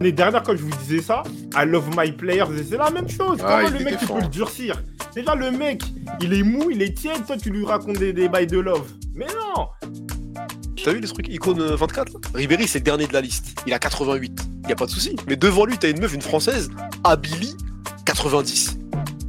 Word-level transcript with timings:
L'année 0.00 0.12
dernière, 0.12 0.42
quand 0.42 0.56
je 0.56 0.62
vous 0.62 0.76
disais 0.82 1.00
ça, 1.00 1.22
I 1.54 1.64
love 1.64 1.88
my 1.96 2.10
players, 2.12 2.46
c'est 2.68 2.76
la 2.76 2.90
même 2.90 3.08
chose. 3.08 3.38
Ah, 3.44 3.60
Comment 3.62 3.68
il 3.68 3.78
le 3.78 3.84
mec, 3.84 3.98
tu 3.98 4.06
peux 4.06 4.20
le 4.20 4.26
durcir? 4.28 4.82
Déjà, 5.14 5.34
le 5.34 5.50
mec, 5.50 5.82
il 6.20 6.32
est 6.32 6.42
mou, 6.42 6.70
il 6.70 6.82
est 6.82 6.96
tiède, 6.96 7.24
toi, 7.26 7.36
tu 7.36 7.50
lui 7.50 7.64
racontes 7.64 7.98
des, 7.98 8.12
des 8.12 8.28
bails 8.28 8.46
de 8.46 8.58
love. 8.58 8.90
Mais 9.14 9.26
non 9.26 9.68
T'as 10.82 10.92
vu 10.92 10.98
les 11.00 11.06
trucs? 11.06 11.28
Icône 11.28 11.60
euh, 11.60 11.76
24 11.76 12.14
là? 12.14 12.18
Ribéry, 12.34 12.66
c'est 12.66 12.78
le 12.80 12.84
dernier 12.84 13.06
de 13.06 13.12
la 13.12 13.20
liste. 13.20 13.60
Il 13.66 13.72
a 13.72 13.78
88. 13.78 14.40
Y 14.68 14.72
a 14.72 14.74
pas 14.74 14.86
de 14.86 14.90
souci. 14.90 15.14
Mais 15.28 15.36
devant 15.36 15.64
lui, 15.64 15.78
t'as 15.78 15.90
une 15.90 16.00
meuf, 16.00 16.12
une 16.12 16.22
française, 16.22 16.70
Abili, 17.04 17.54
90. 18.04 18.78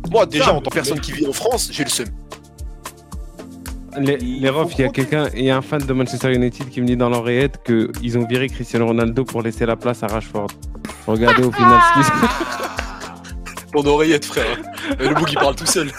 Moi, 0.10 0.26
déjà, 0.26 0.54
en 0.54 0.62
tant 0.62 0.70
que 0.70 0.76
personne 0.76 1.00
qui 1.00 1.12
vit 1.12 1.28
en 1.28 1.34
France, 1.34 1.70
j'ai 1.72 1.84
le 1.84 1.90
seum. 1.90 2.08
Les, 4.00 4.18
Il 4.22 4.42
les 4.42 4.50
refs, 4.50 4.74
il 4.78 4.82
y 4.82 4.84
a 4.86 4.90
quelqu'un, 4.90 5.28
il 5.36 5.46
y 5.46 5.50
a 5.50 5.58
un 5.58 5.62
fan 5.62 5.82
de 5.82 5.94
Manchester 5.94 6.34
United 6.34 6.70
qui 6.70 6.82
me 6.82 6.88
dit 6.88 6.98
dans 6.98 7.10
l'oreillette 7.10 7.62
qu'ils 7.64 8.18
ont 8.18 8.26
viré 8.26 8.48
Cristiano 8.48 8.88
Ronaldo 8.88 9.24
pour 9.24 9.42
laisser 9.42 9.66
la 9.66 9.76
place 9.76 10.04
à 10.04 10.08
Rashford. 10.08 10.50
Regardez 11.06 11.44
au 11.44 11.52
final 11.52 11.80
ce 11.82 12.00
qui 12.00 12.06
se 12.06 13.72
Ton 13.72 13.86
oreillette, 13.86 14.26
frère. 14.26 14.58
Et 15.00 15.08
le 15.08 15.16
bout 15.16 15.26
qui 15.26 15.36
parle 15.36 15.56
tout 15.56 15.66
seul. 15.66 15.92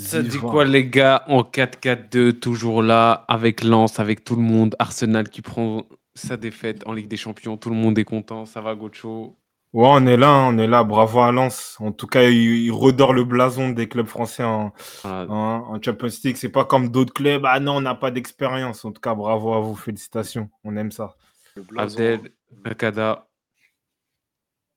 Ça 0.00 0.22
dit 0.22 0.38
quoi 0.38 0.64
les 0.64 0.86
gars 0.86 1.24
en 1.26 1.42
4-4-2 1.42 2.38
toujours 2.38 2.80
là 2.80 3.24
avec 3.26 3.64
Lens 3.64 3.98
avec 3.98 4.22
tout 4.22 4.36
le 4.36 4.42
monde 4.42 4.76
Arsenal 4.78 5.28
qui 5.28 5.42
prend 5.42 5.84
sa 6.14 6.36
défaite 6.36 6.86
en 6.86 6.92
Ligue 6.92 7.08
des 7.08 7.16
Champions 7.16 7.56
tout 7.56 7.70
le 7.70 7.74
monde 7.74 7.98
est 7.98 8.04
content 8.04 8.46
ça 8.46 8.60
va 8.60 8.76
Gocho? 8.76 9.36
Ouais, 9.76 9.88
on 9.90 10.06
est 10.06 10.16
là, 10.16 10.32
on 10.48 10.56
est 10.56 10.66
là. 10.66 10.84
Bravo 10.84 11.20
à 11.20 11.32
Lens. 11.32 11.76
En 11.80 11.92
tout 11.92 12.06
cas, 12.06 12.22
il, 12.22 12.64
il 12.64 12.70
redore 12.72 13.12
le 13.12 13.24
blason 13.24 13.68
des 13.70 13.88
clubs 13.88 14.06
français 14.06 14.42
en, 14.42 14.72
Voilà. 15.02 15.30
en, 15.30 15.74
en 15.74 15.82
Champions 15.82 16.08
League. 16.24 16.36
C'est 16.36 16.48
pas 16.48 16.64
comme 16.64 16.88
d'autres 16.88 17.12
clubs. 17.12 17.44
Ah 17.44 17.60
non, 17.60 17.76
on 17.76 17.80
n'a 17.82 17.94
pas 17.94 18.10
d'expérience. 18.10 18.86
En 18.86 18.92
tout 18.92 19.00
cas, 19.02 19.14
bravo 19.14 19.52
à 19.52 19.60
vous. 19.60 19.74
Félicitations. 19.76 20.48
On 20.64 20.76
aime 20.76 20.90
ça. 20.92 21.14
Le 21.56 21.62
blason. 21.62 21.94
Abdel 21.98 22.30
Nakada 22.64 23.26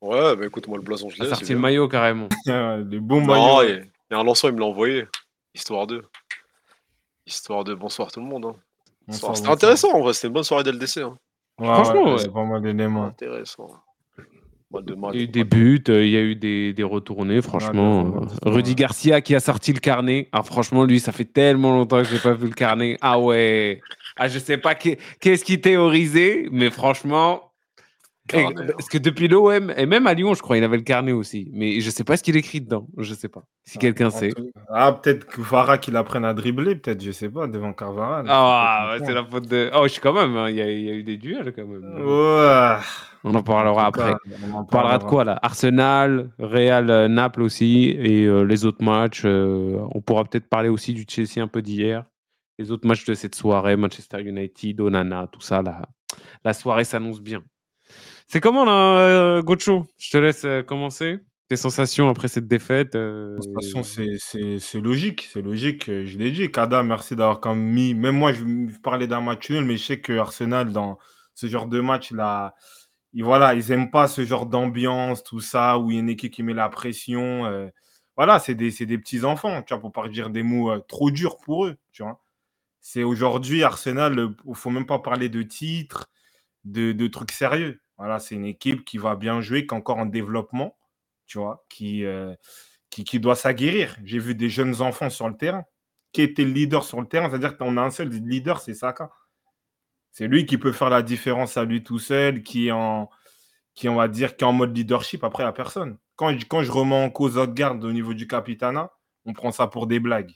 Ouais, 0.01 0.35
bah 0.35 0.45
écoute, 0.45 0.67
moi, 0.67 0.77
le 0.77 0.83
blason, 0.83 1.07
je 1.09 1.21
l'ai. 1.21 1.29
sorti 1.29 1.45
c'est 1.45 1.53
le 1.53 1.59
maillot 1.59 1.87
carrément 1.87 2.27
Des 2.45 2.99
bons 2.99 3.21
Non, 3.21 3.61
maillots. 3.61 3.63
il 3.69 3.89
y 4.11 4.13
a 4.15 4.19
un 4.19 4.23
lanceur, 4.23 4.49
il 4.49 4.55
me 4.55 4.59
l'a 4.59 4.65
envoyé. 4.65 5.05
Histoire 5.53 5.87
2. 5.87 6.03
Histoire 7.25 7.63
2. 7.63 7.75
Bonsoir 7.75 8.11
tout 8.11 8.19
le 8.19 8.25
monde. 8.25 8.45
hein. 8.45 8.55
Bonsoir, 9.07 9.35
C'était 9.37 9.49
intéressant 9.49 9.93
en 9.93 10.02
vrai, 10.02 10.13
c'était 10.13 10.27
une 10.27 10.33
bonne 10.33 10.43
soirée 10.43 10.63
d'LDC. 10.63 10.97
Hein. 10.99 11.17
Ouais, 11.57 11.67
Franchement, 11.67 12.03
ouais, 12.03 12.11
ouais. 12.13 12.17
c'est 12.19 12.33
pas 12.33 12.43
mal 12.45 12.61
d'éléments. 12.61 13.05
Intéressant. 13.05 13.67
Il 14.71 15.15
y 15.15 15.19
a 15.19 15.23
eu 15.23 15.27
des 15.27 15.43
buts 15.43 15.83
euh, 15.89 16.05
il 16.05 16.11
y 16.11 16.17
a 16.17 16.21
eu 16.21 16.35
des, 16.35 16.73
des 16.73 16.83
retournés 16.83 17.41
franchement 17.41 18.21
Rudy. 18.45 18.75
Garcia 18.75 19.19
qui 19.21 19.33
a 19.33 19.39
sorti 19.39 19.73
le 19.73 19.79
carnet 19.79 20.29
ah 20.31 20.43
franchement 20.43 20.83
lui 20.85 20.99
ça 20.99 21.11
fait 21.11 21.25
tellement 21.25 21.71
longtemps 21.71 22.03
que 22.03 22.07
j'ai 22.09 22.19
pas 22.19 22.33
vu 22.33 22.47
le 22.47 22.53
carnet 22.53 22.95
ah 23.01 23.19
ouais 23.19 23.81
ah 24.15 24.27
je 24.27 24.37
sais 24.37 24.57
pas 24.57 24.75
qu'est- 24.75 24.99
qu'est-ce 25.19 25.43
qui 25.43 25.59
théorisait 25.59 26.47
mais 26.51 26.69
franchement 26.69 27.51
Et- 28.31 28.45
hein. 28.45 28.51
parce 28.73 28.87
que 28.89 28.99
depuis 28.99 29.27
l'OM, 29.27 29.73
et 29.75 29.87
même 29.87 30.05
à 30.05 30.13
Lyon, 30.13 30.35
je 30.35 30.41
crois, 30.43 30.55
il 30.55 30.63
avait 30.63 30.77
le 30.77 30.83
carnet 30.83 31.13
aussi. 31.13 31.49
Mais 31.51 31.79
je 31.81 31.89
sais 31.89 32.03
pas 32.03 32.15
ce 32.15 32.21
qu'il 32.21 32.37
écrit 32.37 32.61
dedans. 32.61 32.85
Je 32.99 33.15
sais 33.15 33.27
pas. 33.27 33.41
Si 33.65 33.79
quelqu'un 33.79 34.11
sait. 34.11 34.29
Ah, 34.71 34.91
peut-être 34.93 35.25
que 35.25 35.41
Vara 35.41 35.79
qu'il 35.79 35.95
apprenne 35.95 36.25
à 36.25 36.35
dribbler, 36.35 36.75
peut-être, 36.75 37.01
je 37.03 37.09
sais 37.09 37.27
pas, 37.29 37.47
devant 37.47 37.73
Carvara. 37.73 38.21
Ah, 38.27 38.97
c'est 39.03 39.15
la 39.15 39.25
faute 39.25 39.47
de. 39.47 39.71
Oh, 39.73 39.81
je 39.85 39.93
suis 39.93 39.99
quand 40.01 40.13
même. 40.13 40.37
hein, 40.37 40.47
Il 40.51 40.57
y, 40.57 40.59
y 40.59 40.91
a 40.91 40.93
eu 40.93 41.01
des 41.01 41.17
duels 41.17 41.51
quand 41.55 41.65
même. 41.65 41.81
Ouais. 42.05 42.77
On 43.23 43.35
en 43.35 43.43
parlera 43.43 43.83
En 43.83 43.87
après. 43.87 44.11
cas, 44.13 44.17
on 44.49 44.53
en 44.55 44.61
On 44.61 44.65
parlera 44.65 44.97
de 44.97 45.03
quoi 45.03 45.23
là? 45.25 45.37
Arsenal, 45.41 46.29
Real, 46.39 46.89
euh, 46.89 47.07
Naples 47.07 47.41
aussi, 47.41 47.89
et 47.89 48.25
euh, 48.25 48.43
les 48.43 48.65
autres 48.65 48.83
matchs. 48.83 49.23
euh, 49.25 49.79
on 49.93 50.01
pourra 50.01 50.23
peut-être 50.23 50.47
parler 50.47 50.69
aussi 50.69 50.93
du 50.93 51.05
Chelsea 51.07 51.41
un 51.43 51.47
peu 51.47 51.61
d'hier. 51.61 52.05
Les 52.57 52.71
autres 52.71 52.87
matchs 52.87 53.05
de 53.05 53.13
cette 53.13 53.35
soirée, 53.35 53.75
Manchester 53.75 54.21
United, 54.21 54.79
Onana, 54.81 55.27
tout 55.31 55.41
ça. 55.41 55.61
La, 55.61 55.81
la 56.43 56.53
soirée 56.53 56.83
s'annonce 56.83 57.21
bien. 57.21 57.43
C'est 58.27 58.39
comment 58.41 58.63
là, 58.65 58.99
euh, 58.99 59.41
Gocho? 59.41 59.85
Je 59.97 60.11
te 60.11 60.17
laisse 60.17 60.45
euh, 60.45 60.61
commencer. 60.61 61.19
Tes 61.49 61.55
sensations 61.55 62.09
après 62.09 62.27
cette 62.27 62.47
défaite 62.47 62.93
euh, 62.93 63.37
De 63.37 63.41
toute 63.41 63.53
façon, 63.55 63.81
c'est- 63.81 64.79
logique, 64.79 65.27
c'est 65.33 65.41
logique. 65.41 65.85
Je 65.87 66.17
l'ai 66.19 66.29
dit, 66.31 66.52
Kada, 66.52 66.83
merci 66.83 67.15
d'avoir 67.15 67.39
quand 67.39 67.55
même 67.55 67.65
mis. 67.65 67.95
Même 67.95 68.15
moi, 68.17 68.33
je 68.33 68.41
je 68.43 68.79
parlais 68.79 69.08
d'un 69.08 69.21
match 69.21 69.49
nul, 69.49 69.65
mais 69.65 69.77
je 69.77 69.83
sais 69.83 69.99
que 69.99 70.13
Arsenal, 70.19 70.71
dans 70.71 70.99
ce 71.33 71.47
genre 71.47 71.65
de 71.65 71.79
match, 71.79 72.11
là, 72.11 72.53
ils, 73.14 73.23
voilà, 73.23 73.53
ils 73.55 73.70
n'aiment 73.70 73.92
pas 73.92 74.08
ce 74.08 74.25
genre 74.25 74.45
d'ambiance, 74.45 75.23
tout 75.23 75.39
ça, 75.42 75.80
où 75.80 75.92
il 75.92 75.95
y 75.95 75.97
a 75.97 76.02
une 76.02 76.09
équipe 76.09 76.33
qui 76.33 76.43
met 76.43 76.53
la 76.53 76.70
pression. 76.70 77.45
euh, 77.45 77.67
voilà, 78.17 78.39
c'est 78.39 78.55
des, 78.55 78.71
des 78.71 78.97
petits 78.97 79.23
enfants, 79.25 79.61
tu 79.64 79.73
vois, 79.73 79.81
pour 79.81 79.92
pas 79.92 80.08
dire 80.09 80.30
des 80.30 80.43
mots 80.43 80.71
euh, 80.71 80.80
trop 80.87 81.11
durs 81.11 81.37
pour 81.37 81.65
eux, 81.67 81.77
tu 81.92 82.03
vois. 82.03 82.21
C'est 82.81 83.03
aujourd'hui, 83.03 83.64
Arsenal, 83.64 84.36
il 84.45 84.49
ne 84.49 84.55
faut 84.55 84.70
même 84.71 84.86
pas 84.86 84.99
parler 84.99 85.30
de 85.30 85.43
titre, 85.43 86.09
de, 86.65 86.92
de 86.93 87.08
trucs 87.08 87.31
sérieux. 87.31 87.81
Voilà, 87.97 88.20
c'est 88.20 88.36
une 88.36 88.45
équipe 88.45 88.86
qui 88.86 88.97
va 88.97 89.15
bien 89.15 89.41
jouer, 89.41 89.65
qui 89.67 89.73
est 89.76 89.77
encore 89.77 89.97
en 89.99 90.05
développement, 90.05 90.77
tu 91.27 91.37
vois, 91.39 91.65
qui, 91.70 92.05
euh, 92.05 92.33
qui, 92.89 93.03
qui 93.03 93.20
doit 93.20 93.36
s'aguerrir. 93.36 93.97
J'ai 94.05 94.20
vu 94.20 94.36
des 94.36 94.49
jeunes 94.49 94.81
enfants 94.81 95.09
sur 95.09 95.30
le 95.30 95.37
terrain. 95.37 95.65
Qui 96.14 96.23
était 96.23 96.43
le 96.45 96.52
leader 96.52 96.83
sur 96.83 97.02
le 97.02 97.08
terrain 97.08 97.30
C'est-à-dire 97.30 97.58
qu'on 97.58 97.77
a 97.77 97.81
un 97.83 97.91
seul 97.91 98.09
leader, 98.09 98.61
c'est 98.61 98.73
Saka. 98.73 99.11
C'est 100.11 100.27
lui 100.27 100.45
qui 100.45 100.58
peut 100.58 100.71
faire 100.71 100.89
la 100.89 101.02
différence 101.02 101.58
à 101.58 101.64
lui 101.65 101.83
tout 101.83 101.99
seul, 101.99 102.43
qui 102.43 102.67
est 102.67 102.71
en, 102.71 103.09
qui, 103.75 103.87
on 103.89 103.95
va 103.95 104.08
dire, 104.08 104.36
qui 104.36 104.43
est 104.43 104.47
en 104.47 104.53
mode 104.53 104.75
leadership. 104.75 105.23
Après, 105.23 105.43
la 105.43 105.53
personne. 105.53 105.97
Quand 106.15 106.37
je, 106.37 106.45
quand 106.45 106.64
je 106.64 106.71
remets 106.71 107.02
en 107.02 107.09
cause 107.09 107.37
Odegaard 107.37 107.80
au 107.83 107.92
niveau 107.92 108.14
du 108.14 108.27
capitana, 108.27 108.92
on 109.25 109.33
prend 109.33 109.52
ça 109.52 109.67
pour 109.67 109.87
des 109.87 109.99
blagues. 109.99 110.33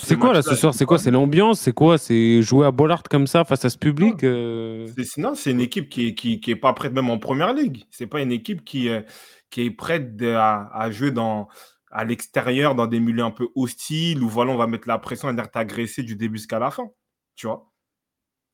C'est 0.00 0.16
quoi 0.18 0.32
là 0.32 0.42
ce 0.42 0.48
soir 0.56 0.74
C'est 0.74 0.84
quoi 0.84 0.98
C'est 0.98 1.10
l'ambiance 1.12 1.60
C'est 1.60 1.72
quoi 1.72 1.96
C'est 1.96 2.42
jouer 2.42 2.66
à 2.66 2.72
Bollard 2.72 3.04
comme 3.04 3.28
ça 3.28 3.44
face 3.44 3.64
à 3.64 3.70
ce 3.70 3.78
public 3.78 4.24
euh, 4.24 4.88
C'est- 4.96 5.20
Non, 5.20 5.36
c'est 5.36 5.52
une 5.52 5.60
équipe 5.60 5.88
qui 5.88 6.08
est, 6.08 6.14
qui, 6.14 6.40
qui 6.40 6.50
est 6.50 6.56
pas 6.56 6.72
prête 6.72 6.92
même 6.92 7.08
en 7.08 7.18
première 7.18 7.52
ligue. 7.54 7.84
C'est 7.90 8.08
pas 8.08 8.20
une 8.20 8.32
équipe 8.32 8.64
qui, 8.64 8.88
euh, 8.88 9.02
qui 9.48 9.60
est 9.62 9.70
prête 9.70 10.16
de- 10.16 10.32
à, 10.32 10.68
à 10.74 10.90
jouer 10.90 11.12
dans, 11.12 11.46
à 11.92 12.04
l'extérieur, 12.04 12.74
dans 12.74 12.88
des 12.88 12.98
milieux 12.98 13.22
un 13.22 13.30
peu 13.30 13.46
hostiles, 13.54 14.24
où 14.24 14.28
voilà, 14.28 14.50
on 14.50 14.56
va 14.56 14.66
mettre 14.66 14.88
la 14.88 14.98
pression 14.98 15.30
et 15.30 15.34
dire 15.34 15.48
t'agresser 15.48 16.02
du 16.02 16.16
début 16.16 16.38
jusqu'à 16.38 16.58
la 16.58 16.72
fin. 16.72 16.88
Tu 17.36 17.46
vois? 17.46 17.70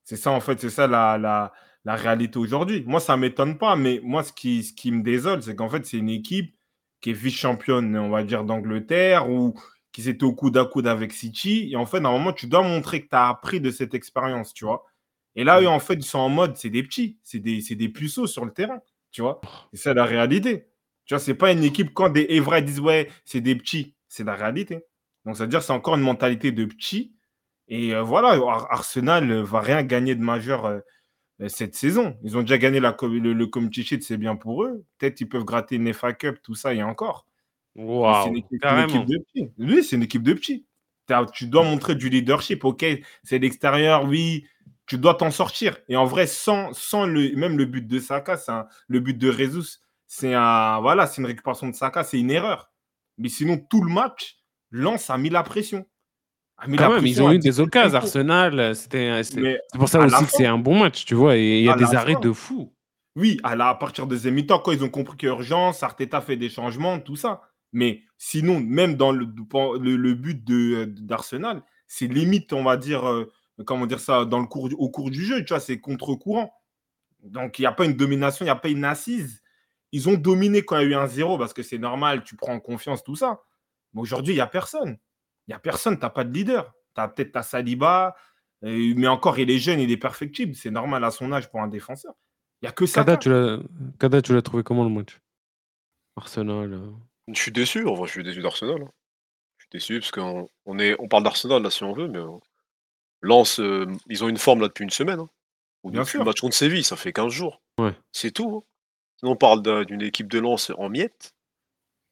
C'est 0.03 0.15
ça, 0.17 0.31
en 0.31 0.39
fait, 0.39 0.59
c'est 0.59 0.69
ça 0.69 0.87
la, 0.87 1.17
la, 1.17 1.53
la 1.85 1.95
réalité 1.95 2.37
aujourd'hui. 2.39 2.83
Moi, 2.85 2.99
ça 2.99 3.15
ne 3.15 3.21
m'étonne 3.21 3.57
pas, 3.57 3.75
mais 3.75 3.99
moi, 4.03 4.23
ce 4.23 4.33
qui, 4.33 4.63
ce 4.63 4.73
qui 4.73 4.91
me 4.91 5.03
désole, 5.03 5.41
c'est 5.43 5.55
qu'en 5.55 5.69
fait, 5.69 5.85
c'est 5.85 5.97
une 5.97 6.09
équipe 6.09 6.55
qui 7.01 7.11
est 7.11 7.13
vice-championne, 7.13 7.95
on 7.97 8.09
va 8.09 8.23
dire, 8.23 8.43
d'Angleterre, 8.43 9.29
ou 9.29 9.53
qui 9.91 10.01
s'était 10.01 10.23
au 10.25 10.33
coude 10.33 10.57
à 10.57 10.65
coude 10.65 10.87
avec 10.87 11.13
City. 11.13 11.69
Et 11.71 11.75
en 11.75 11.85
fait, 11.85 11.99
normalement, 11.99 12.33
tu 12.33 12.47
dois 12.47 12.63
montrer 12.63 13.01
que 13.03 13.09
tu 13.09 13.15
as 13.15 13.27
appris 13.29 13.61
de 13.61 13.71
cette 13.71 13.93
expérience, 13.93 14.53
tu 14.53 14.65
vois. 14.65 14.85
Et 15.35 15.43
là, 15.43 15.61
eux, 15.61 15.67
en 15.67 15.79
fait, 15.79 15.95
ils 15.95 16.03
sont 16.03 16.19
en 16.19 16.29
mode, 16.29 16.57
c'est 16.57 16.69
des 16.69 16.83
petits, 16.83 17.17
c'est 17.23 17.39
des, 17.39 17.59
des 17.61 17.89
puceaux 17.89 18.27
sur 18.27 18.45
le 18.45 18.51
terrain, 18.51 18.79
tu 19.11 19.21
vois. 19.21 19.41
Et 19.73 19.77
c'est 19.77 19.93
la 19.93 20.05
réalité. 20.05 20.67
Tu 21.05 21.13
vois, 21.13 21.19
c'est 21.19 21.33
pas 21.33 21.51
une 21.51 21.63
équipe, 21.63 21.93
quand 21.93 22.09
des 22.09 22.25
Evra 22.29 22.61
disent, 22.61 22.79
ouais, 22.79 23.09
c'est 23.25 23.41
des 23.41 23.55
petits, 23.55 23.95
c'est 24.07 24.23
la 24.23 24.35
réalité. 24.35 24.79
Donc, 25.25 25.37
ça 25.37 25.43
veut 25.43 25.49
dire 25.49 25.63
c'est 25.63 25.73
encore 25.73 25.95
une 25.95 26.01
mentalité 26.01 26.51
de 26.51 26.65
petits. 26.65 27.15
Et 27.75 27.95
euh, 27.95 28.03
voilà, 28.03 28.33
Ar- 28.33 28.71
Arsenal 28.71 29.25
ne 29.25 29.39
va 29.41 29.59
rien 29.59 29.81
gagner 29.81 30.13
de 30.13 30.21
majeur 30.21 30.65
euh, 30.65 30.79
euh, 31.41 31.49
cette 31.49 31.73
saison. 31.73 32.15
Ils 32.23 32.37
ont 32.37 32.41
déjà 32.41 32.59
gagné 32.59 32.79
la, 32.79 32.95
le, 33.01 33.33
le 33.33 33.47
Community 33.47 33.99
c'est 33.99 34.17
bien 34.17 34.35
pour 34.35 34.63
eux. 34.63 34.85
Peut-être 34.99 35.19
ils 35.21 35.27
peuvent 35.27 35.43
gratter 35.43 35.77
une 35.77 35.91
FA 35.91 36.13
Cup, 36.13 36.37
tout 36.43 36.53
ça, 36.53 36.75
et 36.75 36.83
encore. 36.83 37.25
C'est 38.23 38.29
une 38.29 38.35
équipe, 38.37 38.51
une 38.51 38.59
carrément. 38.59 38.93
équipe 38.93 39.07
de 39.07 39.17
petits. 39.17 39.49
Oui, 39.57 39.83
c'est 39.83 39.95
une 39.95 40.03
équipe 40.03 40.21
de 40.21 40.33
petits. 40.33 40.67
Tu 41.33 41.47
dois 41.47 41.63
montrer 41.63 41.95
du 41.95 42.09
leadership, 42.09 42.63
ok, 42.63 42.85
c'est 43.23 43.39
l'extérieur, 43.39 44.05
oui, 44.05 44.45
tu 44.85 44.99
dois 44.99 45.15
t'en 45.15 45.31
sortir. 45.31 45.77
Et 45.89 45.95
en 45.95 46.05
vrai, 46.05 46.27
sans, 46.27 46.73
sans 46.73 47.07
le, 47.07 47.35
même 47.35 47.57
le 47.57 47.65
but 47.65 47.87
de 47.87 47.99
Saka, 47.99 48.37
un- 48.49 48.67
le 48.87 48.99
but 48.99 49.17
de 49.17 49.31
Jesus, 49.31 49.79
c'est 50.07 50.35
un, 50.35 50.79
voilà, 50.79 51.07
c'est 51.07 51.21
une 51.21 51.27
récupération 51.27 51.67
de 51.67 51.73
Saka, 51.73 52.03
c'est 52.03 52.19
une 52.19 52.29
erreur. 52.29 52.71
Mais 53.17 53.29
sinon, 53.29 53.57
tout 53.57 53.83
le 53.83 53.91
match, 53.91 54.37
Lens 54.69 55.09
a 55.09 55.17
mis 55.17 55.29
la 55.31 55.41
pression. 55.41 55.87
A 56.63 56.67
mis 56.67 56.77
Quand 56.77 56.93
même, 56.93 57.05
ils 57.05 57.21
ont 57.21 57.29
eu 57.29 57.39
des 57.39 57.49
10 57.49 57.59
occasions. 57.59 57.97
Arsenal, 57.97 58.57
euh, 58.57 58.73
c'était 58.73 59.21
c'est 59.23 59.41
Mais 59.41 59.59
pour 59.73 59.89
ça 59.89 59.99
aussi 59.99 60.25
que 60.25 60.31
c'est 60.31 60.45
un 60.45 60.57
bon 60.57 60.79
match, 60.79 61.03
tu 61.03 61.13
vois. 61.13 61.35
Et 61.35 61.59
il 61.59 61.65
y 61.65 61.69
a 61.69 61.75
des 61.75 61.93
arrêts 61.93 62.15
de 62.15 62.31
fou. 62.31 62.73
Oui, 63.17 63.37
à, 63.43 63.55
la, 63.57 63.67
à 63.67 63.75
partir 63.75 64.05
de 64.07 64.11
deuxième 64.11 64.35
mi-temps, 64.35 64.59
quand 64.59 64.71
ils 64.71 64.83
ont 64.83 64.89
compris 64.89 65.17
qu'il 65.17 65.27
y 65.27 65.31
a 65.31 65.35
urgence, 65.35 65.83
Arteta 65.83 66.21
fait 66.21 66.37
des 66.37 66.49
changements, 66.49 66.99
tout 66.99 67.17
ça. 67.17 67.41
Mais 67.73 68.03
sinon, 68.17 68.61
même 68.61 68.95
dans 68.95 69.11
le, 69.11 69.25
le, 69.25 69.95
le 69.97 70.13
but 70.13 70.41
de- 70.43 70.85
d'Arsenal, 70.85 71.63
c'est 71.85 72.07
limite, 72.07 72.53
on 72.53 72.63
va 72.63 72.77
dire, 72.77 73.07
euh, 73.07 73.29
comment 73.65 73.85
dire 73.85 73.99
ça, 73.99 74.23
dans 74.23 74.39
le 74.39 74.45
cours, 74.47 74.69
au 74.77 74.89
cours 74.89 75.11
du 75.11 75.23
jeu, 75.23 75.43
tu 75.43 75.49
vois, 75.49 75.59
c'est 75.59 75.79
contre-courant. 75.81 76.53
Donc, 77.23 77.59
il 77.59 77.63
n'y 77.63 77.65
a 77.67 77.71
pas 77.73 77.85
une 77.85 77.93
domination, 77.93 78.45
il 78.45 78.47
n'y 78.47 78.51
a 78.51 78.55
pas 78.55 78.69
une 78.69 78.85
assise. 78.85 79.43
Ils 79.91 80.07
ont 80.09 80.13
dominé 80.15 80.63
quand 80.63 80.77
il 80.79 80.83
y 80.83 80.85
a 80.85 80.89
eu 80.89 80.95
un 80.95 81.07
zéro 81.07 81.37
parce 81.37 81.53
que 81.53 81.61
c'est 81.61 81.77
normal, 81.77 82.23
tu 82.23 82.35
prends 82.35 82.59
confiance, 82.59 83.03
tout 83.03 83.15
ça. 83.15 83.41
Mais 83.93 84.01
aujourd'hui, 84.01 84.33
il 84.33 84.37
n'y 84.37 84.41
a 84.41 84.47
personne. 84.47 84.97
Il 85.47 85.51
n'y 85.51 85.55
a 85.55 85.59
personne, 85.59 85.95
tu 85.95 86.01
n'as 86.01 86.09
pas 86.09 86.23
de 86.23 86.33
leader. 86.33 86.73
Tu 86.95 87.01
as 87.01 87.07
peut-être 87.07 87.31
ta 87.33 87.43
Saliba, 87.43 88.15
euh, 88.63 88.93
mais 88.95 89.07
encore, 89.07 89.39
il 89.39 89.49
est 89.51 89.57
jeune, 89.59 89.79
il 89.79 89.91
est 89.91 89.97
perfectible. 89.97 90.55
C'est 90.55 90.71
normal 90.71 91.03
à 91.03 91.11
son 91.11 91.31
âge 91.31 91.49
pour 91.49 91.61
un 91.61 91.67
défenseur. 91.67 92.13
Il 92.61 92.65
n'y 92.65 92.69
a 92.69 92.71
que 92.71 92.85
ça. 92.85 93.03
Kada, 93.99 94.21
tu 94.21 94.33
l'as 94.33 94.41
trouvé 94.41 94.63
comment 94.63 94.83
le 94.83 94.89
match? 94.89 95.19
Arsenal. 96.15 96.73
euh. 96.73 96.91
Je 97.29 97.39
suis 97.41 97.51
déçu, 97.51 97.85
en 97.87 97.93
vrai, 97.95 98.07
je 98.07 98.13
suis 98.13 98.23
déçu 98.23 98.41
d'Arsenal. 98.41 98.81
hein. 98.83 98.91
Je 99.57 99.63
suis 99.63 99.69
déçu 99.71 99.99
parce 99.99 100.11
qu'on 100.11 100.47
on 100.65 100.79
est, 100.79 100.95
on 100.99 101.07
parle 101.07 101.23
d'Arsenal 101.23 101.61
là 101.63 101.69
si 101.69 101.83
on 101.83 101.93
veut, 101.93 102.07
mais 102.07 102.19
euh, 102.19 102.29
Lens, 103.21 103.59
euh, 103.59 103.85
ils 104.07 104.23
ont 104.23 104.29
une 104.29 104.37
forme 104.37 104.61
là 104.61 104.67
depuis 104.67 104.83
une 104.83 104.89
semaine. 104.89 105.19
hein. 105.19 105.29
Ou 105.83 105.91
Bien 105.91 106.01
depuis 106.01 106.11
sûr. 106.11 106.19
le 106.19 106.25
match 106.25 106.39
contre 106.41 106.55
Séville, 106.55 106.83
ça 106.83 106.95
fait 106.95 107.11
15 107.13 107.31
jours. 107.31 107.61
Ouais. 107.77 107.93
C'est 108.11 108.31
tout. 108.31 108.63
hein. 108.63 108.69
Sinon, 109.17 109.31
on 109.31 109.35
parle 109.35 109.61
d'un- 109.61 109.83
d'une 109.83 110.01
équipe 110.01 110.27
de 110.27 110.39
Lens 110.39 110.71
en 110.77 110.89
miettes, 110.89 111.33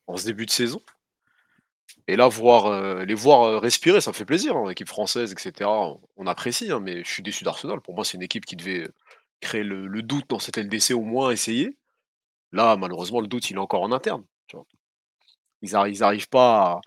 en 0.07 0.17
ce 0.17 0.25
début 0.25 0.45
de 0.45 0.51
saison. 0.51 0.81
Et 2.07 2.15
là, 2.15 2.27
voir, 2.27 2.65
euh, 2.67 3.05
les 3.05 3.13
voir 3.13 3.43
euh, 3.43 3.59
respirer, 3.59 4.01
ça 4.01 4.13
fait 4.13 4.25
plaisir. 4.25 4.55
hein, 4.57 4.69
Équipe 4.69 4.87
française, 4.89 5.31
etc. 5.31 5.69
On, 5.69 6.01
on 6.17 6.27
apprécie, 6.27 6.71
hein, 6.71 6.79
mais 6.79 7.03
je 7.03 7.09
suis 7.09 7.23
déçu 7.23 7.43
d'Arsenal. 7.43 7.81
Pour 7.81 7.95
moi, 7.95 8.03
c'est 8.05 8.15
une 8.17 8.23
équipe 8.23 8.45
qui 8.45 8.55
devait 8.55 8.83
euh, 8.83 8.93
créer 9.41 9.63
le, 9.63 9.87
le 9.87 10.01
doute 10.01 10.25
dans 10.29 10.39
cette 10.39 10.57
LDC, 10.57 10.91
au 10.93 11.01
moins 11.01 11.31
essayer. 11.31 11.77
Là, 12.51 12.75
malheureusement, 12.77 13.21
le 13.21 13.27
doute, 13.27 13.49
il 13.49 13.55
est 13.55 13.59
encore 13.59 13.81
en 13.83 13.91
interne. 13.91 14.23
tu 14.47 14.55
vois. 14.57 14.65
Ils 15.61 15.71
n'arrivent 15.99 16.29
pas 16.29 16.71
à, 16.71 16.81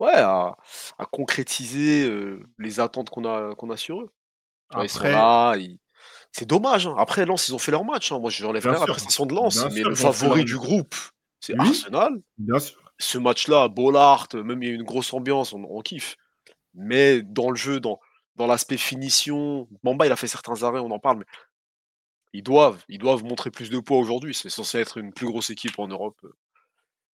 ouais, 0.00 0.12
à, 0.16 0.56
à 0.98 1.06
concrétiser 1.06 2.08
euh, 2.08 2.42
les 2.58 2.80
attentes 2.80 3.10
qu'on 3.10 3.24
a, 3.24 3.54
qu'on 3.54 3.70
a 3.70 3.76
sur 3.76 4.00
eux. 4.02 4.10
Tu 4.70 4.76
vois, 4.76 4.84
ils 4.84 4.88
sont 4.90 4.98
Après, 4.98 5.12
là, 5.12 5.56
ils- 5.56 5.78
c'est 6.32 6.46
dommage. 6.46 6.86
hein. 6.86 6.94
Après, 6.98 7.24
Lens, 7.24 7.48
ils 7.48 7.54
ont 7.54 7.58
fait 7.58 7.70
leur 7.72 7.84
match. 7.84 8.12
hein. 8.12 8.18
Moi, 8.18 8.30
je 8.30 8.44
n'enlève 8.44 8.62
Bien 8.62 8.72
rien 8.72 8.78
à 8.78 8.80
la 8.80 8.86
sûr. 8.86 8.94
prestation 8.94 9.24
de 9.26 9.34
Lens, 9.34 9.56
Bien 9.56 9.68
mais 9.70 9.80
sûr, 9.80 9.88
le 9.90 9.94
ils 9.96 10.06
ont 10.06 10.12
fait 10.12 10.18
favori 10.18 10.44
du 10.44 10.58
groupe, 10.58 10.94
c'est 11.40 11.54
Oui. 11.58 11.68
Arsenal. 11.68 12.20
bien 12.38 12.58
sûr. 12.58 12.85
Ce 12.98 13.18
match-là, 13.18 13.68
Bollard, 13.68 14.28
même 14.34 14.62
il 14.62 14.68
y 14.68 14.72
a 14.72 14.74
une 14.74 14.82
grosse 14.82 15.12
ambiance, 15.12 15.52
on, 15.52 15.64
on 15.64 15.80
kiffe. 15.82 16.16
Mais 16.74 17.22
dans 17.22 17.50
le 17.50 17.56
jeu, 17.56 17.80
dans, 17.80 18.00
dans 18.36 18.46
l'aspect 18.46 18.76
finition, 18.76 19.68
Bamba, 19.82 20.06
il 20.06 20.12
a 20.12 20.16
fait 20.16 20.28
certains 20.28 20.62
arrêts, 20.62 20.80
on 20.80 20.90
en 20.90 20.98
parle, 20.98 21.18
mais 21.18 21.24
ils 22.32 22.42
doivent, 22.42 22.82
ils 22.88 22.98
doivent 22.98 23.24
montrer 23.24 23.50
plus 23.50 23.70
de 23.70 23.78
poids 23.78 23.98
aujourd'hui. 23.98 24.34
C'est 24.34 24.50
censé 24.50 24.78
être 24.78 24.98
une 24.98 25.12
plus 25.12 25.26
grosse 25.26 25.50
équipe 25.50 25.78
en 25.78 25.88
Europe 25.88 26.18
euh, 26.24 26.32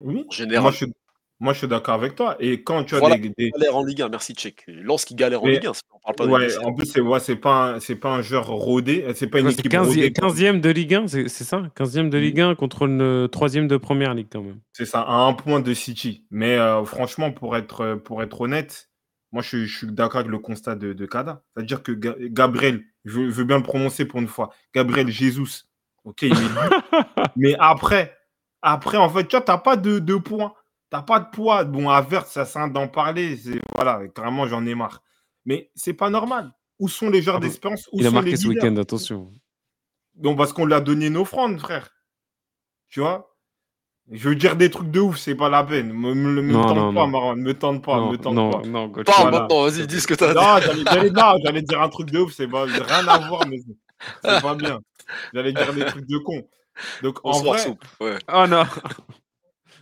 Oui. 0.02 0.26
en 0.28 0.32
général. 0.32 0.64
Moi, 0.64 0.72
je 0.72 0.78
suis, 0.78 0.94
moi, 1.42 1.52
je 1.54 1.58
suis 1.58 1.68
d'accord 1.68 1.96
avec 1.96 2.16
toi. 2.16 2.38
Et 2.40 2.64
quand 2.64 2.84
tu 2.86 2.96
as 2.96 3.00
Voilà. 3.00 3.18
des, 3.18 3.30
des- 3.38 3.50
galère 3.52 3.76
en 3.76 3.84
Ligue 3.84 4.02
1, 4.04 4.10
merci 4.10 4.34
Tchèque. 4.34 4.64
Lance 4.68 5.04
qui 5.06 5.16
galère 5.16 5.44
en 5.44 5.48
Ligue 5.48 5.66
1, 5.66 5.72
on 5.92 6.00
parle 6.00 6.16
pas 6.16 6.26
de 6.28 6.32
Ouais, 6.32 6.46
LDC. 6.48 6.64
en 6.66 6.74
plus, 6.74 6.86
c'est 6.86 7.02
ouais, 7.02 7.20
c'est 7.20 7.36
pas, 7.36 7.74
un- 7.74 7.80
c'est 7.80 7.96
pas 7.96 8.14
un 8.14 8.22
joueur 8.22 8.48
rodé. 8.48 9.06
C'est 9.16 9.28
pas 9.28 9.40
une 9.40 9.48
Ouais, 9.48 9.52
équipe 9.54 9.70
15e, 9.72 9.88
rodée. 9.88 10.12
15e 10.12 10.62
de 10.62 10.70
Ligue 10.70 10.94
1, 10.96 11.08
c'est 11.08 11.28
c'est 11.28 11.44
ça? 11.44 11.64
15e 11.76 12.10
de. 12.10 12.18
Ligue 12.18 12.40
1 12.40 12.56
contre 12.56 12.88
le 12.88 13.28
3e 13.32 13.68
de 13.68 13.76
Première 13.78 14.14
Ligue 14.14 14.28
quand 14.32 14.42
même. 14.44 14.62
C'est 14.74 14.86
ça, 14.86 15.02
à 15.02 15.14
un 15.16 15.34
point 15.34 15.60
de 15.60 15.74
City. 15.74 16.26
Mais 16.32 16.58
euh, 16.58 16.84
franchement, 16.86 17.32
pour 17.32 17.58
être, 17.58 17.96
pour 17.96 18.22
être 18.24 18.40
honnête, 18.40 18.90
moi, 19.32 19.42
je, 19.42 19.66
je 19.66 19.78
suis 19.78 19.88
d'accord 19.88 20.20
avec 20.20 20.32
le 20.32 20.40
constat 20.40 20.76
de, 20.76 20.94
de 20.94 21.06
Kada. 21.06 21.42
C'est-à-dire 21.56 21.82
que 21.84 21.92
Ga- 21.94 22.16
Gabriel, 22.20 22.84
je, 23.06 23.20
veux- 23.20 23.30
je 23.30 23.36
veux 23.36 23.46
bien 23.46 23.58
le 23.58 23.64
prononcer 23.64 24.06
pour 24.06 24.20
une 24.20 24.28
fois, 24.28 24.52
Gabriel 24.76 25.08
Jesus, 25.10 25.64
ok, 26.04 26.22
il 26.24 26.34
est. 26.34 26.36
Mais 27.36 27.56
après, 27.60 28.16
après, 28.62 28.98
en 28.98 29.10
fait, 29.10 29.28
tu 29.28 29.36
vois, 29.36 29.42
t'as 29.46 29.58
pas 29.58 29.76
de, 29.76 30.00
de 30.00 30.16
points. 30.16 30.54
T'as 30.92 31.02
pas 31.02 31.20
de 31.22 31.30
poids. 31.32 31.64
Bon, 31.64 31.90
Avert, 31.90 32.28
ça 32.28 32.46
sert 32.46 32.70
d'en 32.70 32.88
parler. 32.88 33.38
c'est- 33.38 33.60
Voilà, 33.74 34.08
carrément, 34.10 34.46
j'en 34.48 34.64
ai 34.66 34.76
marre. 34.76 35.02
Mais 35.46 35.72
c'est 35.74 35.94
pas 35.94 36.10
normal. 36.12 36.52
Où 36.80 36.88
sont 36.88 37.10
les 37.10 37.22
joueurs 37.22 37.38
Ah 37.38 37.40
bon, 37.40 37.48
d'espérance 37.48 37.88
Où 37.92 38.00
Il 38.00 38.06
a 38.06 38.12
marqué 38.12 38.32
les 38.32 38.38
ce 38.38 38.48
week-end, 38.48 38.76
attention. 38.76 39.34
Donc, 40.16 40.38
parce 40.38 40.52
qu'on 40.54 40.66
lui 40.66 40.74
a 40.74 40.82
donné 40.82 41.08
une 41.08 41.18
offrande, 41.18 41.60
frère. 41.60 41.90
Tu 42.90 43.00
vois? 43.00 43.36
Je 44.12 44.28
veux 44.28 44.36
dire 44.36 44.58
des 44.58 44.70
trucs 44.70 44.92
de 44.92 45.00
ouf, 45.00 45.18
c'est 45.18 45.36
pas 45.36 45.48
la 45.48 45.64
peine. 45.64 45.94
Me, 45.94 46.14
me, 46.14 46.42
me 46.42 46.52
Non, 46.52 46.64
tente 46.64 46.76
non, 46.78 46.94
pas, 46.94 47.02
non. 47.02 47.08
Marwan. 47.08 47.40
Me 47.40 47.54
tente 47.54 47.82
pas, 47.84 47.96
non, 47.98 48.12
me 48.12 48.18
tente 48.18 48.34
non, 48.36 48.50
pas. 48.52 48.68
non, 48.68 48.88
Gocho. 48.90 49.06
Parle 49.06 49.22
Voilà. 49.30 49.40
maintenant, 49.42 49.62
vas-y, 49.64 49.88
dis 49.88 50.02
ce 50.02 50.08
que 50.08 50.14
t'as 50.16 50.32
à 50.32 50.60
dire. 50.60 50.76
Non, 51.14 51.38
j'allais, 51.46 51.62
dire 51.62 51.82
un 51.82 51.88
truc 51.90 52.12
de 52.12 52.20
ouf, 52.20 52.34
c'est 52.34 52.48
pas, 52.48 52.66
rien 52.66 53.08
à 53.08 53.18
voir, 53.30 53.48
mais 53.48 53.60
c'est 53.60 53.76
c'est 54.24 54.42
pas 54.42 54.56
bien. 54.56 54.82
J'allais 55.34 55.54
dire 55.54 55.74
des 55.74 55.86
trucs 55.86 56.08
de 56.08 56.18
con. 56.18 56.46
Donc, 57.04 57.20
en 57.24 57.32
Bonsoir, 57.32 57.54
vrai, 57.56 57.64
soupe. 57.64 57.86
Ouais. 58.02 58.18
Oh 58.34 58.46
non 58.48 58.66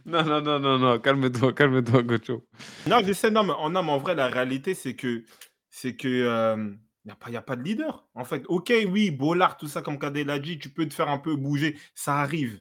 Non, 0.05 0.23
non, 0.23 0.41
non, 0.41 0.59
non, 0.59 0.79
non, 0.79 0.99
calme-toi, 0.99 1.53
calme-toi, 1.53 2.03
Gocho. 2.03 2.47
non, 2.87 2.99
je 3.03 3.13
sais, 3.13 3.31
non, 3.31 3.43
mais 3.43 3.53
en, 3.53 3.69
mais 3.69 3.79
en 3.79 3.97
vrai, 3.97 4.15
la 4.15 4.27
réalité, 4.27 4.73
c'est 4.73 4.95
que, 4.95 5.23
c'est 5.69 5.95
que, 5.95 6.07
euh, 6.07 6.73
y 7.05 7.11
a 7.11 7.15
pas, 7.15 7.35
a 7.35 7.41
pas 7.41 7.55
de 7.55 7.63
leader. 7.63 8.07
En 8.13 8.25
fait, 8.25 8.43
ok, 8.47 8.71
oui, 8.89 9.11
Bollard, 9.11 9.57
tout 9.57 9.67
ça, 9.67 9.81
comme 9.81 9.99
Kadel 9.99 10.27
l'a 10.27 10.39
dit, 10.39 10.59
tu 10.59 10.69
peux 10.69 10.87
te 10.87 10.93
faire 10.93 11.09
un 11.09 11.19
peu 11.19 11.35
bouger, 11.35 11.77
ça 11.95 12.17
arrive. 12.17 12.59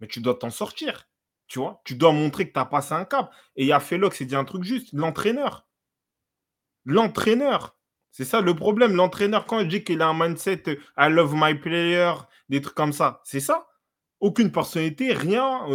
Mais 0.00 0.06
tu 0.06 0.20
dois 0.20 0.34
t'en 0.34 0.50
sortir. 0.50 1.08
Tu 1.48 1.58
vois, 1.60 1.80
tu 1.84 1.94
dois 1.94 2.12
montrer 2.12 2.48
que 2.48 2.52
tu 2.52 2.58
as 2.58 2.64
passé 2.64 2.94
un 2.94 3.04
cap. 3.04 3.32
Et 3.54 3.62
il 3.62 3.68
y 3.68 3.72
a 3.72 3.80
Felox, 3.80 4.20
il 4.20 4.26
dit 4.26 4.36
un 4.36 4.44
truc 4.44 4.64
juste, 4.64 4.92
l'entraîneur. 4.92 5.66
L'entraîneur. 6.84 7.76
C'est 8.10 8.24
ça 8.24 8.40
le 8.40 8.54
problème. 8.54 8.96
L'entraîneur, 8.96 9.46
quand 9.46 9.60
il 9.60 9.68
dit 9.68 9.84
qu'il 9.84 10.02
a 10.02 10.08
un 10.08 10.18
mindset 10.18 10.62
euh, 10.68 10.76
I 10.98 11.10
love 11.10 11.34
my 11.36 11.54
player, 11.54 12.12
des 12.48 12.60
trucs 12.60 12.74
comme 12.74 12.92
ça, 12.92 13.20
c'est 13.24 13.40
ça. 13.40 13.68
Aucune 14.20 14.50
personnalité, 14.50 15.12
rien. 15.12 15.66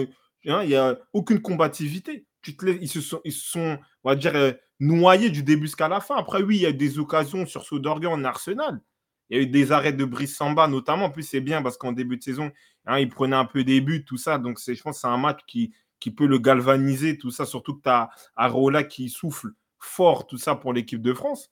Hein, 0.48 0.64
Il 0.64 0.70
n'y 0.70 0.76
a 0.76 0.98
aucune 1.14 1.42
combativité. 1.42 2.26
Ils, 2.48 2.90
se 2.90 3.02
sont, 3.02 3.22
ils 3.24 3.34
se 3.34 3.52
sont, 3.52 3.78
on 4.04 4.10
va 4.10 4.16
dire, 4.16 4.36
euh, 4.36 4.52
noyés 4.80 5.30
du 5.30 5.44
début 5.44 5.68
jusqu'à 5.68 5.88
la 5.88 6.00
fin. 6.00 6.16
Après, 6.16 6.42
oui, 6.42 6.58
il 6.58 6.62
y 6.62 6.66
a 6.66 6.70
eu 6.70 6.74
des 6.74 7.00
occasions 7.00 7.46
sur 7.46 7.64
Sodergan 7.64 8.14
en 8.14 8.24
Arsenal. 8.24 8.82
Il 9.30 9.38
y 9.38 9.40
a 9.40 9.44
eu 9.44 9.48
des 9.48 9.72
arrêts 9.72 9.94
de 9.94 10.04
Brice 10.04 10.36
Samba, 10.36 10.68
notamment. 10.68 11.06
En 11.06 11.10
plus, 11.12 11.24
c'est 11.24 11.40
bien 11.40 11.62
parce 11.62 11.78
qu'en 11.78 11.92
début 11.94 12.18
de 12.18 12.24
saison, 12.24 12.52
hein, 12.86 13.00
il 13.00 13.10
prenait 13.10 13.36
un 13.36 13.46
peu 13.46 13.64
des 13.64 13.80
buts, 13.80 14.04
tout 14.04 14.18
ça. 14.18 14.38
Donc, 14.38 14.60
je 14.60 14.82
pense 14.82 14.96
que 14.96 15.02
c'est 15.02 15.08
un 15.08 15.18
match 15.18 15.40
qui, 15.48 15.74
qui 16.00 16.12
peut 16.12 16.26
le 16.26 16.40
galvaniser, 16.40 17.18
tout 17.18 17.32
ça. 17.32 17.46
Surtout 17.46 17.78
que 17.78 17.84
tu 17.84 17.90
as 17.90 18.10
Arola 18.36 18.84
qui 18.84 19.10
souffle 19.10 19.52
fort, 19.80 20.28
tout 20.28 20.38
ça, 20.38 20.56
pour 20.56 20.74
l'équipe 20.74 21.02
de 21.02 21.14
France. 21.14 21.50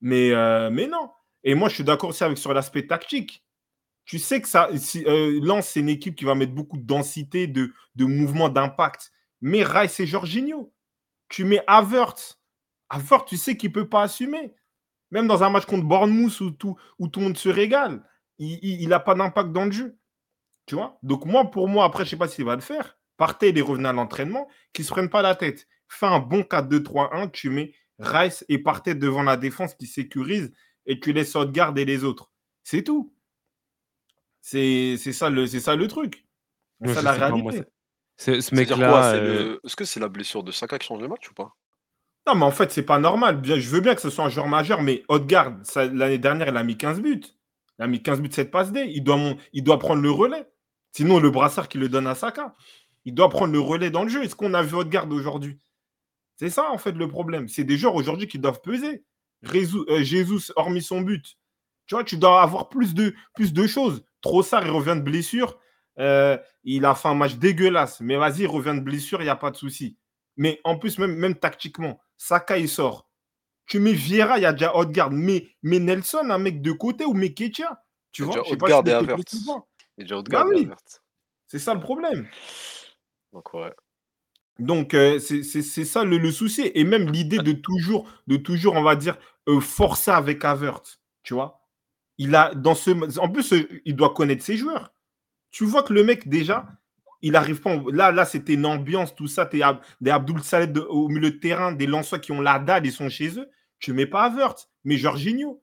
Mais, 0.00 0.32
euh, 0.32 0.68
mais 0.70 0.86
non. 0.86 1.10
Et 1.44 1.54
moi, 1.54 1.68
je 1.68 1.76
suis 1.76 1.84
d'accord 1.84 2.10
aussi 2.10 2.24
avec 2.24 2.38
sur 2.38 2.52
l'aspect 2.52 2.86
tactique. 2.86 3.42
Tu 4.08 4.18
sais 4.18 4.40
que 4.40 4.48
ça, 4.48 4.70
euh, 4.70 5.60
c'est 5.60 5.80
une 5.80 5.90
équipe 5.90 6.16
qui 6.16 6.24
va 6.24 6.34
mettre 6.34 6.54
beaucoup 6.54 6.78
de 6.78 6.86
densité, 6.86 7.46
de, 7.46 7.74
de 7.94 8.04
mouvement, 8.06 8.48
d'impact. 8.48 9.12
Mais 9.42 9.62
Rice 9.62 10.00
et 10.00 10.06
Jorginho, 10.06 10.72
tu 11.28 11.44
mets 11.44 11.62
Havertz. 11.66 12.40
Havertz, 12.88 13.26
tu 13.28 13.36
sais 13.36 13.58
qu'il 13.58 13.68
ne 13.68 13.74
peut 13.74 13.88
pas 13.88 14.02
assumer. 14.04 14.54
Même 15.10 15.26
dans 15.26 15.42
un 15.42 15.50
match 15.50 15.66
contre 15.66 15.84
Bournemouth 15.84 16.40
où 16.40 16.50
tout, 16.50 16.78
où 16.98 17.08
tout 17.08 17.20
le 17.20 17.26
monde 17.26 17.36
se 17.36 17.50
régale, 17.50 18.02
il 18.38 18.88
n'a 18.88 18.98
pas 18.98 19.14
d'impact 19.14 19.52
dans 19.52 19.66
le 19.66 19.72
jeu. 19.72 19.98
Tu 20.64 20.74
vois? 20.74 20.98
Donc, 21.02 21.26
moi, 21.26 21.50
pour 21.50 21.68
moi, 21.68 21.84
après, 21.84 22.04
je 22.04 22.08
ne 22.08 22.10
sais 22.12 22.16
pas 22.16 22.28
s'il 22.28 22.46
va 22.46 22.54
le 22.54 22.62
faire. 22.62 22.96
Partez 23.18 23.56
et 23.56 23.60
revenez 23.60 23.90
à 23.90 23.92
l'entraînement, 23.92 24.48
qu'ils 24.72 24.84
ne 24.84 24.86
se 24.86 24.92
prennent 24.92 25.10
pas 25.10 25.20
la 25.20 25.34
tête. 25.34 25.68
Fais 25.86 26.06
un 26.06 26.18
bon 26.18 26.44
4-2-3-1, 26.44 27.30
tu 27.30 27.50
mets 27.50 27.74
Rice 27.98 28.42
et 28.48 28.58
partez 28.58 28.94
devant 28.94 29.22
la 29.22 29.36
défense 29.36 29.74
qui 29.74 29.86
sécurise 29.86 30.50
et 30.86 30.98
tu 30.98 31.12
laisses 31.12 31.36
Odegaard 31.36 31.76
et 31.76 31.84
les 31.84 32.04
autres. 32.04 32.30
C'est 32.64 32.84
tout. 32.84 33.12
C'est 34.40 34.96
c'est 34.98 35.12
ça, 35.12 35.30
le- 35.30 35.46
c'est 35.46 35.60
ça 35.60 35.76
le 35.76 35.86
truc. 35.88 36.24
C'est 36.84 36.94
ça 36.94 37.02
la 37.02 37.12
réalité. 37.52 37.70
c'est- 38.16 38.40
Ce 38.40 38.54
mec-là, 38.54 38.76
c'est 39.12 39.18
euh, 39.20 39.44
le- 39.54 39.60
Est-ce 39.64 39.76
que 39.76 39.84
c'est 39.84 40.00
la 40.00 40.08
blessure 40.08 40.42
de 40.42 40.52
Saka 40.52 40.78
qui 40.78 40.86
change 40.86 41.00
le 41.00 41.08
match 41.08 41.28
ou 41.30 41.34
pas? 41.34 41.54
Non, 42.26 42.34
mais 42.34 42.44
en 42.44 42.50
fait, 42.50 42.70
c'est 42.72 42.82
pas 42.82 42.98
normal. 42.98 43.40
Bien, 43.40 43.58
je 43.58 43.68
veux 43.70 43.80
bien 43.80 43.94
que 43.94 44.00
ce 44.00 44.10
soit 44.10 44.24
un 44.24 44.28
joueur 44.28 44.48
majeur, 44.48 44.82
mais 44.82 45.02
Odegaard, 45.08 45.54
ça, 45.62 45.86
l'année 45.86 46.18
dernière, 46.18 46.48
il 46.48 46.56
a 46.56 46.62
mis 46.62 46.76
15 46.76 47.00
buts. 47.00 47.22
Il 47.78 47.82
a 47.82 47.86
mis 47.86 48.02
15 48.02 48.20
buts, 48.20 48.30
7 48.30 48.50
passes 48.50 48.70
D. 48.72 48.86
Il 48.90 49.02
doit, 49.02 49.16
mon- 49.16 49.36
il 49.52 49.62
doit 49.64 49.78
prendre 49.78 50.02
le 50.02 50.10
relais. 50.10 50.46
Sinon, 50.92 51.20
le 51.20 51.30
brassard 51.30 51.68
qui 51.68 51.78
le 51.78 51.88
donne 51.88 52.06
à 52.06 52.14
Saka. 52.14 52.54
Il 53.04 53.14
doit 53.14 53.28
prendre 53.30 53.52
le 53.52 53.60
relais 53.60 53.90
dans 53.90 54.02
le 54.02 54.08
jeu. 54.08 54.22
Est-ce 54.24 54.34
qu'on 54.36 54.52
a 54.54 54.62
vu 54.62 54.74
Odegaard 54.76 55.08
aujourd'hui? 55.10 55.58
C'est 56.36 56.50
ça, 56.50 56.70
en 56.70 56.78
fait, 56.78 56.92
le 56.92 57.08
problème. 57.08 57.48
C'est 57.48 57.64
des 57.64 57.76
joueurs 57.78 57.94
aujourd'hui 57.94 58.28
qui 58.28 58.38
doivent 58.38 58.60
peser. 58.60 59.04
Rézou- 59.44 59.84
euh, 59.88 60.02
Jesus, 60.02 60.52
hormis 60.56 60.82
son 60.82 61.00
but. 61.00 61.36
Tu 61.86 61.94
vois, 61.94 62.04
tu 62.04 62.16
dois 62.18 62.42
avoir 62.42 62.68
plus 62.68 62.92
de, 62.94 63.14
plus 63.34 63.52
de 63.52 63.66
choses. 63.66 64.04
Trossard, 64.20 64.64
il 64.64 64.70
revient 64.70 64.96
de 64.96 65.02
blessure. 65.02 65.58
Euh, 65.98 66.38
il 66.64 66.84
a 66.84 66.94
fait 66.94 67.08
un 67.08 67.14
match 67.14 67.34
dégueulasse. 67.36 68.00
Mais 68.00 68.16
vas-y, 68.16 68.42
il 68.42 68.46
revient 68.46 68.74
de 68.74 68.80
blessure, 68.80 69.20
il 69.20 69.24
n'y 69.24 69.30
a 69.30 69.36
pas 69.36 69.50
de 69.50 69.56
souci. 69.56 69.96
Mais 70.36 70.60
en 70.64 70.78
plus, 70.78 70.98
même, 70.98 71.16
même 71.16 71.34
tactiquement, 71.34 72.00
Saka, 72.16 72.58
il 72.58 72.68
sort. 72.68 73.08
Tu 73.66 73.80
mets 73.80 73.92
Vieira, 73.92 74.38
il 74.38 74.42
y 74.42 74.46
a 74.46 74.52
déjà 74.52 74.74
Odegaard. 74.74 75.10
Mais, 75.10 75.48
mais 75.62 75.78
Nelson, 75.78 76.30
un 76.30 76.38
mec 76.38 76.62
de 76.62 76.72
côté 76.72 77.04
ou 77.04 77.12
Meketia. 77.14 77.82
Tu 78.12 78.22
Il 78.22 78.26
y 78.26 78.28
a 78.28 78.32
vois, 78.32 78.42
je 78.44 78.50
sais 78.50 78.56
pas 78.56 78.66
si 78.68 78.88
et 78.88 78.92
Havertz. 78.92 79.34
déjà 79.98 80.16
Odegaard 80.16 80.44
Bah 80.46 80.50
oui. 80.54 80.68
C'est 81.46 81.58
ça 81.58 81.74
le 81.74 81.80
problème. 81.80 82.28
Donc 83.32 83.52
ouais. 83.54 83.72
Donc, 84.58 84.94
euh, 84.94 85.18
c'est 85.20 85.62
ça 85.62 86.04
le, 86.04 86.18
le 86.18 86.32
souci. 86.32 86.70
Et 86.74 86.84
même 86.84 87.10
l'idée 87.10 87.38
de 87.38 87.52
toujours, 87.52 88.08
de 88.26 88.36
toujours, 88.36 88.74
on 88.74 88.82
va 88.82 88.96
dire, 88.96 89.16
euh, 89.48 89.60
forcer 89.60 90.10
avec 90.10 90.44
Havertz. 90.44 91.00
Tu 91.22 91.34
vois 91.34 91.60
il 92.18 92.34
a, 92.34 92.54
dans 92.54 92.74
ce, 92.74 93.18
En 93.18 93.28
plus, 93.28 93.52
euh, 93.52 93.68
il 93.84 93.96
doit 93.96 94.14
connaître 94.14 94.44
ses 94.44 94.56
joueurs. 94.56 94.92
Tu 95.50 95.64
vois 95.64 95.82
que 95.82 95.92
le 95.92 96.04
mec, 96.04 96.28
déjà, 96.28 96.66
il 97.22 97.36
arrive 97.36 97.60
pas. 97.60 97.76
en- 97.76 97.88
Là, 97.88 98.12
là 98.12 98.24
c'était 98.24 98.54
une 98.54 98.66
ambiance, 98.66 99.14
tout 99.14 99.28
ça. 99.28 99.46
T'es 99.46 99.62
Ab- 99.62 99.80
des 100.00 100.10
Abdul 100.10 100.42
Saleh 100.42 100.68
de- 100.72 100.80
au 100.80 101.08
milieu 101.08 101.30
de 101.30 101.38
terrain, 101.38 101.72
des 101.72 101.86
Lensois 101.86 102.18
qui 102.18 102.32
ont 102.32 102.40
la 102.40 102.58
dalle, 102.58 102.86
ils 102.86 102.92
sont 102.92 103.08
chez 103.08 103.38
eux. 103.38 103.48
Tu 103.80 103.92
mets 103.92 104.06
pas 104.06 104.24
Havertz, 104.24 104.68
mais 104.84 104.96
Jorginho. 104.96 105.62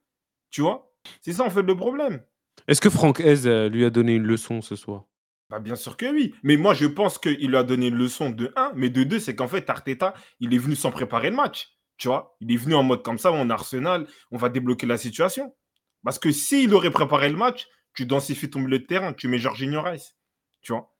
Tu 0.50 0.62
vois 0.62 0.92
C'est 1.22 1.32
ça, 1.34 1.44
en 1.44 1.50
fait, 1.50 1.62
le 1.62 1.76
problème. 1.76 2.22
est-ce 2.68 2.80
que 2.80 2.90
Franck 2.90 3.20
Hez 3.20 3.46
euh, 3.46 3.68
lui 3.68 3.84
a 3.84 3.90
donné 3.90 4.14
une 4.16 4.24
leçon 4.24 4.62
ce 4.62 4.76
soir? 4.76 5.04
Bah, 5.50 5.60
bien 5.60 5.76
sûr 5.76 5.96
que 5.96 6.06
oui. 6.12 6.34
Mais 6.42 6.56
moi, 6.56 6.74
je 6.74 6.86
pense 6.86 7.18
qu'il 7.18 7.48
lui 7.48 7.56
a 7.56 7.62
donné 7.62 7.88
une 7.88 7.94
leçon 7.96 8.30
de 8.30 8.52
1, 8.56 8.72
mais 8.74 8.90
de 8.90 9.04
2, 9.04 9.20
c'est 9.20 9.36
qu'en 9.36 9.46
fait, 9.48 9.68
Arteta, 9.70 10.14
il 10.40 10.52
est 10.54 10.58
venu 10.58 10.74
sans 10.74 10.90
préparer 10.90 11.30
le 11.30 11.36
match. 11.36 11.68
Tu 11.98 12.08
vois 12.08 12.36
Il 12.40 12.52
est 12.52 12.56
venu 12.56 12.74
en 12.74 12.82
mode 12.82 13.02
comme 13.02 13.18
ça, 13.18 13.30
on 13.32 13.48
Arsenal, 13.50 14.06
on 14.32 14.36
va 14.38 14.48
débloquer 14.48 14.86
la 14.86 14.98
situation. 14.98 15.54
Parce 16.06 16.20
que 16.20 16.30
s'il 16.30 16.72
aurait 16.72 16.92
préparé 16.92 17.28
le 17.28 17.36
match, 17.36 17.66
tu 17.92 18.06
densifies 18.06 18.48
ton 18.48 18.60
milieu 18.60 18.78
de 18.78 18.84
terrain, 18.86 19.12
tu 19.12 19.26
mets 19.26 19.40
Jorginho 19.40 19.82
Rice. 19.82 20.14
Tu 20.62 20.70
vois 20.72 20.94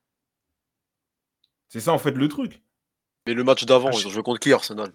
C'est 1.69 1.79
ça, 1.79 1.93
en 1.93 1.97
fait, 1.97 2.11
le 2.11 2.27
truc. 2.27 2.61
Mais 3.25 3.33
le 3.33 3.45
match 3.45 3.63
d'avant, 3.63 3.87
Ah, 3.87 3.95
ils 3.95 4.01
je- 4.01 4.07
ont 4.07 4.11
joué 4.11 4.21
contre 4.21 4.41
qui 4.41 4.51
Arsenal? 4.51 4.91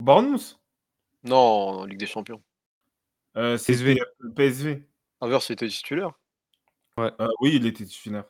Bournemouth, 0.00 0.60
Non, 1.24 1.36
en 1.36 1.84
Ligue 1.86 1.98
des 1.98 2.06
Champions. 2.06 2.40
euh, 3.36 3.58
PSV. 3.58 4.00
euh, 4.00 4.30
PSV. 4.36 4.86
Havertz 5.20 5.50
était 5.50 5.66
titulaire. 5.66 6.12
Euh, 7.00 7.10
oui, 7.40 7.54
il 7.56 7.66
était 7.66 7.84
titulaire. 7.84 8.24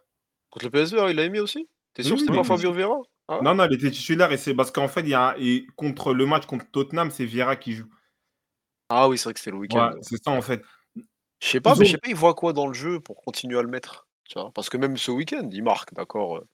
Contre 0.48 0.64
le 0.64 0.70
PSV, 0.70 1.10
il 1.10 1.16
l'a 1.16 1.28
mis 1.28 1.40
aussi? 1.40 1.68
T'es 1.92 2.02
sûr 2.04 2.12
Oui, 2.12 2.16
que 2.16 2.20
c'était 2.20 2.32
oui, 2.32 2.38
pas. 2.38 2.56
Fabio 2.56 2.72
Vieira? 2.72 2.96
Ah 3.28 3.36
ouais 3.36 3.42
Non, 3.42 3.54
non, 3.54 3.66
il 3.66 3.74
était 3.74 3.90
titulaire 3.90 4.32
et 4.32 4.38
c'est 4.38 4.54
parce 4.54 4.70
qu'en 4.70 4.88
fait, 4.88 5.00
il 5.02 5.08
y 5.08 5.14
a 5.14 5.34
et 5.38 5.66
contre 5.76 6.14
le 6.14 6.24
match 6.24 6.46
contre 6.46 6.70
Tottenham, 6.70 7.10
c'est 7.10 7.26
Vieira 7.26 7.56
qui 7.56 7.72
joue. 7.74 7.90
Ah 8.88 9.08
oui, 9.10 9.18
c'est 9.18 9.24
vrai 9.24 9.34
que 9.34 9.40
c'était 9.40 9.50
le 9.50 9.58
week-end. 9.58 9.92
Ouais, 9.92 9.98
c'est 10.00 10.22
ça 10.22 10.30
en 10.30 10.40
fait. 10.40 10.62
Je 11.42 11.48
sais 11.48 11.60
pas, 11.60 11.74
mais 11.74 11.84
je 11.84 11.90
sais 11.92 11.98
pas, 11.98 12.08
il 12.08 12.14
voit 12.14 12.34
quoi 12.34 12.52
dans 12.52 12.68
le 12.68 12.72
jeu 12.72 13.00
pour 13.00 13.16
continuer 13.16 13.58
à 13.58 13.62
le 13.62 13.68
mettre. 13.68 14.06
Tu 14.28 14.38
vois? 14.38 14.52
Parce 14.54 14.70
que 14.70 14.76
même 14.76 14.96
ce 14.96 15.10
week-end, 15.10 15.48
il 15.52 15.62
marque, 15.64 15.92
d'accord. 15.92 16.36
euh, 16.36 16.46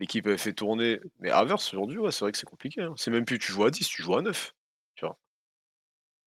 L'équipe 0.00 0.26
avait 0.26 0.38
fait 0.38 0.52
tourner. 0.52 1.00
Mais 1.18 1.30
Havertz, 1.30 1.72
aujourd'hui, 1.72 1.98
ouais, 1.98 2.12
c'est 2.12 2.20
vrai 2.24 2.32
que 2.32 2.38
c'est 2.38 2.46
compliqué. 2.46 2.82
hein. 2.82 2.94
C'est 2.96 3.10
même 3.10 3.24
plus 3.24 3.38
tu 3.38 3.50
joues 3.50 3.64
à 3.64 3.70
10, 3.70 3.88
tu 3.88 4.02
joues 4.02 4.16
à 4.16 4.22
9. 4.22 4.54
Tu 4.94 5.06
vois? 5.06 5.18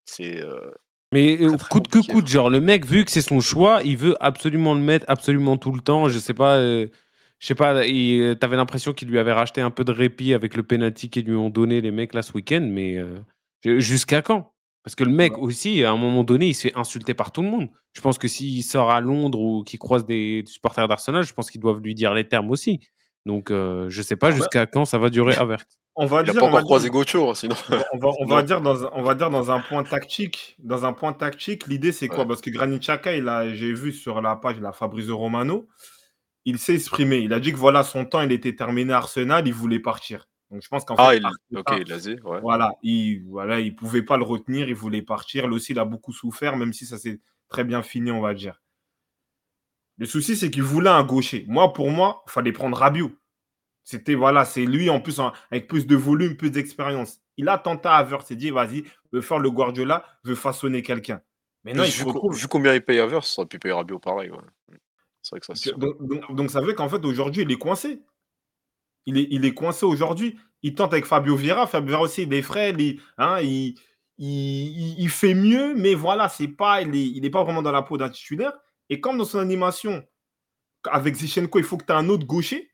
C'est. 0.06 0.42
euh, 0.42 0.72
Mais 1.14 1.38
euh, 1.42 1.50
Très, 1.50 1.58
très 1.58 1.70
coûte 1.70 1.88
que 1.88 2.00
compliqué, 2.00 2.14
coûte, 2.14 2.28
genre 2.28 2.50
le 2.50 2.60
mec, 2.60 2.86
vu 2.86 3.06
que 3.06 3.12
c'est 3.12 3.22
son 3.22 3.40
choix, 3.40 3.82
il 3.84 3.98
veut 3.98 4.16
absolument 4.20 4.74
le 4.74 4.82
mettre 4.82 5.06
absolument 5.08 5.58
tout 5.58 5.72
le 5.72 5.82
temps. 5.82 6.10
Je 6.10 6.20
sais 6.20 6.34
pas, 6.34 6.58
euh, 6.58 6.88
je 7.40 7.48
sais 7.48 7.56
pas, 7.56 7.86
il- 7.86 8.22
euh, 8.22 8.36
t'avais 8.36 8.58
l'impression 8.58 8.94
qu'il 8.94 9.10
lui 9.10 9.20
avait 9.20 9.32
racheté 9.34 9.62
un 9.62 9.72
peu 9.72 9.84
de 9.84 9.92
répit 9.92 10.34
avec 10.34 10.56
le 10.56 10.64
penalty 10.64 11.10
qu'ils 11.10 11.26
lui 11.26 11.36
ont 11.36 11.50
donné 11.50 11.82
les 11.82 11.92
mecs 11.92 12.14
là 12.14 12.24
ce 12.24 12.34
week-end, 12.34 12.62
mais 12.70 12.98
euh, 12.98 13.20
ju- 13.64 13.82
jusqu'à 13.82 14.22
quand? 14.22 14.54
Parce 14.84 14.96
que 14.96 15.04
le 15.04 15.12
mec 15.12 15.34
Ouais. 15.38 15.44
aussi, 15.44 15.84
à 15.84 15.92
un 15.92 15.98
moment 15.98 16.24
donné, 16.24 16.48
il 16.48 16.54
se 16.56 16.64
fait 16.70 16.76
insulter 16.76 17.14
par 17.14 17.32
tout 17.32 17.42
le 17.44 17.50
monde. 17.50 17.70
Je 17.94 18.02
pense 18.02 18.18
que 18.18 18.28
s'il 18.28 18.64
sort 18.64 18.90
à 18.90 19.00
Londres 19.02 19.40
ou 19.40 19.64
qu'il 19.64 19.78
croise 19.80 20.06
des 20.06 20.44
supporters 20.48 20.88
d'Arsenal, 20.88 21.24
je 21.24 21.34
pense 21.34 21.52
qu'ils 21.52 21.62
doivent 21.62 21.82
lui 21.82 21.94
dire 21.94 22.14
les 22.14 22.28
termes 22.28 22.50
aussi. 22.50 22.80
Donc 23.28 23.52
euh, 23.52 23.88
je 23.90 24.02
sais 24.02 24.16
pas 24.16 24.30
Ouais. 24.30 24.36
jusqu'à 24.36 24.66
quand 24.66 24.86
ça 24.86 24.98
va 24.98 25.10
durer 25.12 25.36
Havertz. 25.36 25.78
On 25.96 26.06
va 26.08 26.22
Il 26.24 26.30
a 26.30 26.32
dire, 26.32 26.40
pas 26.40 26.48
on 26.48 26.50
va 26.50 26.56
encore 26.56 26.64
croisé 26.64 26.86
dire- 26.86 26.94
Gauthier, 26.94 27.36
sinon. 27.36 27.56
on 27.94 27.98
va, 28.00 28.10
on 28.20 28.26
va 28.26 28.42
dire 28.44 28.62
dans 28.62 28.86
un, 28.86 28.90
on 28.94 29.04
va 29.04 29.14
dire 29.14 29.30
dans 29.30 29.52
un 29.52 29.60
point 29.60 29.84
tactique. 29.84 30.56
Dans 30.58 30.86
un 30.86 30.94
point 30.94 31.14
tactique, 31.14 31.68
l'idée 31.68 31.92
c'est 31.92 32.08
quoi? 32.08 32.20
Ouais. 32.20 32.26
Parce 32.28 32.42
que 32.42 32.50
Granit 32.50 32.80
Xhaka, 32.80 33.16
il 33.16 33.28
a, 33.28 33.54
j'ai 33.54 33.74
vu 33.74 33.92
sur 33.92 34.22
la 34.22 34.36
page 34.38 34.60
la 34.62 34.72
Fabrizio 34.72 35.18
Romano, 35.18 35.68
il 36.46 36.58
s'est 36.58 36.76
exprimé. 36.76 37.18
Il 37.18 37.34
a 37.34 37.40
dit 37.40 37.52
que 37.52 37.58
voilà 37.58 37.84
son 37.84 38.06
temps, 38.06 38.22
il 38.22 38.32
était 38.32 38.56
terminé 38.56 38.94
à 38.94 38.98
Arsenal, 38.98 39.46
il 39.48 39.54
voulait 39.54 39.80
partir. 39.80 40.28
Donc 40.52 40.62
je 40.62 40.68
pense 40.68 40.84
qu'en 40.86 40.96
Ah, 40.98 41.12
fait, 41.12 41.18
il... 41.18 41.24
Arteta- 41.26 41.60
ok, 41.60 41.78
il 41.82 41.88
l'a 41.90 41.98
dit, 41.98 42.18
ouais. 42.24 42.42
Voilà, 42.42 42.76
il 42.84 43.24
voilà, 43.26 43.60
il 43.60 43.76
pouvait 43.76 44.04
pas 44.04 44.18
le 44.18 44.24
retenir, 44.24 44.68
il 44.70 44.76
voulait 44.76 45.02
partir. 45.02 45.48
Lui 45.48 45.56
aussi, 45.56 45.72
il 45.72 45.80
a 45.80 45.86
beaucoup 45.86 46.12
souffert, 46.14 46.58
même 46.58 46.74
si 46.74 46.86
ça 46.86 46.98
s'est 46.98 47.20
très 47.50 47.64
bien 47.64 47.82
fini, 47.82 48.12
on 48.12 48.22
va 48.22 48.34
dire. 48.34 48.62
Le 49.98 50.06
souci, 50.06 50.36
c'est 50.36 50.50
qu'il 50.52 50.64
voulait 50.64 50.90
un 50.90 51.04
gaucher. 51.04 51.46
Moi, 51.48 51.72
pour 51.74 51.90
moi, 51.92 52.24
il 52.28 52.32
fallait 52.32 52.52
prendre 52.52 52.78
Rabiot. 52.78 53.12
C'était, 53.84 54.14
voilà, 54.16 54.46
c'est 54.46 54.66
lui, 54.66 54.90
en 54.90 55.00
plus, 55.00 55.20
en- 55.20 55.32
avec 55.52 55.68
plus 55.68 55.88
de 55.88 55.96
volume, 55.96 56.36
plus 56.38 56.52
d'expérience. 56.52 57.20
Il 57.38 57.48
a 57.50 57.58
tenté 57.58 57.88
à 57.88 57.96
Havertz, 57.96 58.28
s'est 58.28 58.36
dit, 58.36 58.50
vas-y, 58.52 58.84
veut 59.12 59.22
faire 59.22 59.40
le 59.40 59.50
Guardiola, 59.50 60.06
veut 60.24 60.36
façonner 60.36 60.82
quelqu'un. 60.84 61.22
Mais 61.64 61.74
non, 61.74 61.84
il 61.84 61.92
vu, 61.92 62.04
co- 62.04 62.12
retrouve. 62.12 62.36
vu 62.36 62.48
combien 62.48 62.74
il 62.74 62.82
paye 62.82 63.00
Havertz, 63.00 63.28
ça 63.36 63.42
aurait 63.42 63.48
pu 63.48 63.58
payer 63.60 63.74
Rabiot 63.74 64.00
pareil. 64.00 64.30
Ouais. 64.32 64.38
C'est 65.22 65.32
vrai 65.36 65.40
que 65.40 65.46
ça 65.46 65.56
se 65.56 65.70
Donc, 65.72 66.02
donc- 66.06 66.36
donc, 66.36 66.50
ça 66.52 66.62
veut 66.62 66.74
qu'en 66.74 66.90
fait, 66.90 67.04
aujourd'hui, 67.06 67.44
il 67.44 67.52
est 67.52 67.58
coincé. 67.58 68.02
Il 69.06 69.18
est, 69.18 69.28
il 69.32 69.46
est 69.46 69.54
coincé 69.54 69.86
aujourd'hui. 69.86 70.38
Il 70.64 70.76
tente 70.76 70.94
avec 70.94 71.06
Fabio 71.06 71.36
Vieira. 71.36 71.68
Fabio 71.68 71.88
Vieira 71.88 72.02
aussi, 72.04 72.24
il 72.24 72.34
est 72.34 72.42
frais. 72.42 72.74
Il, 72.78 73.00
hein, 73.18 73.40
il, 73.42 73.76
il, 74.18 74.28
il- 74.28 74.96
il 75.00 75.10
fait 75.10 75.34
mieux, 75.34 75.74
mais 75.76 75.96
voilà, 75.96 76.30
c'est 76.30 76.48
pas, 76.48 76.82
il 76.82 76.92
n'est 76.92 77.02
il 77.06 77.26
est 77.26 77.30
pas 77.32 77.44
vraiment 77.44 77.62
dans 77.64 77.72
la 77.72 77.82
peau 77.82 77.98
d'un 77.98 78.10
titulaire. 78.10 78.54
Et 78.90 79.00
comme 79.02 79.18
dans 79.18 79.26
son 79.26 79.40
animation, 79.40 80.04
avec 80.90 81.16
Zichenko, 81.16 81.60
il 81.60 81.66
faut 81.66 81.78
que 81.78 81.86
tu 81.86 81.92
aies 81.94 81.96
un 81.96 82.10
autre 82.10 82.26
gaucher, 82.26 82.72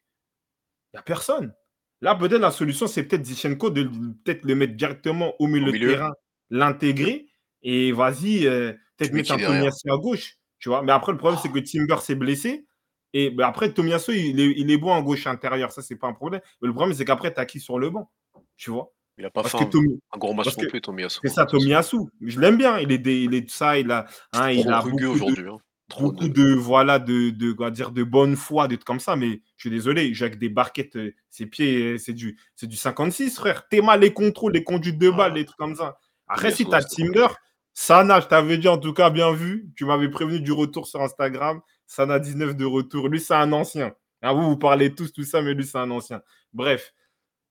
il 0.93 0.97
n'y 0.97 0.99
a 0.99 1.03
personne. 1.03 1.53
Là, 2.01 2.15
peut-être 2.15 2.41
la 2.41 2.51
solution, 2.51 2.87
c'est 2.87 3.03
peut-être 3.03 3.25
Zichenko 3.25 3.69
de 3.69 3.83
peut-être 4.23 4.43
le 4.45 4.55
mettre 4.55 4.75
directement 4.75 5.33
au 5.39 5.47
milieu, 5.47 5.71
de 5.71 5.77
terrain, 5.95 6.13
l'intégrer 6.49 7.27
et 7.63 7.91
vas-y, 7.91 8.45
euh, 8.47 8.73
peut-être 8.97 9.13
mettre 9.13 9.31
un 9.33 9.37
Tomiyasu 9.59 9.89
à 9.91 9.97
gauche. 9.97 10.35
Tu 10.59 10.69
vois 10.69 10.81
Mais 10.83 10.91
après, 10.91 11.11
le 11.11 11.17
problème, 11.17 11.39
c'est 11.41 11.51
que 11.51 11.59
Timber 11.59 12.01
s'est 12.01 12.15
blessé. 12.15 12.65
Et 13.13 13.29
ben, 13.31 13.45
après, 13.47 13.71
Tomiyasu, 13.73 14.15
il 14.15 14.39
est, 14.39 14.53
il 14.57 14.69
est 14.71 14.77
bon 14.77 14.91
en 14.91 15.01
gauche 15.01 15.27
intérieur. 15.27 15.71
Ça, 15.71 15.81
c'est 15.81 15.95
pas 15.95 16.07
un 16.07 16.13
problème. 16.13 16.41
Mais 16.61 16.67
le 16.67 16.73
problème, 16.73 16.95
c'est 16.95 17.05
qu'après, 17.05 17.33
tu 17.33 17.39
as 17.39 17.45
qui 17.45 17.59
sur 17.59 17.79
le 17.79 17.89
banc 17.89 18.09
Tu 18.57 18.69
vois? 18.71 18.91
Il 19.17 19.25
a 19.25 19.31
pas 19.31 19.41
Parce 19.41 19.53
fait 19.53 19.59
que 19.59 19.63
un, 19.63 19.67
Tomi- 19.67 19.99
un 20.13 20.17
gros 20.19 20.33
match 20.33 20.55
non 20.57 20.67
plus, 20.67 20.81
Tomiyasu. 20.81 21.19
c'est 21.23 21.29
ça, 21.29 21.45
Tomiyasu. 21.45 21.97
Je 22.21 22.39
l'aime 22.39 22.57
bien. 22.57 22.77
Il 22.79 22.91
est, 22.91 22.97
des- 22.99 23.21
il 23.23 23.33
est 23.33 23.41
de 23.41 23.49
ça. 23.49 23.79
Il 23.79 23.89
a, 23.91 24.05
hein, 24.33 24.51
il 24.51 24.69
a 24.69 24.81
beaucoup 24.81 24.95
de, 24.97 25.07
aujourd'hui. 25.07 25.45
Hein. 25.49 25.57
Trop 25.89 26.11
beaucoup 26.11 26.27
de... 26.27 26.33
de 26.33 26.53
voilà 26.53 26.99
de, 26.99 27.29
de, 27.31 27.55
va 27.57 27.71
dire 27.71 27.91
de 27.91 28.03
bonne 28.03 28.35
foi, 28.35 28.67
des 28.67 28.75
trucs 28.75 28.85
comme 28.85 28.99
ça, 28.99 29.15
mais 29.15 29.41
je 29.55 29.61
suis 29.61 29.69
désolé, 29.69 30.13
avec 30.19 30.37
des 30.37 30.49
barquettes, 30.49 30.97
euh, 30.97 31.11
ses 31.29 31.45
pieds, 31.45 31.93
euh, 31.93 31.97
c'est 31.97 32.11
du, 32.13 32.37
c'est 32.55 32.67
du 32.67 32.75
56, 32.75 33.37
frère. 33.37 33.67
T'es 33.69 33.81
mal 33.81 34.01
les 34.01 34.11
contrôles, 34.13 34.51
les 34.51 34.63
conduites 34.65 34.99
de 34.99 35.09
balles, 35.09 35.31
Ah. 35.31 35.35
les 35.35 35.45
trucs 35.45 35.57
comme 35.57 35.75
ça. 35.75 35.97
Après, 36.27 36.51
si 36.51 36.65
t'as 36.65 36.83
Timber, 36.83 37.27
Sana, 37.73 38.19
je 38.19 38.27
t'avais 38.27 38.57
dit 38.57 38.67
en 38.67 38.77
tout 38.77 38.91
cas 38.93 39.09
bien 39.09 39.31
vu, 39.31 39.69
tu 39.77 39.85
m'avais 39.85 40.09
prévenu 40.09 40.41
du 40.41 40.51
retour 40.51 40.87
sur 40.87 41.01
Instagram. 41.01 41.61
Sana 41.87 42.19
19 42.19 42.55
de 42.55 42.65
retour. 42.65 43.07
Lui, 43.07 43.19
c'est 43.19 43.33
un 43.33 43.51
ancien. 43.53 43.93
Ah, 44.21 44.33
vous, 44.33 44.43
vous 44.43 44.57
parlez 44.57 44.93
tous 44.93 45.11
tout 45.13 45.23
ça, 45.23 45.41
mais 45.41 45.53
lui, 45.53 45.65
c'est 45.65 45.77
un 45.77 45.89
ancien. 45.91 46.21
Bref. 46.53 46.93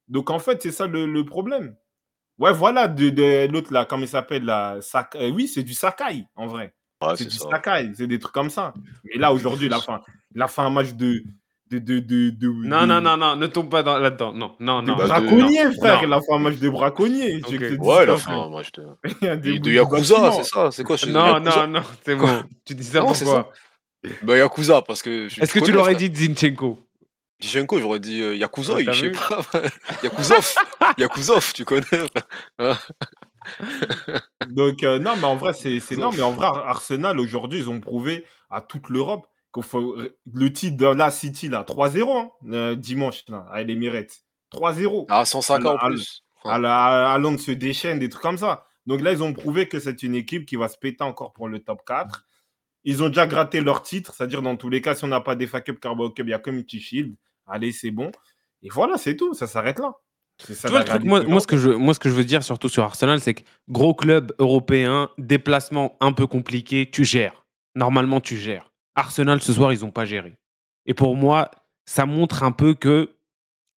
Donc, 0.09 0.31
en 0.31 0.38
fait, 0.38 0.62
c'est 0.62 0.73
ça 0.73 0.87
le, 0.87 1.07
le 1.07 1.25
problème. 1.25 1.75
Ouais, 2.38 2.52
voilà, 2.52 2.87
de, 2.87 3.09
de- 3.09 3.50
l'autre 3.50 3.73
là, 3.73 3.87
comment 3.87 4.02
il 4.02 4.09
s'appelle 4.09 4.45
là 4.45 4.78
Sak- 4.83 5.16
euh, 5.16 5.31
Oui, 5.31 5.49
c'est 5.49 5.62
du 5.62 5.73
Sakai, 5.75 6.26
en 6.37 6.47
vrai. 6.47 6.75
Ouais, 7.02 7.16
c'est 7.16 7.25
du 7.25 7.31
ça. 7.37 7.49
Sakai, 7.50 7.93
c'est 7.97 8.07
des 8.07 8.19
trucs 8.19 8.35
comme 8.35 8.50
ça. 8.50 8.75
Mais 9.05 9.19
là, 9.19 9.33
aujourd'hui, 9.33 9.66
il 9.66 9.73
a 9.73 9.81
fait, 9.81 9.93
un- 9.93 10.02
il 10.35 10.43
a 10.43 10.49
fait 10.49 10.61
un 10.62 10.71
match 10.71 10.93
de. 10.93 11.23
de, 11.71 11.78
de, 11.78 11.99
de, 12.00 12.31
de- 12.31 12.49
Non, 12.49 12.83
de- 12.83 12.87
non, 12.87 13.00
non, 13.00 13.16
non, 13.16 13.37
ne 13.37 13.47
tombe 13.47 13.71
pas 13.71 13.83
dans- 13.83 13.99
là-dedans. 13.99 14.33
Non, 14.35 14.55
non, 14.61 14.83
non. 14.83 14.97
De- 14.97 15.05
braconnier, 15.05 15.73
frère. 15.73 16.02
non. 16.02 16.09
Il 16.09 16.12
a 16.12 16.21
fait 16.21 16.33
un 16.33 16.38
match 16.38 16.57
de 16.59 16.69
braconnier. 16.69 17.35
Ouais, 17.37 18.05
il 18.05 18.11
a 18.11 18.16
fait 18.19 18.31
un 18.31 18.50
match 18.50 18.71
de. 18.73 18.83
frère 18.83 18.97
Il 19.23 19.26
y 19.26 19.31
a 19.31 19.37
des 19.37 19.59
De 19.59 19.71
Yakuza, 19.73 20.33
c'est 20.33 20.45
ça 20.45 20.71
C'est 20.71 20.85
quoi 20.85 20.97
Non, 21.09 21.26
Yakuza? 21.38 21.66
non, 21.66 21.81
non, 21.81 21.87
c'est 22.05 22.16
bon. 22.16 22.43
Tu 22.66 22.75
dis 22.75 22.85
ça 22.85 23.00
Non, 23.00 23.07
pourquoi 23.07 23.50
Bah, 24.22 24.36
Yakuza, 24.36 24.82
parce 24.82 25.02
que. 25.02 25.28
je- 25.28 25.40
Est-ce 25.40 25.52
que 25.52 25.58
tu 25.60 25.72
l'aurais 25.72 25.94
dit 25.96 26.10
Zinchenko? 26.14 26.82
Zichenko, 27.42 27.78
j'aurais 27.80 28.00
dit 28.00 28.22
euh, 28.22 28.34
Yakuza, 28.36 28.78
je 28.80 28.92
sais 28.92 29.10
pas. 29.10 29.62
Yakuzov 30.02 30.54
Yakuzov, 30.96 31.52
tu 31.52 31.64
connais. 31.64 31.84
Donc, 34.48 34.82
euh, 34.82 34.98
non, 34.98 35.16
mais 35.16 35.24
en 35.24 35.36
vrai, 35.36 35.52
c'est. 35.52 35.80
c'est- 35.80 35.96
Non, 35.96 36.10
mais 36.12 36.22
en 36.22 36.32
vrai, 36.32 36.46
Arsenal, 36.46 37.18
aujourd'hui, 37.20 37.60
ils 37.60 37.70
ont 37.70 37.80
prouvé 37.80 38.24
à 38.50 38.60
toute 38.60 38.88
l'Europe 38.88 39.26
qu'il 39.52 39.62
faut. 39.62 39.96
Le 40.32 40.52
titre 40.52 40.76
de 40.76 40.86
la 40.86 41.10
City, 41.10 41.48
là, 41.48 41.62
3-0, 41.64 42.16
hein, 42.16 42.30
euh, 42.52 42.74
dimanche, 42.74 43.24
là, 43.28 43.46
à 43.52 43.62
l'Emirates. 43.62 44.20
3-0. 44.50 45.06
Ah, 45.10 45.24
150 45.24 45.66
en 45.74 45.78
Ah, 45.80 45.88
plus. 45.88 46.22
à 46.44 46.58
la 46.58 47.12
à 47.12 47.18
Londres 47.18 47.40
se 47.40 47.50
déchaîne, 47.50 47.98
des 47.98 48.08
trucs 48.08 48.22
comme 48.22 48.38
ça. 48.38 48.64
Donc 48.86 49.00
là, 49.00 49.12
ils 49.12 49.22
ont 49.22 49.32
prouvé 49.32 49.68
que 49.68 49.80
c'est 49.80 50.02
une 50.04 50.14
équipe 50.14 50.46
qui 50.46 50.56
va 50.56 50.68
se 50.68 50.78
péter 50.78 51.02
encore 51.02 51.32
pour 51.32 51.48
le 51.48 51.58
top 51.58 51.80
4. 51.84 52.22
Ils 52.88 53.02
ont 53.02 53.09
déjà 53.09 53.26
gratté 53.26 53.61
leur 53.61 53.83
titre, 53.83 54.14
c'est-à-dire 54.14 54.43
dans 54.43 54.57
tous 54.57 54.71
les 54.71 54.81
cas, 54.81 54.95
si 54.95 55.05
on 55.05 55.09
n'a 55.09 55.21
pas 55.21 55.35
des 55.35 55.49
Cup, 55.49 55.81
Carabao 55.81 56.09
Cup, 56.11 56.25
il 56.25 56.31
y 56.31 56.35
a 56.35 56.38
Community 56.38 56.81
Shield. 56.81 57.16
Allez, 57.45 57.73
c'est 57.73 57.90
bon. 57.90 58.12
Et 58.62 58.69
voilà, 58.71 58.97
c'est 58.97 59.16
tout, 59.16 59.35
ça 59.35 59.49
s'arrête 59.49 59.81
là. 59.81 59.93
Ça 60.38 60.69
vois, 60.69 60.85
truc, 60.85 61.02
moi, 61.02 61.23
moi, 61.25 61.40
ce 61.40 61.49
que 61.49 61.57
je, 61.57 61.71
moi, 61.71 61.95
ce 61.95 61.99
que 61.99 62.09
je 62.09 62.14
veux 62.14 62.25
dire, 62.25 62.45
surtout 62.45 62.69
sur 62.69 62.85
Arsenal, 62.85 63.21
c'est 63.21 63.35
que 63.35 63.43
gros 63.69 63.95
club 63.95 64.33
européen, 64.38 65.11
déplacement 65.19 65.97
un 66.00 66.12
peu 66.12 66.28
compliqué, 66.28 66.88
tu 66.88 67.05
gères. 67.05 67.45
Normalement, 67.75 68.21
tu 68.21 68.37
gères. 68.37 68.71
Arsenal, 68.95 69.43
ce 69.43 69.52
soir, 69.52 69.73
ils 69.73 69.81
n'ont 69.81 69.90
pas 69.90 70.05
géré. 70.05 70.37
Et 70.85 70.95
pour 70.95 71.16
moi, 71.16 71.50
ça 71.87 72.07
montre 72.07 72.45
un 72.45 72.52
peu 72.52 72.75
que 72.75 73.16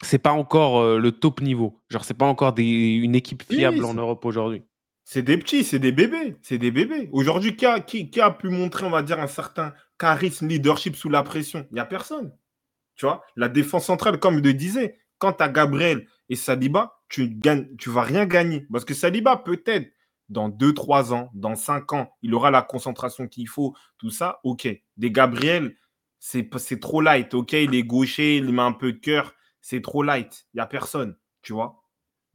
c'est 0.03 0.19
pas 0.19 0.33
encore 0.33 0.81
euh, 0.81 0.99
le 0.99 1.11
top 1.11 1.41
niveau. 1.41 1.81
Genre, 1.89 2.05
c'est 2.05 2.13
pas 2.13 2.25
encore 2.27 2.53
des, 2.53 2.63
une 2.63 3.15
équipe 3.15 3.41
fiable 3.41 3.79
oui, 3.79 3.85
en 3.85 3.95
Europe 3.95 4.23
aujourd'hui. 4.25 4.61
C'est 5.11 5.23
des 5.23 5.39
petits, 5.39 5.63
c'est 5.63 5.79
des 5.79 5.91
bébés, 5.91 6.35
c'est 6.43 6.59
des 6.59 6.69
bébés. 6.69 7.09
Aujourd'hui, 7.11 7.55
qui 7.55 7.65
a, 7.65 8.29
pu 8.29 8.49
montrer, 8.49 8.85
on 8.85 8.91
va 8.91 9.01
dire, 9.01 9.19
un 9.19 9.25
certain 9.25 9.73
charisme, 9.97 10.47
leadership 10.47 10.95
sous 10.95 11.09
la 11.09 11.23
pression? 11.23 11.65
Il 11.71 11.73
n'y 11.73 11.79
a 11.79 11.85
personne. 11.85 12.31
Tu 12.93 13.07
vois, 13.07 13.23
la 13.35 13.49
défense 13.49 13.87
centrale, 13.87 14.19
comme 14.19 14.37
je 14.37 14.43
le 14.43 14.53
disais, 14.53 14.99
quand 15.17 15.33
tu 15.33 15.41
as 15.43 15.49
Gabriel 15.49 16.05
et 16.29 16.35
Saliba, 16.35 16.99
tu 17.09 17.39
tu 17.79 17.89
vas 17.89 18.03
rien 18.03 18.27
gagner. 18.27 18.67
Parce 18.71 18.85
que 18.85 18.93
Saliba, 18.93 19.37
peut-être, 19.37 19.91
dans 20.29 20.47
2-3 20.47 21.11
ans, 21.11 21.31
dans 21.33 21.55
5 21.55 21.91
ans, 21.93 22.15
il 22.21 22.35
aura 22.35 22.51
la 22.51 22.61
concentration 22.61 23.27
qu'il 23.27 23.47
faut, 23.47 23.73
tout 23.97 24.11
ça, 24.11 24.39
ok. 24.43 24.67
Des 24.97 25.11
Gabriel, 25.11 25.75
c'est 26.19 26.51
trop 26.79 27.01
light, 27.01 27.33
ok? 27.33 27.53
Il 27.53 27.73
est 27.73 27.81
gaucher, 27.81 28.37
il 28.37 28.53
met 28.53 28.61
un 28.61 28.73
peu 28.73 28.93
de 28.93 28.99
cœur, 28.99 29.33
c'est 29.59 29.81
trop 29.81 30.03
light. 30.03 30.45
Il 30.53 30.57
n'y 30.57 30.61
a 30.61 30.67
personne, 30.67 31.17
tu 31.41 31.53
vois? 31.53 31.81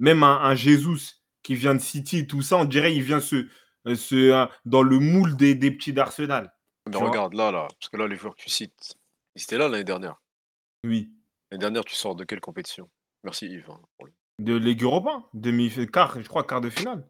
Même 0.00 0.24
un, 0.24 0.40
un 0.40 0.56
Jesus 0.56 1.23
qui 1.44 1.54
vient 1.54 1.74
de 1.76 1.80
City, 1.80 2.26
tout 2.26 2.42
ça, 2.42 2.56
on 2.56 2.64
dirait 2.64 2.92
il 2.92 3.02
vient 3.02 3.20
se, 3.20 3.46
euh, 3.86 3.94
se, 3.94 4.14
euh, 4.32 4.46
dans 4.64 4.82
le 4.82 4.98
moule 4.98 5.36
des, 5.36 5.54
des 5.54 5.70
petits 5.70 5.92
d'Arsenal. 5.92 6.52
Mais 6.90 6.96
regarde, 6.96 7.34
là, 7.34 7.52
là, 7.52 7.68
parce 7.78 7.88
que 7.90 7.96
là, 7.96 8.08
les 8.08 8.16
joueurs 8.16 8.34
que 8.34 8.42
tu 8.42 8.50
cites, 8.50 8.96
ils 9.36 9.42
étaient 9.42 9.58
là 9.58 9.68
l'année 9.68 9.84
dernière. 9.84 10.20
Oui. 10.84 11.10
L'année 11.50 11.60
dernière, 11.60 11.84
tu 11.84 11.94
sors 11.94 12.14
de 12.16 12.24
quelle 12.24 12.40
compétition? 12.40 12.88
Merci 13.22 13.46
Yves. 13.46 13.66
hein, 13.70 13.78
pour 13.96 14.06
le- 14.06 14.12
De 14.40 14.56
Ligue 14.56 14.82
Europa, 14.82 15.22
demi-quart, 15.32 16.20
je 16.20 16.26
crois, 16.28 16.44
quart 16.44 16.60
de 16.60 16.68
finale. 16.70 17.06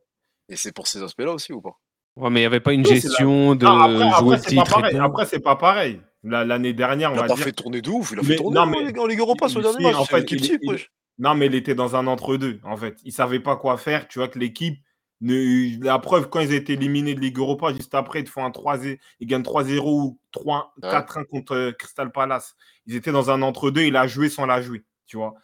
Et 0.48 0.56
c'est 0.56 0.72
pour 0.72 0.86
ces 0.86 1.02
aspects-là 1.02 1.32
aussi 1.32 1.52
ou 1.52 1.60
pas? 1.62 1.80
Ouais, 2.16 2.30
mais 2.30 2.40
il 2.40 2.42
n'y 2.42 2.46
avait 2.46 2.60
pas 2.60 2.72
une 2.72 2.82
Oui, 2.82 2.86
c'est 2.88 2.94
la- 2.94 3.00
gestion 3.10 3.54
de 3.56 3.64
Non, 3.64 3.78
après, 3.78 3.94
jouer 4.20 4.34
après 4.36 4.54
pas 4.54 4.64
pareil. 4.64 4.96
Après, 4.98 5.26
c'est 5.26 5.40
pas 5.40 5.56
pareil. 5.56 6.00
La- 6.22 6.44
L'année 6.44 6.72
dernière, 6.72 7.10
on 7.10 7.14
Il 7.14 7.18
a 7.18 7.22
va 7.22 7.28
pas 7.28 7.34
dire. 7.34 7.44
fait 7.44 7.52
tourner 7.52 7.80
de 7.82 7.90
ouf, 7.90 8.12
il 8.12 8.18
a 8.18 8.22
Mais- 8.22 8.28
fait 8.28 8.36
tourner 8.36 8.54
non, 8.54 8.62
en 8.62 8.66
mais- 8.66 8.84
Ligue- 8.84 8.98
en 8.98 9.06
Ligue 9.06 9.18
Europa 9.20 9.48
sur 9.48 9.60
le 9.60 9.66
Si, 9.66 9.72
dernier 9.72 9.86
match. 9.92 9.96
en 10.00 10.04
fait, 10.04 10.30
il- 10.30 10.40
type, 10.40 10.60
il-. 10.62 10.86
Non, 11.18 11.35
mais 11.35 11.47
il 11.47 11.54
était 11.54 11.75
dans 11.75 11.97
un 11.97 12.06
entre-deux, 12.06 12.61
en 12.64 12.76
fait. 12.76 12.99
Il 13.04 13.12
savait 13.12 13.40
pas 13.40 13.56
quoi 13.56 13.78
faire. 13.78 14.09
Tu 14.09 14.18
vois 14.18 14.28
que 14.28 14.38
l'équipe, 14.38 14.78
la 15.21 15.99
preuve, 15.99 16.28
quand 16.28 16.40
ils 16.40 16.50
ont 16.50 16.56
été 16.56 16.73
éliminés 16.75 17.14
de 17.14 17.21
Ligue 17.21 17.38
Europa, 17.38 17.73
juste 17.73 17.94
après, 17.94 18.21
ils, 18.21 18.26
font 18.26 18.44
un 18.44 18.50
3 18.50 18.85
ils 18.85 18.99
gagnent 19.26 19.42
3-0 19.42 19.80
ou 19.85 20.18
4-1 20.35 21.25
contre 21.26 21.52
euh, 21.54 21.73
Crystal 21.73 22.11
Palace. 22.11 22.56
Ils 22.87 22.97
étaient 22.97 23.12
dans 23.12 23.30
un 23.30 23.42
entre-deux, 23.42 23.83
il 23.83 23.97
a 23.97 24.06
joué 24.06 24.28
sans 24.28 24.47
la 24.47 24.61
jouer, 24.61 24.85
tu 25.06 25.16
vois. 25.16 25.35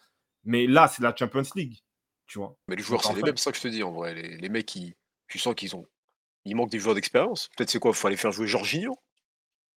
Mais 0.43 0.67
là, 0.67 0.87
c'est 0.87 1.01
la 1.01 1.15
Champions 1.15 1.43
League, 1.55 1.79
tu 2.27 2.39
vois. 2.39 2.55
Mais 2.67 2.75
les 2.75 2.83
joueurs, 2.83 3.03
c'est 3.03 3.15
les 3.15 3.23
mêmes, 3.23 3.37
ça 3.37 3.51
que 3.51 3.57
je 3.57 3.63
te 3.63 3.67
dis, 3.69 3.83
en 3.83 3.91
vrai. 3.91 4.13
Les, 4.13 4.49
mecs, 4.49 4.65
qui, 4.65 4.95
tu 5.27 5.39
sens 5.39 5.55
qu'ils 5.55 5.75
ont. 5.75 5.87
Il 6.45 6.55
manque 6.55 6.71
des 6.71 6.79
joueurs 6.79 6.95
d'expérience. 6.95 7.49
Peut-être 7.55 7.69
c'est 7.69 7.79
quoi 7.79 7.91
Il 7.91 7.97
faut 7.97 8.07
aller 8.07 8.17
faire 8.17 8.31
jouer 8.31 8.47
Jorginho 8.47 8.97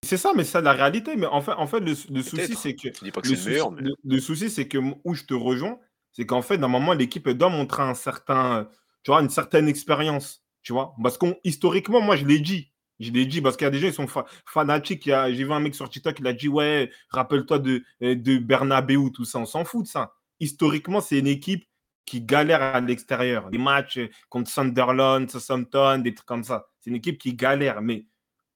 c'est 0.05 0.17
ça, 0.17 0.33
mais 0.35 0.45
c'est 0.45 0.61
la 0.63 0.73
réalité. 0.73 1.17
Mais 1.17 1.27
en 1.27 1.41
fait, 1.41 1.53
en 1.53 1.67
fait 1.67 1.81
le, 1.81 1.95
souci, 1.95 2.55
c'est 2.55 2.75
que. 2.75 2.89
dis 3.05 3.11
pas 3.11 3.21
que 3.21 3.29
le, 3.29 3.37
souci, 3.37 3.49
meilleur, 3.49 3.71
le, 4.05 4.21
souci, 4.21 4.51
c'est 4.51 4.69
que 4.69 4.79
où 5.05 5.15
je 5.15 5.25
te 5.25 5.35
rejoins, 5.35 5.79
c'est 6.13 6.27
qu'en 6.27 6.43
fait, 6.43 6.59
moment, 6.59 6.93
l'équipe 6.93 7.29
doit 7.29 7.49
montrer 7.49 7.83
un 7.83 7.95
certain, 7.95 8.69
tu 9.03 9.11
vois, 9.11 9.21
une 9.21 9.31
certaine 9.31 9.69
expérience. 9.69 10.43
Tu 10.63 10.73
vois, 10.73 10.95
parce 11.03 11.19
qu'on 11.19 11.37
historiquement, 11.45 12.01
moi, 12.01 12.17
je 12.17 12.25
l'ai 12.25 12.41
dit. 12.41 12.73
Je 13.01 13.11
l'ai 13.11 13.27
dit 13.27 13.41
parce 13.41 13.57
qu'il 13.57 13.65
y 13.65 13.69
a 13.69 13.71
des 13.71 13.79
gens, 13.81 13.89
ils 13.89 13.93
sont 13.93 14.07
fanatiques. 14.47 15.05
J'ai 15.05 15.45
vu 15.45 15.53
un 15.53 15.61
mec 15.61 15.75
sur 15.75 15.89
TikTok, 15.89 16.19
il 16.21 16.27
a 16.27 16.33
dit 16.33 16.49
Ouais, 16.49 16.91
rappelle-toi 17.11 17.59
de, 17.59 17.83
euh, 18.03 18.15
de 18.15 18.39
Bernabeu, 18.39 19.11
tout 19.11 19.25
ça. 19.25 19.41
On 19.41 19.47
s'en 19.47 19.65
fout 19.65 19.85
de 19.85 19.89
ça. 19.89 20.15
Historiquement, 20.41 21.01
c'est 21.01 21.19
une 21.19 21.27
équipe 21.27 21.65
qui 22.05 22.21
galère 22.21 22.63
à 22.63 22.81
l'extérieur. 22.81 23.51
Des 23.51 23.59
matchs 23.59 23.99
contre 24.29 24.51
Sunderland, 24.51 25.31
Southampton, 25.31 25.99
des 25.99 26.15
trucs 26.15 26.27
comme 26.27 26.45
ça. 26.45 26.69
C'est 26.81 26.91
une 26.91 26.97
équipe 26.97 27.19
qui 27.19 27.35
galère. 27.35 27.83
Mais 27.83 28.07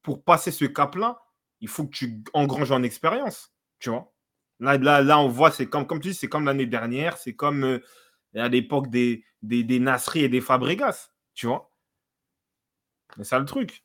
pour 0.02 0.22
passer 0.22 0.50
ce 0.50 0.64
cap-là, 0.64 1.20
il 1.60 1.68
faut 1.68 1.86
que 1.86 1.96
tu 1.96 2.22
engranges 2.34 2.72
en 2.72 2.82
expérience, 2.82 3.52
tu 3.78 3.90
vois. 3.90 4.12
Là, 4.60 4.76
là, 4.78 5.02
là 5.02 5.18
on 5.18 5.28
voit, 5.28 5.50
c'est 5.50 5.66
comme, 5.66 5.86
tu 5.86 6.08
dis, 6.08 6.14
c'est 6.14 6.28
comme 6.28 6.46
l'année 6.46 6.66
dernière, 6.66 7.16
c'est 7.16 7.34
comme 7.34 7.64
euh, 7.64 7.80
à 8.34 8.48
l'époque 8.48 8.88
des, 8.88 9.24
des, 9.42 9.64
des 9.64 9.78
Nasri 9.80 10.20
et 10.20 10.28
des 10.28 10.40
Fabregas, 10.40 11.10
tu 11.34 11.46
vois. 11.46 11.72
C'est 13.16 13.24
ça 13.24 13.38
le 13.38 13.44
truc. 13.44 13.84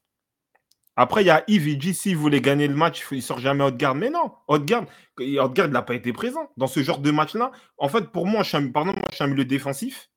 Après, 0.96 1.24
il 1.24 1.28
y 1.28 1.32
a 1.32 1.44
Yves, 1.48 1.68
il 1.68 1.78
dit 1.78 1.94
s'il 1.94 2.18
voulait 2.18 2.42
gagner 2.42 2.68
le 2.68 2.76
match, 2.76 3.04
il 3.12 3.18
ne 3.18 3.22
sort 3.22 3.40
jamais 3.40 3.64
Haute-Garde. 3.64 3.98
Mais 3.98 4.12
non, 4.12 4.32
Haute-Garde, 4.48 4.88
Haute-Garde 5.20 5.72
n'a 5.72 5.82
pas 5.82 5.96
été 5.96 6.14
présent 6.14 6.52
dans 6.56 6.68
ce 6.68 6.84
genre 6.84 7.00
de 7.00 7.10
match-là. 7.10 7.52
En 7.78 7.90
fait, 7.90 8.12
pour 8.12 8.28
moi, 8.28 8.44
je 8.44 8.50
suis 8.50 8.58
un, 8.58 8.68
pardon, 8.70 8.94
moi, 8.94 9.08
je 9.10 9.16
suis 9.16 9.24
un 9.24 9.28
milieu 9.28 9.46
défensif. 9.46 10.10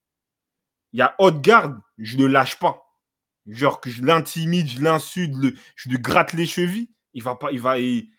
Il 0.93 0.99
y 0.99 1.03
a 1.03 1.15
Haute-Garde, 1.19 1.81
je 1.99 2.19
ne 2.19 2.23
le 2.23 2.29
lâche 2.29 2.59
pas. 2.59 2.83
Genre 3.47 3.81
que 3.81 3.89
je 3.89 4.03
l'intimide, 4.03 4.69
je 4.69 4.83
l'insulte, 4.83 5.35
je 5.77 5.89
lui 5.89 5.99
gratte 5.99 6.35
les 6.35 6.47
chevilles 6.47 6.91
il 7.17 7.23
va 7.23 7.35
pas, 7.35 7.51
il 7.51 7.61
va, 7.61 7.79
il, 7.79 8.13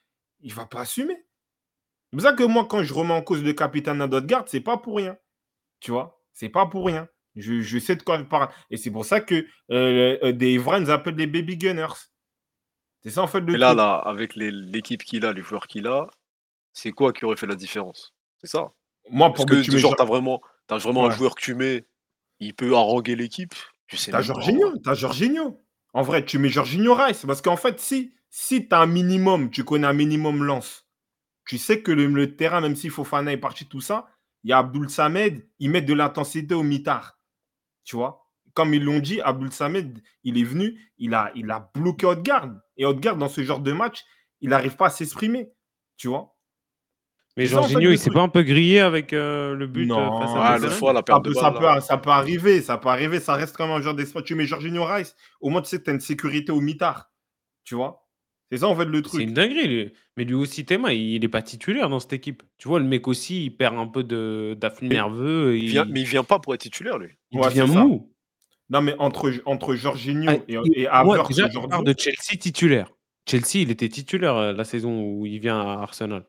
va 0.43 0.65
pas 0.65 0.81
assumer. 0.81 1.15
C'est 2.09 2.17
pour 2.17 2.21
ça 2.21 2.33
que 2.33 2.43
moi, 2.43 2.65
quand 2.65 2.81
je 2.81 2.93
remets 2.93 3.13
en 3.13 3.21
cause 3.21 3.43
le 3.43 3.53
capitaine 3.53 4.01
ce 4.01 4.43
c'est 4.47 4.59
pas 4.59 4.77
pour 4.77 4.97
rien. 4.97 5.17
Tu 5.79 5.91
vois, 5.91 6.19
c'est 6.33 6.49
pas 6.49 6.65
pour 6.65 6.87
rien. 6.87 7.07
Je, 7.35 7.77
sais 7.77 7.95
de 7.95 8.01
quoi 8.01 8.17
je 8.17 8.23
parle. 8.23 8.49
Et 8.71 8.77
c'est 8.77 8.89
pour 8.89 9.05
ça 9.05 9.21
que 9.21 9.45
euh, 9.69 10.17
euh, 10.23 10.31
des 10.31 10.57
vrais 10.57 10.79
nous 10.79 10.89
appellent 10.89 11.15
des 11.15 11.27
baby 11.27 11.57
gunners. 11.57 11.93
C'est 13.03 13.11
ça 13.11 13.21
en 13.21 13.27
fait 13.27 13.41
le. 13.41 13.53
Et 13.53 13.57
là, 13.57 13.75
là, 13.75 13.97
avec 13.97 14.35
l'équipe 14.35 15.03
qu'il 15.03 15.23
a, 15.25 15.31
les 15.31 15.43
joueurs 15.43 15.67
qu'il 15.67 15.85
a, 15.85 16.07
c'est 16.73 16.91
quoi 16.91 17.13
qui 17.13 17.25
aurait 17.25 17.37
fait 17.37 17.45
la 17.45 17.55
différence? 17.55 18.15
C'est 18.41 18.47
ça. 18.47 18.73
Moi, 19.11 19.31
pour 19.31 19.45
que, 19.45 19.61
tu 19.61 19.77
genre, 19.77 19.95
as 19.99 20.05
vraiment, 20.05 20.41
as 20.69 20.77
vraiment 20.77 21.05
un 21.05 21.11
joueur 21.11 21.35
que 21.35 21.41
tu 21.41 21.53
mets, 21.53 21.85
il 22.39 22.55
peut 22.55 22.73
haranguer 22.73 23.15
l'équipe? 23.15 23.53
Tu 23.85 23.95
sais. 23.95 24.11
T'as 24.11 24.21
Jorginho, 24.21 24.75
t'as 24.79 24.95
Jorginho. 24.95 25.63
En 25.93 26.01
vrai, 26.01 26.25
tu 26.25 26.39
mets 26.39 26.49
Jorginho 26.49 26.95
Rice 26.95 27.23
parce 27.27 27.43
qu'en 27.43 27.57
fait, 27.57 27.79
si 27.79 28.16
si 28.29 28.67
tu 28.67 28.75
as 28.75 28.81
un 28.81 28.87
minimum, 28.87 29.49
tu 29.49 29.63
connais 29.63 29.87
un 29.87 29.93
minimum 29.93 30.43
lance, 30.43 30.87
tu 31.47 31.57
sais 31.57 31.81
que 31.81 31.91
le, 31.91 32.35
terrain, 32.35 32.61
même 32.61 32.75
si 32.75 32.89
Fofana 32.89 33.31
est 33.31 33.37
parti, 33.37 33.67
tout 33.67 33.81
ça, 33.81 34.07
il 34.43 34.49
y 34.49 34.53
a 34.53 34.59
Abdul 34.59 34.89
Samed, 34.89 35.47
il 35.59 35.71
met 35.71 35.81
de 35.81 35.93
l'intensité 35.93 36.53
au 36.53 36.63
mitard. 36.63 37.17
Tu 37.83 37.95
vois? 37.95 38.27
Comme 38.53 38.73
ils 38.73 38.83
l'ont 38.83 38.99
dit, 38.99 39.21
Abdul 39.21 39.51
Samed, 39.51 40.01
il 40.23 40.37
est 40.37 40.43
venu, 40.43 40.91
il 40.97 41.13
a, 41.13 41.31
il 41.35 41.49
a 41.49 41.71
bloqué 41.73 42.05
Haute-Garde. 42.05 42.59
Et 42.75 42.85
Haute-Garde, 42.85 43.19
dans 43.19 43.29
ce 43.29 43.43
genre 43.43 43.61
de 43.61 43.71
match, 43.71 44.03
il 44.41 44.49
n'arrive 44.49 44.75
pas 44.75 44.87
à 44.87 44.89
s'exprimer. 44.89 45.51
Tu 45.95 46.09
vois? 46.09 46.35
Mais 47.37 47.45
Jorginho, 47.45 47.91
il 47.91 47.99
s'est 47.99 48.09
pas 48.09 48.21
un 48.21 48.29
peu 48.29 48.41
grillé 48.41 48.79
avec 48.79 49.13
euh, 49.13 49.53
le 49.53 49.67
but 49.67 49.85
non, 49.85 50.21
euh, 50.21 50.25
face 50.25 50.73
fois, 50.73 50.91
la 50.91 51.03
ça, 51.07 51.19
peut, 51.19 51.33
ça, 51.33 51.51
peut, 51.51 51.81
ça, 51.81 51.97
peut, 51.97 52.09
arriver, 52.09 52.61
ça 52.61 52.79
peut 52.79 52.89
arriver, 52.89 53.19
ça 53.19 53.35
reste 53.35 53.55
comme 53.55 53.69
un 53.69 53.79
genre 53.79 53.93
d'espoir. 53.93 54.23
Tu 54.23 54.33
mets 54.33 54.47
Jorginho 54.47 54.83
Rice, 54.85 55.15
au 55.39 55.49
moins 55.49 55.61
tu 55.61 55.69
sais 55.69 55.77
que 55.77 55.83
tu 55.83 55.91
as 55.91 55.93
une 55.93 55.99
sécurité 55.99 56.51
au 56.51 56.61
mitard. 56.61 57.11
Tu 57.63 57.75
vois? 57.75 58.06
C'est 58.51 58.59
ça 58.59 58.67
en 58.67 58.75
fait 58.75 58.85
le 58.85 59.01
truc. 59.01 59.19
C'est 59.19 59.27
une 59.27 59.33
dinguerie, 59.33 59.67
lui. 59.67 59.93
Mais 60.15 60.23
lui 60.23 60.35
aussi, 60.35 60.65
Théma, 60.65 60.93
il 60.93 61.19
n'est 61.19 61.27
pas 61.27 61.41
titulaire 61.41 61.89
dans 61.89 61.99
cette 61.99 62.13
équipe. 62.13 62.43
Tu 62.57 62.67
vois, 62.67 62.79
le 62.79 62.85
mec 62.85 63.07
aussi, 63.07 63.45
il 63.45 63.49
perd 63.51 63.77
un 63.77 63.87
peu 63.87 64.03
d'afflux 64.55 64.87
nerveux. 64.87 65.57
Il... 65.57 65.69
Vient, 65.69 65.85
mais 65.85 66.01
il 66.01 66.07
vient 66.07 66.23
pas 66.23 66.39
pour 66.39 66.53
être 66.53 66.61
titulaire, 66.61 66.97
lui. 66.97 67.09
Il 67.31 67.39
ouais, 67.39 67.49
devient 67.49 67.67
mou. 67.67 68.11
Non, 68.69 68.81
mais 68.81 68.95
entre, 68.99 69.31
entre 69.45 69.75
Jorginho 69.75 70.29
ah, 70.29 70.35
et, 70.47 70.81
et 70.81 70.87
Havertz 70.87 71.39
aujourd'hui. 71.39 71.83
de 71.83 71.95
Chelsea 71.97 72.37
titulaire. 72.39 72.91
Chelsea, 73.29 73.61
il 73.61 73.71
était 73.71 73.89
titulaire 73.89 74.35
euh, 74.35 74.53
la 74.53 74.63
saison 74.63 75.01
où 75.01 75.25
il 75.25 75.39
vient 75.39 75.59
à 75.59 75.81
Arsenal. 75.81 76.25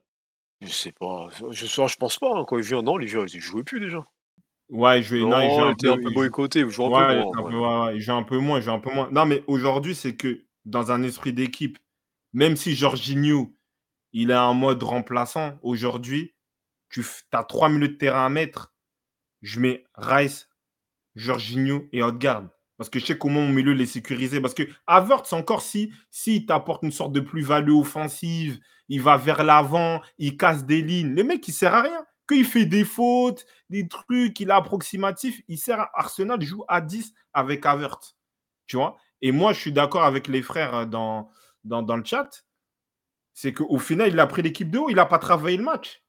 Je 0.61 0.69
sais 0.69 0.93
pas. 0.93 1.29
Je, 1.51 1.67
je 1.67 1.97
pense 1.97 2.19
pas. 2.19 2.33
Hein. 2.35 2.45
Quand 2.47 2.59
il 2.59 2.65
vient, 2.65 2.83
non, 2.83 2.99
il 3.01 3.13
ne 3.13 3.27
jouait 3.27 3.63
plus 3.63 3.81
déjà. 3.81 4.05
Ouais, 4.69 4.99
il 4.99 5.03
jouait, 5.03 5.21
non, 5.21 5.41
il, 5.41 5.73
était 5.73 5.89
un 5.89 5.97
peu 5.97 6.11
boycotté. 6.11 6.61
Il 6.61 6.69
joue 6.69 6.95
un 6.95 7.31
peu 7.33 7.51
moins. 7.51 7.93
il 7.93 8.01
joue 8.01 8.13
un 8.13 8.23
peu 8.23 8.39
moins. 8.39 8.59
Il 8.59 8.63
joue 8.63 8.73
un 8.73 8.81
peu 8.81 8.93
moins. 8.93 9.09
Non, 9.11 9.25
mais 9.25 9.43
aujourd'hui, 9.47 9.95
c'est 9.95 10.15
que 10.15 10.45
dans 10.65 10.91
un 10.93 11.03
esprit 11.03 11.33
d'équipe, 11.33 11.79
même 12.39 12.55
si 12.55 12.77
Jorginho, 12.77 13.53
il 14.13 14.31
est 14.31 14.37
en 14.37 14.55
mode 14.55 14.81
remplaçant 14.85 15.59
aujourd'hui, 15.61 16.37
tu 16.89 17.05
as 17.33 17.43
trois 17.43 17.69
minutes 17.69 17.95
de 17.95 17.99
terrain 17.99 18.27
à 18.27 18.29
mettre. 18.29 18.73
Je 19.43 19.59
mets 19.59 19.83
Rice, 19.97 20.49
Jorginho 21.17 21.89
et 21.91 22.01
Odegaard. 22.01 22.49
Parce 22.77 22.91
que 22.91 23.01
je 23.01 23.07
sais 23.07 23.19
comment 23.19 23.41
mon 23.41 23.49
milieu 23.49 23.73
les 23.73 23.87
sécuriser. 23.87 24.41
Parce 24.41 24.55
que 24.55 24.63
Havertz, 24.87 25.33
encore 25.33 25.63
si, 25.63 25.93
si 26.11 26.47
t'apporte 26.47 26.85
une 26.85 26.93
sorte 26.93 27.13
de 27.13 27.19
plus-value 27.19 27.73
offensive, 27.73 28.61
il 28.89 29.03
va 29.03 29.17
vers 29.17 29.43
l'avant, 29.43 30.01
il 30.19 30.37
casse 30.37 30.65
des 30.65 30.81
lignes. 30.81 31.17
Le 31.17 31.25
mec, 31.25 31.49
il 31.49 31.53
sert 31.53 31.75
à 31.75 31.83
rien. 31.83 32.07
Qu'il 32.29 32.45
fait 32.45 32.67
des 32.67 32.85
fautes, 32.85 33.47
des 33.69 33.89
trucs, 33.89 34.39
il 34.39 34.51
est 34.51 34.53
approximatif, 34.53 35.41
il 35.49 35.59
sert 35.59 35.81
à 35.81 35.91
Arsenal, 35.93 36.41
joue 36.41 36.65
à 36.69 36.83
10 36.83 37.13
avec 37.33 37.67
Havertz. 37.67 38.17
Tu 38.69 38.77
vois? 38.77 38.97
Et 39.23 39.33
moi, 39.33 39.53
je 39.53 39.59
suis 39.59 39.73
d'accord 39.73 40.05
avec 40.05 40.29
les 40.29 40.43
frères 40.43 40.87
dans, 40.87 41.31
dans, 41.69 41.97
le 41.97 42.05
chat, 42.05 42.45
c'est 43.35 43.53
qu'au 43.53 43.79
final, 43.79 44.09
il 44.09 44.19
a 44.21 44.27
pris 44.27 44.43
l'équipe 44.43 44.71
de 44.71 44.79
haut, 44.79 44.91
il 44.91 44.97
n'a 44.97 45.07
pas 45.07 45.19
travaillé 45.19 45.57
le 45.57 45.65
match. 45.65 46.03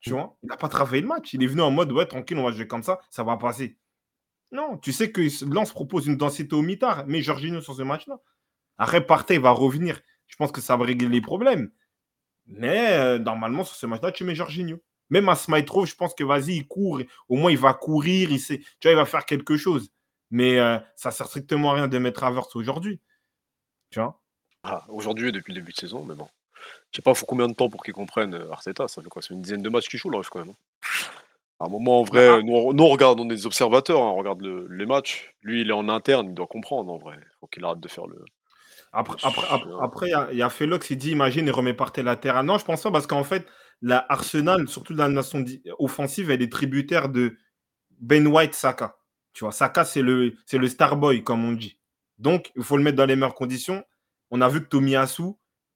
Tu 0.00 0.10
vois 0.10 0.36
Il 0.42 0.48
n'a 0.48 0.56
pas 0.56 0.68
travaillé 0.68 1.02
le 1.02 1.08
match. 1.08 1.32
Il 1.32 1.42
est 1.42 1.46
venu 1.46 1.62
en 1.62 1.70
mode, 1.70 1.90
ouais, 1.92 2.06
tranquille, 2.06 2.38
on 2.38 2.44
va 2.44 2.52
jouer 2.52 2.66
comme 2.66 2.82
ça, 2.82 3.00
ça 3.10 3.24
va 3.24 3.36
passer. 3.36 3.78
Non, 4.52 4.78
tu 4.78 4.92
sais 4.92 5.10
que 5.10 5.22
Lens 5.52 5.72
propose 5.72 6.06
une 6.06 6.16
densité 6.16 6.54
au 6.54 6.62
mitard, 6.62 7.04
mais 7.06 7.22
Jorginho 7.22 7.60
sur 7.60 7.74
ce 7.74 7.82
match-là. 7.82 8.20
Après, 8.78 9.04
Partey 9.04 9.36
il 9.36 9.40
va 9.40 9.50
revenir. 9.50 10.00
Je 10.26 10.36
pense 10.36 10.52
que 10.52 10.60
ça 10.60 10.76
va 10.76 10.84
régler 10.84 11.08
les 11.08 11.20
problèmes. 11.20 11.70
Mais 12.46 12.92
euh, 12.92 13.18
normalement, 13.18 13.64
sur 13.64 13.76
ce 13.76 13.86
match-là, 13.86 14.12
tu 14.12 14.24
mets 14.24 14.34
Jorginho. 14.34 14.78
Même 15.10 15.28
à 15.28 15.36
Smytro, 15.36 15.86
je 15.86 15.94
pense 15.94 16.14
que 16.14 16.24
vas-y, 16.24 16.56
il 16.56 16.66
court. 16.66 17.00
Au 17.28 17.36
moins, 17.36 17.50
il 17.50 17.58
va 17.58 17.74
courir. 17.74 18.30
Il 18.30 18.40
sait, 18.40 18.58
tu 18.58 18.88
vois, 18.88 18.92
il 18.92 18.96
va 18.96 19.04
faire 19.04 19.24
quelque 19.24 19.56
chose. 19.56 19.90
Mais 20.30 20.58
euh, 20.58 20.78
ça 20.96 21.10
ne 21.10 21.14
sert 21.14 21.26
strictement 21.26 21.72
à 21.72 21.74
rien 21.74 21.88
de 21.88 21.98
mettre 21.98 22.24
Havertz 22.24 22.54
aujourd'hui. 22.56 23.00
Tu 23.90 24.00
vois? 24.00 24.20
Ah, 24.68 24.84
aujourd'hui 24.88 25.30
depuis 25.30 25.52
le 25.52 25.60
début 25.60 25.72
de 25.72 25.76
saison, 25.78 26.04
mais 26.04 26.14
bon. 26.14 26.28
Je 26.90 26.96
sais 26.96 27.02
pas, 27.02 27.12
il 27.12 27.16
faut 27.16 27.26
combien 27.26 27.46
de 27.46 27.54
temps 27.54 27.68
pour 27.68 27.84
qu'ils 27.84 27.94
comprennent 27.94 28.34
euh, 28.34 28.50
Arteta 28.50 28.88
Ça 28.88 29.00
fait 29.00 29.08
quoi 29.08 29.22
C'est 29.22 29.34
une 29.34 29.42
dizaine 29.42 29.62
de 29.62 29.68
matchs 29.68 29.88
qu'il 29.88 30.00
joue, 30.00 30.10
là, 30.10 30.20
quand 30.28 30.40
même. 30.40 30.50
Hein. 30.50 31.06
À 31.60 31.66
un 31.66 31.68
moment, 31.68 32.00
en 32.00 32.02
vrai, 32.02 32.28
bah, 32.28 32.42
nous, 32.42 32.52
on 32.54 32.88
regarde, 32.88 33.20
on 33.20 33.24
est 33.26 33.34
des 33.34 33.46
observateurs, 33.46 34.02
hein, 34.02 34.10
on 34.10 34.16
regarde 34.16 34.42
les 34.42 34.86
matchs. 34.86 35.32
Lui, 35.42 35.62
il 35.62 35.70
est 35.70 35.72
en 35.72 35.88
interne, 35.88 36.28
il 36.28 36.34
doit 36.34 36.48
comprendre, 36.48 36.92
en 36.92 36.98
vrai. 36.98 37.16
Faut 37.40 37.46
qu'il 37.46 37.64
arrête 37.64 37.80
de 37.80 37.88
faire 37.88 38.06
le. 38.06 38.24
Après, 38.92 39.16
après, 39.80 40.10
il 40.32 40.38
y 40.38 40.42
a, 40.42 40.48
Felox, 40.48 40.90
il 40.90 40.96
dit 40.96 41.10
imagine, 41.10 41.46
il 41.46 41.52
remet 41.52 41.74
par 41.74 41.92
terre. 41.92 42.42
Non, 42.42 42.58
je 42.58 42.64
pense 42.64 42.82
pas, 42.82 42.90
parce 42.90 43.06
qu'en 43.06 43.24
fait, 43.24 43.46
la 43.82 44.04
Arsenal, 44.08 44.68
surtout 44.68 44.94
dans 44.94 45.04
la 45.04 45.10
nation 45.10 45.44
offensive, 45.78 46.30
elle 46.30 46.42
est 46.42 46.50
tributaire 46.50 47.08
de 47.08 47.36
Ben 48.00 48.26
White 48.26 48.54
Saka. 48.54 48.96
Tu 49.32 49.44
vois, 49.44 49.52
Saka, 49.52 49.84
c'est 49.84 50.02
le, 50.02 50.34
c'est 50.46 50.58
le 50.58 50.66
star 50.66 50.96
boy, 50.96 51.22
comme 51.22 51.44
on 51.44 51.52
dit. 51.52 51.78
Donc, 52.18 52.52
il 52.56 52.62
faut 52.62 52.78
le 52.78 52.82
mettre 52.82 52.96
dans 52.96 53.04
les 53.04 53.16
meilleures 53.16 53.34
conditions. 53.34 53.84
On 54.30 54.40
a 54.40 54.48
vu 54.48 54.60
que 54.62 54.68
Tomiyasu, 54.68 55.34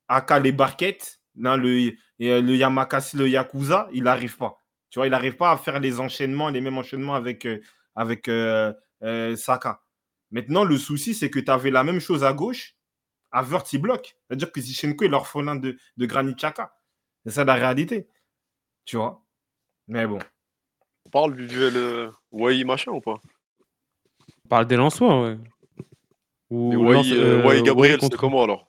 Aka 0.08 0.38
les 0.38 0.52
barquettes, 0.52 1.20
le, 1.34 1.92
le 2.18 2.56
Yamakasi, 2.56 3.16
le 3.16 3.28
Yakuza, 3.28 3.88
il 3.92 4.04
n'arrive 4.04 4.36
pas. 4.36 4.60
Tu 4.90 4.98
vois, 4.98 5.06
il 5.06 5.10
n'arrive 5.10 5.36
pas 5.36 5.52
à 5.52 5.56
faire 5.56 5.78
les 5.78 6.00
enchaînements, 6.00 6.48
les 6.48 6.60
mêmes 6.60 6.78
enchaînements 6.78 7.14
avec, 7.14 7.46
euh, 7.46 7.60
avec 7.94 8.28
euh, 8.28 8.72
euh, 9.02 9.36
Saka. 9.36 9.80
Maintenant, 10.32 10.64
le 10.64 10.76
souci, 10.78 11.14
c'est 11.14 11.30
que 11.30 11.38
tu 11.38 11.50
avais 11.50 11.70
la 11.70 11.84
même 11.84 12.00
chose 12.00 12.24
à 12.24 12.32
gauche. 12.32 12.74
Il 13.72 13.80
bloque. 13.80 14.16
C'est-à-dire 14.26 14.50
que 14.50 14.60
Zichenko 14.60 15.04
est 15.04 15.08
l'orphelin 15.08 15.54
de, 15.54 15.78
de 15.96 16.06
Granit 16.06 16.34
Xhaka. 16.34 16.74
C'est 17.24 17.32
ça 17.32 17.44
la 17.44 17.54
réalité. 17.54 18.08
Tu 18.84 18.96
vois? 18.96 19.24
Mais 19.86 20.06
bon. 20.06 20.18
On 21.06 21.10
parle 21.10 21.36
du 21.36 21.46
duel 21.46 22.10
Wai 22.32 22.64
machin 22.64 22.90
ou 22.90 23.00
pas? 23.00 23.20
On 24.44 24.48
parle 24.48 24.66
des 24.66 24.76
Lensois, 24.76 25.22
ouais. 25.22 25.38
Ou 26.50 26.74
ouais, 26.74 27.00
euh, 27.12 27.62
Gabriel, 27.62 28.00
c'est 28.00 28.16
comment 28.16 28.42
alors? 28.42 28.68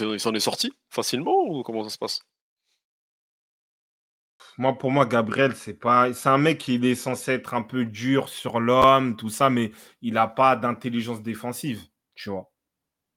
Il 0.00 0.20
s'en 0.20 0.32
est 0.34 0.40
sorti 0.40 0.72
facilement 0.88 1.36
ou 1.48 1.62
comment 1.62 1.82
ça 1.84 1.90
se 1.90 1.98
passe? 1.98 2.22
Moi, 4.58 4.78
pour 4.78 4.90
moi, 4.90 5.04
Gabriel, 5.04 5.54
c'est 5.54 5.74
pas. 5.74 6.14
C'est 6.14 6.28
un 6.28 6.38
mec 6.38 6.58
qui 6.58 6.76
est 6.76 6.94
censé 6.94 7.32
être 7.32 7.52
un 7.52 7.62
peu 7.62 7.84
dur 7.84 8.28
sur 8.28 8.58
l'homme, 8.58 9.16
tout 9.16 9.28
ça, 9.28 9.50
mais 9.50 9.72
il 10.00 10.14
n'a 10.14 10.28
pas 10.28 10.56
d'intelligence 10.56 11.20
défensive, 11.20 11.82
tu 12.14 12.30
vois. 12.30 12.50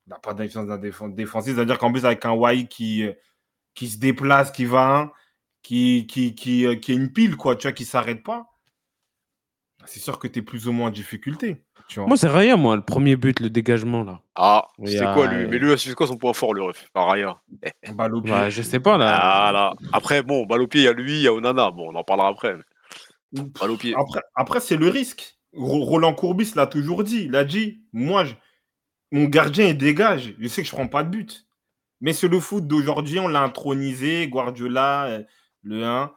Il 0.08 0.10
n'a 0.10 0.19
pas 0.19 0.34
d'intelligence 0.34 0.67
défensive. 1.13 1.55
C'est-à-dire 1.55 1.77
qu'en 1.77 1.91
plus, 1.91 2.05
avec 2.05 2.25
un 2.25 2.34
Wai 2.34 2.67
qui, 2.67 3.05
qui 3.73 3.88
se 3.88 3.99
déplace, 3.99 4.51
qui 4.51 4.65
va, 4.65 5.13
qui, 5.62 6.08
qui, 6.08 6.36
qui, 6.36 6.65
euh, 6.65 6.75
qui 6.75 6.91
est 6.91 6.95
une 6.95 7.13
pile, 7.13 7.38
quoi, 7.38 7.55
tu 7.55 7.67
vois, 7.67 7.73
qui 7.73 7.86
s'arrête 7.86 8.23
pas, 8.23 8.48
c'est 9.89 9.99
sûr 9.99 10.19
que 10.19 10.28
tu 10.28 10.39
es 10.39 10.41
plus 10.41 10.67
ou 10.67 10.71
moins 10.71 10.88
en 10.88 10.91
difficulté. 10.91 11.63
Moi, 11.97 12.17
c'est 12.17 12.30
rien, 12.30 12.56
moi, 12.56 12.75
le 12.75 12.84
premier 12.84 13.15
but, 13.15 13.39
le 13.39 13.49
dégagement, 13.49 14.04
là. 14.04 14.21
Ah, 14.36 14.67
c'est 14.86 15.12
quoi, 15.13 15.25
lui? 15.25 15.47
Mais 15.47 15.58
lui, 15.58 15.78
c'est 15.80 15.95
quoi 15.95 16.06
son 16.06 16.17
point 16.17 16.34
fort, 16.34 16.54
le 16.54 16.62
ref 16.62 16.88
Pas 16.93 17.12
rien. 17.12 17.38
Balle 17.93 18.13
au 18.13 18.21
pied. 18.21 18.32
Ouais, 18.32 18.52
je 18.52 18.62
sais 18.62 18.80
pas, 18.80 18.99
là. 18.99 19.17
Ah, 19.19 19.52
là. 19.52 19.73
Après, 19.91 20.21
bon, 20.21 20.45
balle 20.45 20.62
au 20.62 20.67
pied, 20.67 20.82
il 20.82 20.84
y 20.84 20.88
a 20.88 20.93
lui, 20.93 21.13
il 21.13 21.21
y 21.23 21.28
a 21.28 21.34
Onana. 21.34 21.71
Bon, 21.71 21.91
on 21.91 21.95
en 21.95 22.04
parlera 22.04 22.28
après. 22.28 22.56
Balle 23.32 23.71
au 23.71 23.78
pied. 23.78 23.95
Après, 23.95 24.21
après 24.36 24.60
c'est 24.60 24.78
le 24.78 24.88
risque. 24.88 25.39
Roland 25.54 26.13
Courbis 26.13 26.52
l'a 26.56 26.67
toujours 26.67 27.04
dit. 27.04 27.23
Il 27.25 27.36
a 27.36 27.43
dit 27.43 27.82
Moi, 27.91 28.25
mon 29.12 29.25
gardien, 29.25 29.67
il 29.67 29.78
dégage. 29.78 30.36
Je 30.39 30.47
sais 30.47 30.62
que 30.62 30.67
je 30.67 30.75
prends 30.75 30.88
pas 30.88 31.04
de 31.04 31.10
but. 31.10 31.47
Mais 32.02 32.13
c'est 32.13 32.28
le 32.28 32.39
foot 32.39 32.67
d'aujourd'hui. 32.67 33.19
On 33.19 33.28
l'a 33.28 33.41
intronisé. 33.41 34.28
Guardiola, 34.28 35.06
euh, 35.08 35.23
le 35.63 35.84
1 35.84 36.12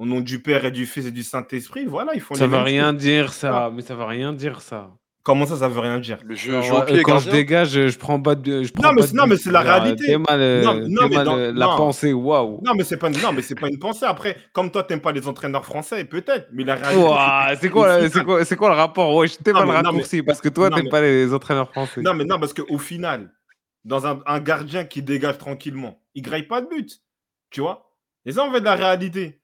au 0.00 0.06
nom 0.06 0.22
du 0.22 0.40
Père 0.40 0.64
et 0.64 0.70
du 0.70 0.86
Fils 0.86 1.04
et 1.04 1.10
du 1.10 1.22
Saint-Esprit, 1.22 1.84
voilà, 1.84 2.14
ils 2.14 2.22
font 2.22 2.34
Ça 2.34 2.46
ne 2.46 2.50
veut 2.50 2.62
rien 2.62 2.94
dire 2.94 3.34
ça, 3.34 3.70
mais 3.72 3.82
ça 3.82 3.94
veut 3.94 4.04
rien 4.04 4.32
dire 4.32 4.62
ça. 4.62 4.96
Comment 5.22 5.44
ça, 5.44 5.56
ça 5.56 5.68
veut 5.68 5.78
rien 5.78 6.00
dire? 6.00 6.16
Le 6.24 6.34
jeu, 6.34 6.58
quand 7.04 7.18
je 7.18 7.30
dégage, 7.30 7.72
je 7.72 7.98
prends 7.98 8.18
pas 8.18 8.34
de. 8.34 8.62
Je 8.62 8.72
prends 8.72 8.84
non, 8.84 8.94
mais, 8.94 9.02
non, 9.12 9.26
mais 9.26 9.36
c'est 9.36 9.50
la 9.50 9.60
réalité. 9.60 10.16
mal, 10.16 10.62
non, 10.62 11.06
mal 11.10 11.54
la 11.54 11.66
pensée, 11.66 12.14
waouh. 12.14 12.62
Non, 12.64 12.72
mais 12.74 12.84
c'est 12.84 12.96
pas, 12.96 13.10
non, 13.10 13.30
mais 13.34 13.42
c'est 13.42 13.54
pas 13.54 13.68
une 13.68 13.78
pensée. 13.78 14.06
Après, 14.06 14.38
comme 14.54 14.70
toi, 14.70 14.84
t'aimes 14.84 15.02
pas 15.02 15.12
les 15.12 15.28
entraîneurs 15.28 15.66
français, 15.66 16.06
peut-être, 16.06 16.48
mais 16.50 16.64
la 16.64 16.76
réalité. 16.76 17.58
c'est 17.60 17.68
quoi, 17.68 18.08
c'est 18.08 18.24
quoi, 18.24 18.44
c'est 18.46 18.56
quoi 18.56 18.70
le 18.70 18.76
rapport? 18.76 19.14
Ouais, 19.14 19.28
je 19.28 19.36
t'ai 19.36 19.52
mal 19.52 19.68
raccourci 19.68 20.22
parce 20.22 20.40
que 20.40 20.48
toi, 20.48 20.70
t'aimes 20.70 20.88
pas 20.88 21.02
les 21.02 21.34
entraîneurs 21.34 21.70
français. 21.70 22.00
Non, 22.00 22.14
mais 22.14 22.24
non, 22.24 22.40
parce 22.40 22.54
qu'au 22.54 22.78
final, 22.78 23.30
dans 23.84 24.06
un, 24.06 24.20
un, 24.24 24.40
gardien 24.40 24.84
qui 24.84 25.02
dégage 25.02 25.36
tranquillement, 25.36 26.00
il 26.14 26.22
graille 26.22 26.46
pas 26.46 26.62
de 26.62 26.68
but, 26.68 27.02
tu 27.50 27.60
vois? 27.60 27.92
Et 28.24 28.32
ça, 28.32 28.44
on 28.44 28.50
fait 28.50 28.60
de 28.60 28.64
la 28.64 28.76
réalité. 28.76 29.39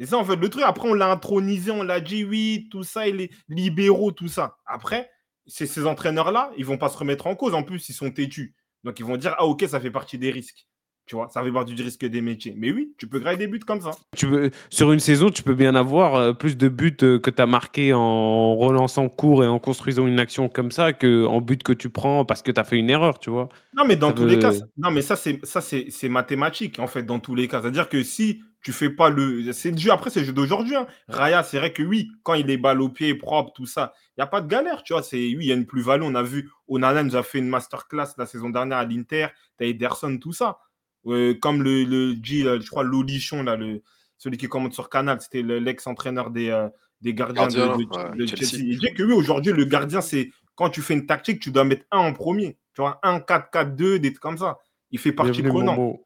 Et 0.00 0.06
ça, 0.06 0.16
en 0.16 0.24
fait, 0.24 0.36
le 0.36 0.48
truc, 0.48 0.64
après, 0.64 0.88
on 0.88 0.94
l'a 0.94 1.10
intronisé, 1.10 1.70
on 1.70 1.82
l'a 1.82 2.00
dit, 2.00 2.24
oui, 2.24 2.68
tout 2.70 2.82
ça, 2.82 3.06
il 3.06 3.20
est 3.20 3.30
libéraux, 3.48 4.12
tout 4.12 4.28
ça. 4.28 4.56
Après, 4.64 5.10
ces 5.46 5.86
entraîneurs-là, 5.86 6.50
ils 6.56 6.64
vont 6.64 6.78
pas 6.78 6.88
se 6.88 6.96
remettre 6.96 7.26
en 7.26 7.36
cause. 7.36 7.54
En 7.54 7.62
plus, 7.62 7.86
ils 7.90 7.94
sont 7.94 8.10
têtus. 8.10 8.56
Donc, 8.82 8.98
ils 8.98 9.04
vont 9.04 9.18
dire, 9.18 9.34
ah, 9.36 9.44
ok, 9.44 9.62
ça 9.68 9.78
fait 9.78 9.90
partie 9.90 10.16
des 10.16 10.30
risques. 10.30 10.66
Tu 11.06 11.16
vois, 11.16 11.28
ça 11.28 11.42
fait 11.42 11.50
partie 11.50 11.74
du 11.74 11.82
risque 11.82 12.04
des 12.04 12.20
métiers. 12.20 12.54
Mais 12.56 12.70
oui, 12.70 12.92
tu 12.96 13.08
peux 13.08 13.18
grailler 13.18 13.38
des 13.38 13.48
buts 13.48 13.58
comme 13.58 13.80
ça. 13.80 13.90
Tu 14.16 14.26
veux, 14.26 14.50
sur 14.68 14.92
une 14.92 15.00
saison, 15.00 15.30
tu 15.30 15.42
peux 15.42 15.54
bien 15.54 15.74
avoir 15.74 16.14
euh, 16.14 16.32
plus 16.32 16.56
de 16.56 16.68
buts 16.68 16.96
euh, 17.02 17.18
que 17.18 17.30
tu 17.30 17.42
as 17.42 17.46
marqué 17.46 17.92
en 17.92 18.54
relançant 18.54 19.08
court 19.08 19.42
et 19.42 19.48
en 19.48 19.58
construisant 19.58 20.06
une 20.06 20.20
action 20.20 20.48
comme 20.48 20.70
ça 20.70 20.92
qu'en 20.92 21.40
but 21.40 21.62
que 21.64 21.72
tu 21.72 21.90
prends 21.90 22.24
parce 22.24 22.42
que 22.42 22.52
tu 22.52 22.60
as 22.60 22.64
fait 22.64 22.76
une 22.76 22.90
erreur, 22.90 23.18
tu 23.18 23.30
vois. 23.30 23.48
Non, 23.76 23.84
mais 23.86 23.96
dans 23.96 24.12
tous 24.12 24.26
les 24.26 24.38
cas, 24.38 24.52
non, 24.76 24.90
mais 24.90 25.02
ça, 25.02 25.16
c'est 25.16 26.08
mathématique, 26.08 26.78
en 26.78 26.86
fait, 26.86 27.02
dans 27.02 27.18
tous 27.18 27.34
les 27.34 27.48
cas. 27.48 27.60
C'est-à-dire 27.60 27.88
que 27.88 28.02
si 28.04 28.40
tu 28.62 28.72
fais 28.72 28.90
pas 28.90 29.08
le. 29.08 29.52
C'est 29.52 29.70
le 29.70 29.78
jeu, 29.78 29.90
après, 29.90 30.10
c'est 30.10 30.20
le 30.20 30.26
jeu 30.26 30.32
d'aujourd'hui. 30.32 30.76
Hein. 30.76 30.86
Raya, 31.08 31.42
c'est 31.42 31.58
vrai 31.58 31.72
que 31.72 31.82
oui, 31.82 32.10
quand 32.22 32.34
il 32.34 32.50
est 32.50 32.58
balle 32.58 32.82
au 32.82 32.88
pied, 32.88 33.14
propre, 33.14 33.52
tout 33.54 33.66
ça, 33.66 33.94
il 34.10 34.20
n'y 34.20 34.22
a 34.22 34.26
pas 34.26 34.40
de 34.40 34.48
galère, 34.48 34.82
tu 34.82 34.92
vois. 34.92 35.02
C'est, 35.02 35.16
oui, 35.16 35.38
il 35.40 35.46
y 35.46 35.52
a 35.52 35.54
une 35.54 35.66
plus-value. 35.66 36.02
On 36.02 36.14
a 36.14 36.22
vu, 36.22 36.50
Onana 36.68 37.02
nous 37.02 37.16
a 37.16 37.22
fait 37.22 37.38
une 37.38 37.48
masterclass 37.48 38.08
la 38.18 38.26
saison 38.26 38.50
dernière 38.50 38.78
à 38.78 38.84
l'Inter, 38.84 39.28
tu 39.58 39.64
as 39.64 39.66
Ederson, 39.68 40.18
tout 40.18 40.32
ça. 40.32 40.58
Euh, 41.06 41.34
comme 41.34 41.62
le, 41.62 41.84
le 41.84 42.14
dit, 42.14 42.42
je 42.42 42.68
crois, 42.68 42.82
Lolichon, 42.82 43.42
là, 43.42 43.56
le, 43.56 43.82
celui 44.20 44.36
qui 44.36 44.48
commente 44.48 44.74
sur 44.74 44.90
Canal, 44.90 45.20
c'était 45.20 45.42
l'ex-entraîneur 45.42 46.30
des, 46.30 46.50
euh, 46.50 46.68
des 47.00 47.14
gardiens 47.14 47.48
de, 47.48 48.26
Chelsea. 48.26 48.58
Il 48.58 48.78
dit 48.78 48.92
que 48.94 49.02
oui, 49.02 49.12
aujourd'hui, 49.12 49.52
le 49.52 49.64
gardien, 49.64 50.02
c'est 50.02 50.30
quand 50.54 50.68
tu 50.68 50.82
fais 50.82 50.94
une 50.94 51.06
tactique, 51.06 51.40
tu 51.40 51.50
dois 51.50 51.64
mettre 51.64 51.86
un 51.90 51.98
en 51.98 52.12
premier. 52.12 52.58
Tu 52.74 52.82
vois, 52.82 53.00
1, 53.02 53.20
4, 53.20 53.50
4, 53.50 53.76
2, 53.76 53.98
des 53.98 54.12
trucs 54.12 54.22
comme 54.22 54.38
ça. 54.38 54.58
Il 54.90 54.98
fait 54.98 55.12
partie 55.12 55.42
prenante. 55.42 56.00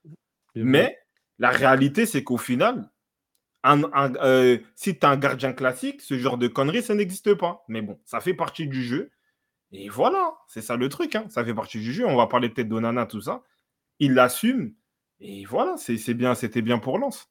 Mais 0.54 0.96
la 1.40 1.50
réalité, 1.50 2.07
c'est 2.07 2.22
qu'au 2.22 2.37
final, 2.37 2.88
euh, 3.66 4.59
si 4.76 4.96
tu 4.96 5.04
as 5.04 5.11
un 5.11 5.16
gardien 5.16 5.52
classique, 5.52 6.00
ce 6.00 6.16
genre 6.16 6.38
de 6.38 6.46
conneries, 6.46 6.85
ça 6.85 6.94
n'existe 6.94 7.35
pas. 7.35 7.64
Mais 7.66 7.83
bon, 7.83 7.98
ça 8.04 8.20
fait 8.20 8.35
partie 8.35 8.68
du 8.68 8.85
jeu. 8.85 9.11
Et 9.72 9.88
voilà, 9.88 10.35
c'est 10.46 10.62
ça 10.62 10.76
le 10.76 10.88
truc. 10.88 11.16
Hein. 11.16 11.26
Ça 11.30 11.44
fait 11.44 11.54
partie 11.54 11.80
du 11.80 11.92
jeu. 11.92 12.07
On 12.07 12.14
va 12.14 12.28
parler 12.28 12.48
peut-être 12.48 12.68
d'Onana, 12.68 13.07
tout 13.07 13.22
ça. 13.22 13.42
Il 13.98 14.14
l'assume. 14.14 14.74
Et 15.20 15.44
voilà, 15.44 15.77
c'est 15.77 16.14
bien, 16.14 16.35
c'était 16.35 16.62
bien 16.62 16.79
pour 16.79 16.98
Lens. 16.98 17.29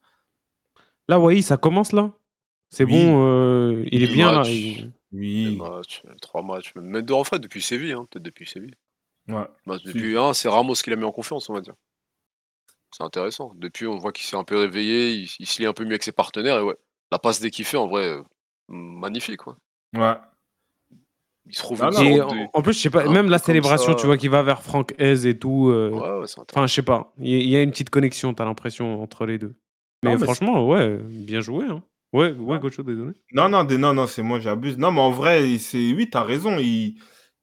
Là, 1.08 1.20
oui, 1.20 1.42
ça 1.42 1.56
commence 1.56 1.92
là. 1.92 2.12
C'est 2.70 2.86
bon, 2.86 3.24
euh, 3.24 3.84
il 3.92 4.02
est 4.02 4.12
bien 4.12 4.32
là. 4.32 4.42
Oui. 5.12 5.60
trois 6.20 6.42
matchs, 6.42 6.74
même 6.74 7.02
deux 7.02 7.14
en 7.14 7.22
fait 7.22 7.38
depuis 7.38 7.62
Séville, 7.62 7.92
hein, 7.92 8.06
peut-être 8.10 8.24
depuis 8.24 8.48
Séville. 8.48 8.74
Ouais. 9.28 9.46
Bah, 9.66 9.78
depuis 9.84 10.18
un, 10.18 10.34
c'est 10.34 10.48
Ramos 10.48 10.74
qui 10.74 10.90
l'a 10.90 10.96
mis 10.96 11.04
en 11.04 11.12
confiance, 11.12 11.48
on 11.48 11.54
va 11.54 11.60
dire. 11.60 11.74
C'est 12.90 13.04
intéressant. 13.04 13.52
Depuis, 13.56 13.86
on 13.86 13.98
voit 13.98 14.12
qu'il 14.12 14.24
s'est 14.24 14.36
un 14.36 14.44
peu 14.44 14.58
réveillé, 14.58 15.12
il, 15.12 15.46
se 15.46 15.60
lie 15.60 15.66
un 15.66 15.72
peu 15.72 15.84
mieux 15.84 15.90
avec 15.90 16.02
ses 16.02 16.12
partenaires. 16.12 16.58
Et 16.58 16.62
ouais, 16.62 16.76
la 17.10 17.18
passe 17.18 17.40
dès 17.40 17.50
qu'il 17.50 17.64
fait, 17.64 17.76
en 17.76 17.88
vrai, 17.88 18.08
euh, 18.08 18.22
magnifique. 18.68 19.38
Quoi. 19.38 19.56
Ouais. 19.94 20.14
Il 21.46 21.54
se 21.54 21.60
trouve 21.60 21.82
en, 21.82 22.62
plus, 22.62 22.72
je 22.72 22.78
sais 22.78 22.90
pas, 22.90 23.06
même 23.06 23.28
la 23.28 23.38
célébration, 23.38 23.94
tu 23.94 24.06
vois, 24.06 24.16
qui 24.16 24.28
va 24.28 24.42
vers 24.42 24.62
Franck 24.62 24.94
Hez 24.98 25.28
et 25.28 25.38
tout. 25.38 25.68
Euh, 25.68 26.24
enfin, 26.50 26.66
je 26.66 26.72
sais 26.72 26.82
pas. 26.82 27.12
Il 27.18 27.48
y, 27.48 27.54
a 27.56 27.62
une 27.62 27.70
petite 27.70 27.90
connexion, 27.90 28.32
tu 28.32 28.40
as 28.42 28.46
l'impression, 28.46 29.02
entre 29.02 29.26
les 29.26 29.38
deux. 29.38 29.54
Mais, 30.02 30.16
franchement, 30.16 30.66
ouais, 30.66 30.98
bien 31.02 31.40
joué. 31.40 31.66
Hein. 31.66 31.82
Ouais, 32.14 32.32
ouais, 32.32 32.58
Gocho, 32.58 32.82
désolé. 32.82 33.12
Non, 33.32 33.48
non, 33.48 33.64
non, 33.64 33.92
non 33.92 34.06
c'est 34.06 34.22
moi, 34.22 34.40
j'abuse. 34.40 34.78
Non, 34.78 34.90
mais 34.90 35.00
en 35.00 35.10
vrai, 35.10 35.58
c'est 35.58 35.92
oui, 35.92 36.08
tu 36.10 36.16
as 36.16 36.22
raison. 36.22 36.56
Il 36.58 36.96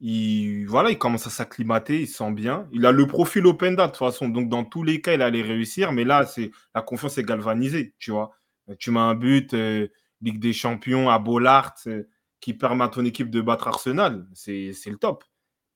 il, 0.04 0.66
voilà, 0.66 0.90
il 0.90 0.98
commence 0.98 1.28
à 1.28 1.30
s'acclimater, 1.30 2.02
il 2.02 2.08
sent 2.08 2.32
bien. 2.32 2.68
Il 2.72 2.86
a 2.88 2.92
le 2.92 3.06
profil 3.06 3.46
open 3.46 3.76
de 3.76 3.86
toute 3.86 3.98
façon, 3.98 4.30
donc 4.30 4.50
dans 4.50 4.66
tous 4.66 4.84
les 4.84 5.00
cas, 5.00 5.14
il 5.14 5.22
allait 5.22 5.44
réussir. 5.44 5.92
Mais 5.92 6.04
là, 6.04 6.26
c'est 6.26 6.52
la 6.74 6.82
confiance 6.82 7.20
est 7.20 7.24
galvanisée, 7.24 7.94
tu 8.00 8.10
vois. 8.12 8.32
Tu 8.80 8.90
mets 8.90 9.00
un 9.00 9.14
but, 9.14 9.54
euh, 9.54 9.88
Ligue 10.22 10.40
des 10.40 10.54
Champions 10.54 11.10
à 11.10 11.20
Bollard, 11.20 11.76
euh, 11.88 12.04
qui 12.42 12.54
permet 12.54 12.84
à 12.84 12.90
ton 12.90 13.06
équipe 13.06 13.30
de 13.30 13.40
battre 13.40 13.68
Arsenal. 13.68 14.28
C'est 14.34 14.74
le 14.88 14.98
top. 14.98 15.24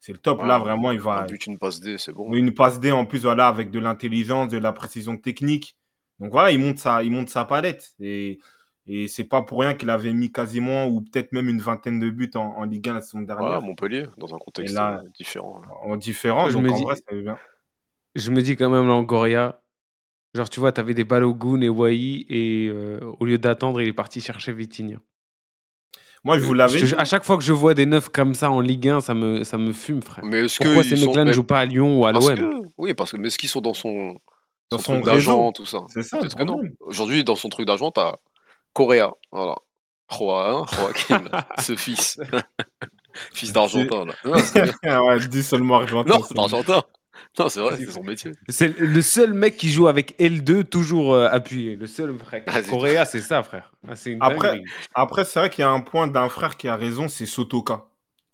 C'est 0.01 0.11
le 0.11 0.19
top. 0.19 0.43
là, 0.43 0.59
vraiment, 0.59 0.91
il 0.91 0.99
va. 0.99 1.21
Un 1.21 1.25
but, 1.25 1.47
une 1.47 1.57
passe 1.57 1.79
D, 1.79 1.97
c'est 1.97 2.11
bon. 2.11 2.33
Une 2.33 2.53
passe 2.53 2.79
D 2.79 2.91
en 2.91 3.05
plus, 3.05 3.21
voilà, 3.21 3.47
avec 3.47 3.71
de 3.71 3.79
l'intelligence, 3.79 4.49
de 4.49 4.57
la 4.57 4.73
précision 4.73 5.17
technique. 5.17 5.77
Donc 6.19 6.31
voilà, 6.31 6.51
il 6.51 6.59
monte 6.59 6.79
sa, 6.79 7.03
il 7.03 7.11
monte 7.11 7.29
sa 7.29 7.45
palette. 7.45 7.93
Et 7.99 8.39
et 8.87 9.07
c'est 9.07 9.23
pas 9.23 9.41
pour 9.41 9.61
rien 9.61 9.73
qu'il 9.73 9.89
avait 9.89 10.13
mis 10.13 10.31
quasiment 10.31 10.85
ou 10.87 11.01
peut-être 11.01 11.31
même 11.31 11.49
une 11.49 11.59
vingtaine 11.59 11.99
de 11.99 12.09
buts 12.09 12.29
en, 12.35 12.63
Ligue 12.65 12.87
1 12.89 12.93
la 12.93 13.01
saison 13.01 13.21
dernière. 13.21 13.53
à 13.53 13.61
Montpellier, 13.61 14.05
dans 14.17 14.33
un 14.35 14.37
contexte 14.37 14.77
euh, 14.77 15.01
différent. 15.17 15.61
En 15.83 15.97
différent, 15.97 16.49
je, 16.49 16.57
me 16.59 16.71
dis, 16.71 16.85
bien. 17.23 17.37
je 18.13 18.29
me 18.29 18.41
dis 18.43 18.55
quand 18.55 18.69
même, 18.69 18.85
Langoria, 18.87 19.59
genre 20.35 20.49
tu 20.49 20.59
vois, 20.59 20.71
tu 20.71 20.81
avais 20.81 20.93
des 20.93 21.03
Balogun 21.03 21.61
et 21.61 21.69
Wai, 21.69 22.27
et 22.29 22.67
euh, 22.67 22.99
au 23.19 23.25
lieu 23.25 23.39
d'attendre, 23.39 23.81
il 23.81 23.87
est 23.87 23.93
parti 23.93 24.21
chercher 24.21 24.53
Vitinha. 24.53 24.97
Moi, 26.25 26.39
je 26.39 26.43
vous 26.43 26.55
l'avais 26.55 26.81
dit. 26.81 26.93
À 26.97 27.05
chaque 27.05 27.23
fois 27.23 27.37
que 27.37 27.43
je 27.43 27.53
vois 27.53 27.75
des 27.75 27.85
neufs 27.85 28.09
comme 28.09 28.33
ça 28.33 28.49
en 28.49 28.59
Ligue 28.59 28.89
1, 28.89 29.01
ça 29.01 29.13
me, 29.13 29.43
ça 29.43 29.59
me 29.59 29.71
fume, 29.73 30.01
frère. 30.01 30.25
Mais 30.25 30.41
Pourquoi 30.57 30.83
ces 30.83 30.97
mecs-là 30.97 31.23
ne 31.23 31.31
jouent 31.31 31.43
pas 31.43 31.59
à 31.59 31.65
Lyon 31.65 31.99
ou 31.99 32.05
à 32.05 32.11
l'OM 32.11 32.67
Oui, 32.77 32.95
parce 32.95 33.11
que 33.11 33.17
mais 33.17 33.27
est-ce 33.27 33.37
qu'ils 33.37 33.47
sont 33.47 33.61
dans 33.61 33.75
son, 33.75 34.17
dans 34.71 34.79
son, 34.79 34.93
truc 34.93 35.05
d'argent, 35.05 35.51
tout 35.51 35.67
ça? 35.67 35.79
C'est 35.89 36.01
ça. 36.01 36.19
Aujourd'hui, 36.81 37.23
dans 37.23 37.35
son 37.35 37.49
truc 37.49 37.67
d'argent, 37.67 37.91
tu 37.91 38.01
as 38.01 38.17
Coréa, 38.73 39.13
voilà. 39.31 39.55
Joaquin, 40.11 40.65
Joaquin, 40.77 41.45
ce 41.59 41.75
fils. 41.75 42.19
fils 43.33 43.53
d'Argentin. 43.53 44.07
ouais, 44.25 45.27
dis 45.27 45.43
seulement 45.43 45.77
Argentin. 45.77 46.19
Non, 46.35 46.43
Argentin. 46.43 46.83
Non, 47.39 47.49
c'est 47.49 47.59
vrai, 47.59 47.77
c'est 47.77 47.91
son 47.91 48.03
métier. 48.03 48.31
C'est 48.49 48.77
le 48.77 49.01
seul 49.01 49.33
mec 49.33 49.57
qui 49.57 49.71
joue 49.71 49.87
avec 49.87 50.17
L2 50.19 50.63
toujours 50.65 51.13
euh, 51.13 51.27
appuyé. 51.29 51.75
Le 51.75 51.87
seul 51.87 52.17
frère. 52.17 52.43
Ah, 52.47 52.61
Coréa, 52.61 53.05
c'est 53.05 53.21
ça, 53.21 53.43
frère. 53.43 53.71
Ah, 53.87 53.93
une 54.05 54.17
après, 54.21 54.63
après 54.93 55.25
c'est 55.25 55.39
vrai 55.39 55.49
qu'il 55.49 55.61
y 55.61 55.65
a 55.65 55.69
un 55.69 55.81
point 55.81 56.07
d'un 56.07 56.29
frère 56.29 56.57
qui 56.57 56.67
a 56.67 56.75
raison, 56.75 57.07
c'est 57.07 57.25
Sotoka. 57.25 57.85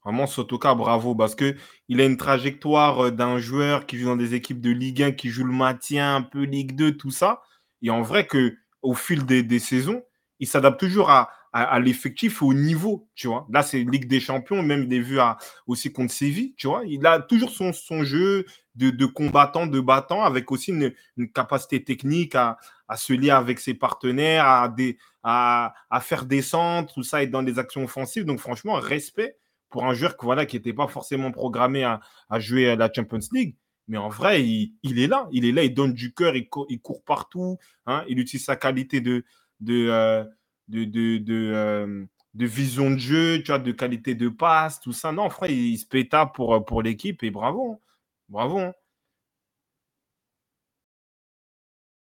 Vraiment, 0.03 0.25
Sotoka, 0.25 0.73
bravo, 0.73 1.13
parce 1.13 1.35
que 1.35 1.55
il 1.87 2.01
a 2.01 2.05
une 2.05 2.17
trajectoire 2.17 3.05
euh, 3.05 3.11
d'un 3.11 3.37
joueur 3.37 3.85
qui 3.85 3.97
joue 3.97 4.07
dans 4.07 4.15
des 4.15 4.33
équipes 4.33 4.61
de 4.61 4.71
Ligue 4.71 5.03
1, 5.03 5.11
qui 5.11 5.29
joue 5.29 5.43
le 5.43 5.53
maintien, 5.53 6.15
un 6.15 6.21
peu 6.21 6.43
Ligue 6.43 6.75
2, 6.75 6.97
tout 6.97 7.11
ça. 7.11 7.41
Et 7.81 7.89
en 7.89 8.01
vrai 8.01 8.25
que 8.25 8.55
au 8.81 8.93
fil 8.95 9.25
des, 9.25 9.43
des 9.43 9.59
saisons, 9.59 10.03
il 10.39 10.47
s'adapte 10.47 10.79
toujours 10.79 11.11
à, 11.11 11.29
à, 11.53 11.79
l'effectif 11.79 12.41
au 12.41 12.53
niveau, 12.53 13.07
tu 13.13 13.27
vois. 13.27 13.45
Là, 13.51 13.61
c'est 13.61 13.79
Ligue 13.79 14.07
des 14.07 14.21
Champions, 14.21 14.63
même 14.63 14.87
des 14.87 15.01
vues 15.01 15.19
aussi 15.67 15.91
contre 15.91 16.13
Séville, 16.13 16.53
tu 16.55 16.67
vois. 16.67 16.83
Il 16.85 17.05
a 17.05 17.19
toujours 17.19 17.51
son, 17.51 18.03
jeu 18.03 18.45
de, 18.75 18.89
de, 18.89 19.05
combattant, 19.05 19.67
de 19.67 19.79
battant, 19.81 20.23
avec 20.23 20.51
aussi 20.51 20.71
une, 20.71 20.93
capacité 21.33 21.83
technique 21.83 22.35
à, 22.35 22.57
se 22.95 23.13
lier 23.13 23.31
avec 23.31 23.59
ses 23.59 23.73
partenaires, 23.73 24.71
à, 25.23 25.73
faire 26.01 26.25
des 26.25 26.41
centres, 26.41 26.93
tout 26.93 27.03
ça, 27.03 27.21
être 27.23 27.31
dans 27.31 27.43
des 27.43 27.59
actions 27.59 27.83
offensives. 27.83 28.25
Donc, 28.25 28.39
franchement, 28.39 28.75
respect 28.75 29.37
pour 29.69 29.85
un 29.85 29.93
joueur 29.93 30.15
voilà, 30.21 30.45
qui 30.45 30.55
n'était 30.55 30.73
pas 30.73 30.87
forcément 30.87 31.31
programmé 31.31 31.83
à, 31.83 31.99
à, 32.29 32.39
jouer 32.39 32.69
à 32.69 32.75
la 32.75 32.91
Champions 32.93 33.19
League. 33.33 33.55
Mais 33.87 33.97
en 33.97 34.09
vrai, 34.09 34.41
il, 34.41 34.73
il, 34.83 34.99
est 34.99 35.07
là. 35.07 35.27
Il 35.33 35.43
est 35.43 35.51
là, 35.51 35.63
il 35.63 35.73
donne 35.73 35.93
du 35.93 36.13
cœur, 36.13 36.33
il, 36.35 36.47
court 36.47 37.03
partout. 37.03 37.57
Hein, 37.85 38.05
il 38.07 38.19
utilise 38.19 38.45
sa 38.45 38.55
qualité 38.55 39.01
de, 39.01 39.25
de, 39.59 39.87
euh, 39.89 40.23
de, 40.67 40.83
de, 40.85 41.17
de, 41.17 41.51
euh, 41.53 42.05
de 42.33 42.45
vision 42.45 42.91
de 42.91 42.97
jeu, 42.97 43.39
tu 43.43 43.47
vois, 43.51 43.59
de 43.59 43.71
qualité 43.71 44.15
de 44.15 44.29
passe, 44.29 44.79
tout 44.81 44.93
ça. 44.93 45.11
Non, 45.11 45.29
frère, 45.29 45.49
il, 45.51 45.73
il 45.73 45.77
se 45.77 45.85
péta 45.87 46.25
pour, 46.25 46.55
euh, 46.55 46.59
pour 46.61 46.81
l'équipe 46.81 47.23
et 47.23 47.31
bravo. 47.31 47.73
hein. 47.73 47.79
Bravo. 48.29 48.59
hein. 48.59 48.73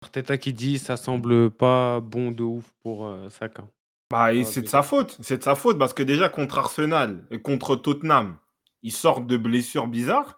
Arteta 0.02 0.38
qui 0.38 0.54
dit 0.54 0.80
ça 0.80 0.98
semble 0.98 1.50
pas 1.50 2.00
bon 2.02 2.32
de 2.32 2.44
ouf 2.44 2.66
pour 2.84 3.08
euh, 3.08 3.30
Saka. 3.30 3.64
Bah, 4.10 4.26
Ah, 4.26 4.44
c'est 4.44 4.62
de 4.62 4.68
sa 4.68 4.84
faute. 4.84 5.18
C'est 5.22 5.38
de 5.38 5.44
sa 5.44 5.56
faute 5.56 5.80
parce 5.80 5.94
que 5.94 6.04
déjà 6.04 6.30
contre 6.30 6.58
Arsenal 6.60 7.26
et 7.32 7.42
contre 7.42 7.76
Tottenham, 7.76 8.38
ils 8.82 8.92
sortent 8.92 9.28
de 9.28 9.38
blessures 9.38 9.88
bizarres. 9.88 10.38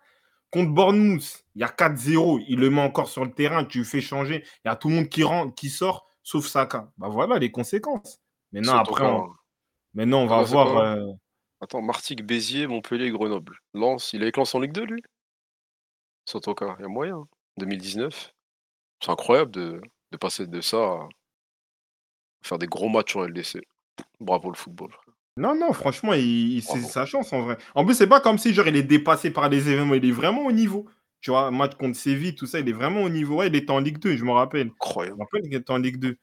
Contre 0.51 0.71
Bournemouth, 0.71 1.43
il 1.55 1.61
y 1.61 1.63
a 1.63 1.67
4-0, 1.67 2.39
il 2.47 2.59
le 2.59 2.69
met 2.69 2.81
encore 2.81 3.09
sur 3.09 3.25
le 3.25 3.31
terrain, 3.33 3.65
tu 3.65 3.79
le 3.79 3.83
fais 3.83 3.99
changer. 4.01 4.43
Il 4.63 4.67
y 4.67 4.71
a 4.71 4.75
tout 4.75 4.87
le 4.89 4.95
monde 4.95 5.09
qui 5.09 5.23
rentre, 5.23 5.53
qui 5.55 5.69
sort, 5.69 6.04
sauf 6.25 6.45
Saka. 6.47 6.91
Bah 6.97 7.07
voilà 7.07 7.37
les 7.39 7.51
conséquences. 7.51 8.19
Maintenant, 8.51 8.77
après, 8.77 9.05
on, 9.05 9.25
hein. 9.31 9.35
maintenant, 9.93 10.19
on 10.23 10.27
va 10.27 10.41
voir. 10.43 10.75
euh, 10.77 11.11
Attends, 11.61 11.81
Martigues, 11.81 12.23
Béziers, 12.23 12.67
Montpellier, 12.67 13.11
Grenoble. 13.11 13.57
Lens, 13.73 14.11
il 14.13 14.19
est 14.21 14.25
avec 14.25 14.37
Lens 14.37 14.53
en 14.55 14.59
Ligue 14.59 14.73
2, 14.73 14.83
lui? 14.85 15.01
Sotoka, 16.25 16.75
il 16.79 16.81
y 16.81 16.85
a 16.85 16.87
moyen. 16.89 17.17
hein. 17.17 17.27
2019. 17.57 18.33
C'est 19.01 19.11
incroyable 19.11 19.51
de, 19.51 19.81
de 20.11 20.17
passer 20.17 20.47
de 20.47 20.61
ça 20.61 20.77
à 20.77 21.09
faire 22.43 22.57
des 22.57 22.67
gros 22.67 22.89
matchs 22.89 23.15
en 23.15 23.23
LDC. 23.23 23.61
Bravo 24.19 24.49
le 24.49 24.55
football. 24.55 24.91
Non, 25.37 25.55
non, 25.55 25.73
franchement, 25.73 26.13
il, 26.13 26.53
il- 26.57 26.63
c'est 26.63 26.81
sa 26.81 27.05
chance 27.05 27.31
en 27.33 27.41
vrai. 27.43 27.57
En 27.75 27.85
plus, 27.85 27.95
c'est 27.95 28.07
pas 28.07 28.21
comme 28.21 28.37
si 28.37 28.53
genre, 28.53 28.67
il 28.67 28.75
est 28.75 28.83
dépassé 28.83 29.31
par 29.31 29.49
les 29.49 29.69
événements, 29.69 29.93
il 29.95 30.05
est 30.05 30.11
vraiment 30.11 30.45
au 30.45 30.51
niveau. 30.51 30.87
Tu 31.25 31.31
vois, 31.31 31.49
match 31.49 31.73
contre 31.73 31.97
Séville, 31.97 32.35
tout 32.35 32.45
ça, 32.45 32.59
il 32.59 32.69
est 32.69 32.71
vraiment 32.71 33.01
au 33.01 33.09
niveau. 33.09 33.37
Ouais, 33.37 33.47
il 33.47 33.55
était 33.55 33.71
en 33.71 33.79
Ligue 33.79 33.97
2, 33.97 34.15
je 34.15 34.23
me 34.23 34.29
rappelle. 34.29 34.67
Je 34.67 34.73
Incroyable. 34.73 35.17
me 35.17 35.23
rappelle 35.23 35.41
qu'il 35.41 35.55
était 35.55 35.71
en 35.71 35.79
Ligue 35.79 35.97
2. 35.97 36.19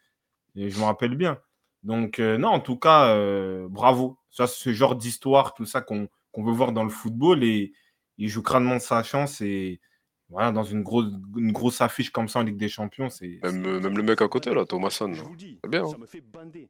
Et 0.55 0.71
je 0.71 0.79
me 0.79 0.85
rappelle 0.85 1.17
bien. 1.17 1.41
Donc, 1.83 2.21
euh, 2.21 2.39
non, 2.39 2.51
en 2.51 2.61
tout 2.61 2.77
cas, 2.77 3.09
euh, 3.17 3.67
bravo. 3.69 4.17
Ça, 4.31 4.47
c'est 4.47 4.63
ce 4.63 4.73
genre 4.73 4.95
d'histoire, 4.95 5.55
tout 5.55 5.65
ça 5.65 5.81
qu'on 5.81 6.09
qu'on 6.31 6.45
veut 6.45 6.53
voir 6.53 6.71
dans 6.71 6.85
le 6.85 6.89
football. 6.91 7.43
Et 7.43 7.73
il 8.17 8.29
joue 8.29 8.43
crânement 8.43 8.77
de 8.77 8.81
sa 8.81 9.03
chance. 9.03 9.41
Et 9.41 9.81
voilà, 10.29 10.53
dans 10.53 10.63
une 10.63 10.85
grosse, 10.85 11.07
une 11.37 11.51
grosse 11.51 11.81
affiche 11.81 12.11
comme 12.11 12.29
ça 12.29 12.39
en 12.39 12.43
Ligue 12.45 12.57
des 12.57 12.69
Champions, 12.69 13.11
c'est. 13.11 13.41
Même, 13.43 13.67
euh, 13.67 13.81
même 13.81 13.97
le 13.97 14.05
mec 14.05 14.23
à 14.23 14.29
côté, 14.29 14.55
là, 14.55 14.65
Thomasson. 14.67 15.09
là. 15.09 15.17
C'est 15.65 15.69
bien. 15.69 15.83
hein. 15.85 15.97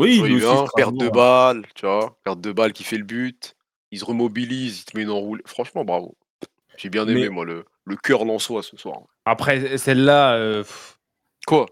Oui, 0.01 0.13
Tu 0.15 0.19
vois, 0.21 0.29
lui 0.29 0.35
il 0.37 0.37
aussi, 0.37 0.47
vient, 0.47 0.65
perte 0.75 0.95
de 0.95 0.97
Strasbourg. 1.05 1.13
balle, 1.13 1.67
tu 1.75 1.85
vois, 1.85 2.19
perte 2.25 2.41
de 2.41 2.53
balle 2.53 2.73
qui 2.73 2.85
fait 2.85 2.97
le 2.97 3.05
but. 3.05 3.57
Il 3.91 3.99
se 3.99 4.07
remobilise, 4.07 4.81
il 4.81 4.85
te 4.87 4.97
met 4.97 5.03
une 5.03 5.11
enroulée. 5.11 5.43
Franchement, 5.45 5.85
bravo. 5.85 6.17
J'ai 6.79 6.89
bien 6.89 7.07
aimé, 7.07 7.25
Mais- 7.25 7.29
moi, 7.29 7.45
le, 7.45 7.67
le 7.85 7.97
cœur 7.97 8.25
lensois 8.25 8.63
ce 8.63 8.77
soir. 8.77 9.01
Après, 9.25 9.79
celle-là, 9.79 10.35
euh, 10.35 10.65
Quoi? 11.47 11.67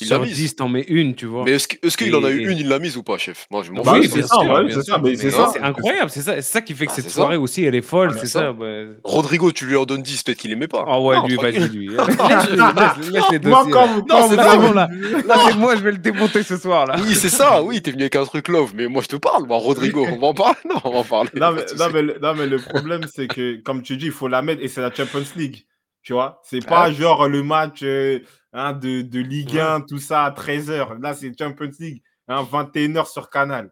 Il 0.00 0.08
l'a 0.08 0.16
sur 0.16 0.24
mise. 0.24 0.34
10, 0.36 0.54
t'en 0.56 0.68
mets 0.68 0.84
une, 0.86 1.16
tu 1.16 1.26
vois. 1.26 1.42
Mais 1.44 1.50
est-ce 1.52 1.66
que- 1.66 1.84
est-ce 1.84 1.96
qu'il 1.96 2.14
en 2.14 2.22
a 2.22 2.30
eu 2.30 2.42
Et- 2.42 2.52
une, 2.52 2.58
il 2.58 2.68
l'a 2.68 2.78
mise 2.78 2.96
ou 2.96 3.02
pas, 3.02 3.18
chef? 3.18 3.46
Moi, 3.50 3.64
je 3.64 3.72
m'en 3.72 3.82
Bah 3.82 3.94
fous. 3.94 4.00
oui, 4.00 4.08
c'est 4.08 4.22
ça, 4.22 4.38
ouais, 4.38 4.70
c'est 4.72 4.82
ça, 4.84 4.98
mais 4.98 5.16
c'est 5.16 5.30
ça, 5.32 5.46
ça. 5.46 5.50
C'est 5.54 5.60
incroyable, 5.62 6.10
c'est 6.10 6.20
ça, 6.22 6.34
c'est 6.36 6.42
ça 6.42 6.60
qui 6.60 6.74
fait 6.74 6.86
que 6.86 6.92
Ah, 6.92 6.94
cette 6.94 7.06
ça. 7.06 7.10
soirée 7.10 7.36
aussi, 7.36 7.64
elle 7.64 7.74
est 7.74 7.82
folle, 7.82 8.10
Ah, 8.14 8.18
c'est 8.20 8.26
ça. 8.28 8.52
ouais. 8.52 8.86
Rodrigo, 9.02 9.50
tu 9.50 9.66
lui 9.66 9.74
en 9.76 9.84
donnes 9.86 10.02
10, 10.02 10.22
peut-être 10.22 10.38
qu'il 10.38 10.52
aimait 10.52 10.68
pas. 10.68 10.84
Ah 10.86 11.00
ouais, 11.00 11.16
Non, 11.16 11.26
lui, 11.26 11.34
vas-y, 11.34 11.68
lui. 11.70 11.88
Laisse, 11.96 12.50
laisse- 12.50 13.10
laisse 13.10 13.30
les 13.32 13.38
Moi, 13.40 13.64
dossiers. 13.64 14.02
Non, 14.08 14.28
c'est 14.28 14.38
avez- 14.38 14.58
bon, 14.58 14.72
là, 14.72 14.88
là 15.26 15.34
c'est 15.48 15.56
moi, 15.56 15.74
je 15.74 15.80
vais 15.82 15.92
le 15.92 15.98
démonter 15.98 16.44
ce 16.44 16.56
soir, 16.56 16.86
là. 16.86 16.94
Oui, 17.02 17.14
c'est 17.16 17.28
ça, 17.28 17.60
oui, 17.60 17.82
t'es 17.82 17.90
venu 17.90 18.02
avec 18.04 18.14
un 18.14 18.24
truc 18.24 18.46
love, 18.46 18.72
mais 18.76 18.86
moi 18.86 19.02
je 19.02 19.08
te 19.08 19.16
parle, 19.16 19.44
moi, 19.46 19.56
Rodrigo, 19.58 20.06
on 20.08 20.18
va 20.18 20.26
en 20.28 20.34
parler 20.34 20.54
Non, 20.68 20.76
on 20.84 20.90
va 20.92 20.98
en 20.98 21.04
parler. 21.04 21.30
Non 21.34 21.56
pas 21.76 21.88
mais, 22.34 22.46
le- 22.46 22.58
problème, 22.58 23.00
c'est 23.12 23.26
que, 23.26 23.56
comme 23.62 23.82
tu 23.82 23.96
dis, 23.96 24.06
il 24.06 24.12
faut 24.12 24.28
la 24.28 24.40
mettre 24.42 24.62
et 24.62 24.68
c'est 24.68 24.80
la 24.82 24.92
Champions 24.94 25.24
League. 25.36 25.64
Tu 26.02 26.12
vois, 26.12 26.40
c'est 26.44 26.64
pas 26.64 26.84
Ah. 26.84 26.92
genre 26.92 27.28
le 27.28 27.42
match 27.42 27.80
euh, 27.82 28.20
hein, 28.52 28.72
de, 28.72 29.02
de 29.02 29.20
Ligue 29.20 29.54
Ouais. 29.54 29.60
1, 29.60 29.80
tout 29.82 29.98
ça 29.98 30.24
à 30.24 30.30
13h. 30.30 31.00
Là, 31.00 31.14
c'est 31.14 31.36
Champions 31.38 31.70
League, 31.78 32.02
hein, 32.28 32.42
21h 32.42 33.10
sur 33.10 33.30
Canal. 33.30 33.70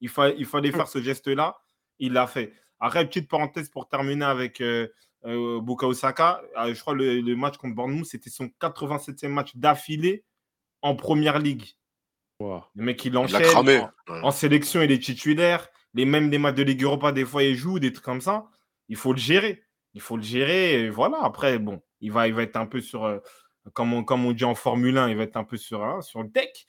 Il, 0.00 0.08
fa- 0.08 0.30
il 0.30 0.46
fallait 0.46 0.72
faire 0.72 0.88
ce 0.88 1.00
geste-là. 1.02 1.56
Il 1.98 2.12
l'a 2.14 2.26
fait. 2.26 2.54
Après, 2.78 3.06
petite 3.06 3.28
parenthèse 3.28 3.68
pour 3.68 3.88
terminer 3.88 4.24
avec 4.24 4.60
euh, 4.62 4.88
euh, 5.26 5.60
Bukayo 5.60 5.92
Saka. 5.92 6.40
Euh, 6.58 6.72
je 6.74 6.80
crois 6.80 6.94
le, 6.94 7.20
le 7.20 7.36
match 7.36 7.56
contre 7.58 7.74
Bournemouth, 7.74 8.06
c'était 8.06 8.30
son 8.30 8.46
87e 8.60 9.28
match 9.28 9.54
d'affilée 9.56 10.24
en 10.80 10.96
Première 10.96 11.38
Ligue. 11.38 11.66
Wow. 12.40 12.64
Le 12.74 12.84
mec, 12.84 13.04
il 13.04 13.16
enchaîne. 13.18 13.42
cramé. 13.42 13.78
En- 13.80 13.90
Ouais. 14.12 14.20
en 14.22 14.30
sélection, 14.30 14.80
il 14.80 14.90
est 14.92 15.02
titulaire. 15.02 15.68
Les 15.92 16.04
mêmes 16.06 16.30
des 16.30 16.38
matchs 16.38 16.54
de 16.54 16.62
Ligue 16.62 16.82
Europa, 16.84 17.12
des 17.12 17.24
fois, 17.26 17.42
il 17.42 17.54
joue, 17.54 17.78
des 17.78 17.92
trucs 17.92 18.04
comme 18.04 18.20
ça. 18.22 18.46
Il 18.88 18.96
faut 18.96 19.12
le 19.12 19.18
gérer. 19.18 19.62
Il 19.92 20.00
faut 20.00 20.16
le 20.16 20.22
gérer. 20.22 20.80
Et 20.84 20.88
voilà. 20.88 21.18
Après, 21.22 21.58
bon, 21.58 21.82
il 22.00 22.10
va, 22.12 22.26
il 22.28 22.32
va 22.34 22.42
être 22.44 22.56
un 22.56 22.64
peu 22.66 22.80
sur, 22.80 23.04
euh, 23.04 23.18
comme, 23.72 23.92
on, 23.92 24.04
comme 24.04 24.24
on 24.26 24.32
dit 24.32 24.44
en 24.44 24.54
Formule 24.54 24.96
1, 24.98 25.08
il 25.10 25.16
va 25.16 25.24
être 25.24 25.36
un 25.36 25.44
peu 25.44 25.56
sur, 25.56 25.84
hein, 25.84 26.00
sur 26.02 26.22
le 26.22 26.28
deck. 26.28 26.66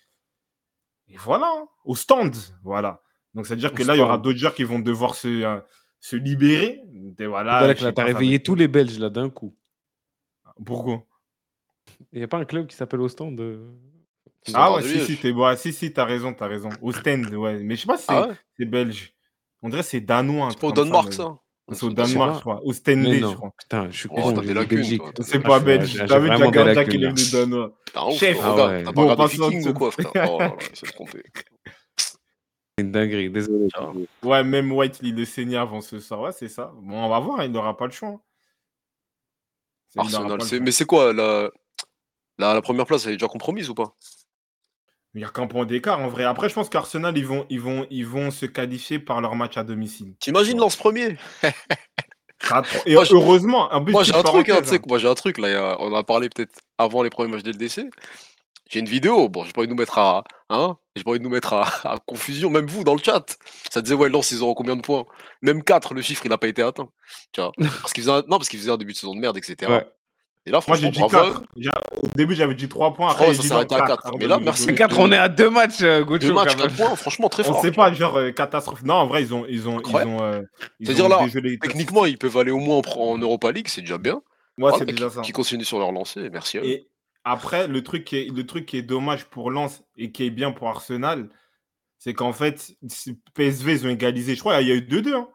Et 1.07 1.17
voilà, 1.17 1.47
hein, 1.47 1.67
au 1.85 1.95
stand. 1.95 2.35
Voilà. 2.63 3.01
Donc, 3.33 3.45
c'est-à-dire 3.47 3.71
Au 3.71 3.75
que 3.75 3.83
là, 3.83 3.95
il 3.95 3.99
y 3.99 4.01
aura 4.01 4.13
stand. 4.13 4.23
d'autres 4.23 4.37
joueurs 4.39 4.55
qui 4.55 4.63
vont 4.63 4.79
devoir 4.79 5.15
se, 5.15 5.27
euh, 5.27 5.59
se 5.99 6.15
libérer. 6.15 6.81
Et 7.19 7.25
voilà. 7.25 7.73
Va 7.73 8.03
réveillé 8.03 8.41
tous 8.41 8.55
les 8.55 8.67
Belges, 8.67 8.99
là, 8.99 9.09
d'un 9.09 9.29
coup. 9.29 9.55
Pourquoi? 10.65 11.03
Il 12.11 12.19
n'y 12.19 12.23
a 12.23 12.27
pas 12.27 12.37
un 12.37 12.45
club 12.45 12.67
qui 12.67 12.75
s'appelle 12.75 13.01
Ostend 13.01 13.31
de... 13.31 13.67
C'est 14.43 14.53
Ah 14.55 14.73
ouais, 14.73 14.81
si, 14.83 14.99
si, 15.05 15.17
t'es 15.17 15.31
bon. 15.31 15.43
Ah, 15.45 15.55
si, 15.55 15.71
si, 15.71 15.93
t'as 15.93 16.05
raison, 16.05 16.33
t'as 16.33 16.47
raison. 16.47 16.69
Au 16.81 16.91
stand, 16.91 17.25
ouais. 17.33 17.61
Mais 17.63 17.75
je 17.75 17.81
sais 17.81 17.87
pas 17.87 17.97
si 17.97 18.05
c'est 18.05 18.13
Ah 18.13 18.27
ouais? 18.27 18.35
c'est 18.57 18.65
belge. 18.65 19.13
On 19.61 19.69
dirait 19.69 19.81
que 19.83 19.87
c'est 19.87 20.01
danois. 20.01 20.49
C'est 20.51 20.59
pas 20.59 20.67
au 20.67 20.71
Danemark, 20.71 21.09
mais- 21.09 21.15
ça 21.15 21.37
C'est 21.71 21.83
au 21.85 21.89
Danemark, 21.91 22.35
je 22.35 22.39
crois. 22.41 22.61
Au 22.63 22.73
Stendé, 22.73 23.19
je 23.19 23.25
crois. 23.35 23.51
putain, 23.57 23.89
je 23.89 23.97
suis 23.97 24.09
Oh, 24.11 24.15
con, 24.21 24.33
t'as 24.33 24.41
Belgique. 24.65 25.01
C'est 25.21 25.37
Ah, 25.37 25.47
pas 25.47 25.59
je- 25.59 25.63
belge. 25.65 26.05
T'as 26.07 26.19
vu, 26.19 26.27
Jack 26.27 26.39
lacunes, 26.75 26.93
il 26.95 27.01
là. 27.01 27.09
aime 27.09 27.15
les 27.15 27.31
Danois. 27.31 27.77
Chef. 28.17 28.37
Ah 28.43 28.55
ouais. 28.67 28.83
T'as 28.83 28.91
pas 28.93 29.01
regardé 29.01 29.23
passons 29.23 29.47
Viking 29.49 29.63
de- 29.65 29.69
ou 29.69 29.73
quoi, 29.73 29.91
frère? 29.91 30.11
Oh 30.29 30.39
trompé. 30.93 31.23
C'est 31.97 32.83
une 32.85 32.91
dinguerie, 32.91 33.29
désolé. 33.29 33.67
Ouais, 34.23 34.43
même 34.43 34.71
White, 34.71 34.99
il 35.03 35.15
le 35.15 35.25
saignait 35.25 35.57
avant 35.57 35.81
ce 35.81 35.99
soir. 35.99 36.21
Ouais, 36.21 36.31
c'est 36.31 36.47
ça. 36.49 36.73
Bon, 36.81 37.03
on 37.03 37.09
va 37.09 37.19
voir, 37.19 37.43
il 37.43 37.51
n'aura 37.51 37.77
pas 37.77 37.85
le 37.85 37.91
choix. 37.91 38.09
hein. 38.09 38.19
Arsenal, 39.97 40.39
le 40.39 40.59
mais 40.61 40.71
c'est 40.71 40.85
quoi 40.85 41.13
la... 41.13 41.49
La, 42.37 42.53
la 42.55 42.61
première 42.61 42.85
place, 42.85 43.05
elle 43.05 43.11
est 43.13 43.17
déjà 43.17 43.27
compromise 43.27 43.69
ou 43.69 43.75
pas? 43.75 43.93
Il 45.13 45.21
y 45.21 45.25
a 45.25 45.29
qu'un 45.29 45.47
point 45.47 45.65
d'écart 45.65 45.99
en 45.99 46.07
vrai. 46.07 46.23
Après, 46.23 46.47
je 46.47 46.53
pense 46.53 46.69
qu'Arsenal, 46.69 47.17
ils 47.17 47.25
vont, 47.25 47.45
ils, 47.49 47.59
vont, 47.59 47.85
ils 47.89 48.05
vont 48.05 48.31
se 48.31 48.45
qualifier 48.45 48.99
par 48.99 49.19
leur 49.19 49.35
match 49.35 49.57
à 49.57 49.63
domicile. 49.63 50.13
T'imagines. 50.19 50.57
Lance 50.57 50.75
premier? 50.75 51.17
Et 52.85 52.95
Moi, 52.95 53.03
heureusement, 53.11 53.71
en 53.71 53.83
plus, 53.83 53.91
Moi 53.91 54.03
j'ai 54.03 54.15
un 54.15 54.23
truc, 54.23 54.49
hein, 54.49 54.61
hein. 54.65 54.77
moi 54.87 54.97
j'ai 54.97 55.07
un 55.07 55.13
truc 55.13 55.37
là, 55.37 55.77
on 55.79 55.93
en 55.93 55.95
a 55.95 56.03
parlé 56.03 56.27
peut-être 56.27 56.59
avant 56.77 57.03
les 57.03 57.11
premiers 57.11 57.31
matchs 57.31 57.43
de 57.43 57.51
LDC. 57.51 57.89
J'ai 58.69 58.79
une 58.79 58.87
vidéo, 58.87 59.27
bon, 59.27 59.43
j'ai 59.43 59.51
pas 59.51 59.61
envie 59.61 59.67
de 59.67 59.73
nous 59.73 59.79
mettre 59.79 59.97
à. 59.97 60.23
Hein 60.49 60.77
J'ai 60.95 61.03
pas 61.03 61.11
envie 61.11 61.19
de 61.19 61.23
nous 61.23 61.29
mettre 61.29 61.53
à, 61.53 61.67
à 61.83 61.97
confusion, 62.05 62.49
même 62.49 62.67
vous 62.67 62.85
dans 62.85 62.95
le 62.95 63.01
chat. 63.03 63.37
Ça 63.69 63.81
disait, 63.81 63.95
ouais, 63.95 64.09
Lens, 64.09 64.31
ils 64.31 64.41
auront 64.41 64.53
combien 64.53 64.77
de 64.77 64.81
points? 64.81 65.05
Même 65.41 65.61
4, 65.61 65.93
le 65.93 66.01
chiffre, 66.01 66.25
il 66.25 66.31
a 66.31 66.37
pas 66.37 66.47
été 66.47 66.61
atteint. 66.61 66.89
Tu 67.33 67.41
vois 67.41 67.51
parce 67.81 67.91
qu'ils 67.91 68.03
faisaient 68.03 68.15
un... 68.15 68.23
Non, 68.27 68.37
parce 68.37 68.47
qu'ils 68.47 68.59
faisaient 68.59 68.71
un 68.71 68.77
début 68.77 68.93
de 68.93 68.97
saison 68.97 69.13
de 69.13 69.19
merde, 69.19 69.37
etc. 69.37 69.69
Ouais. 69.69 69.85
Et 70.47 70.49
là, 70.51 70.59
Moi, 70.67 70.75
j'ai 70.77 70.89
dit 70.89 70.99
bravo. 70.99 71.39
4. 71.39 71.43
Au 72.03 72.07
début, 72.15 72.33
j'avais 72.33 72.55
dit 72.55 72.67
3 72.67 72.93
points. 72.95 73.11
Après, 73.11 73.29
dit 73.31 73.35
ça 73.37 73.43
s'arrête 73.43 73.69
non, 73.69 73.77
à 73.77 73.87
4. 73.87 74.01
quatre. 74.03 74.17
Mais 74.17 74.25
là, 74.27 74.39
merci. 74.39 74.63
C'est 74.63 74.73
4, 74.73 74.97
on 74.97 75.11
est 75.11 75.17
à 75.17 75.29
deux 75.29 75.51
matchs, 75.51 75.81
euh, 75.83 76.03
Gocho, 76.03 76.17
Deux 76.27 76.33
matchs, 76.33 76.55
quand 76.55 76.63
même. 76.63 76.67
4 76.69 76.77
points, 76.77 76.95
franchement, 76.95 77.29
très 77.29 77.43
On 77.47 77.53
fort. 77.53 77.61
sait 77.61 77.69
tu 77.69 77.75
vois. 77.75 77.89
pas, 77.89 77.93
genre, 77.93 78.15
euh, 78.17 78.31
catastrophe. 78.31 78.81
Non, 78.83 78.95
en 78.95 79.07
vrai, 79.07 79.21
ils 79.21 79.33
ont. 79.35 79.45
Ils 79.47 79.69
ont, 79.69 79.79
ils 79.79 79.95
ont, 79.95 80.21
euh, 80.23 80.41
C'est-à-dire 80.81 81.09
là, 81.09 81.19
dégelé- 81.25 81.59
Techniquement, 81.59 82.05
ils 82.05 82.17
peuvent 82.17 82.35
aller 82.37 82.49
au 82.51 82.57
moins 82.57 82.77
en, 82.87 82.99
en 82.99 83.17
Europa 83.19 83.51
League, 83.51 83.67
c'est 83.67 83.81
déjà 83.81 83.99
bien. 83.99 84.15
Ouais, 84.15 84.21
Voilà, 84.57 84.77
c'est 84.79 84.85
qui- 84.87 84.93
déjà 84.93 85.09
ça. 85.11 85.21
Qui 85.21 85.31
continuent 85.31 85.63
sur 85.63 85.77
leur 85.77 85.91
lancée, 85.91 86.29
merci 86.31 86.57
à 86.57 86.61
eux. 86.61 86.65
Et 86.65 86.87
après, 87.23 87.67
le 87.67 87.83
truc, 87.83 88.03
qui 88.05 88.17
est, 88.17 88.35
le 88.35 88.43
truc 88.45 88.65
qui 88.65 88.77
est 88.77 88.81
dommage 88.81 89.25
pour 89.25 89.51
Lens 89.51 89.83
et 89.95 90.11
qui 90.11 90.25
est 90.25 90.31
bien 90.31 90.51
pour 90.51 90.69
Arsenal, 90.69 91.29
c'est 91.99 92.15
qu'en 92.15 92.33
fait, 92.33 92.71
PSV, 93.35 93.73
ils 93.73 93.85
ont 93.85 93.89
égalisé. 93.89 94.33
Je 94.33 94.39
crois 94.39 94.57
qu'il 94.57 94.67
y 94.67 94.71
a 94.71 94.75
eu 94.75 94.81
2-2. 94.81 95.13
hein. 95.13 95.27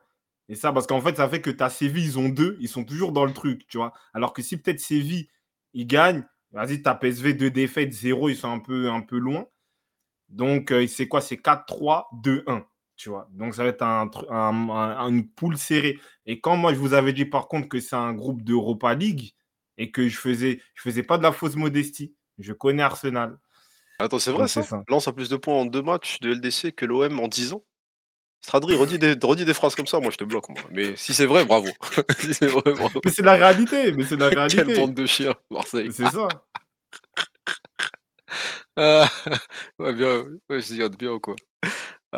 Et 0.48 0.54
ça, 0.54 0.72
parce 0.72 0.86
qu'en 0.86 1.00
fait, 1.00 1.16
ça 1.16 1.28
fait 1.28 1.40
que 1.40 1.50
tu 1.50 1.62
as 1.62 1.70
Séville, 1.70 2.04
ils 2.04 2.18
ont 2.18 2.28
2. 2.28 2.56
Ils 2.60 2.68
sont 2.68 2.84
toujours 2.84 3.12
dans 3.12 3.24
le 3.24 3.32
truc, 3.32 3.66
tu 3.68 3.78
vois. 3.78 3.92
Alors 4.14 4.32
que 4.32 4.42
si 4.42 4.56
peut-être 4.56 4.80
Séville, 4.80 5.28
ils 5.74 5.86
gagnent, 5.86 6.24
vas-y, 6.52 6.82
tu 6.82 6.88
as 6.88 6.94
PSV, 6.94 7.34
2 7.34 7.50
défaites, 7.50 7.92
0, 7.92 8.28
ils 8.28 8.36
sont 8.36 8.50
un 8.50 8.60
peu, 8.60 8.88
un 8.90 9.00
peu 9.02 9.18
loin. 9.18 9.46
Donc, 10.28 10.72
euh, 10.72 10.86
c'est 10.86 11.08
quoi? 11.08 11.20
C'est 11.20 11.36
4-3, 11.38 12.08
2-1. 12.12 12.66
Tu 12.96 13.10
vois. 13.10 13.28
Donc, 13.32 13.54
ça 13.54 13.62
va 13.62 13.68
être 13.70 13.82
un, 13.82 14.06
tru- 14.06 14.26
un- 14.30 14.70
un- 14.70 15.08
une 15.08 15.28
poule 15.28 15.58
serrée. 15.58 15.98
Et 16.26 16.40
quand 16.40 16.56
moi, 16.56 16.72
je 16.74 16.78
vous 16.78 16.94
avais 16.94 17.12
dit 17.12 17.26
par 17.26 17.48
contre 17.48 17.68
que 17.68 17.80
c'est 17.80 17.96
un 17.96 18.14
groupe 18.14 18.42
d'Europa 18.42 18.94
League 18.94 19.32
et 19.78 19.90
que 19.90 20.08
je 20.08 20.16
faisais, 20.18 20.60
je 20.74 20.82
faisais 20.82 21.02
pas 21.02 21.18
de 21.18 21.22
la 21.22 21.32
fausse 21.32 21.56
modestie, 21.56 22.14
je 22.38 22.52
connais 22.54 22.82
Arsenal. 22.82 23.38
Attends, 23.98 24.18
c'est 24.18 24.30
vrai 24.32 24.42
Donc, 24.42 24.48
c'est 24.48 24.62
ça? 24.62 24.68
ça. 24.70 24.82
Lance 24.88 25.08
a 25.08 25.12
plus 25.12 25.28
de 25.28 25.36
points 25.36 25.54
en 25.54 25.66
deux 25.66 25.82
matchs 25.82 26.18
de 26.20 26.30
LDC 26.32 26.72
que 26.72 26.86
l'OM 26.86 27.20
en 27.20 27.28
10 27.28 27.52
ans? 27.52 27.62
Stradri, 28.46 28.76
redis 28.76 29.00
des, 29.00 29.16
redis 29.20 29.44
des 29.44 29.54
phrases 29.54 29.74
comme 29.74 29.88
ça, 29.88 29.98
moi 29.98 30.12
je 30.12 30.18
te 30.18 30.22
bloque. 30.22 30.48
Moi. 30.50 30.60
Mais 30.70 30.94
si 30.94 31.12
c'est 31.14 31.26
vrai, 31.26 31.44
bravo. 31.44 31.66
si 32.20 32.32
c'est 32.32 32.46
vrai, 32.46 32.62
bravo. 32.74 33.00
Mais 33.04 33.10
c'est 33.10 33.24
la 33.24 33.32
réalité, 33.32 33.90
mais 33.90 34.04
c'est 34.04 34.14
la 34.14 34.30
Quelle 34.30 34.38
réalité. 34.38 34.76
bande 34.76 34.94
de 34.94 35.04
chiens, 35.04 35.34
Marseille. 35.50 35.90
C'est 35.92 36.08
ça. 36.08 36.28
Ah, 38.78 39.08
ouais, 39.78 39.94
bien, 39.94 40.24
ouais, 40.50 40.60
je 40.60 40.74
dis 40.88 40.96
bien 40.98 41.18
quoi. 41.18 41.34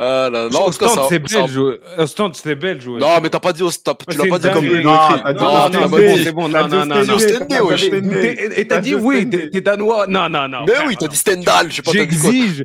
Ah 0.01 0.31
là, 0.31 0.49
non, 0.49 0.71
c'est 0.71 1.19
belge. 1.19 1.59
Ostende, 1.99 2.37
c'est 2.37 2.55
belge. 2.55 2.87
ouais. 2.87 3.01
Non, 3.01 3.21
mais 3.21 3.31
t'as 3.31 3.41
pas 3.41 3.53
dit, 3.53 3.65
au- 3.65 3.71
t'as- 3.73 3.95
tu 3.97 4.17
l'as 4.17 4.27
pas 4.29 4.39
dit 4.39 4.49
comme 4.53 4.65
le 4.65 4.81
Non, 4.83 4.97
c'est 5.11 5.23
pas 5.23 5.89
bon, 6.33 6.49
Non, 6.49 6.69
non, 6.69 6.85
non. 6.87 7.19
Et 8.57 8.69
t'as 8.69 8.79
dit 8.81 8.95
oui, 8.95 9.29
t'es 9.29 9.61
danois. 9.61 10.07
Non, 10.07 10.29
non, 10.29 10.47
non. 10.47 10.65
Mais 10.69 10.75
oui, 10.87 10.97
t'as 10.97 11.09
dit 11.09 11.17
Stendhal, 11.17 11.71
je 11.71 11.77
sais 11.77 11.83
pas, 11.83 11.91
t'as 11.91 12.05
dit 12.05 12.17
quoi. 12.17 12.31
J'exige, 12.31 12.65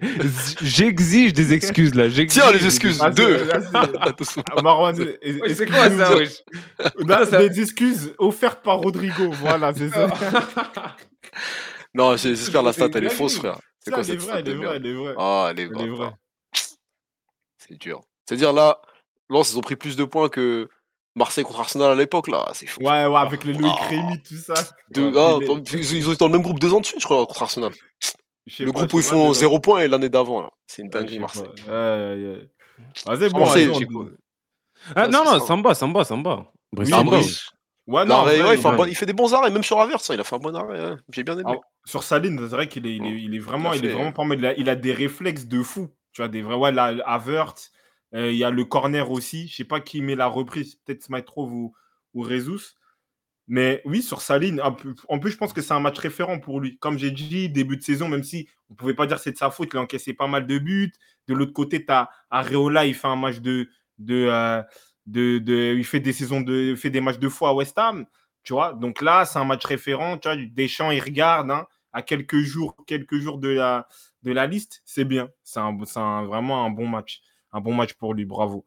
j'exige 0.61 1.33
des 1.33 1.53
excuses 1.53 1.95
là. 1.95 2.07
j'exige 2.07 2.39
Tiens, 2.39 2.51
les 2.51 2.59
des 2.59 2.65
excuses. 2.65 2.99
Ah, 3.01 3.09
Deux. 3.09 3.47
Marwan, 4.63 4.95
c'est 4.95 5.65
quoi 5.65 5.89
ça, 5.89 6.15
wesh? 6.15 7.49
Des 7.49 7.61
excuses 7.61 8.13
offertes 8.19 8.61
par 8.63 8.77
Rodrigo. 8.77 9.31
Voilà, 9.41 9.73
c'est 9.75 9.89
ça. 9.89 10.07
Non, 11.95 12.15
j'espère 12.17 12.63
la 12.63 12.73
stat, 12.73 12.89
elle 12.95 13.05
est 13.05 13.09
fausse, 13.09 13.37
frère. 13.37 13.57
C'est 13.79 13.91
quoi 13.91 14.01
elle 14.03 14.09
est 14.09 14.11
cette 14.13 14.21
vraie, 14.21 14.39
stat 14.39 14.39
elle 14.39 14.51
est 14.51 14.55
vraie, 14.55 14.75
elle 14.77 14.85
est 14.85 14.93
vraie. 14.93 15.13
Ah, 15.17 15.47
Elle 15.51 15.59
est 15.59 15.65
vraie. 15.67 16.09
C'est 17.73 17.79
dur. 17.79 18.01
C'est-à-dire 18.27 18.53
là, 18.53 18.79
Lens, 19.29 19.51
ils 19.51 19.57
ont 19.57 19.61
pris 19.61 19.75
plus 19.75 19.95
de 19.95 20.03
points 20.03 20.29
que 20.29 20.69
Marseille 21.15 21.43
contre 21.43 21.59
Arsenal 21.59 21.91
à 21.91 21.95
l'époque, 21.95 22.27
là. 22.27 22.49
C'est 22.53 22.67
fou. 22.67 22.79
Ouais, 22.81 23.05
ouais, 23.05 23.15
avec 23.17 23.43
le 23.43 23.53
Loïc 23.53 23.73
Ah. 23.79 23.87
Rémy, 23.87 24.21
tout 24.21 24.35
ça. 24.35 24.53
Ah, 24.57 24.69
ils 24.95 25.01
ont 26.07 26.11
été 26.11 26.17
dans 26.17 26.27
le 26.27 26.31
même 26.33 26.41
groupe 26.41 26.59
deux 26.59 26.73
ans 26.73 26.79
de 26.79 26.85
suite, 26.85 26.99
je 27.01 27.05
crois, 27.05 27.25
contre 27.25 27.43
Arsenal. 27.43 27.71
Le 28.59 28.65
pas, 28.71 28.79
groupe 28.79 28.93
où 28.93 28.97
ils 28.99 29.03
font 29.03 29.33
0 29.33 29.59
points 29.59 29.81
et 29.81 29.87
l'année 29.87 30.09
d'avant, 30.09 30.41
là. 30.41 30.49
C'est 30.67 30.81
une 30.81 30.89
dinguerie, 30.89 31.19
Marseille. 31.19 31.43
pas. 31.65 31.71
Ouais, 31.71 32.15
ouais. 32.15 32.49
Vas-y, 33.05 33.29
bon, 33.29 33.39
Marseille, 33.39 33.69
on- 33.69 34.09
Ah, 34.95 35.07
non, 35.07 35.23
non, 35.23 35.39
ça. 35.39 35.45
Samba, 35.47 35.73
Samba, 35.73 36.03
Samba. 36.03 36.51
Oui, 36.77 36.87
Samba. 36.87 37.19
Ouais, 37.85 38.05
non, 38.05 38.21
vrai, 38.21 38.41
ouais, 38.41 38.55
il, 38.55 38.61
fait 38.61 38.75
bon- 38.75 38.85
il 38.85 38.95
fait 38.95 39.05
des 39.05 39.13
bons 39.13 39.33
arrêts, 39.33 39.51
même 39.51 39.63
sur 39.63 39.77
Averse, 39.79 40.09
hein, 40.09 40.13
il 40.13 40.19
a 40.19 40.23
fait 40.23 40.35
un 40.35 40.39
bon 40.39 40.55
arrêt. 40.55 40.79
ouais. 40.91 40.95
J'ai 41.11 41.23
bien 41.23 41.37
aimé. 41.37 41.43
Ah, 41.53 41.59
sur 41.85 42.01
Saline, 42.01 42.37
c'est 42.39 42.55
vrai 42.55 42.67
qu'il 42.69 42.87
est, 42.87 42.95
il 42.95 43.05
est, 43.05 43.21
il 43.23 43.35
est 43.35 43.39
vraiment, 43.39 43.73
Il 43.73 43.85
est 43.85 43.89
vraiment 43.89 44.13
pas 44.13 44.23
mal. 44.23 44.39
Il 44.39 44.45
a, 44.45 44.53
il 44.57 44.69
a 44.69 44.75
des 44.75 44.93
réflexes 44.93 45.45
de 45.45 45.61
fou. 45.61 45.89
Tu 46.13 46.21
vois, 46.21 46.27
des 46.29 46.41
vrais. 46.41 46.55
Ouais, 46.55 46.71
là, 46.71 46.95
Avert, 47.05 47.55
euh, 48.15 48.31
il 48.31 48.37
y 48.37 48.43
a 48.43 48.51
le 48.51 48.65
corner 48.65 49.09
aussi. 49.11 49.47
Je 49.47 49.55
sais 49.57 49.63
pas 49.65 49.81
qui 49.81 50.01
met 50.01 50.15
la 50.15 50.27
reprise, 50.27 50.75
peut-être 50.75 51.03
Smitrov 51.03 51.51
ou, 51.51 51.73
ou 52.13 52.21
Rezus. 52.21 52.75
Mais 53.47 53.81
oui, 53.85 54.01
sur 54.01 54.21
Saline, 54.21 54.61
un 54.61 54.71
peu- 54.71 54.95
en 55.09 55.19
plus, 55.19 55.31
je 55.31 55.37
pense 55.37 55.51
que 55.53 55.61
c'est 55.61 55.73
un 55.73 55.79
match 55.81 55.99
référent 55.99 56.39
pour 56.39 56.61
lui. 56.61 56.77
Comme 56.79 56.97
j'ai 56.97 57.11
dit, 57.11 57.49
début 57.49 57.77
de 57.77 57.83
saison, 57.83 58.07
même 58.07 58.23
si 58.23 58.47
on 58.69 58.75
pouvait 58.75 58.93
pas 58.93 59.05
dire 59.05 59.17
que 59.17 59.23
c'est 59.23 59.33
de 59.33 59.37
sa 59.37 59.51
faute, 59.51 59.69
il 59.73 59.77
a 59.77 59.81
encaissé 59.81 60.13
pas 60.13 60.27
mal 60.27 60.47
de 60.47 60.57
buts. 60.59 60.93
De 61.27 61.33
l'autre 61.33 61.53
côté, 61.53 61.85
tu 61.85 61.91
as 61.91 62.09
Areola, 62.29 62.85
il 62.85 62.95
fait 62.95 63.07
un 63.07 63.15
match 63.17 63.39
de. 63.39 63.67
euh, 64.09 64.63
de, 65.05 65.37
de- 65.39 65.75
il 65.77 65.85
fait 65.85 65.99
des 65.99 66.13
saisons 66.13 66.41
de, 66.41 66.71
il 66.71 66.77
fait 66.77 66.89
des 66.89 67.01
matchs 67.01 67.19
de 67.19 67.29
fou 67.29 67.45
à 67.45 67.53
West 67.53 67.77
Ham. 67.77 68.05
Tu 68.43 68.53
vois, 68.53 68.73
donc 68.73 69.01
là, 69.01 69.25
c'est 69.25 69.39
un 69.39 69.45
match 69.45 69.65
référent. 69.65 70.17
Tu 70.17 70.27
vois, 70.29 70.37
Deschamps, 70.37 70.91
il 70.91 70.99
regarde 71.01 71.51
hein, 71.51 71.67
à 71.93 72.01
quelques 72.01 72.39
jours, 72.41 72.75
quelques 72.87 73.17
jours 73.19 73.37
de 73.39 73.49
la, 73.49 73.87
de 74.23 74.31
la 74.31 74.47
liste. 74.47 74.81
C'est 74.85 75.05
bien. 75.05 75.29
C'est 75.43 75.59
un, 75.59 75.77
c'est 75.85 75.99
un- 75.99 76.25
vraiment 76.25 76.65
un 76.65 76.69
bon 76.69 76.87
match. 76.87 77.21
Un 77.51 77.61
bon 77.61 77.73
match 77.73 77.93
pour 77.93 78.13
lui. 78.13 78.25
Bravo. 78.25 78.65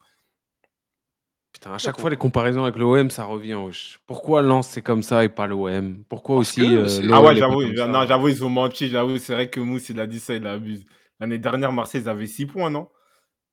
Putain, 1.53 1.73
à 1.73 1.79
chaque 1.79 1.99
fois, 1.99 2.11
les 2.11 2.17
comparaisons 2.17 2.65
avec 2.65 2.77
l'OM, 2.77 3.09
ça 3.11 3.25
revient. 3.25 3.55
wesh. 3.55 3.99
Pourquoi 4.07 4.43
Lens, 4.43 4.69
c'est 4.69 4.83
comme 4.83 5.03
ça 5.03 5.25
et 5.25 5.29
pas 5.31 5.47
l'OM 5.47 6.05
Pourquoi 6.09 6.37
Parce 6.37 6.51
aussi. 6.51 6.61
que 6.61 6.65
euh, 6.65 7.09
Ah 7.13 7.23
ouais, 7.23 7.35
j'avoue, 7.37 7.63
j'avoue, 8.07 8.29
ils 8.29 8.45
ont 8.45 8.51
menti. 8.51 8.89
J'avoue, 8.89 9.17
c'est 9.19 9.33
vrai 9.33 9.49
que 9.49 9.59
Mousse, 9.61 9.89
il 9.89 9.99
a 9.99 10.07
dit 10.07 10.21
ça, 10.21 10.35
il 10.35 10.47
abuse. 10.47 10.85
L'année 11.19 11.39
dernière, 11.39 11.73
Marseille, 11.73 12.03
ils 12.03 12.09
avaient 12.11 12.27
6 12.27 12.45
points, 12.45 12.69
non? 12.69 12.89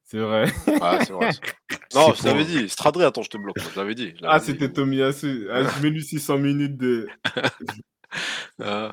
C'est 0.03 0.19
vrai. 0.19 0.45
Ouais, 0.67 1.05
c'est 1.05 1.13
vrai. 1.13 1.29
Non, 1.95 2.11
je 2.13 2.23
t'avais 2.23 2.43
dit. 2.43 2.67
Stradré, 2.69 3.05
attends, 3.05 3.21
je 3.21 3.29
te 3.29 3.37
bloque. 3.37 3.55
Je 3.71 3.79
l'avais 3.79 3.93
dit. 3.95 4.13
Ah, 4.23 4.39
c'était 4.39 4.67
Tomiyasu. 4.71 5.47
Ah, 5.51 5.63
je 5.63 5.81
mets 5.83 5.91
lui 5.91 6.03
600 6.03 6.39
minutes 6.39 6.75
de. 6.77 7.07
Ah, 8.59 8.91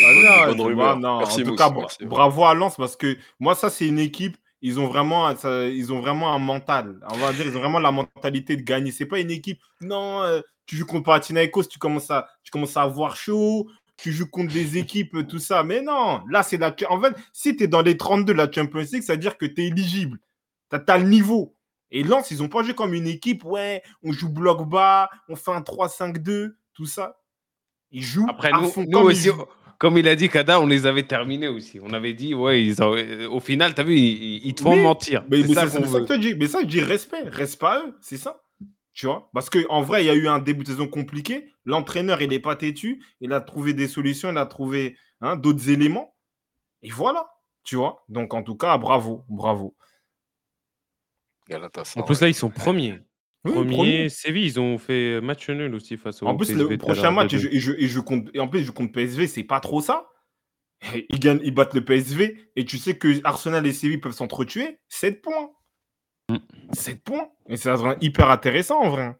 Ah, 0.00 0.12
Bonne- 0.12 0.22
non, 0.24 0.46
bonne 0.46 0.56
tu 0.56 0.62
rumeur. 0.62 0.86
vois, 0.86 0.96
non. 0.96 1.18
Merci, 1.18 1.40
en 1.40 1.44
tout 1.44 1.50
Mousse, 1.50 1.58
cas, 1.58 1.70
merci. 1.70 2.04
bravo 2.06 2.44
à 2.44 2.54
Lens 2.54 2.76
parce 2.76 2.96
que 2.96 3.16
moi, 3.38 3.54
ça, 3.54 3.70
c'est 3.70 3.86
une 3.86 3.98
équipe. 3.98 4.36
Ils 4.60 4.80
ont 4.80 4.86
vraiment, 4.88 5.34
ça- 5.36 5.66
ils 5.66 5.92
ont 5.92 6.00
vraiment 6.00 6.32
un 6.34 6.38
mental. 6.38 6.98
On 7.10 7.16
va 7.18 7.32
dire, 7.32 7.46
ils 7.46 7.56
ont 7.56 7.60
vraiment 7.60 7.78
la 7.80 7.92
mentalité 7.92 8.56
de 8.56 8.62
gagner. 8.62 8.90
C'est 8.92 9.06
pas 9.06 9.18
une 9.20 9.30
équipe. 9.30 9.60
Non, 9.82 10.22
euh, 10.22 10.40
tu 10.66 10.76
joues 10.76 10.86
contre 10.86 11.04
Panathinaikos, 11.04 11.64
tu 11.64 11.78
commences 11.78 12.10
à, 12.10 12.26
tu 12.42 12.50
commences 12.50 12.76
à 12.76 12.82
avoir 12.82 13.14
chaud. 13.16 13.68
Tu 13.96 14.10
joues 14.10 14.28
contre 14.28 14.52
des 14.52 14.76
équipes, 14.78 15.28
tout 15.28 15.38
ça. 15.38 15.62
Mais 15.62 15.80
non, 15.82 16.22
là, 16.28 16.42
c'est 16.42 16.56
la. 16.56 16.74
En 16.88 17.00
fait, 17.00 17.14
si 17.32 17.54
tu 17.56 17.64
es 17.64 17.66
dans 17.68 17.82
les 17.82 17.96
32 17.96 18.32
de 18.32 18.38
la 18.38 18.50
Champions 18.50 18.80
League, 18.90 19.02
ça 19.02 19.12
veut 19.12 19.18
dire 19.20 19.36
que 19.36 19.46
tu 19.46 19.62
es 19.62 19.66
éligible. 19.68 20.18
Tu 20.70 20.78
as, 20.88 20.98
le 20.98 21.04
niveau. 21.04 21.54
Et 21.92 22.02
Lens, 22.02 22.30
ils 22.32 22.38
n'ont 22.38 22.48
pas 22.48 22.64
joué 22.64 22.74
comme 22.74 22.94
une 22.94 23.06
équipe. 23.06 23.44
Ouais, 23.44 23.82
on 24.02 24.10
joue 24.12 24.28
bloc 24.30 24.68
bas, 24.68 25.08
on 25.28 25.36
fait 25.36 25.52
un 25.52 25.60
3-5-2, 25.60 26.56
tout 26.72 26.86
ça. 26.86 27.20
Ils 27.92 28.02
jouent 28.02 28.26
Après, 28.28 28.48
à 28.52 28.58
nous, 28.58 28.68
fond, 28.68 28.82
nous 28.82 28.90
comme 28.90 29.02
ils 29.04 29.12
aussi, 29.12 29.28
jouent. 29.28 29.44
Comme 29.78 29.98
il 29.98 30.08
a 30.08 30.16
dit, 30.16 30.28
Kada, 30.28 30.60
on 30.60 30.66
les 30.66 30.86
avait 30.86 31.02
terminés 31.04 31.48
aussi. 31.48 31.80
On 31.82 31.92
avait 31.92 32.14
dit, 32.14 32.34
ouais, 32.34 32.64
ils 32.64 32.82
ont- 32.82 32.96
au 33.30 33.40
final, 33.40 33.74
t'as 33.74 33.82
vu, 33.84 33.96
ils, 33.96 34.46
ils 34.46 34.54
te 34.54 34.62
font 34.62 34.72
Oui, 34.74 34.82
mentir. 34.82 35.24
Mais, 35.28 35.42
C'est 35.42 35.48
mais 35.48 35.54
ça 35.54 35.66
que 35.66 35.86
je 35.86 35.98
te 36.04 36.12
dis. 36.18 36.34
Mais 36.34 36.46
ça, 36.46 36.60
je 36.60 36.66
dis 36.66 36.80
respect. 36.80 37.22
Respect 37.28 37.66
à 37.66 37.80
eux. 37.86 37.96
C'est 38.00 38.16
ça. 38.16 38.40
Tu 38.92 39.06
vois? 39.06 39.28
Parce 39.34 39.50
qu'en 39.50 39.82
vrai, 39.82 40.04
il 40.04 40.06
y 40.06 40.10
a 40.10 40.14
eu 40.14 40.28
un 40.28 40.38
début 40.38 40.62
de 40.62 40.68
saison 40.68 40.86
compliqué. 40.86 41.52
L'entraîneur, 41.64 42.22
il 42.22 42.28
n'est 42.30 42.38
pas 42.38 42.54
têtu. 42.56 43.02
Il 43.20 43.32
a 43.32 43.40
trouvé 43.40 43.72
des 43.72 43.88
solutions. 43.88 44.30
Il 44.30 44.38
a 44.38 44.46
trouvé 44.46 44.96
hein, 45.20 45.36
d'autres 45.36 45.68
éléments. 45.68 46.14
Et 46.82 46.90
voilà. 46.90 47.26
Tu 47.64 47.76
vois? 47.76 48.04
Donc, 48.08 48.34
en 48.34 48.42
tout 48.42 48.56
cas, 48.56 48.78
bravo. 48.78 49.24
Bravo. 49.28 49.74
Galatasaray. 51.48 52.02
En 52.02 52.06
plus, 52.06 52.20
là, 52.20 52.28
ils 52.28 52.34
sont 52.34 52.50
premiers. 52.50 53.00
Oui, 53.44 53.52
Premier, 53.52 53.76
premier. 53.76 54.08
Séville, 54.08 54.46
ils 54.46 54.58
ont 54.60 54.78
fait 54.78 55.20
match 55.20 55.48
nul 55.50 55.74
aussi 55.74 55.96
face 55.98 56.22
au 56.22 56.26
En 56.26 56.36
plus, 56.36 56.46
PSV 56.46 56.58
le 56.62 56.68
tout 56.68 56.72
à 56.74 56.78
prochain 56.78 57.02
l'heure, 57.02 57.12
match, 57.12 57.34
et 57.34 57.36
2-2. 57.36 57.40
je, 57.42 57.48
et 57.48 57.60
je- 57.60 57.72
et 57.72 57.88
je 57.88 58.00
compte, 58.00 58.28
et 58.32 58.40
en 58.40 58.48
plus, 58.48 58.64
je 58.64 58.70
compte 58.70 58.92
PSV, 58.92 59.26
c'est 59.26 59.44
pas 59.44 59.60
trop 59.60 59.80
ça. 59.82 60.08
Ils, 61.10 61.18
gagnent, 61.18 61.40
ils 61.42 61.54
battent 61.54 61.74
le 61.74 61.84
PSV. 61.84 62.50
Et 62.56 62.64
tu 62.64 62.76
sais 62.78 62.96
que 62.98 63.20
Arsenal 63.24 63.66
et 63.66 63.72
Séville 63.72 63.98
peuvent 64.00 64.12
s'entretuer? 64.12 64.78
7 64.88 65.22
points. 65.22 65.50
Mm. 66.30 66.36
7 66.72 67.02
points. 67.04 67.28
Et 67.48 67.56
ça 67.56 67.76
sera 67.76 67.96
hyper 68.00 68.30
intéressant, 68.30 68.80
en 68.80 68.90
vrai. 68.90 69.14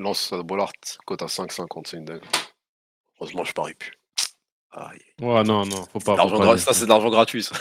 Lance 0.00 0.32
Bollard, 0.44 0.72
cote 1.06 1.22
à 1.22 1.26
5,50, 1.28 1.86
c'est 1.86 1.96
une 1.98 2.04
dingue. 2.04 2.22
Heureusement, 3.18 3.44
je 3.44 3.52
parie 3.52 3.74
plus. 3.74 3.92
Aïe. 4.76 4.98
Ouais, 5.20 5.42
non, 5.44 5.64
non, 5.64 5.84
faut 5.92 6.00
pas. 6.00 6.16
faut 6.16 6.36
pas 6.38 6.58
Ça, 6.58 6.72
c'est 6.72 6.84
de 6.84 6.90
l'argent 6.90 7.08
gratuit. 7.10 7.42
ça. 7.44 7.54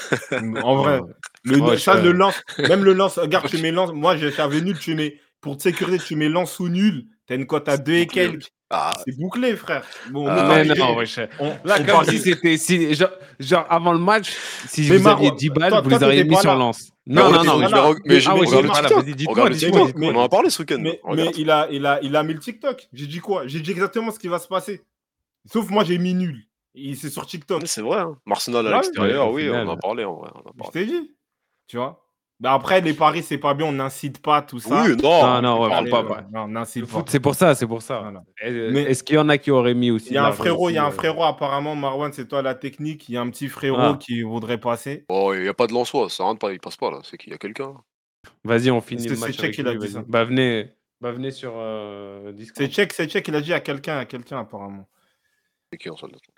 En 0.63 0.77
vrai. 0.77 0.99
Ouais. 0.99 1.09
Le, 1.43 1.59
Ouais, 1.61 1.77
ça, 1.77 1.95
le 1.95 2.11
lance, 2.11 2.41
même 2.57 2.83
le 2.83 2.93
lance, 2.93 3.19
regarde, 3.19 3.47
tu 3.49 3.57
mets 3.59 3.71
lance. 3.71 3.91
Moi, 3.93 4.17
j'avais 4.17 4.61
nul, 4.61 4.79
tu 4.79 4.95
mets, 4.95 5.19
pour 5.41 5.57
te 5.57 5.63
sécuriser, 5.63 5.99
tu 5.99 6.15
mets 6.15 6.29
lance 6.29 6.59
ou 6.59 6.69
nul. 6.69 7.05
T'as 7.27 7.35
une 7.35 7.45
cote 7.45 7.69
à 7.69 7.77
2 7.77 7.93
et 7.93 8.07
quelques. 8.07 8.47
Ah, 8.69 8.91
C'est 9.05 9.15
bouclé, 9.19 9.55
frère. 9.55 9.83
Bon, 10.09 10.25
Ah, 10.27 10.63
Mais 10.65 10.81
on- 10.81 10.87
non, 10.93 10.97
wesh. 10.97 11.19
on- 11.39 11.49
Là, 11.63 11.77
on 11.79 11.85
comme 11.85 12.05
si 12.05 12.17
c'était. 12.17 12.57
Si, 12.57 12.95
genre, 12.95 13.11
genre, 13.39 13.65
avant 13.69 13.93
le 13.93 13.99
match, 13.99 14.31
si 14.67 14.81
Mais 14.89 14.97
vous 14.97 15.07
aviez 15.07 15.25
Marwan, 15.25 15.35
10 15.35 15.49
balles, 15.49 15.69
toi- 15.69 15.81
vous 15.81 15.89
toi, 15.89 15.99
les 15.99 16.05
auriez 16.05 16.23
mis 16.23 16.35
sur 16.37 16.55
lance. 16.55 16.89
Non, 17.05 17.29
non, 17.31 17.43
non. 17.43 17.59
mais 18.05 18.19
je 18.19 18.29
vais 18.31 18.31
Ah 18.31 18.35
ouais. 18.35 18.47
On 20.07 20.15
en 20.15 20.23
a 20.23 20.29
parlé 20.29 20.49
ce 20.49 20.63
week-end. 20.63 20.77
Mais, 20.79 20.99
mais 21.13 21.31
il, 21.37 21.51
a, 21.51 21.67
il, 21.69 21.85
a, 21.85 21.99
il 22.01 22.15
a 22.15 22.23
mis 22.23 22.33
le 22.33 22.39
TikTok. 22.39 22.87
J'ai 22.93 23.05
dit 23.07 23.19
quoi? 23.19 23.43
J'ai 23.45 23.59
dit 23.59 23.71
exactement 23.71 24.11
ce 24.11 24.17
qui 24.17 24.27
va 24.27 24.39
se 24.39 24.47
passer. 24.47 24.81
Sauf 25.51 25.69
moi, 25.69 25.83
j'ai 25.83 25.97
mis 25.97 26.13
nul. 26.15 26.43
Et 26.75 26.95
C'est 26.95 27.09
sur 27.09 27.25
TikTok. 27.25 27.61
Mais 27.61 27.67
C'est 27.67 27.81
vrai. 27.81 27.99
Hein. 27.99 28.17
Arsenal 28.29 28.65
à 28.67 28.69
Ouais, 28.71 28.75
l'extérieur, 28.77 29.31
oui, 29.31 29.43
final. 29.43 29.67
on 29.67 29.71
en 29.71 29.73
a 29.73 29.77
parlé 29.77 30.03
en 30.05 30.15
vrai. 30.15 30.29
On 30.35 30.39
en 30.39 30.41
a 30.63 30.65
Je 30.67 30.71
t'ai 30.71 30.85
dit. 30.85 31.15
Tu 31.67 31.77
vois 31.77 31.99
Mais 32.39 32.49
après, 32.49 32.81
les 32.81 32.93
paris, 32.93 33.23
c'est 33.23 33.37
pas 33.37 33.53
bien. 33.53 33.67
On 33.67 33.71
n'incite 33.71 34.21
pas 34.21 34.41
tout 34.41 34.59
ça. 34.59 34.83
Oui, 34.83 34.95
non. 35.01 35.23
Non, 35.23 35.41
non, 35.41 35.61
ouais, 35.61 35.69
ouais, 35.83 35.89
pas. 35.89 36.03
Non, 36.31 36.45
on 36.49 36.53
pas. 36.53 36.65
c'est 36.65 37.19
pour 37.19 37.35
ça, 37.35 37.55
c'est 37.55 37.67
pour 37.67 37.81
ça. 37.81 37.99
Voilà. 38.01 38.23
Euh, 38.43 38.71
Mais- 38.73 38.81
Est-ce 38.83 39.03
qu'il 39.03 39.15
y 39.15 39.19
en 39.19 39.29
a 39.29 39.37
qui 39.37 39.51
auraient 39.51 39.73
mis 39.75 39.91
aussi 39.91 40.07
Il 40.09 40.13
y 40.13 40.17
a 40.17 40.25
un 40.25 40.31
frérot, 40.31 40.69
il 40.69 40.73
y 40.73 40.77
a 40.77 40.83
un 40.83 40.89
euh, 40.89 40.91
frérot 40.91 41.23
apparemment, 41.23 41.75
Marwan, 41.75 42.11
c'est 42.11 42.27
toi 42.27 42.41
la 42.41 42.55
technique. 42.55 43.07
Il 43.07 43.13
y 43.13 43.17
a 43.17 43.21
un 43.21 43.29
petit 43.29 43.47
frérot 43.47 43.77
Ah. 43.79 43.97
qui 43.99 44.23
voudrait 44.23 44.59
passer. 44.59 45.05
Bon, 45.07 45.31
il 45.33 45.41
n'y 45.43 45.47
a 45.47 45.53
pas 45.53 45.67
de 45.67 45.73
Lensois, 45.73 46.09
ça 46.09 46.23
rentre 46.23 46.39
pas, 46.39 46.51
il 46.51 46.59
passe 46.59 46.75
pas 46.77 46.91
là. 46.91 46.99
C'est 47.03 47.17
qu'il 47.17 47.31
y 47.31 47.35
a 47.35 47.37
quelqu'un. 47.37 47.75
Vas-y, 48.43 48.71
on 48.71 48.81
finit 48.81 49.03
C'est- 49.03 49.09
le 49.09 49.15
c'est 49.15 49.21
match. 49.21 49.31
Tchèque 49.35 49.43
avec 49.43 49.55
qui 49.55 49.63
l'a 49.63 49.73
lui, 49.73 49.79
dit 49.79 49.89
ça. 49.89 50.03
Bah, 50.07 50.23
venez, 50.25 50.73
bah, 51.01 51.11
venez 51.11 51.31
sur 51.31 51.53
euh, 51.55 52.31
Discord. 52.33 52.57
C'est 52.67 52.73
Tchèque, 52.73 52.93
c'est 52.93 53.07
Tchèque, 53.07 53.27
il 53.27 53.35
a 53.35 53.41
dit 53.41 53.53
à 53.53 53.59
quelqu'un, 53.61 53.99
à 53.99 54.05
quelqu'un 54.05 54.39
apparemment. 54.39 54.89
C'est 55.71 55.77
qui 55.77 55.89
en 55.89 55.95
salle 55.97 56.11
d'attente 56.11 56.35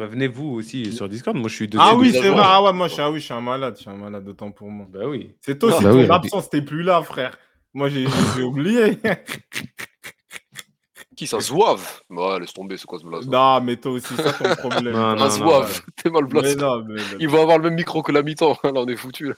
Bah, 0.00 0.06
venez 0.06 0.28
vous 0.28 0.48
aussi 0.54 0.94
sur 0.94 1.10
Discord. 1.10 1.36
Moi, 1.36 1.50
je 1.50 1.54
suis 1.56 1.68
dessus. 1.68 1.84
Ah 1.86 1.94
oui, 1.94 2.10
c'est 2.10 2.30
vrai. 2.30 2.40
Ah 2.42 2.62
ouais, 2.62 2.72
moi, 2.72 2.88
je 2.88 2.94
suis, 2.94 3.02
ah 3.02 3.10
oui, 3.10 3.20
je 3.20 3.24
suis 3.26 3.34
un 3.34 3.42
malade, 3.42 3.74
je 3.76 3.82
suis 3.82 3.90
un 3.90 3.96
malade, 3.96 4.24
d'autant 4.24 4.50
pour 4.50 4.70
moi. 4.70 4.86
Bah 4.88 5.00
oui. 5.06 5.34
C'est 5.42 5.58
toi, 5.58 5.72
c'est 5.76 5.84
bah 5.84 5.90
ton 5.92 5.98
oui, 5.98 6.06
absence, 6.08 6.48
t'es 6.48 6.62
plus 6.62 6.82
là, 6.82 7.02
frère. 7.02 7.36
Moi, 7.74 7.90
j'ai 7.90 8.06
j'ai 8.34 8.42
oublié. 8.42 8.98
Qui 11.16 11.26
ça 11.26 11.38
Zouave? 11.40 12.00
Ouais, 12.08 12.40
laisse 12.40 12.54
tomber, 12.54 12.78
c'est 12.78 12.86
quoi 12.86 12.98
ce 12.98 13.04
blaze 13.04 13.28
non, 13.28 13.60
mais 13.60 13.76
toi 13.76 13.92
aussi, 13.92 14.16
ça 14.16 14.32
ton 14.32 14.54
problème. 14.56 14.94
Non, 14.94 15.00
non, 15.00 15.16
Ah, 15.18 15.24
non, 15.24 15.28
Zouave, 15.30 15.82
t'es 16.02 16.08
mal 16.08 16.24
Mais 16.24 16.30
blessé. 16.40 16.56
non, 16.56 16.82
mais, 16.82 16.94
mais- 16.94 17.02
Il 17.20 17.28
va 17.28 17.42
avoir 17.42 17.58
le 17.58 17.64
même 17.64 17.74
micro 17.74 18.02
que 18.02 18.10
la 18.10 18.22
mi-temps. 18.22 18.56
Là, 18.64 18.70
on 18.76 18.86
est 18.88 18.96
foutu. 18.96 19.34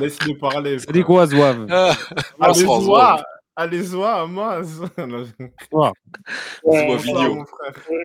Laisse-le 0.00 0.36
parler. 0.36 0.80
Ça 0.80 0.90
dit 0.90 1.04
quoi, 1.04 1.28
Zouave? 1.28 1.64
Ah, 1.70 1.92
Allez, 2.40 2.64
Bonsoir, 2.64 2.80
Zoua, 2.80 3.22
allez, 3.54 3.82
Zoua, 3.84 4.26
moi. 4.26 4.64
Zouave 4.64 4.90
vidéo. 6.98 7.34
mon 7.36 7.44
frère. 7.44 7.72
Vous 7.86 7.94
m'entendez 7.94 8.02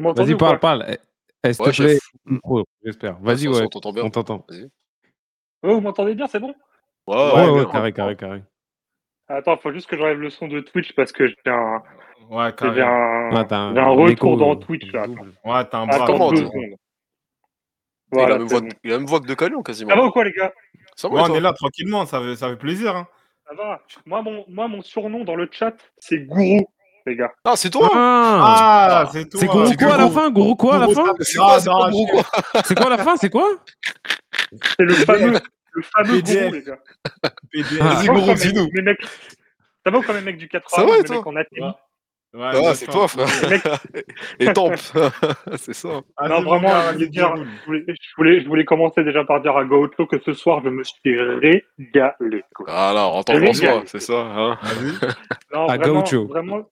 Vas-y, 0.00 0.34
parle, 0.36 0.58
parle. 0.58 0.84
Eh, 0.88 0.96
eh, 1.44 1.52
S'il 1.52 1.64
Ouais, 1.64 1.72
te 1.72 1.76
plaît, 1.76 1.92
chef. 1.94 2.00
micro, 2.24 2.64
j'espère. 2.84 3.18
Vas-y, 3.20 3.48
ouais. 3.48 3.62
On 3.62 3.68
t'entend 3.68 3.92
bien 3.92 4.04
On 4.04 4.10
t'entend. 4.10 4.46
Ouais, 4.50 5.74
vous 5.74 5.80
m'entendez 5.80 6.14
bien, 6.14 6.26
c'est 6.26 6.38
bon? 6.40 6.54
Ouais, 7.06 7.16
Ouais, 7.16 7.32
ouais, 7.32 7.50
ouais, 7.50 7.64
bien. 7.64 7.72
carré, 7.72 7.92
carré, 7.92 8.16
carré. 8.16 8.42
Attends, 9.28 9.56
faut 9.58 9.72
juste 9.72 9.88
que 9.88 9.96
j'enlève 9.96 10.18
le 10.20 10.30
son 10.30 10.48
de 10.48 10.60
Twitch 10.60 10.94
parce 10.94 11.12
que 11.12 11.26
j'ai 11.26 11.34
un, 11.46 11.82
Ouais, 12.30 12.46
j'ai 12.50 12.56
carré. 12.56 12.82
un, 12.82 13.44
t'as 13.44 13.74
j'ai 13.74 13.80
un 13.80 13.92
écho, 13.92 14.02
retour 14.04 14.36
dans 14.38 14.52
euh, 14.52 14.56
Twitch 14.56 14.92
là. 14.92 15.06
Ouais, 15.44 15.64
t'as 15.68 15.78
un 15.78 15.86
bras. 15.86 15.96
Attends 15.96 16.06
comment, 16.06 16.30
deux 16.30 16.46
il, 18.12 18.18
a 18.20 18.26
même 18.38 18.46
voix, 18.46 18.60
que- 18.60 18.66
il 18.84 18.90
a 18.90 18.94
la 18.94 18.98
même 18.98 19.06
voix 19.06 19.20
que 19.20 19.26
de 19.26 19.34
Calion 19.34 19.62
quasiment. 19.62 19.90
Ça 19.90 19.96
va 19.96 20.06
ou 20.06 20.10
quoi, 20.10 20.24
les 20.24 20.32
gars? 20.32 20.52
Ça 20.96 21.08
va, 21.08 21.14
Ouais, 21.14 21.20
et 21.20 21.30
on 21.30 21.34
est 21.34 21.40
là 21.40 21.52
tranquillement, 21.52 22.06
ça 22.06 22.20
fait, 22.20 22.36
ça 22.36 22.48
fait 22.48 22.56
plaisir. 22.56 22.96
Hein. 22.96 23.06
Ça 23.46 23.54
va 23.54 23.82
moi 24.06 24.22
mon, 24.22 24.44
moi, 24.48 24.68
mon 24.68 24.82
surnom 24.82 25.24
dans 25.24 25.34
le 25.34 25.48
chat, 25.50 25.74
c'est 25.98 26.20
Gourou, 26.20 26.66
les 27.08 27.16
gars. 27.16 27.32
Ah, 27.44 27.54
c'est 27.56 27.70
toi 27.70 27.90
Ah, 27.94 29.00
Ah, 29.04 29.08
c'est 29.12 29.28
toi. 29.28 29.40
c'est 29.40 29.46
Gourou 29.46 29.66
c'est 29.66 29.76
quoi 29.76 29.94
à 29.94 29.98
la 29.98 30.08
fin 30.10 30.30
Gourou 30.30 30.54
quoi 30.56 30.76
à 30.76 30.78
la 30.78 30.88
fin 30.88 31.14
C'est 31.20 31.36
quoi, 31.38 31.52
Ah, 31.54 31.60
c'est 31.60 31.68
non, 31.70 31.90
gros 31.90 32.06
quoi 32.06 32.22
C'est 32.64 32.74
quoi 32.76 32.86
à 32.86 32.90
la 32.96 32.98
fin 33.04 33.16
C'est 33.16 33.30
quoi 33.30 33.48
C'est 34.78 34.84
le 34.84 34.94
fameux, 34.94 35.38
le 35.72 35.82
fameux. 35.82 36.20
Gourou, 36.22 36.52
les 36.52 36.62
gars. 36.62 36.78
Ah. 37.22 37.28
Vas-y, 37.54 37.64
Ça 37.78 37.84
va 37.84 38.02
ou 38.02 38.14
Gourou, 38.14 38.24
quoi, 38.26 38.34
dis-nous. 38.34 38.68
mes- 38.72 38.82
mecs 38.82 39.00
Ça 39.84 39.90
va 39.90 39.98
ou 39.98 40.02
quand 40.02 40.12
même, 40.14 40.24
mec 40.24 40.36
du 40.38 40.48
80 40.48 40.76
Ça 40.76 40.84
va, 40.86 41.02
toi 41.22 41.74
Ouais. 42.34 42.50
Ah, 42.52 42.74
c'est 42.74 42.84
toi, 42.86 43.08
frère. 43.08 43.26
Les 43.42 43.48
mecs, 43.48 43.62
Et 44.38 44.52
Temp. 44.52 44.74
c'est 45.56 45.72
ça. 45.72 45.88
Ah, 46.18 46.28
Non, 46.28 46.42
vraiment, 46.42 46.68
je 46.88 46.92
voulais 46.92 47.08
dire- 47.08 47.34
je 47.36 47.64
voulais, 47.66 47.84
je, 47.88 47.94
voulais, 48.18 48.40
je 48.42 48.48
voulais 48.48 48.64
commencer 48.66 49.02
déjà 49.02 49.24
par 49.24 49.40
dire 49.40 49.56
à 49.56 49.64
Gaucho 49.64 50.04
que 50.06 50.20
ce 50.22 50.34
soir, 50.34 50.60
je 50.62 50.68
me 50.68 50.84
suis 50.84 51.18
régalé. 51.18 51.64
quoi. 52.54 52.66
Voilà, 52.68 53.06
en 53.06 53.22
tant 53.22 53.32
que 53.32 53.52
soi, 53.54 53.82
c'est 53.86 54.00
ça. 54.00 54.12
Hein 54.20 54.58
Vas-y. 54.62 54.92
Non, 55.54 55.68
À 55.68 55.76
vraiment, 55.78 56.00
Gaucho. 56.00 56.26
vraiment, 56.26 56.68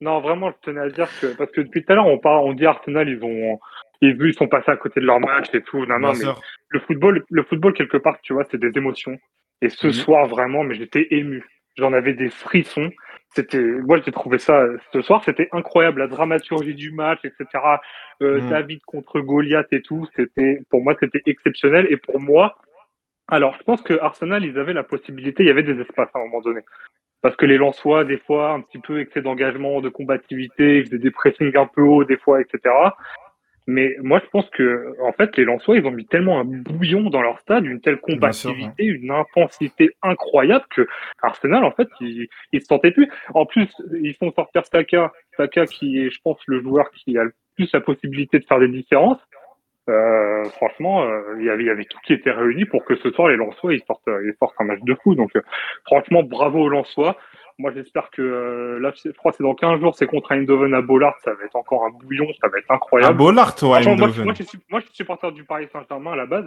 non, 0.00 0.20
vraiment, 0.20 0.50
je 0.50 0.56
tenais 0.62 0.80
à 0.80 0.88
dire 0.88 1.08
que, 1.20 1.26
parce 1.36 1.50
que 1.52 1.60
depuis 1.60 1.84
tout 1.84 1.92
à 1.92 1.96
l'heure, 1.96 2.06
on 2.06 2.18
parle, 2.18 2.44
on 2.44 2.52
dit 2.54 2.66
Arsenal, 2.66 3.08
ils 3.08 3.22
ont, 3.22 3.60
ils, 4.00 4.16
ils 4.20 4.34
sont 4.34 4.48
passés 4.48 4.70
à 4.70 4.76
côté 4.76 5.00
de 5.00 5.06
leur 5.06 5.20
match 5.20 5.48
et 5.54 5.62
tout. 5.62 5.84
Non, 5.86 5.98
non, 5.98 6.14
mais 6.14 6.24
le 6.68 6.80
football, 6.80 7.24
le 7.30 7.42
football, 7.44 7.72
quelque 7.74 7.98
part, 7.98 8.18
tu 8.22 8.32
vois, 8.32 8.44
c'est 8.50 8.58
des 8.60 8.72
émotions. 8.76 9.18
Et 9.62 9.68
ce 9.68 9.88
Mhm. 9.88 9.92
soir, 9.92 10.26
vraiment, 10.26 10.64
mais 10.64 10.74
j'étais 10.74 11.08
ému. 11.10 11.44
J'en 11.76 11.92
avais 11.92 12.14
des 12.14 12.30
frissons. 12.30 12.90
C'était, 13.34 13.60
moi, 13.62 13.98
j'ai 14.04 14.10
trouvé 14.10 14.38
ça, 14.38 14.64
ce 14.92 15.02
soir, 15.02 15.22
c'était 15.24 15.48
incroyable. 15.52 16.00
La 16.00 16.08
dramaturgie 16.08 16.74
du 16.74 16.90
match, 16.92 17.20
etc. 17.24 17.46
Euh, 18.22 18.40
Mhm. 18.40 18.48
David 18.48 18.80
contre 18.86 19.20
Goliath 19.20 19.72
et 19.72 19.82
tout. 19.82 20.08
C'était, 20.16 20.60
pour 20.70 20.82
moi, 20.82 20.96
c'était 20.98 21.22
exceptionnel. 21.26 21.86
Et 21.90 21.96
pour 21.98 22.18
moi, 22.20 22.56
alors, 23.28 23.54
je 23.58 23.62
pense 23.62 23.82
que 23.82 23.94
Arsenal, 24.00 24.44
ils 24.44 24.58
avaient 24.58 24.72
la 24.72 24.82
possibilité, 24.82 25.44
il 25.44 25.46
y 25.46 25.50
avait 25.50 25.62
des 25.62 25.78
espaces 25.80 26.08
à 26.14 26.18
un 26.18 26.22
moment 26.24 26.40
donné. 26.40 26.62
Parce 27.22 27.36
que 27.36 27.46
les 27.46 27.58
Lensois, 27.58 28.04
des 28.04 28.18
fois, 28.18 28.52
un 28.52 28.60
petit 28.60 28.78
peu 28.78 29.00
excès 29.00 29.20
d'engagement, 29.20 29.80
de 29.80 29.88
combativité, 29.88 30.78
ils 30.78 30.84
faisaient 30.84 30.98
des 30.98 31.10
pressings 31.10 31.56
un 31.56 31.66
peu 31.66 31.82
hauts, 31.82 32.04
des 32.04 32.16
fois, 32.16 32.40
etc. 32.40 32.74
Mais 33.66 33.94
moi, 34.02 34.20
je 34.24 34.28
pense 34.30 34.48
que, 34.50 34.96
en 35.02 35.12
fait, 35.12 35.36
les 35.36 35.44
Lensois, 35.44 35.76
ils 35.76 35.84
ont 35.86 35.90
mis 35.90 36.06
tellement 36.06 36.40
un 36.40 36.44
bouillon 36.44 37.10
dans 37.10 37.22
leur 37.22 37.38
stade, 37.40 37.66
une 37.66 37.80
telle 37.80 37.98
sûr, 37.98 38.14
combativité, 38.14 38.84
une 38.84 39.10
intensité 39.10 39.90
incroyable 40.02 40.64
que 40.74 40.88
Arsenal, 41.22 41.64
en 41.64 41.70
fait, 41.70 41.88
ils, 42.00 42.26
ils 42.52 42.60
se 42.62 42.66
sentaient 42.66 42.90
plus. 42.90 43.08
En 43.34 43.46
plus, 43.46 43.68
ils 44.02 44.14
font 44.14 44.32
sortir 44.32 44.64
Saka, 44.64 45.12
Saka 45.36 45.66
qui 45.66 46.00
est, 46.00 46.10
je 46.10 46.18
pense, 46.24 46.40
le 46.46 46.60
joueur 46.60 46.90
qui 46.90 47.16
a 47.18 47.24
le 47.24 47.32
plus 47.54 47.70
la 47.72 47.80
possibilité 47.80 48.38
de 48.38 48.44
faire 48.44 48.58
des 48.58 48.68
différences. 48.68 49.20
Euh, 49.90 50.44
franchement, 50.56 51.02
euh, 51.02 51.20
il 51.38 51.44
y 51.46 51.50
avait, 51.50 51.62
il 51.64 51.66
y 51.66 51.70
avait 51.70 51.84
tout 51.84 51.98
qui 52.06 52.12
était 52.14 52.30
réuni 52.30 52.64
pour 52.64 52.84
que 52.84 52.94
ce 52.96 53.10
soir 53.10 53.28
les 53.28 53.36
Lensois 53.36 53.74
ils 53.74 53.82
sortent, 53.86 54.00
ils 54.06 54.34
sortent 54.38 54.54
un 54.60 54.64
match 54.64 54.80
de 54.82 54.94
fou. 55.02 55.14
Donc, 55.14 55.30
euh, 55.36 55.42
franchement, 55.86 56.22
bravo 56.22 56.60
aux 56.60 56.68
Lensois. 56.68 57.16
Moi, 57.58 57.72
j'espère 57.74 58.08
que 58.10 58.22
euh, 58.22 58.78
là, 58.80 58.90
je 59.04 59.10
crois 59.10 59.32
que 59.32 59.36
c'est 59.36 59.42
dans 59.44 59.54
15 59.54 59.80
jours, 59.80 59.94
c'est 59.94 60.06
contre 60.06 60.32
Eindhoven 60.32 60.72
à 60.72 60.80
Bollard. 60.80 61.14
Ça 61.24 61.32
va 61.34 61.44
être 61.44 61.56
encore 61.56 61.84
un 61.84 61.90
bouillon, 61.90 62.26
ça 62.40 62.48
va 62.48 62.56
être 62.58 62.70
À 62.70 62.74
incroyable. 62.76 63.18
Bollard, 63.18 63.54
toi, 63.54 63.80
moi, 63.82 64.08
je 64.08 64.42
suis, 64.44 64.58
moi, 64.70 64.80
je 64.80 64.86
suis 64.86 64.94
supporter 64.94 65.30
du 65.32 65.44
Paris 65.44 65.68
Saint-Germain 65.72 66.12
à 66.12 66.16
la 66.16 66.24
base. 66.26 66.46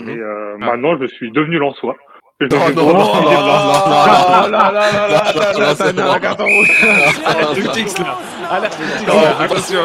Mhm. 0.00 0.08
Et 0.10 0.16
euh, 0.16 0.56
Ah. 0.60 0.66
maintenant, 0.66 0.96
je 1.00 1.06
suis 1.06 1.32
devenu 1.32 1.58
Lensois. 1.58 1.96
Je 2.40 2.46
Non, 2.46 2.60
suis 2.66 2.74
non, 2.76 2.84
vraiment- 2.84 2.98
non, 3.00 3.22
non, 3.22 3.30
non, 3.30 4.48
non, 4.48 6.02
non, 6.04 6.12
Attention 9.40 9.80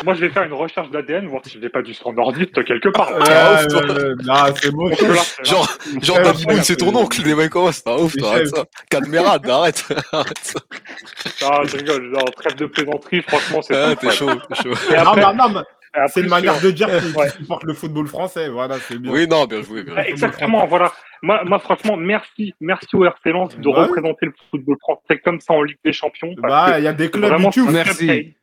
Je 0.00 0.04
Moi, 0.04 0.14
je 0.14 0.20
vais 0.20 0.30
faire 0.30 0.44
une 0.44 0.52
recherche 0.52 0.90
d'ADN, 0.90 1.26
voir 1.28 1.42
si 1.44 1.58
j'ai 1.60 1.68
pas 1.68 1.82
du 1.82 1.92
sang 1.94 2.12
nordiste 2.12 2.64
quelque 2.64 2.88
part. 2.88 3.10
Ouais, 3.10 3.18
ouf, 3.20 3.68
toi. 3.68 3.82
ouais, 3.82 4.02
ouais. 4.02 4.14
Non, 4.24 4.34
c'est 4.54 4.70
c'est- 4.96 5.44
Genre, 5.44 5.68
genre 6.02 6.18
Moon, 6.48 6.62
c'est 6.62 6.76
ton 6.76 6.94
oncle, 6.94 7.22
les 7.24 7.34
mecs, 7.34 7.50
comment 7.50 7.70
c'est 7.72 7.84
pas 7.84 7.98
ouf, 7.98 8.14
arrête 8.24 8.48
ça. 8.48 8.64
Cadmerade, 8.90 9.48
arrête. 9.48 9.84
arrête 10.12 10.38
ça. 10.42 10.60
Ah, 11.44 11.60
je 11.64 11.76
rigole, 11.76 12.12
genre, 12.14 12.24
trêve 12.36 12.56
de 12.56 12.66
plaisanterie, 12.66 13.22
franchement, 13.22 13.60
c'est 13.62 13.76
Ah, 13.76 13.94
t'es 13.96 14.10
chaud, 14.10 14.30
t'es 14.48 14.62
chaud. 14.62 14.74
Et 14.90 14.96
Non, 14.96 15.14
non, 15.16 15.48
mais 15.50 15.60
après, 15.92 16.08
c'est 16.08 16.20
une 16.20 16.28
manière 16.28 16.60
de 16.60 16.70
dire 16.70 16.86
qu'il 17.00 17.16
Ouais. 17.16 17.28
supporte 17.30 17.64
le 17.64 17.74
football 17.74 18.06
français. 18.06 18.48
Voilà, 18.48 18.76
c'est 18.78 18.98
bien. 18.98 19.10
Oui, 19.12 19.26
non, 19.28 19.44
bien 19.46 19.60
joué, 19.62 19.82
bien 19.82 19.94
joué. 19.94 20.04
Exactement, 20.08 20.66
voilà. 20.66 20.92
Moi, 21.22 21.42
moi, 21.44 21.58
franchement, 21.58 21.96
merci, 21.98 22.54
merci 22.60 22.88
au 22.94 23.04
RC 23.04 23.30
Lens 23.32 23.54
de 23.56 23.62
Bah 23.62 23.70
oui. 23.76 23.82
représenter 23.82 24.26
le 24.26 24.32
football 24.50 24.76
français 24.80 25.18
comme 25.22 25.40
ça 25.40 25.52
en 25.52 25.62
Ligue 25.62 25.76
des 25.84 25.92
Champions. 25.92 26.34
Bah, 26.38 26.78
il 26.78 26.84
y 26.84 26.86
a 26.88 26.92
des 26.94 27.04
c'est 27.04 27.10
clubs 27.10 27.52
club 27.52 27.70
Merci. 27.70 28.34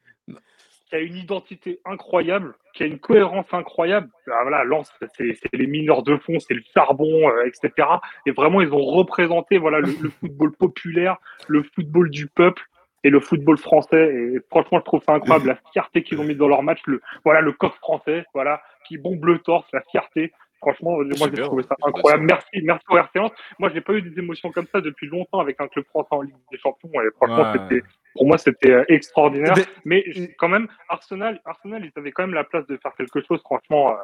Qui 0.89 0.95
a, 0.95 0.99
une, 0.99 1.17
identité 1.17 1.79
incroyable, 1.83 2.55
qui 2.73 2.83
a 2.83 2.85
une 2.85 2.99
cohérence 2.99 3.47
incroyable. 3.51 4.09
Ah, 4.27 4.39
voilà, 4.43 4.63
Lens, 4.63 4.89
c'est 5.17 5.37
les 5.53 5.67
mineurs 5.67 6.01
de 6.03 6.15
fond, 6.17 6.39
c'est 6.39 6.53
le 6.53 6.63
charbon, 6.73 7.29
euh, 7.29 7.45
etc. 7.45 7.87
Et 8.25 8.31
vraiment, 8.31 8.61
ils 8.61 8.71
ont 8.71 8.83
représenté 8.83 9.57
voilà 9.57 9.79
le, 9.81 10.09
football 10.09 10.53
populaire, 10.53 11.17
le 11.47 11.63
football 11.63 12.09
du 12.09 12.27
peuple 12.27 12.63
et 13.03 13.09
le 13.09 13.19
football 13.19 13.57
français. 13.57 14.13
Et 14.13 14.39
franchement, 14.49 14.79
je 14.79 14.85
trouve 14.85 15.03
ça 15.03 15.13
incroyable 15.13 15.47
la 15.47 15.59
fierté 15.73 16.03
qu'ils 16.03 16.21
ont 16.21 16.23
mis 16.23 16.35
dans 16.35 16.47
leur 16.47 16.63
match. 16.63 16.79
Le 16.85 17.01
voilà 17.25 17.41
le 17.41 17.51
coq 17.51 17.73
français, 17.75 18.25
voilà 18.33 18.61
qui 18.87 18.97
bombe 18.97 19.25
le 19.25 19.39
torse, 19.39 19.67
la 19.73 19.81
fierté. 19.91 20.31
Franchement, 20.59 20.97
moi 20.97 21.29
j'ai 21.33 21.41
trouvé 21.43 21.63
ça 21.63 21.75
incroyable. 21.83 22.23
Merci, 22.25 22.61
merci 22.63 22.85
au 22.89 22.97
RC 22.97 23.09
Lens. 23.19 23.31
Moi, 23.59 23.69
j'ai 23.73 23.81
pas 23.81 23.93
eu 23.93 24.01
des 24.01 24.17
émotions 24.19 24.51
comme 24.51 24.65
ça 24.71 24.81
depuis 24.81 25.07
longtemps 25.07 25.39
avec 25.39 25.59
un 25.61 25.67
club 25.67 25.85
français 25.85 26.07
en 26.11 26.21
Ligue 26.21 26.33
des 26.51 26.57
Champions. 26.57 26.89
Et 26.95 27.09
franchement, 27.15 27.51
Ouais. 27.51 27.59
c'était 27.69 27.83
pour 28.15 28.25
moi, 28.25 28.37
c'était 28.39 28.71
euh, 28.71 28.83
extraordinaire. 28.87 29.53
Mais- 29.85 30.03
quand 30.39 30.49
même, 30.49 30.67
Arsenal, 30.89 31.39
Arsenal, 31.45 31.85
ils 31.85 31.91
avaient 31.99 32.11
quand 32.11 32.23
même 32.23 32.33
la 32.33 32.43
place 32.43 32.65
de 32.67 32.77
faire 32.77 32.93
quelque 32.97 33.21
chose. 33.21 33.39
Franchement, 33.41 33.91
euh, 33.91 33.95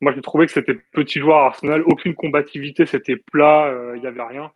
moi, 0.00 0.12
j'ai 0.14 0.22
trouvé 0.22 0.46
que 0.46 0.52
c'était 0.52 0.74
petit 0.92 1.20
joueur 1.20 1.38
Arsenal, 1.38 1.82
aucune 1.84 2.14
combativité, 2.14 2.86
c'était 2.86 3.16
plat, 3.30 3.66
euh, 3.66 3.94
il 3.96 4.02
y 4.02 4.06
avait 4.06 4.22
rien. 4.22 4.50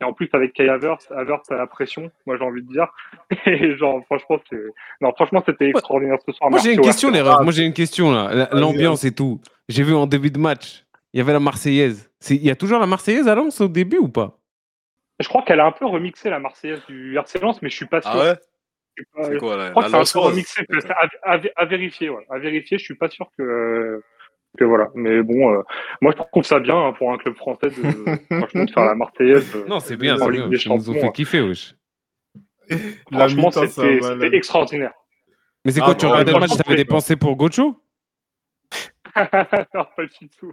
Et 0.00 0.04
en 0.04 0.12
plus, 0.12 0.28
avec 0.32 0.52
Kai 0.52 0.68
Havertz, 0.68 1.10
Havertz 1.10 1.50
à 1.50 1.56
la 1.56 1.66
pression, 1.66 2.10
moi, 2.26 2.36
j'ai 2.36 2.44
envie 2.44 2.62
de 2.62 2.68
dire. 2.68 2.86
Et 3.46 3.76
genre, 3.76 4.00
franchement, 4.04 4.38
c'est, 4.48 4.62
non, 5.00 5.12
franchement, 5.14 5.42
c'était 5.44 5.70
extraordinaire 5.70 6.18
ce 6.24 6.32
soir. 6.32 6.50
Moi 6.50 6.60
j'ai 6.62 6.74
une 6.74 6.82
question, 6.82 7.08
refs. 7.10 7.42
Moi 7.42 7.52
j'ai 7.52 7.64
une 7.64 7.72
question 7.72 8.12
là. 8.12 8.48
L'ambiance 8.52 9.02
et 9.04 9.12
tout. 9.12 9.40
J'ai 9.68 9.82
vu 9.82 9.94
en 9.94 10.06
début 10.06 10.30
de 10.30 10.38
match, 10.38 10.84
il 11.18 11.20
y 11.20 11.22
avait 11.22 11.32
la 11.32 11.40
Marseillaise. 11.40 12.08
Il 12.30 12.44
y 12.44 12.50
a 12.50 12.54
toujours 12.54 12.78
la 12.78 12.86
Marseillaise 12.86 13.26
à 13.26 13.34
Lens 13.34 13.60
au 13.60 13.66
début 13.66 13.98
ou 13.98 14.08
pas? 14.08 14.38
Je 15.18 15.26
crois 15.28 15.42
qu'elle 15.42 15.58
a 15.58 15.66
un 15.66 15.72
peu 15.72 15.84
remixé 15.84 16.30
la 16.30 16.38
Marseillaise 16.38 16.80
du 16.86 17.16
RC 17.18 17.40
Lens, 17.40 17.60
mais 17.60 17.70
je 17.70 17.74
suis 17.74 17.86
pas 17.86 18.00
sûr. 18.02 18.12
Ah 18.14 18.18
ouais? 18.22 18.34
Je 18.96 19.02
suis 19.02 19.10
pas- 19.12 19.24
C'est 19.24 19.38
quoi, 19.38 19.56
là 19.56 19.66
Je 19.66 19.70
crois 19.72 19.82
La 19.88 19.98
que 19.98 20.04
c'est 20.04 20.16
un 20.16 20.20
peu 20.22 20.26
remixé, 20.28 20.60
à, 21.24 21.32
à- 21.34 21.40
à 21.56 21.64
vérifier, 21.64 22.08
ouais. 22.08 22.24
À 22.30 22.38
vérifier, 22.38 22.78
je 22.78 22.84
suis 22.84 22.94
pas 22.94 23.08
sûr 23.10 23.28
que, 23.36 24.00
que 24.56 24.64
voilà. 24.64 24.90
Mais 24.94 25.20
bon, 25.24 25.52
euh, 25.54 25.62
moi 26.00 26.12
je 26.16 26.22
trouve 26.22 26.44
ça 26.44 26.60
bien 26.60 26.76
hein, 26.78 26.92
pour 26.92 27.12
un 27.12 27.18
club 27.18 27.34
français 27.34 27.68
de, 27.70 27.72
franchement, 28.38 28.64
de 28.64 28.70
faire 28.70 28.84
la 28.84 28.94
Marseillaise. 28.94 29.50
euh, 29.56 29.64
Non, 29.66 29.80
c'est 29.80 29.96
bien, 29.96 30.16
Ils 30.16 30.40
nous 30.46 30.54
ont 30.54 30.56
Champions. 30.56 30.92
fait 31.00 31.12
kiffer, 31.14 31.40
wesh. 31.40 31.74
Franchement, 33.10 33.50
ça 33.50 33.66
c'était 33.66 34.36
extraordinaire. 34.36 34.92
Mais 35.64 35.72
c'est 35.72 35.80
Ah, 35.82 35.86
quoi, 35.86 35.94
tu 35.96 36.06
bon, 36.06 36.12
regardais 36.12 36.32
le 36.32 36.38
match, 36.38 36.56
t'avais 36.56 36.84
pensées 36.84 37.16
pour 37.16 37.34
Gocho 37.34 37.74
non, 39.74 39.84
pas 39.96 40.04
du 40.06 40.28
tout. 40.38 40.52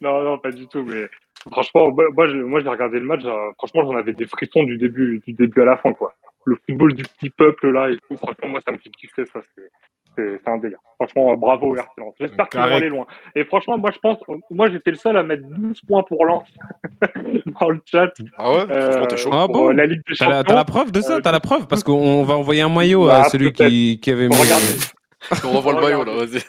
Non, 0.00 0.22
non, 0.22 0.38
pas 0.38 0.50
du 0.50 0.66
tout. 0.68 0.82
Mais 0.82 1.08
franchement, 1.50 1.90
moi, 1.90 2.26
je- 2.28 2.36
moi, 2.36 2.60
j'ai 2.60 2.68
regardé 2.68 2.98
le 3.00 3.06
match. 3.06 3.22
euh, 3.24 3.52
franchement, 3.58 3.82
j'en 3.84 3.96
avais 3.96 4.12
des 4.12 4.26
frissons 4.26 4.62
du 4.64 4.76
début, 4.78 5.20
du 5.26 5.32
début 5.32 5.62
à 5.62 5.66
la 5.66 5.76
fin, 5.76 5.92
quoi. 5.92 6.14
Le 6.46 6.56
football 6.66 6.92
du 6.94 7.02
petit 7.04 7.30
peuple 7.30 7.70
là 7.70 7.88
et 7.90 7.96
tout. 8.08 8.16
Franchement, 8.16 8.48
moi, 8.48 8.60
ça 8.66 8.72
me 8.72 8.78
fait 8.78 8.90
kiffer 8.90 9.24
ça. 9.26 9.40
C'est 9.56 9.70
c'est- 10.16 10.40
c'est 10.44 10.48
un 10.50 10.58
délire. 10.58 10.78
Franchement, 10.94 11.32
euh, 11.32 11.36
bravo 11.36 11.70
au 11.72 11.74
RC 11.76 11.88
Lens. 11.98 12.14
J'espère 12.20 12.48
qu'ils 12.48 12.60
vont 12.60 12.66
aller 12.66 12.88
loin. 12.88 13.04
Et 13.34 13.44
franchement, 13.44 13.76
moi, 13.78 13.90
je 13.92 13.98
pense, 13.98 14.18
moi, 14.48 14.70
j'étais 14.70 14.92
le 14.92 14.96
seul 14.96 15.16
à 15.16 15.24
mettre 15.24 15.42
12 15.48 15.80
points 15.88 16.04
pour 16.04 16.24
Lens 16.24 16.44
dans 17.60 17.70
le 17.70 17.80
chat. 17.84 18.12
Ah 18.38 18.52
ouais? 18.52 18.64
Euh, 18.70 19.16
chaud. 19.16 19.30
Ah 19.32 19.46
pour 19.46 19.54
bon 19.56 19.68
euh, 19.70 19.72
la 19.72 19.86
Ligue 19.86 20.02
des 20.06 20.14
T'as 20.14 20.26
la, 20.28 20.30
Champions. 20.36 20.48
t'as 20.50 20.54
la 20.54 20.64
preuve 20.64 20.92
de 20.92 21.00
ça? 21.00 21.16
Euh, 21.16 21.20
T'as 21.20 21.32
la 21.32 21.40
preuve? 21.40 21.66
Parce 21.66 21.82
qu'on 21.82 22.22
va 22.22 22.34
envoyer 22.34 22.60
un 22.62 22.68
maillot 22.68 23.06
Bah, 23.06 23.22
à 23.22 23.24
celui 23.24 23.52
qui, 23.52 23.98
qui 24.00 24.10
avait 24.12 24.28
mis. 24.28 24.36
Regardez. 24.36 24.66
On 25.44 25.50
revoit 25.56 25.72
le 25.72 25.80
maillot, 25.80 26.04
là, 26.04 26.12
vas-y. 26.14 26.42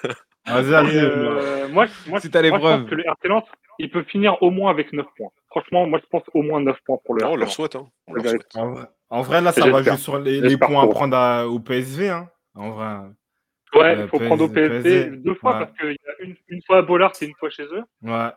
Vas-y. 0.47 0.97
euh, 0.97 1.67
moi, 1.69 1.85
moi, 2.07 2.19
Si 2.19 2.29
t'as 2.29 2.41
les 2.41 2.49
moi, 2.51 2.59
je 2.59 2.63
pense 2.81 2.89
que 2.89 2.95
le 2.95 3.03
RC 3.05 3.27
Lens, 3.27 3.43
il 3.79 3.89
peut 3.89 4.03
finir 4.03 4.41
au 4.41 4.51
moins 4.51 4.69
avec 4.71 4.93
9 4.93 5.05
points. 5.17 5.29
Franchement, 5.49 5.87
moi, 5.87 5.99
je 6.01 6.07
pense 6.09 6.23
au 6.33 6.41
moins 6.43 6.59
9 6.61 6.77
points 6.85 6.97
pour 7.03 7.15
le 7.15 7.23
Non, 7.23 7.29
on 7.29 7.31
RC 7.31 7.37
leur 7.39 7.47
Lens. 7.47 7.55
souhaite, 7.55 7.75
hein. 7.75 7.87
On 8.07 8.13
leur 8.13 8.25
souhaite. 8.27 8.45
En 8.55 8.69
vrai, 8.71 8.83
en 9.09 9.21
vrai, 9.21 9.41
là, 9.41 9.51
ça 9.51 9.69
va 9.69 9.81
jouer 9.81 9.97
sur 9.97 10.19
les, 10.19 10.57
points 10.57 10.83
à 10.83 10.87
prendre 10.87 11.17
à- 11.17 11.47
au 11.47 11.59
PSV. 11.59 12.09
Hein. 12.09 12.29
En 12.55 12.71
vrai. 12.71 12.85
Ouais, 13.73 13.81
Euh, 13.97 14.01
il 14.03 14.07
faut 14.07 14.19
prendre 14.19 14.43
au 14.45 14.47
PSV 14.49 15.05
deux 15.17 15.35
fois 15.35 15.53
ouais. 15.53 15.59
parce 15.65 15.77
qu'il 15.77 15.89
y 15.91 15.91
a 15.91 16.23
une, 16.23 16.35
une 16.47 16.61
fois 16.65 16.77
à 16.77 16.81
Bollard 16.81 17.11
et 17.21 17.25
une 17.25 17.33
fois 17.35 17.49
chez 17.49 17.63
eux. 17.63 17.83
Ouais. 18.03 18.29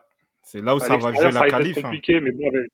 C'est 0.43 0.61
là 0.61 0.73
où 0.75 0.77
À 0.79 0.81
ça 0.81 0.97
va 0.97 1.13
jouer 1.13 1.31
la 1.31 1.47
qualif. 1.49 1.77
hein. 1.77 1.81
compliqué, 1.83 2.19
mais 2.19 2.31
bon, 2.31 2.49
avec- 2.49 2.71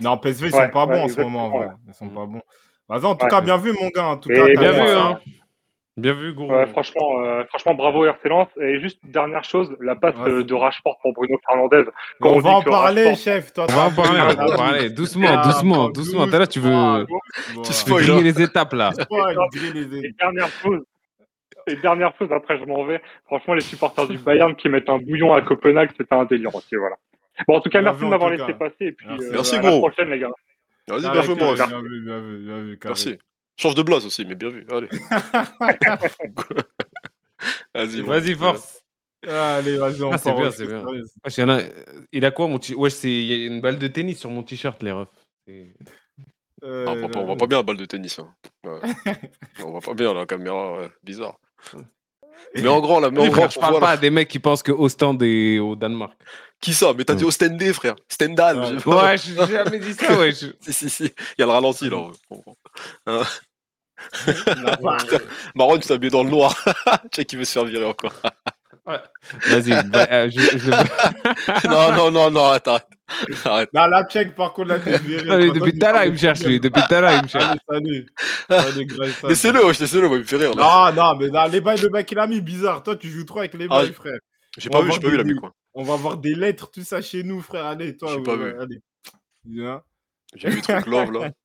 Non, 0.00 0.16
PSV, 0.16 0.48
ils 0.48 0.54
Ouais, 0.54 0.64
sont 0.66 0.70
pas 0.70 0.86
ouais, 0.86 0.94
bons 0.96 1.02
en 1.04 1.08
ce 1.08 1.20
moment. 1.20 1.44
En 1.46 1.46
exactement, 1.48 1.66
vrai. 1.66 1.76
Ils 1.88 1.94
sont 1.94 2.08
pas 2.08 2.26
bons. 2.26 2.42
Vas-y, 2.88 3.04
en 3.04 3.14
tout 3.16 3.24
Ouais. 3.24 3.30
cas, 3.30 3.40
bien 3.42 3.56
vu, 3.58 3.72
mon 3.72 3.88
gars. 3.88 4.06
En 4.06 4.16
tout 4.16 4.28
cas, 4.30 4.46
Bien 4.46 4.72
vu, 4.72 4.80
hein. 4.80 5.20
Bien 5.98 6.12
vu, 6.12 6.34
gros. 6.34 6.50
ouais, 6.50 6.66
franchement, 6.66 7.24
euh, 7.24 7.44
franchement, 7.46 7.72
bravo 7.74 8.04
RC 8.04 8.28
Lens. 8.28 8.48
Et 8.60 8.80
juste 8.80 8.98
dernière 9.04 9.44
chose, 9.44 9.74
la 9.80 9.96
passe 9.96 10.14
Ouais. 10.16 10.30
euh, 10.30 10.44
de 10.44 10.52
Rashford 10.54 10.98
pour 11.00 11.14
Bruno 11.14 11.38
Fernandez. 11.46 11.84
Quand 12.20 12.30
On 12.30 12.36
on 12.36 12.40
va 12.40 12.50
en 12.50 12.62
parler, 12.62 13.04
Rashford- 13.12 13.16
chef. 13.24 13.52
Toi, 13.54 13.66
On 13.70 13.72
va 13.72 13.84
en 13.86 13.90
parler, 13.92 14.20
on 14.20 14.34
va 14.34 14.44
en 14.44 14.56
parler. 14.56 14.90
Doucement, 14.90 15.28
ah, 15.30 15.42
doucement, 15.46 15.88
doucement. 15.88 16.28
T'as 16.28 16.38
là, 16.40 16.46
tu 16.46 16.60
veux. 16.60 17.06
Tu 17.64 17.72
spoil, 17.72 18.02
griller 18.04 18.18
hein. 18.18 18.22
les 18.22 18.42
étapes 18.42 18.74
là. 18.74 18.92
Et 20.02 20.12
dernière 20.18 20.48
chose, 20.62 20.82
Et 21.66 21.76
dernière 21.76 22.12
chose, 22.18 22.30
après 22.30 22.58
je 22.58 22.64
m'en 22.66 22.84
vais. 22.84 23.00
Franchement, 23.24 23.54
les 23.54 23.62
supporters 23.62 24.06
du 24.06 24.18
Bayern 24.18 24.54
qui 24.54 24.68
mettent 24.68 24.88
un 24.90 24.98
bouillon 24.98 25.32
à 25.32 25.40
Copenhague, 25.40 25.90
c'était 25.96 26.14
un 26.14 26.24
délire 26.26 26.54
aussi, 26.54 26.76
voilà. 26.76 26.96
Bon, 27.48 27.56
en 27.56 27.60
tout 27.60 27.70
cas, 27.70 27.80
merci 27.82 28.02
de 28.02 28.06
m'avoir 28.06 28.30
laissé 28.30 28.46
cas. 28.46 28.52
passer. 28.52 28.74
Et 28.80 28.92
puis, 28.92 29.06
Merci. 29.08 29.24
euh, 29.24 29.30
Merci, 29.32 29.56
à 29.56 29.62
la 29.62 29.68
gros. 29.70 29.78
prochaine, 29.80 30.10
les 30.10 30.18
gars. 30.18 30.30
Vas-y, 30.88 31.10
bien 31.10 31.22
joué, 31.22 31.34
ok, 31.34 31.40
moi. 31.40 31.54
bien 31.54 31.66
vu, 31.82 32.00
bien 32.04 32.18
vu, 32.20 32.38
bien 32.38 32.58
vu, 32.60 32.78
carré. 32.78 32.90
Merci. 32.90 33.18
Change 33.58 33.74
de 33.74 33.82
blase 33.82 34.04
aussi, 34.06 34.24
mais 34.24 34.34
bien 34.34 34.50
vu. 34.50 34.66
Allez. 34.70 34.88
Vas-y, 37.74 38.00
Vas-y, 38.02 38.34
force. 38.34 38.82
Allez, 39.26 39.76
vas-y, 39.76 40.02
on 40.02 40.12
Ah, 40.12 40.18
c'est 40.18 40.32
bien, 40.32 40.44
ouais, 40.44 40.50
c'est 40.52 40.66
bien. 40.66 40.84
Wesh, 41.24 41.38
a- 41.38 41.60
Il 42.12 42.24
a 42.24 42.30
quoi, 42.30 42.46
mon 42.48 42.58
t 42.58 42.74
Wesh, 42.74 42.92
c'est- 42.92 43.10
il 43.10 43.24
y 43.24 43.32
a 43.44 43.46
une 43.46 43.60
balle 43.60 43.78
de 43.78 43.88
tennis 43.88 44.18
sur 44.18 44.30
mon 44.30 44.42
t-shirt, 44.42 44.82
les 44.82 44.92
refs. 44.92 45.08
C'est- 45.46 45.74
Euh, 46.64 46.86
Ah, 46.88 46.92
on, 46.92 46.96
voit 47.00 47.08
pas, 47.10 47.18
on 47.20 47.24
voit 47.26 47.36
pas 47.36 47.46
bien 47.46 47.58
la 47.58 47.62
balle 47.62 47.76
de 47.76 47.84
tennis. 47.84 48.18
hein. 48.18 48.34
Ouais. 48.64 48.80
on 49.62 49.70
voit 49.72 49.80
pas 49.80 49.92
bien 49.94 50.14
la 50.14 50.24
caméra, 50.26 50.78
ouais. 50.80 50.90
bizarre. 51.02 51.38
Mais 52.54 52.68
en 52.68 52.80
grand, 52.80 53.00
là, 53.00 53.10
mais 53.10 53.20
en 53.20 53.30
frère, 53.30 53.50
je 53.50 53.58
parle 53.60 53.74
pas 53.80 53.86
là. 53.86 53.92
à 53.92 53.96
des 53.96 54.08
mecs 54.10 54.28
qui 54.28 54.38
pensent 54.38 54.62
que 54.62 54.72
Ostend 54.72 55.18
est 55.20 55.58
au 55.58 55.76
Danemark. 55.76 56.14
Qui 56.60 56.72
ça? 56.74 56.92
Mais 56.96 57.04
t'as 57.04 57.14
dit 57.14 57.24
Ostende, 57.24 57.62
frère. 57.72 57.96
Stendhal. 58.08 58.58
Ouais. 58.58 58.76
pas. 58.82 59.04
Ouais, 59.04 59.16
j'ai 59.18 59.34
jamais 59.46 59.78
dit 59.78 59.94
ça, 59.94 60.18
wesh. 60.18 60.44
Si, 60.60 60.72
si, 60.72 60.90
si. 60.90 61.04
Il 61.04 61.40
y 61.40 61.42
a 61.42 61.46
le 61.46 61.52
ralenti, 61.52 61.88
là. 61.90 61.96
ouais. 61.98 62.38
Hein? 63.06 63.22
Marron, 65.54 65.78
tu 65.78 65.86
t'es 65.88 65.94
habillé 65.94 66.10
dans 66.10 66.24
le 66.24 66.30
noir. 66.30 66.54
tu 67.12 67.16
sais 67.16 67.24
qui 67.24 67.36
veut 67.36 67.44
se 67.44 67.52
faire 67.52 67.64
virer 67.64 67.84
encore. 67.84 68.14
Vas-y, 69.48 69.82
bah, 69.88 70.06
euh, 70.10 70.30
je, 70.30 70.40
je- 70.58 71.68
non, 71.68 71.92
non, 71.92 72.10
non, 72.10 72.30
non, 72.30 72.46
attends. 72.50 72.78
Arrête. 73.44 73.72
Non, 73.72 73.86
la 73.86 74.04
check, 74.04 74.34
par 74.34 74.52
contre, 74.52 74.68
là, 74.68 74.78
t'es 74.78 74.98
viré. 74.98 75.24
Toi, 75.26 75.36
depuis 75.38 75.78
tout 75.78 75.84
à 75.86 75.88
l'heure, 75.88 75.94
parles 75.94 76.06
il 76.08 76.12
me 76.12 76.16
cherche, 76.18 76.40
lui. 76.44 76.60
Depuis 76.60 76.82
tout 76.88 76.94
à 76.94 77.00
l'heure, 77.00 77.12
il 77.12 77.22
me 77.22 77.28
cherche. 77.28 77.44
Allez, 77.44 77.60
salut. 77.68 78.06
Salut, 78.48 78.86
Grayson. 78.86 79.26
Laissez-le, 79.28 79.64
wesh, 79.66 79.78
laissez-le, 79.80 80.08
moi, 80.08 80.16
il 80.18 80.20
me 80.22 80.26
fait 80.26 80.36
rire. 80.36 80.54
Là. 80.54 80.92
Non, 80.94 81.02
non, 81.02 81.16
mais 81.16 81.50
les 81.50 81.60
bails, 81.60 81.80
le 81.80 81.90
mec, 81.90 82.10
il 82.10 82.18
a 82.18 82.26
mis 82.26 82.40
bizarre. 82.40 82.82
Toi, 82.82 82.96
tu 82.96 83.08
joues 83.10 83.24
trop 83.24 83.40
avec 83.40 83.54
les 83.54 83.66
Ah, 83.70 83.80
bails, 83.80 83.92
frère. 83.92 84.18
J'ai 84.56 84.68
on 84.68 84.72
pas 84.72 84.78
va 84.80 84.84
vu, 84.86 84.92
j'ai 84.92 85.00
pas 85.00 85.08
vu 85.08 85.16
la 85.16 85.40
quoi. 85.40 85.54
On 85.74 85.82
va 85.82 85.96
voir 85.96 86.16
des 86.16 86.34
lettres, 86.34 86.70
tout 86.70 86.82
ça 86.82 87.02
chez 87.02 87.22
nous, 87.22 87.40
frère. 87.40 87.66
Allez, 87.66 87.96
toi, 87.96 88.14
J'ai 88.14 88.22
pas 88.22 88.36
vu. 88.36 88.80
J'ai 90.34 90.50
vu 90.50 90.56
le 90.56 90.62
truc 90.62 90.86
love 90.86 91.12
là. 91.12 91.30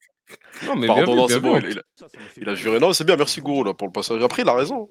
Non, 0.66 0.78
mais 0.78 0.88
bien 0.88 0.96
Pardon, 0.96 1.12
vu, 1.12 1.18
non, 1.18 1.26
bien 1.26 1.36
c'est 1.36 1.42
bon, 1.42 1.60
vu. 1.60 1.72
il, 1.72 1.72
il 1.72 1.80
a, 1.80 2.08
il 2.38 2.50
a 2.50 2.56
juré. 2.56 2.80
Non, 2.80 2.94
c'est 2.94 3.04
bien, 3.04 3.18
merci 3.18 3.42
Gourou 3.42 3.66
là 3.66 3.74
pour 3.74 3.88
le 3.88 3.92
passage. 3.92 4.24
Après, 4.24 4.44
il 4.44 4.48
a 4.48 4.54
raison. 4.54 4.88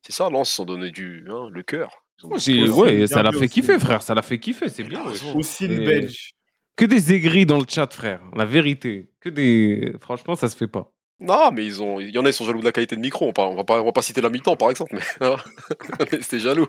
C'est 0.00 0.12
ça, 0.12 0.30
Lens, 0.30 0.56
ils 0.56 0.62
ont 0.62 0.64
donné 0.64 0.92
du, 0.92 1.26
hein, 1.28 1.48
le 1.50 1.62
cœur. 1.64 2.04
Ouais, 2.22 3.06
ça 3.08 3.22
l'a 3.24 3.32
fait 3.32 3.38
aussi. 3.38 3.48
kiffer, 3.48 3.80
frère. 3.80 4.02
Ça 4.02 4.14
l'a 4.14 4.22
fait 4.22 4.38
kiffer, 4.38 4.68
c'est 4.68 4.84
bien. 4.84 5.02
Aussi 5.34 5.66
le 5.66 5.84
belge. 5.84 6.34
Que 6.76 6.84
des 6.84 7.12
aigris 7.12 7.46
dans 7.46 7.58
le 7.58 7.64
chat, 7.68 7.92
frère. 7.92 8.20
La 8.36 8.44
vérité. 8.44 9.10
Que 9.20 9.28
des. 9.28 9.92
Franchement, 10.00 10.36
ça 10.36 10.48
se 10.48 10.56
fait 10.56 10.68
pas. 10.68 10.92
Non, 11.18 11.50
mais 11.50 11.64
ils 11.64 11.82
ont, 11.82 11.98
il 11.98 12.10
y 12.10 12.18
en 12.18 12.26
a, 12.26 12.28
ils 12.28 12.32
sont 12.34 12.44
jaloux 12.44 12.60
de 12.60 12.64
la 12.64 12.72
qualité 12.72 12.94
de 12.94 13.00
micro. 13.00 13.26
On, 13.28 13.32
par- 13.32 13.50
on 13.50 13.54
va 13.56 13.64
pas, 13.64 13.80
on 13.80 13.86
va 13.86 13.92
pas 13.92 14.02
citer 14.02 14.20
la 14.20 14.28
mi-temps, 14.28 14.56
par 14.56 14.68
exemple, 14.70 14.94
mais 14.94 15.26
hein. 15.26 15.36
C'était 16.20 16.38
jaloux. 16.40 16.66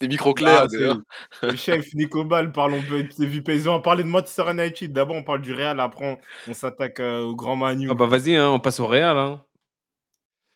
Des 0.00 0.08
micros 0.08 0.34
clairs. 0.34 0.64
Ah, 0.64 0.68
c'est- 0.68 1.46
le 1.46 1.56
chef 1.56 1.86
Nico 1.94 2.22
Ball, 2.24 2.52
parle, 2.52 2.74
on 2.74 2.82
peut 2.82 3.06
c'est 3.10 3.24
vu 3.24 3.42
paysan. 3.42 3.76
On 3.76 3.80
parlait 3.80 4.02
de 4.04 4.08
Manchester 4.08 4.50
United. 4.50 4.92
D'abord, 4.92 5.16
on 5.16 5.22
parle 5.22 5.40
du 5.40 5.54
Real. 5.54 5.80
Après, 5.80 6.04
on, 6.46 6.50
on 6.50 6.52
s'attaque 6.54 7.00
euh, 7.00 7.22
au 7.22 7.34
Grand 7.34 7.56
Manu. 7.56 7.88
Ah 7.90 7.94
bah 7.94 8.04
vas-y, 8.06 8.36
hein, 8.36 8.50
on 8.50 8.60
passe 8.60 8.80
au 8.80 8.86
Real. 8.86 9.16
Hein. 9.16 9.42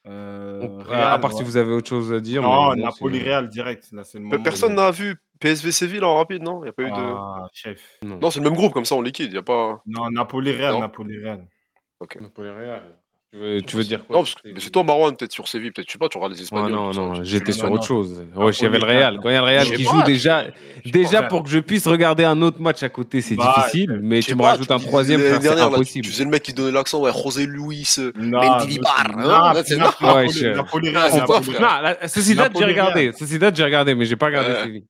Euh, 0.07 0.61
On- 0.63 0.83
Real, 0.85 1.13
à 1.15 1.19
part 1.19 1.33
si 1.33 1.43
vous 1.43 1.57
avez 1.57 1.73
autre 1.73 1.89
chose 1.89 2.13
à 2.13 2.21
dire. 2.21 2.43
Non, 2.43 2.75
bon, 2.75 2.75
Napoli 2.77 3.23
Real 3.23 3.49
direct. 3.49 3.89
Là, 3.93 4.05
c'est 4.05 4.19
le 4.19 4.25
Pe- 4.25 4.31
moment. 4.33 4.43
Personne 4.43 4.75
n'a 4.75 4.91
vu 4.91 5.17
PSV 5.41 5.73
Séville 5.73 6.05
en 6.05 6.17
rapide, 6.17 6.43
non? 6.43 6.63
Il 6.63 6.67
y 6.67 6.69
a 6.69 6.73
pas 6.75 6.83
eu 6.83 6.91
de. 6.91 6.93
Ah, 6.95 7.49
chef. 7.55 7.81
Non, 8.03 8.31
c'est 8.31 8.41
le 8.41 8.45
même 8.45 8.55
groupe, 8.55 8.75
comme 8.75 8.85
ça 8.85 8.97
on 8.97 9.01
liquide. 9.03 9.33
Y 9.33 9.39
a 9.39 9.43
pas. 9.43 9.81
Non, 9.87 10.11
Napoli 10.11 10.53
Real. 10.53 10.79
Napoli 10.79 11.19
Real. 11.19 11.47
Napoli 12.21 12.51
Real. 12.51 12.83
Tu 13.35 13.41
veux, 13.41 13.63
tu 13.63 13.77
veux 13.77 13.83
dire 13.83 14.07
quoi 14.07 14.17
Non, 14.19 14.23
parce 14.23 14.37
que 14.37 14.61
c'est 14.61 14.71
toi, 14.71 14.85
Marwan, 14.85 15.17
peut-être 15.17 15.33
sur 15.33 15.49
Séville, 15.49 15.73
peut-être, 15.73 15.89
je 15.89 15.93
sais 15.95 15.99
pas, 15.99 16.09
tu 16.09 16.19
auras 16.19 16.29
les 16.29 16.37
Ouais, 16.37 16.43
Espagnols. 16.43 16.71
non, 16.71 16.93
ça, 16.93 17.01
non, 17.01 17.13
tu 17.15 17.25
j'étais 17.25 17.51
sur 17.51 17.67
non, 17.67 17.73
autre 17.73 17.83
non. 17.83 17.87
chose. 17.89 18.25
Ouais, 18.37 18.53
il 18.53 18.63
y 18.63 18.67
avait 18.67 18.79
le 18.79 18.85
Real. 18.85 19.19
Quand 19.21 19.29
il 19.29 19.33
y 19.33 19.37
a 19.37 19.41
le 19.41 19.45
Real 19.47 19.67
qui 19.73 19.83
joue 19.83 20.03
déjà, 20.03 20.45
déjà 20.85 21.23
pour 21.25 21.43
que 21.43 21.49
je 21.51 21.59
puisse 21.59 21.85
regarder 21.89 22.23
un 22.23 22.41
autre 22.43 22.61
match 22.61 22.85
à 22.85 22.89
côté, 22.89 23.21
c'est 23.23 23.35
Bah, 23.35 23.53
difficile. 23.57 23.99
Mais 24.01 24.21
tu 24.21 24.35
me 24.37 24.41
pas, 24.41 24.51
rajoutes 24.53 24.71
un 24.71 24.79
troisième, 24.79 25.21
c'est 25.21 25.31
dernière, 25.41 25.57
là, 25.57 25.67
tu- 25.69 25.75
impossible. 25.75 26.07
Faisais 26.07 26.23
le 26.25 26.31
mec 26.31 26.45
qui 26.45 26.53
donnait 26.55 26.71
l'accent, 26.71 27.01
ouais, 27.01 27.11
José 27.13 27.47
Luis. 27.47 27.93
euh, 27.99 28.13
Non, 28.17 28.41
Mendy 28.41 28.77
mais- 28.77 28.83
Bar, 28.83 29.17
non, 29.19 29.27
là, 29.29 29.63
c'est 29.67 29.77
non. 29.79 29.87
Ouais. 29.87 30.27
Non, 30.55 30.65
ceci 32.07 32.35
date, 32.37 32.53
j'ai 32.57 32.65
regardé. 32.65 33.11
Ceci 33.19 33.39
date, 33.41 33.57
j'ai 33.57 33.65
regardé, 33.65 33.97
mais 33.97 34.05
j'ai 34.05 34.15
pas 34.17 34.27
regardé 34.27 34.51
Ouais. 34.53 34.63
Séville. 34.63 34.85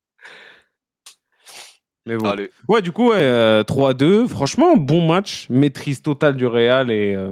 Mais 2.05 2.17
bon. 2.17 2.31
Ouais, 2.67 2.83
du 2.83 2.91
coup, 2.91 3.09
ouais, 3.09 3.17
euh, 3.19 3.63
3-2. 3.63 4.27
Franchement, 4.27 4.77
bon 4.77 5.07
match. 5.07 5.47
Maîtrise 5.49 6.03
totale 6.03 6.35
du 6.35 6.45
Real. 6.45 6.91
Et 6.91 7.15
euh, 7.15 7.31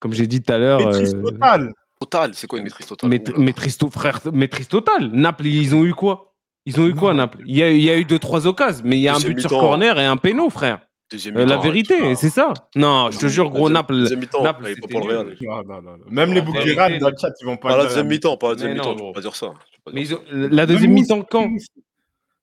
comme 0.00 0.12
j'ai 0.12 0.26
dit 0.26 0.42
tout 0.42 0.52
à 0.52 0.58
l'heure, 0.58 0.78
Maîtrise 0.80 1.14
euh, 1.14 1.22
totale. 1.22 1.72
total, 2.00 2.30
c'est 2.34 2.46
quoi 2.46 2.58
une 2.58 2.64
maîtrise 2.64 2.86
totale 2.86 3.08
maît- 3.10 3.38
maîtrise, 3.38 3.78
to- 3.78 3.90
frère, 3.90 4.20
maîtrise 4.32 4.68
totale. 4.68 5.10
Naples, 5.12 5.46
ils 5.46 5.74
ont 5.74 5.84
eu 5.84 5.94
quoi? 5.94 6.34
Ils 6.66 6.80
ont 6.80 6.86
eu 6.86 6.94
quoi. 6.94 7.14
Naples? 7.14 7.42
Il 7.46 7.56
y, 7.56 7.62
a, 7.62 7.70
il 7.70 7.80
y 7.82 7.90
a 7.90 7.96
eu 7.96 8.04
deux, 8.04 8.18
trois 8.18 8.46
occasions, 8.46 8.82
mais 8.84 8.96
il 8.96 9.02
y 9.02 9.08
a 9.08 9.14
un 9.14 9.20
but 9.20 9.40
sur 9.40 9.50
corner 9.50 9.98
et 9.98 10.04
un 10.06 10.16
péno, 10.16 10.50
frère. 10.50 10.80
Deuxième 11.10 11.36
Euh, 11.36 11.46
la 11.46 11.58
vérité, 11.58 12.16
c'est 12.16 12.30
ça. 12.30 12.52
Non, 12.74 13.12
je 13.12 13.18
te 13.20 13.26
jure, 13.28 13.48
gros, 13.50 13.70
Naples. 13.70 13.94
Deuxième 13.94 14.18
mi-temps, 14.18 14.42
Naples, 14.42 14.74
il 14.76 14.92
le 14.92 14.98
Real. 15.06 15.36
Non, 15.40 15.62
non, 15.64 15.80
non. 15.82 15.96
Même 16.10 16.32
les 16.32 16.40
vérité. 16.40 16.98
dans 16.98 17.10
le 17.10 17.14
chat, 17.16 17.30
ils 17.40 17.44
vont 17.44 17.56
pas 17.56 17.68
Pas 17.68 17.76
la 17.76 17.84
deuxième 17.84 18.08
mi-temps, 18.08 18.36
pas 18.36 18.48
la 18.48 18.54
deuxième 18.54 18.72
Mais 18.72 18.78
mi-temps, 18.80 18.94
gros. 18.96 19.12
peux 19.12 19.14
pas 19.14 19.20
dire 19.20 19.36
ça. 19.36 19.52
Mais 19.92 20.04
la 20.32 20.66
deuxième 20.66 20.90
mi-temps, 20.92 21.22
quand? 21.22 21.48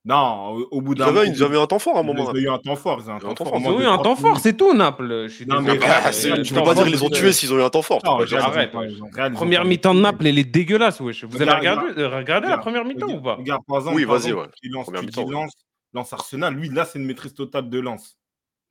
Non, 0.06 0.50
au, 0.50 0.68
au 0.72 0.82
bout 0.82 0.96
d'un 0.96 1.06
Ils 1.06 1.08
avaient, 1.10 1.20
moment, 1.22 1.34
ils 1.38 1.44
avaient 1.44 1.62
un 1.62 1.66
temps 1.68 1.80
fort 1.80 1.96
à 1.96 2.00
un 2.00 2.04
ils 2.04 2.08
moment. 2.08 2.26
ont 2.30 2.36
eu 2.36 2.50
un 2.50 2.58
temps 2.58 2.76
fort. 2.76 3.00
Ils 3.02 3.10
ont 3.10 3.14
eu 3.14 3.16
un 3.16 3.34
temps 3.34 3.46
fort. 3.46 3.58
Ils 3.58 3.68
ont 3.68 3.80
eu 3.80 3.86
un 3.86 3.94
30 3.94 4.04
temps 4.04 4.16
fort, 4.18 4.40
c'est 4.40 4.58
tout, 4.58 4.74
Naples. 4.74 5.28
Je 5.28 5.34
suis 5.34 5.46
Non, 5.46 5.62
désolé. 5.62 5.80
mais 5.80 5.86
Ah, 5.88 6.12
tu 6.12 6.54
peux 6.54 6.62
pas 6.64 6.74
dire 6.74 6.84
Real, 6.84 6.90
ils 6.90 7.04
ont 7.04 7.08
Real, 7.08 7.20
tué 7.20 7.32
s'ils 7.32 7.54
ont 7.54 7.58
eu 7.58 7.62
un 7.64 7.70
temps 7.70 7.82
fort. 7.82 8.02
Non, 8.04 8.20
arrête, 8.20 8.74
Première 9.34 9.64
mi-temps 9.64 9.96
de 9.96 10.02
Naples, 10.02 10.28
elle 10.28 10.40
est 10.40 10.44
dégueulasse, 10.44 11.00
wesh. 11.00 11.24
Vous 11.24 11.42
avez 11.42 11.52
regardé, 11.52 12.48
la 12.48 12.58
première 12.58 12.84
mi-temps 12.84 13.08
ou 13.08 13.22
pas 13.22 13.36
regarde, 13.36 13.62
par 13.66 13.78
exemple, 13.78 13.96
Oui, 13.96 14.04
vas-y, 14.06 14.34
ouais. 14.34 14.48
Lens 15.94 16.12
Arsenal, 16.12 16.56
lui, 16.56 16.70
là, 16.70 16.86
c'est 16.86 16.98
une 16.98 17.06
maîtrise 17.06 17.36
totale 17.36 17.70
de 17.70 17.80
Lens. 17.80 18.18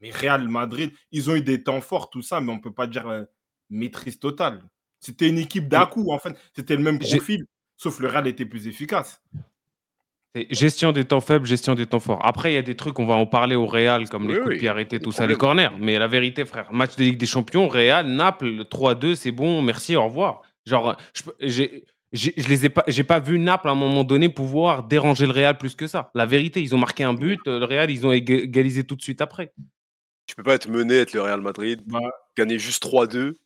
Mais 0.01 0.11
Real 0.11 0.49
Madrid, 0.49 0.91
ils 1.12 1.30
ont 1.30 1.37
eu 1.37 1.41
des 1.41 1.62
temps 1.62 1.80
forts, 1.80 2.11
tout 2.11 2.20
ça, 2.22 2.41
mais 2.41 2.51
on 2.53 2.59
peut 2.59 2.72
pas 2.72 2.89
dire 2.89 3.07
euh, 3.07 3.22
maîtrise 3.70 4.18
totale. 4.18 4.61
C'était 4.99 5.28
une 5.28 5.39
équipe 5.39 5.68
d'un 5.68 5.87
coup, 5.87 6.11
en 6.12 6.18
fait. 6.18 6.37
C'était 6.57 6.74
le 6.74 6.83
même 6.83 6.99
profil, 6.99 7.47
sauf 7.76 8.01
le 8.01 8.09
Real 8.09 8.26
était 8.26 8.45
plus 8.45 8.66
efficace. 8.66 9.22
C'est 10.35 10.47
gestion 10.51 10.93
des 10.93 11.05
temps 11.05 11.20
faibles, 11.20 11.47
gestion 11.47 11.74
des 11.74 11.85
temps 11.87 12.01
forts. 12.01 12.24
Après, 12.24 12.53
il 12.53 12.55
y 12.55 12.59
a 12.59 12.62
des 12.62 12.74
trucs, 12.74 12.99
on 12.99 13.05
va 13.05 13.14
en 13.14 13.26
parler 13.26 13.55
au 13.55 13.66
Real, 13.66 14.09
comme 14.09 14.26
les 14.28 14.35
coups 14.39 14.55
de 14.55 14.59
pied 14.61 14.68
arrêtés, 14.68 14.99
tout 14.99 15.12
ça, 15.12 15.26
les 15.26 15.35
corners. 15.37 15.68
Mais 15.78 15.99
la 15.99 16.09
vérité, 16.09 16.47
frère, 16.47 16.72
match 16.72 16.97
de 16.97 17.03
Ligue 17.05 17.18
des 17.18 17.26
Champions, 17.26 17.68
Real, 17.68 18.07
Naples, 18.07 18.49
le 18.49 18.64
3-2, 18.64 19.14
c'est 19.14 19.30
bon, 19.33 19.61
merci, 19.61 19.95
au 19.95 20.05
revoir. 20.05 20.41
Genre, 20.64 20.97
je, 21.12 21.22
j'ai- 21.41 21.85
j'ai- 22.12 22.33
je 22.37 22.49
les 22.49 22.64
ai 22.64 22.68
pas, 22.70 22.85
j'ai 22.89 23.05
pas 23.05 23.20
vu 23.20 23.39
Naples 23.39 23.68
à 23.68 23.72
un 23.72 23.74
moment 23.74 24.05
donné 24.05 24.30
pouvoir 24.30 24.85
déranger 24.85 25.26
le 25.26 25.33
Real 25.33 25.59
plus 25.59 25.74
que 25.74 25.87
ça. 25.87 26.11
La 26.14 26.24
vérité, 26.24 26.62
ils 26.62 26.74
ont 26.74 26.78
marqué 26.78 27.05
un 27.05 27.12
but, 27.14 27.41
euh, 27.47 27.59
le 27.59 27.64
Real, 27.66 27.91
ils 27.91 28.07
ont 28.07 28.12
éga- 28.12 28.43
égalisé 28.43 28.85
tout 28.85 28.97
de 28.97 29.03
suite 29.03 29.20
après. 29.20 29.53
Tu 30.26 30.35
peux 30.35 30.43
pas 30.43 30.55
être 30.55 30.68
mené, 30.68 30.95
être 30.95 31.12
le 31.12 31.20
Real 31.20 31.41
Madrid, 31.43 31.83
Bah, 31.87 32.01
gagner 32.39 32.59
juste 32.59 32.83
3-2 32.83 33.37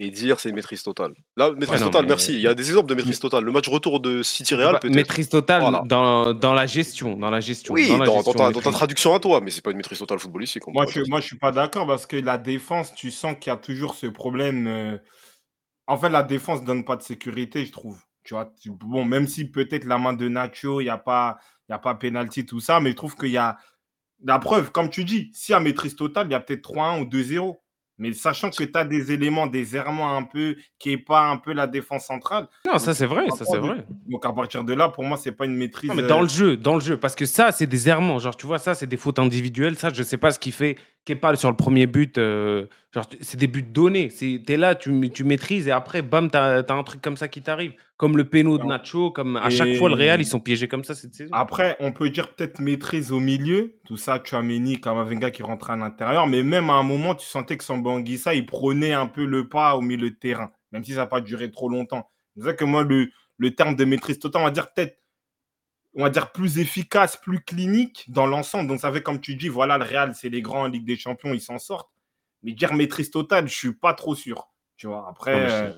et 0.00 0.10
dire 0.10 0.38
c'est 0.38 0.48
une 0.50 0.54
maîtrise 0.54 0.82
totale. 0.82 1.12
Là, 1.36 1.50
maîtrise 1.52 1.80
totale, 1.82 2.02
mais- 2.02 2.08
merci. 2.08 2.34
Il 2.34 2.40
y 2.40 2.46
a 2.46 2.54
des 2.54 2.68
exemples 2.68 2.88
de 2.88 2.94
maîtrise 2.94 3.18
totale. 3.18 3.44
Le 3.44 3.50
match 3.52 3.68
retour 3.68 3.98
de 4.00 4.22
City 4.22 4.54
Real, 4.54 4.74
Bah, 4.74 4.78
peut-être. 4.78 4.94
maîtrise 4.94 5.28
totale 5.28 5.60
Voilà. 5.60 5.82
dans, 5.86 6.34
dans 6.34 6.54
la 6.54 6.66
gestion, 6.66 7.16
dans 7.16 7.30
la 7.30 7.40
gestion. 7.40 7.74
Oui, 7.74 7.88
dans, 7.88 7.98
dans, 7.98 7.98
la 7.98 8.06
dans 8.06 8.14
gestion, 8.16 8.32
ta, 8.34 8.50
dans 8.52 8.60
ta 8.60 8.70
traduction 8.70 9.14
à 9.14 9.18
toi, 9.20 9.40
mais 9.40 9.50
c'est 9.50 9.62
pas 9.62 9.70
une 9.72 9.76
maîtrise 9.78 9.98
totale 9.98 10.18
footballistique. 10.20 10.62
moi, 10.68 10.86
je, 10.88 11.00
moi, 11.08 11.20
je 11.20 11.26
suis 11.26 11.38
pas 11.38 11.50
d'accord 11.52 11.86
parce 11.86 12.06
que 12.06 12.16
la 12.16 12.38
défense, 12.38 12.94
tu 12.94 13.10
sens 13.10 13.34
qu'il 13.40 13.50
y 13.50 13.54
a 13.54 13.56
toujours 13.58 13.94
ce 13.96 14.06
problème. 14.06 14.66
euh, 14.68 14.98
En 15.88 15.96
fait, 15.98 16.10
la 16.10 16.22
défense 16.22 16.62
donne 16.64 16.84
pas 16.84 16.96
de 16.96 17.02
sécurité, 17.02 17.64
je 17.66 17.72
trouve. 17.72 17.98
Tu 18.22 18.34
vois, 18.34 18.52
tu- 18.60 18.70
bon, 18.70 19.04
même 19.06 19.26
si 19.26 19.46
peut-être 19.46 19.84
la 19.86 19.96
main 19.98 20.12
de 20.12 20.28
Nacho, 20.28 20.80
il 20.80 20.84
n'y 20.84 20.90
a 20.90 20.98
pas, 20.98 21.38
il 21.68 21.72
y 21.72 21.74
a 21.74 21.78
pas 21.78 21.94
penalty, 21.94 22.44
tout 22.44 22.60
ça, 22.60 22.78
mais 22.78 22.90
je 22.90 22.94
trouve 22.96 23.16
qu'il 23.16 23.30
y 23.30 23.38
a 23.38 23.56
la 24.22 24.38
preuve, 24.38 24.70
comme 24.70 24.90
tu 24.90 25.04
dis, 25.04 25.30
si 25.32 25.54
à 25.54 25.60
maîtrise 25.60 25.96
totale, 25.96 26.26
il 26.28 26.32
y 26.32 26.34
a 26.34 26.40
peut-être 26.40 26.60
3-1 26.62 27.00
ou 27.00 27.04
2-0. 27.06 27.56
Mais 27.98 28.12
sachant 28.12 28.50
que 28.50 28.62
tu 28.62 28.70
as 28.74 28.84
des 28.84 29.12
éléments, 29.12 29.46
des 29.46 29.74
errements 29.76 30.16
un 30.16 30.22
peu, 30.22 30.56
qui 30.78 30.90
n'est 30.90 30.98
pas 30.98 31.28
un 31.28 31.36
peu 31.36 31.52
la 31.52 31.66
défense 31.66 32.06
centrale. 32.06 32.46
Non, 32.66 32.78
ça 32.78 32.94
c'est 32.94 33.06
vrai, 33.06 33.26
ça 33.36 33.44
c'est 33.44 33.58
vrai. 33.58 33.84
Donc 34.06 34.24
à 34.24 34.32
partir 34.32 34.62
de 34.64 34.72
là, 34.72 34.88
pour 34.88 35.04
moi, 35.04 35.16
c'est 35.16 35.32
pas 35.32 35.46
une 35.46 35.56
maîtrise. 35.56 35.90
Non, 35.90 35.96
mais 35.96 36.02
euh, 36.02 36.08
dans 36.08 36.22
le 36.22 36.28
jeu, 36.28 36.56
dans 36.56 36.74
le 36.74 36.80
jeu, 36.80 36.96
parce 36.96 37.14
que 37.14 37.26
ça, 37.26 37.50
c'est 37.50 37.66
des 37.66 37.88
errements. 37.88 38.18
Genre, 38.18 38.36
tu 38.36 38.46
vois, 38.46 38.58
ça, 38.58 38.74
c'est 38.74 38.86
des 38.86 38.96
fautes 38.96 39.18
individuelles. 39.18 39.76
Ça, 39.76 39.90
je 39.92 40.02
sais 40.02 40.16
pas 40.16 40.30
ce 40.30 40.38
qui 40.38 40.52
fait 40.52 40.76
Kepa 41.04 41.36
sur 41.36 41.50
le 41.50 41.56
premier 41.56 41.86
but. 41.86 42.18
euh, 42.18 42.66
c'est 43.20 43.38
des 43.38 43.46
buts 43.46 43.62
donnés. 43.62 44.08
Tu 44.08 44.42
es 44.46 44.56
là, 44.56 44.74
tu, 44.74 45.10
tu 45.10 45.24
maîtrises 45.24 45.68
et 45.68 45.70
après, 45.70 46.02
bam, 46.02 46.30
tu 46.30 46.36
as, 46.36 46.64
un 46.68 46.82
truc 46.82 47.00
comme 47.00 47.16
ça 47.16 47.28
qui 47.28 47.42
t'arrive. 47.42 47.72
Comme 47.96 48.16
le 48.16 48.24
péno 48.24 48.58
de. 48.58 48.64
Nacho, 48.64 49.10
comme 49.10 49.36
à 49.36 49.50
chaque 49.50 49.74
fois, 49.74 49.88
le 49.88 49.96
Real, 49.96 50.20
ils 50.20 50.26
sont 50.26 50.40
piégés 50.40 50.68
comme 50.68 50.84
ça 50.84 50.94
cette 50.94 51.14
saison. 51.14 51.30
Après, 51.34 51.76
on 51.80 51.92
peut 51.92 52.10
dire 52.10 52.32
peut-être 52.32 52.60
maîtrise 52.60 53.10
au 53.10 53.20
milieu. 53.20 53.74
Tout 53.86 53.96
ça, 53.96 54.18
tu 54.20 54.34
as 54.36 54.42
Méni, 54.42 54.80
Kamavinga 54.80 55.30
qui 55.30 55.42
rentrait 55.42 55.72
à 55.72 55.76
l'intérieur. 55.76 56.26
Mais 56.26 56.42
même 56.42 56.70
à 56.70 56.74
un 56.74 56.84
moment, 56.84 57.14
tu 57.14 57.26
sentais 57.26 57.56
que 57.56 57.64
Sambanguissa, 57.64 58.34
il 58.34 58.46
prenait 58.46 58.92
un 58.92 59.06
peu 59.06 59.24
le 59.24 59.48
pas 59.48 59.76
au 59.76 59.80
milieu 59.80 60.10
de 60.10 60.14
terrain, 60.14 60.52
même 60.72 60.84
si 60.84 60.92
ça 60.92 60.98
n'a 60.98 61.06
pas 61.06 61.20
duré 61.20 61.50
trop 61.50 61.68
longtemps. 61.68 62.08
C'est 62.36 62.44
ça 62.44 62.52
que 62.52 62.64
moi, 62.64 62.84
le, 62.84 63.08
le 63.38 63.54
terme 63.54 63.74
de 63.74 63.84
maîtrise 63.84 64.18
totale, 64.18 64.42
on 64.42 64.44
va 64.44 64.50
dire 64.52 64.72
peut-être, 64.72 64.97
on 65.94 66.02
va 66.02 66.10
dire 66.10 66.30
plus 66.32 66.58
efficace, 66.58 67.16
plus 67.16 67.40
clinique 67.40 68.04
dans 68.08 68.26
l'ensemble. 68.26 68.68
Donc 68.68 68.80
ça 68.80 68.92
fait 68.92 69.02
comme 69.02 69.20
tu 69.20 69.34
dis, 69.34 69.48
voilà, 69.48 69.78
le 69.78 69.84
Real, 69.84 70.14
c'est 70.14 70.28
les 70.28 70.42
grands 70.42 70.62
en 70.62 70.66
Ligue 70.68 70.84
des 70.86 70.96
Champions, 70.96 71.32
ils 71.32 71.40
s'en 71.40 71.58
sortent. 71.58 71.90
Mais 72.42 72.52
dire 72.52 72.72
maîtrise 72.74 73.10
totale, 73.10 73.48
je 73.48 73.54
suis 73.54 73.72
pas 73.74 73.94
trop 73.94 74.14
sûr. 74.14 74.48
Tu 74.76 74.86
vois, 74.86 75.06
après, 75.10 75.34
euh, 75.34 75.72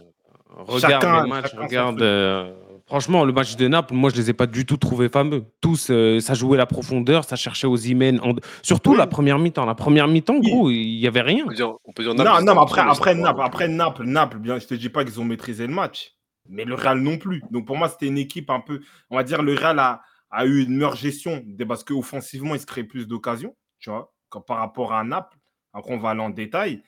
Regarde 0.67 1.03
chacun- 1.03 1.27
chacun 1.43 1.49
son 1.57 1.63
regarde. 1.63 2.03
euh, 2.03 2.53
Franchement, 2.87 3.25
le 3.25 3.33
match 3.33 3.55
de 3.55 3.69
Naples, 3.69 3.95
moi, 3.95 4.11
je 4.11 4.17
les 4.17 4.31
ai 4.31 4.33
pas 4.33 4.47
du 4.49 4.67
tout 4.67 4.77
trouvés 4.77 5.09
fameux. 5.09 5.45
Tous, 5.61 5.91
euh, 5.91 6.19
ça 6.19 6.35
jouait 6.35 6.59
la 6.59 6.67
profondeur, 6.67 7.23
ça 7.25 7.37
cherchait 7.37 7.69
aux 7.69 7.77
Imen. 7.77 8.19
en- 8.25 8.35
Surtout 8.63 8.91
Oui. 8.93 8.97
la 8.99 9.07
première 9.07 9.39
mi-temps. 9.39 9.65
La 9.65 9.77
première 9.77 10.09
mi-temps, 10.09 10.35
Oui. 10.41 10.51
gros, 10.51 10.71
il 10.71 10.99
y 10.99 11.07
avait 11.07 11.21
rien. 11.21 11.45
On 11.45 11.49
peut 11.49 11.55
dire, 11.55 11.73
on 11.85 11.93
peut 11.93 12.03
dire 12.03 12.15
Non, 12.15 12.25
Naples, 12.25 12.45
non, 12.45 12.55
mais 12.57 12.61
après, 12.63 13.15
Naples, 13.15 13.41
après 13.43 13.69
Naples, 13.69 14.05
Naples, 14.07 14.39
bien, 14.39 14.59
je 14.59 14.67
te 14.67 14.75
dis 14.75 14.89
pas 14.89 15.05
qu'ils 15.05 15.21
ont 15.21 15.25
maîtrisé 15.25 15.69
le 15.69 15.73
match, 15.73 16.15
mais 16.51 16.65
le 16.65 16.75
Real 16.75 17.01
non 17.01 17.17
plus. 17.19 17.43
Donc 17.51 17.67
pour 17.67 17.77
moi, 17.77 17.89
c'était 17.89 18.07
une 18.07 18.19
équipe 18.19 18.51
un 18.51 18.61
peu, 18.61 18.81
on 19.09 19.17
va 19.17 19.25
dire, 19.25 19.43
le 19.43 19.55
Real 19.55 19.79
a, 19.79 20.03
a 20.31 20.47
eu 20.47 20.63
une 20.65 20.75
meilleure 20.75 20.97
gestion 20.97 21.45
parce 21.67 21.85
qu'offensivement, 21.85 22.55
il 22.55 22.61
se 22.61 22.67
crée 22.67 22.85
plus 22.85 23.07
d'occasions, 23.07 23.57
tu 23.79 23.91
vois, 23.91 24.13
par 24.47 24.59
rapport 24.59 24.93
à 24.93 25.05
Naples. 25.05 25.39
Après, 25.73 25.93
on 25.93 25.99
va 25.99 26.11
aller 26.11 26.21
en 26.21 26.31
détail. 26.31 26.83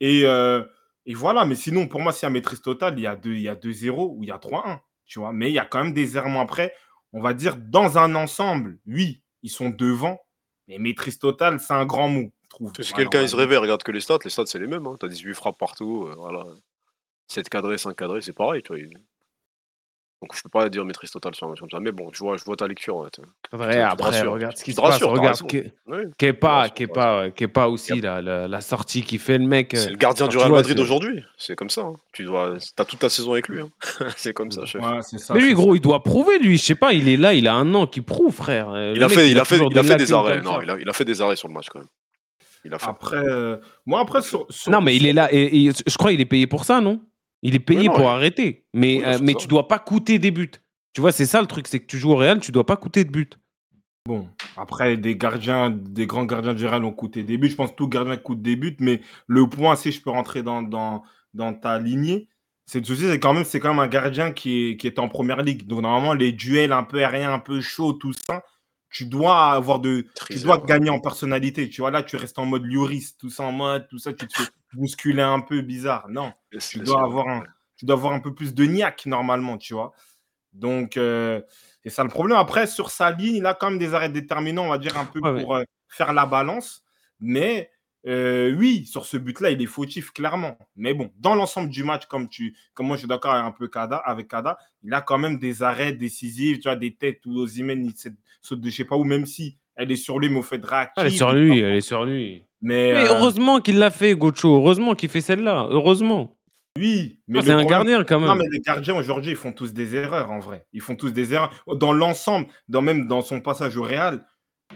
Et, 0.00 0.22
euh, 0.24 0.64
et 1.06 1.14
voilà, 1.14 1.44
mais 1.44 1.54
sinon, 1.54 1.86
pour 1.86 2.00
moi, 2.00 2.12
s'il 2.12 2.24
y 2.24 2.26
a 2.26 2.30
maîtrise 2.30 2.62
totale, 2.62 2.98
il 2.98 3.02
y 3.02 3.06
a 3.06 3.16
2 3.16 3.34
il 3.34 3.42
y 3.42 3.48
a 3.48 3.54
2-0 3.54 4.16
ou 4.16 4.22
il 4.22 4.28
y 4.28 4.32
a 4.32 4.38
3-1, 4.38 4.80
tu 5.06 5.18
vois. 5.18 5.32
Mais 5.32 5.50
il 5.50 5.54
y 5.54 5.58
a 5.58 5.64
quand 5.64 5.82
même 5.82 5.92
des 5.92 6.16
errements 6.16 6.40
après. 6.40 6.74
On 7.12 7.20
va 7.20 7.34
dire, 7.34 7.56
dans 7.56 7.98
un 7.98 8.14
ensemble, 8.14 8.78
oui, 8.86 9.22
ils 9.42 9.50
sont 9.50 9.70
devant, 9.70 10.18
mais 10.66 10.78
maîtrise 10.78 11.18
totale, 11.18 11.60
c'est 11.60 11.74
un 11.74 11.86
grand 11.86 12.08
mot. 12.08 12.32
Si 12.50 12.58
Voilà, 12.60 12.72
quelqu'un 12.96 13.22
il 13.22 13.28
se 13.28 13.36
réveille, 13.36 13.58
regarde 13.58 13.82
que 13.82 13.92
les 13.92 14.00
stats, 14.00 14.18
les 14.24 14.30
stats 14.30 14.46
c'est 14.46 14.60
les 14.60 14.66
mêmes. 14.66 14.86
Hein. 14.86 14.96
Tu 14.98 15.06
as 15.06 15.08
18 15.08 15.34
frappes 15.34 15.58
partout, 15.58 16.06
euh, 16.06 16.14
voilà. 16.16 16.46
7 17.28 17.48
cadrés, 17.48 17.78
5 17.78 17.96
cadrés, 17.96 18.20
c'est 18.22 18.32
pareil. 18.32 18.62
Tu 18.62 18.68
vois. 18.68 18.78
il- 18.78 18.90
Donc 20.22 20.34
je 20.34 20.42
peux 20.42 20.48
pas 20.48 20.70
dire 20.70 20.86
maîtrise 20.86 21.10
totale 21.10 21.34
sur 21.34 21.46
un 21.46 21.50
match 21.50 21.60
comme 21.60 21.68
ça. 21.70 21.80
Mais 21.80 21.92
bon, 21.92 22.08
je 22.12 22.18
vois, 22.20 22.38
je 22.38 22.44
vois 22.44 22.56
ta 22.56 22.66
lecture. 22.66 22.96
ouais, 22.96 23.08
tu- 23.12 23.20
Vrai, 23.52 23.82
après, 23.82 24.22
regarde 24.22 24.56
ce 24.56 24.64
qui 24.64 24.72
se 24.72 24.80
passe. 24.80 25.02
Regarde. 25.02 25.36
Kepa, 26.16 26.68
Kepa, 26.70 27.30
Kepa 27.30 27.66
aussi, 27.66 28.00
la, 28.00 28.22
la, 28.22 28.48
la 28.48 28.60
sortie 28.62 29.02
qu'il 29.02 29.18
fait, 29.18 29.36
le 29.36 29.46
mec. 29.46 29.72
C'est 29.74 29.88
euh, 29.88 29.90
le 29.90 29.96
gardien 29.96 30.26
du 30.28 30.38
Real 30.38 30.50
Madrid 30.50 30.76
c'est- 30.76 30.82
aujourd'hui. 30.82 31.22
C'est 31.36 31.54
comme 31.56 31.68
ça. 31.68 31.82
hein. 31.82 31.96
Tu 32.12 32.24
dois, 32.24 32.56
as 32.78 32.84
toute 32.86 33.00
ta 33.00 33.10
saison 33.10 33.32
avec 33.32 33.48
lui. 33.48 33.60
hein. 33.60 33.68
c'est 34.16 34.32
comme 34.32 34.50
ça, 34.50 34.64
chef. 34.64 34.80
Ouais, 34.82 35.02
c'est 35.02 35.18
ça. 35.18 35.34
Mais 35.34 35.40
lui, 35.40 35.52
gros, 35.52 35.74
il 35.74 35.80
doit 35.82 36.02
prouver, 36.02 36.38
lui. 36.38 36.56
Je 36.56 36.62
sais 36.64 36.74
pas, 36.74 36.94
il 36.94 37.06
est 37.08 37.18
là, 37.18 37.34
il 37.34 37.46
a 37.46 37.54
un 37.54 37.74
an 37.74 37.86
qui 37.86 38.00
prouve, 38.00 38.32
frère. 38.34 38.70
Euh, 38.70 38.92
Il 38.94 39.00
le 39.00 39.04
a 39.04 39.08
mec, 39.08 39.18
fait, 39.18 39.30
il 39.30 39.38
a 39.38 39.44
fait, 39.44 39.58
il 39.58 39.78
a 39.78 39.82
fait 39.82 39.96
des 39.96 40.12
arrêts. 40.14 40.40
Non, 40.40 40.62
il 40.62 40.70
a, 40.70 40.78
il 40.78 40.88
a 40.88 40.92
fait 40.94 41.04
des 41.04 41.20
arrêts 41.20 41.36
sur 41.36 41.48
le 41.48 41.54
match 41.54 41.68
quand 41.68 41.80
même. 41.80 41.88
Il 42.64 42.72
a 42.72 42.78
fait. 42.78 42.88
Après, 42.88 43.16
euh, 43.18 43.58
moi, 43.84 44.00
après, 44.00 44.22
sur, 44.22 44.46
Non, 44.68 44.80
mais 44.80 44.96
il 44.96 45.04
est 45.04 45.12
là, 45.12 45.28
et, 45.30 45.66
et 45.66 45.70
je 45.86 45.98
crois 45.98 46.12
qu'il 46.12 46.20
est 46.22 46.24
payé 46.24 46.46
pour 46.46 46.64
ça, 46.64 46.80
non? 46.80 47.02
Il 47.44 47.54
est 47.54 47.60
payé 47.60 47.80
Oui, 47.80 47.86
non, 47.88 47.94
pour 47.94 48.08
arrêter. 48.08 48.64
Mais, 48.72 48.96
Oui, 48.96 49.04
euh, 49.04 49.18
mais 49.22 49.32
ça. 49.34 49.38
tu 49.38 49.46
dois 49.46 49.68
pas 49.68 49.78
coûter 49.78 50.18
des 50.18 50.30
buts. 50.30 50.50
Tu 50.94 51.00
vois, 51.00 51.12
c'est 51.12 51.26
ça 51.26 51.40
le 51.40 51.46
truc, 51.46 51.68
c'est 51.68 51.78
que 51.78 51.86
tu 51.86 51.98
joues 51.98 52.12
au 52.12 52.16
Real, 52.16 52.40
tu 52.40 52.50
dois 52.50 52.64
pas 52.66 52.76
coûter 52.76 53.04
de 53.04 53.10
buts. 53.10 53.30
Bon, 54.06 54.28
après, 54.56 54.96
des 54.96 55.16
gardiens, 55.16 55.70
des 55.70 56.06
grands 56.06 56.24
gardiens 56.24 56.54
du 56.54 56.66
Real 56.66 56.84
ont 56.84 56.92
coûté 56.92 57.22
des 57.22 57.36
buts. 57.36 57.50
Je 57.50 57.54
pense 57.56 57.70
que 57.70 57.76
tout 57.76 57.88
gardien 57.88 58.16
coûte 58.16 58.42
des 58.42 58.56
buts, 58.56 58.76
mais 58.80 59.00
le 59.26 59.48
point, 59.48 59.76
si 59.76 59.92
je 59.92 60.00
peux 60.00 60.10
rentrer 60.10 60.42
dans, 60.42 60.62
dans, 60.62 61.04
dans 61.32 61.52
ta 61.54 61.78
lignée, 61.78 62.28
c'est 62.66 62.80
le 62.80 62.84
souci, 62.86 63.02
c'est 63.02 63.20
quand 63.20 63.34
même, 63.34 63.44
c'est 63.44 63.60
quand 63.60 63.70
même 63.70 63.78
un 63.78 63.88
gardien 63.88 64.32
qui 64.32 64.70
est, 64.70 64.76
qui 64.76 64.86
est 64.86 64.98
en 64.98 65.08
première 65.08 65.42
ligue. 65.42 65.66
Donc, 65.66 65.82
normalement, 65.82 66.14
les 66.14 66.32
duels 66.32 66.72
un 66.72 66.82
peu 66.82 66.98
aériens, 66.98 67.32
un 67.32 67.38
peu 67.38 67.60
chauds, 67.60 67.92
tout 67.92 68.14
ça, 68.26 68.42
tu 68.90 69.04
dois 69.06 69.52
avoir 69.52 69.80
de. 69.80 70.06
Tu 70.30 70.38
dois 70.40 70.58
gagner 70.58 70.88
en 70.88 71.00
personnalité. 71.00 71.68
Tu 71.68 71.80
vois, 71.80 71.90
là, 71.90 72.02
tu 72.02 72.16
restes 72.16 72.38
en 72.38 72.46
mode 72.46 72.64
Lloris, 72.64 73.16
tout 73.18 73.28
ça 73.28 73.42
en 73.42 73.52
mode, 73.52 73.86
tout 73.88 73.98
ça, 73.98 74.12
tu 74.12 74.26
te 74.26 74.34
fais 74.34 74.48
bousculer 74.74 75.22
un 75.22 75.40
peu 75.40 75.60
bizarre. 75.60 76.08
Non. 76.08 76.32
Tu 76.58 76.78
dois 76.80 77.02
avoir 77.02 77.28
un, 77.28 77.44
tu 77.76 77.86
dois 77.86 77.96
avoir 77.96 78.12
un 78.12 78.20
peu 78.20 78.34
plus 78.34 78.54
de 78.54 78.64
niaque 78.64 79.06
normalement, 79.06 79.58
tu 79.58 79.74
vois. 79.74 79.92
Donc, 80.52 80.96
euh, 80.96 81.42
c'est 81.82 81.90
ça 81.90 82.04
le 82.04 82.10
problème. 82.10 82.38
Après, 82.38 82.66
sur 82.66 82.90
sa 82.90 83.10
ligne, 83.10 83.36
il 83.36 83.46
a 83.46 83.54
quand 83.54 83.70
même 83.70 83.78
des 83.78 83.94
arrêts 83.94 84.08
déterminants, 84.08 84.64
on 84.66 84.70
va 84.70 84.78
dire, 84.78 84.96
un 84.96 85.04
peu 85.04 85.20
Ouais, 85.20 85.30
ouais. 85.30 85.42
pour 85.42 85.56
euh, 85.56 85.64
faire 85.88 86.12
la 86.12 86.26
balance. 86.26 86.84
Mais 87.20 87.70
euh, 88.06 88.54
oui, 88.56 88.86
sur 88.86 89.06
ce 89.06 89.16
but-là, 89.16 89.50
il 89.50 89.60
est 89.62 89.66
fautif, 89.66 90.12
clairement. 90.12 90.56
Mais 90.76 90.94
bon, 90.94 91.10
dans 91.18 91.34
l'ensemble 91.34 91.70
du 91.70 91.82
match, 91.84 92.06
comme, 92.06 92.28
tu, 92.28 92.56
comme 92.74 92.86
moi, 92.86 92.96
je 92.96 93.00
suis 93.00 93.08
d'accord 93.08 93.32
avec 93.32 93.46
un 93.46 93.50
peu 93.50 93.66
Kada, 93.68 93.96
avec 93.96 94.28
Kada, 94.28 94.58
il 94.82 94.92
a 94.94 95.00
quand 95.00 95.18
même 95.18 95.38
des 95.38 95.62
arrêts 95.62 95.92
décisifs, 95.92 96.58
tu 96.58 96.68
vois, 96.68 96.76
des 96.76 96.94
têtes 96.94 97.24
où 97.26 97.36
Ozymen, 97.38 97.84
il 97.84 97.96
saute 97.96 98.14
saute 98.40 98.60
de 98.60 98.70
je 98.70 98.76
sais 98.76 98.84
pas 98.84 98.96
où, 98.96 99.04
même 99.04 99.26
si 99.26 99.58
elle 99.76 99.90
est 99.92 99.96
sur 99.96 100.18
lui, 100.18 100.28
réactif. 100.28 100.92
Elle 100.96 101.06
est 101.06 101.10
sur 101.10 101.32
lui, 101.32 101.58
elle 101.60 101.74
est 101.74 101.80
sur 101.80 102.04
lui. 102.04 102.44
Mais, 102.62 102.92
Mais 102.94 103.08
heureusement 103.08 103.60
qu'il 103.60 103.78
l'a 103.78 103.90
fait, 103.90 104.14
Gocho. 104.14 104.56
Heureusement 104.56 104.94
qu'il 104.94 105.10
fait 105.10 105.20
celle-là. 105.20 105.66
Heureusement. 105.70 106.36
oui, 106.78 107.20
mais 107.28 107.40
Ah, 107.40 107.42
c'est 107.42 107.52
un 107.52 107.64
gardien 107.64 108.04
quand 108.04 108.20
Non, 108.20 108.34
même. 108.34 108.38
mais 108.38 108.48
les 108.50 108.60
gardiens 108.60 108.94
aujourd'hui, 108.96 109.32
ils 109.32 109.36
font 109.36 109.52
tous 109.52 109.72
des 109.74 109.94
erreurs 109.96 110.30
en 110.30 110.38
vrai. 110.38 110.64
Ils 110.72 110.80
font 110.80 110.96
tous 110.96 111.10
des 111.10 111.34
erreurs. 111.34 111.52
Dans 111.66 111.92
l'ensemble, 111.92 112.46
dans, 112.68 112.80
même 112.82 113.06
dans 113.06 113.20
son 113.22 113.40
passage 113.40 113.76
au 113.76 113.82
Real, 113.82 114.24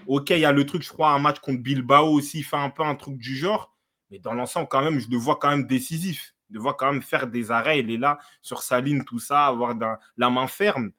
ok, 0.07 0.31
il 0.31 0.41
y 0.41 0.45
a 0.45 0.53
le 0.53 0.67
truc, 0.67 0.83
je 0.83 0.91
crois, 0.91 1.11
un 1.13 1.19
match 1.19 1.39
contre 1.39 1.63
Bilbao 1.63 2.09
aussi, 2.13 2.41
il 2.41 2.45
fait 2.45 2.57
un 2.57 2.71
peu 2.71 2.83
un 2.83 2.95
truc 2.95 3.17
du 3.17 3.35
genre. 3.37 3.75
Mais 4.11 4.19
dans 4.19 4.35
l'ensemble, 4.35 4.69
quand 4.69 4.83
même, 4.83 4.99
je 4.99 5.09
le 5.11 5.17
vois 5.17 5.37
quand 5.37 5.51
même 5.51 5.67
décisif. 5.67 6.35
Je 6.51 6.55
le 6.55 6.61
vois 6.61 6.75
quand 6.75 6.93
même 6.93 7.03
faire 7.03 7.27
des 7.27 7.51
arrêts. 7.51 7.81
Il 7.81 7.91
est 7.91 7.99
là 7.99 8.19
sur 8.43 8.63
sa 8.63 8.81
ligne, 8.81 9.03
tout 9.05 9.19
ça, 9.19 9.47
avoir 9.47 9.75
la 10.17 10.31
main 10.31 10.47
ferme. 10.47 10.91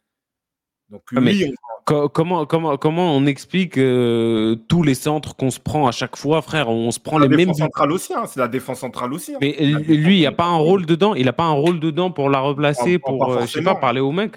Donc, 0.89 1.01
Ah, 1.15 1.21
mais- 1.21 1.31
oui, 1.31 1.45
on- 1.47 1.69
Co- 1.85 2.07
comment, 2.07 2.45
comment, 2.45 2.77
comment 2.77 3.15
on 3.15 3.25
explique 3.25 3.77
euh, 3.79 4.55
tous 4.67 4.83
les 4.83 4.93
centres 4.93 5.35
qu'on 5.35 5.49
se 5.49 5.59
prend 5.59 5.87
à 5.87 5.91
chaque 5.91 6.15
fois, 6.17 6.41
frère? 6.43 6.69
On 6.69 6.91
se 6.91 6.99
prend 6.99 7.17
la 7.17 7.25
les 7.27 7.35
mêmes 7.35 7.53
centrale 7.53 7.91
aussi. 7.91 8.13
hein, 8.13 8.25
c'est 8.27 8.39
la 8.39 8.47
défense 8.47 8.79
centrale 8.79 9.11
aussi. 9.11 9.33
hein. 9.33 9.39
Mais 9.41 9.55
lui, 9.59 10.17
il 10.17 10.19
n'y 10.19 10.25
a 10.27 10.31
pas 10.31 10.45
un 10.45 10.57
rôle 10.57 10.85
dedans? 10.85 11.15
Il 11.15 11.25
n'a 11.25 11.33
pas 11.33 11.45
un 11.45 11.53
rôle 11.53 11.79
dedans 11.79 12.11
pour 12.11 12.29
la 12.29 12.41
replacer, 12.41 12.99
Pas- 12.99 13.09
pas 13.11 13.17
pour, 13.17 13.33
euh, 13.33 13.41
je 13.41 13.47
sais 13.47 13.63
pas, 13.63 13.73
parler 13.75 14.01
au 14.01 14.11
mec. 14.11 14.33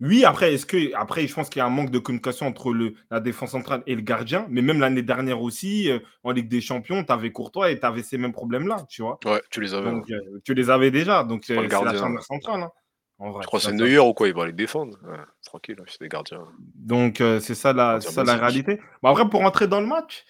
Oui, 0.00 0.24
après, 0.24 0.52
est-ce 0.54 0.66
que 0.66 0.94
après, 0.94 1.26
je 1.26 1.34
pense 1.34 1.48
qu'il 1.48 1.58
y 1.58 1.62
a 1.62 1.66
un 1.66 1.70
manque 1.70 1.90
de 1.90 1.98
communication 1.98 2.46
entre 2.46 2.72
le, 2.72 2.94
la 3.10 3.18
défense 3.18 3.50
centrale 3.52 3.82
et 3.86 3.94
le 3.94 4.02
gardien. 4.02 4.46
Mais 4.50 4.60
même 4.60 4.78
l'année 4.78 5.02
dernière 5.02 5.40
aussi, 5.40 5.90
euh, 5.90 5.98
en 6.22 6.32
Ligue 6.32 6.48
des 6.48 6.60
Champions, 6.60 7.02
tu 7.02 7.12
avais 7.12 7.32
Courtois 7.32 7.70
et 7.70 7.80
tu 7.80 7.86
avais 7.86 8.02
ces 8.02 8.18
mêmes 8.18 8.32
problèmes-là, 8.34 8.84
tu 8.88 9.00
vois? 9.02 9.18
Ouais, 9.24 9.40
tu 9.50 9.60
les 9.62 9.72
avais. 9.72 9.90
Donc, 9.90 10.04
ouais. 10.06 10.14
euh, 10.14 10.40
tu 10.44 10.52
les 10.54 10.68
avais 10.68 10.90
déjà. 10.90 11.24
Donc, 11.24 11.40
euh, 11.44 11.44
c'est 11.46 11.56
la 11.56 11.66
gardien, 11.66 11.98
charnière 11.98 12.22
centrale. 12.22 12.62
hein, 12.62 12.70
en 13.18 13.30
vrai. 13.30 13.42
Je 13.42 13.46
crois 13.46 13.60
que 13.60 13.66
c'est 13.66 13.72
Neuer 13.72 13.98
ou 13.98 14.12
quoi, 14.12 14.28
il 14.28 14.34
va 14.34 14.44
aller 14.44 14.52
défendre. 14.52 14.98
Ouais, 15.04 15.18
tranquille, 15.44 15.76
c'est 15.86 16.00
des 16.00 16.08
gardiens. 16.08 16.46
Donc, 16.74 17.20
euh, 17.20 17.40
c'est 17.40 17.54
ça, 17.54 17.72
la, 17.72 18.00
ça 18.00 18.22
réalité. 18.22 18.80
Bon, 19.02 19.10
après, 19.10 19.28
pour 19.28 19.40
rentrer 19.40 19.66
dans 19.66 19.80
le 19.80 19.86
match, 19.86 20.24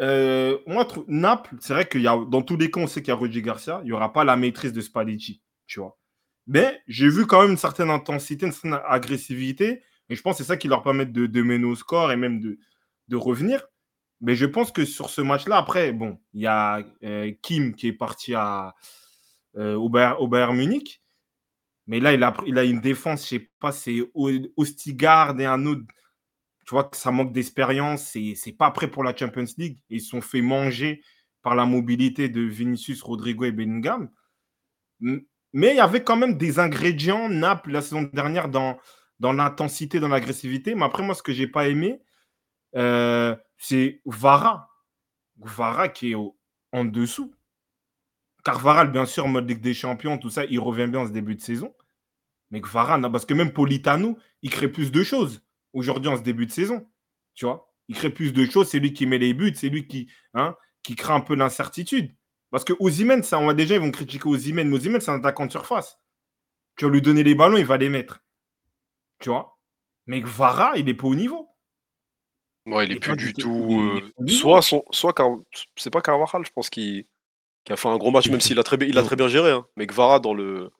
euh, 0.00 0.58
moi, 0.66 0.86
Naples, 1.08 1.54
c'est 1.60 1.74
vrai 1.74 1.86
qu'il 1.86 2.02
y 2.02 2.08
a, 2.08 2.16
dans 2.28 2.42
tous 2.42 2.56
les 2.56 2.70
cas, 2.70 2.80
on 2.80 2.86
sait 2.86 3.02
qu'il 3.02 3.08
y 3.08 3.16
a 3.16 3.16
Rudy 3.16 3.42
Garcia. 3.42 3.80
Il 3.82 3.86
n'y 3.86 3.92
aura 3.92 4.12
pas 4.12 4.24
la 4.24 4.36
maîtrise 4.36 4.72
de 4.72 4.80
Spalletti, 4.80 5.42
tu 5.66 5.80
vois. 5.80 5.98
Mais 6.46 6.80
j'ai 6.88 7.08
vu 7.08 7.26
quand 7.26 7.42
même 7.42 7.52
une 7.52 7.56
certaine 7.58 7.90
intensité, 7.90 8.46
une 8.46 8.52
certaine 8.52 8.80
agressivité. 8.86 9.82
Et 10.08 10.16
je 10.16 10.22
pense 10.22 10.38
que 10.38 10.42
c'est 10.42 10.48
ça 10.48 10.56
qui 10.56 10.68
leur 10.68 10.82
permet 10.82 11.06
de, 11.06 11.26
de 11.26 11.42
mener 11.42 11.66
au 11.66 11.76
score 11.76 12.10
et 12.10 12.16
même 12.16 12.40
de, 12.40 12.58
de 13.08 13.16
revenir. 13.16 13.62
Mais 14.20 14.34
je 14.34 14.46
pense 14.46 14.72
que 14.72 14.84
sur 14.84 15.10
ce 15.10 15.20
match-là, 15.20 15.56
après, 15.56 15.92
bon, 15.92 16.18
il 16.34 16.42
y 16.42 16.46
a 16.46 16.82
euh, 17.04 17.32
Kim 17.42 17.74
qui 17.74 17.88
est 17.88 17.92
parti 17.92 18.34
à, 18.34 18.74
euh, 19.56 19.74
au, 19.74 19.88
Bayern, 19.88 20.16
au 20.18 20.28
Bayern 20.28 20.56
Munich. 20.56 20.99
Mais 21.86 22.00
là, 22.00 22.12
il 22.12 22.22
a, 22.22 22.34
il 22.46 22.58
a 22.58 22.64
une 22.64 22.80
défense, 22.80 23.24
je 23.24 23.28
sais 23.28 23.50
pas, 23.58 23.72
c'est 23.72 24.00
Ostigard 24.56 25.38
et 25.40 25.46
un 25.46 25.66
autre. 25.66 25.82
Tu 26.66 26.70
vois 26.70 26.84
que 26.84 26.96
ça 26.96 27.10
manque 27.10 27.32
d'expérience. 27.32 28.04
C'est 28.04 28.34
c'est 28.36 28.52
pas 28.52 28.70
prêt 28.70 28.88
pour 28.88 29.02
la 29.02 29.16
Champions 29.16 29.44
League. 29.58 29.78
Ils 29.88 30.00
sont 30.00 30.20
fait 30.20 30.42
manger 30.42 31.02
par 31.42 31.54
la 31.54 31.64
mobilité 31.64 32.28
de 32.28 32.42
Vinicius, 32.42 33.02
Rodrigo 33.02 33.44
et 33.44 33.52
Bellingham. 33.52 34.10
Mais 35.00 35.70
il 35.70 35.76
y 35.76 35.80
avait 35.80 36.04
quand 36.04 36.16
même 36.16 36.36
des 36.36 36.58
ingrédients, 36.58 37.28
Naples, 37.28 37.72
la 37.72 37.82
saison 37.82 38.02
dernière, 38.12 38.48
dans, 38.48 38.78
dans 39.18 39.32
l'intensité, 39.32 39.98
dans 39.98 40.08
l'agressivité. 40.08 40.74
Mais 40.74 40.84
après, 40.84 41.02
moi, 41.02 41.14
ce 41.14 41.22
que 41.22 41.32
j'ai 41.32 41.48
pas 41.48 41.68
aimé, 41.68 42.00
euh, 42.76 43.34
c'est 43.58 44.00
Vara. 44.04 44.70
Vara 45.38 45.88
qui 45.88 46.12
est 46.12 46.16
en 46.72 46.84
dessous. 46.84 47.34
Carvaral, 48.44 48.90
bien 48.90 49.06
sûr, 49.06 49.26
mode 49.28 49.48
Ligue 49.48 49.60
des 49.60 49.74
Champions, 49.74 50.18
tout 50.18 50.30
ça, 50.30 50.44
il 50.46 50.58
revient 50.60 50.86
bien 50.88 51.00
en 51.00 51.06
ce 51.06 51.12
début 51.12 51.34
de 51.34 51.40
saison. 51.40 51.74
Mais 52.50 52.60
Vara, 52.64 52.98
non, 52.98 53.10
parce 53.12 53.26
que 53.26 53.34
même 53.34 53.52
Politano, 53.52 54.18
il 54.42 54.50
crée 54.50 54.68
plus 54.68 54.90
de 54.90 55.02
choses 55.04 55.42
aujourd'hui 55.72 56.08
en 56.10 56.16
ce 56.16 56.22
début 56.22 56.46
de 56.46 56.50
saison. 56.52 56.88
Tu 57.34 57.44
vois 57.44 57.72
Il 57.88 57.94
crée 57.96 58.10
plus 58.10 58.32
de 58.32 58.44
choses, 58.46 58.68
c'est 58.68 58.80
lui 58.80 58.92
qui 58.92 59.06
met 59.06 59.18
les 59.18 59.34
buts, 59.34 59.52
c'est 59.54 59.68
lui 59.68 59.86
qui, 59.86 60.10
hein, 60.34 60.56
qui 60.82 60.96
crée 60.96 61.12
un 61.12 61.20
peu 61.20 61.34
l'incertitude. 61.36 62.14
Parce 62.50 62.64
que 62.64 62.72
Ozymen, 62.80 63.22
ça, 63.22 63.38
on 63.38 63.46
va 63.46 63.54
déjà, 63.54 63.76
ils 63.76 63.80
vont 63.80 63.92
critiquer 63.92 64.28
Ozymen, 64.28 64.68
mais 64.68 64.74
Ozymen, 64.76 65.00
c'est 65.00 65.12
un 65.12 65.18
attaquant 65.20 65.46
de 65.46 65.52
surface. 65.52 65.98
Tu 66.76 66.84
vas 66.86 66.90
lui 66.90 67.02
donner 67.02 67.22
les 67.22 67.34
ballons, 67.36 67.56
il 67.58 67.66
va 67.66 67.76
les 67.76 67.88
mettre. 67.88 68.20
Tu 69.20 69.28
vois? 69.28 69.56
Mais 70.06 70.20
Vara, 70.20 70.76
il 70.76 70.86
n'est 70.86 70.94
pas 70.94 71.06
au 71.06 71.14
niveau. 71.14 71.48
Ouais, 72.66 72.84
il 72.86 72.90
Il 72.90 72.92
est 72.92 72.96
est 72.96 73.00
plus 73.00 73.16
du 73.16 73.32
tout- 73.32 73.80
euh, 74.20 74.26
soit 74.26 74.60
son, 74.62 74.84
soit 74.90 75.12
Car- 75.12 75.38
c'est 75.76 75.90
pas 75.90 76.00
Carvajal, 76.02 76.44
je 76.44 76.50
pense, 76.50 76.68
qui, 76.68 77.06
qui 77.70 77.74
a 77.74 77.76
fait 77.76 77.88
un 77.88 77.98
gros 77.98 78.10
match, 78.10 78.28
même 78.28 78.40
s'il 78.56 78.58
a 78.58 78.64
très, 78.64 78.76
bien- 78.76 78.88
il 78.88 78.98
a 78.98 79.02
très 79.04 79.14
bien 79.14 79.28
géré. 79.28 79.52
hein. 79.52 79.64
Mais 79.76 79.86
Gvara, 79.86 80.18
dans 80.18 80.34
le. 80.34 80.70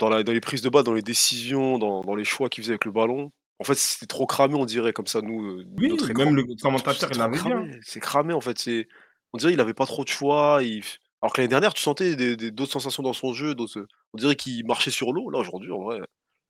Dans, 0.00 0.08
la, 0.08 0.22
dans 0.22 0.32
les 0.32 0.40
prises 0.40 0.62
de 0.62 0.70
balle, 0.70 0.84
dans 0.84 0.94
les 0.94 1.02
décisions, 1.02 1.78
dans, 1.78 2.00
dans 2.02 2.14
les 2.14 2.24
choix 2.24 2.48
qu'il 2.48 2.64
faisait 2.64 2.72
avec 2.72 2.86
le 2.86 2.92
ballon. 2.92 3.30
En 3.58 3.64
fait, 3.64 3.74
c'était 3.74 4.06
trop 4.06 4.26
cramé, 4.26 4.54
on 4.54 4.64
dirait, 4.64 4.94
comme 4.94 5.06
ça, 5.06 5.20
nous. 5.20 5.44
euh, 5.44 5.66
Oui, 5.76 5.88
notre 5.90 6.10
écran. 6.10 6.24
même 6.24 6.34
le 6.34 6.44
commentateur, 6.60 7.10
il 7.12 7.20
hein. 7.20 7.30
cramé, 7.30 7.78
C'est 7.84 8.00
cramé, 8.00 8.32
en 8.32 8.40
fait. 8.40 8.58
C'est... 8.58 8.88
On 9.34 9.38
dirait 9.38 9.52
qu'il 9.52 9.60
avait 9.60 9.74
pas 9.74 9.84
trop 9.86 10.02
de 10.02 10.08
choix. 10.08 10.60
il- 10.62 10.82
Alors 11.20 11.32
que 11.34 11.40
l'année 11.42 11.48
dernière, 11.50 11.74
tu 11.74 11.82
sentais 11.82 12.16
des- 12.16 12.36
des- 12.36 12.50
d'autres 12.50 12.72
sensations 12.72 13.02
dans 13.02 13.12
son 13.12 13.34
jeu. 13.34 13.54
d'autres- 13.54 13.86
On 14.14 14.18
dirait 14.18 14.34
qu'il 14.34 14.64
marchait 14.66 14.90
sur 14.90 15.12
l'eau. 15.12 15.28
Là, 15.28 15.38
aujourd'hui, 15.40 15.70
en 15.70 15.82
vrai. 15.82 16.00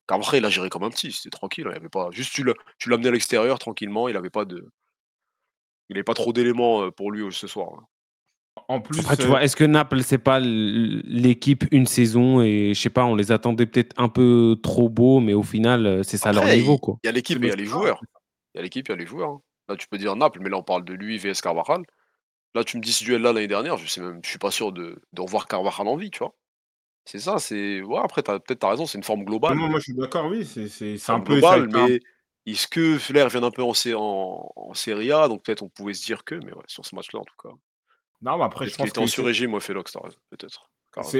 Carvajal, 0.06 0.38
il 0.38 0.44
a 0.44 0.50
géré 0.50 0.68
comme 0.70 0.84
un 0.84 0.90
petit. 0.90 1.10
C'était 1.10 1.30
tranquille. 1.30 1.66
hein, 1.66 1.72
Il 1.72 1.78
avait 1.78 1.88
pas... 1.88 2.10
Juste, 2.12 2.32
tu, 2.32 2.44
le- 2.44 2.54
tu 2.78 2.88
l'amenais 2.90 3.08
à 3.08 3.12
l'extérieur 3.12 3.58
tranquillement. 3.58 4.08
Il 4.08 4.16
avait 4.16 4.30
pas 4.30 4.44
de. 4.44 4.68
Il 5.90 5.94
n'avait 5.94 6.04
pas 6.04 6.14
trop 6.14 6.32
d'éléments 6.32 6.84
euh, 6.84 6.90
pour 6.92 7.10
lui 7.10 7.22
euh, 7.24 7.30
ce 7.32 7.48
soir. 7.48 7.82
En 8.68 8.80
plus, 8.80 9.00
Après, 9.00 9.16
tu 9.16 9.22
euh, 9.22 9.26
vois, 9.28 9.42
est-ce 9.42 9.56
que 9.56 9.64
Naples, 9.64 10.02
c'est 10.02 10.18
pas 10.18 10.38
l'équipe 10.40 11.64
une 11.70 11.86
saison 11.86 12.42
et 12.42 12.72
je 12.74 12.80
sais 12.80 12.90
pas, 12.90 13.04
on 13.04 13.14
les 13.14 13.32
attendait 13.32 13.66
peut-être 13.66 13.94
un 13.98 14.08
peu 14.08 14.56
trop 14.62 14.88
beaux, 14.88 15.20
mais 15.20 15.32
au 15.34 15.42
final, 15.42 15.86
euh, 15.86 16.02
c'est 16.02 16.18
ça 16.18 16.32
leur 16.32 16.44
niveau, 16.44 16.74
il 16.74 16.80
quoi. 16.80 16.96
il 17.02 17.06
y 17.06 17.08
a 17.08 17.12
l'équipe 17.12 17.38
et 17.42 17.46
il 17.46 17.48
y 17.48 17.52
a 17.52 17.56
les 17.56 17.64
joueurs. 17.66 18.02
Il 18.54 18.58
y 18.58 18.60
a 18.60 18.62
l'équipe, 18.62 18.86
il 18.88 18.92
y 18.92 18.94
a 18.94 18.96
les 18.96 19.06
joueurs. 19.06 19.30
hein. 19.30 19.40
Là, 19.68 19.76
tu 19.76 19.86
peux 19.88 19.96
dire 19.98 20.16
Naples, 20.16 20.40
mais 20.42 20.50
là, 20.50 20.58
on 20.58 20.62
parle 20.62 20.84
de 20.84 20.92
lui, 20.92 21.16
VS 21.18 21.40
Carvajal. 21.42 21.82
Là, 22.54 22.64
tu 22.64 22.76
me 22.76 22.82
dis 22.82 22.92
ce 22.92 23.04
duel-là 23.04 23.32
l'année 23.32 23.46
dernière, 23.46 23.78
je 23.78 23.86
sais 23.86 24.00
même, 24.02 24.20
je 24.22 24.28
suis 24.28 24.38
pas 24.38 24.50
sûr 24.50 24.72
de, 24.72 25.00
de 25.12 25.20
revoir 25.22 25.46
Carvajal 25.46 25.88
en 25.88 25.96
vie, 25.96 26.10
tu 26.10 26.18
vois. 26.18 26.34
C'est 27.04 27.18
ça, 27.18 27.38
c'est. 27.38 27.80
Ouais, 27.82 27.98
après, 28.02 28.22
t'as- 28.22 28.38
peut-être 28.38 28.60
t'as 28.60 28.70
raison, 28.70 28.86
c'est 28.86 28.98
une 28.98 29.04
forme 29.04 29.24
globale. 29.24 29.56
Moi, 29.56 29.68
moi, 29.68 29.78
je 29.78 29.84
suis 29.84 29.94
d'accord, 29.94 30.26
oui. 30.30 30.44
C'est 30.44 30.68
c'est- 30.68 30.98
c'est 30.98 31.12
un 31.12 31.20
peu. 31.20 31.40
ça 31.40 31.54
un- 31.54 31.66
mais 31.66 32.00
est-ce 32.46 32.68
que 32.68 32.98
Flair 32.98 33.28
vient 33.28 33.42
un 33.42 33.50
peu 33.50 33.62
en, 33.62 33.72
en, 33.72 34.52
en 34.54 34.74
Serie 34.74 35.10
A, 35.12 35.28
donc 35.28 35.42
peut-être 35.42 35.62
on 35.62 35.68
pouvait 35.68 35.94
se 35.94 36.04
dire 36.04 36.22
que, 36.24 36.34
mais 36.34 36.52
ouais, 36.52 36.62
sur 36.66 36.84
ce 36.84 36.94
match-là, 36.94 37.20
en 37.20 37.24
tout 37.24 37.34
cas. 37.42 37.54
Non, 38.22 38.38
mais 38.38 38.44
après, 38.44 38.66
je 38.66 38.70
Peut-être 38.70 38.76
qu'il 38.76 39.02
pense 39.02 39.18
était 39.18 39.46
en 39.46 39.60
Félox, 39.60 39.92
t'as 39.92 40.00
raison, 40.00 40.16
peut-être. 40.30 40.70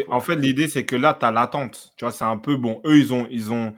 En 0.09 0.21
fait, 0.21 0.37
l'idée, 0.37 0.69
c'est 0.69 0.85
que 0.85 0.97
là, 0.97 1.15
tu 1.19 1.25
as 1.25 1.31
l'attente. 1.31 1.93
Tu 1.97 2.05
vois, 2.05 2.13
c'est 2.13 2.25
un 2.25 2.39
peu. 2.39 2.57
Bon, 2.57 2.81
eux, 2.85 2.99
ils 2.99 3.13
ont, 3.13 3.27
ils 3.31 3.53
ont 3.53 3.75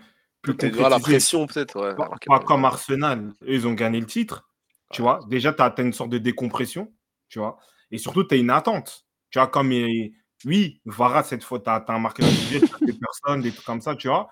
voilà, 0.47 0.89
la 0.91 1.01
pression, 1.01 1.47
peut-être. 1.47 1.81
Ouais, 1.81 1.95
Pas, 1.95 2.09
ok, 2.09 2.27
pas 2.27 2.39
ouais. 2.39 2.45
comme 2.45 2.65
Arsenal. 2.65 3.33
Eux, 3.43 3.55
ils 3.55 3.67
ont 3.67 3.73
gagné 3.73 4.01
le 4.01 4.07
titre. 4.07 4.49
Tu 4.93 5.03
vois, 5.03 5.21
déjà, 5.29 5.53
tu 5.53 5.63
as, 5.63 5.75
une 5.79 5.93
sorte 5.93 6.11
de 6.11 6.19
décompression. 6.19 6.93
Tu 7.29 7.39
vois, 7.39 7.59
et 7.91 7.99
surtout, 7.99 8.25
tu 8.25 8.35
as 8.35 8.39
une 8.39 8.51
attente. 8.51 9.07
Tu 9.31 9.39
vois, 9.39 9.49
comme. 9.49 9.73
il- 9.73 10.15
Oui, 10.45 10.81
Vara, 10.85 11.23
cette 11.23 11.43
fois, 11.43 11.59
tu 11.61 11.71
as, 11.71 11.83
un 11.89 11.99
marqueur 11.99 12.27
individuel, 12.27 12.69
tu 12.69 12.75
as 12.75 12.87
des 12.87 12.99
personnes, 12.99 13.41
des 13.41 13.51
trucs 13.51 13.65
comme 13.65 13.81
ça, 13.81 13.97
tu 13.97 14.09
vois. 14.09 14.31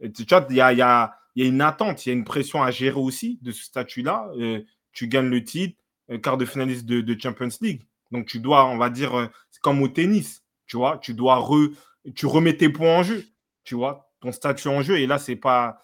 Et 0.00 0.12
tu 0.12 0.24
vois, 0.28 0.46
il 0.48 0.56
y 0.56 0.60
a, 0.60 0.72
y, 0.72 0.82
a, 0.82 1.16
il 1.34 1.42
y 1.42 1.46
a 1.46 1.48
une 1.48 1.60
attente, 1.60 2.06
il 2.06 2.10
y 2.10 2.12
a 2.12 2.14
une 2.14 2.24
pression 2.24 2.62
à 2.62 2.70
gérer 2.70 3.00
aussi 3.00 3.38
de 3.42 3.50
ce 3.50 3.64
statut-là. 3.64 4.30
Euh, 4.38 4.62
tu 4.92 5.08
gagnes 5.08 5.28
le 5.28 5.42
titre, 5.42 5.76
euh, 6.10 6.18
quart 6.18 6.36
de 6.36 6.44
finaliste 6.44 6.84
de, 6.84 7.00
de 7.00 7.20
Champions 7.20 7.48
League. 7.60 7.82
Donc, 8.14 8.26
tu 8.26 8.38
dois, 8.38 8.66
on 8.66 8.78
va 8.78 8.90
dire, 8.90 9.18
euh, 9.18 9.26
c'est 9.50 9.60
comme 9.60 9.82
au 9.82 9.88
tennis, 9.88 10.44
tu 10.66 10.76
vois, 10.76 10.98
tu 10.98 11.14
dois 11.14 11.34
re, 11.34 11.70
tu 12.14 12.26
remets 12.26 12.56
tes 12.56 12.68
points 12.68 12.98
en 12.98 13.02
jeu, 13.02 13.24
tu 13.64 13.74
vois, 13.74 14.08
ton 14.20 14.30
statut 14.30 14.68
en 14.68 14.82
jeu. 14.82 15.00
Et 15.00 15.08
là, 15.08 15.18
c'est 15.18 15.34
pas, 15.34 15.82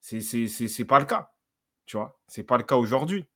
c'est, 0.00 0.22
c'est, 0.22 0.84
pas 0.86 0.98
le 0.98 1.04
cas, 1.04 1.30
tu 1.84 1.98
vois, 1.98 2.18
c'est 2.26 2.42
pas 2.42 2.56
le 2.56 2.62
cas 2.62 2.76
aujourd'hui. 2.76 3.26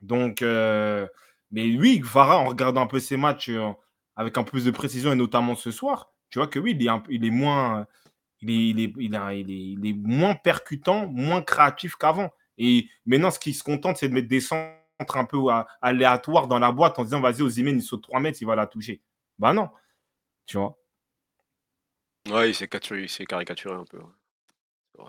Donc, 0.00 0.42
euh, 0.42 1.06
mais 1.52 1.66
oui, 1.76 2.00
Vara, 2.02 2.38
en 2.38 2.46
regardant 2.46 2.82
un 2.82 2.88
peu 2.88 2.98
ses 2.98 3.16
matchs 3.16 3.50
euh, 3.50 3.70
avec 4.16 4.36
un 4.36 4.42
peu 4.42 4.50
plus 4.50 4.64
de 4.64 4.72
précision 4.72 5.12
et 5.12 5.16
notamment 5.16 5.54
ce 5.54 5.70
soir, 5.70 6.12
tu 6.28 6.40
vois 6.40 6.48
que 6.48 6.58
oui, 6.58 6.76
il 6.76 6.84
est, 6.84 6.88
un 6.88 7.04
il 7.08 7.24
est 7.24 7.30
moins, 7.30 7.86
il 8.40 8.50
est, 8.50 8.68
il, 8.98 9.14
est, 9.14 9.40
il, 9.40 9.86
est, 9.86 9.92
moins 9.92 10.34
percutant, 10.34 11.06
moins 11.06 11.40
créatif 11.40 11.94
qu'avant. 11.94 12.32
Et 12.58 12.88
maintenant, 13.06 13.30
ce 13.30 13.38
qui 13.38 13.54
se 13.54 13.62
contente, 13.62 13.98
c'est 13.98 14.08
de 14.08 14.14
mettre 14.14 14.26
des 14.26 14.40
centres 14.40 14.81
un 15.16 15.24
peu 15.24 15.38
à- 15.50 15.66
aléatoires 15.80 16.46
dans 16.48 16.58
la 16.58 16.72
boîte 16.72 16.98
en 16.98 17.04
disant 17.04 17.20
vas-y, 17.20 17.42
Ozymen, 17.42 17.76
il 17.76 17.82
saute 17.82 18.02
3 18.02 18.20
mètres, 18.20 18.38
il 18.40 18.46
va 18.46 18.54
la 18.56 18.66
toucher. 18.66 19.00
Bah 19.38 19.52
non, 19.52 19.68
tu 20.46 20.56
vois? 20.58 20.76
Ouais, 22.30 22.50
il 22.50 22.54
s'est 22.54 23.26
caricaturé, 23.26 23.74
un 23.74 23.84
peu. 23.84 23.98
ouais. 23.98 25.04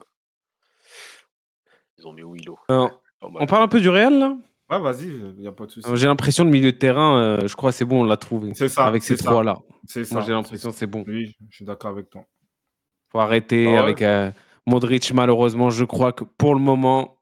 Ils 1.97 2.07
ont 2.07 2.13
mis 2.13 2.23
Willow. 2.23 2.57
Alors, 2.67 3.01
mal. 3.21 3.31
on 3.39 3.45
parle 3.45 3.63
un 3.63 3.67
peu 3.67 3.79
du 3.79 3.89
Real, 3.89 4.17
là? 4.17 4.35
Ouais, 4.69 4.79
vas-y, 4.79 5.07
il 5.07 5.35
n'y 5.39 5.47
a 5.47 5.51
pas 5.51 5.65
de 5.65 5.71
souci. 5.71 5.87
Euh, 5.87 5.95
J'ai 5.95 6.07
l'impression, 6.07 6.43
le 6.43 6.49
milieu 6.49 6.71
de 6.71 6.77
terrain, 6.77 7.19
euh, 7.21 7.47
je 7.47 7.55
crois 7.55 7.71
c'est 7.71 7.85
bon, 7.85 8.01
on 8.01 8.05
l'a 8.05 8.17
trouvé. 8.17 8.53
C'est 8.55 8.69
ça, 8.69 8.85
Avec 8.85 9.03
ces 9.03 9.17
trois-là. 9.17 9.57
C'est 9.87 10.05
ça. 10.05 10.15
Moi, 10.15 10.23
j'ai 10.23 10.31
l'impression 10.31 10.71
c'est 10.71 10.87
bon. 10.87 11.03
Oui, 11.07 11.35
je 11.49 11.55
suis 11.57 11.65
d'accord 11.65 11.91
avec 11.91 12.09
toi. 12.09 12.23
faut 13.11 13.19
arrêter 13.19 13.67
Ah 13.67 13.71
ouais. 13.71 13.77
avec 13.77 14.01
euh, 14.01 14.31
Modric, 14.65 15.13
malheureusement. 15.13 15.69
Je 15.69 15.83
crois 15.85 16.13
que 16.13 16.23
pour 16.23 16.55
le 16.55 16.61
moment, 16.61 17.19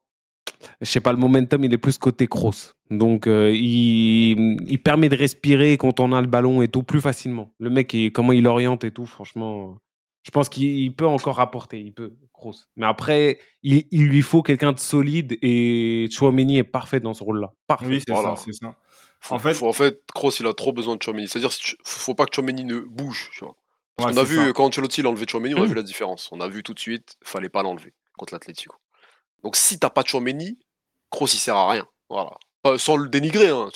je 0.82 0.86
sais 0.86 1.00
pas, 1.02 1.12
le 1.12 1.18
momentum, 1.18 1.64
il 1.64 1.74
est 1.74 1.78
plus 1.78 1.98
côté 1.98 2.28
cross. 2.28 2.76
Donc, 2.90 3.28
euh, 3.28 3.52
il, 3.54 4.58
il 4.70 4.80
permet 4.82 5.10
de 5.10 5.16
respirer 5.16 5.78
quand 5.78 6.00
on 6.00 6.12
a 6.14 6.22
le 6.22 6.28
ballon 6.28 6.62
et 6.62 6.68
tout 6.68 6.84
plus 6.84 7.02
facilement. 7.02 7.52
Le 7.60 7.70
mec, 7.70 7.94
il- 7.94 8.12
comment 8.12 8.34
il 8.34 8.46
oriente 8.48 8.84
et 8.84 8.92
tout, 8.92 9.06
franchement, 9.06 9.78
je 10.24 10.32
pense 10.32 10.50
qu'il 10.50 10.64
il 10.80 10.94
peut 10.94 11.08
encore 11.08 11.40
apporter. 11.40 11.80
Il 11.80 11.94
peut, 11.94 12.14
cross. 12.34 12.68
Mais 12.76 12.86
après, 12.86 13.40
il, 13.64 13.86
il 13.92 14.06
lui 14.08 14.22
faut 14.22 14.42
quelqu'un 14.44 14.72
de 14.74 14.80
solide 14.80 15.38
et 15.42 16.10
Chouameni 16.12 16.58
est 16.58 16.64
parfait 16.64 17.00
dans 17.00 17.14
ce 17.14 17.24
rôle-là. 17.24 17.54
Parfait. 17.68 17.86
Oui, 17.88 18.02
c'est 18.06 18.14
Voilà. 18.14 18.36
ça, 18.36 18.44
c'est 18.46 18.54
ça. 18.54 18.76
Faut- 19.20 19.36
En 19.36 19.40
fait- 19.40 19.54
faut- 19.54 19.68
en 19.68 19.74
fait, 19.74 20.02
Kroos, 20.14 20.32
il 20.40 20.48
a 20.48 20.54
trop 20.54 20.74
besoin 20.74 20.96
de 20.96 21.02
Chouameni. 21.04 21.28
C'est-à-dire, 21.28 21.52
faut 21.86 22.16
pas 22.16 22.26
que 22.26 22.34
Chouameni 22.36 22.64
ne 22.66 22.80
bouge. 22.80 23.30
Tu 23.34 23.46
vois. 23.46 23.56
Parce 23.96 24.10
Ouais, 24.10 24.16
qu'on 24.16 24.22
a 24.22 24.24
vu, 24.24 24.36
ça. 24.38 24.54
quand 24.54 24.66
Ancelotti 24.66 25.02
il 25.02 25.06
a 25.06 25.10
enlevé 25.10 25.26
Chouameni, 25.30 25.54
on 25.54 25.62
a 25.64 25.66
vu 25.66 25.76
la 25.76 25.84
différence. 25.84 26.28
On 26.32 26.42
a 26.42 26.48
vu 26.48 26.64
tout 26.64 26.74
de 26.74 26.80
suite, 26.80 27.18
fallait 27.24 27.50
pas 27.50 27.62
l'enlever 27.62 27.94
contre 28.18 28.34
l'Atlético. 28.34 28.76
Donc, 29.44 29.56
si 29.56 29.80
t'as 29.80 29.90
pas 29.90 30.04
de 30.04 30.08
Chouameni, 30.08 30.60
Kroos, 31.10 31.28
il 31.34 31.40
sert 31.40 31.56
à 31.56 31.72
rien. 31.72 31.88
Voilà. 32.10 32.32
Sans 32.78 32.96
le 32.98 33.10
dénigrer, 33.10 33.50
hein. 33.50 33.70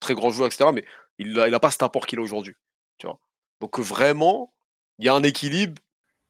très 0.00 0.14
grand 0.14 0.30
joueur, 0.30 0.46
etc. 0.46 0.70
Mais 0.74 0.84
il 1.18 1.38
a, 1.38 1.48
il 1.48 1.54
a 1.54 1.60
pas 1.60 1.70
cet 1.70 1.82
apport 1.82 2.06
qu'il 2.06 2.18
a 2.18 2.22
aujourd'hui. 2.22 2.54
Tu 2.98 3.06
vois. 3.06 3.18
Donc, 3.60 3.78
vraiment, 3.78 4.52
il 4.98 5.06
y 5.06 5.08
a 5.08 5.14
un 5.14 5.22
équilibre, 5.22 5.80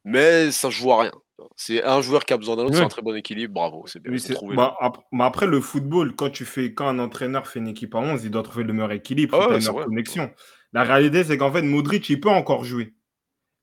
mais 0.03 0.51
ça 0.51 0.69
se 0.69 0.75
joue 0.75 0.91
à 0.91 1.01
rien. 1.01 1.11
C'est 1.57 1.83
un 1.83 2.01
joueur 2.01 2.23
qui 2.23 2.33
a 2.33 2.37
besoin 2.37 2.55
d'un 2.55 2.63
autre, 2.63 2.75
c'est 2.75 2.83
un 2.85 2.87
très 2.87 3.01
bon 3.01 3.15
équilibre. 3.15 3.53
Bravo, 3.53 3.85
c'est 3.87 4.01
bien. 4.01 4.11
Oui, 4.11 4.21
trouvé 4.21 4.55
bah, 4.55 4.75
ap- 4.79 4.99
mais 5.11 5.23
après, 5.25 5.47
le 5.47 5.59
football, 5.59 6.15
quand, 6.15 6.29
tu 6.29 6.45
fais, 6.45 6.73
quand 6.73 6.87
un 6.87 6.99
entraîneur 6.99 7.47
fait 7.47 7.59
une 7.59 7.67
équipe 7.67 7.93
à 7.95 7.99
11, 7.99 8.23
il 8.23 8.31
doit 8.31 8.43
trouver 8.43 8.63
le 8.63 8.71
meilleur 8.73 8.91
équilibre, 8.93 9.37
Ah 9.41 9.49
ouais, 9.49 9.55
une 9.55 9.61
c'est 9.61 9.71
meilleure 9.71 9.85
connexion. 9.85 10.31
La 10.71 10.83
réalité, 10.83 11.23
c'est 11.23 11.37
qu'en 11.37 11.51
fait, 11.51 11.61
Modric, 11.61 12.09
il 12.09 12.19
peut 12.19 12.29
encore 12.29 12.63
jouer. 12.63 12.93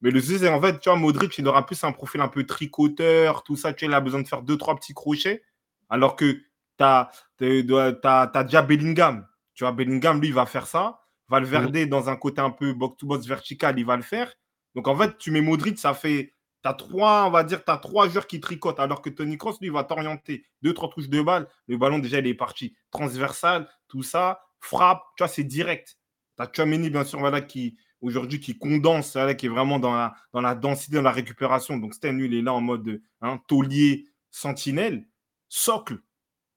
Mais 0.03 0.11
le 0.11 0.21
souci, 0.21 0.41
c'est 0.41 0.49
qu'en 0.49 0.61
fait, 0.61 0.81
tu 0.81 0.89
vois, 0.89 0.99
Modric, 0.99 1.39
il 1.39 1.47
aura 1.47 1.65
plus 1.65 1.83
un 1.85 1.93
profil 1.93 2.21
un 2.21 2.29
peu 2.29 2.45
tricoteur, 2.45 3.45
tout 3.45 3.57
ça, 3.57 3.73
tu 3.73 3.81
sais, 3.81 3.91
il 3.91 3.95
a 3.95 4.01
besoin 4.01 4.21
de 4.21 4.29
faire 4.29 4.43
deux, 4.43 4.59
trois 4.59 4.75
petits 4.75 4.95
crochets, 4.95 5.43
alors 5.89 6.17
que 6.17 6.43
tu 6.79 6.85
as, 6.85 7.11
déjà 7.39 8.63
Bellingham. 8.63 9.27
Tu 9.55 9.65
vois, 9.65 9.73
Bellingham, 9.73 10.21
lui, 10.21 10.29
il 10.29 10.35
va 10.35 10.47
faire 10.47 10.67
ça. 10.67 11.01
Valverde, 11.29 11.89
dans 11.89 12.11
un 12.11 12.17
côté 12.17 12.41
un 12.41 12.51
peu 12.51 12.75
box-to-box 12.75 13.27
vertical, 13.27 13.79
il 13.79 13.87
va 13.87 13.97
le 13.97 14.03
faire. 14.03 14.33
Donc, 14.75 14.89
en 14.89 14.97
fait, 14.97 15.17
tu 15.19 15.31
mets 15.31 15.41
Modric, 15.41 15.79
ça 15.79 15.95
fait 15.95 16.35
tu 16.63 16.69
as 16.69 16.75
trois, 16.75 17.25
on 17.27 17.31
va 17.31 17.43
dire, 17.45 17.65
tu 17.65 17.71
as 17.71 17.77
trois 17.77 18.09
joueurs 18.09 18.27
qui 18.27 18.41
tricotent, 18.41 18.79
alors 18.79 19.03
que 19.03 19.11
Tony 19.11 19.37
Cross, 19.37 19.61
lui, 19.61 19.69
va 19.69 19.85
t'orienter. 19.85 20.45
Deux, 20.63 20.75
trois 20.75 20.89
touches 20.89 21.09
de 21.09 21.21
balle, 21.21 21.49
le 21.67 21.77
ballon, 21.77 21.99
déjà, 21.99 22.19
il 22.19 22.27
est 22.27 22.35
parti. 22.35 22.77
Transversal, 22.91 23.69
tout 23.89 24.03
ça, 24.03 24.43
frappe, 24.61 25.03
tu 25.17 25.25
vois, 25.25 25.29
c'est 25.29 25.45
direct. 25.45 25.99
Tu 26.37 26.43
as 26.43 26.51
Chouameni, 26.53 26.91
bien 26.91 27.05
sûr, 27.05 27.19
voilà, 27.19 27.41
qui 27.41 27.77
aujourd'hui 28.03 28.41
qui 28.41 28.59
condense, 28.59 29.17
qui 29.39 29.47
est 29.47 29.49
vraiment 29.49 29.79
dans 29.79 29.95
la, 29.95 30.15
dans 30.33 30.43
la 30.43 30.55
densité, 30.55 30.97
dans 30.97 31.03
la 31.03 31.13
récupération. 31.13 31.79
Donc, 31.79 31.95
Sten, 31.95 32.19
lui, 32.19 32.27
il 32.27 32.35
est 32.35 32.43
là 32.43 32.53
en 32.53 32.61
mode 32.61 33.01
hein, 33.23 33.41
taulier, 33.49 34.07
sentinelle, 34.31 35.07
socle. 35.49 35.99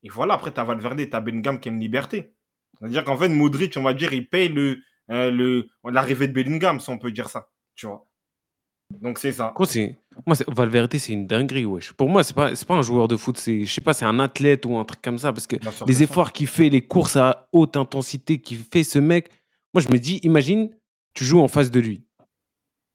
Et 0.03 0.09
voilà, 0.09 0.33
après, 0.33 0.51
tu 0.53 0.59
as 0.59 0.63
Valverde, 0.63 1.09
tu 1.09 1.15
as 1.15 1.21
Bellingham 1.21 1.59
qui 1.59 1.69
a 1.69 1.71
une 1.71 1.79
liberté. 1.79 2.33
C'est-à-dire 2.79 3.05
qu'en 3.05 3.17
fait, 3.17 3.29
Modric, 3.29 3.75
on 3.77 3.83
va 3.83 3.93
dire, 3.93 4.11
il 4.11 4.27
paye 4.27 4.49
le, 4.49 4.79
euh, 5.11 5.31
le, 5.31 5.67
l'arrivée 5.89 6.27
de 6.27 6.33
Bellingham, 6.33 6.79
si 6.79 6.89
on 6.89 6.97
peut 6.97 7.11
dire 7.11 7.29
ça. 7.29 7.47
Tu 7.75 7.85
vois. 7.87 8.05
Donc 9.01 9.17
c'est 9.17 9.31
ça. 9.31 9.51
C'est- 9.65 9.97
Moi, 10.27 10.35
c'est- 10.35 10.49
Valverde, 10.49 10.95
c'est 10.97 11.13
une 11.13 11.25
dinguerie, 11.27 11.65
wesh. 11.65 11.91
Pour 11.93 12.07
moi, 12.07 12.23
c'est 12.23 12.35
pas, 12.35 12.55
c'est 12.55 12.67
pas 12.67 12.75
un 12.75 12.81
joueur 12.83 13.07
de 13.07 13.17
foot, 13.17 13.37
c'est, 13.37 13.65
je 13.65 13.73
sais 13.73 13.81
pas, 13.81 13.93
c'est 13.93 14.05
un 14.05 14.19
athlète 14.19 14.65
ou 14.65 14.77
un 14.77 14.85
truc 14.85 15.01
comme 15.01 15.17
ça, 15.17 15.33
parce 15.33 15.47
que 15.47 15.55
les 15.87 16.03
efforts 16.03 16.31
qu'il 16.31 16.47
fait, 16.47 16.69
les 16.69 16.81
courses 16.85 17.15
à 17.17 17.47
haute 17.51 17.75
intensité 17.77 18.39
qu'il 18.39 18.59
fait, 18.59 18.83
ce 18.83 18.99
mec, 18.99 19.29
moi, 19.73 19.81
je 19.81 19.89
me 19.89 19.97
dis, 19.97 20.17
imagine, 20.23 20.69
tu 21.15 21.23
joues 21.25 21.41
en 21.41 21.47
face 21.47 21.71
de 21.71 21.79
lui. 21.79 22.03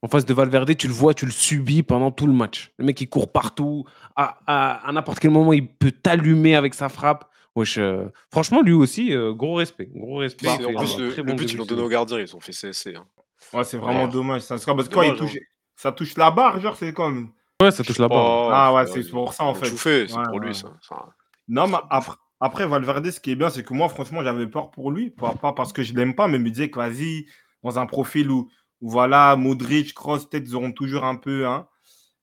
En 0.03 0.09
face 0.09 0.25
de 0.25 0.33
Valverde, 0.33 0.75
tu 0.77 0.87
le 0.87 0.95
vois, 0.95 1.13
tu 1.13 1.27
le 1.27 1.33
subis 1.33 1.83
pendant 1.83 2.11
tout 2.11 2.27
le 2.27 2.33
match. 2.33 2.73
Le 2.79 2.85
mec, 2.87 3.01
il 3.01 3.09
court 3.09 3.31
partout. 3.33 3.85
À, 4.17 4.39
à- 4.47 4.89
à 4.89 4.93
n'importe 4.93 5.19
quel 5.19 5.31
moment, 5.31 5.53
il 5.53 5.67
peut 5.69 5.91
t'allumer 5.93 6.55
avec 6.55 6.73
sa 6.75 6.89
frappe. 6.89 7.29
Wesh, 7.57 7.77
euh, 7.79 8.05
franchement, 8.31 8.63
lui 8.63 8.73
aussi, 8.73 9.13
euh, 9.15 9.33
gros 9.35 9.55
respect. 9.57 9.91
Gros 9.95 10.19
respect. 10.19 10.47
Bah, 10.47 10.57
il 10.61 10.67
en 10.77 10.79
plus, 10.81 10.95
un 10.95 10.99
le, 11.01 11.09
très 11.11 11.17
le 11.19 11.23
bon 11.25 11.35
but, 11.35 11.41
début 11.41 11.53
ils 11.53 11.57
l'ont 11.59 11.67
donné 11.67 11.83
au 11.83 11.89
gardien, 11.89 12.19
ils 12.21 12.35
ont 12.37 12.41
fait 12.41 12.53
CSC. 12.53 12.95
hein. 12.97 13.05
Ouais, 13.53 13.65
c'est 13.65 13.77
vraiment 13.77 14.05
Ouais. 14.05 14.11
dommage. 14.11 14.43
Ça, 14.43 14.57
parce 14.57 14.89
que 14.89 14.95
quand 14.95 15.03
il 15.03 15.17
touche, 15.17 15.37
ça 15.77 15.91
touche 15.93 16.17
la 16.17 16.31
barre, 16.31 16.61
genre, 16.61 16.77
c'est 16.77 16.93
comme. 16.95 17.33
Ouais, 17.61 17.71
ça 17.73 17.83
touche 17.85 17.99
la 17.99 18.09
barre. 18.09 18.47
Oh, 18.47 18.51
Ah 18.53 18.73
ouais, 18.73 18.87
c'est 18.87 19.11
pour 19.11 19.35
ça, 19.35 19.45
en 19.45 19.55
fait. 19.55 19.67
C'est 19.67 20.03
Ouais, 20.17 20.23
pour 20.31 20.37
ouais. 20.41 20.47
lui, 20.47 20.55
ça. 20.55 20.73
ça. 20.81 21.09
Non, 21.49 21.67
mais 21.67 21.79
après, 21.91 22.17
après, 22.39 22.67
Valverde, 22.67 23.11
ce 23.11 23.19
qui 23.21 23.33
est 23.33 23.37
bien, 23.37 23.51
c'est 23.51 23.65
que 23.65 23.75
moi, 23.75 23.89
franchement, 23.89 24.23
j'avais 24.23 24.47
peur 24.47 24.71
pour 24.71 24.93
lui. 24.93 25.11
Pas, 25.11 25.35
pas 25.35 25.53
parce 25.53 25.73
que 25.73 25.83
je 25.83 25.93
l'aime 25.93 26.15
pas, 26.15 26.29
mais 26.29 26.39
me 26.39 26.49
disais 26.49 26.71
que 26.71 26.79
vas-y, 26.79 27.27
dans 27.63 27.79
un 27.79 27.87
profil 27.87 28.31
où, 28.31 28.51
voilà, 28.81 29.37
Modric, 29.37 29.95
Kroos, 29.95 30.27
peut-être, 30.27 30.47
ils 30.47 30.55
auront 30.55 30.73
toujours 30.73 31.05
un 31.05 31.17
peu 31.17 31.47
hein, 31.47 31.69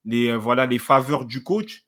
les, 0.05 0.29
euh, 0.29 0.38
voilà, 0.38 0.65
les 0.65 0.79
faveurs 0.79 1.25
du 1.25 1.43
coach. 1.43 1.85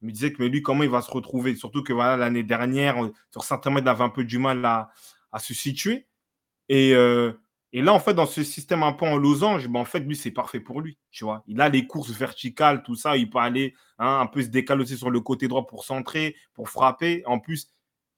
Je 0.00 0.06
me 0.06 0.12
disais 0.12 0.32
que 0.32 0.42
mais 0.42 0.48
lui, 0.48 0.62
comment 0.62 0.82
il 0.82 0.90
va 0.90 1.00
se 1.00 1.10
retrouver? 1.10 1.54
Surtout 1.54 1.82
que 1.82 1.92
voilà, 1.92 2.16
l'année 2.16 2.42
dernière, 2.42 3.04
euh, 3.04 3.12
sur 3.30 3.44
certains 3.44 3.70
mètres, 3.70 3.86
il 3.86 3.90
avait 3.90 4.04
un 4.04 4.08
peu 4.10 4.24
du 4.24 4.38
mal 4.38 4.64
à, 4.64 4.90
à 5.30 5.38
se 5.38 5.54
situer. 5.54 6.06
Et, 6.68 6.94
euh, 6.94 7.32
et 7.72 7.80
là, 7.80 7.94
en 7.94 8.00
fait, 8.00 8.12
dans 8.12 8.26
ce 8.26 8.42
système 8.42 8.82
un 8.82 8.92
peu 8.92 9.06
en 9.06 9.16
losange, 9.16 9.66
ben, 9.68 9.80
en 9.80 9.84
fait, 9.86 10.00
lui, 10.00 10.16
c'est 10.16 10.30
parfait 10.30 10.60
pour 10.60 10.80
lui. 10.82 10.98
Tu 11.10 11.24
vois, 11.24 11.42
il 11.46 11.60
a 11.60 11.68
les 11.68 11.86
courses 11.86 12.10
verticales, 12.10 12.82
tout 12.82 12.96
ça. 12.96 13.16
Il 13.16 13.30
peut 13.30 13.38
aller 13.38 13.74
hein, 13.98 14.20
un 14.20 14.26
peu 14.26 14.42
se 14.42 14.48
décaler 14.48 14.82
aussi 14.82 14.98
sur 14.98 15.10
le 15.10 15.20
côté 15.20 15.48
droit 15.48 15.66
pour 15.66 15.84
centrer, 15.84 16.36
pour 16.52 16.68
frapper. 16.68 17.22
En 17.24 17.38
plus, 17.38 17.70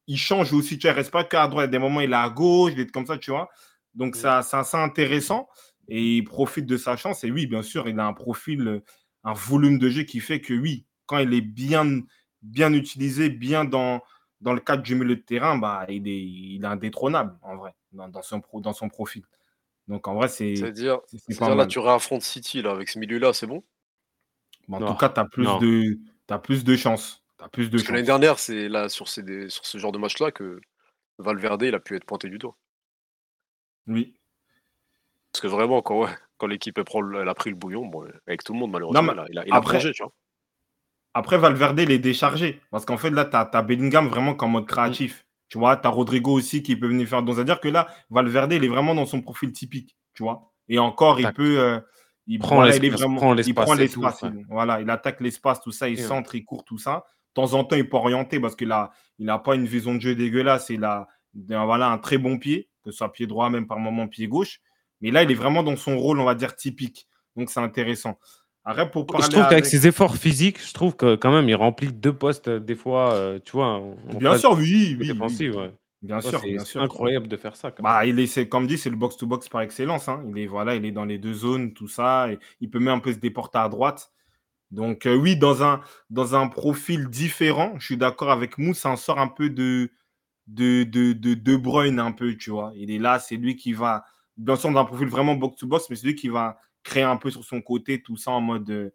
il 0.09 0.19
change 0.19 0.53
aussi. 0.53 0.79
Tu 0.79 0.87
vois, 0.87 0.95
il 0.95 0.97
reste 0.97 1.13
pas 1.13 1.23
qu'à 1.25 1.47
droite. 1.47 1.71
Des 1.71 1.79
moments, 1.79 2.01
il 2.01 2.11
est 2.11 2.17
à 2.17 2.31
gauche, 2.31 2.73
il 2.75 2.81
est 2.81 2.91
comme 2.91 3.07
ça, 3.07 3.17
tu 3.19 3.31
vois. 3.31 3.49
Donc, 3.95 4.17
ça, 4.17 4.43
c'est 4.43 4.57
assez 4.57 4.77
intéressant. 4.77 5.49
Et 5.89 6.17
il 6.19 6.25
profite 6.25 6.67
de 6.67 6.77
sa 6.77 6.97
chance. 6.97 7.25
Et 7.25 7.31
oui, 7.31 7.47
bien 7.47 7.63
sûr, 7.63 7.89
il 7.89 7.99
a 8.01 8.07
un 8.07 8.13
profil, 8.15 8.67
euh, 8.69 8.81
un 9.25 9.35
volume 9.35 9.79
de 9.79 9.89
jeu 9.91 10.03
qui 10.05 10.21
fait 10.21 10.41
que 10.41 10.55
oui, 10.55 10.87
quand 11.07 11.19
il 11.19 11.35
est 11.35 11.41
bien, 11.43 12.01
bien 12.43 12.73
utilisé, 12.73 13.29
bien 13.31 13.65
dans, 13.65 14.03
dans 14.41 14.53
le 14.55 14.61
cadre 14.61 14.83
du 14.83 14.95
milieu 14.95 15.17
de 15.17 15.21
terrain, 15.21 15.59
bah, 15.59 15.85
il, 15.89 16.09
est, 16.09 16.23
il 16.23 16.63
est 16.65 16.67
indétrônable, 16.67 17.37
en 17.43 17.57
vrai. 17.57 17.75
dans, 17.93 18.09
dans 18.09 18.23
son, 18.23 18.41
pro- 18.41 18.61
dans 18.61 18.73
son 18.73 18.89
profil. 18.89 19.23
Donc 19.89 20.09
en 20.09 20.15
vrai, 20.15 20.29
c'est 20.29 20.55
C'est-à-dire, 20.55 21.01
là, 21.41 21.67
tu 21.67 21.79
réaffrontes 21.79 22.23
City 22.23 22.63
là, 22.63 22.71
avec 22.71 22.89
ce 22.89 22.99
milieu-là, 22.99 23.33
c'est 23.33 23.47
bon? 23.47 23.63
Mais 24.69 24.77
en 24.77 24.81
Non, 24.81 24.87
tout 24.87 24.97
cas, 24.97 25.09
tu 25.09 25.21
as 25.21 25.25
plus 25.25 25.47
non. 25.47 25.59
de, 25.59 25.99
t'as 26.27 26.39
plus 26.39 26.65
de 26.65 26.77
chance. 26.77 27.23
T'as 27.39 27.49
plus 27.49 27.71
de 27.71 27.79
Parce 27.79 27.87
que 27.87 27.93
l'année 27.93 28.07
dernière, 28.07 28.39
c'est 28.39 28.69
là 28.69 28.89
sur, 28.89 29.09
ces, 29.09 29.49
sur 29.49 29.65
ce 29.67 29.79
genre 29.79 29.93
de 29.93 29.99
match-là 29.99 30.33
que 30.33 30.61
Valverde 31.19 31.63
il 31.65 31.75
a 31.75 31.81
pu 31.81 31.97
être 31.97 32.05
pointé 32.07 32.29
du 32.31 32.39
doigt. 32.39 32.57
Oui. 33.87 34.15
Parce 35.33 35.43
que 35.43 35.49
vraiment, 35.49 35.83
quand, 35.83 36.01
ouais, 36.03 36.11
quand 36.39 36.47
l'équipe 36.47 36.79
elle 36.79 37.29
a 37.29 37.35
pris 37.35 37.51
le 37.51 37.57
bouillon, 37.57 37.87
bon, 37.87 38.07
avec 38.27 38.45
tout 38.45 38.53
le 38.53 38.59
monde 38.59 38.71
malheureusement, 38.71 39.03
mais 39.03 39.23
il 39.31 39.39
a, 39.39 39.45
il 39.47 39.53
a, 39.53 39.57
après- 39.57 39.79
plongé, 39.79 39.93
tu 39.93 40.03
vois. 40.03 40.13
Après, 41.17 41.39
Valverde, 41.39 41.79
il 41.79 41.93
est 41.93 41.99
déchargé. 42.01 42.61
Parce 42.73 42.85
qu'en 42.85 42.97
fait, 42.97 43.11
là, 43.11 43.25
tu 43.25 43.37
as, 43.37 43.63
Bellingham 43.63 44.09
vraiment 44.09 44.35
qu'en 44.35 44.49
mode 44.49 44.67
créatif. 44.67 45.25
Tu 45.49 45.59
vois, 45.59 45.77
tu 45.77 45.87
as 45.87 45.91
Rodrigo 45.91 46.33
aussi 46.33 46.63
qui 46.63 46.75
peut 46.75 46.89
venir 46.89 47.07
faire. 47.07 47.23
Donc, 47.23 47.37
c'est-à-dire 47.37 47.61
que 47.61 47.69
là, 47.69 47.87
Valverde, 48.11 48.53
il 48.53 48.65
est 48.65 48.69
vraiment 48.69 48.97
dans 48.97 49.07
son 49.07 49.21
profil 49.23 49.53
typique. 49.53 49.97
Tu 50.13 50.25
vois. 50.25 50.51
Et 50.69 50.79
encore, 50.81 51.21
il 51.21 51.33
peut. 51.33 51.61
euh, 51.61 51.81
il, 52.27 52.39
Prend 52.41 52.57
voilà, 52.57 52.71
l'espace, 52.73 53.01
il 53.01 53.35
l'espace 53.37 53.65
prend 53.65 53.75
l'espace. 53.75 54.23
ouais. 54.23 54.31
Voilà, 54.49 54.81
il 54.81 54.91
attaque 54.91 55.21
l'espace, 55.21 55.61
tout 55.61 55.71
ça, 55.71 55.89
il 55.89 55.99
Et 55.99 56.03
ouais. 56.03 56.09
centre, 56.09 56.35
il 56.35 56.45
court, 56.45 56.65
tout 56.65 56.79
ça. 56.79 57.05
De 57.29 57.35
temps 57.43 57.53
en 57.55 57.63
temps, 57.65 57.77
il 57.77 57.89
peut 57.89 57.97
orienter 57.97 58.41
parce 58.41 58.57
qu'il 58.57 58.69
n'a 58.69 58.91
il 59.19 59.29
a 59.31 59.39
pas 59.39 59.55
une 59.55 59.67
vision 59.67 59.95
de 59.95 60.01
jeu 60.01 60.15
dégueulasse. 60.17 60.71
Il 60.71 60.83
a 60.85 61.07
voilà, 61.35 61.91
un 61.91 61.99
très 61.99 62.19
bon 62.19 62.39
pied, 62.39 62.69
que 62.85 62.91
ce 62.91 62.99
soit 62.99 63.13
pied 63.13 63.27
droit, 63.27 63.49
même 63.51 63.67
par 63.67 63.79
moment 63.79 64.07
pied 64.09 64.27
gauche. 64.29 64.61
Mais 65.01 65.11
là, 65.11 65.23
il 65.23 65.31
est 65.31 65.35
vraiment 65.35 65.63
dans 65.63 65.77
son 65.77 65.97
rôle, 65.99 66.21
on 66.21 66.25
va 66.25 66.35
dire, 66.35 66.55
typique. 66.57 67.09
Donc, 67.37 67.51
c'est 67.51 67.61
intéressant. 67.61 68.19
Après, 68.65 68.91
pour 68.91 69.07
parler 69.07 69.25
Je 69.25 69.31
trouve 69.31 69.43
qu'avec 69.43 69.53
avec- 69.53 69.67
ses 69.67 69.87
efforts 69.87 70.17
physiques, 70.17 70.59
je 70.67 70.73
trouve 70.73 70.97
que 70.97 71.17
quand 71.17 71.31
même, 71.33 71.49
il 71.49 71.55
remplit 71.55 71.93
deux 71.93 72.13
postes 72.15 72.49
euh, 72.49 72.61
des 72.61 72.75
fois, 72.77 73.13
euh, 73.13 73.39
tu 73.45 73.53
vois. 73.53 73.67
en- 73.67 73.97
en 74.11 74.19
Bien 74.19 74.39
sûr, 74.39 74.53
oui, 74.53 74.97
oui. 74.99 75.09
défensive, 75.09 75.53
oui. 75.57 75.63
ouais. 75.63 75.75
Bien 76.01 76.17
Ouais, 76.17 76.23
sûr, 76.23 76.43
c'est 76.67 76.79
incroyable 76.79 77.29
de 77.29 77.37
faire 77.39 77.57
ça. 77.57 77.71
quand. 77.71 77.83
Bah, 77.83 78.05
il 78.05 78.21
est, 78.21 78.47
comme 78.49 78.67
dit, 78.67 78.77
c'est 78.77 78.91
le 78.91 78.97
box-to-box 78.97 79.49
par 79.49 79.63
excellence. 79.63 80.07
hein. 80.09 80.23
Il, 80.29 80.39
est, 80.39 80.47
voilà, 80.47 80.75
il 80.75 80.85
est 80.85 80.93
dans 80.93 81.07
les 81.07 81.17
deux 81.19 81.33
zones, 81.33 81.73
tout 81.73 81.89
ça. 81.89 82.31
Et 82.31 82.39
il 82.61 82.69
peut 82.71 82.79
même 82.79 82.95
un 82.95 82.99
peu 83.01 83.13
se 83.13 83.19
déporter 83.19 83.57
à 83.59 83.69
droite. 83.71 84.11
Donc, 84.71 85.07
euh, 85.07 85.15
oui, 85.15 85.37
dans 85.37 85.63
un, 85.63 85.81
dans 86.11 86.35
un 86.35 86.49
profil 86.49 87.09
différent, 87.09 87.75
je 87.79 87.87
suis 87.87 87.97
d'accord 87.97 88.31
avec 88.31 88.59
Mousse, 88.59 88.79
ça 88.81 88.91
en 88.91 88.97
sort 88.97 89.19
un 89.19 89.29
peu 89.29 89.49
de 89.51 89.91
de, 90.47 90.85
de, 90.85 91.13
de, 91.13 91.35
De 91.35 91.57
Bruyne, 91.57 91.99
un 91.99 92.13
peu, 92.13 92.37
tu 92.37 92.51
vois. 92.51 92.73
Il 92.77 92.91
est 92.91 92.99
là, 92.99 93.19
c'est 93.19 93.37
lui 93.37 93.57
qui 93.57 93.73
va, 93.73 94.05
dans 94.37 94.57
son 94.57 94.77
un 94.77 94.85
profil 94.85 95.09
vraiment 95.09 95.35
box-to-box, 95.35 95.89
mais 95.91 95.97
c'est 95.97 96.07
lui 96.07 96.15
qui 96.15 96.29
va 96.29 96.59
créer 96.83 97.03
un 97.03 97.17
peu 97.17 97.31
sur 97.31 97.45
son 97.45 97.61
côté, 97.63 98.03
tout 98.03 98.17
ça 98.17 98.31
en 98.33 98.41
mode 98.41 98.69
euh, 98.71 98.91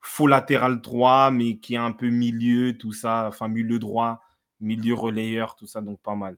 faux 0.00 0.26
latéral 0.26 0.80
3, 0.80 1.30
mais 1.30 1.58
qui 1.58 1.74
est 1.74 1.78
un 1.78 1.92
peu 1.92 2.08
milieu, 2.08 2.76
tout 2.78 2.92
ça, 2.92 3.26
enfin 3.28 3.48
milieu 3.48 3.78
droit, 3.78 4.20
milieu 4.60 4.94
relayeur, 4.94 5.54
tout 5.56 5.66
ça, 5.66 5.80
donc 5.82 6.00
pas 6.00 6.14
mal. 6.14 6.36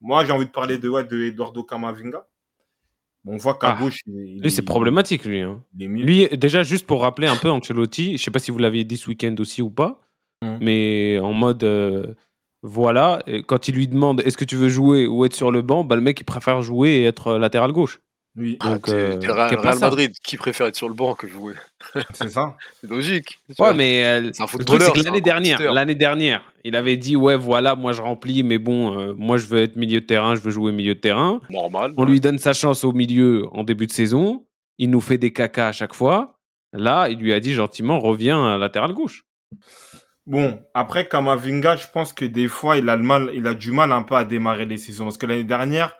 Moi, 0.00 0.24
j'ai 0.24 0.32
envie 0.32 0.46
de 0.46 0.50
parler 0.50 0.78
de, 0.78 0.88
ouais, 0.88 1.04
de 1.04 1.18
Eduardo 1.24 1.62
Camavinga. 1.64 2.26
On 3.26 3.36
voit 3.38 3.54
qu'à 3.58 3.74
Ah, 3.74 3.78
gauche, 3.80 4.00
il, 4.06 4.42
Lui, 4.42 4.50
c'est 4.50 4.60
est- 4.60 4.64
problématique, 4.64 5.24
lui. 5.24 5.40
hein. 5.40 5.62
Lui, 5.74 6.28
déjà, 6.28 6.62
juste 6.62 6.86
pour 6.86 7.00
rappeler 7.02 7.26
un 7.26 7.36
peu 7.36 7.50
Ancelotti, 7.50 8.08
je 8.08 8.12
ne 8.12 8.16
sais 8.18 8.30
pas 8.30 8.38
si 8.38 8.50
vous 8.50 8.58
l'aviez 8.58 8.84
dit 8.84 8.98
ce 8.98 9.08
week-end 9.08 9.34
aussi 9.38 9.62
ou 9.62 9.70
pas, 9.70 10.00
Mhm. 10.42 10.58
mais 10.60 11.18
en 11.20 11.32
mode, 11.32 11.64
euh, 11.64 12.14
voilà, 12.66 13.22
et 13.26 13.42
quand 13.42 13.68
il 13.68 13.74
lui 13.74 13.86
demande 13.86 14.22
est-ce 14.22 14.38
que 14.38 14.44
tu 14.46 14.56
veux 14.56 14.70
jouer 14.70 15.06
ou 15.06 15.26
être 15.26 15.34
sur 15.34 15.50
le 15.50 15.60
banc, 15.60 15.84
bah, 15.84 15.96
le 15.96 16.00
mec, 16.00 16.18
il 16.20 16.24
préfère 16.24 16.62
jouer 16.62 16.92
et 16.92 17.04
être 17.04 17.28
euh, 17.28 17.38
latéral 17.38 17.72
gauche. 17.72 18.00
Oui, 18.36 18.56
Ah, 18.60 18.70
Donc, 18.70 18.88
euh, 18.88 19.18
Real 19.22 19.54
Real. 19.54 19.78
Madrid, 19.78 20.12
qui 20.24 20.38
préfère 20.38 20.66
être 20.66 20.74
sur 20.74 20.88
le 20.88 20.94
banc 20.94 21.14
que 21.14 21.28
jouer 21.28 21.52
c'est 22.14 22.30
ça. 22.30 22.56
C'est 22.80 22.88
logique. 22.88 23.38
Ouais, 23.50 23.54
vois. 23.58 23.74
mais 23.74 24.04
euh, 24.04 24.30
C'est 24.32 24.42
un 24.42 24.46
le 24.46 24.64
truc, 24.64 24.80
c'est 24.80 24.86
footballeur, 24.86 24.92
que 24.94 24.98
c'est 24.98 25.04
l'année 25.04 25.20
dernière, 25.20 25.56
compétiteur. 25.58 25.74
l'année 25.74 25.94
dernière, 25.94 26.52
il 26.64 26.74
avait 26.74 26.96
dit 26.96 27.16
ouais, 27.16 27.36
voilà, 27.36 27.76
moi 27.76 27.92
je 27.92 28.00
remplis, 28.00 28.42
mais 28.42 28.56
bon, 28.56 28.98
euh, 28.98 29.12
moi 29.14 29.36
je 29.36 29.46
veux 29.46 29.62
être 29.62 29.76
milieu 29.76 30.00
de 30.00 30.06
terrain, 30.06 30.34
je 30.34 30.40
veux 30.40 30.50
jouer 30.50 30.72
milieu 30.72 30.94
de 30.94 31.00
terrain. 31.00 31.42
Normal. 31.50 31.92
On 31.98 32.04
lui 32.06 32.18
donne 32.18 32.38
sa 32.38 32.54
chance 32.54 32.82
au 32.82 32.92
milieu 32.92 33.46
en 33.52 33.62
début 33.62 33.86
de 33.86 33.92
saison. 33.92 34.46
Il 34.78 34.90
nous 34.90 35.02
fait 35.02 35.18
des 35.18 35.32
cacas 35.32 35.68
à 35.68 35.72
chaque 35.72 35.94
fois. 35.94 36.38
Là, 36.72 37.08
il 37.08 37.18
lui 37.18 37.32
a 37.34 37.38
dit 37.40 37.52
gentiment 37.52 38.00
reviens 38.00 38.54
à 38.54 38.58
latéral 38.58 38.94
gauche. 38.94 39.24
Bon, 40.26 40.64
après, 40.72 41.06
Kamavinga, 41.06 41.76
je 41.76 41.86
pense 41.92 42.12
que 42.14 42.24
des 42.24 42.48
fois, 42.48 42.78
il 42.78 42.88
a, 42.88 42.96
le 42.96 43.02
mal, 43.02 43.30
il 43.34 43.46
a 43.46 43.54
du 43.54 43.72
mal 43.72 43.92
un 43.92 44.02
peu 44.02 44.14
à 44.14 44.24
démarrer 44.24 44.64
les 44.64 44.78
saisons. 44.78 45.04
Parce 45.04 45.18
que 45.18 45.26
l'année 45.26 45.44
dernière, 45.44 45.94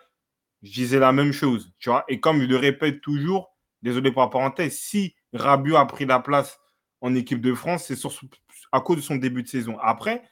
je 0.62 0.72
disais 0.72 0.99
la 0.99 1.12
même 1.12 1.33
chose. 1.33 1.72
Tu 1.79 1.91
vois 1.91 2.05
et 2.09 2.20
comme 2.20 2.39
il 2.43 2.49
le 2.49 2.57
répète 2.57 3.01
toujours, 3.03 3.55
désolé 3.83 4.11
pour 4.12 4.22
la 4.22 4.29
parenthèse, 4.29 4.79
si 4.79 5.14
Rabiot 5.35 5.77
a 5.77 5.87
pris 5.87 6.07
la 6.07 6.20
place 6.20 6.59
en 7.03 7.14
équipe 7.14 7.43
de 7.43 7.55
France, 7.55 7.85
c'est 7.87 7.99
à 8.72 8.81
cause 8.81 8.97
de 8.97 9.03
son 9.03 9.16
début 9.16 9.43
de 9.43 9.49
saison. 9.49 9.77
Après, 9.83 10.22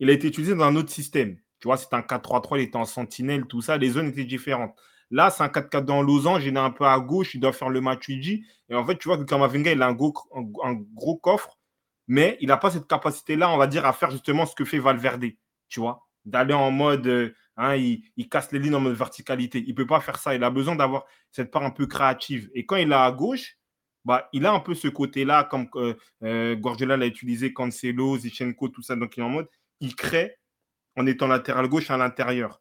il 0.00 0.08
a 0.08 0.12
été 0.14 0.28
utilisé 0.28 0.54
dans 0.54 0.64
un 0.64 0.76
autre 0.76 0.90
système. 0.90 1.36
Tu 1.60 1.68
vois, 1.68 1.76
c'était 1.76 1.96
un 1.96 2.00
4-3-3, 2.00 2.58
il 2.58 2.62
était 2.62 2.76
en 2.76 2.86
sentinelle, 2.86 3.46
tout 3.46 3.60
ça. 3.60 3.76
Les 3.76 3.90
zones 3.90 4.08
étaient 4.08 4.24
différentes. 4.24 4.74
Là, 5.10 5.30
c'est 5.30 5.42
un 5.42 5.48
4-4 5.48 5.84
dans 5.84 6.02
losange, 6.02 6.46
il 6.46 6.56
est 6.56 6.58
un 6.58 6.70
peu 6.70 6.86
à 6.86 6.98
gauche, 6.98 7.34
il 7.34 7.40
doit 7.40 7.52
faire 7.52 7.68
le 7.68 7.82
Matuidi. 7.82 8.46
Et 8.70 8.74
en 8.74 8.86
fait, 8.86 8.96
tu 8.98 9.08
vois 9.08 9.18
que 9.18 9.24
Kamavinga, 9.24 9.72
il 9.72 9.82
a 9.82 9.86
un 9.88 9.92
gros, 9.92 10.14
un 10.64 10.74
gros 10.94 11.18
coffre, 11.18 11.58
mais 12.08 12.36
il 12.40 12.48
n'a 12.48 12.56
pas 12.56 12.70
cette 12.70 12.86
capacité-là, 12.86 13.50
on 13.50 13.56
va 13.56 13.66
dire, 13.66 13.86
à 13.86 13.92
faire 13.92 14.10
justement 14.10 14.46
ce 14.46 14.54
que 14.54 14.64
fait 14.64 14.78
Valverde, 14.78 15.26
tu 15.68 15.80
vois, 15.80 16.06
d'aller 16.24 16.54
en 16.54 16.70
mode, 16.70 17.06
euh, 17.06 17.34
hein, 17.56 17.76
il, 17.76 18.28
casse 18.28 18.52
les 18.52 18.58
lignes 18.58 18.74
en 18.74 18.80
mode 18.80 18.94
verticalité. 18.94 19.62
Il 19.62 19.70
ne 19.70 19.74
peut 19.74 19.86
pas 19.86 20.00
faire 20.00 20.18
ça. 20.18 20.34
Il 20.34 20.44
a 20.44 20.50
besoin 20.50 20.76
d'avoir 20.76 21.04
cette 21.30 21.50
part 21.50 21.62
un 21.64 21.70
peu 21.70 21.86
créative. 21.86 22.50
Et 22.54 22.66
quand 22.66 22.76
il 22.76 22.90
est 22.90 22.94
à 22.94 23.10
gauche, 23.12 23.56
bah, 24.04 24.28
il 24.32 24.46
a 24.46 24.52
un 24.52 24.60
peu 24.60 24.74
ce 24.74 24.88
côté-là, 24.88 25.44
comme 25.44 25.68
euh, 25.76 25.94
euh, 26.24 26.56
Guardiola 26.56 26.96
l'a 26.96 27.06
utilisé, 27.06 27.52
Cancelo, 27.52 28.18
Zichenko, 28.18 28.68
tout 28.68 28.82
ça. 28.82 28.96
Donc, 28.96 29.16
il 29.16 29.20
est 29.20 29.24
en 29.24 29.28
mode, 29.28 29.48
il 29.80 29.94
crée 29.94 30.36
en 30.96 31.06
étant 31.06 31.28
latéral 31.28 31.68
gauche 31.68 31.90
à 31.90 31.96
l'intérieur. 31.96 32.60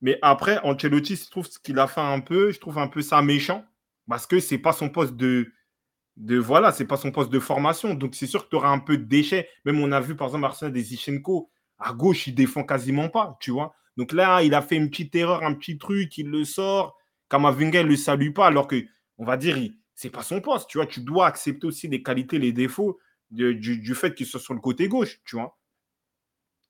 Mais 0.00 0.18
après, 0.22 0.60
Ancelotti, 0.62 1.16
je 1.16 1.28
trouve 1.28 1.46
ce 1.46 1.58
qu'il 1.58 1.78
a 1.78 1.88
fait 1.88 2.00
un 2.00 2.20
peu, 2.20 2.52
je 2.52 2.60
trouve 2.60 2.78
un 2.78 2.86
peu 2.86 3.02
ça 3.02 3.20
méchant, 3.20 3.64
parce 4.08 4.26
que 4.26 4.38
c'est 4.38 4.58
pas 4.58 4.72
son 4.72 4.88
poste 4.88 5.16
de, 5.16 5.52
de 6.18 6.36
voilà, 6.36 6.72
c'est 6.72 6.84
pas 6.84 6.96
son 6.96 7.12
poste 7.12 7.30
de 7.30 7.38
formation. 7.38 7.94
Donc 7.94 8.14
c'est 8.14 8.26
sûr 8.26 8.44
que 8.44 8.50
tu 8.50 8.56
auras 8.56 8.70
un 8.70 8.80
peu 8.80 8.98
de 8.98 9.04
déchets. 9.04 9.48
Même 9.64 9.80
on 9.80 9.92
a 9.92 10.00
vu 10.00 10.16
par 10.16 10.26
exemple 10.26 10.44
Arsenal 10.44 10.72
des 10.72 10.82
Zichenko, 10.82 11.48
à 11.78 11.92
gauche, 11.92 12.26
il 12.26 12.34
défend 12.34 12.64
quasiment 12.64 13.08
pas, 13.08 13.38
tu 13.40 13.52
vois. 13.52 13.74
Donc 13.96 14.12
là, 14.12 14.42
il 14.42 14.54
a 14.54 14.62
fait 14.62 14.76
une 14.76 14.90
petite 14.90 15.14
erreur, 15.14 15.44
un 15.44 15.54
petit 15.54 15.78
truc, 15.78 16.18
il 16.18 16.28
le 16.28 16.44
sort. 16.44 16.96
Kamavinga, 17.30 17.80
il 17.80 17.86
le 17.86 17.96
salue 17.96 18.32
pas, 18.32 18.46
alors 18.46 18.66
que, 18.66 18.84
on 19.18 19.24
va 19.24 19.36
dire, 19.36 19.56
c'est 19.94 20.10
pas 20.10 20.22
son 20.22 20.40
poste, 20.40 20.68
tu 20.68 20.78
vois. 20.78 20.86
Tu 20.86 21.00
dois 21.00 21.26
accepter 21.26 21.66
aussi 21.66 21.88
les 21.88 22.02
qualités, 22.02 22.38
les 22.38 22.52
défauts 22.52 22.98
du 23.30 23.94
fait 23.94 24.14
qu'il 24.14 24.26
soit 24.26 24.40
sur 24.40 24.54
le 24.54 24.60
côté 24.60 24.88
gauche, 24.88 25.20
tu 25.24 25.36
vois. 25.36 25.58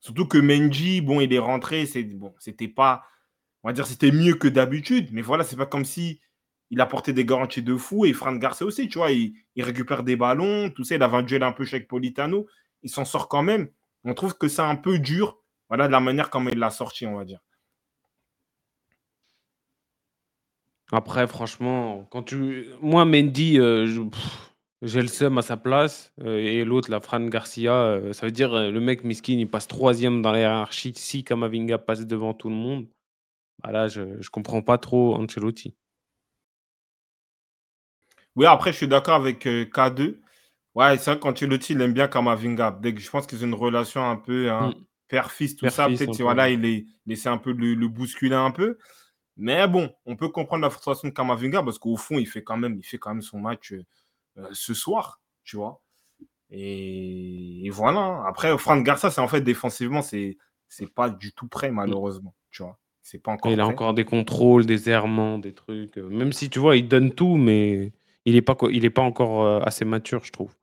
Surtout 0.01 0.27
que 0.27 0.39
Menji, 0.39 1.01
bon, 1.01 1.21
il 1.21 1.33
est 1.33 1.39
rentré, 1.39 1.87
c'est 1.87 2.03
bon, 2.03 2.35
c'était 2.39 2.69
pas, 2.69 3.05
on 3.63 3.69
va 3.69 3.73
dire, 3.73 3.87
c'était 3.87 4.13
mieux 4.13 4.35
que 4.35 4.49
d'habitude, 4.49 5.09
mais 5.13 5.23
voilà, 5.23 5.45
c'est 5.45 5.57
pas 5.57 5.67
comme 5.67 5.85
si 5.85 6.21
il 6.71 6.81
apportait 6.81 7.13
des 7.13 7.25
garanties 7.25 7.63
de 7.63 7.77
fou 7.77 8.05
et 8.05 8.13
Fran 8.13 8.35
Garcia 8.37 8.67
aussi, 8.67 8.89
tu 8.89 8.99
vois, 8.99 9.11
il, 9.11 9.35
récupère 9.57 10.03
des 10.03 10.17
ballons, 10.17 10.71
tout 10.71 10.85
ça, 10.85 10.95
il 10.95 11.03
avait 11.03 11.17
un 11.17 11.43
un 11.43 11.53
peu 11.53 11.65
chez 11.65 11.81
Politano, 11.81 12.47
il 12.83 12.91
s'en 12.91 13.05
sort 13.05 13.29
quand 13.29 13.43
même. 13.43 13.69
On 14.05 14.15
trouve 14.15 14.37
que 14.37 14.49
c'est 14.49 14.63
un 14.63 14.77
peu 14.77 14.99
dur, 14.99 15.39
voilà, 15.69 15.87
de 15.87 15.93
la 15.93 16.01
manière 16.01 16.31
comme 16.31 16.49
il 16.51 16.59
l'a 16.59 16.71
sorti, 16.71 17.07
on 17.07 17.17
va 17.17 17.25
dire. 17.25 17.41
Après, 20.93 21.27
franchement, 21.27 22.07
quand 22.11 22.23
tu. 22.23 22.69
Moi, 22.81 23.05
Mendy, 23.05 23.59
euh, 23.59 23.87
j'ai 24.81 25.03
le 25.03 25.09
seum 25.09 25.37
à 25.37 25.43
sa 25.43 25.57
place. 25.59 26.13
Euh, 26.23 26.39
et 26.39 26.65
l'autre, 26.65 26.91
la 26.91 27.01
Fran 27.01 27.21
Garcia, 27.27 27.75
euh, 27.75 28.13
ça 28.15 28.25
veut 28.27 28.33
dire 28.33 28.55
le 28.55 28.81
mec 28.81 29.05
miskin, 29.05 29.35
il 29.35 29.51
passe 29.51 29.67
troisième 29.67 30.23
dans 30.23 30.33
la. 30.33 30.67
Si 30.71 31.25
Kamavinga 31.25 31.79
passe 31.79 32.07
devant 32.07 32.33
tout 32.33 32.49
le 32.49 32.55
monde, 32.55 32.87
bah 33.63 33.73
là, 33.73 33.89
je 33.89 34.03
ne 34.03 34.29
comprends 34.31 34.63
pas 34.63 34.79
trop 34.79 35.15
Ancelotti. 35.17 35.75
Oui, 38.39 38.47
après, 38.47 38.71
je 38.71 38.77
suis 38.77 38.87
d'accord 38.87 39.17
avec 39.17 39.45
euh, 39.49 39.65
K2. 39.65 40.21
Ouais, 40.77 40.97
c'est 40.97 41.11
vrai 41.11 41.19
qu'Ancelotti, 41.19 41.73
il 41.73 41.81
aime 41.81 41.93
bien 41.93 42.07
Kamavinga. 42.07 42.79
Dès 42.81 42.95
que 42.95 43.01
je 43.01 43.11
pense 43.11 43.27
qu'ils 43.27 43.43
ont 43.43 43.49
une 43.49 43.55
relation 43.55 44.09
un 44.09 44.15
peu 44.15 44.49
hein, 44.49 44.69
mm. 44.69 44.85
père-fils, 45.09 45.57
tout 45.57 45.65
père 45.65 45.73
ça. 45.73 45.89
Peut-être 45.89 46.23
voilà, 46.23 46.49
il 46.49 46.65
est 46.65 46.87
laissé 47.05 47.29
un 47.29 47.39
peu 47.39 47.51
le, 47.51 47.75
le 47.75 47.89
bousculer 47.89 48.37
un 48.37 48.53
peu. 48.53 48.79
Mais 49.37 49.67
bon, 49.67 49.91
on 50.07 50.15
peut 50.15 50.29
comprendre 50.29 50.63
la 50.63 50.71
frustration 50.71 51.09
de 51.09 51.13
Kamavinga 51.15 51.65
parce 51.65 51.81
qu'au 51.81 51.97
fond, 51.97 52.21
il 52.21 52.29
fait 52.29 52.45
quand 52.45 52.57
même, 52.57 52.77
il 52.79 52.85
fait 52.85 52.97
quand 52.97 53.11
même 53.11 53.23
son 53.23 53.41
match 53.41 53.73
euh, 53.73 54.47
ce 54.53 54.73
soir, 54.73 55.21
tu 55.43 55.57
vois. 55.57 55.81
Et, 56.49 57.67
et 57.67 57.71
voilà. 57.71 58.23
Après, 58.29 58.57
Franck 58.57 58.85
Garcia, 58.85 59.11
c'est 59.11 59.21
en 59.21 59.27
fait 59.27 59.41
défensivement, 59.41 60.01
c'est 60.01 60.39
c'est 60.69 60.95
pas 60.95 61.11
du 61.11 61.33
tout 61.33 61.49
prêt 61.49 61.73
malheureusement, 61.73 62.37
tu 62.53 62.63
vois. 62.63 62.79
C'est 63.03 63.19
pas 63.21 63.33
encore. 63.33 63.51
Il 63.51 63.57
prêt. 63.57 63.65
a 63.65 63.67
encore 63.67 63.95
des 63.95 64.05
contrôles, 64.05 64.65
des 64.65 64.89
errements, 64.89 65.41
des 65.41 65.55
trucs. 65.55 65.97
Même 65.97 66.33
si 66.33 66.49
tu 66.51 66.61
vois, 66.61 66.77
il 66.77 66.87
donne 66.87 67.13
tout, 67.13 67.37
mais 67.37 67.93
il 68.29 68.37
est 68.37 68.43
pas, 68.43 68.57
il 68.71 68.85
est 68.85 68.91
pas 68.91 69.03
encore 69.03 69.45
euh, 69.45 69.61
assez 69.61 69.85
mature, 69.85 70.25
je 70.25 70.33
trouve. 70.33 70.55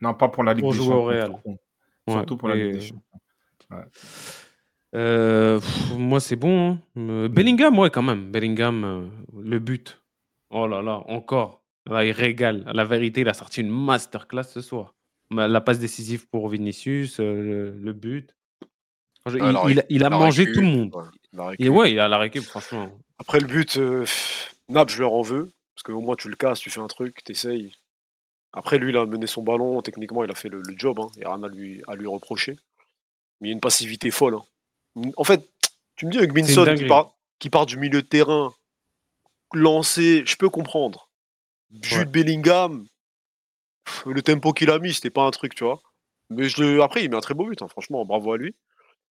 Non, 0.00 0.14
pas 0.14 0.28
pour 0.28 0.44
la 0.44 0.54
Ligue 0.54 0.64
pour 0.64 0.72
des 0.72 0.78
jouer 0.78 0.86
Champions. 0.86 1.02
Au 1.02 1.06
Real. 1.06 1.32
Surtout, 2.08 2.34
ouais, 2.34 2.38
pour 2.38 2.48
la 2.48 2.54
Ligue 2.56 2.74
des 2.74 2.80
Champions. 2.80 3.20
Ouais. 3.70 3.84
Euh, 4.94 5.60
pff, 5.60 5.96
moi, 5.96 6.20
c'est 6.20 6.36
bon. 6.36 6.78
Hein. 6.96 7.28
Bellingham, 7.28 7.78
ouais, 7.78 7.90
quand 7.90 8.02
même. 8.02 8.30
Bellingham, 8.30 8.84
euh, 8.84 9.06
le 9.40 9.58
but. 9.58 10.00
Oh 10.50 10.66
là 10.66 10.82
là, 10.82 11.02
encore. 11.08 11.62
Là, 11.88 12.04
il 12.04 12.12
régale. 12.12 12.64
La 12.72 12.84
vérité, 12.84 13.20
il 13.20 13.28
a 13.28 13.34
sorti 13.34 13.60
une 13.60 13.70
masterclass 13.70 14.44
ce 14.44 14.60
soir. 14.60 14.94
La 15.30 15.60
passe 15.60 15.78
décisive 15.78 16.28
pour 16.28 16.48
Vinicius, 16.48 17.18
euh, 17.18 17.42
le, 17.42 17.70
le, 17.78 17.92
but. 17.92 18.36
Il, 19.28 19.42
Alors, 19.42 19.68
il, 19.68 19.84
il, 19.88 20.04
a 20.04 20.10
mangé 20.10 20.44
récup, 20.44 20.54
tout 20.54 20.60
le 20.60 20.66
monde. 20.66 20.94
Ouais. 21.32 21.54
Et 21.58 21.68
ouais, 21.68 21.92
il 21.92 21.98
a 21.98 22.06
la 22.06 22.18
récup, 22.18 22.44
franchement. 22.44 22.88
Après 23.18 23.40
le 23.40 23.46
but, 23.46 23.76
euh, 23.76 24.04
Naples, 24.68 24.92
je 24.92 25.00
leur 25.00 25.12
en 25.12 25.22
veux. 25.22 25.52
Parce 25.76 25.82
qu'au 25.84 26.00
moins 26.00 26.16
tu 26.16 26.28
le 26.30 26.36
casses, 26.36 26.58
tu 26.60 26.70
fais 26.70 26.80
un 26.80 26.86
truc, 26.86 27.22
t'essayes. 27.22 27.76
Après, 28.52 28.78
lui, 28.78 28.90
il 28.90 28.96
a 28.96 29.04
mené 29.04 29.26
son 29.26 29.42
ballon. 29.42 29.82
Techniquement, 29.82 30.24
il 30.24 30.30
a 30.30 30.34
fait 30.34 30.48
le, 30.48 30.62
le 30.62 30.74
job. 30.78 30.98
Il 31.16 31.18
n'y 31.18 31.24
a 31.24 31.34
rien 31.34 31.42
à 31.42 31.48
lui, 31.48 31.82
à 31.86 31.94
lui 31.94 32.06
reprocher. 32.06 32.56
Mais 33.40 33.48
il 33.48 33.50
y 33.50 33.52
a 33.52 33.54
une 33.54 33.60
passivité 33.60 34.10
folle. 34.10 34.36
hein. 34.36 35.10
En 35.18 35.24
fait, 35.24 35.46
tu 35.96 36.06
me 36.06 36.10
dis 36.10 36.16
avec 36.18 36.32
Minson 36.32 36.64
qui 36.78 36.86
part, 36.88 37.12
qui 37.38 37.50
part 37.50 37.66
du 37.66 37.76
milieu 37.76 38.00
de 38.00 38.06
terrain, 38.06 38.54
lancé, 39.52 40.22
je 40.24 40.36
peux 40.36 40.48
comprendre. 40.48 41.10
Jude 41.82 42.08
Bellingham, 42.10 42.86
le 44.06 44.22
tempo 44.22 44.54
qu'il 44.54 44.70
a 44.70 44.78
mis, 44.78 44.94
c'était 44.94 45.10
pas 45.10 45.24
un 45.26 45.30
truc, 45.30 45.54
tu 45.54 45.64
vois. 45.64 45.82
Mais 46.30 46.48
je 46.48 46.62
le... 46.62 46.82
après, 46.82 47.04
il 47.04 47.10
met 47.10 47.16
un 47.16 47.20
très 47.20 47.34
beau 47.34 47.44
but, 47.46 47.60
hein, 47.60 47.68
franchement, 47.68 48.04
bravo 48.06 48.32
à 48.32 48.38
lui. 48.38 48.54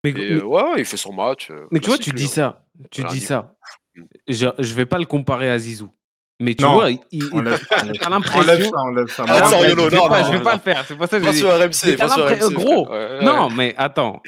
Mais, 0.02 0.10
Et 0.10 0.34
mais- 0.36 0.42
ouais, 0.42 0.78
il 0.78 0.84
fait 0.86 0.96
son 0.96 1.12
match. 1.12 1.50
euh, 1.50 1.66
mais 1.70 1.80
tu 1.80 1.88
vois, 1.88 1.98
tu 1.98 2.12
dis 2.12 2.28
ça. 2.28 2.64
Tu 2.90 3.02
dis 3.04 3.20
ça. 3.20 3.54
Mm. 3.94 4.04
Je, 4.28 4.48
je 4.58 4.74
vais 4.74 4.86
pas 4.86 4.98
le 4.98 5.04
comparer 5.04 5.50
à 5.50 5.58
Zizou. 5.58 5.92
Mais 6.40 6.54
tu 6.54 6.64
Non. 6.64 6.72
vois, 6.74 6.90
il, 6.90 7.24
enlève, 7.32 7.64
l'impression. 8.10 8.70
ça, 8.70 8.78
enlève 8.78 9.08
ça. 9.08 9.24
Ah, 9.28 9.44
ça, 9.44 9.56
non, 9.74 9.88
pas, 10.08 10.22
non, 10.22 10.26
je 10.26 10.30
vais 10.32 10.38
non. 10.38 10.42
pas 10.44 10.54
le 10.54 10.60
faire. 10.60 10.84
C'est 10.86 10.96
pour 10.96 11.06
ça 11.06 11.20
que 11.20 11.24
Pas 11.24 11.32
j'ai 11.32 11.38
sur. 11.38 11.48
RMC, 11.48 11.96
pas 11.96 12.08
sur 12.08 12.26
RMC. 12.26 12.54
gros, 12.54 12.86
frère. 12.86 13.10
Ouais, 13.10 13.18
ouais. 13.18 13.24
Non, 13.24 13.50
mais 13.50 13.74
attends. 13.78 14.20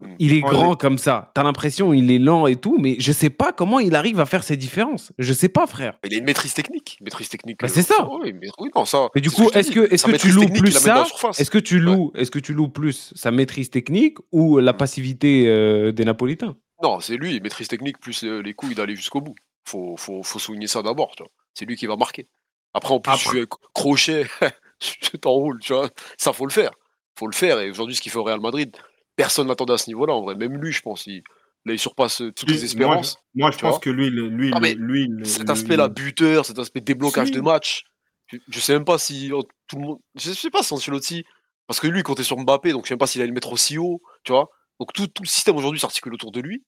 Mm. 0.00 0.14
Il 0.18 0.32
est 0.34 0.42
On 0.44 0.48
grand 0.48 0.74
comme 0.74 0.98
ça. 0.98 1.30
T'as 1.34 1.44
l'impression 1.44 1.92
il 1.92 2.10
est 2.10 2.18
lent 2.18 2.48
et 2.48 2.56
tout, 2.56 2.78
mais 2.80 2.96
je 2.98 3.12
sais 3.12 3.30
pas 3.30 3.52
comment 3.52 3.78
il 3.78 3.94
arrive 3.94 4.18
à 4.18 4.26
faire 4.26 4.42
ces 4.42 4.56
différences. 4.56 5.12
Je 5.18 5.32
sais 5.32 5.48
pas, 5.48 5.68
frère. 5.68 5.94
Il 6.04 6.12
a 6.14 6.18
une 6.18 6.24
maîtrise 6.24 6.54
technique. 6.54 6.98
Maîtrise 7.00 7.28
technique. 7.28 7.60
Bah, 7.60 7.68
euh, 7.68 7.72
c'est 7.72 7.82
ça. 7.82 8.08
Oui, 8.10 8.32
mais, 8.32 8.48
oui, 8.58 8.70
non, 8.74 8.84
ça. 8.84 9.08
Mais 9.14 9.20
du 9.20 9.30
coup, 9.30 9.48
est-ce 9.54 9.70
que, 9.70 9.92
est-ce 9.92 10.04
que 10.04 10.16
tu 10.16 10.30
loues 10.30 10.48
plus 10.48 10.72
ça. 10.72 11.04
Est-ce 11.38 11.50
que 11.50 11.58
tu 11.58 11.78
loues, 11.78 12.10
est-ce 12.16 12.32
que 12.32 12.40
tu 12.40 12.52
loues 12.54 12.68
plus 12.68 13.12
sa 13.14 13.30
maîtrise 13.30 13.70
technique 13.70 14.18
ou 14.32 14.58
la 14.58 14.72
passivité 14.72 15.44
euh, 15.46 15.92
des 15.92 16.04
Napolitains? 16.04 16.56
Non, 16.82 16.98
c'est 16.98 17.16
lui, 17.16 17.40
maîtrise 17.40 17.68
technique 17.68 18.00
plus 18.00 18.24
euh, 18.24 18.40
les 18.42 18.54
couilles 18.54 18.74
d'aller 18.74 18.96
jusqu'au 18.96 19.20
bout. 19.20 19.36
Faut, 19.64 19.94
faut, 19.96 20.24
faut 20.24 20.40
souligner 20.40 20.66
ça 20.66 20.82
d'abord, 20.82 21.12
tu 21.16 21.22
vois. 21.22 21.30
C'est 21.54 21.64
lui 21.64 21.76
qui 21.76 21.86
va 21.86 21.96
marquer. 21.96 22.28
Après, 22.74 22.94
en 22.94 23.00
plus, 23.00 23.12
Après- 23.12 23.40
tu 23.40 23.46
crochet, 23.74 24.26
je 24.80 25.16
t'enroule, 25.16 25.58
tu 25.60 25.72
vois. 25.74 25.90
Ça, 26.18 26.32
faut 26.32 26.46
le 26.46 26.52
faire. 26.52 26.70
Faut 27.18 27.26
le 27.26 27.34
faire. 27.34 27.60
Et 27.60 27.70
aujourd'hui, 27.70 27.94
ce 27.94 28.00
qu'il 28.00 28.10
fait 28.10 28.18
au 28.18 28.24
Real 28.24 28.40
Madrid, 28.40 28.74
personne 29.16 29.46
n'attendait 29.48 29.74
à 29.74 29.78
ce 29.78 29.88
niveau-là, 29.88 30.14
en 30.14 30.22
vrai. 30.22 30.34
Même 30.34 30.56
lui, 30.56 30.72
je 30.72 30.80
pense, 30.80 31.06
il, 31.06 31.22
là, 31.66 31.74
il 31.74 31.78
surpasse 31.78 32.22
euh, 32.22 32.32
toutes 32.32 32.48
lui, 32.48 32.56
les 32.56 32.64
espérances. 32.64 33.18
Moi, 33.34 33.50
je 33.50 33.58
tu 33.58 33.62
pense 33.62 33.72
vois. 33.72 33.80
que 33.80 33.90
lui, 33.90 34.10
mais 34.60 35.24
cet 35.24 35.50
aspect-là, 35.50 35.88
buteur, 35.88 36.46
cet 36.46 36.58
aspect 36.58 36.80
déblocage 36.80 37.28
Si. 37.28 37.34
de 37.34 37.40
match, 37.40 37.84
je, 38.28 38.38
je 38.48 38.60
sais 38.60 38.72
même 38.72 38.86
pas 38.86 38.96
si 38.98 39.30
oh, 39.32 39.46
tout 39.66 39.76
le 39.76 39.82
monde. 39.82 39.98
Je 40.14 40.32
sais 40.32 40.50
pas 40.50 40.62
si 40.62 40.72
Ancelotti. 40.72 41.24
Parce 41.66 41.78
que 41.78 41.86
lui, 41.86 42.00
il 42.00 42.02
comptait 42.02 42.24
sur 42.24 42.36
Mbappé, 42.38 42.72
donc 42.72 42.84
je 42.84 42.88
sais 42.88 42.94
même 42.94 42.98
pas 42.98 43.06
s'il 43.06 43.20
allait 43.20 43.28
le 43.28 43.34
mettre 43.34 43.52
aussi 43.52 43.78
haut, 43.78 44.02
tu 44.24 44.32
vois. 44.32 44.50
Donc 44.80 44.92
tout, 44.92 45.06
tout 45.06 45.22
le 45.22 45.28
système 45.28 45.56
aujourd'hui 45.56 45.78
s'articule 45.80 46.12
autour 46.14 46.32
de 46.32 46.40
lui. 46.40 46.64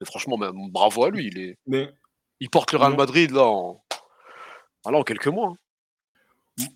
Et 0.00 0.04
franchement, 0.04 0.36
bravo 0.70 1.04
à 1.04 1.10
lui. 1.10 1.26
Il, 1.26 1.38
est, 1.38 1.56
Mais 1.66 1.88
il 2.40 2.50
porte 2.50 2.72
le 2.72 2.78
Real 2.78 2.96
Madrid 2.96 3.30
là 3.30 3.44
en, 3.44 3.83
en 4.84 5.02
quelques 5.02 5.28
mois. 5.28 5.48
hein. 5.48 5.56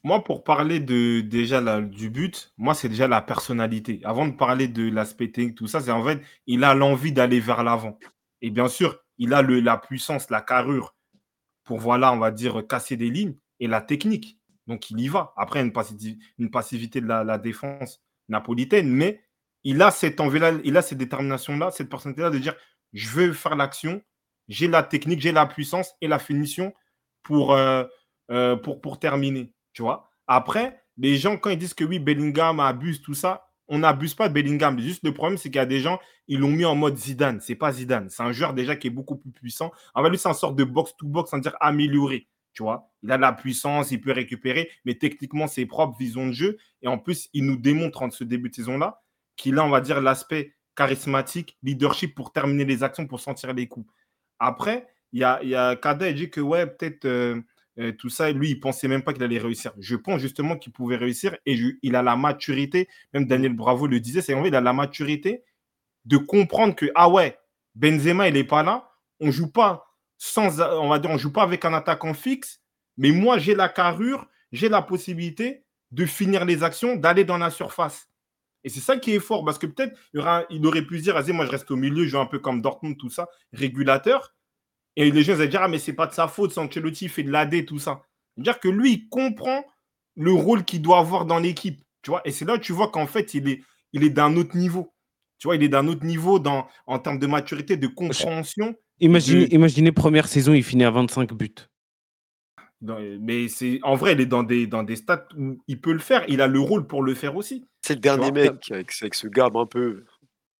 Moi, 0.02 0.24
pour 0.24 0.42
parler 0.42 0.80
déjà 0.80 1.80
du 1.80 2.10
but, 2.10 2.52
moi, 2.56 2.74
c'est 2.74 2.88
déjà 2.88 3.06
la 3.06 3.22
personnalité. 3.22 4.00
Avant 4.02 4.26
de 4.26 4.32
parler 4.32 4.66
de 4.66 4.90
l'aspect 4.90 5.30
technique, 5.30 5.56
tout 5.56 5.68
ça, 5.68 5.80
c'est 5.80 5.92
en 5.92 6.04
fait, 6.04 6.20
il 6.46 6.64
a 6.64 6.74
l'envie 6.74 7.12
d'aller 7.12 7.38
vers 7.38 7.62
l'avant. 7.62 7.96
Et 8.42 8.50
bien 8.50 8.66
sûr, 8.66 8.98
il 9.18 9.34
a 9.34 9.42
la 9.42 9.76
puissance, 9.78 10.30
la 10.30 10.40
carrure 10.40 10.96
pour, 11.62 11.78
voilà, 11.78 12.12
on 12.12 12.18
va 12.18 12.32
dire, 12.32 12.66
casser 12.66 12.96
des 12.96 13.10
lignes 13.10 13.36
et 13.60 13.68
la 13.68 13.80
technique. 13.80 14.40
Donc, 14.66 14.90
il 14.90 14.98
y 15.00 15.06
va. 15.06 15.32
Après, 15.36 15.60
une, 15.60 15.70
passi- 15.70 16.18
une 16.38 16.50
passivité 16.50 17.00
de 17.00 17.06
la, 17.06 17.22
la 17.22 17.38
défense 17.38 18.02
napolitaine, 18.28 18.88
mais 18.88 19.22
il 19.62 19.80
a 19.80 19.92
cette 19.92 20.20
envie-là, 20.20 20.54
il 20.64 20.76
a 20.76 20.82
cette 20.82 20.98
détermination-là, 20.98 21.70
cette 21.70 21.88
personnalité-là 21.88 22.30
de 22.30 22.38
dire 22.38 22.56
je 22.92 23.08
veux 23.10 23.32
faire 23.32 23.54
l'action, 23.54 24.02
j'ai 24.48 24.66
la 24.66 24.82
technique, 24.82 25.20
j'ai 25.20 25.32
la 25.32 25.46
puissance 25.46 25.92
et 26.00 26.08
la 26.08 26.18
finition 26.18 26.74
pour, 27.22 27.52
euh, 27.52 27.84
euh, 28.30 28.56
pour, 28.56 28.80
pour 28.80 28.98
terminer. 28.98 29.52
Tu 29.72 29.82
vois 29.82 30.10
Après, 30.26 30.82
les 30.96 31.16
gens, 31.16 31.36
quand 31.36 31.50
ils 31.50 31.58
disent 31.58 31.74
que 31.74 31.84
oui, 31.84 31.98
Bellingham 31.98 32.60
abuse, 32.60 33.00
tout 33.00 33.14
ça, 33.14 33.48
on 33.68 33.80
n'abuse 33.80 34.14
pas 34.14 34.28
de 34.28 34.34
Bellingham. 34.34 34.78
Juste 34.80 35.04
le 35.04 35.12
problème, 35.12 35.38
c'est 35.38 35.50
qu'il 35.50 35.56
y 35.56 35.60
a 35.60 35.66
des 35.66 35.80
gens, 35.80 35.98
ils 36.26 36.40
l'ont 36.40 36.50
mis 36.50 36.64
en 36.64 36.74
mode 36.74 36.96
Zidane. 36.96 37.40
C'est 37.40 37.54
pas 37.54 37.72
Zidane. 37.72 38.08
C'est 38.08 38.22
un 38.22 38.32
joueur 38.32 38.54
déjà 38.54 38.76
qui 38.76 38.86
est 38.86 38.90
beaucoup 38.90 39.16
plus 39.16 39.30
puissant. 39.30 39.72
En 39.94 40.02
fait, 40.02 40.10
lui, 40.10 40.18
c'est 40.18 40.28
une 40.28 40.34
sorte 40.34 40.56
de 40.56 40.64
box-to-box, 40.64 41.30
sans 41.30 41.38
dire 41.38 41.56
amélioré. 41.60 42.28
Tu 42.54 42.62
vois 42.62 42.90
Il 43.02 43.12
a 43.12 43.16
de 43.16 43.22
la 43.22 43.32
puissance, 43.32 43.90
il 43.90 44.00
peut 44.00 44.12
récupérer, 44.12 44.70
mais 44.84 44.94
techniquement, 44.94 45.46
c'est 45.46 45.66
propre 45.66 45.96
vision 45.98 46.26
de 46.26 46.32
jeu. 46.32 46.58
Et 46.82 46.88
en 46.88 46.98
plus, 46.98 47.28
il 47.34 47.44
nous 47.44 47.56
démontre 47.56 48.02
en 48.02 48.10
ce 48.10 48.24
début 48.24 48.48
de 48.50 48.54
saison-là 48.54 49.02
qu'il 49.36 49.58
a, 49.58 49.64
on 49.64 49.68
va 49.68 49.80
dire, 49.80 50.00
l'aspect 50.00 50.54
charismatique, 50.74 51.56
leadership 51.62 52.14
pour 52.14 52.32
terminer 52.32 52.64
les 52.64 52.82
actions, 52.82 53.06
pour 53.06 53.20
sentir 53.20 53.52
les 53.52 53.68
coups. 53.68 53.88
Après, 54.38 54.88
il 55.12 55.20
y 55.20 55.24
a, 55.24 55.42
y 55.42 55.54
a 55.54 55.76
Kada, 55.76 56.08
il 56.08 56.14
dit 56.14 56.30
que 56.30 56.40
ouais, 56.40 56.66
peut-être 56.66 57.04
euh, 57.04 57.40
euh, 57.78 57.92
tout 57.92 58.08
ça, 58.08 58.32
lui, 58.32 58.50
il 58.50 58.60
pensait 58.60 58.88
même 58.88 59.02
pas 59.02 59.12
qu'il 59.12 59.22
allait 59.22 59.38
réussir. 59.38 59.72
Je 59.78 59.94
pense 59.94 60.20
justement 60.20 60.56
qu'il 60.56 60.72
pouvait 60.72 60.96
réussir 60.96 61.36
et 61.46 61.56
il 61.82 61.96
a 61.96 62.02
la 62.02 62.16
maturité, 62.16 62.88
même 63.12 63.26
Daniel 63.26 63.54
Bravo 63.54 63.86
le 63.86 64.00
disait, 64.00 64.20
c'est 64.20 64.34
en 64.34 64.42
fait, 64.42 64.48
il 64.48 64.54
a 64.54 64.60
la 64.60 64.72
maturité 64.72 65.44
de 66.04 66.16
comprendre 66.16 66.74
que, 66.74 66.86
ah 66.94 67.08
ouais, 67.08 67.38
Benzema, 67.74 68.28
il 68.28 68.34
n'est 68.34 68.44
pas 68.44 68.62
là, 68.62 68.90
on 69.20 69.30
joue 69.30 69.50
pas 69.50 69.84
sans, 70.16 70.60
on 70.60 70.88
va 70.88 70.98
dire, 70.98 71.10
on 71.10 71.18
joue 71.18 71.32
pas 71.32 71.42
avec 71.42 71.64
un 71.64 71.72
attaquant 71.72 72.14
fixe, 72.14 72.60
mais 72.96 73.12
moi, 73.12 73.38
j'ai 73.38 73.54
la 73.54 73.68
carrure, 73.68 74.26
j'ai 74.50 74.68
la 74.68 74.82
possibilité 74.82 75.64
de 75.92 76.04
finir 76.04 76.44
les 76.44 76.64
actions, 76.64 76.96
d'aller 76.96 77.24
dans 77.24 77.38
la 77.38 77.50
surface. 77.50 78.08
Et 78.64 78.68
c'est 78.68 78.80
ça 78.80 78.96
qui 78.96 79.14
est 79.14 79.20
fort, 79.20 79.44
parce 79.44 79.58
que 79.58 79.66
peut-être 79.66 79.96
il, 80.50 80.66
aurait 80.66 80.82
pu 80.82 80.98
dire, 80.98 81.14
vas-y, 81.14 81.32
moi 81.32 81.46
je 81.46 81.50
reste 81.50 81.70
au 81.70 81.76
milieu, 81.76 82.04
je 82.04 82.10
joue 82.10 82.18
un 82.18 82.26
peu 82.26 82.40
comme 82.40 82.60
Dortmund, 82.60 82.98
tout 82.98 83.10
ça, 83.10 83.28
régulateur. 83.52 84.34
Et 84.98 85.12
les 85.12 85.22
gens 85.22 85.34
ils 85.34 85.42
allaient 85.42 85.48
dire, 85.48 85.62
ah, 85.62 85.68
mais 85.68 85.78
c'est 85.78 85.92
pas 85.92 86.08
de 86.08 86.12
sa 86.12 86.26
faute, 86.26 86.50
Sancelotti 86.50 87.04
il 87.04 87.08
fait 87.08 87.22
de 87.22 87.30
l'AD, 87.30 87.64
tout 87.64 87.78
ça. 87.78 88.02
C'est-à-dire 88.34 88.58
que 88.58 88.68
lui, 88.68 88.92
il 88.94 89.08
comprend 89.08 89.64
le 90.16 90.32
rôle 90.32 90.64
qu'il 90.64 90.82
doit 90.82 90.98
avoir 90.98 91.24
dans 91.24 91.38
l'équipe. 91.38 91.80
Tu 92.02 92.10
vois, 92.10 92.20
et 92.24 92.32
c'est 92.32 92.44
là 92.44 92.58
que 92.58 92.64
tu 92.64 92.72
vois 92.72 92.88
qu'en 92.88 93.06
fait, 93.06 93.32
il 93.34 93.48
est, 93.48 93.62
il 93.92 94.02
est 94.02 94.10
d'un 94.10 94.36
autre 94.36 94.56
niveau. 94.56 94.92
Tu 95.38 95.46
vois, 95.46 95.54
il 95.54 95.62
est 95.62 95.68
d'un 95.68 95.86
autre 95.86 96.04
niveau 96.04 96.40
dans, 96.40 96.66
en 96.88 96.98
termes 96.98 97.20
de 97.20 97.28
maturité, 97.28 97.76
de 97.76 97.86
compréhension. 97.86 98.74
Imaginez, 98.98 99.46
De- 99.46 99.54
imaginez 99.54 99.92
première 99.92 100.26
saison, 100.26 100.52
il 100.52 100.64
finit 100.64 100.82
à 100.82 100.90
25 100.90 101.32
buts. 101.32 101.54
Dans- 102.80 102.98
mais 103.20 103.46
c'est 103.46 103.78
en 103.84 103.94
vrai, 103.94 104.14
il 104.14 104.20
est 104.20 104.26
dans 104.26 104.42
des, 104.42 104.66
dans 104.66 104.82
des 104.82 104.96
stats 104.96 105.28
où 105.36 105.62
il 105.68 105.80
peut 105.80 105.92
le 105.92 106.00
faire. 106.00 106.24
Il 106.26 106.40
a 106.40 106.48
le 106.48 106.58
rôle 106.58 106.88
pour 106.88 107.04
le 107.04 107.14
faire 107.14 107.36
aussi. 107.36 107.68
C'est 107.82 107.94
le 107.94 108.00
dernier 108.00 108.32
vois, 108.32 108.32
mec 108.32 108.70
avec, 108.72 108.92
avec 109.00 109.14
ce 109.14 109.28
gab 109.28 109.56
un 109.56 109.66
peu 109.66 110.04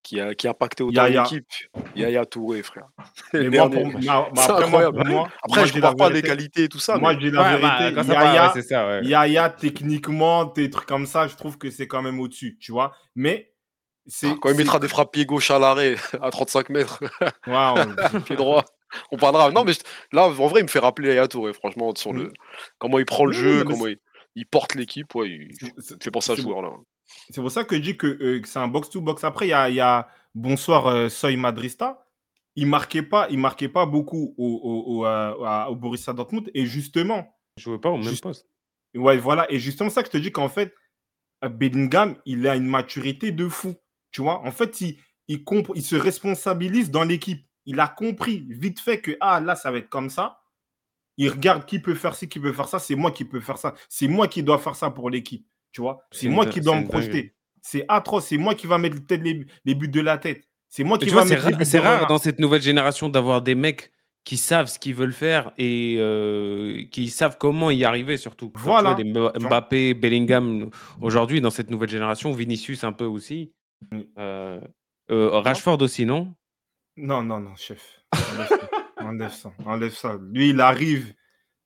qui 0.03 0.21
a, 0.21 0.35
qui 0.35 0.47
a 0.47 0.51
impacté 0.51 0.83
autant 0.83 1.05
l'équipe. 1.05 1.47
Yaya 1.95 2.25
Touré, 2.25 2.63
frère. 2.63 2.87
Mais 3.35 3.49
moi, 3.51 3.69
pour, 3.71 3.87
ma- 3.87 3.99
ma- 4.01 4.15
après, 4.23 4.35
moi, 4.47 4.57
incroyable. 4.63 4.97
pour 4.99 5.07
moi, 5.07 5.29
Après, 5.43 5.61
moi, 5.61 5.67
je 5.67 5.75
ne 5.75 5.81
parle 5.81 5.97
pas 5.97 6.11
des 6.11 6.23
qualités 6.23 6.65
et 6.65 6.69
tout 6.69 6.79
ça. 6.79 6.97
Moi, 6.99 7.15
mais 7.15 7.21
j'ai 7.21 7.31
la 7.31 7.43
Ouais, 7.43 7.61
bah, 7.61 7.79
vérité. 7.79 8.03
ça 8.09 8.15
part, 8.15 8.25
Yaya, 8.25 8.43
ouais, 8.47 8.51
c'est 8.55 8.63
ça, 8.69 8.87
ouais. 8.87 9.05
Yaya, 9.05 9.51
techniquement, 9.51 10.45
des 10.47 10.71
trucs 10.71 10.87
comme 10.87 11.07
ça, 11.07 11.29
je 11.29 11.35
trouve 11.37 11.59
que 11.59 11.71
c'est 11.71 11.87
quand 11.87 12.03
même 12.03 12.21
au-dessus, 12.21 12.57
tu 12.61 12.73
vois. 12.73 12.93
Mais 13.15 13.53
c'est. 14.07 14.29
quand 14.41 14.51
il 14.51 14.57
mettra 14.57 14.79
des 14.79 14.89
frappes 14.89 15.13
pied 15.13 15.27
gauche 15.27 15.51
à 15.51 15.59
l'arrêt 15.59 15.97
à 16.23 16.31
35 16.31 16.71
mètres, 16.71 17.01
on- 17.47 18.21
pied 18.23 18.37
droit, 18.37 18.65
on 19.11 19.17
parlera. 19.17 19.51
Non, 19.51 19.65
mais 19.65 19.73
je- 19.73 19.81
là, 20.13 20.27
en 20.27 20.31
vrai, 20.31 20.61
il 20.61 20.65
me 20.65 20.69
fait 20.69 20.79
rappeler 20.79 21.09
Yaya 21.09 21.29
Touré, 21.29 21.53
franchement, 21.53 21.93
sur 21.97 22.13
le, 22.13 22.33
comment 22.79 22.99
il 22.99 23.05
prend 23.07 23.25
le 23.27 23.33
jeu, 23.33 23.65
comment 23.65 23.87
il, 23.87 23.99
il 24.37 24.47
porte 24.47 24.75
l'équipe. 24.75 25.15
Ouais, 25.15 25.29
il, 25.29 25.49
c'est- 25.81 25.91
il 25.95 25.97
me 25.97 26.03
fait 26.03 26.11
penser 26.11 26.33
à 26.33 26.37
ce 26.37 26.43
c'est- 27.31 27.41
pour 27.41 27.51
ça 27.51 27.65
que 27.65 27.77
je 27.77 27.81
dis 27.81 27.97
que, 27.97 28.07
euh, 28.07 28.41
que 28.41 28.49
c'est 28.49 28.59
un 28.59 28.69
box-to-box. 28.69 29.25
Après, 29.25 29.47
il 29.47 29.51
y 29.51 29.53
a, 29.53 29.69
il 29.69 29.77
y 29.77 29.81
a 29.81 30.09
Bonsoir 30.35 30.87
euh, 30.87 31.09
Soy 31.09 31.37
Madrista. 31.37 32.05
Il 32.55 32.65
ne 32.67 32.71
marquait, 32.71 33.03
pas- 33.03 33.29
il 33.31 33.39
marquait 33.39 33.69
pas 33.69 33.87
beaucoup 33.87 34.35
au, 34.37 34.47
au, 34.47 34.99
au, 34.99 35.07
euh, 35.07 35.35
à- 35.45 35.71
au 35.71 35.77
Borussia 35.77 36.13
Dortmund. 36.13 36.51
Et 36.55 36.67
justement, 36.67 37.35
Je 37.57 37.65
jouais 37.65 37.79
pas 37.79 37.91
au 37.91 37.97
même 37.97 38.05
Juste- 38.09 38.23
poste. 38.23 38.47
ouais, 38.95 39.17
voilà. 39.19 39.51
Et 39.51 39.59
justement, 39.59 39.91
ça 39.91 40.03
que 40.03 40.09
je 40.09 40.13
te 40.13 40.19
dis 40.19 40.31
qu'en 40.31 40.49
fait, 40.49 40.75
Bellingham, 41.43 42.17
il 42.25 42.47
a 42.49 42.57
une 42.57 42.67
maturité 42.67 43.31
de 43.33 43.49
fou. 43.49 43.75
Tu 44.11 44.23
vois, 44.23 44.41
en 44.47 44.51
fait, 44.53 44.81
il, 44.81 44.99
il, 45.29 45.45
il 45.75 45.83
se 45.83 45.97
responsabilise 45.97 46.91
dans 46.91 47.05
l'équipe. 47.05 47.45
Il 47.67 47.81
a 47.81 47.89
compris 47.89 48.47
vite 48.49 48.81
fait 48.81 49.01
que, 49.01 49.17
ah, 49.21 49.41
là, 49.41 49.55
ça 49.57 49.71
va 49.71 49.79
être 49.79 49.89
comme 49.89 50.11
ça. 50.11 50.41
Il 51.17 51.31
regarde 51.31 51.65
qui 51.67 51.79
peut 51.81 51.95
faire 51.95 52.15
ci, 52.15 52.29
qui 52.29 52.41
peut 52.41 52.53
faire 52.53 52.69
ça. 52.69 52.79
C'est 52.79 52.95
moi 52.95 53.11
qui 53.11 53.25
peux 53.25 53.41
faire 53.41 53.59
ça. 53.59 53.75
C'est 53.89 54.09
moi 54.09 54.29
qui 54.29 54.43
dois 54.43 54.59
faire 54.59 54.77
ça 54.77 54.91
pour 54.91 55.11
l'équipe. 55.11 55.47
Tu 55.73 55.81
vois, 55.81 56.01
C'est 56.11 56.29
moi 56.29 56.47
qui 56.47 56.61
dois 56.61 56.81
me 56.81 56.87
projeter. 56.87 57.35
C'est 57.63 57.85
atroce. 57.89 58.27
C'est 58.27 58.39
moi 58.39 58.55
qui 58.55 58.67
va 58.67 58.79
mettre 58.79 58.97
peut-être 59.05 59.23
les, 59.23 59.45
les 59.65 59.75
buts 59.75 59.89
de 59.89 60.01
la 60.01 60.19
tête. 60.19 60.49
C'est 60.69 60.85
moi 60.85 60.99
Mais 61.01 61.07
qui 61.07 61.15
va 61.15 61.25
vois, 61.25 61.31
mettre 61.37 61.65
c'est 61.67 61.79
rare 61.79 62.07
dans 62.07 62.19
cette 62.19 62.39
nouvelle 62.39 62.63
génération 62.63 63.09
d'avoir 63.09 63.43
des 63.43 63.55
mecs 63.55 63.91
qui 64.25 64.37
savent 64.37 64.67
ce 64.67 64.79
qu'ils 64.79 64.95
veulent 64.95 65.13
faire 65.15 65.53
et 65.57 65.97
euh, 65.99 66.83
qui 66.91 67.09
savent 67.09 67.39
comment 67.39 67.71
y 67.71 67.85
arriver 67.85 68.17
surtout. 68.19 68.53
Tu 68.55 68.61
Voilà. 68.61 68.95
vois, 68.95 69.03
des. 69.03 69.39
Mbappé, 69.41 69.95
Bellingham 69.95 70.69
aujourd'hui 71.01 71.41
dans 71.41 71.51
cette 71.51 71.71
nouvelle 71.71 71.89
génération, 71.89 72.33
Vinicius 72.33 72.85
un 72.85 72.93
peu 72.93 73.07
aussi. 73.07 73.53
Euh, 74.19 74.61
euh, 75.11 75.31
Rashford 75.41 75.81
aussi, 75.81 76.05
non? 76.05 76.35
Non, 76.97 77.23
non, 77.23 77.41
non, 77.41 77.57
chef. 77.57 78.03
Enlève 78.13 78.49
ça. 78.49 78.69
Enlève 79.01 79.33
ça. 79.33 79.53
Enlève 79.65 79.95
ça. 79.95 80.19
Lui, 80.33 80.51
il 80.51 80.61
arrive. 80.61 81.15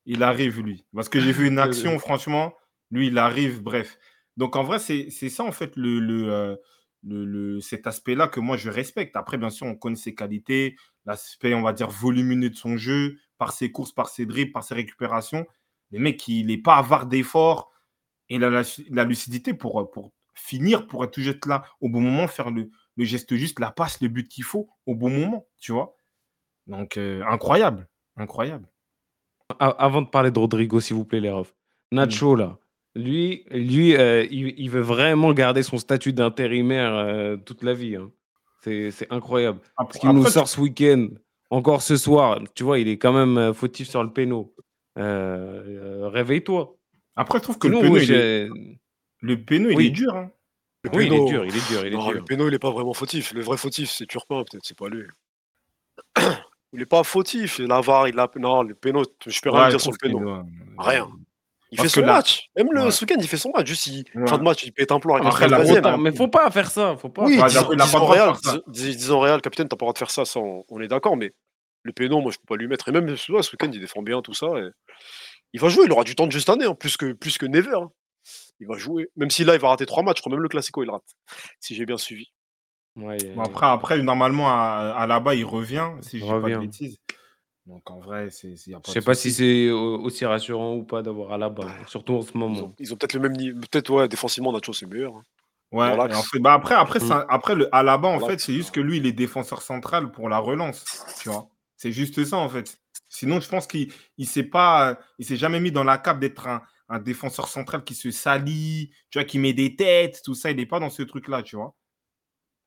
Il 0.04 0.22
arrive, 0.22 0.60
lui. 0.60 0.84
Parce 0.94 1.08
que 1.08 1.20
j'ai 1.20 1.32
vu 1.32 1.48
une 1.48 1.58
action, 1.58 1.98
franchement. 1.98 2.52
Lui, 2.92 3.08
il 3.08 3.18
arrive. 3.18 3.60
Bref. 3.62 3.98
Donc, 4.36 4.54
en 4.54 4.62
vrai, 4.62 4.78
c'est 4.78 5.10
ça, 5.10 5.42
en 5.42 5.50
fait, 5.52 5.74
le, 5.76 5.98
le, 5.98 6.32
euh, 6.32 6.56
le, 7.02 7.24
le- 7.24 7.60
cet 7.60 7.88
aspect-là 7.88 8.28
que 8.28 8.38
moi 8.38 8.56
je 8.56 8.70
respecte. 8.70 9.16
Après, 9.16 9.36
bien 9.38 9.50
sûr, 9.50 9.66
on 9.66 9.74
connaît 9.74 9.96
ses 9.96 10.14
qualités, 10.14 10.76
l'aspect, 11.04 11.54
on 11.54 11.62
va 11.62 11.72
dire, 11.72 11.90
volumineux 11.90 12.50
de 12.50 12.54
son 12.54 12.76
jeu, 12.76 13.18
par 13.38 13.52
ses 13.52 13.72
courses, 13.72 13.92
par 13.92 14.08
ses 14.08 14.24
dribbles, 14.24 14.52
par 14.52 14.62
ses 14.62 14.74
récupérations. 14.74 15.44
Le 15.90 15.98
mec, 15.98 16.26
il 16.28 16.46
n'est 16.46 16.58
pas 16.58 16.76
avare 16.76 17.06
d'efforts 17.06 17.72
et 18.28 18.38
la, 18.38 18.62
la 18.90 19.04
lucidité 19.04 19.52
pour, 19.52 19.90
pour 19.90 20.12
finir, 20.34 20.86
pour 20.86 21.04
être 21.04 21.10
toujours 21.10 21.34
être 21.34 21.46
là 21.46 21.64
au 21.80 21.88
bon 21.88 22.00
moment, 22.00 22.28
faire 22.28 22.50
le, 22.50 22.70
le 22.96 23.04
geste 23.04 23.34
juste, 23.34 23.58
la 23.58 23.70
passe, 23.70 24.00
le 24.00 24.08
but 24.08 24.28
qu'il 24.28 24.44
faut 24.44 24.70
au 24.86 24.94
bon 24.94 25.10
moment, 25.10 25.46
tu 25.60 25.72
vois. 25.72 25.94
Donc, 26.66 26.96
euh, 26.96 27.22
incroyable, 27.28 27.88
incroyable. 28.16 28.68
Avant 29.58 30.00
de 30.02 30.08
parler 30.08 30.30
de 30.30 30.38
Rodrigo, 30.38 30.80
s'il 30.80 30.96
vous 30.96 31.04
plaît, 31.04 31.20
les 31.20 31.30
refs. 31.30 31.54
Nacho, 31.90 32.36
là, 32.36 32.58
lui, 32.94 33.44
lui 33.50 33.96
euh, 33.96 34.24
il, 34.30 34.54
il 34.58 34.70
veut 34.70 34.80
vraiment 34.80 35.32
garder 35.32 35.62
son 35.62 35.78
statut 35.78 36.12
d'intérimaire 36.12 36.94
euh, 36.94 37.36
toute 37.36 37.62
la 37.62 37.74
vie. 37.74 37.96
hein. 37.96 38.10
C'est 38.60 39.10
incroyable. 39.10 39.58
Après, 39.76 39.94
Ce 39.94 40.00
qu'il 40.00 40.10
nous 40.10 40.26
sort 40.26 40.46
ce 40.48 40.60
week-end, 40.60 41.08
encore 41.50 41.82
ce 41.82 41.96
soir, 41.96 42.40
tu 42.54 42.62
vois, 42.62 42.78
il 42.78 42.86
est 42.88 42.96
quand 42.98 43.12
même 43.12 43.36
euh, 43.38 43.52
fautif 43.52 43.88
sur 43.88 44.02
le 44.04 44.12
péno. 44.12 44.54
Euh, 44.98 46.02
euh, 46.04 46.08
Réveille-toi. 46.08 46.76
après, 47.16 47.38
je 47.38 47.42
trouve 47.42 47.58
que 47.58 47.66
le 47.66 47.80
péno, 47.80 47.96
il 47.96 48.12
est, 48.12 48.48
le 49.20 49.42
péno, 49.44 49.70
il 49.70 49.86
est 49.86 49.90
dur. 49.90 50.14
hein. 50.14 50.30
Le 50.84 50.90
oui, 50.94 51.06
il 51.06 51.12
est 51.12 51.16
péno- 51.16 51.28
dur, 51.28 51.44
il 51.44 51.56
est 51.56 51.68
dur, 51.68 51.86
il 51.86 51.92
est 51.92 51.96
Non, 51.96 52.10
le 52.10 52.16
dur. 52.18 52.24
péno, 52.24 52.48
il 52.48 52.54
est 52.54 52.58
pas 52.58 52.70
vraiment 52.70 52.92
fautif. 52.92 53.32
Le 53.34 53.40
vrai 53.40 53.56
fautif, 53.56 53.90
c'est 53.90 54.06
Turpin, 54.06 54.42
peut-être, 54.44 54.64
c'est 54.64 54.76
pas 54.78 54.88
lui. 54.88 55.04
Il 56.74 56.80
est 56.80 56.86
pas 56.86 57.04
fautif. 57.04 57.58
L'avare, 57.58 58.08
il 58.08 58.18
a. 58.18 58.30
Non, 58.36 58.62
le 58.62 58.74
péno, 58.74 59.02
je 59.26 59.40
peux 59.42 59.50
rien 59.50 59.64
Ouais, 59.64 59.68
dire 59.70 59.80
sur 59.80 59.92
le 59.92 59.98
péno. 59.98 60.42
Rien. 60.78 61.06
Il 61.72 61.76
Parce 61.78 61.88
fait 61.88 62.00
son 62.00 62.06
là- 62.06 62.12
match. 62.14 62.48
Même 62.54 62.68
le 62.70 62.84
Ouais. 62.84 62.90
ce 62.90 63.02
week-end, 63.04 63.16
il 63.18 63.26
fait 63.26 63.36
son 63.38 63.50
match. 63.56 63.66
Juste, 63.66 63.86
il... 63.86 64.04
Ouais. 64.14 64.26
fin 64.28 64.36
de 64.38 64.42
match, 64.42 64.62
il 64.62 64.72
pète 64.72 64.92
un 64.92 65.00
plan. 65.00 65.14
à 65.16 65.26
Après, 65.26 65.48
la 65.48 65.56
93e. 65.58 65.82
faute, 65.92 66.00
mais 66.02 66.14
faut 66.14 66.28
pas 66.28 66.50
faire 66.50 66.70
ça. 66.70 66.96
Faut 66.98 67.08
pas 67.08 67.24
Oui, 67.24 67.38
ça. 67.38 67.48
disons, 67.48 67.72
il 67.72 67.74
a 67.74 67.78
pas 67.78 67.84
disons 67.86 67.98
le 67.98 68.04
droit 68.04 68.14
de 68.16 68.20
Real, 68.20 68.34
faire 68.36 68.52
ça. 68.52 68.58
dis- 68.68 68.96
disons 68.96 69.20
Real, 69.20 69.40
capitaine, 69.40 69.68
t'as 69.68 69.76
pas 69.76 69.84
le 69.84 69.86
droit 69.86 69.92
de 69.94 69.98
faire 69.98 70.10
ça, 70.10 70.24
ça 70.26 70.38
on, 70.38 70.64
on 70.68 70.80
est 70.82 70.88
d'accord, 70.88 71.16
mais 71.16 71.32
le 71.84 71.92
péno, 71.92 72.20
moi 72.20 72.30
je 72.30 72.36
peux 72.38 72.46
pas 72.46 72.56
lui 72.56 72.68
mettre. 72.68 72.88
Et 72.88 72.92
même 72.92 73.16
ce 73.16 73.32
week-end, 73.32 73.70
il 73.72 73.80
défend 73.80 74.02
bien 74.02 74.20
tout 74.20 74.34
ça. 74.34 74.46
et 74.58 74.68
Il 75.54 75.60
va 75.60 75.68
jouer, 75.70 75.86
il 75.86 75.92
aura 75.92 76.04
du 76.04 76.14
temps 76.14 76.26
de 76.26 76.32
juste 76.32 76.50
année, 76.50 76.66
hein, 76.66 76.74
plus, 76.74 76.96
que, 76.98 77.12
plus 77.14 77.38
que 77.38 77.46
Never. 77.46 77.74
hein. 77.74 77.90
Il 78.60 78.68
va 78.68 78.76
jouer. 78.76 79.08
Même 79.16 79.30
si 79.30 79.42
là, 79.42 79.54
il 79.54 79.60
va 79.60 79.68
rater 79.68 79.86
trois 79.86 80.02
matchs, 80.02 80.18
je 80.18 80.22
crois 80.22 80.32
même 80.32 80.42
le 80.42 80.48
Classico, 80.48 80.82
il 80.84 80.90
rate. 80.90 81.02
Si 81.58 81.74
j'ai 81.74 81.86
bien 81.86 81.96
suivi. 81.96 82.30
Ouais, 82.96 83.16
Bon, 83.34 83.42
après, 83.42 83.66
après, 83.66 84.02
normalement, 84.02 84.50
à, 84.50 84.94
à 84.96 85.06
là-bas, 85.06 85.34
il 85.34 85.44
revient, 85.46 85.88
si 86.02 86.18
je 86.18 86.24
dis 86.24 86.30
pas 86.30 86.40
de 86.50 86.56
bêtises. 86.58 86.98
Donc, 87.66 87.88
en 87.90 88.00
vrai, 88.00 88.28
c'est, 88.30 88.56
c'est- 88.56 88.70
y 88.72 88.74
a 88.74 88.80
pas 88.80 88.90
Je 88.90 88.98
de 88.98 89.00
sais 89.00 89.04
pas 89.04 89.14
souci. 89.14 89.30
si 89.30 89.36
c'est 89.36 89.70
au- 89.70 90.00
aussi 90.00 90.24
rassurant 90.24 90.74
ou 90.74 90.82
pas 90.84 91.02
d'avoir 91.02 91.32
Alaba, 91.32 91.64
surtout 91.86 92.14
en 92.14 92.22
ce 92.22 92.32
Ils 92.34 92.38
moment. 92.38 92.74
ils 92.78 92.92
ont 92.92 92.96
peut-être 92.96 93.14
le 93.14 93.20
même 93.20 93.36
niveau. 93.36 93.60
Peut-être, 93.60 93.90
ouais, 93.90 94.08
défensivement, 94.08 94.52
Nacho, 94.52 94.72
c'est 94.72 94.86
meilleur. 94.86 95.14
hein. 95.16 95.22
Ouais, 95.70 95.94
et 96.10 96.12
fait, 96.22 96.38
bah 96.38 96.52
après, 96.52 96.74
après, 96.74 96.98
Mm. 96.98 97.06
ça- 97.08 97.26
après 97.30 97.54
le 97.54 97.74
Alaba, 97.74 98.08
en 98.08 98.20
fait, 98.20 98.38
c'est 98.40 98.52
juste 98.52 98.72
que 98.72 98.80
lui, 98.80 98.98
il 98.98 99.06
est 99.06 99.12
défenseur 99.12 99.62
central 99.62 100.10
pour 100.12 100.28
la 100.28 100.38
relance. 100.38 100.84
Tu 101.22 101.30
vois, 101.30 101.48
c'est 101.78 101.92
juste 101.92 102.22
ça, 102.24 102.36
en 102.36 102.48
fait. 102.48 102.76
Sinon, 103.08 103.40
je 103.40 103.48
pense 103.48 103.66
qu'il 103.66 103.90
il 104.18 104.26
s'est 104.26 104.42
pas, 104.42 104.98
il 105.18 105.24
s'est 105.24 105.36
jamais 105.36 105.60
mis 105.60 105.70
dans 105.72 105.84
la 105.84 105.96
cape 105.98 106.18
d'être 106.20 106.46
un, 106.46 106.60
un 106.90 106.98
défenseur 106.98 107.48
central 107.48 107.84
qui 107.84 107.94
se 107.94 108.10
salit, 108.10 108.90
tu 109.10 109.18
vois, 109.18 109.24
qui 109.24 109.38
met 109.38 109.54
des 109.54 109.74
têtes, 109.76 110.20
tout 110.24 110.34
ça. 110.34 110.50
Il 110.50 110.56
n'est 110.58 110.66
pas 110.66 110.78
dans 110.80 110.90
ce 110.90 111.02
truc-là, 111.02 111.42
tu 111.42 111.56
vois. 111.56 111.74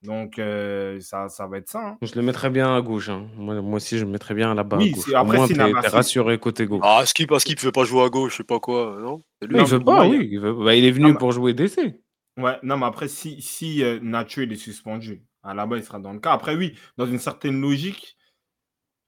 Donc, 0.05 0.39
euh, 0.39 0.99
ça, 0.99 1.29
ça 1.29 1.47
va 1.47 1.57
être 1.57 1.69
ça. 1.69 1.79
hein. 1.79 1.97
Je 2.01 2.13
le 2.15 2.21
mettrais 2.21 2.49
bien 2.49 2.75
à 2.75 2.81
gauche. 2.81 3.09
hein. 3.09 3.27
Moi, 3.37 3.61
moi 3.61 3.77
aussi, 3.77 3.97
je 3.97 4.05
le 4.05 4.11
mettrais 4.11 4.33
bien 4.33 4.53
là-bas 4.53 4.77
Oui, 4.77 4.89
à 4.91 4.95
gauche. 4.95 5.03
c'est- 5.05 5.13
Au 5.13 5.17
après, 5.17 5.37
moins, 5.37 5.47
c'est 5.47 5.53
t'es 5.55 5.87
rassuré 5.87 6.37
côté 6.39 6.65
gauche. 6.65 6.81
Ah, 6.83 7.03
Skip, 7.05 7.31
ah, 7.31 7.39
Skip 7.39 7.59
veut 7.61 7.71
pas 7.71 7.83
jouer 7.83 8.03
à 8.03 8.09
gauche, 8.09 8.33
je 8.33 8.37
sais 8.37 8.43
pas 8.43 8.59
quoi, 8.59 8.97
non? 9.01 9.23
C'est 9.41 9.47
lui 9.47 9.55
Non, 9.55 9.61
Non, 9.61 9.65
il 9.67 9.71
veut 9.71 9.79
pas, 9.83 9.93
moi, 9.95 10.05
il 10.05 10.13
a- 10.15 10.17
oui. 10.19 10.27
il, 10.31 10.39
veut- 10.39 10.53
bah, 10.53 10.75
il 10.75 10.85
est 10.85 10.91
venu 10.91 11.05
Non, 11.05 11.11
mais- 11.13 11.17
pour 11.17 11.31
jouer 11.31 11.53
DC. 11.53 11.77
Ouais, 12.37 12.57
non, 12.63 12.77
mais 12.77 12.85
après, 12.85 13.07
si, 13.07 13.41
si 13.41 13.83
euh, 13.83 13.99
Nacho 14.01 14.41
il 14.41 14.51
est 14.51 14.55
suspendu, 14.57 15.23
Alaba 15.43 15.77
il 15.77 15.83
sera 15.83 15.99
dans 15.99 16.11
le 16.13 16.19
cas. 16.19 16.33
Après, 16.33 16.55
oui, 16.55 16.77
dans 16.97 17.05
une 17.05 17.19
certaine 17.19 17.59
logique, 17.61 18.17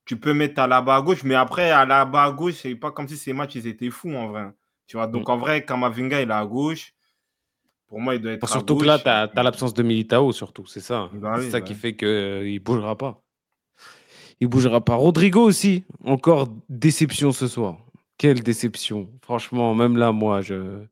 tu 0.05 0.17
peux 0.17 0.33
mettre 0.33 0.61
Alaba 0.61 0.95
à 0.95 1.01
gauche, 1.01 1.23
mais 1.23 1.35
après, 1.35 1.69
Alaba 1.71 2.23
à 2.23 2.31
gauche, 2.31 2.53
c'est 2.55 2.75
pas 2.75 2.91
comme 2.91 3.07
si 3.07 3.17
ces 3.17 3.33
matchs 3.33 3.55
ils 3.55 3.67
étaient 3.67 3.89
fous 3.89 4.13
en 4.15 4.27
vrai. 4.29 4.47
Tu 4.87 4.95
vois, 4.95 5.07
donc 5.07 5.27
Mm. 5.27 5.31
en 5.31 5.37
vrai, 5.37 5.65
Kamavinga 5.65 6.21
il 6.21 6.29
est 6.29 6.33
à 6.33 6.45
gauche. 6.45 6.93
Pour 7.87 7.99
moi, 8.01 8.15
il 8.15 8.21
doit 8.21 8.33
être 8.33 8.47
Surtout 8.49 8.73
gauche. 8.75 8.83
que 8.83 8.87
là, 8.87 8.99
tu 8.99 9.07
as, 9.39 9.43
l'absence 9.43 9.73
de 9.73 9.81
Militao, 9.83 10.31
surtout. 10.33 10.65
C'est 10.65 10.81
ça. 10.81 11.09
Bah 11.13 11.35
c'est 11.37 11.45
oui, 11.45 11.51
ça 11.51 11.61
qui 11.61 11.73
oui. 11.73 11.79
fait 11.79 11.95
qu'il 11.95 12.07
ne 12.07 12.59
bougera 12.59 12.97
pas. 12.97 13.23
Il 14.39 14.47
bougera 14.47 14.81
pas. 14.83 14.95
Rodrigo 14.95 15.41
aussi, 15.41 15.83
encore 16.03 16.47
déception 16.69 17.31
ce 17.31 17.47
soir. 17.47 17.77
Quelle 18.17 18.41
déception. 18.43 19.09
Franchement, 19.21 19.73
même 19.73 19.95
là, 19.97 20.11
moi, 20.11 20.41
je. 20.41 20.83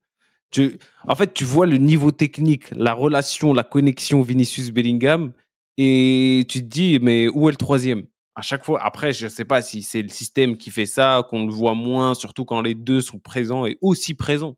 je- 0.54 0.78
En 1.08 1.16
fait, 1.16 1.34
tu 1.34 1.44
vois 1.44 1.66
le 1.66 1.78
niveau 1.78 2.12
technique, 2.12 2.70
la 2.72 2.94
relation, 2.94 3.54
la 3.54 3.64
connexion 3.64 4.22
Vinicius-Bellingham, 4.22 5.32
et 5.78 6.46
tu 6.48 6.60
te 6.62 6.66
dis, 6.68 7.00
mais 7.02 7.28
où 7.28 7.50
est 7.50 7.52
le 7.52 7.58
troisième? 7.58 8.06
À 8.36 8.42
chaque 8.42 8.66
fois, 8.66 8.82
après, 8.84 9.12
je 9.14 9.26
ne 9.26 9.30
sais 9.30 9.46
pas 9.46 9.62
si 9.62 9.82
c'est 9.84 10.02
le 10.02 10.10
système 10.10 10.58
qui 10.58 10.70
fait 10.72 10.86
ça, 10.86 11.26
qu'on 11.30 11.46
le 11.46 11.52
voit 11.54 11.74
moins, 11.74 12.14
surtout 12.16 12.46
quand 12.46 12.62
les 12.62 12.76
deux 12.76 13.02
sont 13.02 13.20
présents 13.20 13.66
et 13.66 13.78
aussi 13.82 14.14
présents. 14.14 14.56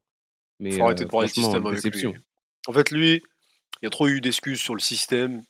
Mais 0.59 0.71
Faut 0.71 0.83
arrêter 0.83 1.03
euh, 1.03 1.05
de 1.05 1.11
parler 1.11 1.27
de 1.27 1.31
franchement, 1.31 1.43
système 1.51 1.65
avec 1.67 1.75
déception. 1.77 2.11
lui. 2.13 2.19
En 2.67 2.73
fait, 2.73 2.91
lui, 2.91 3.23
il 3.81 3.85
y 3.85 3.87
a 3.87 3.89
trop 3.89 4.07
eu 4.07 4.21
d'excuses 4.21 4.61
sur 4.61 4.75
le 4.75 4.81
système. 4.81 5.43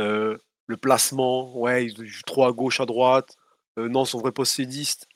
Euh, 0.00 0.38
le 0.66 0.76
placement, 0.76 1.56
ouais, 1.58 1.86
il 1.86 2.06
joue 2.06 2.22
trop 2.24 2.46
à 2.46 2.52
gauche, 2.52 2.80
à 2.80 2.86
droite. 2.86 3.36
Euh, 3.78 3.88
non, 3.88 4.04
son 4.04 4.20
vrai 4.20 4.32
possédiste. 4.32 5.08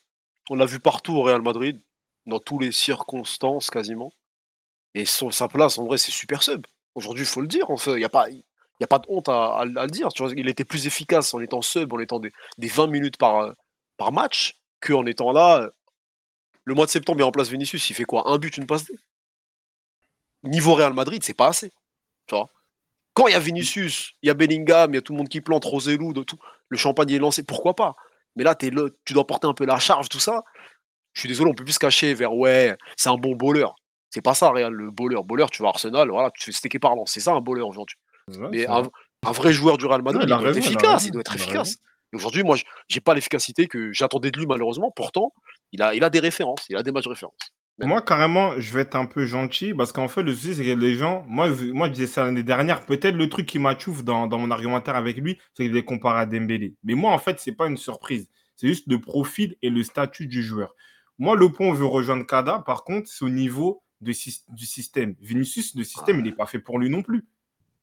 On 0.51 0.57
l'a 0.57 0.67
vu 0.67 0.81
partout 0.81 1.15
au 1.15 1.23
Real 1.23 1.43
Madrid, 1.43 1.81
dans 2.27 2.41
toutes 2.41 2.63
les 2.63 2.73
circonstances 2.73 3.71
quasiment. 3.71 4.13
Et 4.95 5.05
sa 5.07 5.49
place, 5.49 5.79
en 5.79 5.87
vrai, 5.87 5.99
c'est 5.99 6.13
super 6.13 6.43
sub. 6.43 6.67
Aujourd'hui, 6.95 7.25
il 7.25 7.29
faut 7.29 7.43
le 7.43 7.49
dire. 7.49 7.67
Il 7.89 7.95
n'y 7.97 8.05
a, 8.05 8.09
pas- 8.09 8.29
a 8.83 8.87
pas 8.87 8.99
de 9.01 9.07
honte 9.09 9.29
à, 9.29 9.65
le 9.67 9.89
dire. 9.89 10.09
Il 10.37 10.49
était 10.49 10.65
plus 10.65 10.87
efficace 10.87 11.35
en 11.35 11.41
étant 11.41 11.63
sub, 11.63 11.93
en 11.93 12.01
étant 12.01 12.19
des, 12.21 12.33
des 12.59 12.69
20 12.69 12.89
minutes 12.89 13.19
par, 13.19 13.39
euh, 13.39 13.53
par 13.99 14.13
match, 14.13 14.57
qu'en 14.81 15.07
étant 15.07 15.33
là. 15.33 15.63
euh, 15.63 15.71
Le 16.65 16.75
mois 16.75 16.87
de 16.87 16.91
septembre, 16.91 17.21
il 17.21 17.25
remplace 17.25 17.49
Vinicius, 17.49 17.89
il 17.91 17.95
fait 17.95 18.05
quoi? 18.05 18.29
Un 18.31 18.39
but, 18.39 18.57
une 18.59 18.67
passe 18.67 18.85
D 18.85 18.95
Niveau 20.47 20.75
Real 20.75 20.93
Madrid, 20.93 21.23
c'est 21.23 21.35
pas 21.35 21.49
assez. 21.49 21.71
Tu 22.27 22.35
vois 22.35 22.49
Quand 23.15 23.29
il 23.29 23.33
y 23.33 23.37
a 23.37 23.39
Vinicius, 23.41 24.13
il 24.23 24.27
y 24.27 24.31
a 24.31 24.35
Bellingham, 24.35 24.93
il 24.93 24.97
y 24.97 24.99
a 24.99 25.03
tout 25.03 25.13
le 25.13 25.19
monde 25.19 25.29
qui 25.29 25.41
plante, 25.41 25.65
Roselu, 25.65 26.13
de 26.13 26.23
tout, 26.23 26.39
le 26.69 26.77
champagne 26.77 27.11
est 27.11 27.19
lancé, 27.19 27.43
pourquoi 27.43 27.75
pas? 27.75 27.95
Mais 28.35 28.45
là, 28.45 28.55
es 28.61 28.71
le, 28.71 28.99
tu 29.05 29.15
dois 29.15 29.27
porter 29.27 29.47
un 29.47 29.55
peu 29.55 29.65
la 29.65 29.79
charge, 29.79 30.09
tout 30.09 30.21
ça. 30.21 30.43
Je 31.15 31.21
suis 31.21 31.29
désolé, 31.29 31.51
on 31.51 31.55
peut 31.55 31.65
plus 31.65 31.73
se 31.73 31.79
cacher 31.79 32.13
vers 32.15 32.35
ouais, 32.35 32.77
c'est 32.97 33.09
un 33.09 33.17
bon 33.17 33.35
bowler. 33.35 33.67
C'est 34.11 34.23
pas 34.23 34.35
ça, 34.35 34.51
Real, 34.51 34.73
le 34.73 34.91
bowler. 34.91 35.19
Bowler, 35.25 35.47
tu 35.51 35.63
vas 35.63 35.69
à 35.69 35.71
Arsenal, 35.71 36.09
voilà, 36.11 36.31
tu 36.31 36.45
fais 36.45 36.53
steaker 36.53 36.81
parlant. 36.81 37.07
C'est 37.07 37.21
ça 37.21 37.33
un 37.33 37.41
bowler 37.41 37.63
aujourd'hui. 37.63 37.97
Ouais, 38.29 38.49
Mais 38.51 38.67
un, 38.67 38.83
vrai. 38.83 38.91
un 39.27 39.33
vrai 39.33 39.53
joueur 39.53 39.79
du 39.79 39.87
Real 39.87 40.03
Madrid, 40.03 40.23
il 40.25 40.29
doit 40.29 40.39
raison, 40.39 40.59
efficace, 40.59 41.07
il 41.07 41.13
doit 41.13 41.21
être 41.21 41.35
efficace. 41.35 41.77
Aujourd'hui, 42.13 42.43
moi, 42.45 42.57
j'ai 42.89 43.01
pas 43.01 43.15
l'efficacité 43.15 43.67
que 43.67 43.93
j'attendais 43.93 44.31
de 44.31 44.39
lui, 44.39 44.47
malheureusement. 44.47 44.91
Pourtant, 44.95 45.33
il 45.73 45.83
a, 45.83 45.95
il 45.95 46.05
a 46.05 46.11
des 46.11 46.21
références, 46.21 46.65
il 46.69 46.77
a 46.77 46.83
des 46.83 46.93
matchs 46.93 47.05
de 47.05 47.11
référence. 47.11 47.37
Moi, 47.79 48.01
carrément, 48.01 48.59
je 48.59 48.73
vais 48.73 48.81
être 48.83 48.97
un 48.97 49.05
peu 49.05 49.27
gentil 49.27 49.75
parce 49.75 49.93
qu'en 49.93 50.09
fait, 50.09 50.23
le 50.23 50.35
souci, 50.35 50.55
c'est 50.55 50.65
que 50.65 50.71
les 50.71 50.95
gens, 50.95 51.25
moi, 51.29 51.49
moi 51.75 51.89
je 51.89 51.93
disais 51.93 52.07
ça 52.07 52.25
l'année 52.25 52.43
dernière, 52.43 52.87
peut-être 52.87 53.17
le 53.17 53.29
truc 53.29 53.45
qui 53.45 53.59
m'achouffe 53.59 54.03
dans, 54.03 54.27
dans 54.27 54.39
mon 54.39 54.51
argumentaire 54.51 54.97
avec 54.97 55.19
lui, 55.19 55.39
c'est 55.53 55.65
qu'il 55.67 55.77
est 55.77 55.85
comparé 55.85 56.21
à 56.21 56.27
Dembélé. 56.27 56.75
Mais 56.85 56.95
moi, 56.95 57.13
en 57.13 57.19
fait, 57.19 57.39
c'est 57.39 57.53
pas 57.53 57.67
une 57.67 57.77
surprise. 57.77 58.29
C'est 58.57 58.69
juste 58.69 58.87
le 58.87 58.99
profil 58.99 59.57
et 59.61 59.69
le 59.69 59.83
statut 59.83 60.27
du 60.27 60.43
joueur. 60.43 60.75
Moi, 61.19 61.37
le 61.37 61.51
point 61.51 61.67
où 61.67 61.71
on 61.71 61.75
veut 61.75 61.85
rejoindre 61.87 62.25
Kada, 62.25 62.61
par 62.61 62.83
contre, 62.85 63.09
c'est 63.11 63.25
au 63.25 63.29
niveau 63.29 63.83
de 64.01 64.13
du 64.55 64.67
système. 64.67 65.15
Vinicius, 65.21 65.75
le 65.75 65.85
système, 65.85 66.17
Ah. 66.17 66.21
il 66.21 66.25
n'est 66.25 66.33
pas 66.33 66.47
fait 66.47 66.59
pour 66.59 66.79
lui 66.79 66.89
non 66.89 67.03
plus. 67.03 67.27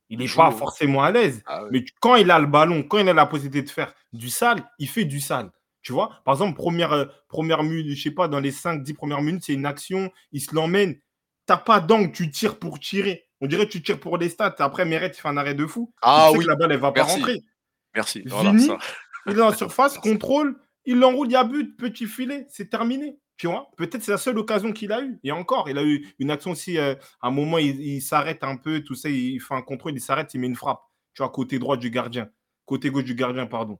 Il 0.09 0.19
n'est 0.19 0.27
pas 0.27 0.51
forcément 0.51 1.03
à 1.03 1.11
l'aise. 1.11 1.41
Ah. 1.45 1.63
Mais 1.71 1.85
quand 1.99 2.15
il 2.15 2.29
a 2.31 2.39
le 2.39 2.45
ballon, 2.47 2.83
quand 2.83 2.97
il 2.99 3.09
a 3.09 3.13
la 3.13 3.25
possibilité 3.25 3.63
de 3.63 3.69
faire 3.69 3.93
du 4.11 4.29
sale, 4.29 4.63
il 4.79 4.87
fait 4.87 5.05
du 5.05 5.19
sale. 5.19 5.51
Tu 5.83 5.91
vois? 5.91 6.21
Par 6.23 6.33
exemple, 6.33 6.55
première, 6.55 6.93
euh, 6.93 7.05
première 7.27 7.61
minute, 7.61 7.95
je 7.95 8.01
sais 8.01 8.11
pas, 8.11 8.29
dans 8.29 8.39
les 8.39 8.51
5-10 8.51 8.93
premières 8.93 9.21
minutes, 9.21 9.43
c'est 9.45 9.53
une 9.53 9.65
action, 9.65 10.11
il 10.31 10.41
se 10.41 10.55
l'emmène. 10.55 10.97
T'as 11.45 11.57
pas 11.57 11.81
d'angle, 11.81 12.13
tu 12.13 12.31
tires 12.31 12.57
pour 12.57 12.79
tirer. 12.79 13.27
On 13.41 13.47
dirait 13.47 13.65
que 13.67 13.71
tu 13.73 13.83
tires 13.83 13.99
pour 13.99 14.17
les 14.17 14.29
stats. 14.29 14.55
Après, 14.59 14.85
Meret, 14.85 15.09
il 15.09 15.13
fait 15.19 15.27
un 15.27 15.35
arrêt 15.35 15.53
de 15.53 15.67
fou. 15.67 15.93
Ah 16.01 16.27
tu 16.27 16.31
sais 16.31 16.37
oui, 16.37 16.45
que 16.45 16.49
la 16.49 16.55
balle, 16.55 16.71
elle 16.71 16.79
va 16.79 16.93
pas 16.93 17.03
rentrer. 17.03 17.41
Merci. 17.93 18.23
Voilà, 18.25 18.51
Vini, 18.51 18.67
ça. 18.67 18.77
il 19.27 19.37
est 19.37 19.41
en 19.41 19.51
surface, 19.51 19.97
contrôle, 19.99 20.57
il 20.85 20.99
l'enroule, 20.99 21.27
il 21.27 21.33
y 21.33 21.35
a 21.35 21.43
but, 21.43 21.75
petit 21.77 22.07
filet, 22.07 22.47
c'est 22.49 22.69
terminé. 22.69 23.19
Tu 23.35 23.47
vois? 23.47 23.69
Peut-être 23.75 24.03
c'est 24.03 24.11
la 24.11 24.17
seule 24.17 24.37
occasion 24.37 24.71
qu'il 24.71 24.93
a 24.93 25.01
eue. 25.01 25.19
Et 25.23 25.33
encore, 25.33 25.69
il 25.69 25.77
a 25.77 25.83
eu 25.83 26.07
une 26.19 26.31
action 26.31 26.51
aussi, 26.51 26.77
euh, 26.77 26.95
à 27.21 27.27
un 27.27 27.31
moment, 27.31 27.57
il, 27.57 27.81
il 27.81 28.01
s'arrête 28.01 28.43
un 28.43 28.55
peu, 28.55 28.81
tout 28.81 28.95
ça, 28.95 29.09
il 29.09 29.41
fait 29.41 29.55
un 29.55 29.61
contrôle, 29.61 29.93
il 29.93 30.01
s'arrête, 30.01 30.33
il 30.33 30.39
met 30.39 30.47
une 30.47 30.55
frappe. 30.55 30.81
Tu 31.13 31.21
vois, 31.21 31.29
côté 31.29 31.59
droit 31.59 31.75
du 31.75 31.89
gardien. 31.89 32.29
Côté 32.65 32.89
gauche 32.89 33.03
du 33.03 33.15
gardien, 33.15 33.45
pardon. 33.47 33.77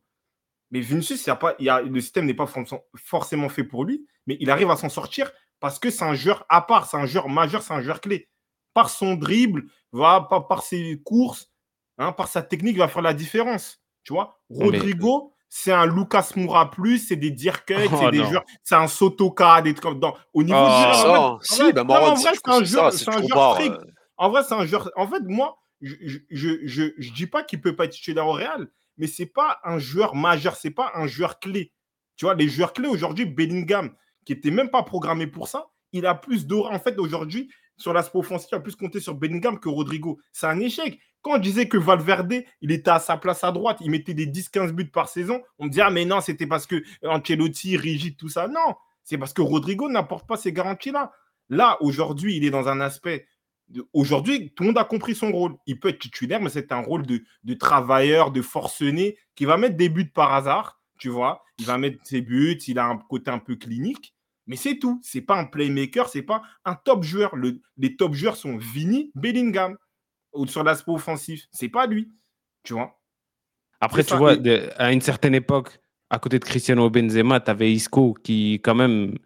Mais 0.74 0.80
Vinicius, 0.82 1.24
il 1.26 1.28
y 1.28 1.32
a 1.32 1.36
pas, 1.36 1.54
il 1.60 1.66
y 1.66 1.70
a, 1.70 1.82
le 1.82 2.02
système 2.02 2.26
n'est 2.26 2.34
pas 2.34 2.46
forc- 2.48 2.82
forcément 2.96 3.48
fait 3.48 3.64
pour 3.64 3.86
lui, 3.86 4.06
mais 4.28 4.36
il 4.40 4.50
arrive 4.50 4.70
à 4.72 4.76
s'en 4.76 4.90
sortir 4.90 5.32
parce 5.60 5.78
que 5.80 5.90
c'est 5.92 6.04
un 6.04 6.16
joueur 6.16 6.46
à 6.50 6.62
part, 6.64 6.88
c'est 6.88 6.98
un 6.98 7.06
joueur 7.06 7.30
majeur, 7.30 7.62
c'est 7.62 7.74
un 7.76 7.82
joueur 7.82 8.02
clé. 8.02 8.28
Par 8.74 8.90
son 8.90 9.14
dribble, 9.14 9.66
va, 9.92 10.26
par, 10.28 10.48
par 10.48 10.64
ses 10.64 11.00
courses, 11.06 11.52
hein, 12.00 12.12
par 12.12 12.28
sa 12.28 12.42
technique, 12.42 12.74
il 12.76 12.80
va 12.80 12.88
faire 12.88 13.04
la 13.04 13.14
différence. 13.14 13.82
Tu 14.04 14.14
vois 14.14 14.40
Mais- 14.50 14.66
Rodrigo, 14.66 15.32
c'est 15.48 15.72
un 15.72 15.86
Lucas 15.86 16.32
Moura 16.36 16.72
plus, 16.72 16.98
c'est 16.98 17.16
des 17.18 17.30
Dirk 17.30 17.72
Oh 17.94 17.98
c'est 18.00 18.12
des 18.12 18.18
joueurs, 18.30 18.44
c'est 18.64 18.74
un 18.76 18.88
Sotoka, 18.88 19.62
des 19.62 19.74
trucs 19.76 19.84
comme 19.84 20.00
dans, 20.00 20.18
au 20.34 20.42
niveau 20.42 20.58
Oh, 20.58 20.68
du 20.68 20.98
jeu, 20.98 21.10
en 22.50 22.66
vrai- 22.86 22.92
c'est 22.98 23.10
un 23.10 23.22
joueur, 23.28 23.56
euh. 23.70 23.78
En 24.18 24.30
vrai, 24.32 24.44
c'est 24.44 24.56
un 24.56 24.66
joueur. 24.66 24.90
En 24.96 25.08
fait, 25.08 25.22
moi, 25.24 25.56
je, 25.82 25.94
je, 26.02 26.18
je, 26.32 26.50
je, 26.66 26.84
je 26.98 27.12
dis 27.12 27.28
pas 27.28 27.44
qu'il 27.44 27.62
peut 27.62 27.76
pas 27.76 27.86
être 27.86 27.92
titulaire 27.92 28.26
au 28.28 28.32
Real, 28.34 28.68
mais 28.98 29.08
c'est 29.08 29.26
pas 29.26 29.60
un 29.64 29.80
joueur 29.80 30.16
majeur, 30.16 30.56
c'est 30.56 30.72
pas 30.72 30.92
un 30.96 31.08
joueur 31.08 31.40
clé. 31.40 31.72
Tu 32.16 32.26
vois, 32.26 32.36
les 32.36 32.48
joueurs 32.48 32.74
clés 32.74 32.88
aujourd'hui, 32.88 33.26
Bellingham, 33.26 33.94
qui 34.26 34.34
était 34.34 34.52
même 34.52 34.70
pas 34.70 34.84
programmé 34.84 35.28
pour 35.28 35.48
ça, 35.48 35.68
il 35.92 36.06
a 36.06 36.16
plus 36.16 36.46
d'aura. 36.46 36.74
En 36.74 36.80
fait, 36.80 36.98
aujourd'hui, 37.00 37.52
sur 37.78 37.94
l'aspect 37.94 38.20
offensif, 38.20 38.50
il 38.52 38.56
a 38.56 38.60
plus 38.60 38.76
compté 38.76 39.00
sur 39.00 39.16
Bellingham 39.16 39.60
que 39.60 39.70
Rodrigo. 39.70 40.20
C'est 40.32 40.48
un 40.48 40.60
échec. 40.60 41.00
Quand 41.22 41.36
on 41.36 41.40
disait 41.40 41.68
que 41.68 41.78
Valverde, 41.78 42.44
il 42.62 42.72
était 42.72 42.92
à 42.92 43.00
sa 43.00 43.18
place 43.18 43.44
à 43.44 43.52
droite, 43.52 43.78
il 43.80 43.90
mettait 43.90 44.14
des 44.14 44.28
10-15 44.28 44.72
buts 44.72 44.92
par 44.92 45.08
saison, 45.08 45.42
on 45.58 45.66
me 45.66 45.70
dit, 45.70 45.80
ah, 45.80 45.90
mais 45.90 46.04
non, 46.04 46.20
c'était 46.20 46.48
parce 46.48 46.68
que 46.68 46.84
Ancelotti, 47.02 47.78
rigide, 47.78 48.18
tout 48.18 48.28
ça. 48.28 48.48
Non, 48.48 48.76
c'est 49.04 49.18
parce 49.18 49.34
que 49.34 49.42
Rodrigo 49.42 49.90
n'apporte 49.90 50.28
pas 50.28 50.36
ces 50.36 50.52
garanties-là. 50.52 51.14
Là, 51.50 51.78
aujourd'hui, 51.82 52.36
il 52.36 52.46
est 52.46 52.52
dans 52.52 52.68
un 52.68 52.82
aspect. 52.82 53.26
Aujourd'hui, 53.94 54.52
tout 54.56 54.64
le 54.64 54.68
monde 54.68 54.78
a 54.78 54.84
compris 54.84 55.16
son 55.16 55.32
rôle. 55.32 55.56
Il 55.66 55.80
peut 55.80 55.90
être 55.90 56.00
titulaire, 56.00 56.42
mais 56.42 56.50
c'est 56.50 56.72
un 56.72 56.82
rôle 56.82 57.06
de, 57.06 57.24
de 57.44 57.54
travailleur, 57.54 58.32
de 58.32 58.42
forcené, 58.42 59.18
qui 59.36 59.46
va 59.46 59.58
mettre 59.58 59.78
des 59.78 59.90
buts 59.90 60.12
par 60.14 60.34
hasard, 60.34 60.80
tu 61.00 61.10
vois. 61.10 61.44
Il 61.60 61.66
va 61.66 61.78
mettre 61.78 61.98
ses 62.04 62.22
buts, 62.22 62.58
il 62.68 62.78
a 62.78 62.86
un 62.86 62.98
côté 62.98 63.32
un 63.32 63.40
peu 63.40 63.56
clinique, 63.56 64.14
mais 64.46 64.56
c'est 64.58 64.78
tout. 64.78 65.00
C'est 65.02 65.22
pas 65.22 65.40
un 65.40 65.46
playmaker, 65.46 66.08
c'est 66.10 66.22
pas 66.22 66.44
un 66.66 66.76
top 66.76 67.04
joueur. 67.04 67.36
Le- 67.36 67.62
les 67.78 67.96
top 67.96 68.14
joueurs 68.14 68.36
sont 68.36 68.58
Vini, 68.58 69.12
Bellingham, 69.16 69.78
sur 70.46 70.64
l'aspect 70.64 70.92
offensif. 70.92 71.48
C'est 71.52 71.70
pas 71.70 71.88
lui, 71.88 72.12
tu 72.64 72.74
vois. 72.74 73.00
Après, 73.80 74.04
tu 74.04 74.10
ça, 74.10 74.18
vois, 74.18 74.36
de- 74.36 74.70
à 74.78 74.92
une 74.94 75.02
certaine 75.02 75.36
époque, 75.36 75.80
à 76.10 76.20
côté 76.20 76.38
de 76.38 76.46
Cristiano 76.46 76.90
Benzema, 76.92 77.40
tu 77.40 77.50
avais 77.50 77.72
Isco 77.74 78.14
qui, 78.24 78.56
quand 78.64 78.76
même, 78.76 79.18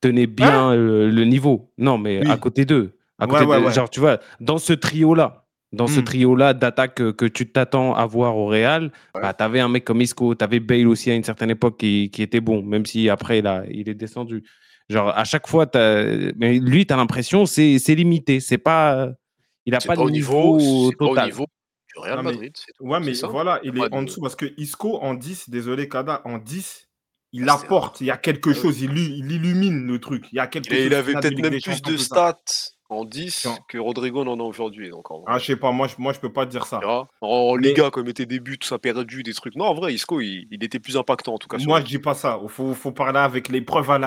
tenait 0.00 0.26
bien 0.26 0.74
le, 0.74 1.08
le 1.08 1.24
niveau. 1.24 1.72
Non, 1.78 1.98
mais 1.98 2.20
Oui. 2.24 2.30
à 2.30 2.36
côté 2.36 2.64
d'eux. 2.64 2.98
À 3.22 3.26
Ouais, 3.26 3.30
côté 3.38 3.44
ouais, 3.44 3.60
de- 3.60 3.66
ouais. 3.66 3.72
Genre, 3.72 3.88
tu 3.90 4.00
vois, 4.00 4.18
dans 4.40 4.58
ce 4.58 4.72
trio-là, 4.72 5.44
dans 5.72 5.86
ce 5.86 6.00
Hmm. 6.00 6.04
trio-là 6.04 6.54
d'attaque 6.54 6.94
que, 6.96 7.10
que 7.12 7.24
tu 7.24 7.50
t'attends 7.50 7.94
à 7.94 8.04
voir 8.04 8.36
au 8.36 8.46
Real, 8.46 8.90
Ouais. 9.14 9.22
bah, 9.22 9.32
tu 9.32 9.42
avais 9.44 9.60
un 9.60 9.68
mec 9.68 9.84
comme 9.84 10.00
Isco, 10.00 10.34
tu 10.34 10.44
avais 10.44 10.60
Bale 10.60 10.88
aussi 10.88 11.10
à 11.10 11.14
une 11.14 11.24
certaine 11.24 11.50
époque 11.50 11.78
qui, 11.78 12.10
qui 12.10 12.22
était 12.22 12.40
bon, 12.40 12.62
même 12.62 12.84
si 12.84 13.08
après, 13.08 13.40
là, 13.42 13.62
il 13.70 13.88
est 13.88 13.94
descendu. 13.94 14.42
Genre, 14.90 15.08
à 15.16 15.24
chaque 15.24 15.46
fois, 15.46 15.66
mais 16.36 16.58
lui, 16.58 16.84
tu 16.86 16.92
as 16.92 16.96
l'impression 16.96 17.46
c'est 17.46 17.78
c'est 17.78 17.94
limité. 17.94 18.40
C'est 18.40 18.58
pas... 18.58 19.10
Il 19.64 19.72
n'a 19.72 19.78
pas, 19.78 19.88
pas 19.94 19.96
de 19.96 20.00
au 20.00 20.10
niveau, 20.10 20.58
pas 20.58 21.04
au 21.04 21.08
total. 21.10 21.26
niveau 21.26 21.46
du 21.94 22.00
Real 22.00 22.16
Non, 22.16 22.22
mais- 22.24 22.32
Madrid. 22.32 22.52
Ouais, 22.80 23.00
mais 23.00 23.14
ça. 23.14 23.28
voilà, 23.28 23.60
il 23.62 23.78
est 23.78 23.94
en 23.94 24.00
de- 24.02 24.06
dessous 24.06 24.20
parce 24.20 24.34
que 24.34 24.46
Isco 24.56 24.98
en 25.00 25.14
10, 25.14 25.48
désolé 25.48 25.88
Kada, 25.88 26.20
en 26.24 26.38
10, 26.38 26.88
il 27.32 27.48
apporte, 27.48 28.00
il 28.00 28.08
y 28.08 28.10
a 28.10 28.16
quelque 28.16 28.50
Ah 28.50 28.54
chose, 28.54 28.82
il, 28.82 28.98
il 28.98 29.30
illumine 29.30 29.86
le 29.86 29.98
truc. 30.00 30.24
Il 30.32 30.36
y 30.36 30.40
a 30.40 30.46
quelque 30.48 30.72
Et 30.72 30.76
chose. 30.78 30.86
il 30.86 30.94
avait 30.94 31.12
peut-être 31.14 31.38
même 31.40 31.60
plus 31.60 31.80
de 31.80 31.96
stats 31.96 32.36
en 32.92 33.04
10 33.04 33.40
Tiens. 33.42 33.56
que 33.68 33.78
Rodrigo 33.78 34.24
n'en 34.24 34.38
a 34.38 34.42
aujourd'hui. 34.42 34.90
Donc 34.90 35.10
en 35.10 35.16
vrai, 35.20 35.24
Ah, 35.28 35.38
je 35.38 35.46
sais 35.46 35.56
pas, 35.56 35.72
moi 35.72 35.86
je, 35.88 35.94
moi, 35.98 36.12
je 36.12 36.20
peux 36.20 36.32
pas 36.32 36.46
dire 36.46 36.66
ça. 36.66 36.78
tu 36.80 36.86
vois? 36.86 37.08
en 37.20 37.56
Mais- 37.56 37.68
Liga, 37.68 37.90
quand 37.90 38.00
il 38.00 38.06
mettait 38.06 38.26
des 38.26 38.38
buts, 38.40 38.58
tout 38.58 38.68
ça 38.68 38.78
perdu, 38.78 39.22
des 39.22 39.34
trucs. 39.34 39.56
Non, 39.56 39.64
en 39.66 39.74
vrai, 39.74 39.94
Isco, 39.94 40.20
il, 40.20 40.46
il 40.50 40.62
était 40.62 40.78
plus 40.78 40.96
impactant 40.96 41.34
en 41.34 41.38
tout 41.38 41.48
cas. 41.48 41.58
Moi, 41.64 41.80
je 41.80 41.86
dis 41.86 41.98
pas 41.98 42.14
ça. 42.14 42.38
Il 42.42 42.48
faut, 42.48 42.74
faut 42.74 42.92
parler 42.92 43.18
avec 43.18 43.48
les 43.48 43.62
preuves 43.62 43.90
à 43.90 43.98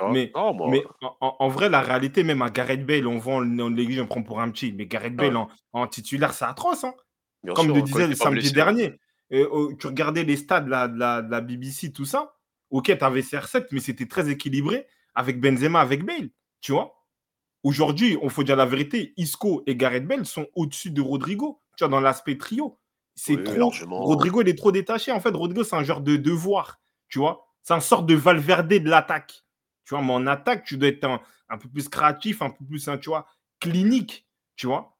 vois? 0.00 0.12
Mais, 0.12 0.30
moi, 0.52 0.68
mais 0.70 0.84
en, 1.02 1.16
en- 1.20 1.36
en 1.38 1.48
vrai, 1.48 1.68
la 1.68 1.80
réalité, 1.80 2.22
même 2.22 2.42
à 2.42 2.50
Gareth 2.50 2.86
Bale, 2.86 3.06
on 3.06 3.18
voit 3.18 3.34
en, 3.36 3.58
en 3.58 3.68
Ligue, 3.68 3.98
on 4.00 4.06
prend 4.06 4.22
pour 4.22 4.40
un 4.40 4.50
petit. 4.50 4.72
Mais 4.72 4.86
Gareth 4.86 5.16
Bale 5.16 5.36
Ouais. 5.36 5.42
en, 5.72 5.80
en 5.82 5.86
titulaire, 5.86 6.32
c'est 6.32 6.44
atroce. 6.44 6.84
hein. 6.84 6.94
bien 7.42 7.54
Comme 7.54 7.66
sûr, 7.66 7.74
le 7.76 7.82
disait 7.82 8.06
le 8.08 8.14
samedi 8.14 8.40
blessé, 8.40 8.54
dernier. 8.54 8.92
Euh, 9.32 9.46
oh, 9.50 9.72
tu 9.78 9.86
regardais 9.86 10.24
les 10.24 10.36
stades 10.36 10.64
de 10.66 10.70
la, 10.70 10.88
de 10.88 10.98
la, 10.98 11.22
de 11.22 11.30
la 11.30 11.40
BBC, 11.40 11.92
tout 11.92 12.04
ça. 12.06 12.34
Ok, 12.70 12.84
tu 12.86 13.04
avais 13.04 13.20
CR7, 13.20 13.66
mais 13.72 13.80
c'était 13.80 14.06
très 14.06 14.28
équilibré 14.30 14.86
avec 15.14 15.40
Benzema, 15.40 15.80
avec 15.80 16.04
Bale. 16.04 16.28
Tu 16.60 16.72
vois 16.72 16.94
Aujourd'hui, 17.64 18.16
on 18.22 18.28
faut 18.28 18.44
dire 18.44 18.56
la 18.56 18.66
vérité, 18.66 19.12
Isco 19.16 19.62
et 19.66 19.74
Gareth 19.76 20.06
Bale 20.06 20.24
sont 20.26 20.46
au-dessus 20.54 20.90
de 20.90 21.00
Rodrigo. 21.00 21.60
Tu 21.76 21.84
vois, 21.84 21.88
dans 21.90 22.00
l'aspect 22.00 22.38
trio. 22.38 22.78
C'est 23.14 23.36
Oui, 23.36 23.44
trop. 23.44 23.56
largement. 23.56 24.00
Rodrigo, 24.00 24.42
il 24.42 24.48
est 24.48 24.54
trop 24.56 24.70
détaché. 24.72 25.10
En 25.12 25.20
fait, 25.20 25.30
Rodrigo, 25.34 25.64
c'est 25.64 25.74
un 25.76 25.82
genre 25.82 26.00
de 26.00 26.16
devoir. 26.16 26.80
Tu 27.08 27.18
vois 27.18 27.46
C'est 27.62 27.74
un 27.74 27.80
sort 27.80 28.04
de 28.04 28.14
Valverde 28.14 28.68
de 28.68 28.88
l'attaque. 28.88 29.42
Tu 29.84 29.94
vois, 29.94 30.02
mais 30.04 30.12
en 30.12 30.26
attaque, 30.26 30.64
tu 30.64 30.76
dois 30.76 30.88
être 30.88 31.04
un, 31.04 31.20
un 31.48 31.58
peu 31.58 31.68
plus 31.68 31.88
créatif, 31.88 32.42
un 32.42 32.50
peu 32.50 32.64
plus, 32.64 32.86
hein, 32.88 32.96
tu 32.98 33.08
vois, 33.10 33.26
clinique. 33.60 34.26
Tu 34.56 34.66
vois 34.66 34.94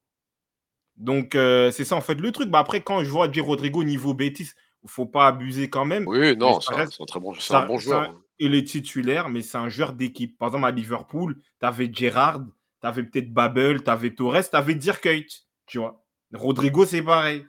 donc, 0.96 1.36
euh, 1.36 1.70
c'est 1.70 1.84
ça 1.84 1.94
en 1.94 2.00
fait 2.00 2.16
le 2.16 2.32
truc. 2.32 2.48
Bah, 2.50 2.58
après, 2.58 2.80
quand 2.80 3.04
je 3.04 3.08
vois 3.10 3.28
dire 3.28 3.44
Rodrigo 3.46 3.84
niveau 3.84 4.14
Betis, 4.14 4.50
il 4.82 4.90
faut 4.90 5.06
pas 5.06 5.28
abuser 5.28 5.70
quand 5.70 5.84
même. 5.84 6.08
Oui, 6.08 6.36
non, 6.36 6.60
c'est 6.60 6.72
un- 6.72 6.76
reste- 6.76 6.94
c'est 6.96 7.02
un 7.04 7.06
très 7.06 7.20
bon, 7.20 7.34
c'est 7.34 7.40
ça- 7.42 7.60
un 7.62 7.66
bon 7.66 7.78
ça- 7.78 7.84
joueur. 7.84 8.20
Il 8.38 8.54
est 8.54 8.64
titulaire, 8.66 9.28
mais 9.28 9.42
c'est 9.42 9.58
un 9.58 9.68
joueur 9.68 9.92
d'équipe. 9.92 10.38
Par 10.38 10.48
exemple, 10.48 10.66
à 10.66 10.70
Liverpool, 10.70 11.36
tu 11.60 11.66
avais 11.66 11.90
Gerrard, 11.92 12.44
tu 12.80 12.86
avais 12.86 13.02
peut-être 13.02 13.32
Babel, 13.32 13.82
tu 13.82 13.90
avais 13.90 14.14
Torres, 14.14 14.48
tu 14.48 14.56
avais 14.56 14.74
Dirkuyt. 14.74 15.26
Tu 15.66 15.78
vois 15.78 16.04
Rodrigo, 16.32 16.84
c'est 16.86 17.02
pareil. 17.02 17.44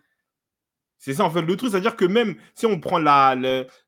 C'est 0.97 1.13
ça 1.13 1.23
en 1.23 1.29
fait 1.29 1.41
le 1.41 1.55
truc. 1.55 1.71
C'est-à-dire 1.71 1.95
que 1.95 2.05
même 2.05 2.35
si 2.55 2.65
on 2.65 2.79
prend 2.79 2.97
la, 2.99 3.35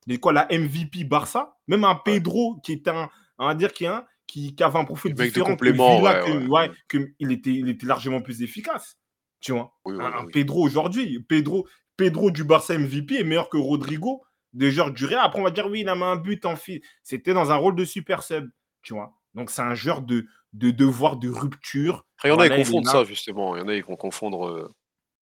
les- 0.07 0.19
quoi, 0.19 0.31
la 0.33 0.47
MVP 0.49 1.03
Barça, 1.03 1.57
même 1.67 1.83
un 1.83 1.95
Pedro 1.95 2.59
qui 2.63 2.73
est 2.73 2.87
un, 2.87 3.09
on 3.37 3.47
va 3.47 3.55
dire, 3.55 3.73
qui, 3.73 3.83
est 3.85 3.87
un- 3.87 4.05
qui, 4.27 4.55
qui 4.55 4.63
avait 4.63 4.79
un 4.79 4.85
profil 4.85 5.13
Le 5.17 5.25
différent 5.25 5.55
que 5.57 5.65
Villa, 5.65 6.01
ouais, 6.01 6.21
que- 6.25 6.37
ouais. 6.37 6.47
ouais, 6.47 6.71
que 6.87 7.11
il, 7.19 7.31
était, 7.31 7.53
il 7.53 7.67
était 7.69 7.85
largement 7.85 8.21
plus 8.21 8.41
efficace. 8.41 8.97
Tu 9.41 9.51
vois 9.51 9.75
Oui, 9.85 9.95
oui, 9.97 10.03
un, 10.05 10.19
un 10.19 10.25
oui. 10.25 10.31
Pedro 10.31 10.63
aujourd'hui, 10.63 11.19
Pedro, 11.27 11.67
Pedro 11.97 12.31
du 12.31 12.43
Barça 12.45 12.77
MVP 12.77 13.15
est 13.19 13.23
meilleur 13.25 13.49
que 13.49 13.57
Rodrigo 13.57 14.23
de 14.53 14.69
joueur 14.69 14.91
du 14.91 15.05
Real. 15.05 15.19
Après, 15.23 15.39
on 15.39 15.43
va 15.43 15.51
dire 15.51 15.67
oui, 15.67 15.81
il 15.81 15.89
a 15.89 15.95
mis 15.95 16.03
un 16.03 16.15
but 16.17 16.45
en 16.45 16.55
fil. 16.55 16.81
C'était 17.03 17.33
dans 17.33 17.51
un 17.51 17.55
rôle 17.55 17.75
de 17.75 17.85
super 17.85 18.23
sub, 18.23 18.49
tu 18.81 18.93
vois. 18.93 19.13
Donc, 19.33 19.49
c'est 19.49 19.61
un 19.61 19.75
joueur 19.75 20.01
de, 20.01 20.25
de 20.53 20.71
devoir 20.71 21.15
de 21.17 21.29
rupture. 21.29 22.05
Il 22.23 22.27
y 22.27 22.31
en 22.31 22.39
a 22.39 22.49
qui 22.49 22.55
confondent 22.57 22.85
ça, 22.87 23.03
justement. 23.05 23.55
Il 23.55 23.59
y 23.59 23.61
en 23.63 23.67
a 23.67 23.75
qui 23.75 23.81
vont 23.81 23.95
confondre. 23.95 24.47
euh, 24.47 24.73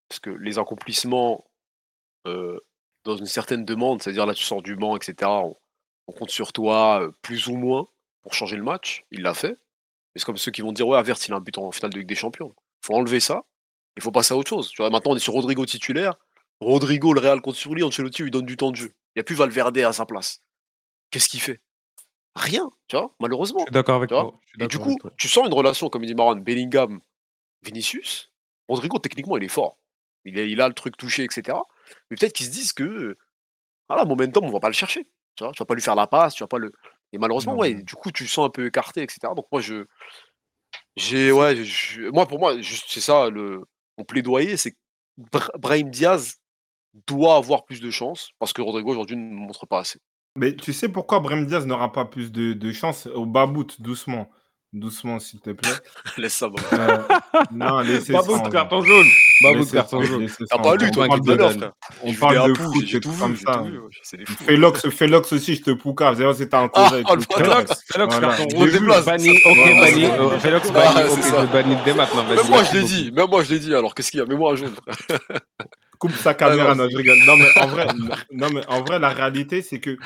parce 0.07 0.19
que 0.19 0.31
les 0.31 0.57
accomplissements 0.57 1.45
euh, 2.27 2.59
dans 3.03 3.15
une 3.15 3.27
certaine 3.27 3.65
demande, 3.65 4.01
c'est-à-dire 4.01 4.25
là, 4.25 4.33
tu 4.33 4.43
sors 4.43 4.61
du 4.63 4.75
banc, 4.75 4.95
etc., 4.97 5.15
on, 5.29 5.55
on 6.07 6.11
compte 6.11 6.31
sur 6.31 6.51
toi 6.51 7.03
euh, 7.03 7.11
plus 7.21 7.47
ou 7.47 7.55
moins 7.55 7.87
pour 8.23 8.33
changer 8.33 8.57
le 8.57 8.63
match. 8.63 9.05
Il 9.11 9.21
l'a 9.21 9.35
fait. 9.35 9.51
Mais 9.51 10.19
c'est 10.19 10.25
comme 10.25 10.37
ceux 10.37 10.51
qui 10.51 10.61
vont 10.61 10.71
dire 10.71 10.87
Ouais, 10.87 10.97
Avert, 10.97 11.17
il 11.27 11.33
a 11.33 11.35
un 11.37 11.39
but 11.39 11.57
en 11.59 11.71
finale 11.71 11.91
de 11.93 11.99
Ligue 11.99 12.07
des 12.07 12.15
Champions. 12.15 12.53
Il 12.83 12.87
faut 12.87 12.95
enlever 12.95 13.19
ça. 13.19 13.43
Il 13.95 14.01
faut 14.01 14.11
passer 14.11 14.33
à 14.33 14.37
autre 14.37 14.49
chose. 14.49 14.69
Tu 14.69 14.77
vois, 14.81 14.89
maintenant, 14.89 15.11
on 15.11 15.15
est 15.15 15.19
sur 15.19 15.33
Rodrigo 15.33 15.65
titulaire. 15.65 16.15
Rodrigo, 16.59 17.13
le 17.13 17.19
Real 17.21 17.41
compte 17.41 17.55
sur 17.55 17.75
lui. 17.75 17.83
Ancelotti 17.83 18.23
lui 18.23 18.31
donne 18.31 18.45
du 18.47 18.57
temps 18.57 18.71
de 18.71 18.75
jeu. 18.77 18.93
Il 19.15 19.19
n'y 19.19 19.21
a 19.21 19.23
plus 19.23 19.35
Valverde 19.35 19.77
à 19.79 19.93
sa 19.93 20.05
place. 20.05 20.41
Qu'est-ce 21.11 21.29
qu'il 21.29 21.41
fait? 21.41 21.61
Rien, 22.35 22.69
tu 22.87 22.95
vois, 22.95 23.13
malheureusement. 23.19 23.59
Je 23.59 23.65
suis 23.65 23.71
d'accord 23.71 23.95
avec 23.95 24.09
toi. 24.09 24.39
Et 24.59 24.67
du 24.67 24.79
coup, 24.79 24.97
tu 25.17 25.27
sens 25.27 25.47
une 25.47 25.53
relation, 25.53 25.89
comme 25.89 26.03
il 26.03 26.07
dit 26.07 26.15
Marwan, 26.15 26.41
Bellingham, 26.41 27.01
Vinicius. 27.63 28.31
Rodrigo, 28.67 28.99
techniquement, 28.99 29.37
il 29.37 29.43
est 29.43 29.49
fort. 29.49 29.77
Il, 30.25 30.61
a 30.61 30.67
le 30.67 30.73
truc 30.73 30.95
touché, 30.95 31.23
etc. 31.23 31.57
Mais 32.09 32.17
peut-être 32.17 32.33
qu'ils 32.33 32.45
se 32.45 32.51
disent 32.51 32.73
que, 32.73 33.17
voilà, 33.87 34.05
momentum, 34.05 34.45
on 34.45 34.51
va 34.51 34.59
pas 34.59 34.67
le 34.67 34.73
chercher. 34.73 35.07
Tu 35.35 35.43
vois, 35.43 35.53
tu 35.53 35.59
vas 35.59 35.65
pas 35.65 35.73
lui 35.73 35.81
faire 35.81 35.95
la 35.95 36.07
passe, 36.07 36.35
tu 36.35 36.43
vas 36.43 36.47
pas 36.47 36.59
le. 36.59 36.71
Et 37.11 37.17
malheureusement, 37.17 37.53
Non, 37.53 37.59
ouais, 37.59 37.73
non. 37.73 37.81
du 37.81 37.95
coup, 37.95 38.11
tu 38.11 38.23
le 38.23 38.29
sens 38.29 38.45
un 38.45 38.49
peu 38.49 38.67
écarté, 38.67 39.01
etc. 39.01 39.33
Donc 39.35 39.47
moi, 39.51 39.61
je. 39.61 39.85
J'ai, 40.95 41.31
ouais, 41.31 41.63
je- 41.63 42.09
moi, 42.09 42.27
pour 42.27 42.39
moi, 42.39 42.53
c'est 42.61 42.99
ça, 42.99 43.29
le, 43.29 43.65
mon 43.97 44.03
plaidoyer, 44.03 44.57
c'est 44.57 44.75
Brahim 45.57 45.89
Diaz 45.89 46.38
doit 47.07 47.35
avoir 47.35 47.65
plus 47.65 47.81
de 47.81 47.89
chance, 47.91 48.31
parce 48.39 48.53
que 48.53 48.61
Rodrigo, 48.61 48.91
aujourd'hui, 48.91 49.15
ne 49.17 49.33
montre 49.33 49.65
pas 49.65 49.79
assez. 49.79 49.99
Mais 50.35 50.55
tu 50.55 50.73
sais 50.73 50.89
pourquoi 50.89 51.19
Brem 51.19 51.45
Diaz 51.45 51.65
n'aura 51.65 51.91
pas 51.91 52.05
plus 52.05 52.31
de, 52.31 52.53
de 52.53 52.71
chance 52.71 53.07
au 53.13 53.25
babout, 53.25 53.67
doucement? 53.79 54.29
Doucement, 54.71 55.17
s'il 55.17 55.39
te 55.41 55.49
plaît. 55.49 55.71
Laisse 56.17 56.35
ça, 56.35 56.47
bon. 56.47 56.57
Euh, 56.73 56.99
non, 57.51 57.79
laissez 57.79 58.13
ça. 58.13 58.21
on- 58.29 58.49
carton 58.51 58.83
jaune. 58.83 59.07
Laissez 59.41 59.71
carton 59.77 60.03
jaune. 60.03 60.27
T'as 60.47 60.59
pas 60.59 60.73
on 60.73 60.75
lu, 60.75 60.91
toi, 60.91 61.07
parle 61.07 61.21
qui 61.21 61.27
de- 61.27 61.35
frère. 61.37 61.71
On 62.03 62.13
parle 62.13 62.49
de 62.49 62.53
foot, 62.53 62.85
j'ai 62.85 62.99
tout 62.99 63.11
comme 63.19 63.35
ça. 63.35 63.63
Félox, 64.45 64.87
Félox 64.91 65.33
aussi, 65.33 65.55
je 65.55 65.63
te 65.63 65.71
poucave. 65.71 66.17
C'est 66.17 66.23
vrai, 66.23 66.35
c'était 66.35 66.55
un 66.55 66.65
le 66.65 66.69
Félox, 67.35 67.83
Félox, 67.91 68.15
Voilà. 68.15 68.37
carton 68.37 68.55
rouge, 68.55 68.79
banni, 69.05 69.39
ok, 69.43 69.57
banni. 69.57 70.39
Félox, 70.39 70.71
banni, 70.71 71.09
ok, 71.09 71.51
bannis 71.51 71.75
dès 71.83 71.93
maintenant. 71.95 72.23
Même 72.25 72.47
moi, 72.47 72.63
je 72.63 72.77
l'ai 72.77 72.83
dit. 72.83 73.11
Même 73.11 73.27
moi, 73.27 73.43
je 73.43 73.51
l'ai 73.51 73.59
dit. 73.59 73.73
Alors, 73.73 73.95
qu'est-ce 73.95 74.11
qu'il 74.11 74.19
y 74.19 74.21
a? 74.21 74.27
Mets-moi 74.27 74.51
à 74.51 74.55
jaune. 74.55 74.75
Coupe 75.99 76.13
sa 76.15 76.33
caméra, 76.33 76.73
non, 76.75 76.83
non, 76.85 76.89
je 76.89 76.97
rigole. 76.97 77.19
Non, 77.25 77.37
mais 77.37 77.49
en 77.57 77.67
vrai, 77.67 77.87
non, 78.31 78.49
mais 78.53 78.65
en 78.67 78.81
vrai 78.83 78.99
la 78.99 79.09
réalité, 79.09 79.61
c'est 79.61 79.79
que 79.79 79.97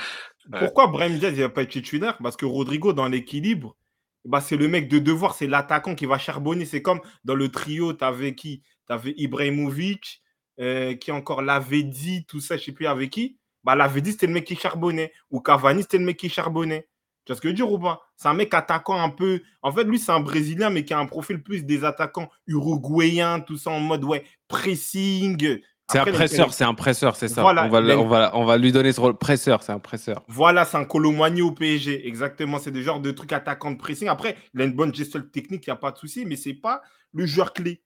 Ouais. 0.52 0.60
pourquoi 0.60 0.88
Brahim 0.88 1.18
Diaz 1.20 1.34
ne 1.38 1.44
va 1.44 1.50
pas 1.50 1.62
être 1.64 1.70
titulaire? 1.72 2.18
Parce 2.22 2.36
que 2.36 2.46
Rodrigo, 2.46 2.92
dans 2.94 3.08
l'équilibre, 3.08 3.78
bah, 4.26 4.42
c'est 4.42 4.58
le 4.58 4.68
mec 4.68 4.90
de 4.90 5.00
devoir, 5.00 5.36
c'est 5.36 5.48
l'attaquant 5.48 5.96
qui 5.96 6.06
va 6.06 6.18
charbonner. 6.18 6.66
C'est 6.66 6.82
comme 6.82 7.00
dans 7.24 7.36
le 7.36 7.50
trio, 7.50 7.94
tu 7.94 8.04
avais 8.04 8.36
qui? 8.36 8.62
Tu 8.88 8.94
avais 8.94 9.14
Ibrahimovic, 9.18 10.22
euh, 10.60 10.96
qui 10.96 11.12
encore 11.14 11.42
l'avait 11.42 11.84
dit, 11.84 12.26
tout 12.26 12.42
ça, 12.42 12.58
je 12.58 12.64
sais 12.66 12.72
plus 12.74 12.88
avec 12.88 13.12
qui. 13.12 13.38
Bah, 13.64 13.76
l'avait 13.76 14.02
dit, 14.02 14.12
c'était 14.12 14.28
le 14.28 14.34
mec 14.34 14.46
qui 14.46 14.56
charbonnait. 14.58 15.14
Ou 15.32 15.40
Cavani, 15.40 15.84
c'était 15.84 15.98
le 16.00 16.06
mec 16.06 16.18
qui 16.18 16.30
charbonnait. 16.30 16.88
Tu 17.26 17.32
vois 17.32 17.38
ce 17.38 17.42
que 17.42 17.48
je 17.48 17.52
veux 17.54 17.56
dire 17.56 17.72
ou 17.72 17.80
pas? 17.80 18.02
C'est 18.18 18.28
un 18.28 18.34
mec 18.34 18.54
attaquant 18.54 19.00
un 19.02 19.10
peu. 19.10 19.42
En 19.62 19.72
fait, 19.72 19.86
lui, 19.86 19.98
c'est 20.00 20.12
un 20.12 20.20
Brésilien, 20.20 20.70
mais 20.70 20.84
qui 20.84 20.94
a 20.94 21.00
un 21.00 21.06
profil 21.06 21.42
plus 21.42 21.64
des 21.64 21.86
attaquants 21.86 22.30
uruguayens, 22.48 23.40
tout 23.40 23.58
ça 23.58 23.72
en 23.72 23.80
mode 23.80 24.04
ouais, 24.04 24.26
pressing. 24.50 25.60
C'est 25.94 26.00
un 26.00 26.06
presseur, 26.06 26.54
c'est 26.54 26.64
un 26.64 26.74
presseur, 26.74 27.16
c'est 27.16 27.28
ça. 27.30 27.42
Voilà, 27.42 27.66
on, 27.66 27.70
va, 27.70 27.80
une- 27.80 27.92
on, 27.92 28.08
va, 28.08 28.32
on 28.36 28.46
va 28.46 28.58
lui 28.58 28.72
donner 28.72 28.92
ce 28.92 29.00
rôle. 29.00 29.18
Presseur, 29.18 29.64
c'est 29.64 29.72
un 29.72 29.80
presseur. 29.80 30.24
Voilà, 30.28 30.66
c'est 30.66 30.78
un 30.78 30.86
Colomagny 30.86 31.42
au 31.42 31.52
PSG. 31.52 32.08
Exactement, 32.08 32.60
c'est 32.60 32.72
des 32.72 32.84
genres 32.84 33.00
de 33.00 33.12
trucs 33.12 33.34
attaquants 33.34 33.72
de 33.72 33.78
pressing. 33.78 34.08
Après, 34.08 34.36
il 34.54 34.62
a 34.62 34.66
une 34.66 34.74
bonne 34.74 34.94
gestion 34.94 35.22
technique, 35.22 35.66
il 35.68 35.70
n'y 35.70 35.74
a 35.74 35.78
pas 35.78 35.92
de 35.92 35.98
souci, 35.98 36.26
mais 36.26 36.36
c'est 36.36 36.54
pas 36.54 36.82
le 37.14 37.26
joueur 37.26 37.54
clé. 37.54 37.82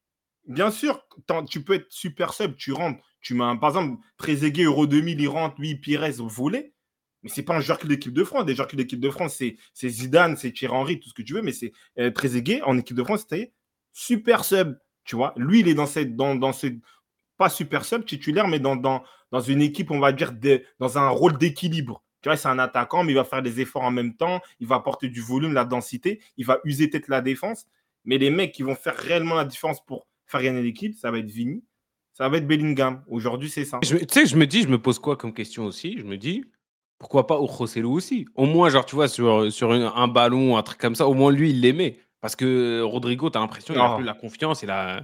bien 0.47 0.71
sûr, 0.71 1.05
tu 1.49 1.61
peux 1.63 1.73
être 1.73 1.87
super 1.91 2.33
sub, 2.33 2.55
tu 2.55 2.71
rentres, 2.71 2.99
tu 3.21 3.33
mets 3.33 3.43
un, 3.43 3.57
par 3.57 3.69
exemple, 3.71 4.01
Trezeguet, 4.17 4.63
Euro 4.63 4.87
2000, 4.87 5.19
il 5.19 5.27
rentre, 5.27 5.59
lui, 5.59 5.75
Pires, 5.75 6.07
volé. 6.19 6.73
Mais 7.23 7.29
c'est 7.29 7.43
pas 7.43 7.55
un 7.55 7.61
joueur 7.61 7.79
que 7.79 7.87
l'équipe 7.87 8.13
de 8.13 8.23
France. 8.23 8.45
Des 8.45 8.55
joueurs 8.55 8.67
que 8.67 8.75
l'équipe 8.75 8.99
de 8.99 9.09
France, 9.09 9.35
c'est 9.35 9.57
c'est 9.73 9.89
Zidane, 9.89 10.37
c'est 10.37 10.51
Thierry 10.51 10.73
Henry, 10.75 10.99
tout 10.99 11.09
ce 11.09 11.13
que 11.13 11.23
tu 11.23 11.33
veux, 11.33 11.41
mais 11.41 11.51
c'est 11.51 11.73
euh, 11.99 12.11
Trezeguet 12.11 12.61
en 12.61 12.77
équipe 12.77 12.95
de 12.95 13.03
France, 13.03 13.21
c'était 13.21 13.53
super 13.91 14.45
sub. 14.45 14.77
Tu 15.03 15.15
vois, 15.15 15.33
lui, 15.37 15.61
il 15.61 15.67
est 15.67 15.73
dans 15.73 15.85
cette, 15.87 16.15
dans, 16.15 16.35
dans 16.35 16.53
ce, 16.53 16.67
pas 17.37 17.49
super 17.49 17.85
sub 17.85 18.05
titulaire, 18.05 18.47
mais 18.47 18.59
dans, 18.59 18.75
dans, 18.75 19.03
dans 19.31 19.39
une 19.39 19.61
équipe, 19.61 19.91
on 19.91 19.99
va 19.99 20.11
dire, 20.11 20.31
de- 20.31 20.63
dans 20.79 20.97
un 20.97 21.09
rôle 21.09 21.37
d'équilibre. 21.37 22.03
Tu 22.21 22.29
vois, 22.29 22.35
c'est 22.37 22.47
un 22.47 22.59
attaquant, 22.59 23.03
mais 23.03 23.11
il 23.13 23.15
va 23.15 23.23
faire 23.23 23.41
des 23.43 23.61
efforts 23.61 23.83
en 23.83 23.91
même 23.91 24.15
temps, 24.15 24.41
il 24.59 24.67
va 24.67 24.75
apporter 24.75 25.07
du 25.07 25.21
volume, 25.21 25.53
la 25.53 25.65
densité, 25.65 26.19
il 26.37 26.45
va 26.45 26.59
user 26.63 26.87
peut-être 26.89 27.07
la 27.09 27.21
défense. 27.21 27.65
Mais 28.05 28.17
les 28.17 28.29
mecs 28.29 28.51
qui 28.53 28.63
vont 28.63 28.75
faire 28.75 28.95
réellement 28.95 29.35
la 29.35 29.45
différence 29.45 29.83
pour 29.85 30.07
faire 30.25 30.41
gagner 30.41 30.61
l'équipe, 30.63 30.95
ça 30.95 31.11
va 31.11 31.19
être 31.19 31.29
Vini, 31.29 31.63
ça 32.13 32.27
va 32.27 32.37
être 32.37 32.47
Bellingham. 32.47 33.03
Aujourd'hui, 33.07 33.49
c'est 33.49 33.65
ça. 33.65 33.79
Tu 33.83 33.97
sais, 34.09 34.25
je 34.25 34.35
me 34.35 34.47
dis, 34.47 34.63
je 34.63 34.67
me 34.67 34.79
pose 34.81 34.97
quoi 34.97 35.15
comme 35.15 35.33
question 35.33 35.65
aussi? 35.65 35.97
Je 35.97 36.03
me 36.03 36.17
dis, 36.17 36.43
pourquoi 36.97 37.27
pas 37.27 37.37
Joselu 37.39 37.85
aussi? 37.85 38.25
Au 38.33 38.45
moins, 38.45 38.69
genre, 38.69 38.85
tu 38.85 38.95
vois, 38.95 39.07
sur, 39.07 39.51
sur 39.51 39.73
une- 39.73 39.91
un 39.93 40.07
ballon, 40.07 40.57
un 40.57 40.63
truc 40.63 40.79
comme 40.79 40.95
ça, 40.95 41.07
au 41.07 41.13
moins 41.13 41.31
lui, 41.31 41.51
il 41.51 41.61
l'aimait. 41.61 41.99
Parce 42.19 42.35
que 42.35 42.81
Rodrigo, 42.81 43.29
tu 43.29 43.37
as 43.37 43.41
l'impression 43.41 43.73
qu'il 43.75 43.83
n'a 43.83 43.89
Non. 43.89 43.95
plus 43.97 44.05
la 44.05 44.15
confiance. 44.15 44.63
Il 44.63 44.71
a... 44.71 45.01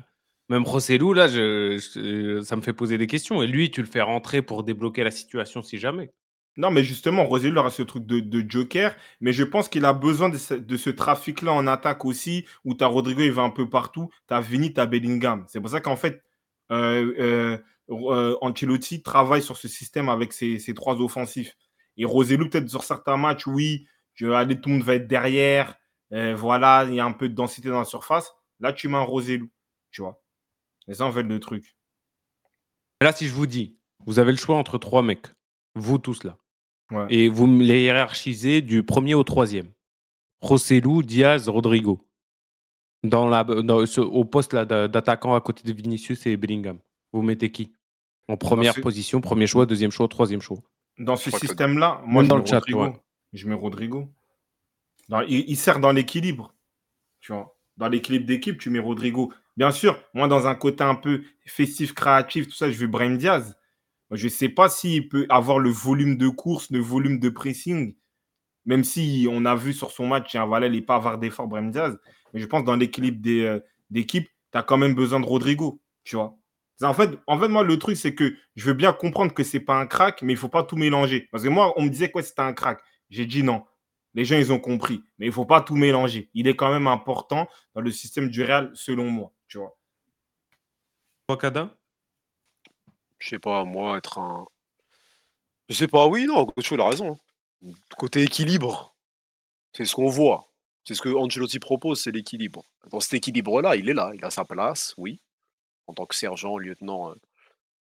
Même 0.50 0.66
Joselu, 0.66 1.14
là, 1.14 1.28
ça 1.30 2.56
me 2.56 2.62
fait 2.62 2.74
poser 2.74 2.98
des 2.98 3.08
questions. 3.08 3.42
Et 3.42 3.48
lui, 3.48 3.72
tu 3.72 3.82
le 3.82 3.88
fais 3.88 4.02
rentrer 4.02 4.42
pour 4.42 4.64
débloquer 4.64 5.04
la 5.04 5.12
situation 5.12 5.64
si 5.64 5.78
jamais. 5.78 6.12
Non, 6.56 6.70
mais 6.70 6.84
justement, 6.84 7.26
Roselu 7.26 7.58
aura 7.58 7.72
ce 7.72 7.82
truc 7.82 8.06
de, 8.06 8.46
joker, 8.48 8.96
mais 9.22 9.34
je 9.34 9.44
pense 9.44 9.70
qu'il 9.70 9.86
a 9.86 9.94
besoin 9.94 10.30
de 10.30 10.38
ce, 10.38 10.90
trafic-là 10.92 11.52
en 11.52 11.66
attaque 11.66 12.06
aussi, 12.06 12.46
où 12.64 12.76
tu 12.76 12.84
as 12.84 12.88
Rodrigo, 12.88 13.22
il 13.22 13.32
va 13.32 13.42
un 13.42 13.50
peu 13.50 13.68
partout, 13.68 14.10
tu 14.28 14.34
as 14.34 14.42
Vini, 14.42 14.72
tu 14.72 14.80
as 14.80 14.86
Bellingham. 14.86 15.46
C'est 15.48 15.60
pour 15.60 15.72
ça 15.72 15.82
qu'en 15.82 15.96
fait, 15.96 16.22
euh, 16.72 17.58
euh, 17.90 18.38
euh, 18.40 19.00
travaille 19.04 19.42
sur 19.42 19.58
ce 19.58 19.68
système 19.68 20.10
avec 20.10 20.32
ses, 20.34 20.74
trois 20.76 21.02
offensifs. 21.02 21.56
Et 21.98 22.06
Roselu, 22.06 22.50
peut-être 22.50 22.70
sur 22.70 22.84
certains 22.84 23.18
matchs, 23.18 23.48
oui, 23.48 23.88
je 24.14 24.26
tout 24.54 24.70
le 24.70 24.76
monde 24.76 24.84
va 24.84 24.96
être 24.96 25.08
derrière, 25.08 25.76
euh, 26.14 26.36
voilà, 26.36 26.86
il 26.88 26.96
y 26.96 27.00
a 27.00 27.06
un 27.06 27.12
peu 27.12 27.28
de 27.28 27.34
densité 27.34 27.70
dans 27.70 27.80
la 27.80 27.86
surface. 27.86 28.34
Là, 28.60 28.74
tu 28.74 28.88
mets 28.88 28.98
un 28.98 29.02
Roselu, 29.02 29.52
tu 29.92 30.02
vois. 30.02 30.23
Et 30.88 30.94
ça, 30.94 31.06
en 31.06 31.12
fait, 31.12 31.24
le 31.24 31.40
truc. 31.40 31.76
Là, 33.02 33.12
si 33.14 33.28
je 33.28 33.34
vous 33.34 33.48
dis, 33.48 33.78
vous 34.06 34.20
avez 34.20 34.32
le 34.32 34.38
choix 34.38 34.56
entre 34.58 34.78
trois 34.78 35.02
mecs, 35.02 35.28
vous 35.76 35.98
tous 35.98 36.24
là, 36.24 36.38
Ouais. 36.92 37.06
et 37.10 37.30
vous 37.30 37.48
les 37.60 37.84
hiérarchisez 37.84 38.62
du 38.62 38.84
premier 38.84 39.14
au 39.16 39.24
troisième. 39.24 39.72
Rossellou, 40.42 41.04
Diaz, 41.04 41.48
Rodrigo. 41.50 42.06
Dans 43.04 43.28
la, 43.28 43.44
dans 43.44 43.86
ce- 43.86 44.00
au 44.02 44.24
poste 44.26 44.56
d'attaquant 44.56 45.36
à 45.36 45.42
côté 45.42 45.64
de 45.64 45.74
Vinicius 45.74 46.26
et 46.26 46.38
Bellingham. 46.38 46.80
Vous 47.12 47.22
mettez 47.22 47.52
qui? 47.52 47.74
En 48.30 48.38
première 48.38 48.76
ce- 48.76 48.80
position, 48.82 49.20
premier 49.20 49.48
choix, 49.48 49.66
deuxième 49.66 49.92
choix, 49.92 50.08
troisième 50.08 50.42
choix. 50.42 50.60
Dans 50.98 51.16
ce 51.18 51.30
système-là, 51.32 52.02
moi, 52.06 52.22
Même 52.22 52.26
je 52.26 52.30
dans 52.30 52.36
mets 52.38 52.42
le 52.44 52.48
chat, 52.48 52.60
Rodrigo. 52.60 52.84
ouais. 52.84 52.94
Je 53.34 53.48
mets 53.48 53.56
Rodrigo. 53.56 54.08
Dans- 55.10 55.22
il, 55.22 55.50
il 55.50 55.58
sert 55.58 55.80
dans 55.80 55.92
l'équilibre. 55.92 56.54
Tu 57.20 57.34
vois. 57.34 57.53
Dans 57.78 57.88
l'équilibre 57.88 58.26
d'équipe, 58.26 58.60
tu 58.60 58.70
mets 58.70 58.80
Rodrigo. 58.80 59.34
Bien 59.58 59.72
sûr, 59.72 60.00
moi, 60.14 60.28
dans 60.28 60.48
un 60.48 60.56
côté 60.56 60.84
un 60.84 60.96
peu 60.96 61.24
festif, 61.46 61.94
créatif, 61.94 62.48
tout 62.48 62.56
ça, 62.56 62.72
je 62.72 62.78
veux 62.78 62.88
Brahim 62.88 63.18
Diaz. 63.18 63.56
Je 64.12 64.26
ne 64.26 64.30
sais 64.30 64.50
pas 64.50 64.70
s'il 64.70 65.10
peut 65.10 65.26
avoir 65.30 65.60
le 65.60 65.70
volume 65.70 66.18
de 66.18 66.30
course, 66.30 66.70
le 66.70 66.80
volume 66.80 67.20
de 67.20 67.30
pressing. 67.30 67.96
Même 68.66 68.84
si 68.84 69.28
on 69.30 69.46
a 69.46 69.56
vu 69.56 69.74
sur 69.74 69.92
son 69.92 70.08
match, 70.08 70.28
tiens, 70.32 70.46
voilà, 70.46 70.68
il 70.68 70.74
n'est 70.74 70.82
pas 70.82 70.96
avoir 70.96 71.18
d'effort, 71.18 71.48
Brahim 71.48 71.72
Diaz. 71.72 71.98
Mais 72.34 72.40
je 72.40 72.46
pense 72.46 72.64
dans 72.64 72.76
l'équilibre 72.76 73.22
euh, 73.28 73.60
d'équipe, 73.90 74.28
tu 74.52 74.58
as 74.58 74.64
quand 74.64 74.78
même 74.78 74.96
besoin 74.96 75.20
de 75.20 75.26
Rodrigo. 75.26 75.82
Tu 76.04 76.16
vois. 76.16 76.38
En 76.82 76.94
fait, 76.94 77.18
en 77.28 77.40
fait, 77.40 77.48
moi, 77.48 77.64
le 77.64 77.78
truc, 77.78 77.98
c'est 77.98 78.16
que 78.16 78.36
je 78.56 78.66
veux 78.66 78.74
bien 78.74 78.94
comprendre 78.94 79.34
que 79.34 79.44
c'est 79.44 79.60
pas 79.60 79.80
un 79.80 79.86
crack, 79.86 80.22
mais 80.22 80.34
il 80.34 80.38
faut 80.38 80.50
pas 80.50 80.64
tout 80.64 80.76
mélanger. 80.76 81.28
Parce 81.32 81.44
que 81.44 81.50
moi, 81.50 81.74
on 81.78 81.84
me 81.84 81.90
disait 81.90 82.10
que 82.10 82.18
ouais, 82.18 82.24
c'était 82.24 82.42
un 82.42 82.54
crack? 82.54 82.82
J'ai 83.10 83.26
dit 83.26 83.44
non. 83.44 83.64
Les 84.14 84.26
gens, 84.26 84.38
ils 84.38 84.52
ont 84.54 84.60
compris. 84.60 85.04
Mais 85.18 85.26
il 85.26 85.32
faut 85.32 85.46
pas 85.46 85.62
tout 85.62 85.76
mélanger. 85.76 86.30
Il 86.34 86.48
est 86.48 86.56
quand 86.56 86.72
même 86.72 86.88
important 86.88 87.48
dans 87.74 87.82
le 87.82 87.92
système 87.92 88.30
du 88.30 88.44
Real, 88.44 88.72
selon 88.76 89.10
moi. 89.10 89.32
Tu 89.48 89.58
vois. 89.58 89.76
Toi, 91.28 91.38
Kada 91.38 91.76
Je 93.20 93.30
sais 93.30 93.40
pas, 93.40 93.64
moi, 93.66 93.98
être 93.98 94.20
un. 94.20 94.46
Je 95.70 95.76
sais 95.76 95.88
pas, 95.88 96.08
oui, 96.08 96.26
non, 96.26 96.46
Coach, 96.46 96.72
il 96.72 96.82
a 96.82 96.90
raison. 96.90 97.18
hein. 97.66 97.72
Côté 97.98 98.22
équilibre, 98.24 98.96
c'est 99.74 99.86
ce 99.86 99.96
qu'on 99.96 100.10
voit. 100.10 100.50
C'est 100.86 100.96
ce 100.96 101.02
que 101.02 101.10
Ancelotti 101.10 101.60
propose, 101.60 102.02
c'est 102.02 102.12
l'équilibre. 102.12 102.64
Dans 102.92 103.00
cet 103.00 103.14
équilibre-là, 103.14 103.78
il 103.78 103.90
est 103.90 103.94
là, 103.94 104.12
il 104.14 104.24
a 104.26 104.30
sa 104.30 104.44
place, 104.44 104.94
oui. 104.98 105.22
En 105.88 105.94
tant 105.94 106.06
que 106.06 106.16
sergent, 106.16 106.58
lieutenant, 106.58 107.12
euh, 107.12 107.16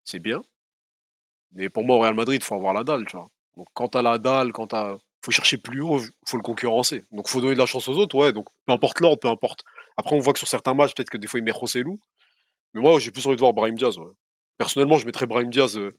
c'est 0.04 0.20
bien. 0.20 0.44
Mais 1.54 1.70
pour 1.70 1.84
moi, 1.84 1.98
au 1.98 2.00
Real 2.00 2.14
Madrid, 2.14 2.42
il 2.42 2.46
faut 2.46 2.56
avoir 2.56 2.74
la 2.74 2.84
dalle, 2.84 3.06
tu 3.06 3.18
vois. 3.18 3.30
Donc 3.58 3.68
quand 3.74 3.90
t'as 3.90 4.02
la 4.04 4.18
dalle, 4.20 4.52
quand 4.54 4.68
t'as. 4.68 4.98
Faut 5.24 5.32
chercher 5.32 5.58
plus 5.58 5.82
haut, 5.82 6.00
faut 6.28 6.38
le 6.38 6.44
concurrencer. 6.44 7.06
Donc 7.12 7.28
faut 7.28 7.42
donner 7.42 7.54
de 7.54 7.60
la 7.60 7.66
chance 7.66 7.88
aux 7.88 7.98
autres, 7.98 8.16
ouais. 8.16 8.34
Donc 8.34 8.48
peu 8.66 8.74
importe 8.74 9.00
l'ordre, 9.00 9.20
peu 9.20 9.28
importe. 9.28 9.64
Après, 9.98 10.16
on 10.16 10.20
voit 10.20 10.34
que 10.34 10.40
sur 10.40 10.48
certains 10.48 10.74
matchs, 10.74 10.94
peut-être 10.96 11.10
que 11.10 11.18
des 11.18 11.28
fois, 11.28 11.40
il 11.40 11.44
met 11.44 11.52
Rossellou. 11.52 12.00
Mais 12.74 12.82
moi, 12.82 13.00
j'ai 13.00 13.12
plus 13.12 13.26
envie 13.28 13.36
de 13.36 13.42
voir 13.42 13.54
Brahim 13.54 13.76
Diaz, 13.76 13.98
ouais. 13.98 14.12
Personnellement, 14.58 14.98
je 14.98 15.06
mettrais 15.06 15.26
Brahim 15.26 15.50
Diaz. 15.50 15.78
euh, 15.78 15.96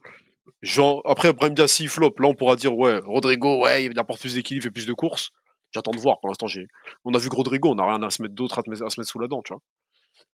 genre, 0.62 1.02
après, 1.04 1.32
Brahim 1.32 1.54
Diaz, 1.54 1.70
s'il 1.72 1.88
flop, 1.88 2.14
là, 2.18 2.28
on 2.28 2.34
pourra 2.34 2.56
dire, 2.56 2.76
ouais, 2.76 2.98
Rodrigo, 3.04 3.62
ouais, 3.62 3.84
il 3.84 3.98
apporte 3.98 4.20
plus 4.20 4.34
d'équilibre 4.34 4.66
et 4.66 4.70
plus 4.70 4.86
de 4.86 4.92
courses. 4.92 5.30
J'attends 5.72 5.92
de 5.92 5.98
voir. 5.98 6.20
Pour 6.20 6.28
l'instant, 6.28 6.46
j'ai. 6.46 6.66
On 7.04 7.14
a 7.14 7.18
vu 7.18 7.28
que 7.28 7.36
Rodrigo, 7.36 7.70
on 7.70 7.74
n'a 7.74 7.86
rien 7.86 8.02
à 8.02 8.10
se 8.10 8.22
mettre 8.22 8.34
d'autre 8.34 8.58
à, 8.58 8.62
se 8.62 9.00
mettre 9.00 9.10
sous 9.10 9.18
la 9.18 9.28
dent, 9.28 9.42
tu 9.42 9.52
vois. 9.52 9.62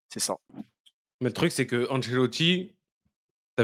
C'est 0.09 0.20
ça. 0.20 0.36
Mais 1.20 1.28
le 1.28 1.32
truc, 1.32 1.52
c'est 1.52 1.66
que 1.66 1.89
Ancelotti, 1.90 2.73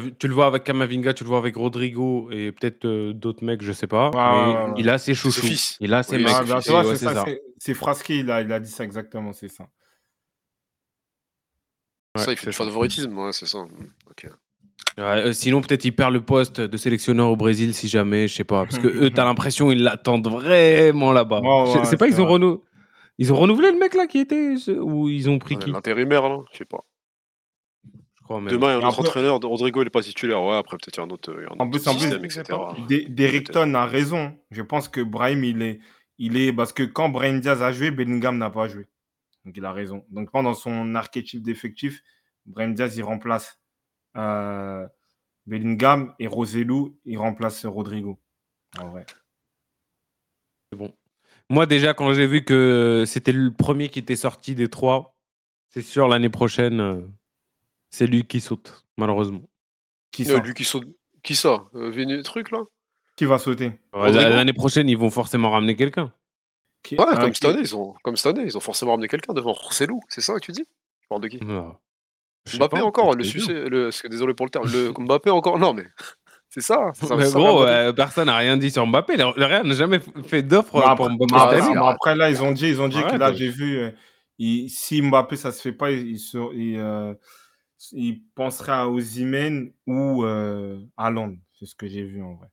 vu- 0.00 0.14
tu 0.14 0.28
le 0.28 0.34
vois 0.34 0.46
avec 0.46 0.64
Kamavinga, 0.64 1.14
tu 1.14 1.24
le 1.24 1.28
vois 1.28 1.38
avec 1.38 1.56
Rodrigo 1.56 2.28
et 2.30 2.52
peut-être 2.52 2.84
euh, 2.84 3.12
d'autres 3.12 3.44
mecs, 3.44 3.62
je 3.62 3.72
sais 3.72 3.86
pas. 3.86 4.10
Mais 4.12 4.80
il 4.80 4.88
a 4.90 4.98
ses 4.98 5.12
ses 5.12 5.14
chouchous. 5.14 5.46
fils. 5.46 5.76
Il 5.80 5.92
a 5.94 6.02
ses 6.02 6.16
Oui, 6.16 6.22
mecs. 6.24 6.32
c'est 6.32 6.36
Ah, 6.72 6.78
ouais, 6.78 6.84
c'est 6.84 6.96
c'est 6.96 7.04
ça, 7.06 7.14
ça. 7.14 7.24
c'est- 7.26 7.42
c'est 7.58 7.74
Frasquet, 7.74 8.18
il 8.18 8.30
a, 8.30 8.40
il 8.42 8.52
a 8.52 8.60
dit 8.60 8.70
ça 8.70 8.84
exactement, 8.84 9.32
c'est 9.32 9.48
ça. 9.48 9.66
ça, 12.16 12.26
Ouais, 12.26 12.32
il 12.34 12.36
fait 12.38 12.50
du 12.50 12.56
favoritisme, 12.56 13.18
ouais, 13.18 13.32
c'est 13.32 13.46
ça. 13.46 13.58
Ok. 14.10 14.28
Ouais, 14.96 15.02
euh, 15.02 15.32
sinon, 15.32 15.60
peut-être 15.60 15.84
il 15.84 15.92
perd 15.92 16.12
le 16.12 16.20
poste 16.20 16.60
de 16.60 16.76
sélectionneur 16.76 17.28
au 17.28 17.36
Brésil 17.36 17.74
si 17.74 17.88
jamais, 17.88 18.28
je 18.28 18.34
sais 18.34 18.44
pas. 18.44 18.64
Parce 18.64 18.78
que 18.78 18.86
eux, 18.86 19.10
t'as 19.14 19.24
l'impression 19.24 19.72
ils 19.72 19.82
l'attendent 19.82 20.28
vraiment 20.28 21.12
là-bas. 21.12 21.40
Ouais, 21.40 21.84
c'est 21.84 21.96
pas, 21.96 22.06
c'est 22.06 22.14
ils 22.14 22.20
ont, 22.20 22.26
renou... 22.26 22.62
ils 23.18 23.32
ont 23.32 23.36
renouvelé 23.36 23.72
le 23.72 23.78
mec 23.78 23.94
là 23.94 24.06
qui 24.06 24.18
était. 24.20 24.56
ce- 24.56 24.70
Ou 24.70 25.08
ils 25.08 25.28
ont 25.28 25.40
pris 25.40 25.56
Ouais, 25.56 25.62
qui? 25.64 25.72
L'intérimaire, 25.72 26.28
là, 26.28 26.38
je 26.52 26.58
sais 26.58 26.64
pas. 26.64 26.84
Je 28.24 28.26
crois 28.26 28.40
même. 28.40 28.50
Demain, 28.50 28.68
il 28.68 28.70
y 28.70 28.72
a 28.72 28.76
un 28.76 28.88
autre 28.88 29.00
après- 29.00 29.08
entraîneur. 29.08 29.38
Rodrigo, 29.38 29.82
il 29.82 29.86
est 29.86 29.90
pas 29.90 30.00
titulaire. 30.00 30.42
Ouais, 30.42 30.56
après, 30.56 30.78
peut-être 30.78 30.96
il 30.96 31.00
y 31.00 31.02
a 31.02 31.04
un 31.04 31.10
autre, 31.10 31.34
il 31.36 31.42
y 31.42 31.44
a 31.44 31.48
un 31.50 31.56
En 31.58 31.66
autre 31.66 31.72
plus, 31.72 31.86
en 31.86 31.92
plus, 31.92 32.00
système, 32.00 32.24
etc. 32.24 32.44
a 33.74 33.84
raison. 33.84 34.38
Je 34.50 34.62
pense 34.62 34.88
que 34.88 35.02
Brahim, 35.02 35.44
il 35.44 35.60
est, 35.60 35.80
il 36.16 36.38
est. 36.38 36.50
Parce 36.50 36.72
que 36.72 36.84
quand 36.84 37.10
Brahim 37.10 37.40
Diaz 37.40 37.62
a 37.62 37.70
joué, 37.70 37.90
Bellingham 37.90 38.38
n'a 38.38 38.48
pas 38.48 38.66
joué. 38.66 38.86
Donc 39.44 39.54
il 39.58 39.64
a 39.66 39.72
raison. 39.72 40.06
Donc 40.08 40.30
pendant 40.30 40.54
son 40.54 40.94
archétype 40.94 41.42
d'effectif, 41.42 42.00
Brahim 42.46 42.72
Diaz, 42.72 42.96
il 42.96 43.02
remplace 43.02 43.60
euh, 44.16 44.86
Bellingham 45.46 46.14
et 46.18 46.26
Roselu, 46.26 46.94
il 47.04 47.18
remplace 47.18 47.66
Rodrigo. 47.66 48.18
En 48.80 48.88
vrai. 48.88 49.04
C'est 50.72 50.78
bon. 50.78 50.94
Moi, 51.50 51.66
déjà, 51.66 51.92
quand 51.92 52.14
j'ai 52.14 52.26
vu 52.26 52.42
que 52.42 53.04
c'était 53.06 53.32
le 53.32 53.52
premier 53.52 53.90
qui 53.90 53.98
était 53.98 54.16
sorti 54.16 54.54
des 54.54 54.70
trois, 54.70 55.14
c'est 55.68 55.82
sûr, 55.82 56.08
l'année 56.08 56.30
prochaine, 56.30 56.80
euh, 56.80 57.02
c'est 57.94 58.06
lui 58.06 58.24
qui 58.24 58.40
saute, 58.40 58.84
malheureusement. 58.96 59.42
Qui, 60.10 60.28
Euh, 60.30 60.40
lui 60.40 60.54
qui 60.54 60.64
saute. 60.64 60.86
Qui 61.22 61.34
ça 61.34 61.64
euh, 61.74 61.90
Venu 61.90 62.22
truc 62.22 62.50
là? 62.50 62.60
Qui 63.16 63.24
va 63.24 63.38
sauter 63.38 63.72
Ouais, 63.92 64.10
L'année 64.12 64.52
prochaine, 64.52 64.88
ils 64.88 64.98
vont 64.98 65.10
forcément 65.10 65.50
ramener 65.50 65.76
quelqu'un. 65.76 66.12
Qui- 66.82 66.96
Ouais, 66.96 67.04
Ah, 67.08 67.16
comme 67.16 67.30
qui- 67.30 67.38
cette 67.40 67.50
année, 67.50 67.60
ils 67.62 67.74
ont, 67.76 67.94
comme 68.02 68.16
cette 68.16 68.36
année, 68.36 68.44
ils 68.46 68.56
ont 68.56 68.60
forcément 68.60 68.90
ramené 68.92 69.08
quelqu'un 69.08 69.32
devant 69.32 69.52
Rossellou, 69.52 70.00
c'est 70.08 70.20
ça 70.20 70.34
que 70.34 70.40
tu 70.40 70.52
dis? 70.52 70.64
Tu 70.64 71.08
parles 71.08 71.22
de 71.22 71.28
qui? 71.28 71.40
Ah. 71.48 71.78
Je 72.46 72.52
sais 72.52 72.58
Mbappé 72.58 72.76
pas, 72.78 72.84
encore, 72.84 73.14
le 73.14 73.24
succès, 73.24 73.54
le, 73.70 73.90
désolé 74.10 74.34
pour 74.34 74.44
le 74.46 74.50
terme, 74.50 74.66
le 74.70 74.92
Mbappé 74.98 75.30
encore, 75.30 75.58
non 75.58 75.72
mais 75.72 75.86
c'est 76.50 76.60
ça. 76.60 76.92
Mais 77.16 77.30
gros, 77.30 77.62
euh, 77.64 77.92
personne 77.92 78.26
n'a 78.26 78.36
rien 78.36 78.56
dit 78.58 78.70
sur 78.70 78.86
Mbappé. 78.86 79.16
Le 79.16 79.24
le 79.36 79.46
Real 79.46 79.66
n'a 79.66 79.74
jamais 79.74 80.00
fait 80.26 80.42
d'offre 80.42 80.74
Mais 80.74 80.82
pour 80.82 80.90
après, 80.90 81.08
Mbappé 81.14 81.56
mais 81.56 81.62
cette 81.62 81.76
après- 81.78 82.16
là, 82.16 82.30
ils 82.30 82.42
ont 82.42 82.52
dit, 82.52 82.68
ils 82.68 82.80
ont 82.82 82.88
dit 82.88 83.02
que 83.02 83.16
là, 83.16 83.30
ouais. 83.30 83.36
j'ai 83.36 83.48
vu, 83.48 83.78
euh, 83.78 83.90
il- 84.38 84.68
si 84.68 85.00
Mbappé, 85.00 85.36
ça 85.36 85.52
se 85.52 85.62
fait 85.62 85.72
pas, 85.72 85.90
il, 85.90 86.18
se- 86.18 86.52
il, 86.54 86.76
euh, 86.78 87.14
il 87.92 88.22
penserait 88.34 88.72
à 88.72 88.88
Osimhen 88.88 89.72
ou 89.86 90.24
euh, 90.24 90.80
Haaland. 90.96 91.36
C'est 91.58 91.66
ce 91.66 91.74
que 91.74 91.86
j'ai 91.86 92.02
vu 92.04 92.22
en 92.22 92.34
vrai. 92.34 92.48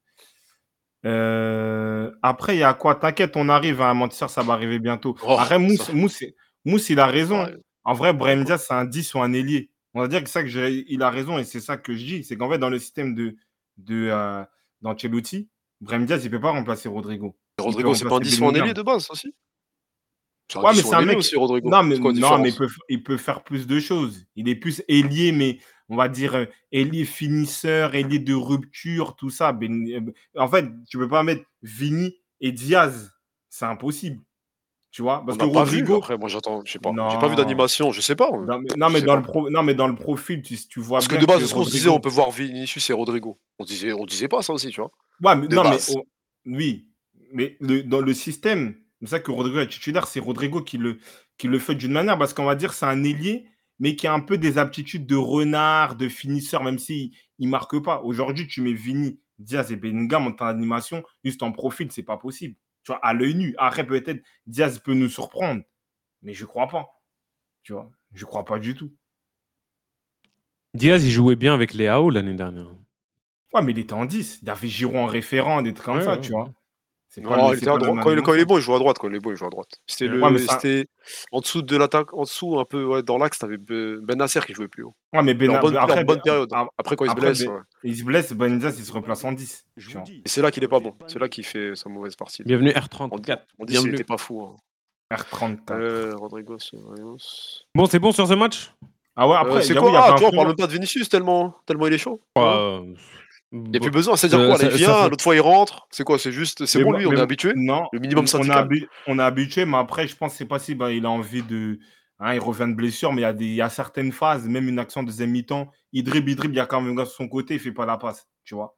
Euh, 1.05 2.11
après, 2.21 2.55
il 2.55 2.59
y 2.59 2.63
a 2.63 2.73
quoi? 2.73 2.95
T'inquiète, 2.95 3.35
on 3.35 3.49
arrive 3.49 3.81
à 3.81 3.89
un 3.89 3.93
mentir, 3.93 4.29
ça 4.29 4.43
va 4.43 4.53
arriver 4.53 4.79
bientôt. 4.79 5.15
Oh, 5.23 5.35
Après, 5.39 5.57
Mousse, 5.57 5.81
ça- 5.81 5.93
Mousse, 5.93 6.23
Mousse, 6.65 6.89
il 6.89 6.99
a 6.99 7.07
raison. 7.07 7.43
Ouais. 7.43 7.57
En 7.83 7.93
vrai, 7.93 8.13
Brahim 8.13 8.43
Diaz, 8.43 8.65
c'est 8.67 8.73
un 8.73 8.85
10 8.85 9.13
ou 9.15 9.19
un 9.21 9.33
ailier. 9.33 9.71
On 9.93 10.01
va 10.01 10.07
dire 10.07 10.23
que 10.23 10.29
ça 10.29 10.43
que 10.43 10.49
il 10.87 11.01
a 11.01 11.09
raison 11.09 11.37
et 11.39 11.43
c'est 11.43 11.59
ça 11.59 11.77
que 11.77 11.93
je 11.93 12.05
dis. 12.05 12.23
C'est 12.23 12.37
qu'en 12.37 12.49
fait, 12.49 12.59
dans 12.59 12.69
le 12.69 12.79
système 12.79 13.15
de, 13.15 13.35
de 13.77 14.09
euh, 14.11 14.43
Brahim 15.81 16.05
Diaz, 16.05 16.23
il 16.23 16.31
ne 16.31 16.37
peut 16.37 16.41
pas 16.41 16.51
remplacer 16.51 16.87
Rodrigo. 16.87 17.35
Rodrigo, 17.57 17.93
c'est 17.95 18.03
pas 18.03 18.09
un 18.09 18.13
remplacer 18.13 18.35
10 18.35 18.41
ou 18.41 18.45
un 18.47 18.53
ailier 18.53 18.73
de 18.73 18.81
base 18.83 19.07
aussi? 19.09 19.33
Ouais, 20.59 20.71
mais 20.75 20.81
c'est 20.81 20.93
un 20.93 20.99
ailier 20.99 21.07
mec- 21.09 21.17
aussi, 21.19 21.35
Rodrigo. 21.35 21.69
Non, 21.69 21.83
mais, 21.83 21.97
non, 21.97 22.43
il, 22.43 22.55
peut, 22.55 22.67
il 22.89 23.03
peut 23.03 23.17
faire 23.17 23.43
plus 23.43 23.67
de 23.67 23.79
choses. 23.79 24.25
Il 24.35 24.49
est 24.49 24.55
plus 24.55 24.81
ailier, 24.87 25.31
mais 25.31 25.59
on 25.89 25.95
va 25.95 26.07
dire 26.09 26.35
euh, 26.35 26.45
ailier 26.71 27.05
finisseur, 27.05 27.95
ailier 27.95 28.19
de 28.19 28.33
rupture, 28.33 29.15
tout 29.15 29.29
ça. 29.29 29.51
Ben- 29.53 29.87
euh, 29.89 30.11
en 30.41 30.47
fait, 30.47 30.65
tu 30.89 30.97
peux 30.97 31.07
pas 31.09 31.23
mettre 31.23 31.43
Vini 31.61 32.15
et 32.39 32.51
Diaz. 32.51 33.11
C'est 33.49 33.65
impossible. 33.65 34.21
Tu 34.91 35.01
vois? 35.01 35.21
On 35.21 35.25
Parce 35.27 35.37
n'a 35.37 35.47
que 35.47 35.53
pas 35.53 35.63
vu. 35.63 35.77
Rodrigo. 35.79 35.97
Après, 35.99 36.17
moi, 36.17 36.27
j'attends. 36.27 36.61
Je 36.65 36.71
sais 36.73 36.79
pas. 36.79 36.89
J'ai 36.89 36.95
Non. 36.97 37.17
pas 37.19 37.27
vu 37.29 37.35
d'animation. 37.35 37.91
Je 37.93 38.01
sais 38.01 38.15
pas. 38.15 38.29
Non, 38.29 38.59
mais, 38.59 38.67
non, 38.75 38.89
mais 38.89 38.99
sais 38.99 39.05
dans 39.05 39.13
pas. 39.13 39.19
le 39.19 39.23
pro- 39.25 39.49
non, 39.49 39.63
mais 39.63 39.73
dans 39.73 39.87
le 39.87 39.95
profil, 39.95 40.41
tu, 40.41 40.57
tu 40.67 40.79
vois 40.81 40.97
Parce 40.97 41.07
que 41.07 41.15
de 41.15 41.25
base, 41.25 41.45
ce 41.45 41.53
qu'on 41.53 41.63
se 41.63 41.71
disait, 41.71 41.87
Rodrigo- 41.87 41.97
on 41.97 42.01
peut 42.01 42.09
voir 42.13 42.31
Vinicius 42.31 42.89
et 42.89 42.93
Rodrigo. 42.93 43.39
On 43.57 43.63
disait, 43.63 43.93
on 43.93 44.05
disait 44.05 44.27
pas 44.27 44.41
ça 44.41 44.51
aussi, 44.51 44.67
tu 44.69 44.81
vois. 44.81 44.91
Ouais, 45.23 45.35
mais, 45.37 45.47
de 45.47 45.55
non, 45.55 45.63
mais 45.63 45.69
base. 45.71 45.95
oui, 46.45 46.89
mais 47.33 47.55
le- 47.61 47.83
dans 47.83 48.01
le 48.01 48.13
système, 48.13 48.75
c'est 49.01 49.07
ça 49.09 49.19
que 49.19 49.31
Rodrigo 49.31 49.59
est 49.59 49.67
titulaire, 49.67 50.07
c'est 50.07 50.19
Rodrigo 50.19 50.61
qui 50.61 50.77
le, 50.77 50.99
qui 51.37 51.47
le 51.47 51.59
fait 51.59 51.75
d'une 51.75 51.91
manière, 51.91 52.17
parce 52.17 52.33
qu'on 52.33 52.45
va 52.45 52.55
dire 52.55 52.73
c'est 52.73 52.85
un 52.85 53.03
ailier, 53.03 53.47
mais 53.79 53.95
qui 53.95 54.07
a 54.07 54.13
un 54.13 54.19
peu 54.19 54.37
des 54.37 54.57
aptitudes 54.57 55.07
de 55.07 55.15
renard, 55.15 55.95
de 55.95 56.07
finisseur, 56.07 56.63
même 56.63 56.79
s'il 56.79 57.11
ne 57.39 57.47
marque 57.47 57.79
pas. 57.83 58.01
Aujourd'hui, 58.03 58.47
tu 58.47 58.61
mets 58.61 58.73
Vini, 58.73 59.19
Diaz 59.39 59.71
et 59.71 59.75
Bellingham 59.75 60.27
en 60.27 60.31
temps 60.31 60.45
d'animation, 60.45 61.03
juste 61.23 61.41
en 61.43 61.51
profil, 61.51 61.91
c'est 61.91 62.03
pas 62.03 62.17
possible. 62.17 62.55
Tu 62.83 62.91
vois, 62.91 62.99
à 63.03 63.13
l'œil 63.13 63.35
nu. 63.35 63.55
Après, 63.57 63.85
peut-être 63.85 64.21
Diaz 64.47 64.79
peut 64.79 64.93
nous 64.93 65.09
surprendre, 65.09 65.61
mais 66.21 66.33
je 66.33 66.45
crois 66.45 66.67
pas. 66.67 66.87
Tu 67.63 67.73
vois, 67.73 67.91
je 68.13 68.25
crois 68.25 68.45
pas 68.45 68.59
du 68.59 68.75
tout. 68.75 68.91
Diaz, 70.73 71.05
il 71.05 71.11
jouait 71.11 71.37
bien 71.37 71.53
avec 71.53 71.73
les 71.73 71.87
AO 71.87 72.09
l'année 72.09 72.33
dernière. 72.35 72.75
Ouais, 73.53 73.61
mais 73.61 73.71
il 73.71 73.79
était 73.79 73.93
en 73.93 74.05
10. 74.05 74.39
Il 74.41 74.49
avait 74.49 74.67
Giroud 74.67 74.97
en 74.97 75.05
référent, 75.05 75.61
des 75.61 75.73
trucs 75.73 75.85
comme 75.85 75.97
Ouais, 75.97 76.01
ça, 76.01 76.15
ouais. 76.15 76.19
tu 76.19 76.31
vois. 76.31 76.53
C'est 77.13 77.19
Non, 77.19 77.51
il 77.51 77.59
c'est 77.59 77.65
pas 77.65 77.77
Quand, 77.77 78.11
il, 78.11 78.21
quand 78.21 78.33
il 78.35 78.39
est 78.39 78.45
bon, 78.45 78.57
il 78.57 78.61
joue 78.61 78.73
à 78.73 78.79
droite. 78.79 78.97
Quand 78.97 79.09
il 79.09 79.15
est 79.15 79.19
bon, 79.19 79.31
il 79.31 79.35
joue 79.35 79.45
à 79.45 79.49
droite. 79.49 79.67
C'était 79.85 80.07
le, 80.07 80.21
Ouais, 80.23 80.31
mais 80.31 80.37
ça- 80.39 80.53
c'était 80.61 80.87
en 81.33 81.41
dessous 81.41 81.61
de 81.61 81.75
l'attaque, 81.75 82.13
en 82.13 82.21
dessous 82.23 82.57
un 82.57 82.63
peu 82.63 82.85
ouais, 82.85 83.03
dans 83.03 83.17
l'axe, 83.17 83.37
t'avais 83.37 83.57
Ben 83.57 83.97
Ben 84.01 84.17
Nasser 84.17 84.39
qui 84.47 84.53
jouait 84.53 84.69
plus 84.69 84.83
haut. 84.83 84.95
Ouais, 85.11 85.21
mais 85.21 85.33
Mais 85.33 85.49
en 85.49 85.53
Ben- 85.55 85.59
bonne, 85.59 85.75
après, 85.75 85.99
en 85.99 86.03
bonne 86.05 86.15
Ben- 86.17 86.21
période. 86.23 86.49
ah, 86.53 86.67
Après, 86.77 86.95
quand 86.95 87.03
il 87.03 87.11
se 87.11 87.15
blesse, 87.15 87.43
Ben- 87.43 87.51
ouais. 87.51 87.59
il 87.83 87.97
se 87.97 88.03
blesse, 88.05 88.31
Benitez, 88.31 88.67
il 88.77 88.85
se 88.85 88.93
replace 88.93 89.25
en 89.25 89.33
10. 89.33 89.65
Je 89.75 89.87
tu 89.87 89.87
vous 89.91 89.99
vois. 89.99 90.03
dis, 90.05 90.21
Et 90.25 90.29
c'est 90.29 90.41
là 90.41 90.51
qu'il 90.51 90.63
est 90.63 90.69
pas 90.69 90.79
bon. 90.79 90.93
C'est 91.07 91.19
là 91.19 91.27
qu'il 91.27 91.43
fait 91.45 91.75
sa 91.75 91.89
mauvaise 91.89 92.15
partie. 92.15 92.43
Bienvenue 92.45 92.71
On, 92.73 92.79
R34. 92.79 93.09
on 93.11 93.17
dit 93.17 93.21
qu'il 93.23 93.65
Bienvenue. 93.65 93.93
était 93.95 94.03
pas 94.05 94.17
fou. 94.17 94.41
hein. 94.43 94.55
R34. 95.13 95.71
Euh, 95.71 96.15
Rodrigo. 96.15 96.55
Bon, 97.75 97.85
c'est 97.87 97.99
bon 97.99 98.13
sur 98.13 98.25
ce 98.25 98.33
match? 98.35 98.71
Ah 99.17 99.27
ouais, 99.27 99.33
Euh, 99.35 99.37
après, 99.39 99.61
c'est 99.63 99.73
il 99.73 99.75
y 99.75 99.79
quoi? 99.79 99.91
Ah, 99.93 100.11
un 100.13 100.15
tu 100.15 100.21
vois, 100.21 100.29
on 100.31 100.35
parle 100.43 100.55
pas 100.55 100.67
de 100.67 100.71
Vinicius 100.71 101.09
tellement, 101.09 101.53
tellement 101.65 101.87
il 101.87 101.93
est 101.93 101.97
chaud. 101.97 102.21
Il 103.53 103.63
n'y 103.63 103.77
a 103.77 103.79
plus 103.81 103.91
besoin. 103.91 104.15
C'est-à-dire 104.15 104.39
Euh, 104.39 104.47
quoi 104.49 104.57
là, 104.57 104.69
Il 104.71 104.77
vient, 104.77 105.03
fait- 105.03 105.09
l'autre 105.09 105.23
fois 105.23 105.35
il 105.35 105.41
rentre. 105.41 105.87
C'est 105.91 106.03
quoi 106.03 106.17
C'est 106.17 106.31
juste. 106.31 106.65
C'est 106.65 106.83
bon 106.83 106.93
lui, 106.93 107.05
on 107.05 107.11
est 107.13 107.19
habitué. 107.19 107.51
Non, 107.55 107.87
Le 107.91 107.99
minimum 107.99 108.23
on, 108.23 108.25
est 108.25 108.29
syndical. 108.29 108.65
habi- 108.65 108.87
on 109.07 109.19
est 109.19 109.23
habitué, 109.23 109.65
mais 109.65 109.77
après, 109.77 110.07
je 110.07 110.15
pense 110.15 110.31
que 110.33 110.37
c'est 110.37 110.45
pas 110.45 110.59
si 110.59 110.73
bah, 110.75 110.91
il 110.91 111.05
a 111.05 111.09
envie 111.09 111.43
de. 111.43 111.79
hein, 112.19 112.33
il 112.33 112.39
revient 112.39 112.67
de 112.69 112.75
blessure, 112.75 113.11
mais 113.13 113.21
il 113.21 113.23
y, 113.23 113.27
a 113.27 113.33
des, 113.33 113.45
il 113.45 113.55
y 113.55 113.61
a 113.61 113.69
certaines 113.69 114.11
phases, 114.13 114.47
même 114.47 114.69
une 114.69 114.79
action 114.79 115.01
de 115.03 115.07
deuxième 115.07 115.31
mi-temps, 115.31 115.69
il 115.91 116.03
dribble, 116.03 116.29
il 116.29 116.35
dribble, 116.35 116.53
il 116.53 116.57
y 116.57 116.61
a 116.61 116.65
quand 116.65 116.79
même 116.79 116.91
un 116.93 116.95
gars 116.95 117.03
de 117.03 117.09
son 117.09 117.27
côté, 117.27 117.55
il 117.55 117.59
fait 117.59 117.71
pas 117.73 117.85
la 117.85 117.97
passe, 117.97 118.27
tu 118.45 118.55
vois. 118.55 118.77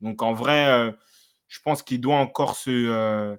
Donc 0.00 0.22
en 0.22 0.32
vrai, 0.32 0.66
euh, 0.68 0.90
je 1.48 1.58
pense 1.62 1.82
qu'il 1.82 2.00
doit 2.00 2.16
encore 2.16 2.56
se, 2.56 2.70
euh, 2.70 3.36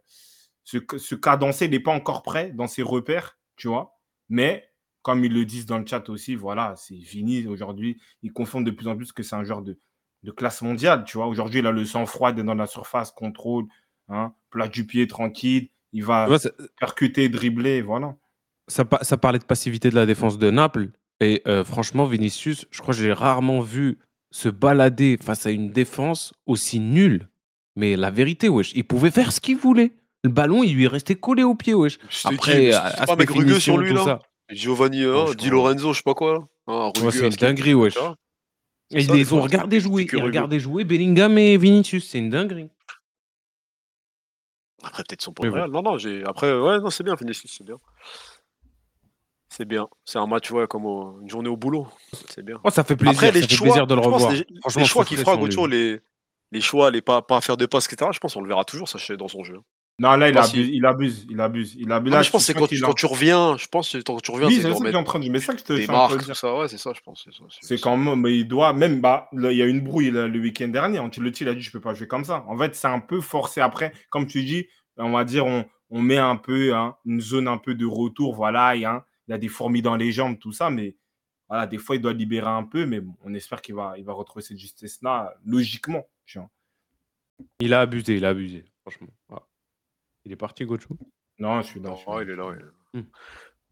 se, 0.64 0.78
se 0.98 1.16
cadencer, 1.16 1.66
il 1.66 1.72
n'est 1.72 1.80
pas 1.80 1.94
encore 1.94 2.22
prêt 2.22 2.52
dans 2.54 2.68
ses 2.68 2.84
repères, 2.84 3.38
tu 3.58 3.68
vois. 3.68 3.98
Mais 4.30 4.70
comme 5.02 5.26
ils 5.26 5.34
le 5.34 5.44
disent 5.46 5.66
dans 5.66 5.80
le 5.80 5.86
chat 5.86 6.08
aussi, 6.10 6.36
voilà, 6.36 6.76
c'est 6.78 7.00
fini 7.02 7.48
aujourd'hui. 7.48 8.00
Ils 8.22 8.32
confondent 8.32 8.66
de 8.66 8.72
plus 8.72 8.88
en 8.88 8.96
plus 8.96 9.12
que 9.12 9.24
c'est 9.24 9.36
un 9.36 9.44
joueur 9.44 9.62
de, 9.64 9.80
de 10.24 10.32
classe 10.32 10.62
mondiale, 10.62 11.04
tu 11.06 11.18
vois. 11.18 11.28
Aujourd'hui, 11.28 11.60
il 11.60 11.68
a 11.68 11.72
le 11.72 11.86
sang-froid 11.86 12.32
d'être 12.32 12.46
dans 12.46 12.56
la 12.56 12.68
surface, 12.68 13.12
contrôle, 13.12 13.66
hein, 14.10 14.34
plat 14.50 14.68
du 14.68 14.86
pied 14.86 15.08
tranquille, 15.08 15.70
il 15.94 16.04
va 16.04 16.26
tu 16.26 16.30
vois, 16.30 16.40
ça, 16.40 16.50
percuter, 16.80 17.30
dribbler, 17.30 17.82
voilà. 17.82 18.16
ça, 18.68 18.86
pa- 18.86 19.04
ça 19.04 19.18
parlait 19.18 19.40
de 19.40 19.46
passivité 19.46 19.90
de 19.90 19.96
la 19.96 20.06
défense 20.06 20.38
de 20.38 20.52
Naples. 20.52 20.90
Et 21.22 21.42
euh, 21.48 21.64
franchement, 21.64 22.06
Vinicius, 22.06 22.66
je 22.72 22.82
crois 22.82 22.94
que 22.94 23.00
j'ai 23.02 23.12
rarement 23.14 23.62
vu 23.62 23.98
se 24.32 24.48
balader 24.50 25.18
face 25.22 25.46
à 25.46 25.52
une 25.52 25.72
défense 25.72 26.34
aussi 26.46 26.80
nulle. 26.80 27.28
Mais 27.76 27.96
la 27.96 28.12
vérité, 28.12 28.50
wesh, 28.50 28.72
il 28.76 28.84
pouvait 28.84 29.12
faire 29.12 29.32
ce 29.32 29.40
qu'il 29.42 29.58
voulait. 29.58 29.94
Le 30.24 30.30
ballon, 30.30 30.64
il 30.64 30.76
lui 30.76 30.88
restait 30.88 31.16
collé 31.16 31.44
au 31.44 31.56
pied, 31.56 31.74
wesh. 31.74 31.98
Après, 32.26 32.72
C'est 32.72 32.74
a- 32.74 33.06
pas 33.06 33.16
mec 33.16 33.30
rugueux 33.30 33.60
sur 33.60 33.78
lui 33.78 33.94
là 33.94 34.04
ça. 34.04 34.20
Giovanni, 34.50 35.04
hein, 35.04 35.26
Di. 35.38 35.50
Lorenzo, 35.50 35.94
je 35.94 35.98
sais 35.98 36.04
pas 36.04 36.14
quoi 36.14 36.34
là. 36.34 36.40
Ah, 36.68 36.88
Ouais, 36.88 36.92
rugueux, 37.06 37.12
c'est 37.12 37.28
une 37.28 37.36
dinguerie, 37.36 37.74
wesh. 37.74 37.94
Et 38.92 39.04
ça, 39.04 39.14
ils 39.14 39.18
les 39.20 39.34
ont 39.34 39.48
jouer. 39.80 40.08
Ils 40.12 40.22
regardaient 40.22 40.60
jouer 40.60 40.84
Bellingham 40.84 41.38
et 41.38 41.58
Vinicius. 41.58 42.10
C'est 42.10 42.20
une 42.20 42.30
dinguerie. 42.30 42.70
Après, 44.84 45.04
peut-être 45.04 45.22
son 45.22 45.34
le 45.44 45.50
Real. 45.50 45.70
Non, 45.70 45.82
non, 45.82 45.98
j'ai. 45.98 46.24
Après, 46.26 46.52
ouais, 46.58 46.80
non, 46.80 46.90
c'est 46.90 47.04
bien, 47.04 47.16
Vinicius, 47.16 47.54
c'est 47.58 47.64
bien. 47.66 47.78
C'est 49.50 49.66
bien. 49.66 49.88
C'est 50.06 50.20
un 50.20 50.28
match, 50.28 50.50
ouais, 50.52 50.68
comme 50.68 50.86
au- 50.86 51.20
une 51.22 51.30
journée 51.30 51.50
au 51.50 51.58
boulot. 51.58 51.88
C'est 52.30 52.44
bien. 52.44 52.60
Oh, 52.64 52.70
ça 52.70 52.84
fait 52.84 52.96
plaisir. 52.96 53.12
Après, 53.18 53.32
les 53.32 53.42
ça 53.42 53.48
fait 53.48 53.56
choix, 53.56 53.66
plaisir 53.68 53.88
de 53.88 53.96
le 53.96 54.02
revoir. 54.02 54.32
les, 54.32 54.46
Franchement, 54.62 54.82
les 54.82 54.88
choix 54.88 55.06
sur 55.06 55.46
lui. 55.46 55.56
Gocho, 55.56 55.68
les, 55.68 56.00
les 56.52 56.62
choix, 56.62 56.92
les 56.92 57.02
pas, 57.02 57.22
pas 57.22 57.42
faire 57.42 57.58
de 57.58 57.66
passes, 57.66 57.92
etc., 57.92 58.12
je 58.14 58.20
pense 58.20 58.34
qu'on 58.36 58.42
le 58.42 58.48
verra 58.48 58.64
toujours, 58.64 58.88
ça, 58.88 58.98
chez- 59.00 59.18
dans 59.18 59.28
son 59.28 59.44
jeu. 59.44 59.60
Non, 60.00 60.16
là, 60.16 60.30
il 60.30 60.38
abuse, 60.38 60.50
si- 60.52 60.72
il 60.74 60.86
abuse, 60.86 61.26
il 61.30 61.40
abuse, 61.42 61.76
il 61.78 61.92
abuse. 61.92 62.12
Ah, 62.14 62.16
Là, 62.16 62.20
mais 62.22 62.24
je 62.24 62.32
pense 62.32 62.42
que 62.42 62.54
c'est 62.54 62.54
quand, 62.58 62.68
tu- 62.68 62.84
a- 62.84 62.88
quand 62.88 62.94
tu 62.94 63.06
reviens, 63.06 63.58
je 63.58 63.68
pense 63.68 63.92
que 63.92 63.98
quand 63.98 64.20
tu 64.22 64.32
reviens, 64.32 64.48
Oui, 64.48 64.60
c'est 64.62 64.70
remettre 64.72 64.98
en 64.98 65.04
train 65.04 65.20
de. 65.20 65.30
Mais 65.30 65.40
ça 65.40 65.54
que 65.54 65.60
je 65.60 65.66
te 65.66 65.74
des 65.74 65.88
marques, 65.88 66.26
tout 66.26 66.34
ça, 66.34 66.58
ouais, 66.58 66.68
c'est 66.70 66.78
ça, 66.78 66.94
je 66.96 67.02
pense. 67.02 67.24
C'est 67.26 67.34
ça, 67.34 67.44
C'est 67.62 67.80
quand 67.82 67.98
même, 67.98 68.20
mais 68.22 68.38
il 68.38 68.48
doit, 68.48 68.72
même, 68.74 69.02
bah, 69.02 69.28
là, 69.34 69.52
il 69.52 69.58
y 69.58 69.62
a 69.62 69.66
une 69.66 69.82
brouille 69.82 70.12
là, 70.12 70.28
le 70.28 70.40
week-end 70.40 70.70
dernier. 70.70 71.00
Ancelotti, 71.00 71.44
il 71.44 71.50
a 71.50 71.54
dit, 71.54 71.62
je 71.62 71.72
peux 71.72 71.82
pas 71.82 71.94
jouer 71.94 72.08
comme 72.08 72.24
ça. 72.26 72.46
En 72.48 72.58
fait, 72.58 72.76
c'est 72.76 72.88
un 72.88 73.00
peu 73.00 73.20
forcé 73.22 73.62
après. 73.62 73.92
Comme 74.10 74.26
tu 74.26 74.44
dis, 74.44 74.68
on 74.98 75.12
va 75.12 75.26
dire, 75.26 75.46
on, 75.46 75.66
on 75.90 76.02
met 76.02 76.18
un 76.18 76.38
peu 76.38 76.74
hein, 76.76 76.96
une 77.06 77.20
zone 77.22 77.48
un 77.48 77.58
peu 77.58 77.76
de 77.76 77.86
retour. 77.86 78.36
Voilà, 78.36 78.76
il 78.76 78.82
y 78.84 78.86
a, 78.86 79.06
il 79.28 79.32
y 79.32 79.34
a 79.34 79.38
des 79.38 79.48
fourmis 79.50 79.82
dans 79.82 79.96
les 79.96 80.12
jambes, 80.12 80.40
tout 80.40 80.54
ça. 80.54 80.70
Mais 80.70 80.96
voilà, 81.50 81.68
des 81.68 81.78
fois, 81.78 81.96
il 81.98 82.02
doit 82.02 82.14
libérer 82.14 82.48
un 82.50 82.64
peu. 82.64 82.86
Mais 82.86 83.02
bon, 83.02 83.16
on 83.24 83.34
espère 83.34 83.62
qu'il 83.62 83.76
va, 83.76 83.96
il 83.98 84.06
va 84.06 84.14
retrouver 84.14 84.44
cette 84.44 84.58
justesse-là, 84.60 85.34
logiquement. 85.46 86.06
tu 86.26 86.38
vois. 86.40 86.50
Il 87.62 87.74
a 87.74 87.82
abusé, 87.82 88.16
il 88.18 88.26
a 88.26 88.30
abusé. 88.30 88.66
Franchement. 88.82 89.08
Ah. 89.32 89.42
Il 90.26 90.32
est 90.32 90.36
parti, 90.36 90.66
Gocho. 90.66 90.96
Non, 91.40 91.62
je 91.62 91.68
suis 91.68 91.80
ouais, 91.80 91.90
là. 91.90 92.22
il 92.24 92.30
est 92.30 92.36
là. 92.36 92.46
Hmm. 92.94 93.02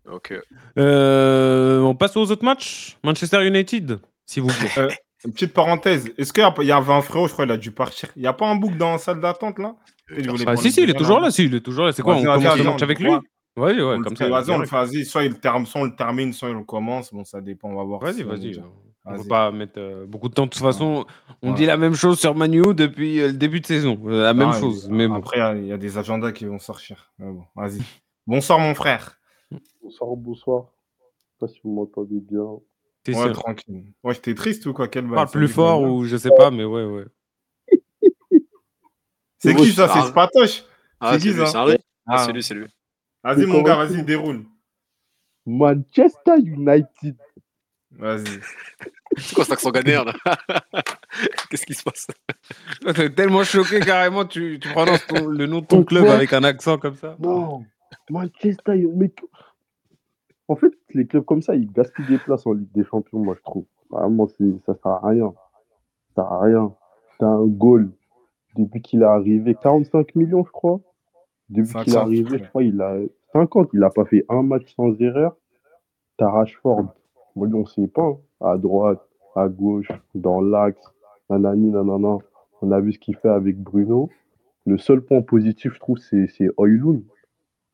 Ok. 0.10 0.34
Euh, 0.78 1.80
on 1.82 1.96
passe 1.96 2.16
aux 2.16 2.32
autres 2.32 2.46
matchs? 2.46 2.98
Manchester 3.04 3.46
United, 3.46 4.00
s'il 4.26 4.44
vous 4.44 4.50
plaît. 4.50 4.70
Euh, 5.26 5.26
une 5.26 5.34
petite 5.34 5.54
parencèse. 5.54 6.12
Est-ce 6.20 6.32
qu'il 6.32 6.44
y 6.44 6.72
avait 6.72 6.94
un 6.94 7.02
frérot, 7.02 7.28
je 7.28 7.34
crois, 7.34 7.46
il 7.46 7.52
a 7.52 7.58
dû 7.58 7.72
partir. 7.72 8.10
Il 8.16 8.22
n'y 8.22 8.28
a 8.28 8.34
pas 8.34 8.48
un 8.48 8.56
bouc 8.56 8.78
dans 8.78 8.92
la 8.92 8.98
salle 9.00 9.20
d'attente 9.20 9.58
là? 9.58 9.76
Ah, 10.46 10.56
si, 10.56 10.72
si, 10.72 10.84
il 10.84 10.92
est 10.92 10.94
toujours 10.94 11.20
là. 11.20 11.32
Si, 11.32 11.46
il 11.46 11.56
est 11.56 11.62
toujours 11.62 11.86
là. 11.86 11.92
C'est 11.92 12.04
quoi 12.04 12.16
On 12.16 12.22
commence 12.22 12.44
le 12.58 12.64
match 12.64 12.82
on 12.82 12.84
avec 12.84 13.00
lui? 13.00 13.08
voit. 13.08 13.22
Ouais, 13.58 13.82
On 13.82 14.02
comme 14.04 14.16
ça. 14.16 14.30
Vas-y, 14.30 14.52
on 14.52 14.60
le 14.60 14.66
direct. 14.66 14.70
fait, 14.70 14.76
vas-y. 14.76 15.06
Soit 15.06 15.24
il, 15.24 15.40
termine, 15.40 15.66
soit 15.66 15.82
on 15.82 15.86
le 15.86 15.96
termine, 15.96 16.34
soit 16.34 16.50
il 16.50 16.56
le 16.56 16.64
commence. 16.64 17.12
Bon, 17.12 17.24
ça 17.24 17.42
dépend, 17.42 17.70
on 17.70 17.76
va 17.76 17.84
voir. 17.84 18.00
Vas-y, 18.02 18.24
on 18.24 18.28
vas-y. 18.28 18.62
On 19.10 19.14
ne 19.14 19.22
peut 19.24 19.28
pas 19.28 19.52
mettre 19.52 19.78
euh, 19.80 20.06
beaucoup 20.06 20.28
de 20.30 20.34
temps. 20.34 20.46
De 20.46 20.50
toute 20.50 20.62
façon, 20.62 21.06
on 21.42 21.52
Ouais. 21.52 21.56
dit 21.56 21.66
la 21.66 21.78
même 21.78 21.94
chose 21.96 22.20
sur 22.20 22.36
Manu 22.36 22.74
depuis 22.74 23.22
euh, 23.22 23.28
le 23.28 23.34
début 23.34 23.62
de 23.62 23.66
saison. 23.66 23.98
Euh, 24.06 24.24
La 24.24 24.34
même 24.34 24.50
Non, 24.50 24.54
chose. 24.60 24.90
Mais 24.90 25.08
bon. 25.08 25.16
Après, 25.16 25.38
il 25.38 25.40
y 25.40 25.44
a- 25.44 25.56
il 25.56 25.66
y, 25.68 25.72
a 25.72 25.78
des 25.78 25.98
agendas 25.98 26.32
qui 26.34 26.46
vont 26.46 26.60
sortir. 26.60 27.14
Mais 27.18 27.32
bon, 27.32 27.46
vas-y. 27.56 27.80
Bonsoir, 28.26 28.60
mon 28.60 28.76
frère. 28.76 29.18
Bonsoir, 29.82 30.16
bonsoir. 30.18 30.66
Je 30.66 31.06
sais 31.06 31.38
pas 31.40 31.48
si 31.48 31.60
vous 31.64 31.72
m'entendez 31.74 32.20
bien. 32.20 32.44
t'es 33.04 33.16
Ouais, 33.16 33.24
sûr? 33.24 33.34
tranquille. 33.42 33.86
Ouais, 34.04 34.14
j'étais 34.14 34.36
triste 34.36 34.66
ou 34.66 34.74
quoi? 34.74 34.90
Quelle 34.90 35.08
Parle 35.08 35.30
plus 35.30 35.48
fort 35.48 35.82
ou 35.82 36.04
je 36.04 36.18
sais 36.18 36.32
pas, 36.36 36.52
mais 36.52 36.66
ouais, 36.66 36.84
ouais. 36.84 37.06
C'est 39.40 39.54
Moi, 39.54 39.62
qui 39.62 39.72
ça? 39.72 39.88
C'est 39.88 40.00
Ah. 40.00 40.08
Spatoche? 40.08 40.64
Ah, 41.00 41.14
C'est 41.14 41.20
c'est 41.20 41.28
qui, 41.30 41.34
lui, 41.34 41.48
ça? 41.48 41.66
C'est. 41.68 41.80
Ah, 42.06 42.14
Ah. 42.16 42.18
c'est 42.26 42.34
lui, 42.34 42.44
c'est 42.44 42.54
lui. 42.56 42.66
Vas-y, 43.24 43.46
mon 43.46 43.62
gars, 43.62 43.76
vas-y, 43.76 44.04
déroule. 44.04 44.44
Manchester 45.46 46.38
United. 46.44 47.16
Vas-y. 47.98 48.26
C'est 49.18 49.34
quoi 49.36 49.44
cet 49.44 49.54
accent 49.54 49.72
ghanéen 49.72 50.04
là 50.06 50.14
Qu'est-ce 51.50 51.66
qui 51.66 51.74
se 51.74 51.84
passe 51.84 52.08
T'es 52.96 53.10
tellement 53.10 53.44
choqué 53.44 53.80
carrément, 53.80 54.26
tu, 54.26 54.60
tu 54.60 54.70
prononces 54.70 55.06
ton- 55.08 55.28
le 55.28 55.46
nom 55.48 55.62
de 55.62 55.66
ton 55.66 55.84
club 55.84 56.06
avec 56.14 56.34
un 56.34 56.44
accent 56.44 56.78
comme 56.78 56.96
ça. 56.96 57.16
Non, 57.20 57.66
Manchester 58.10 58.76
United. 58.76 58.96
Mais... 58.98 59.12
En 60.48 60.56
fait, 60.56 60.72
les 60.94 61.08
clubs 61.08 61.26
comme 61.26 61.42
ça, 61.42 61.56
ils 61.56 61.72
gaspillent 61.72 62.06
des 62.08 62.20
places 62.20 62.46
en 62.46 62.54
Ligue 62.54 62.72
des 62.74 62.84
Champions, 62.86 63.20
moi, 63.20 63.36
je 63.38 63.42
trouve. 63.44 63.66
Vraiment, 63.90 64.28
c'est- 64.28 64.60
ça 64.66 64.74
sert 64.76 64.92
à 64.92 65.08
rien. 65.10 65.34
Ça 66.16 66.22
sert 66.24 66.32
à 66.32 66.42
rien. 66.42 66.74
C'est 67.18 67.26
un 67.26 67.46
goal. 67.46 67.90
Depuis 68.56 68.82
qu'il 68.82 69.02
est 69.02 69.06
arrivé, 69.06 69.56
45 69.62 70.16
millions, 70.16 70.46
je 70.46 70.52
crois. 70.52 70.80
Depuis 71.50 71.74
qu'il 71.84 71.94
est 71.94 71.96
50, 71.96 72.08
arrivé, 72.08 72.38
je 72.38 72.50
crois, 72.50 72.64
il 72.64 72.80
a 72.82 72.98
50. 73.34 73.70
Il 73.74 73.80
n'a 73.80 73.90
pas 73.90 74.06
fait 74.06 74.26
un 74.30 74.44
match 74.44 74.74
sans 74.76 74.94
erreur. 75.02 75.36
T'as 76.18 76.30
Rashford. 76.30 76.88
Moi, 77.38 77.48
on 77.54 77.60
ne 77.60 77.66
sait 77.66 77.88
pas. 77.88 78.04
hein. 78.04 78.18
À 78.42 78.58
droite, 78.58 79.02
à 79.36 79.48
gauche, 79.48 79.88
dans 80.16 80.42
l'axe. 80.42 80.84
Nanani, 81.30 81.70
nanana. 81.72 82.18
On 82.62 82.72
a 82.72 82.80
vu 82.80 82.94
ce 82.94 83.00
qu'il 83.00 83.16
fait 83.16 83.30
avec 83.30 83.58
Bruno. 83.62 84.10
Le 84.66 84.78
seul 84.78 85.02
point 85.02 85.22
positif, 85.22 85.74
je 85.74 85.80
trouve, 85.80 85.98
c'est 85.98 86.28
Højlund. 86.58 87.04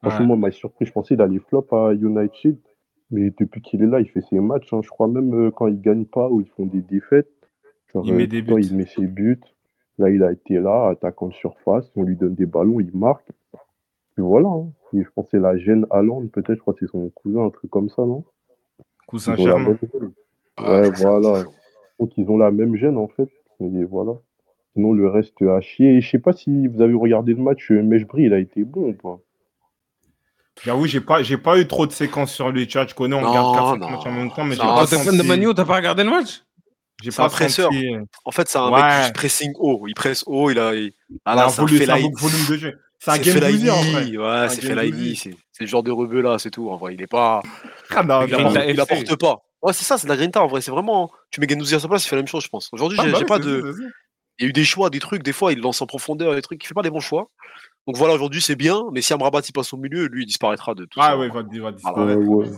Franchement, 0.02 0.26
moi, 0.28 0.36
il 0.36 0.42
m'a 0.42 0.52
surpris. 0.52 0.86
Je 0.86 0.92
pensais 0.92 1.16
qu'il 1.16 1.22
allait 1.22 1.40
flop 1.40 1.68
à 1.72 1.94
United. 1.94 2.58
Mais 3.12 3.32
depuis 3.40 3.62
qu'il 3.62 3.82
est 3.84 3.88
là, 3.88 4.00
il 4.00 4.10
fait 4.10 4.22
ses 4.22 4.40
matchs. 4.40 4.74
hein. 4.74 4.82
Je 4.84 4.90
crois 4.90 5.08
même 5.08 5.34
euh, 5.34 5.52
quand 5.52 5.68
ils 5.68 5.80
gagnent 5.80 6.06
pas 6.06 6.30
ou 6.30 6.42
ils 6.42 6.50
font 6.50 6.66
des 6.66 6.82
défaites, 6.82 7.30
genre, 7.94 8.04
Il 8.06 8.14
met 8.16 8.24
euh, 8.24 8.28
des 8.28 8.42
buts. 8.42 8.54
il 8.62 8.76
met 8.76 8.86
ses 8.86 9.06
buts. 9.08 9.40
Là, 10.00 10.10
il 10.10 10.24
a 10.24 10.32
été 10.32 10.60
là, 10.60 10.90
attaquant 10.90 11.28
de 11.28 11.34
surface. 11.34 11.92
On 11.96 12.04
lui 12.04 12.16
donne 12.16 12.34
des 12.36 12.46
ballons, 12.48 12.80
il 12.80 12.92
marque. 12.98 13.32
Puis 14.16 14.24
voilà. 14.24 14.50
hein. 14.50 14.68
Et 14.94 15.04
je 15.04 15.10
pense 15.16 15.26
que 15.26 15.32
c'est 15.38 15.40
la 15.40 15.58
gêne 15.58 15.86
Hollande, 15.92 16.32
peut-être, 16.32 16.56
je 16.56 16.62
crois 16.62 16.74
que 16.74 16.80
c'est 16.86 16.92
son 16.92 17.10
cousin, 17.10 17.46
un 17.46 17.50
truc 17.50 17.70
comme 17.72 17.90
ça, 17.90 18.04
non? 18.06 18.24
Cousin 19.14 19.36
Ils 19.38 19.42
ont 19.42 19.46
la 19.46 19.52
Germain. 19.52 19.78
Ah, 20.58 20.82
Ouais, 20.82 20.90
voilà. 20.98 21.44
Donc 22.00 22.12
ils 22.18 22.28
ont 22.30 22.38
la 22.38 22.50
même 22.50 22.76
gêne 22.76 22.98
en 22.98 23.08
fait. 23.08 23.30
Et 23.62 23.84
voilà. 23.84 24.14
Sinon 24.74 24.94
le 24.94 25.08
reste 25.08 25.40
à 25.44 25.62
chier. 25.62 25.98
Et 25.98 26.02
je 26.02 26.10
sais 26.10 26.18
pas 26.18 26.34
si 26.34 26.68
vous 26.68 26.82
avez 26.82 26.96
regardé 26.96 27.34
le 27.34 27.44
match, 27.44 27.70
euh, 27.72 27.84
Meshbri, 27.84 28.24
il 28.24 28.34
a 28.34 28.40
été 28.40 28.64
bon 28.64 28.90
ou 28.90 28.94
pas? 28.94 29.20
J'avoue, 30.66 30.88
j'ai 30.88 31.02
pas, 31.02 31.22
j'ai 31.22 31.38
pas 31.38 31.60
eu 31.60 31.68
trop 31.68 31.86
de 31.86 31.92
séquences 31.92 32.34
sur 32.34 32.50
lui. 32.50 32.66
Tu 32.68 32.78
vois, 32.80 32.88
je 32.88 32.96
connais, 32.96 33.16
on 33.16 33.22
Non, 33.22 33.30
regarde 33.30 33.56
4 33.56 33.78
non. 33.78 33.90
matchs 33.92 34.06
en 34.08 34.12
même 34.12 34.32
temps, 34.32 34.44
mais 34.46 34.56
j'ai 34.56 34.62
pas 34.62 34.88
fan 34.88 35.16
de 35.18 35.24
Manu, 35.24 35.54
t'as 35.54 35.66
pas 35.66 35.76
regardé 35.76 36.04
le 36.04 36.10
match? 36.10 36.44
J'ai 37.04 37.12
pas 37.12 37.26
un 37.26 37.30
presseur. 37.30 37.72
senti. 37.72 37.88
En 38.26 38.32
fait, 38.32 38.48
c'est 38.48 38.58
un 38.58 38.72
Ouais. 38.72 38.82
mec 38.82 39.06
qui 39.08 39.12
pressing 39.14 39.52
haut. 39.60 39.88
Il 39.88 39.94
presse 39.94 40.24
haut, 40.26 40.50
il 40.50 40.58
a. 40.58 40.74
il- 40.74 40.94
Ah 41.26 41.34
il 41.34 41.34
a 41.34 41.36
là, 41.36 41.44
un 41.44 41.46
un 41.46 41.50
volume 41.50 42.46
de 42.50 42.58
jeu. 42.58 42.80
C'est 43.06 43.12
un 43.12 43.18
game 43.18 43.40
Boozy, 43.40 43.70
en 43.70 43.82
vrai. 43.82 44.16
Ouais, 44.18 44.50
c'est 44.50 44.62
Fellaini. 44.62 45.16
C'est 45.18 45.36
le 45.60 45.66
genre 45.68 45.84
de 45.84 45.92
rebeu 45.92 46.22
là, 46.22 46.40
c'est 46.40 46.52
tout. 46.52 46.70
En 46.70 46.78
vrai, 46.78 46.94
il 46.94 47.02
est 47.02 47.08
pas. 47.08 47.42
Ah, 47.90 48.02
non, 48.04 48.26
Il 48.26 48.34
apporte, 48.34 48.56
il 48.66 48.80
FC. 48.80 48.80
apporte 48.80 49.16
pas. 49.20 49.42
Ouais, 49.62 49.74
c'est 49.74 49.84
ça, 49.84 49.98
c'est 49.98 50.06
de 50.08 50.10
la 50.12 50.16
grinta 50.18 50.42
en 50.42 50.48
vrai. 50.48 50.62
C'est 50.62 50.72
vraiment. 50.72 51.12
Tu 51.30 51.42
mets 51.42 51.48
Gendouzi 51.50 51.76
à 51.76 51.80
sa 51.82 51.88
place, 51.90 52.06
il 52.06 52.08
fait 52.10 52.16
la 52.16 52.22
même 52.22 52.28
chose, 52.30 52.44
je 52.44 52.50
pense. 52.50 52.70
Aujourd'hui, 52.72 52.98
Ah, 53.02 53.06
j'ai 53.06 53.12
bah 53.12 53.26
pas 53.26 53.40
de. 53.40 53.76
Il 54.40 54.44
y 54.44 54.46
a 54.46 54.50
eu 54.50 54.54
des 54.54 54.64
choix, 54.64 54.90
des 54.90 55.00
trucs. 55.00 55.22
Des 55.22 55.34
fois, 55.34 55.52
il 55.52 55.60
lance 55.60 55.82
en 55.82 55.86
profondeur, 55.86 56.34
des 56.34 56.42
trucs. 56.42 56.64
Il 56.64 56.68
fait 56.68 56.74
pas 56.74 56.82
des 56.82 56.90
bons 56.90 57.02
choix. 57.02 57.30
Donc 57.88 57.98
voilà, 57.98 58.14
aujourd'hui, 58.14 58.42
c'est 58.42 58.56
bien. 58.56 58.84
Mais 58.94 59.02
si 59.02 59.12
Amrabat 59.14 59.42
il 59.48 59.52
passe 59.52 59.74
au 59.74 59.78
milieu, 59.78 60.06
lui, 60.08 60.24
il 60.24 60.26
disparaîtra 60.26 60.74
de 60.74 60.86
tout 60.86 61.00
Ah 61.02 61.12
ça. 61.12 61.18
ouais, 61.18 61.28
il 61.28 61.34
va, 61.34 61.40
il 61.42 61.46
va 61.62 61.72
Voilà. 61.72 61.72
disparaître. 61.76 62.20
Ouais, 62.22 62.46
ouais. 62.48 62.58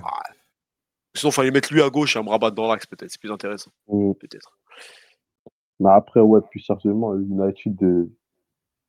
Sinon, 1.15 1.31
il 1.31 1.33
fallait 1.33 1.51
mettre 1.51 1.73
lui 1.73 1.81
à 1.81 1.89
gauche 1.89 2.15
et 2.15 2.19
Amrabat 2.19 2.51
dans 2.51 2.67
l'axe, 2.67 2.85
peut-être. 2.85 3.09
C'est 3.09 3.19
plus 3.19 3.31
intéressant, 3.31 3.71
peut-être. 3.87 4.57
Mais 5.79 5.89
après, 5.91 6.19
ouais, 6.19 6.39
plus 6.51 6.59
sérieusement, 6.59 7.15
United 7.15 7.81
euh, 7.83 8.09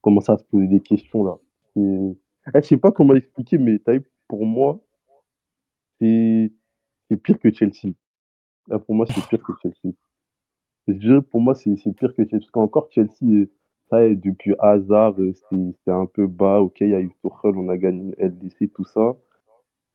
commence 0.02 0.28
à 0.28 0.36
se 0.36 0.44
poser 0.44 0.66
des 0.66 0.80
questions 0.80 1.24
là. 1.24 1.34
Et... 1.76 2.16
Eh, 2.54 2.62
je 2.62 2.66
sais 2.66 2.76
pas 2.76 2.92
comment 2.92 3.12
l'expliquer, 3.12 3.58
mais 3.58 3.80
vu, 3.86 4.04
pour 4.28 4.46
moi, 4.46 4.80
c'est 6.00 6.52
c'est 7.08 7.16
pire 7.16 7.38
que 7.38 7.52
Chelsea. 7.52 7.94
Là, 8.68 8.78
pour 8.78 8.94
moi, 8.94 9.06
c'est 9.06 9.26
pire 9.28 9.42
que 9.42 9.52
Chelsea. 9.62 9.94
Je 10.88 10.92
dirais, 10.94 11.22
pour 11.22 11.40
moi, 11.40 11.54
c'est 11.54 11.76
c'est 11.76 11.92
pire 11.92 12.14
que 12.14 12.24
Chelsea. 12.24 12.40
Parce 12.40 12.50
qu'encore 12.50 12.88
Chelsea, 12.90 13.10
euh, 13.22 13.50
ça 13.90 14.04
est, 14.04 14.16
depuis 14.16 14.54
hasard, 14.58 15.14
euh, 15.20 15.32
c'était 15.34 15.90
un 15.90 16.06
peu 16.06 16.26
bas. 16.26 16.60
Ok, 16.60 16.80
il 16.80 16.90
y 16.90 16.94
a 16.94 17.00
eu 17.00 17.10
Tuchel, 17.22 17.56
on 17.56 17.68
a 17.68 17.76
gagné 17.76 18.14
une 18.18 18.28
LDC, 18.28 18.72
tout 18.74 18.84
ça. 18.84 19.16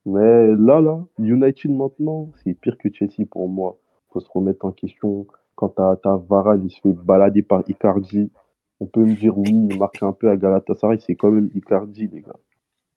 Mais 0.06 0.48
là, 0.56 0.82
là, 0.82 1.06
United 1.20 1.72
maintenant, 1.72 2.32
c'est 2.44 2.53
pire 2.56 2.78
que 2.78 2.90
Chelsea 2.94 3.26
pour 3.30 3.48
moi. 3.49 3.78
faut 4.10 4.20
se 4.20 4.30
remettre 4.30 4.66
en 4.66 4.72
question. 4.72 5.28
Quand 5.56 5.70
t'as 5.70 5.95
as 6.03 6.18
Varane, 6.18 6.66
il 6.66 6.72
se 6.72 6.82
fait 6.82 6.94
balader 6.94 7.44
par 7.44 7.64
Icardi. 7.70 8.32
On 8.82 8.88
peut 8.88 9.02
me 9.02 9.14
dire, 9.14 9.38
oui, 9.38 9.52
il 9.70 9.78
marque 9.78 10.02
un 10.02 10.12
peu 10.12 10.28
à 10.32 10.36
Galatasaray, 10.36 10.99
c'est 11.06 11.14
quand 11.14 11.30
même 11.30 11.52
Icardi, 11.53 12.10
les 12.12 12.22
gars. 12.22 12.36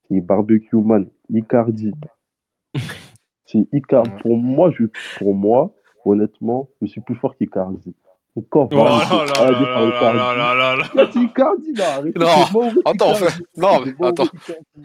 C'est 0.09 0.19
Barbecue 0.23 0.77
Man, 0.79 1.09
Icardi. 1.31 1.93
C'est 3.45 3.69
Icardi. 3.71 4.11
Pour 4.23 4.39
moi, 4.39 4.71
je, 4.71 4.85
pour 5.19 5.35
moi, 5.35 5.75
honnêtement, 6.07 6.71
je 6.81 6.87
suis 6.87 7.03
plus 7.03 7.15
fort 7.15 7.37
qu'Icardi. 7.37 7.95
Oh 8.37 8.69
là 8.73 9.07
là 10.13 10.55
là 10.55 10.77
là 10.77 11.09
c'est 11.13 11.21
Icardi, 11.21 11.73
là. 11.75 12.01
Non, 12.17 12.73
attends, 12.87 13.13
non, 13.57 13.85
mais 13.85 14.09
attends. 14.09 14.25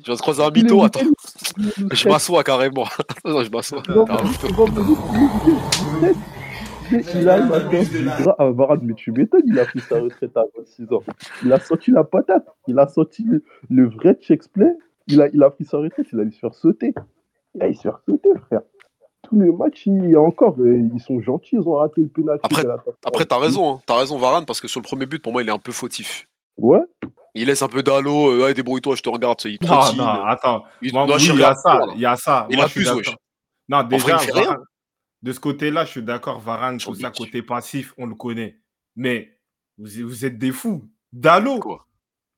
Je 0.06 0.12
vais 0.12 0.18
te 0.18 0.22
croiser 0.22 0.44
un 0.44 0.52
mytho, 0.52 0.84
attends. 0.84 1.00
Je 1.92 2.10
m'assois 2.10 2.44
carrément. 2.44 2.86
non, 3.26 3.42
je 3.46 3.50
m'assois. 3.50 3.82
Il 6.92 7.00
du 7.90 8.06
gras 8.06 8.36
à 8.40 8.50
Varane, 8.52 8.80
mais 8.84 8.94
tu 8.94 9.12
m'étonnes, 9.12 9.44
il 9.46 9.60
a 9.60 9.66
pris 9.66 9.80
sa 9.82 10.00
retraite 10.00 10.36
à 10.36 10.44
26 10.58 10.92
ans. 10.94 11.04
Il 11.44 11.54
a 11.54 11.60
sorti 11.60 11.92
la 11.92 12.04
patate, 12.04 12.48
il 12.68 12.80
a 12.80 12.88
sorti 12.88 13.24
le, 13.24 13.44
le 13.70 13.90
vrai 13.90 14.18
check-play, 14.22 14.72
il 15.08 15.22
a, 15.22 15.28
il 15.34 15.42
a 15.44 15.50
pris 15.50 15.66
sa 15.66 15.78
retraite, 15.78 16.08
il 16.12 16.20
a 16.20 16.26
dû 16.26 16.32
se 16.32 16.40
faire 16.40 16.54
sauter. 16.54 16.94
Il 17.56 17.64
a 17.64 17.68
dû 17.70 17.76
se 17.76 17.82
faire 17.82 18.00
sauter, 18.08 18.30
frère. 18.48 18.62
Tous 19.24 19.40
les 19.40 19.52
matchs, 19.52 19.86
il 19.86 20.10
y 20.10 20.16
a 20.16 20.22
encore, 20.22 20.56
euh, 20.60 20.80
ils 20.94 21.00
sont 21.00 21.20
gentils, 21.22 21.56
ils 21.58 21.68
ont 21.68 21.76
raté 21.76 22.02
le 22.02 22.08
pénalty. 22.08 22.42
Après-. 22.44 22.66
Après, 23.06 23.26
t'as 23.26 23.38
raison, 23.40 23.74
hein. 23.76 23.80
t'as 23.86 23.98
raison, 23.98 24.18
Varane, 24.18 24.46
parce 24.46 24.62
que 24.62 24.68
sur 24.68 24.80
le 24.80 24.86
premier 24.86 25.06
but, 25.06 25.22
pour 25.22 25.32
moi, 25.32 25.44
il 25.44 25.50
est 25.50 25.52
un 25.52 25.60
peu 25.60 25.72
fautif. 25.72 26.26
Ouais, 26.58 26.80
Il 27.36 27.48
laisse 27.48 27.62
un 27.62 27.68
peu 27.68 27.84
d'allô, 27.84 28.32
euh, 28.32 28.44
ouais, 28.46 28.54
débrouille-toi, 28.54 28.96
je 28.96 29.02
te 29.02 29.10
regarde, 29.10 29.40
il 29.46 29.58
Non, 29.62 29.68
trottine. 29.68 30.00
non, 30.00 30.24
attends. 30.26 30.64
Il, 30.82 30.94
Moi, 30.94 31.06
non, 31.06 31.14
oui, 31.14 31.20
je 31.20 31.34
il 31.34 31.40
y 31.40 31.44
a 31.44 31.54
ça. 31.56 31.82
Il 31.96 32.02
y 32.02 32.06
a 32.06 32.16
ça. 32.16 32.48
Il 32.50 32.56
Moi, 32.58 32.66
a 32.66 32.70
plus, 32.70 32.90
wesh. 32.92 33.16
Non, 33.70 33.84
déjà, 33.84 34.16
il 34.16 34.20
fait 34.20 34.32
rien. 34.32 34.58
De 35.22 35.34
ce 35.34 35.40
côté-là, 35.40 35.86
je 35.86 35.92
suis 35.92 36.04
d'accord. 36.04 36.40
Varane, 36.40 36.80
Sur 36.80 36.94
tout 36.94 37.00
ça, 37.00 37.10
le 37.10 37.14
côté 37.14 37.42
passif, 37.42 37.94
on 37.98 38.06
le 38.06 38.16
connaît. 38.16 38.58
Mais 38.96 39.38
vous, 39.78 40.08
vous 40.08 40.26
êtes 40.26 40.38
des 40.38 40.52
fous. 40.52 40.90
Dalo, 41.12 41.60
Quoi? 41.60 41.86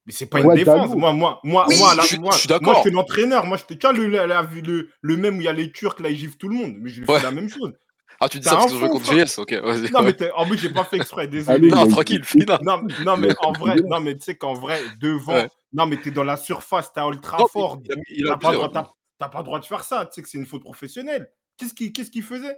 Mais 0.07 0.13
c'est 0.13 0.25
pas 0.25 0.41
Ouais, 0.41 0.55
une 0.55 0.63
défense. 0.63 0.95
Moi, 0.95 1.13
moi, 1.13 1.39
moi, 1.43 1.65
Oui, 1.69 1.77
moi, 1.77 1.93
là, 1.93 2.01
je 2.01 2.07
suis- 2.07 2.17
moi, 2.19 2.31
je 2.33 2.39
suis 2.39 2.49
moi, 2.49 2.57
d'accord. 2.59 2.75
je 2.77 2.81
suis 2.81 2.91
l'entraîneur. 2.91 3.45
Moi, 3.45 3.57
je 3.57 3.65
te... 3.65 3.73
Tu 3.75 3.85
vois 3.85 3.93
le, 3.93 4.07
le, 4.07 4.89
le 5.01 5.17
même 5.17 5.37
où 5.37 5.41
il 5.41 5.43
y 5.43 5.47
a 5.47 5.53
les 5.53 5.71
Turcs, 5.71 5.99
là, 5.99 6.09
ils 6.09 6.17
giflent 6.17 6.37
tout 6.37 6.49
le 6.49 6.55
monde. 6.55 6.73
Mais 6.79 6.89
je 6.89 7.01
lui 7.01 7.05
fais 7.05 7.11
Ouais. 7.13 7.21
la 7.21 7.29
même 7.31 7.49
chose. 7.49 7.71
Ah, 8.19 8.27
tu 8.27 8.39
dis 8.39 8.43
ça 8.45 8.51
parce 8.55 8.65
un 8.73 8.79
que 8.79 8.85
je 8.85 8.87
contre. 8.87 9.13
GS, 9.13 9.37
ok. 9.39 9.51
Non, 9.51 10.03
ouais. 10.03 10.15
mais 10.19 10.31
en 10.31 10.45
plus, 10.47 10.57
j'ai 10.57 10.69
pas 10.71 10.83
fait 10.85 10.95
exprès. 10.97 11.21
Allez, 11.27 11.27
Désolé. 11.29 11.69
Non, 11.69 11.85
mais- 11.85 11.91
tranquille, 11.91 12.23
finis 12.23 12.45
Non, 12.63 12.81
non, 13.05 13.17
mais 13.17 13.29
en 13.41 13.51
vrai, 13.51 13.73
Ouais. 13.75 13.81
non, 13.87 13.99
mais 13.99 14.15
tu 14.17 14.23
sais 14.23 14.35
qu'en 14.35 14.53
vrai, 14.55 14.79
devant, 14.99 15.33
Ouais. 15.33 15.49
non, 15.73 15.85
mais 15.85 15.97
t'es 15.97 16.09
dans 16.11 16.23
la 16.23 16.37
surface, 16.37 16.91
t'as 16.93 17.07
il 17.11 18.27
a 18.27 18.31
T'as 18.31 18.37
pas, 18.37 18.51
le 18.51 18.57
droit- 18.57 19.53
ouais. 19.55 19.59
de 19.59 19.65
faire 19.65 19.83
ça. 19.83 20.05
Tu 20.07 20.13
sais 20.15 20.21
que 20.23 20.29
c'est 20.29 20.37
une 20.39 20.45
faute 20.47 20.63
professionnelle. 20.63 21.31
Qu'est-ce 21.57 21.73
qu'il 21.75 21.91
qu'est-ce 21.93 22.09
qu'il 22.11 22.23
faisait? 22.23 22.57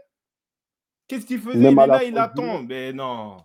Qu'est-ce 1.07 1.25
qu'il 1.25 1.39
faisait? 1.39 1.57
Même 1.57 1.73
Il 1.77 1.83
est 1.83 1.87
là, 1.87 2.03
il 2.03 2.17
attend. 2.17 2.63
Mais 2.63 2.93
non. 2.93 3.37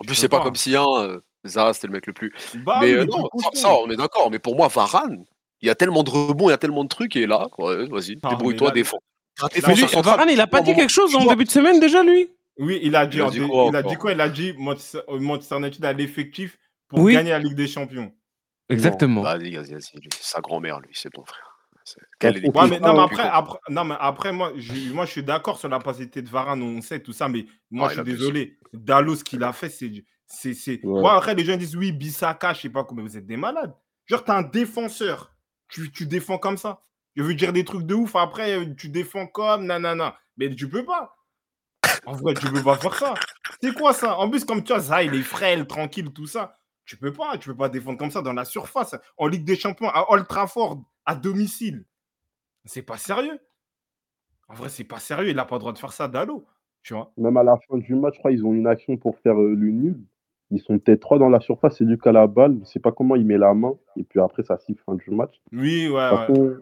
En 0.00 0.04
plus, 0.04 0.14
c'est 0.14 0.28
pas 0.28 0.38
pas. 0.38 0.44
comme 0.44 0.56
si, 0.56 0.74
hein, 0.76 1.20
Zaha, 1.46 1.72
c'était 1.74 1.86
le 1.88 1.92
mec 1.94 2.06
le 2.06 2.12
plus. 2.12 2.32
Bah 2.64 2.78
mais 2.80 2.92
euh, 2.92 3.00
mais 3.00 3.06
non, 3.06 3.28
ça, 3.52 3.74
on 3.74 3.90
est 3.90 3.96
d'accord. 3.96 4.30
Mais 4.30 4.38
pour 4.38 4.56
moi, 4.56 4.68
Varane, 4.68 5.24
il 5.60 5.66
y 5.66 5.70
a 5.70 5.74
tellement 5.74 6.02
de 6.02 6.10
rebonds, 6.10 6.48
il 6.48 6.52
y 6.52 6.54
a 6.54 6.58
tellement 6.58 6.84
de 6.84 6.88
trucs, 6.88 7.16
et 7.16 7.26
là, 7.26 7.48
ouais, 7.58 7.86
vas-y, 7.88 8.18
Ah, 8.22 8.30
débrouille-toi, 8.30 8.70
défends. 8.70 8.98
Varane, 10.02 10.28
il 10.30 10.40
a 10.40 10.46
pas 10.46 10.60
dit 10.60 10.74
quelque 10.74 10.90
chose 10.90 11.14
en 11.14 11.24
début 11.26 11.44
de 11.44 11.50
semaine 11.50 11.80
déjà, 11.80 12.02
lui? 12.02 12.30
Oui, 12.58 12.78
il 12.82 12.94
a 12.94 13.06
dit, 13.06 13.18
Il 13.18 13.22
a 13.22 13.30
dit 13.30 13.38
quoi 13.40 13.66
il 13.70 13.76
a 13.76 13.82
dit 13.82 13.88
encore? 13.88 13.98
quoi? 13.98 14.12
Il 14.12 14.20
a 14.20 14.28
dit 14.28 14.54
Manchester 14.58 15.00
euh, 15.08 15.18
Manchester 15.18 15.56
United 15.56 15.84
a 15.84 15.92
l'effectif 15.94 16.58
pour 16.88 16.98
Oui. 17.00 17.14
gagner 17.14 17.30
la 17.30 17.38
Ligue 17.38 17.54
des 17.54 17.68
Champions. 17.68 18.12
Exactement. 18.68 19.22
Vas-y, 19.22 19.56
vas-y, 19.56 19.72
vas-y. 19.72 19.80
C'est 19.80 20.22
sa 20.22 20.40
grand-mère, 20.40 20.80
lui, 20.80 20.90
c'est 20.92 21.10
ton 21.10 21.24
frère. 21.24 21.49
Quelle 22.18 22.44
est 22.44 22.56
Ouais, 22.56 22.68
mais, 22.68 22.80
non, 22.80 22.94
mais 22.94 23.00
après, 23.00 23.30
non, 23.68 23.84
mais 23.84 23.96
après 23.98 24.32
moi, 24.32 24.52
je, 24.56 24.92
moi, 24.92 25.06
je 25.06 25.12
suis 25.12 25.22
d'accord 25.22 25.58
sur 25.58 25.68
la 25.68 25.78
capacité 25.78 26.22
de 26.22 26.28
Varane, 26.28 26.62
on 26.62 26.80
sait 26.80 27.00
tout 27.00 27.12
ça, 27.12 27.28
mais 27.28 27.46
moi, 27.70 27.88
je 27.88 27.94
suis 27.94 28.02
désolé. 28.04 28.58
Dallo, 28.72 29.16
ce 29.16 29.24
qu'il 29.24 29.42
a 29.42 29.52
fait, 29.52 29.68
c'est. 29.68 30.84
Ouais. 30.84 31.10
Après, 31.10 31.34
les 31.34 31.44
gens 31.44 31.56
disent 31.56 31.76
oui, 31.76 31.92
Bissaka, 31.92 32.52
je 32.54 32.62
sais 32.62 32.68
pas 32.68 32.84
comment, 32.84 33.02
vous 33.02 33.16
êtes 33.16 33.26
des 33.26 33.36
malades. 33.36 33.74
Genre, 34.06 34.24
t'es 34.24 34.32
un 34.32 34.42
défenseur. 34.42 35.34
Tu, 35.68 35.90
tu 35.92 36.06
défends 36.06 36.38
comme 36.38 36.56
ça. 36.56 36.82
Je 37.16 37.22
veux 37.22 37.34
dire 37.34 37.52
des 37.52 37.64
trucs 37.64 37.86
de 37.86 37.94
ouf, 37.94 38.16
après, 38.16 38.74
tu 38.76 38.88
défends 38.88 39.26
comme 39.26 39.66
nanana. 39.66 40.16
Mais 40.36 40.54
tu 40.54 40.68
peux 40.68 40.84
pas. 40.84 41.16
En 42.06 42.12
vrai, 42.12 42.34
tu 42.34 42.50
peux 42.50 42.62
pas 42.62 42.76
faire 42.76 42.94
ça. 42.94 43.14
C'est 43.62 43.74
quoi 43.74 43.92
ça? 43.92 44.16
En 44.18 44.30
plus, 44.30 44.44
comme 44.44 44.62
tu 44.62 44.72
vois, 44.72 44.82
ça, 44.82 45.02
il 45.02 45.14
est 45.14 45.22
frêle, 45.22 45.66
tranquille, 45.66 46.10
tout 46.12 46.26
ça. 46.26 46.56
Tu 46.84 46.96
peux 46.96 47.12
pas, 47.12 47.38
tu 47.38 47.48
peux 47.50 47.56
pas 47.56 47.68
défendre 47.68 47.98
comme 47.98 48.10
ça 48.10 48.22
dans 48.22 48.32
la 48.32 48.44
surface, 48.44 48.96
en 49.16 49.28
Ligue 49.28 49.44
des 49.44 49.56
Champions, 49.56 49.90
à 49.90 50.10
Old 50.10 50.26
Trafford, 50.26 50.82
à 51.10 51.14
domicile. 51.16 51.84
C'est 52.64 52.82
pas 52.82 52.96
sérieux. 52.96 53.38
En 54.48 54.54
vrai, 54.54 54.68
c'est 54.68 54.84
pas 54.84 54.98
sérieux. 55.00 55.30
Il 55.30 55.36
n'a 55.36 55.44
pas 55.44 55.56
le 55.56 55.60
droit 55.60 55.72
de 55.72 55.78
faire 55.78 55.92
ça, 55.92 56.06
Dalo. 56.06 56.46
Tu 56.82 56.94
vois 56.94 57.12
Même 57.16 57.36
à 57.36 57.42
la 57.42 57.56
fin 57.68 57.78
du 57.78 57.94
match, 57.96 58.14
je 58.14 58.18
crois 58.20 58.30
qu'ils 58.30 58.46
ont 58.46 58.54
une 58.54 58.66
action 58.68 58.96
pour 58.96 59.18
faire 59.18 59.38
euh, 59.40 59.54
le 59.54 59.70
nul. 59.70 59.98
Ils 60.52 60.60
sont 60.60 60.78
peut-être 60.78 61.00
trois 61.00 61.18
dans 61.18 61.28
la 61.28 61.40
surface, 61.40 61.78
c'est 61.78 61.84
qui 61.84 62.08
a 62.08 62.12
la 62.12 62.26
balle. 62.28 62.58
Je 62.60 62.64
sais 62.66 62.80
pas 62.80 62.92
comment 62.92 63.16
il 63.16 63.24
met 63.26 63.38
la 63.38 63.54
main. 63.54 63.74
Et 63.96 64.04
puis 64.04 64.20
après, 64.20 64.42
ça 64.44 64.58
siffle 64.58 64.82
fin 64.84 64.94
du 64.94 65.10
match. 65.10 65.40
Oui, 65.52 65.88
ouais, 65.88 66.10
ouais. 66.28 66.56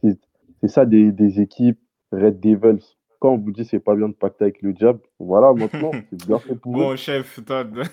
c'est- 0.00 0.68
ça 0.68 0.86
des, 0.86 1.10
des 1.10 1.40
équipes 1.40 1.80
Red 2.12 2.38
Devils. 2.38 2.84
Quand 3.18 3.32
on 3.34 3.38
vous 3.38 3.52
dit 3.52 3.64
c'est 3.64 3.80
pas 3.80 3.94
bien 3.96 4.08
de 4.08 4.14
pacter 4.14 4.44
avec 4.44 4.62
le 4.62 4.72
diable, 4.72 5.00
voilà, 5.18 5.52
maintenant, 5.52 5.90
c'est 6.10 6.26
bien 6.26 6.38
fait 6.38 6.54
pour 6.56 6.72
eux. 6.76 6.78
Bon, 6.84 6.96
chef. 6.96 7.40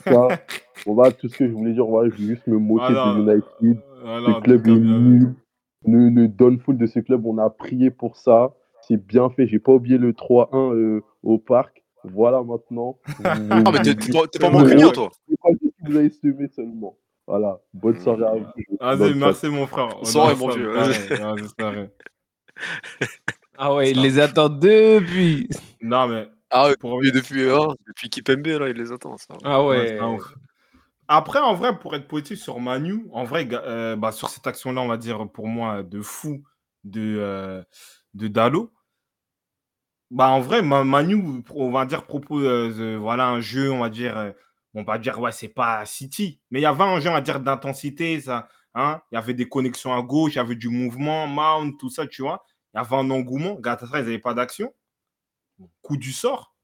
Ça, 0.05 0.27
on 0.85 0.93
va, 0.93 1.11
tout 1.11 1.29
ce 1.29 1.37
que 1.37 1.47
je 1.47 1.51
voulais 1.53 1.73
dire, 1.73 1.85
voilà, 1.85 2.09
je 2.09 2.15
veux 2.15 2.27
juste 2.27 2.45
me 2.47 2.57
moquer 2.57 2.93
de 2.93 3.31
United. 3.31 3.83
voilà, 4.01 4.41
club 4.41 4.67
est 4.67 4.71
nul. 4.71 5.33
Le, 5.85 6.09
le 6.09 6.27
downfall 6.27 6.77
de 6.77 6.85
ce 6.87 6.99
club, 6.99 7.25
on 7.25 7.37
a 7.37 7.49
prié 7.49 7.89
pour 7.89 8.17
ça. 8.17 8.53
C'est 8.81 8.97
bien 8.97 9.29
fait. 9.29 9.47
J'ai 9.47 9.59
pas 9.59 9.71
oublié 9.73 9.97
le 9.97 10.13
3-1 10.13 10.73
euh, 10.75 11.01
au 11.23 11.37
parc. 11.37 11.83
Voilà 12.03 12.41
maintenant. 12.43 12.97
Vous- 13.07 13.23
Ah, 13.25 13.71
mais 13.71 13.81
t'es- 13.81 13.95
t'es 13.95 14.11
pas- 14.39 14.51
ouais. 14.51 14.91
toi. 14.91 15.09
Vous 15.83 15.95
avez 15.95 16.09
semé 16.09 16.47
seulement. 16.47 16.97
Voilà. 17.27 17.59
Bonne 17.73 17.99
soirée 17.99 18.23
à 18.25 18.33
vous. 18.35 18.45
Vas-y, 18.79 18.97
Bonne 18.97 19.19
merci, 19.19 19.47
mon 19.47 19.67
frère. 19.67 19.89
Soirée, 20.03 20.35
mon 20.35 20.49
vieux. 20.49 20.71
Ah 23.57 23.75
ouais, 23.75 23.91
il 23.91 24.01
les 24.01 24.19
attend 24.19 24.49
depuis. 24.49 25.47
Non, 25.81 26.07
mais 26.07 26.27
Ah, 26.49 26.67
ouais, 26.67 26.75
pour 26.77 26.99
depuis, 27.01 27.49
hein, 27.49 27.67
depuis 27.87 28.09
Kipembe, 28.09 28.47
là, 28.47 28.69
il 28.69 28.75
les 28.77 28.91
attend. 28.91 29.17
Ça. 29.17 29.35
Ah 29.43 29.61
Ouais, 29.63 29.77
ouais. 29.77 29.87
c'est 29.89 29.99
un 29.99 30.13
ouf. 30.13 30.33
Après, 31.09 31.39
en 31.39 31.55
vrai, 31.55 31.77
pour 31.79 31.95
être 31.95 32.07
positif 32.07 32.39
sur 32.39 32.59
Manu, 32.61 33.07
en 33.11 33.23
vrai, 33.25 33.47
euh, 33.51 33.95
bah, 33.97 34.11
sur 34.13 34.29
cette 34.29 34.47
action-là, 34.47 34.81
on 34.81 34.87
va 34.87 34.97
dire 34.97 35.29
pour 35.31 35.47
moi 35.47 35.83
de 35.83 36.01
fou 36.01 36.43
de, 36.85 37.17
euh, 37.19 37.63
de 38.13 38.27
Dalo. 38.29 38.71
Bah, 40.11 40.29
en 40.29 40.39
vrai, 40.41 40.61
Ma- 40.63 40.83
Manu, 40.83 41.43
on 41.53 41.71
va 41.71 41.85
dire, 41.85 42.05
propose 42.05 42.43
euh, 42.79 42.97
voilà, 42.97 43.27
un 43.29 43.41
jeu, 43.41 43.71
on 43.71 43.79
va 43.79 43.89
dire, 43.89 44.33
on 44.73 44.83
va 44.83 44.97
dire, 44.97 45.19
ouais, 45.19 45.31
c'est 45.31 45.47
pas 45.49 45.85
City, 45.85 46.39
mais 46.49 46.59
il 46.59 46.63
y 46.63 46.65
avait 46.65 46.83
un 46.83 46.99
jeu, 46.99 47.09
on 47.09 47.13
va 47.13 47.21
dire, 47.21 47.39
d'intensité, 47.39 48.19
ça, 48.21 48.47
Hein, 48.75 49.01
il 49.11 49.15
y 49.15 49.17
avait 49.17 49.33
des 49.33 49.49
connexions 49.49 49.93
à 49.95 50.01
gauche, 50.03 50.33
il 50.33 50.37
y 50.37 50.39
avait 50.39 50.55
du 50.55 50.69
mouvement, 50.69 51.25
Mount, 51.27 51.73
tout 51.79 51.89
ça, 51.89 52.05
tu 52.07 52.21
vois. 52.21 52.45
Il 52.73 52.77
y 52.77 52.79
avait 52.79 52.95
un 52.95 53.09
engouement. 53.09 53.55
Galatasaray, 53.55 54.01
ils 54.03 54.05
n'avaient 54.05 54.19
pas 54.19 54.35
d'action. 54.35 54.71
Coup 55.81 55.97
du 55.97 56.13
sort. 56.13 56.55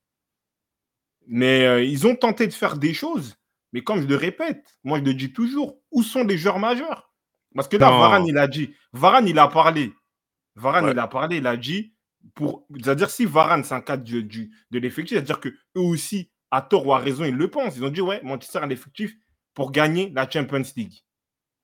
Mais 1.27 1.87
ils 1.87 2.07
ont 2.07 2.15
tenté 2.15 2.47
de 2.47 2.53
faire 2.53 2.77
des 2.77 2.93
choses. 2.93 3.35
Mais 3.75 3.83
comme 3.83 4.01
je 4.01 4.07
le 4.07 4.15
répète, 4.15 4.63
moi 4.85 4.99
je 4.99 5.03
le 5.03 5.13
dis 5.13 5.33
toujours, 5.33 5.77
où 5.91 6.01
sont 6.01 6.23
les 6.23 6.37
joueurs 6.37 6.59
majeurs? 6.59 7.11
Parce 7.53 7.67
que 7.67 7.75
là, 7.75 7.89
Non. 7.91 7.99
Varane, 7.99 8.25
il 8.25 8.37
a 8.37 8.47
dit. 8.47 8.73
Varane, 8.93 9.27
il 9.27 9.37
a 9.37 9.49
parlé. 9.49 9.91
Varane, 10.55 10.85
Ouais. 10.85 10.91
il 10.93 10.99
a 10.99 11.07
parlé, 11.09 11.37
il 11.37 11.45
a 11.47 11.57
dit. 11.57 11.93
Pour... 12.35 12.65
C'est-à-dire, 12.73 13.09
si 13.09 13.25
Varane, 13.25 13.65
c'est 13.65 13.75
un 13.75 13.81
cadre 13.81 14.03
du, 14.05 14.23
du- 14.23 14.49
de 14.71 14.79
l'effectif, 14.79 15.17
c'est-à-dire 15.17 15.41
qu'eux 15.41 15.57
aussi, 15.75 16.31
à 16.51 16.61
tort 16.61 16.87
ou 16.87 16.93
à 16.93 16.99
raison, 16.99 17.25
ils 17.25 17.35
le 17.35 17.49
pensent. 17.49 17.75
Ils 17.75 17.83
ont 17.83 17.89
dit, 17.89 17.99
ouais, 17.99 18.21
Manchester 18.23 18.59
a 18.59 18.65
l'effectif 18.65 19.13
pour 19.53 19.73
gagner 19.73 20.09
la 20.15 20.29
Champions 20.29 20.63
League. 20.77 20.93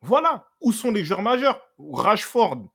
Voilà. 0.02 0.46
Où 0.60 0.74
sont 0.74 0.92
les 0.92 1.06
joueurs 1.06 1.22
majeurs? 1.22 1.62
Rashford. 1.80 2.68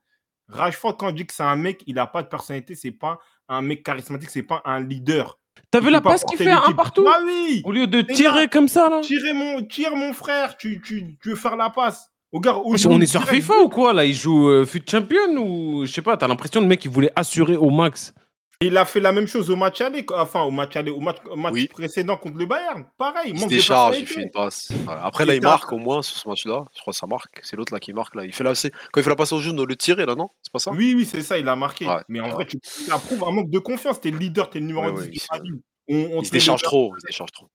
Rashford, 0.48 0.96
quand 0.96 1.08
on 1.08 1.12
dit 1.12 1.26
que 1.26 1.34
c'est 1.34 1.42
un 1.42 1.56
mec, 1.56 1.82
il 1.86 1.96
n'a 1.96 2.06
pas 2.06 2.22
de 2.22 2.28
personnalité, 2.28 2.74
c'est 2.74 2.90
pas 2.90 3.18
un 3.48 3.60
mec 3.60 3.82
charismatique, 3.84 4.30
c'est 4.30 4.42
pas 4.42 4.62
un 4.64 4.80
leader. 4.80 5.38
T'as 5.76 5.84
vu 5.84 5.90
la 5.90 6.00
pas 6.00 6.10
passe 6.10 6.24
qu'il 6.24 6.38
fait 6.38 6.50
un 6.50 6.60
l'équipe. 6.60 6.76
partout 6.76 7.04
Ah 7.06 7.18
oui 7.24 7.60
Au 7.64 7.70
lieu 7.72 7.86
de 7.86 8.00
tirer 8.00 8.42
gars, 8.42 8.48
comme 8.48 8.66
ça, 8.68 8.88
là 8.88 9.00
Tirez 9.02 9.34
mon, 9.34 9.62
tire 9.62 9.94
mon 9.94 10.14
frère, 10.14 10.56
tu, 10.56 10.80
tu, 10.80 11.18
tu 11.22 11.30
veux 11.30 11.36
faire 11.36 11.56
la 11.56 11.68
passe. 11.68 12.10
Regarde, 12.32 12.62
On 12.64 13.00
est 13.00 13.06
sur 13.06 13.24
FIFA 13.28 13.54
ou 13.62 13.68
quoi 13.68 13.92
là? 13.92 14.04
Il 14.04 14.14
joue 14.14 14.48
euh, 14.48 14.64
Fut 14.64 14.82
Champion 14.90 15.36
ou 15.36 15.84
je 15.84 15.92
sais 15.92 16.02
pas, 16.02 16.16
t'as 16.16 16.28
l'impression 16.28 16.60
le 16.60 16.66
mec 16.66 16.84
il 16.84 16.90
voulait 16.90 17.12
assurer 17.14 17.56
au 17.56 17.70
max. 17.70 18.14
Il 18.62 18.74
a 18.78 18.86
fait 18.86 19.00
la 19.00 19.12
même 19.12 19.26
chose 19.26 19.50
au 19.50 19.56
match 19.56 19.82
aller, 19.82 20.04
enfin 20.14 20.40
au 20.42 20.50
match 20.50 20.76
aller, 20.76 20.90
au 20.90 20.98
match, 21.00 21.18
au 21.30 21.36
match 21.36 21.52
Oui. 21.52 21.68
précédent 21.68 22.16
contre 22.16 22.38
le 22.38 22.46
Bayern. 22.46 22.86
Pareil, 22.96 23.32
Il 23.34 23.38
se 23.40 23.46
décharge, 23.48 23.98
il 23.98 24.06
fait 24.06 24.22
une 24.22 24.30
passe. 24.30 24.72
Voilà. 24.84 25.04
Après, 25.04 25.24
Il 25.24 25.26
là, 25.26 25.34
il 25.34 25.42
marque 25.42 25.70
au 25.74 25.78
moins 25.78 26.00
sur 26.00 26.16
ce 26.16 26.26
match-là. 26.26 26.64
Je 26.74 26.80
crois 26.80 26.92
que 26.94 26.98
ça 26.98 27.06
marque. 27.06 27.38
C'est 27.42 27.54
l'autre 27.56 27.74
là 27.74 27.80
qui 27.80 27.92
marque 27.92 28.14
là. 28.14 28.24
Il 28.24 28.32
fait 28.32 28.44
la... 28.44 28.54
Quand 28.54 29.00
il 29.00 29.02
fait 29.02 29.10
la 29.10 29.16
passe 29.16 29.32
au 29.32 29.40
genou, 29.40 29.66
le 29.66 29.76
tirer 29.76 30.06
là, 30.06 30.14
non? 30.14 30.30
C'est 30.42 30.50
pas 30.50 30.58
ça? 30.58 30.70
Oui, 30.70 30.94
oui, 30.96 31.04
c'est 31.04 31.20
ça, 31.20 31.36
il 31.38 31.46
a 31.50 31.54
marqué. 31.54 31.86
Ouais, 31.86 31.96
Mais 32.08 32.20
en 32.20 32.28
ouais. 32.28 32.30
vrai, 32.32 32.46
tu 32.46 32.58
ça 32.62 32.98
prouve 32.98 33.24
un 33.24 33.30
manque 33.30 33.50
de 33.50 33.58
confiance. 33.58 34.00
T'es 34.00 34.10
le 34.10 34.16
leader, 34.16 34.48
t'es 34.48 34.60
le 34.60 34.66
numéro 34.66 34.86
Ouais, 34.86 34.92
10 34.92 34.98
ouais, 35.00 35.08
du 35.08 35.16
il 35.16 35.20
se- 35.20 35.26
Paris. 35.28 35.50
On, 35.88 35.94
on 35.94 36.16
Il 36.16 36.22
te 36.22 36.26
se 36.28 36.32
décharge 36.32 36.62
trop. 36.62 36.94
Il 36.96 37.00
se 37.02 37.06
décharge 37.08 37.32
trop. 37.32 37.48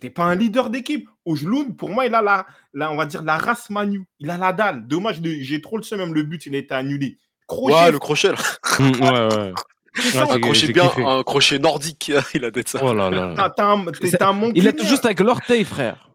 T'es 0.00 0.10
pas 0.10 0.22
un 0.24 0.36
leader 0.36 0.70
d'équipe. 0.70 1.08
Ojloun, 1.24 1.74
pour 1.74 1.90
moi, 1.90 2.06
il 2.06 2.14
a 2.14 2.22
la, 2.22 2.46
la, 2.72 2.92
on 2.92 2.96
va 2.96 3.06
dire, 3.06 3.22
la 3.24 3.38
race 3.38 3.70
Manu. 3.70 4.06
Il 4.20 4.30
a 4.30 4.36
la 4.38 4.52
dalle. 4.52 4.86
Dommage, 4.86 5.20
j'ai 5.20 5.60
trop 5.60 5.78
le 5.78 5.82
seum, 5.82 5.98
même 5.98 6.14
le 6.14 6.22
but, 6.22 6.46
il 6.46 6.54
a 6.54 6.58
été 6.58 6.74
annulé. 6.74 7.18
Crochet, 7.48 7.74
Ouais, 7.74 7.90
le 7.90 7.98
crochet 7.98 8.28
là. 8.32 8.38
Hum, 8.78 8.92
ouais, 9.00 9.36
ouais. 9.36 9.52
Ouais, 9.96 10.16
Un 10.18 10.40
crochet 10.40 10.54
j'ai 10.54 10.72
bien, 10.72 10.88
kiffé. 10.88 11.04
un 11.04 11.22
crochet 11.22 11.58
nordique. 11.58 12.10
Il 12.34 12.44
a 12.44 12.50
d'être 12.50 12.68
ça. 12.68 12.80
Oh 12.82 12.92
là 12.92 13.10
là. 13.10 13.32
T'as 13.36 13.50
t'as 13.50 13.66
un, 13.66 13.84
t'es- 13.86 14.08
C'est- 14.10 14.16
t'as 14.18 14.28
un 14.28 14.32
manque 14.32 14.52
Il 14.54 14.66
a 14.66 14.70
lunaire. 14.70 14.82
tout 14.84 14.88
juste 14.88 15.04
avec 15.04 15.20
l'orteil, 15.20 15.64
frère. 15.64 16.10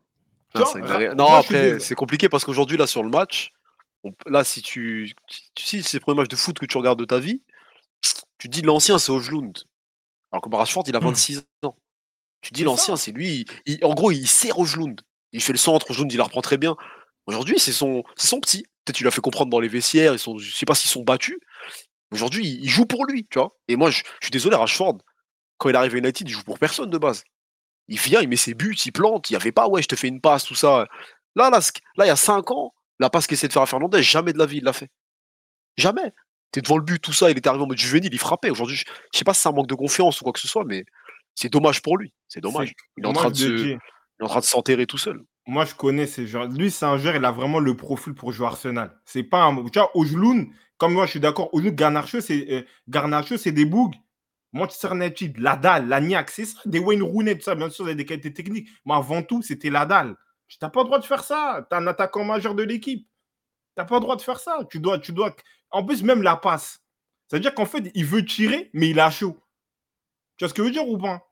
Tu 0.54 0.60
Non, 0.62 0.66
c'est 0.66 0.82
suis 0.84 1.22
après, 1.22 1.80
c'est 1.80 1.96
compliqué 1.96 2.28
parce 2.28 2.44
qu'aujourd'hui, 2.44 2.76
là, 2.78 2.88
sur 2.88 3.04
le 3.04 3.10
match, 3.10 3.52
on- 4.04 4.12
là, 4.26 4.44
si 4.44 4.62
tu. 4.62 5.14
tu- 5.28 5.64
Si 5.64 5.84
c'est 5.84 5.98
le 5.98 6.02
premier 6.02 6.18
match 6.22 6.28
de 6.30 6.36
foot 6.36 6.58
que 6.60 6.66
tu 6.66 6.78
regardes 6.78 7.00
de 7.00 7.06
ta 7.06 7.20
vie, 7.20 7.42
tu 8.38 8.48
dis 8.50 8.62
l'ancien, 8.62 8.98
c'est 9.00 9.12
Ojlund. 9.12 9.58
Alors 10.32 10.42
que 10.42 10.56
Rashford, 10.56 10.84
il 10.88 10.96
a 10.96 11.00
26 11.00 11.42
ans. 11.64 11.76
Tu 12.42 12.52
dis 12.54 12.60
C'est 12.62 12.66
l'ancien, 12.66 12.96
c'est 12.96 13.12
lui. 13.12 13.46
il- 13.66 13.74
il- 13.78 13.86
en 13.86 13.94
gros, 13.94 14.12
il 14.12 14.28
sert 14.28 14.58
Ojlund. 14.60 15.00
Il 15.34 15.42
fait 15.42 15.52
le 15.54 15.58
centre, 15.60 15.90
Ojlund, 15.92 16.12
il 16.12 16.18
la 16.18 16.24
reprend 16.24 16.42
très 16.42 16.58
bien. 16.58 16.76
Aujourd'hui, 17.28 17.60
c'est 17.60 17.72
son, 17.74 18.04
c'est 18.16 18.28
son 18.28 18.40
petit. 18.40 18.64
Peut-être 18.86 18.96
qu'il 18.98 19.06
l'a 19.06 19.12
fait 19.12 19.22
comprendre 19.22 19.52
dans 19.52 19.60
les 19.60 19.68
vestiaires. 19.68 20.14
Ils 20.14 20.20
sont, 20.20 20.38
je 20.38 20.52
sais 20.54 20.66
pas 20.66 20.74
s'ils 20.76 20.90
sont 20.90 21.04
battus. 21.04 21.38
Aujourd'hui, 22.12 22.48
il, 22.62 22.70
joue 22.70 22.86
pour 22.86 23.06
lui, 23.06 23.28
tu 23.30 23.40
vois. 23.40 23.56
Et 23.68 23.76
moi, 23.76 23.92
je, 23.92 24.00
je 24.20 24.26
suis 24.26 24.32
désolé, 24.32 24.56
Rashford, 24.56 24.98
quand 25.58 25.70
il 25.70 25.76
arrive 25.76 25.96
à 25.96 25.98
United, 25.98 26.28
il 26.28 26.32
joue 26.32 26.44
pour 26.44 26.58
personne 26.60 26.90
de 26.90 26.98
base. 26.98 27.24
Il 27.88 28.00
vient, 28.00 28.22
il 28.22 28.30
met 28.30 28.36
ses 28.36 28.54
buts, 28.54 28.76
il 28.86 28.92
plante. 28.92 29.30
Il 29.30 29.34
n'y 29.34 29.38
avait 29.38 29.52
pas, 29.52 29.68
ouais, 29.68 29.82
je 29.82 29.88
te 29.88 29.96
fais 29.96 30.08
une 30.08 30.22
passe, 30.22 30.46
tout 30.46 30.56
ça. 30.56 30.88
Là, 31.36 31.50
là, 31.50 31.60
là, 31.98 32.06
il 32.06 32.08
y 32.08 32.12
a 32.12 32.16
5 32.16 32.52
ans, 32.52 32.74
la 33.00 33.10
passe 33.10 33.28
qu'il 33.28 33.36
essaie 33.36 33.48
de 33.48 33.54
faire 33.54 33.62
à 33.62 33.68
Fernandez, 33.68 34.02
jamais 34.04 34.34
de 34.34 34.38
la 34.38 34.46
vie, 34.46 34.58
il 34.58 34.64
l'a 34.64 34.74
fait. 34.74 34.90
Jamais. 35.78 36.14
T'es 36.52 36.62
devant 36.62 36.78
le 36.78 36.84
but, 36.84 37.00
tout 37.00 37.14
ça, 37.14 37.30
il 37.30 37.38
était 37.38 37.48
arrivé 37.48 37.64
en 37.64 37.68
mode 37.68 37.78
juvénile, 37.78 38.12
il 38.12 38.20
frappait. 38.20 38.50
Aujourd'hui, 38.50 38.76
je, 38.76 38.86
je 39.14 39.18
sais 39.20 39.24
pas 39.24 39.34
si 39.34 39.42
c'est 39.42 39.50
un 39.50 39.52
manque 39.52 39.68
de 39.68 39.76
confiance 39.76 40.20
ou 40.20 40.24
quoi 40.24 40.34
que 40.34 40.40
ce 40.40 40.48
soit, 40.48 40.66
mais 40.66 40.84
c'est 41.36 41.50
dommage 41.50 41.82
pour 41.82 41.98
lui. 41.98 42.12
C'est 42.28 42.42
dommage. 42.42 42.74
Est 42.98 43.06
en 43.06 43.14
train 43.14 43.30
de 43.30 43.36
se- 43.36 43.46
il 43.46 43.70
est 43.72 44.24
en 44.24 44.28
train 44.28 44.40
de 44.40 44.46
s'enterrer 44.46 44.88
tout 44.88 44.98
seul. 44.98 45.24
Moi, 45.46 45.66
je 45.66 45.74
connais 45.76 46.06
ces 46.08 46.28
joueurs. 46.28 46.48
Lui, 46.48 46.70
c'est 46.72 46.86
un 46.86 46.98
joueur, 46.98 47.16
il 47.16 47.24
a 47.24 47.32
vraiment 47.32 47.60
le 47.60 47.76
profil 47.76 48.14
pour 48.14 48.32
jouer 48.34 48.48
Arsenal. 48.48 49.00
C'est 49.06 49.24
pas 49.24 49.44
un. 49.44 49.64
Tu 49.70 49.80
vois, 49.80 49.96
Ojloun, 49.96 50.54
comme 50.80 50.94
moi, 50.94 51.06
je 51.06 51.12
suis 51.12 51.20
d'accord. 51.20 51.54
Ojloun, 51.54 51.76
Garnacho, 51.76 52.22
c'est 52.22 52.66
euh, 52.92 53.38
c'est 53.38 53.52
des 53.52 53.66
bougs. 53.66 53.94
Manchester 54.52 54.96
United, 54.96 55.38
la 55.38 55.56
dalle, 55.56 55.88
la 55.88 56.02
niaque, 56.02 56.32
c'est 56.32 56.46
ça. 56.46 56.60
Des 56.66 56.80
Wayne 56.80 57.04
Rooney, 57.04 57.36
tout 57.36 57.44
ça, 57.44 57.54
bien 57.54 57.70
sûr, 57.70 57.86
il 57.86 57.90
y 57.90 57.92
a 57.92 57.96
des 57.96 58.06
qualités 58.06 58.34
techniques. 58.34 58.68
Mais 58.86 58.96
avant 58.96 59.22
tout, 59.22 59.44
c'était 59.44 59.70
la 59.70 59.86
dalle. 59.86 60.16
Tu 60.48 60.58
n'as 60.62 60.70
pas 60.70 60.80
le 60.80 60.86
droit 60.86 60.98
de 60.98 61.06
faire 61.06 61.24
ça. 61.24 61.68
Tu 61.70 61.76
es 61.76 61.80
un 61.80 61.86
attaquant 61.86 62.24
majeur 62.24 62.56
de 62.56 62.64
l'équipe. 62.64 63.06
Tu 63.06 63.74
n'as 63.78 63.86
pas 63.86 63.96
le 63.96 64.02
droit 64.02 64.16
de 64.16 64.22
faire 64.22 64.40
ça. 64.40 64.60
Tu 64.72 64.80
dois, 64.80 64.98
tu 64.98 65.12
dois. 65.12 65.36
En 65.70 65.86
plus, 65.86 66.02
même 66.02 66.24
la 66.24 66.36
passe. 66.36 66.82
C'est-à-dire 67.28 67.54
qu'en 67.54 67.68
fait, 67.68 67.92
il 67.94 68.06
veut 68.06 68.26
tirer, 68.26 68.72
mais 68.74 68.90
il 68.90 69.00
a 69.00 69.12
chaud. 69.12 69.38
Tu 70.38 70.46
vois 70.46 70.50
ce 70.50 70.54
que 70.56 70.64
je 70.64 70.68
veux 70.68 70.74
dire 70.74 70.88
ou 70.88 70.98
pas? 70.98 71.28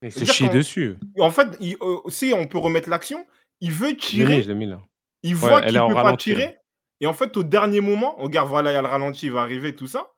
Il 0.00 0.10
qu'en- 0.48 0.54
dessus. 0.54 0.96
En 1.18 1.30
fait, 1.30 1.48
il, 1.60 1.76
euh, 1.82 1.98
si 2.08 2.32
on 2.34 2.46
peut 2.46 2.58
remettre 2.58 2.88
l'action, 2.88 3.26
il 3.60 3.72
veut 3.72 3.94
tirer. 3.96 4.42
Il 5.22 5.36
voit 5.36 5.60
qu'il 5.60 5.74
ne 5.74 5.88
peut 5.88 5.94
pas 5.94 6.02
ralenti, 6.02 6.30
tirer. 6.30 6.56
Et 7.02 7.06
en 7.06 7.12
fait, 7.14 7.36
au 7.36 7.42
dernier 7.42 7.80
moment, 7.82 8.14
regarde, 8.16 8.48
voilà, 8.48 8.70
il 8.70 8.74
y 8.74 8.76
a 8.78 8.82
le 8.82 8.86
ralenti, 8.88 9.26
il 9.26 9.32
va 9.32 9.42
arriver, 9.42 9.74
tout 9.76 9.88
ça. 9.88 10.12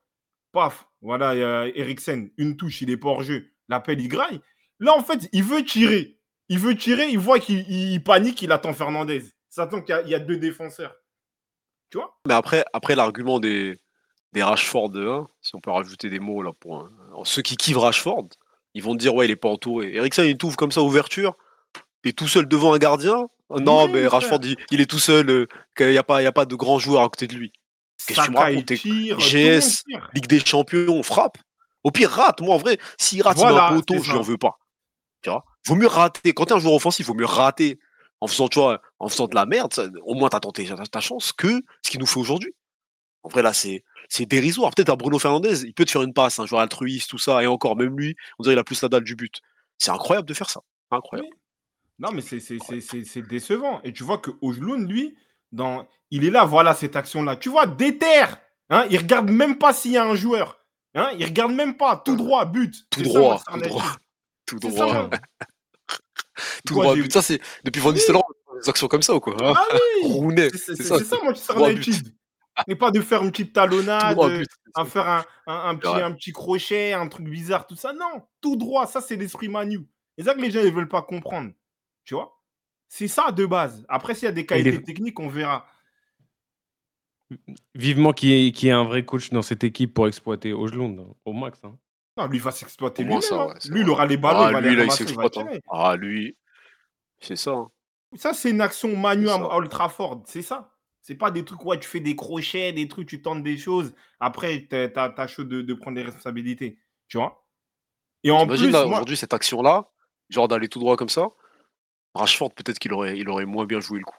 Paf, 0.52 0.86
voilà, 1.00 1.34
il 1.34 1.40
y 1.40 1.42
a 1.42 1.66
Eriksen, 1.68 2.30
une 2.36 2.56
touche, 2.56 2.82
il 2.82 2.90
est 2.90 2.96
pas 2.98 3.08
hors 3.08 3.22
jeu. 3.22 3.48
L'appel, 3.68 4.00
il 4.00 4.08
graille. 4.08 4.40
Là, 4.78 4.94
en 4.94 5.02
fait, 5.02 5.28
il 5.32 5.42
veut 5.42 5.64
tirer. 5.64 6.18
Il 6.50 6.58
veut 6.58 6.76
tirer, 6.76 7.08
il 7.08 7.18
voit 7.18 7.38
qu'il 7.40 7.60
il- 7.70 7.92
il 7.94 8.02
panique, 8.04 8.42
il 8.42 8.52
attend 8.52 8.74
Fernandez. 8.74 9.24
S'attend 9.48 9.80
qu'il 9.80 9.98
y 10.06 10.14
a- 10.14 10.18
deux 10.20 10.36
défenseurs. 10.36 10.94
Tu 11.90 11.96
vois? 11.98 12.20
Mais 12.28 12.34
après, 12.34 12.94
l'argument 12.94 13.40
des, 13.40 13.78
des 14.34 14.42
Rashford 14.42 14.90
de 14.90 15.08
1, 15.08 15.28
si 15.40 15.54
on 15.56 15.60
peut 15.60 15.70
rajouter 15.70 16.10
des 16.10 16.18
mots 16.20 16.42
là 16.42 16.52
pour 16.52 16.90
ceux 17.24 17.40
qui 17.40 17.56
kiffent 17.56 17.78
Rashford, 17.78 18.28
ils 18.74 18.82
vont 18.82 18.94
dire 18.94 19.14
ouais 19.14 19.24
il 19.26 19.30
est 19.30 19.36
pas 19.36 19.48
entouré. 19.48 19.94
Eriksen 19.94 20.26
il 20.26 20.36
t'ouvre 20.36 20.56
comme 20.56 20.72
ça 20.72 20.82
ouverture, 20.82 21.34
t'es 22.02 22.12
tout 22.12 22.28
seul 22.28 22.46
devant 22.46 22.74
un 22.74 22.78
gardien. 22.78 23.28
Oh, 23.54 23.60
Non 23.60 23.84
Oui, 23.86 23.90
mais. 23.92 24.06
Rashford 24.06 24.40
il, 24.44 24.56
il 24.70 24.80
est 24.80 24.86
tout 24.90 24.98
seul, 24.98 25.28
euh, 25.30 25.46
qu'il 25.76 25.92
y 25.92 25.98
a 25.98 26.02
pas 26.02 26.20
il 26.20 26.24
y 26.24 26.28
a 26.28 26.32
pas 26.32 26.44
de 26.46 26.54
grand 26.54 26.78
joueur 26.78 27.02
à 27.02 27.08
côté 27.08 27.26
de 27.26 27.34
lui. 27.34 27.52
Qu'est-ce 28.06 28.20
que 28.20 28.24
tu 28.26 28.30
me 28.30 28.36
il 28.36 29.12
racontes, 29.12 29.20
GS. 29.20 29.82
Ligue 30.14 30.26
des 30.26 30.40
Champions, 30.44 31.02
frappe. 31.02 31.38
Au 31.84 31.90
pire 31.90 32.10
rate. 32.10 32.40
Moi 32.40 32.54
en 32.54 32.58
vrai, 32.58 32.78
s'il 32.98 33.22
rate 33.22 33.36
il 33.36 33.40
Voilà, 33.40 33.68
un 33.68 33.76
poteau, 33.76 34.02
je 34.02 34.10
lui 34.10 34.18
en 34.18 34.22
ça. 34.22 34.30
veux 34.30 34.38
pas. 34.38 34.58
Tu 35.22 35.30
vois? 35.30 35.44
Vaut 35.66 35.74
mieux 35.76 35.86
rater. 35.86 36.32
Quand 36.34 36.46
t'es 36.46 36.52
un 36.54 36.58
joueur 36.58 36.74
offensif, 36.74 37.06
vaut 37.06 37.14
mieux 37.14 37.24
rater 37.24 37.78
en 38.20 38.26
faisant 38.26 38.48
tu 38.48 38.58
vois, 38.58 38.80
en 38.98 39.08
faisant 39.08 39.26
de 39.26 39.34
la 39.34 39.46
merde. 39.46 39.72
ça- 39.72 39.86
au 40.02 40.14
moins 40.14 40.28
t'as 40.28 40.40
tenté 40.40 40.68
ta, 40.90 41.00
chance 41.00 41.32
que 41.32 41.62
ce 41.82 41.90
qu'il 41.90 42.00
nous 42.00 42.06
fait 42.06 42.20
aujourd'hui. 42.20 42.54
En 43.22 43.28
vrai, 43.28 43.42
là, 43.42 43.52
c'est 43.52 43.84
c'est 44.08 44.26
dérisoire. 44.26 44.70
Peut-être 44.74 44.90
un 44.90 44.96
Bruno 44.96 45.18
Fernandez, 45.18 45.64
il 45.64 45.72
peut 45.72 45.84
te 45.86 45.90
faire 45.90 46.02
une 46.02 46.12
passe, 46.12 46.38
un 46.38 46.46
joueur 46.46 46.60
altruiste, 46.60 47.08
tout 47.10 47.18
ça, 47.18 47.42
et 47.42 47.46
encore, 47.46 47.74
même 47.76 47.96
lui, 47.98 48.16
on 48.38 48.42
dirait 48.42 48.54
qu'il 48.54 48.60
a 48.60 48.64
plus 48.64 48.82
la 48.82 48.88
dalle 48.90 49.04
du 49.04 49.16
but. 49.16 49.40
C'est 49.78 49.90
incroyable 49.90 50.28
de 50.28 50.34
faire 50.34 50.50
ça. 50.50 50.60
Incroyable. 50.90 51.30
Non, 51.98 52.10
mais 52.12 52.20
c'est- 52.22 53.22
décevant. 53.28 53.80
Et 53.82 53.92
tu 53.92 54.02
vois 54.02 54.18
que 54.18 54.30
Ojloun, 54.42 54.86
lui, 54.88 55.16
dans... 55.52 55.86
il 56.10 56.24
est 56.24 56.30
là, 56.30 56.44
voilà 56.44 56.74
cette 56.74 56.96
action-là. 56.96 57.36
Tu 57.36 57.48
vois, 57.48 57.66
déterre. 57.66 58.38
Hein, 58.70 58.86
il 58.90 58.98
regarde 58.98 59.30
même 59.30 59.58
pas 59.58 59.72
s'il 59.72 59.92
y 59.92 59.96
a 59.96 60.04
un 60.04 60.14
joueur. 60.16 60.58
Hein, 60.94 61.10
il 61.18 61.24
regarde 61.24 61.52
même 61.52 61.76
pas. 61.76 61.96
Tout 61.96 62.16
droit, 62.16 62.44
but. 62.46 62.74
Tout 62.90 63.04
ça, 63.04 63.10
droit, 63.10 63.42
tout 63.46 63.60
droit. 63.60 63.82
Tout 64.46 64.58
droit. 64.58 64.86
moi. 65.08 65.10
tout 66.66 66.74
droit. 66.74 66.94
but. 66.94 67.12
Ça, 67.12 67.22
c'est 67.22 67.40
depuis 67.64 67.80
Van 67.80 67.92
Nistelrooy, 67.92 68.22
des 68.62 68.68
actions 68.68 68.88
comme 68.88 69.02
ça 69.02 69.14
ou 69.14 69.20
quoi 69.20 69.36
Ah 69.40 69.54
oui 70.04 70.34
C'est 70.54 70.76
ça. 70.82 70.98
ça, 70.98 71.16
but. 71.54 71.86
United. 71.86 72.12
Et 72.68 72.76
pas 72.76 72.90
de 72.92 73.00
faire 73.00 73.22
une 73.22 73.30
petite 73.32 73.52
talonnade, 73.52 74.14
droit, 74.14 74.28
but. 74.30 74.48
à 74.74 74.84
faire 74.84 75.08
un, 75.08 75.24
un- 75.46 75.68
un 75.70 75.74
petit, 75.76 75.88
Ouais. 75.92 76.02
un 76.02 76.12
petit 76.12 76.32
crochet, 76.32 76.92
un 76.92 77.08
truc 77.08 77.26
bizarre, 77.28 77.66
tout 77.66 77.74
ça. 77.76 77.92
Non, 77.92 78.22
tout 78.40 78.56
droit, 78.56 78.86
ça 78.86 79.00
c'est 79.00 79.16
l'esprit 79.16 79.48
Manu. 79.48 79.80
C'est 80.16 80.24
ça 80.24 80.34
que 80.34 80.40
les 80.40 80.50
gens 80.52 80.62
ne 80.62 80.70
veulent 80.70 80.88
pas 80.88 81.02
comprendre. 81.02 81.50
Tu 82.04 82.14
vois? 82.14 82.40
C'est 82.88 83.08
ça 83.08 83.32
de 83.32 83.46
base. 83.46 83.84
Après, 83.88 84.14
s'il 84.14 84.24
y 84.26 84.28
a 84.28 84.32
des 84.32 84.46
qualités 84.46 84.76
est- 84.76 84.82
techniques, 84.82 85.18
on 85.20 85.28
verra. 85.28 85.66
Vivement 87.74 88.12
qu'il 88.12 88.28
y, 88.30 88.46
ait- 88.48 88.52
qu'il 88.52 88.66
y 88.68 88.70
ait 88.70 88.74
un 88.74 88.84
vrai 88.84 89.04
coach 89.04 89.30
dans 89.30 89.42
cette 89.42 89.64
équipe 89.64 89.94
pour 89.94 90.06
exploiter 90.06 90.52
Ojlund 90.52 91.00
hein, 91.00 91.14
au 91.24 91.32
max. 91.32 91.58
hein. 91.64 91.76
Non, 92.16 92.26
lui 92.28 92.36
il 92.38 92.42
va 92.42 92.52
s'exploiter 92.52 93.02
lui-même. 93.02 93.22
ça, 93.22 93.34
hein. 93.42 93.46
ouais, 93.48 93.54
lui, 93.70 93.80
il 93.80 93.88
aura 93.90 94.06
les 94.06 94.16
ballons, 94.16 94.40
Ah, 94.42 94.50
il 94.50 94.52
va 94.52 94.60
lui, 94.60 94.70
les 94.70 94.76
là, 94.76 94.82
il 94.84 94.86
ramasser, 94.88 95.04
il 95.04 95.16
va 95.16 95.22
s'exploite. 95.24 95.48
hein. 95.56 95.58
Ah, 95.68 95.96
lui, 95.96 96.36
c'est 97.20 97.34
ça. 97.36 97.50
hein. 97.52 97.70
Ça, 98.16 98.32
c'est 98.34 98.50
une 98.50 98.60
action 98.60 98.94
Manu 98.96 99.26
C'est 99.26 99.32
à 99.32 99.56
Old 99.56 99.68
Trafford. 99.70 100.22
C'est 100.26 100.42
ça. 100.42 100.70
C'est 101.00 101.16
pas 101.16 101.32
des 101.32 101.44
trucs 101.44 101.64
où 101.64 101.74
tu 101.74 101.88
fais 101.88 101.98
des 102.00 102.14
crochets, 102.14 102.72
des 102.72 102.86
trucs, 102.86 103.08
tu 103.08 103.20
tentes 103.20 103.42
des 103.42 103.58
choses. 103.58 103.92
Après, 104.20 104.66
t'as 104.70 104.88
t'as- 104.88 105.10
t'as 105.10 105.26
chaud 105.26 105.42
de, 105.44 105.62
de 105.62 105.74
prendre 105.74 105.96
des 105.96 106.02
responsabilités. 106.04 106.78
Tu 107.08 107.16
vois? 107.18 107.44
Et 108.22 108.30
en 108.30 108.46
plus, 108.46 108.72
aujourd'hui, 108.74 109.16
cette 109.16 109.34
action-là, 109.34 109.90
genre 110.30 110.46
d'aller 110.46 110.68
tout 110.68 110.78
droit 110.78 110.96
comme 110.96 111.08
ça, 111.08 111.30
Rashford, 112.14 112.52
peut-être 112.54 112.78
qu'il 112.78 112.92
aurait, 112.92 113.18
il 113.18 113.28
aurait 113.28 113.44
moins 113.46 113.66
bien 113.66 113.80
joué 113.80 113.98
le 113.98 114.04
coup. 114.04 114.18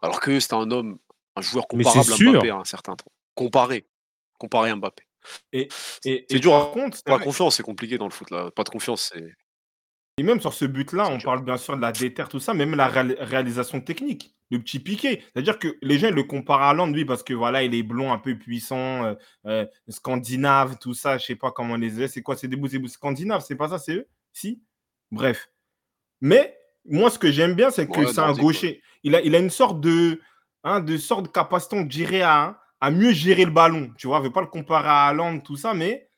Alors 0.00 0.20
que 0.20 0.38
c'était 0.38 0.54
un 0.54 0.70
homme, 0.70 0.98
un 1.36 1.40
joueur 1.40 1.66
Mais 1.72 1.84
c'est 1.84 1.90
comparable 1.90 2.12
à. 2.28 2.32
Mbappé 2.32 2.50
à 2.50 2.56
un 2.56 2.64
certain 2.64 2.96
temps. 2.96 3.10
Comparé. 3.34 3.86
Comparé 4.38 4.70
à 4.70 4.76
Mbappé. 4.76 5.02
et, 5.52 5.68
C'est 6.02 6.26
et 6.30 6.38
dur, 6.40 6.52
par 6.52 6.62
hein. 6.62 6.70
contre, 6.72 6.96
c'est 6.98 7.08
La 7.08 7.16
vrai, 7.16 7.24
confiance, 7.24 7.56
c'est 7.56 7.62
compliqué 7.64 7.98
dans 7.98 8.06
le 8.06 8.12
foot. 8.12 8.30
Là. 8.30 8.50
Pas 8.52 8.62
de 8.64 8.68
confiance, 8.68 9.10
c'est. 9.12 9.34
et 10.18 10.22
même 10.22 10.40
sur 10.40 10.54
ce 10.54 10.64
but-là, 10.64 11.06
C'est 11.06 11.12
on 11.12 11.16
dur. 11.18 11.24
parle 11.26 11.44
bien 11.44 11.56
sûr 11.56 11.76
de 11.76 11.80
la 11.82 11.90
déterre, 11.92 12.28
tout 12.28 12.38
ça, 12.40 12.54
même 12.54 12.74
la 12.76 12.88
réal- 12.88 13.16
réalisation 13.18 13.80
technique. 13.80 14.34
le 14.50 14.58
petit 14.60 14.78
piqué. 14.80 15.22
C'est-à-dire 15.32 15.58
que 15.58 15.76
les 15.82 15.98
gens 15.98 16.08
ils 16.08 16.14
le 16.14 16.22
comparent 16.22 16.62
à 16.62 16.70
Hollande, 16.70 16.94
lui, 16.94 17.04
parce 17.04 17.22
que 17.22 17.34
voilà, 17.34 17.64
il 17.64 17.74
est 17.74 17.82
blond, 17.82 18.12
un 18.12 18.18
peu 18.18 18.38
puissant, 18.38 19.04
euh, 19.04 19.14
euh, 19.46 19.66
scandinave, 19.88 20.78
tout 20.78 20.94
ça, 20.94 21.18
je 21.18 21.26
sais 21.26 21.36
pas 21.36 21.50
comment 21.52 21.76
les 21.76 22.08
c'est 22.08 22.22
quoi, 22.22 22.34
c'est 22.36 22.48
des 22.48 22.56
bouts, 22.56 22.68
c'est 22.68 22.86
scandinaves, 22.88 23.44
c'est 23.46 23.56
pas 23.56 23.68
ça, 23.68 23.78
c'est 23.78 23.92
eux? 23.94 24.08
Si? 24.32 24.62
Bref. 25.10 25.50
Mais 26.22 26.57
moi, 26.90 27.10
ce 27.10 27.18
que 27.18 27.30
j'aime 27.30 27.54
bien, 27.54 27.70
c'est 27.70 27.86
que 27.86 27.98
Ouais, 28.00 28.06
c'est 28.06 28.18
un 28.20 28.32
gaucher. 28.32 28.82
Il 29.04 29.14
a, 29.14 29.20
il 29.22 29.34
a 29.34 29.38
une 29.38 29.50
sorte 29.50 29.80
de, 29.80 30.20
hein, 30.64 30.80
de 30.80 30.96
sorte 30.96 31.24
de 31.24 31.28
capacité, 31.28 31.76
on 31.76 31.82
dirait, 31.82 32.22
à, 32.22 32.58
à 32.80 32.90
mieux 32.90 33.12
gérer 33.12 33.44
le 33.44 33.50
ballon. 33.50 33.90
Tu 33.96 34.06
vois, 34.06 34.16
je 34.18 34.22
ne 34.22 34.26
veux 34.28 34.32
pas 34.32 34.40
le 34.40 34.46
comparer 34.48 34.88
à 34.88 35.10
Hollande, 35.12 35.42
tout 35.42 35.56
ça, 35.56 35.74
mais 35.74 36.08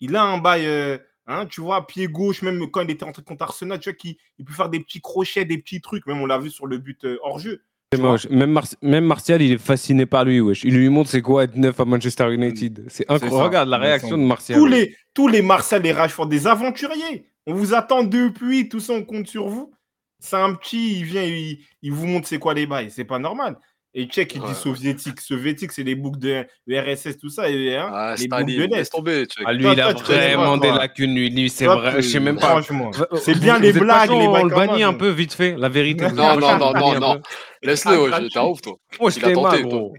il 0.00 0.16
a 0.16 0.22
un 0.22 0.38
bail, 0.38 0.66
euh, 0.66 0.98
hein, 1.26 1.46
tu 1.46 1.60
vois, 1.60 1.86
pied 1.86 2.06
gauche, 2.06 2.42
même 2.42 2.70
quand 2.70 2.82
il 2.82 2.90
était 2.90 3.04
entré 3.04 3.22
contre 3.22 3.42
Arsenal, 3.42 3.78
tu 3.78 3.90
vois, 3.90 3.96
qu'il 3.96 4.16
il 4.38 4.44
peut 4.44 4.52
faire 4.54 4.68
des 4.68 4.80
petits 4.80 5.00
crochets, 5.00 5.44
des 5.44 5.58
petits 5.58 5.80
trucs. 5.80 6.06
Même 6.06 6.20
on 6.20 6.26
l'a 6.26 6.38
vu 6.38 6.50
sur 6.50 6.66
le 6.66 6.78
but 6.78 7.04
euh, 7.04 7.18
hors 7.22 7.38
jeu. 7.38 7.62
C'est 7.92 8.00
moche. 8.00 8.28
Même, 8.28 8.50
Mar- 8.50 8.64
même 8.82 9.04
Martial, 9.04 9.40
il 9.40 9.52
est 9.52 9.58
fasciné 9.58 10.04
par 10.04 10.24
lui, 10.24 10.40
wesh. 10.40 10.64
Il 10.64 10.74
lui 10.76 10.88
montre 10.88 11.10
c'est 11.10 11.22
quoi 11.22 11.44
être 11.44 11.54
neuf 11.54 11.78
à 11.78 11.84
Manchester 11.84 12.32
United. 12.34 12.86
C'est 12.88 13.06
ça. 13.06 13.14
incroyable. 13.14 13.44
Regarde 13.44 13.68
la 13.68 13.78
réaction 13.78 14.18
de 14.18 14.24
Martial. 14.24 14.58
Tous 14.58 14.66
les, 14.66 14.96
tous 15.14 15.28
les 15.28 15.42
Marcel 15.42 15.86
et 15.86 15.92
Rashford, 15.92 16.26
des 16.26 16.46
aventuriers. 16.46 17.28
On 17.46 17.54
vous 17.54 17.72
attend 17.74 18.02
depuis, 18.02 18.68
tout 18.68 18.80
ça, 18.80 18.94
on 18.94 19.04
compte 19.04 19.28
sur 19.28 19.48
vous. 19.48 19.72
C'est 20.18 20.36
un 20.36 20.54
petit, 20.54 20.98
il 21.00 21.04
vient, 21.04 21.22
il, 21.22 21.58
il 21.82 21.92
vous 21.92 22.06
montre 22.06 22.26
c'est 22.28 22.38
quoi 22.38 22.54
les 22.54 22.66
bails. 22.66 22.90
C'est 22.90 23.04
pas 23.04 23.18
normal. 23.18 23.56
Et 23.96 24.06
Tchèque, 24.06 24.34
il 24.34 24.40
Ouais. 24.42 24.48
dit 24.48 24.54
soviétique. 24.56 25.20
Soviétique, 25.20 25.70
c'est 25.70 25.84
les 25.84 25.94
boucles 25.94 26.18
de, 26.18 26.44
de 26.66 26.76
RSS, 26.76 27.16
tout 27.16 27.28
ça. 27.28 27.48
Et, 27.48 27.76
hein, 27.76 27.88
Ah, 27.92 28.14
les 28.18 28.26
boucles 28.26 28.44
de 28.68 28.74
l'Est. 28.74 28.90
tomber. 28.90 29.24
Ah, 29.44 29.52
lui, 29.52 29.62
Toi, 29.62 29.72
il 29.74 29.80
a 29.82 29.94
toi, 29.94 30.16
vraiment 30.16 30.56
des 30.56 30.72
lacunes, 30.72 31.14
lui. 31.14 31.30
Lui, 31.30 31.48
c'est 31.48 31.66
vrai. 31.66 31.92
Je 32.02 32.08
sais 32.08 32.18
même 32.18 32.36
pas. 32.38 32.48
Franchement, 32.48 32.90
c'est 33.20 33.38
bien 33.38 33.54
vous 33.56 33.62
les 33.62 33.72
blagues, 33.72 34.10
les 34.10 34.16
On 34.26 34.32
bails 34.32 34.44
le 34.48 34.48
bannit 34.54 34.82
un 34.82 34.94
peu, 34.94 35.10
vite 35.10 35.34
fait. 35.34 35.54
La 35.56 35.68
vérité. 35.68 36.06
Non, 36.10 36.36
non, 36.40 36.58
non, 36.58 36.72
non, 36.72 36.98
non. 37.00 37.22
Laisse-le, 37.62 38.12
un 38.12 38.44
ouf, 38.46 38.60
toi. 38.62 38.74
Moi, 38.98 39.10
je 39.10 39.18
Il 39.18 39.24
a 39.24 39.28
t'aime, 39.28 39.34
tenté, 39.36 39.62
gros. 39.62 39.94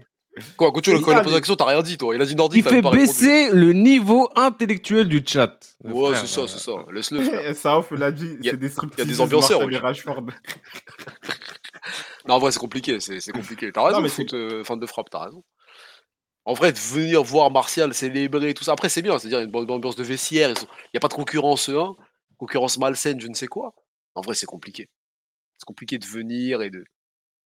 Quoi, 0.56 0.70
quand 0.70 0.80
tu 0.82 0.92
quand 1.00 1.12
il 1.12 1.16
a 1.16 1.22
posé 1.22 1.34
la 1.34 1.40
question, 1.40 1.56
t'as 1.56 1.64
rien 1.64 1.82
dit, 1.82 1.96
toi. 1.96 2.14
Il 2.14 2.20
a 2.20 2.26
dit 2.26 2.36
nordique, 2.36 2.60
Il 2.60 2.64
t'as 2.64 2.70
fait 2.70 2.96
baisser 2.96 3.50
le 3.52 3.72
niveau 3.72 4.28
intellectuel 4.36 5.08
du 5.08 5.22
chat. 5.26 5.58
Ouais, 5.82 6.14
c'est 6.14 6.26
ça, 6.26 6.42
euh, 6.42 6.46
c'est 6.46 6.58
ça. 6.58 6.72
Laisse-le 6.92 7.22
faire. 7.22 7.56
Ça 7.56 7.78
off, 7.78 7.90
l'a 7.92 8.12
dit, 8.12 8.36
Il 8.40 8.44
y 8.44 8.48
a- 8.48 8.52
c'est 8.52 8.58
des 8.58 8.66
il 8.68 8.98
y 8.98 9.02
a 9.02 9.04
des 9.06 9.20
ambianceurs. 9.20 9.60
Non, 12.28 12.34
en 12.34 12.38
vrai, 12.38 12.52
c'est 12.52 12.58
compliqué. 12.58 13.00
C'est 13.00 13.32
compliqué. 13.32 13.72
T'as 13.72 13.82
raison, 13.86 14.00
mais 14.00 14.08
foot, 14.08 14.34
euh, 14.34 14.62
de 14.62 14.86
frappe, 14.86 15.08
t'as 15.10 15.24
raison. 15.24 15.42
En 16.44 16.52
vrai, 16.52 16.72
de 16.72 16.78
venir 16.78 17.22
voir 17.22 17.50
Martial 17.50 17.92
célébrer 17.94 18.54
tout 18.54 18.62
ça. 18.62 18.72
Après, 18.72 18.88
c'est 18.88 19.02
bien, 19.02 19.18
c'est-à-dire 19.18 19.40
une 19.40 19.50
bonne 19.50 19.70
ambiance 19.70 19.96
de 19.96 20.04
vestiaire. 20.04 20.50
Il 20.50 20.90
n'y 20.94 20.98
a 20.98 21.00
pas 21.00 21.08
de 21.08 21.14
concurrence, 21.14 21.68
hein, 21.70 21.96
concurrence 22.38 22.78
malsaine, 22.78 23.20
je 23.20 23.26
ne 23.28 23.34
sais 23.34 23.48
quoi. 23.48 23.74
En 24.14 24.20
vrai, 24.20 24.34
c'est 24.34 24.46
compliqué. 24.46 24.88
C'est 25.58 25.64
compliqué 25.66 25.98
de 25.98 26.06
venir 26.06 26.62
et 26.62 26.70
de, 26.70 26.84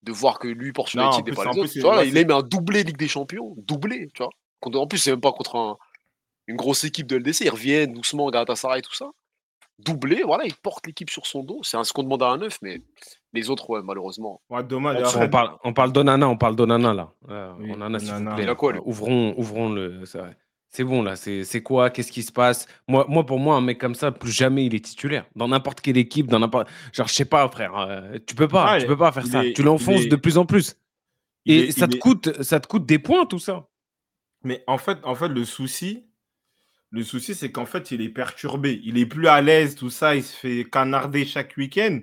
de 0.02 0.12
voir 0.12 0.39
que 0.39 0.48
lui 0.48 0.72
porte 0.72 0.94
United 0.94 1.24
plus- 1.24 1.35
pas 1.35 1.44
les 1.44 1.51
plus, 1.51 1.60
autres. 1.60 1.68
c'est- 1.68 1.74
Tu 1.74 1.81
vois, 1.81 1.94
là, 1.94 2.01
ouais, 2.02 2.09
il 2.09 2.12
c'est- 2.14 2.20
aime 2.20 2.31
un 2.31 2.43
doublé 2.43 2.82
Ligue 2.85 2.97
des 2.97 3.09
Champions, 3.09 3.55
doublé, 3.59 4.09
tu 4.14 4.22
vois. 4.22 4.31
En 4.81 4.86
plus, 4.86 4.98
c'est 4.98 5.10
même 5.10 5.20
pas 5.20 5.32
contre 5.32 5.56
un- 5.56 5.77
une 6.47 6.56
grosse 6.56 6.85
équipe 6.85 7.06
de 7.06 7.16
LDC. 7.16 7.44
Ils 7.44 7.51
reviennent 7.51 7.93
doucement, 7.93 8.28
Galatasaray, 8.31 8.82
tout 8.82 8.94
ça. 8.94 9.10
Doublé, 9.78 10.22
voilà, 10.24 10.44
il 10.44 10.55
porte 10.55 10.86
l'équipe 10.86 11.09
sur 11.09 11.27
son 11.27 11.43
dos. 11.43 11.60
C'est 11.62 11.77
un 11.78 11.85
ce 11.85 11.93
qu'on 11.94 12.02
demande 12.02 12.22
à 12.22 12.28
un 12.28 12.36
neuf, 12.36 12.59
mais 12.60 12.82
les 13.32 13.48
autres, 13.48 13.70
ouais, 13.70 13.81
malheureusement. 13.82 14.43
Ouais, 14.51 14.62
dommage. 14.62 14.98
On 15.01 15.06
Après, 15.06 15.24
On 15.27 15.28
parle, 15.31 15.56
on 15.64 15.72
parle 15.72 15.93
d'Onana, 15.93 16.28
on 16.28 16.36
parle 16.36 16.55
d'Onana 16.56 16.93
là. 16.93 17.12
Euh, 17.31 17.52
Oui, 17.59 17.72
Onana, 17.72 17.98
s'il 17.98 18.09
vous 18.09 18.14
Onana. 18.16 18.35
plaît. 18.35 18.44
Il 18.44 18.51
a 18.51 18.55
quoi, 18.55 18.72
lui? 18.72 18.78
Euh, 18.81 18.82
ouvrons, 18.85 19.35
ouvrons 19.39 19.70
le. 19.72 20.05
c'est 20.05 20.18
vrai. 20.18 20.36
C'est 20.73 20.85
bon 20.85 21.03
là, 21.03 21.17
c'est 21.17 21.43
c'est 21.43 21.63
quoi? 21.63 21.91
Qu'est-ce 21.91 22.13
qui 22.13 22.23
se 22.23 22.31
passe? 22.31 22.67
Moi, 22.87 23.05
moi, 23.09 23.27
pour 23.27 23.41
moi, 23.41 23.57
un 23.57 23.61
mec 23.61 23.79
comme 23.79 23.97
ça, 23.97 24.13
plus 24.13 24.31
jamais 24.31 24.67
il 24.67 24.75
est 24.75 24.85
titulaire. 24.85 25.27
Dans 25.35 25.49
n'importe 25.49 25.81
quelle 25.81 25.97
équipe, 25.97 26.29
dans 26.29 26.39
n'importe. 26.39 26.69
Genre, 26.93 27.09
je 27.09 27.13
sais 27.13 27.25
pas, 27.25 27.49
frère. 27.49 27.77
euh, 27.77 28.19
tu 28.25 28.37
peux 28.37 28.47
pas, 28.47 28.67
Ah, 28.69 28.77
tu 28.79 28.85
il- 28.85 28.87
peux 28.87 28.97
pas 28.97 29.11
faire 29.11 29.27
il 29.27 29.33
ça. 29.33 29.45
est- 29.45 29.53
tu 29.53 29.65
l'enfonces 29.65 30.03
il 30.03 30.07
est- 30.07 30.11
de 30.11 30.17
plus 30.17 30.39
en 30.39 30.47
plus. 30.47 30.77
il 31.45 31.55
Et 31.55 31.59
est- 31.69 31.73
ça, 31.73 31.87
il 31.87 31.91
te 31.91 31.97
est- 31.97 31.99
coûte, 31.99 32.43
ça 32.43 32.61
te 32.61 32.69
coûte 32.69 32.87
des 32.87 33.01
points, 33.01 33.27
tout 33.27 33.41
ça. 33.41 33.69
Mais 34.45 34.63
en 34.69 34.79
fait, 34.79 34.99
en 35.03 35.17
fait, 35.17 35.29
le 35.29 35.45
souci, 35.45 36.07
le 36.91 37.03
souci, 37.03 37.35
c'est 37.35 37.51
qu'en 37.51 37.67
fait, 37.67 37.91
il 37.91 38.01
est 38.01 38.09
perturbé. 38.09 38.81
Il 38.85 38.97
est 38.97 39.07
plus 39.07 39.27
à 39.27 39.41
l'aise, 39.41 39.75
tout 39.75 39.91
ça. 39.91 40.15
Il 40.15 40.23
se 40.23 40.37
fait 40.37 40.65
canarder 40.71 41.25
chaque 41.25 41.55
week-end. 41.57 41.99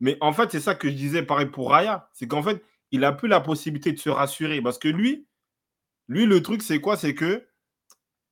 Mais 0.00 0.16
en 0.20 0.32
fait, 0.32 0.50
c'est 0.50 0.60
ça 0.60 0.74
que 0.74 0.88
je 0.88 0.94
disais, 0.94 1.22
pareil 1.22 1.46
pour 1.46 1.70
Raya. 1.70 2.08
C'est 2.12 2.26
qu'en 2.26 2.42
fait, 2.42 2.60
il 2.90 3.04
a 3.04 3.12
plus 3.12 3.28
la 3.28 3.40
possibilité 3.40 3.92
de 3.92 3.98
se 3.98 4.08
rassurer. 4.10 4.60
Parce 4.60 4.78
que 4.78 4.88
lui, 4.88 5.26
lui, 6.08 6.26
le 6.26 6.42
truc, 6.42 6.62
c'est 6.62 6.80
quoi? 6.80 6.96
C'est 6.96 7.14
que 7.14 7.46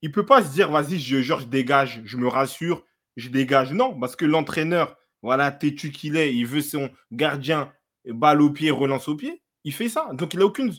il 0.02 0.12
peut 0.12 0.26
pas 0.26 0.42
se 0.42 0.52
dire, 0.52 0.70
vas-y, 0.70 0.98
je, 0.98 1.44
dégage, 1.44 2.02
je 2.04 2.16
me 2.16 2.28
rassure, 2.28 2.84
je 3.16 3.28
dégage. 3.28 3.72
Non, 3.72 3.98
parce 3.98 4.16
que 4.16 4.24
l'entraîneur, 4.24 4.96
voilà, 5.22 5.50
têtu 5.50 5.90
qu'il 5.90 6.16
est, 6.16 6.34
il 6.34 6.46
veut 6.46 6.60
son 6.60 6.90
gardien, 7.10 7.72
balle 8.06 8.42
au 8.42 8.50
pied, 8.50 8.70
relance 8.70 9.08
au 9.08 9.16
pied. 9.16 9.42
Il 9.64 9.72
fait 9.72 9.88
ça. 9.88 10.10
Donc, 10.12 10.34
il 10.34 10.40
a 10.40 10.46
aucune. 10.46 10.72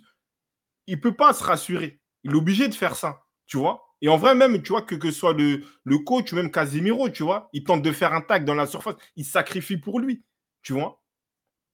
Il 0.87 0.99
peut 1.01 1.15
pas 1.15 1.33
se 1.33 1.43
rassurer. 1.43 1.99
Il 2.23 2.31
est 2.31 2.35
obligé 2.35 2.67
de 2.67 2.73
faire 2.73 2.95
ça, 2.95 3.21
tu 3.45 3.57
vois. 3.57 3.85
Et 4.01 4.07
en 4.07 4.17
vrai, 4.17 4.33
même, 4.33 4.61
tu 4.61 4.69
vois, 4.69 4.81
que, 4.81 4.99
ce 4.99 5.11
soit 5.11 5.33
le, 5.33 5.63
le 5.83 5.97
coach 5.99 6.31
ou 6.31 6.35
même 6.35 6.51
Casemiro, 6.51 7.09
tu 7.09 7.23
vois, 7.23 7.49
il 7.51 7.63
tente 7.63 7.81
de 7.81 7.91
faire 7.91 8.13
un 8.13 8.21
tag 8.21 8.45
dans 8.45 8.55
la 8.55 8.65
surface, 8.65 8.95
il 9.17 9.25
sacrifie 9.25 9.77
pour 9.77 9.99
lui, 9.99 10.23
tu 10.61 10.73
vois. 10.73 11.01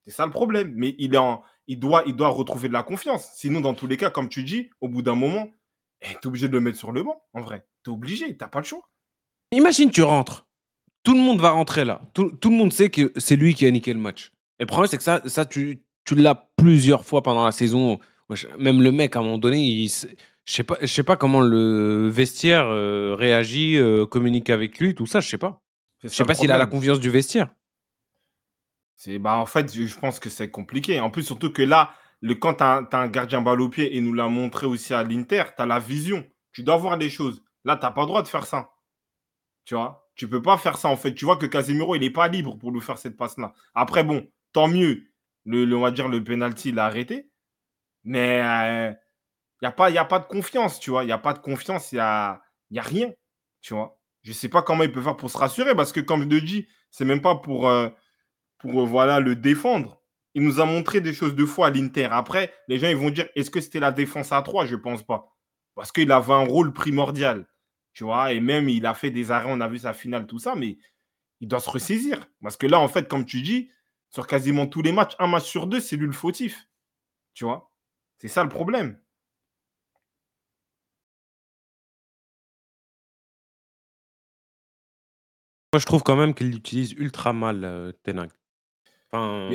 C'est 0.04 0.12
ça 0.12 0.26
le 0.26 0.32
problème. 0.32 0.74
Mais 0.76 0.96
il, 0.98 1.14
est 1.14 1.20
en, 1.20 1.44
il, 1.68 1.80
doit, 1.80 2.04
il 2.08 2.16
doit 2.16 2.30
retrouver 2.30 2.68
de 2.68 2.74
la 2.74 2.84
confiance. 2.84 3.32
Sinon, 3.36 3.62
dans 3.62 3.76
tous 3.76 3.88
les 3.88 3.98
cas, 3.98 4.10
comme 4.10 4.30
tu 4.30 4.44
dis, 4.44 4.70
au 4.82 4.90
bout 4.90 5.04
d'un 5.04 5.16
moment, 5.16 5.52
tu 6.02 6.12
es 6.12 6.28
obligé 6.28 6.48
de 6.48 6.54
le 6.54 6.62
mettre 6.62 6.78
sur 6.78 6.92
le 6.92 7.04
banc, 7.04 7.22
en 7.34 7.42
vrai. 7.42 7.66
Tu 7.84 7.90
es 7.90 7.94
obligé, 7.94 8.28
tu 8.28 8.38
n'as 8.40 8.48
pas 8.48 8.60
le 8.60 8.66
choix. 8.66 8.82
Imagine, 9.52 9.92
tu 9.92 10.04
rentres. 10.04 10.48
Tout 11.04 11.14
le 11.14 11.22
monde 11.22 11.40
va 11.40 11.52
rentrer 11.52 11.86
là. 11.86 12.02
Tout, 12.14 12.32
tout 12.32 12.50
le 12.50 12.56
monde 12.56 12.74
sait 12.74 12.90
que 12.90 13.14
c'est 13.18 13.36
lui 13.36 13.54
qui 13.54 13.66
a 13.66 13.72
niqué 13.72 13.94
le 13.94 14.00
match. 14.00 14.32
Et 14.60 14.64
le 14.64 14.68
problème, 14.68 14.90
c'est 14.90 14.98
que 14.98 15.04
ça, 15.04 15.22
ça 15.26 15.46
tu, 15.46 15.84
tu 16.04 16.16
l'as 16.16 16.50
plusieurs 16.56 17.06
fois 17.06 17.22
pendant 17.22 17.46
la 17.46 17.52
saison. 17.52 18.00
Même 18.58 18.82
le 18.82 18.92
mec, 18.92 19.16
à 19.16 19.20
un 19.20 19.24
moment 19.24 19.38
donné, 19.38 19.64
il 19.64 19.90
je 20.46 20.54
sais 20.54 20.64
pas, 20.64 20.78
je 20.80 20.86
sais 20.86 21.04
pas 21.04 21.18
comment 21.18 21.42
le 21.42 22.08
vestiaire 22.08 22.68
euh, 22.68 23.16
réagit, 23.16 23.78
euh, 23.78 24.06
communique 24.06 24.52
avec 24.52 24.78
lui, 24.80 24.94
tout 24.94 25.08
ça, 25.08 25.20
je 25.20 25.28
sais 25.28 25.40
pas. 25.40 25.62
Je 26.04 26.10
sais 26.10 26.24
pas 26.24 26.36
s'il 26.36 26.52
a 26.52 26.58
la 26.58 26.68
confiance 26.68 27.00
du 27.00 27.10
vestiaire. 27.10 27.50
C'est, 28.96 29.18
bah, 29.18 29.38
en 29.38 29.48
fait, 29.48 29.74
je 29.74 29.98
pense 29.98 30.20
que 30.20 30.30
c'est 30.30 30.50
compliqué. 30.52 31.00
En 31.00 31.10
plus, 31.10 31.24
surtout 31.24 31.52
que 31.52 31.64
là, 31.64 31.94
le, 32.22 32.36
quand 32.36 32.56
tu 32.56 32.64
as, 32.64 32.88
un 32.92 33.08
gardien 33.08 33.42
balle 33.42 33.62
au 33.62 33.70
pied, 33.70 33.96
et 33.96 34.02
nous 34.02 34.14
l'a 34.14 34.28
montré 34.28 34.66
aussi 34.68 34.94
à 34.94 35.04
l'Inter, 35.04 35.44
tu 35.56 35.62
as 35.62 35.66
la 35.66 35.80
vision. 35.80 36.26
Tu 36.54 36.64
dois 36.64 36.78
voir 36.78 36.98
les 36.98 37.10
choses. 37.10 37.44
Là, 37.66 37.76
tu 37.78 37.84
n'as 37.84 37.92
pas 37.92 38.02
le 38.02 38.08
droit 38.08 38.24
de 38.24 38.28
faire 38.28 38.46
ça. 38.46 38.72
Tu 39.66 39.76
vois? 39.76 40.10
Tu 40.16 40.28
peux 40.30 40.42
pas 40.42 40.58
faire 40.58 40.78
ça, 40.78 40.90
en 40.90 40.98
fait. 40.98 41.14
Tu 41.14 41.26
vois 41.26 41.38
que 41.38 41.46
Casemiro, 41.46 41.96
il 41.96 42.02
n'est 42.02 42.10
pas 42.10 42.28
libre 42.28 42.58
pour 42.58 42.72
nous 42.72 42.82
faire 42.82 42.98
cette 42.98 43.18
passe-là. 43.18 43.54
Après, 43.74 44.04
bon, 44.04 44.28
tant 44.54 44.68
mieux. 44.68 45.06
Le, 45.46 45.66
le- 45.66 45.76
on 45.78 45.82
va 45.82 45.92
dire 45.92 46.08
le 46.08 46.24
penalty, 46.24 46.70
il 46.70 46.80
a 46.80 46.86
arrêté. 46.86 47.30
Mais 48.04 48.38
il 48.40 48.98
n'y 49.62 49.68
a, 49.68 49.72
pas- 49.72 49.92
a 49.92 50.06
pas 50.06 50.20
de 50.20 50.26
confiance, 50.28 50.80
tu 50.80 50.90
vois. 50.92 51.04
Il 51.04 51.08
n'y 51.08 51.12
a 51.14 51.18
pas 51.18 51.34
de 51.34 51.40
confiance, 51.40 51.92
il 51.92 51.96
n'y 51.96 52.02
a, 52.02 52.42
y 52.72 52.80
a 52.80 52.84
rien, 52.84 53.12
tu. 53.62 53.74
Je 54.24 54.30
ne 54.32 54.34
sais 54.34 54.50
pas 54.50 54.62
comment 54.64 54.84
il 54.84 54.92
peut 54.92 55.02
faire 55.02 55.18
pour 55.18 55.30
se 55.30 55.38
rassurer, 55.38 55.76
parce 55.76 55.92
que 55.92 56.00
comme 56.00 56.24
je 56.24 56.28
te 56.40 56.46
dis, 56.46 56.68
c'est 56.92 57.06
même 57.06 57.22
pas 57.22 57.36
pour, 57.36 57.68
euh, 57.70 57.90
pour 58.60 58.84
euh, 58.84 58.86
voilà, 58.86 59.20
le 59.20 59.36
défendre. 59.36 60.02
Il 60.36 60.44
nous 60.44 60.60
a 60.60 60.66
montré 60.66 61.02
des 61.02 61.14
choses 61.14 61.34
de 61.34 61.45
fois 61.45 61.68
à 61.68 61.70
l'Inter. 61.72 62.10
Après, 62.12 62.53
les 62.68 62.78
gens 62.78 62.90
ils 62.90 62.98
vont 62.98 63.10
dire, 63.10 63.28
est-ce 63.36 63.49
que 63.49 63.62
c'était 63.62 63.80
la 63.80 63.91
défense 63.91 64.32
à 64.32 64.41
3 64.41 64.66
Je 64.66 64.76
ne 64.76 64.82
pense 64.82 65.02
pas. 65.03 65.34
Parce 65.76 65.91
qu'il 65.91 66.12
avait 66.12 66.34
un 66.34 66.45
rôle 66.45 66.74
primordial, 66.74 67.48
tu 67.94 68.03
vois? 68.03 68.34
Et 68.34 68.41
même, 68.41 68.70
il 68.70 68.86
a 68.86 68.94
fait 68.94 69.12
des 69.12 69.32
arrêts, 69.32 69.49
on 69.49 69.62
a 69.62 69.68
vu 69.68 69.80
sa 69.80 69.94
finale, 69.94 70.28
tout 70.28 70.40
ça, 70.40 70.56
mais 70.56 70.78
il 71.41 71.48
doit 71.48 71.60
se 71.62 71.70
ressaisir. 71.70 72.28
Parce 72.41 72.57
que 72.57 72.68
là, 72.68 72.80
en 72.80 72.88
fait, 72.88 73.07
comme 73.10 73.26
tu 73.26 73.41
dis, 73.41 73.72
sur 74.10 74.28
quasiment 74.28 74.68
tous 74.68 74.82
les 74.82 74.91
matchs, 74.91 75.16
un 75.20 75.28
match 75.28 75.45
sur 75.45 75.68
deux, 75.68 75.80
c'est 75.82 75.98
lui 75.98 76.06
le 76.07 76.12
fautif. 76.14 76.68
Tu 77.34 77.45
vois? 77.45 77.72
C'est 78.20 78.28
ça 78.30 78.44
le 78.44 78.49
problème. 78.49 78.99
Moi, 85.74 85.80
je 85.80 85.86
trouve 85.86 86.03
quand 86.03 86.16
même 86.16 86.34
qu'il 86.34 86.52
l'utilise 86.52 86.94
ultra 86.94 87.34
mal, 87.34 87.66
euh. 87.66 87.91
Enfin, 89.12 89.49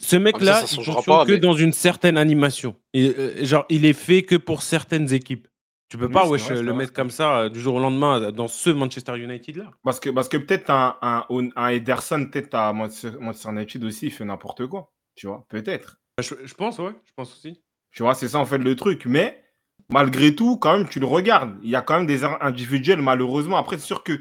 ce 0.00 0.16
mec-là, 0.16 0.54
ça, 0.60 0.66
ça 0.66 0.76
il 0.80 0.84
fonctionne 0.84 1.04
pas, 1.04 1.24
que 1.24 1.32
mais- 1.32 1.38
dans 1.38 1.54
une 1.54 1.72
certaine 1.72 2.18
animation. 2.18 2.74
Et, 2.92 3.14
euh, 3.18 3.44
genre, 3.44 3.64
il 3.68 3.84
est 3.86 3.92
fait 3.92 4.22
que 4.22 4.36
pour 4.36 4.62
certaines 4.62 5.12
équipes. 5.12 5.48
Tu 5.88 5.96
peux 5.96 6.06
Oui, 6.06 6.12
pas 6.12 6.26
wesh, 6.28 6.42
vrai, 6.42 6.62
le 6.62 6.74
mettre 6.74 6.92
comme 6.92 7.10
ça 7.10 7.38
euh, 7.38 7.48
du 7.48 7.60
jour 7.60 7.76
au 7.76 7.80
lendemain 7.80 8.20
euh, 8.20 8.30
dans 8.30 8.46
ce 8.48 8.68
Manchester 8.68 9.16
United-là. 9.18 9.70
Parce 9.82 9.98
que, 10.00 10.10
parce 10.10 10.28
que 10.28 10.36
peut-être 10.36 10.68
un, 10.68 10.96
un, 11.00 11.24
un 11.56 11.68
Ederson, 11.68 12.26
peut-être 12.26 12.52
à 12.54 12.72
Manchester 12.74 13.48
United 13.50 13.84
aussi, 13.84 14.06
il 14.06 14.12
fait 14.12 14.26
n'importe 14.26 14.66
quoi. 14.66 14.92
Tu 15.14 15.26
vois, 15.26 15.46
peut-être. 15.48 15.96
Je, 16.20 16.34
je 16.44 16.52
pense, 16.54 16.78
ouais, 16.78 16.92
je 17.06 17.12
pense 17.16 17.32
aussi. 17.32 17.62
Tu 17.92 18.02
vois, 18.02 18.14
c'est 18.14 18.28
ça 18.28 18.38
en 18.38 18.44
fait 18.44 18.58
le 18.58 18.76
truc. 18.76 19.06
Mais 19.06 19.42
malgré 19.88 20.34
tout, 20.34 20.58
quand 20.58 20.76
même, 20.76 20.88
tu 20.88 21.00
le 21.00 21.06
regardes. 21.06 21.56
Il 21.62 21.70
y 21.70 21.76
a 21.76 21.80
quand 21.80 21.96
même 21.96 22.06
des 22.06 22.22
erreurs 22.22 22.42
individuelles, 22.44 23.00
malheureusement. 23.00 23.56
Après, 23.56 23.78
c'est 23.78 23.86
sûr 23.86 24.02
que 24.04 24.20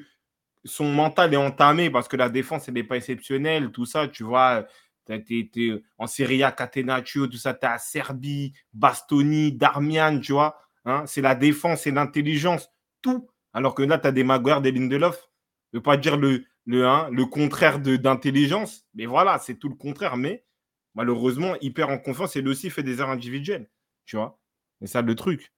son 0.64 0.86
mental 0.86 1.34
est 1.34 1.38
entamé 1.38 1.90
parce 1.90 2.08
que 2.08 2.16
la 2.16 2.30
défense, 2.30 2.70
elle 2.70 2.76
n'est 2.76 2.84
pas 2.84 2.96
exceptionnelle. 2.96 3.72
Tout 3.72 3.86
ça, 3.86 4.08
tu 4.08 4.24
vois. 4.24 4.66
Tu 5.08 5.14
as 5.14 5.16
été 5.36 5.84
en 5.98 6.06
Serie 6.08 6.44
A, 6.44 6.52
Catenaccio, 6.52 7.28
tout 7.28 7.38
ça. 7.38 7.54
Tu 7.54 7.66
à 7.66 7.78
Serbie, 7.80 8.54
Bastoni, 8.74 9.54
Darmian, 9.54 10.20
tu 10.20 10.34
vois. 10.34 10.60
Hein, 10.86 11.04
c'est 11.08 11.22
la 11.22 11.36
défense, 11.36 11.82
c'est 11.82 11.92
l'intelligence, 11.92 12.70
tout. 13.02 13.30
Alors 13.54 13.74
que 13.76 13.84
là, 13.84 13.98
tu 13.98 14.08
as 14.08 14.12
des 14.12 14.24
Maguire, 14.24 14.62
des 14.62 14.72
Lindelof. 14.72 15.30
Je 15.74 15.78
ne 15.78 15.80
veux 15.80 15.84
pas 15.84 15.98
dire 15.98 16.16
le, 16.18 16.46
le, 16.66 16.86
hein, 16.88 17.10
le 17.12 17.26
contraire 17.26 17.80
de- 17.80 17.98
d'intelligence. 17.98 18.86
Mais 18.94 19.06
voilà, 19.06 19.40
c'est 19.40 19.56
tout 19.56 19.70
le 19.70 19.76
contraire. 19.76 20.16
Mais 20.18 20.46
malheureusement, 20.96 21.56
il 21.62 21.74
perd 21.74 21.92
en 21.92 21.98
confiance 21.98 22.36
et 22.36 22.42
lui 22.42 22.52
aussi 22.52 22.70
fait 22.70 22.84
des 22.84 23.00
erreurs 23.00 23.10
individuelles. 23.10 23.70
Tu 24.06 24.16
vois 24.16 24.40
C'est 24.80 24.88
ça 24.88 25.02
le 25.02 25.16
truc. 25.16 25.52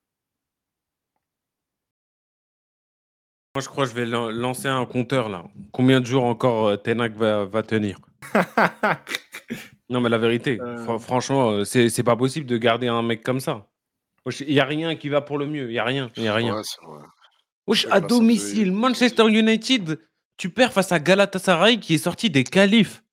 Moi, 3.56 3.62
je 3.64 3.68
crois 3.70 3.86
que 3.86 3.90
je 3.92 3.96
vais 3.96 4.06
lan- 4.06 4.30
lancer 4.32 4.68
un 4.68 4.86
compteur 4.86 5.28
là. 5.30 5.44
Combien 5.72 6.00
de 6.02 6.06
jours 6.06 6.24
encore 6.24 6.68
euh, 6.68 6.78
Tenac 6.78 7.14
va, 7.14 7.46
va 7.46 7.64
tenir? 7.64 8.00
Non, 9.90 10.02
mais 10.02 10.10
la 10.10 10.18
vérité, 10.18 10.60
Euh. 10.62 10.86
fr- 10.86 11.00
franchement, 11.00 11.50
euh, 11.52 11.64
c'est 11.66 11.90
c'est 11.90 12.04
pas 12.04 12.16
possible 12.16 12.46
de 12.46 12.58
garder 12.58 12.88
un 12.88 13.02
mec 13.02 13.24
comme 13.24 13.40
ça. 13.40 13.68
Il 14.42 14.54
n'y 14.54 14.60
a 14.60 14.66
rien 14.66 14.96
qui 14.96 15.10
va 15.10 15.22
pour 15.22 15.38
le 15.40 15.48
mieux. 15.48 15.66
Il 15.70 15.72
n'y 15.72 15.80
a 15.80 15.84
rien. 15.84 16.12
Il 16.16 16.24
y 16.24 16.28
a 16.28 16.34
rien. 16.36 16.56
Ouais, 16.56 16.62
c'est 16.64 16.86
vrai. 16.86 17.00
Wesh, 17.66 17.84
C'est 17.84 17.92
à 17.92 18.00
domicile, 18.00 18.72
Manchester 18.72 19.28
United, 19.28 20.00
tu 20.38 20.50
perds 20.50 20.74
face 20.74 20.92
à 20.92 21.00
Galatasaray 21.00 21.80
qui 21.80 21.96
est 21.96 22.00
sorti 22.00 22.30
des 22.30 22.44
qualifs. 22.44 23.04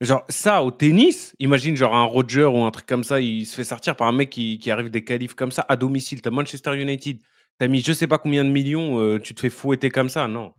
Genre, 0.00 0.24
ça, 0.28 0.62
au 0.64 0.70
tennis, 0.70 1.34
imagine 1.38 1.76
genre 1.76 1.94
un 1.94 2.04
Roger 2.04 2.44
ou 2.46 2.64
un 2.64 2.70
truc 2.70 2.86
comme 2.86 3.04
ça, 3.04 3.20
il 3.20 3.44
se 3.46 3.54
fait 3.54 3.64
sortir 3.64 3.96
par 3.96 4.08
un 4.08 4.12
mec 4.12 4.30
qui, 4.30 4.58
qui 4.58 4.70
arrive 4.70 4.88
des 4.90 5.04
qualifs 5.04 5.34
comme 5.34 5.52
ça 5.52 5.66
à 5.68 5.76
domicile. 5.76 6.22
T'as 6.22 6.30
Manchester 6.30 6.74
United, 6.80 7.18
t'as 7.58 7.68
mis 7.68 7.80
je 7.82 7.92
sais 7.92 8.06
pas 8.06 8.16
combien 8.18 8.42
de 8.44 8.48
millions, 8.50 8.98
euh, 8.98 9.18
tu 9.20 9.34
te 9.34 9.40
fais 9.40 9.50
fouetter 9.50 9.90
comme 9.90 10.08
ça, 10.08 10.26
non. 10.26 10.54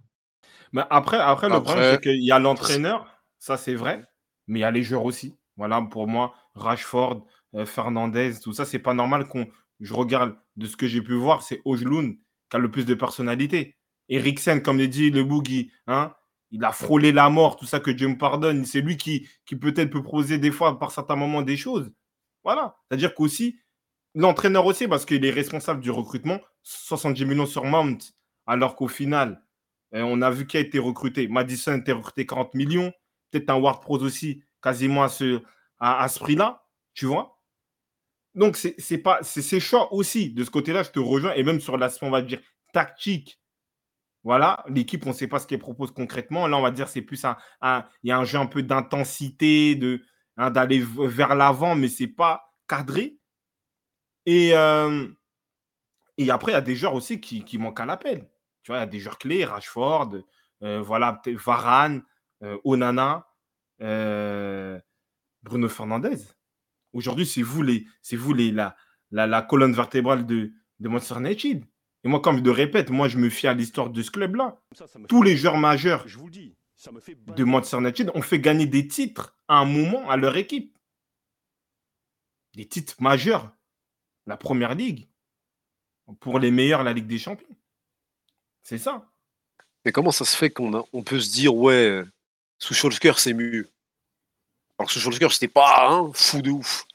Mais 0.74 0.84
après, 0.92 1.18
après, 1.18 1.50
le 1.50 1.56
problème, 1.64 1.94
c'est 1.96 2.02
qu'il 2.02 2.24
y 2.24 2.32
a 2.32 2.38
l'entraîneur, 2.40 3.08
ça 3.40 3.58
c'est 3.58 3.74
vrai, 3.74 4.06
mais 4.48 4.60
il 4.60 4.62
y 4.62 4.66
a 4.66 4.72
les 4.72 4.84
joueurs 4.84 5.06
aussi. 5.06 5.36
Voilà, 5.58 5.82
pour 5.82 6.08
moi, 6.08 6.34
Rashford, 6.56 7.26
euh, 7.56 7.66
Fernandez, 7.66 8.34
tout 8.42 8.54
ça, 8.54 8.66
c'est 8.66 8.80
pas 8.80 8.94
normal 8.94 9.28
qu'on. 9.28 9.48
Je 9.80 9.94
regarde 9.94 10.36
de 10.58 10.68
ce 10.68 10.78
que 10.78 10.88
j'ai 10.88 11.02
pu 11.02 11.14
voir, 11.16 11.42
c'est 11.42 11.62
Ojloun 11.66 12.18
qui 12.50 12.58
a 12.58 12.60
le 12.60 12.70
plus 12.70 12.86
de 12.86 12.94
personnalité. 12.94 13.76
Eriksen, 14.10 14.62
comme 14.62 14.78
l'a 14.78 14.88
dit 14.88 15.10
le 15.10 15.24
Boogie, 15.24 15.72
hein, 15.88 16.14
il 16.52 16.64
a 16.66 16.72
frôlé 16.72 17.12
la 17.12 17.30
mort, 17.30 17.56
tout 17.56 17.66
ça 17.66 17.80
que 17.80 17.92
Dieu 17.92 18.08
me 18.08 18.18
pardonne. 18.18 18.66
C'est 18.66 18.82
lui 18.82 18.98
qui, 18.98 19.28
qui 19.46 19.56
peut-être 19.56 19.90
peut 19.90 20.04
proposer 20.04 20.38
des 20.38 20.52
fois, 20.52 20.78
par 20.78 20.92
certains 20.92 21.16
moments, 21.16 21.42
des 21.42 21.58
choses. 21.58 21.92
Voilà. 22.44 22.76
C'est-à-dire 22.88 23.16
qu'aussi, 23.16 23.60
l'entraîneur 24.16 24.66
aussi, 24.66 24.88
parce 24.88 25.06
qu'il 25.06 25.24
est 25.26 25.32
responsable 25.32 25.80
du 25.80 25.92
recrutement, 25.92 26.40
70 26.64 27.26
millions 27.26 27.46
sur 27.46 27.64
Mount, 27.64 27.98
alors 28.46 28.76
qu'au 28.76 28.88
final, 28.90 29.42
euh, 29.94 30.02
on 30.02 30.22
a 30.22 30.30
vu 30.30 30.46
qui 30.46 30.58
a 30.58 30.60
été 30.60 30.78
recruté. 30.80 31.28
Madison 31.28 31.72
a 31.72 31.78
été 31.78 31.92
recruté 31.94 32.26
40 32.26 32.54
millions. 32.54 32.92
Peut-être 33.32 33.49
un 33.49 33.56
Ward 33.56 33.82
Prose 33.82 34.03
aussi, 34.03 34.44
quasiment 34.62 35.03
à 35.03 35.10
ce, 35.10 36.20
prix-là. 36.20 36.66
Tu 36.94 37.06
vois 37.06 37.41
Donc, 38.36 38.58
c'est 38.58 38.98
pas 38.98 39.20
c'est 39.24 39.60
aussi. 39.91 40.32
De 40.32 40.44
ce 40.44 40.52
côté-là, 40.52 40.84
je 40.84 40.91
te 40.91 40.99
rejoins. 40.99 41.34
Et 41.34 41.44
même 41.44 41.60
sur 41.60 41.78
l'aspect, 41.78 42.06
on 42.06 42.12
va 42.12 42.22
dire, 42.22 42.41
tactique. 42.74 43.40
Voilà, 44.24 44.64
l'équipe, 44.68 45.06
on 45.08 45.10
ne 45.10 45.16
sait 45.16 45.28
pas 45.28 45.40
ce 45.40 45.48
qu'elle 45.48 45.60
propose 45.60 45.91
concrètement. 45.91 46.48
Là, 46.48 46.58
on 46.58 46.62
va 46.62 46.72
dire, 46.72 46.90
c'est 46.90 47.02
plus 47.02 47.26
un, 47.26 47.38
y 48.03 48.12
a 48.12 48.18
un 48.18 48.24
jeu 48.24 48.38
un 48.38 48.45
peu 48.45 48.62
d'intensité, 48.62 49.80
hein, 50.38 50.52
d'aller 50.52 50.84
vers 50.86 51.36
l'avant, 51.36 51.76
mais 51.76 51.88
c'est 51.88 52.08
pas 52.08 52.53
cadré. 52.68 53.18
Et, 54.28 54.52
euh, 54.53 55.08
et 56.18 56.30
après, 56.30 56.52
il 56.52 56.56
y 56.56 56.58
a 56.58 56.62
des 56.62 56.76
joueurs 56.76 56.94
aussi 56.94 57.20
qui, 57.20 57.58
manquent 57.58 57.80
à 57.80 57.86
l'appel. 57.86 58.30
Tu 58.64 58.72
vois, 58.72 58.78
il 58.78 58.82
y 58.82 58.84
a 58.84 58.88
des 58.88 58.99
joueurs 58.99 59.18
clés, 59.18 59.44
Rashford, 59.44 60.18
euh, 60.62 60.82
voilà, 60.82 61.20
Varane, 61.26 62.03
Onana, 62.64 63.28
euh, 63.82 64.80
Bruno 65.44 65.68
Fernandez. 65.70 66.18
Aujourd'hui, 66.94 67.26
c'est 67.26 67.42
vous, 67.42 67.62
les, 67.62 67.88
c'est 68.02 68.16
vous 68.16 68.34
les, 68.34 68.52
la, 68.52 68.76
la, 69.12 69.28
la 69.28 69.42
colonne 69.42 69.74
vertébrale 69.74 70.26
de, 70.26 70.52
de 70.80 70.90
Manchester 70.90 71.20
United. 71.20 71.66
Et 72.04 72.08
moi, 72.08 72.20
comme 72.20 72.38
je 72.40 72.44
le 72.44 72.52
répète, 72.52 72.90
moi, 72.90 73.08
je 73.08 73.18
me 73.18 73.30
fie 73.30 73.48
à 73.48 73.54
l'histoire 73.54 73.90
de 73.90 74.02
ce 74.02 74.12
club-là. 74.12 74.60
Tous 75.08 75.22
les 75.24 75.38
joueurs 75.38 75.58
majeurs 75.58 76.08
Je 76.08 76.18
vous 76.18 76.26
le 76.26 76.32
dis, 76.32 76.56
ça 76.76 76.92
me 76.92 77.00
fait 77.00 77.16
de 77.16 77.44
Manchester 77.44 77.78
United 77.78 78.12
ont 78.16 78.22
fait 78.22 78.40
gagner 78.40 78.66
des 78.66 78.88
titres 78.88 79.36
à 79.48 79.60
un 79.60 79.66
moment 79.66 80.10
à 80.10 80.18
leur 80.18 80.36
équipe. 80.36 80.78
Des 82.56 82.68
titres 82.68 82.96
majeurs. 83.02 83.52
La 84.26 84.36
première 84.38 84.76
ligue. 84.76 85.08
Pour 86.20 86.40
les 86.40 86.52
meilleurs, 86.52 86.84
la 86.84 86.92
Ligue 86.94 87.08
des 87.08 87.18
Champions. 87.20 87.56
C'est 88.64 88.78
ça. 88.78 89.10
Mais 89.86 89.92
comment 89.94 90.12
ça 90.12 90.26
se 90.26 90.36
fait 90.36 90.50
qu'on 90.50 90.78
a- 90.78 90.84
on 90.92 91.04
peut 91.04 91.20
se 91.20 91.32
dire, 91.32 91.56
ouais, 91.56 92.04
sous 92.62 92.74
Scholzker, 92.74 93.18
c'est 93.20 93.34
mieux 93.34 93.68
Alors 94.78 94.88
que 94.88 94.94
sous 94.94 95.00
Scholzker, 95.00 95.32
c'était 95.32 95.48
pas 95.48 95.88
hein, 95.90 96.12
fou 96.14 96.42
de 96.42 96.52
ouf. 96.52 96.86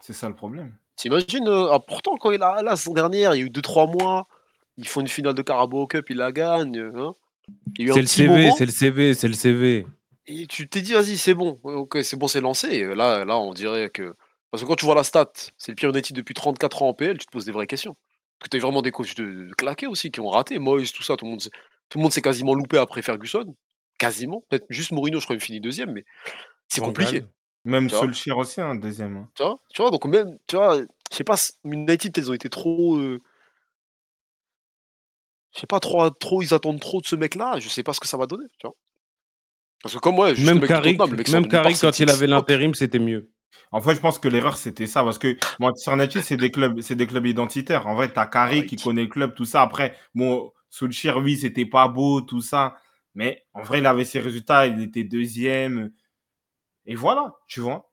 C'est 0.00 0.12
ça 0.12 0.28
le 0.28 0.34
problème. 0.34 0.74
T'imagines, 0.96 1.48
euh, 1.48 1.72
ah, 1.72 1.80
pourtant, 1.80 2.16
quand 2.16 2.30
il 2.30 2.42
a 2.42 2.62
la 2.62 2.76
saison 2.76 2.92
dernière, 2.94 3.34
il 3.34 3.38
y 3.38 3.42
a 3.42 3.46
eu 3.46 3.50
2-3 3.50 3.86
mois, 3.90 4.28
ils 4.76 4.86
font 4.86 5.00
une 5.00 5.08
finale 5.08 5.34
de 5.34 5.42
Carabao 5.42 5.86
Cup, 5.86 6.08
ils 6.10 6.16
la 6.16 6.30
gagnent. 6.30 6.92
hein. 6.94 7.14
Il 7.76 7.82
y 7.82 7.84
a 7.84 7.88
eu 7.88 7.90
un 7.90 7.94
C'est 7.94 8.00
le 8.00 8.06
petit 8.06 8.14
CV, 8.16 8.50
c'est 8.56 8.66
le 8.66 8.72
CV, 8.72 9.14
c'est 9.14 9.28
le 9.28 9.34
CV. 9.34 9.86
et 10.26 10.46
tu 10.46 10.68
t'es 10.68 10.80
dit, 10.82 10.92
vas-y, 10.92 11.18
c'est 11.18 11.34
bon, 11.34 11.58
ok, 11.64 11.98
c'est 12.04 12.16
bon, 12.16 12.28
c'est 12.28 12.40
lancé. 12.40 12.84
Là, 12.94 13.24
là, 13.24 13.36
on 13.38 13.52
dirait 13.52 13.90
que. 13.90 14.14
Parce 14.50 14.62
que 14.62 14.68
quand 14.68 14.76
tu 14.76 14.84
vois 14.84 14.94
la 14.94 15.02
stat, 15.04 15.32
c'est 15.58 15.72
le 15.72 15.76
pire 15.76 15.90
United 15.90 16.14
depuis 16.16 16.34
34 16.34 16.82
ans 16.82 16.88
en 16.90 16.94
PL, 16.94 17.18
tu 17.18 17.26
te 17.26 17.30
poses 17.32 17.44
des 17.44 17.50
vraies 17.52 17.66
questions. 17.66 17.96
Parce 18.38 18.48
que 18.48 18.56
tu 18.56 18.56
as 18.58 18.60
vraiment 18.64 18.82
des 18.82 18.92
coachs 18.92 19.16
de, 19.16 19.48
de 19.48 19.54
claqués 19.54 19.88
aussi 19.88 20.10
qui 20.12 20.20
ont 20.20 20.28
raté. 20.28 20.58
Moyes, 20.60 20.92
tout 20.92 21.02
ça, 21.02 21.16
tout 21.16 21.24
le 21.24 21.32
monde 21.32 21.40
s'est- 21.42 21.50
tout 21.88 21.98
le 21.98 22.02
monde 22.02 22.12
s'est 22.12 22.22
quasiment 22.22 22.54
loupé 22.54 22.78
après 22.78 23.02
Ferguson. 23.02 23.54
Quasiment. 24.04 24.44
Peut-être 24.48 24.66
juste 24.70 24.92
Mourinho, 24.92 25.20
je 25.20 25.24
crois, 25.26 25.36
il 25.36 25.40
finit 25.40 25.60
deuxième, 25.60 25.92
mais 25.92 26.04
c'est 26.68 26.80
compliqué. 26.80 27.24
Même 27.64 27.88
Solskjaer 27.88 28.36
aussi, 28.36 28.60
un 28.60 28.74
deuxième. 28.74 29.16
hein. 29.16 29.28
Tu 29.34 29.42
vois, 29.42 29.58
tu 29.72 29.80
vois, 29.82 29.90
donc 29.90 30.04
même, 30.04 30.38
tu 30.46 30.56
vois, 30.56 30.78
je 30.78 31.16
sais 31.16 31.24
pas, 31.24 31.36
United, 31.64 32.12
peut-être, 32.12 32.26
ils 32.26 32.30
ont 32.30 32.34
été 32.34 32.50
trop. 32.50 32.96
euh, 32.96 33.22
Je 35.54 35.60
sais 35.60 35.66
pas, 35.66 35.80
trop, 35.80 36.10
trop, 36.10 36.42
ils 36.42 36.52
attendent 36.52 36.80
trop 36.80 37.00
de 37.00 37.06
ce 37.06 37.16
mec-là, 37.16 37.58
je 37.60 37.68
sais 37.68 37.82
pas 37.82 37.92
ce 37.92 38.00
que 38.00 38.08
ça 38.08 38.16
va 38.16 38.26
donner, 38.26 38.46
tu 38.58 38.66
vois? 38.66 38.76
Parce 39.82 39.94
que 39.94 40.00
comme 40.00 40.16
moi, 40.16 40.32
Même 40.34 40.60
Carrick, 40.66 40.98
même 41.28 41.46
Carrick, 41.48 41.78
quand 41.80 41.98
il 42.00 42.10
avait 42.10 42.26
l'intérim, 42.26 42.74
c'était 42.74 42.98
mieux. 42.98 43.30
En 43.70 43.80
fait, 43.82 43.94
je 43.94 44.00
pense 44.00 44.18
que 44.18 44.28
l'erreur, 44.28 44.56
c'était 44.56 44.86
ça. 44.86 45.02
Parce 45.04 45.18
que 45.18 45.36
Manchester 45.58 45.92
United, 45.94 46.22
c'est 46.22 46.36
des 46.36 46.50
clubs, 46.50 46.80
c'est 46.80 46.94
des 46.94 47.06
clubs 47.06 47.26
identitaires. 47.26 47.86
En 47.86 47.94
vrai, 47.94 48.12
tu 48.12 48.18
as 48.18 48.26
Carrick 48.26 48.66
qui 48.68 48.76
connaît 48.76 49.02
le 49.02 49.08
club, 49.08 49.34
tout 49.34 49.44
ça. 49.44 49.62
Après, 49.62 49.96
bon, 50.14 50.52
Solskjaer, 50.70 51.18
oui, 51.18 51.36
c'était 51.36 51.66
pas 51.66 51.88
beau, 51.88 52.20
tout 52.20 52.40
ça. 52.40 52.76
Mais 53.14 53.44
en 53.54 53.62
vrai, 53.62 53.78
il 53.78 53.86
avait 53.86 54.04
ses 54.04 54.20
résultats, 54.20 54.66
il 54.66 54.80
était 54.82 55.04
deuxième. 55.04 55.92
Et 56.86 56.94
voilà, 56.96 57.34
tu 57.48 57.60
vois. 57.60 57.92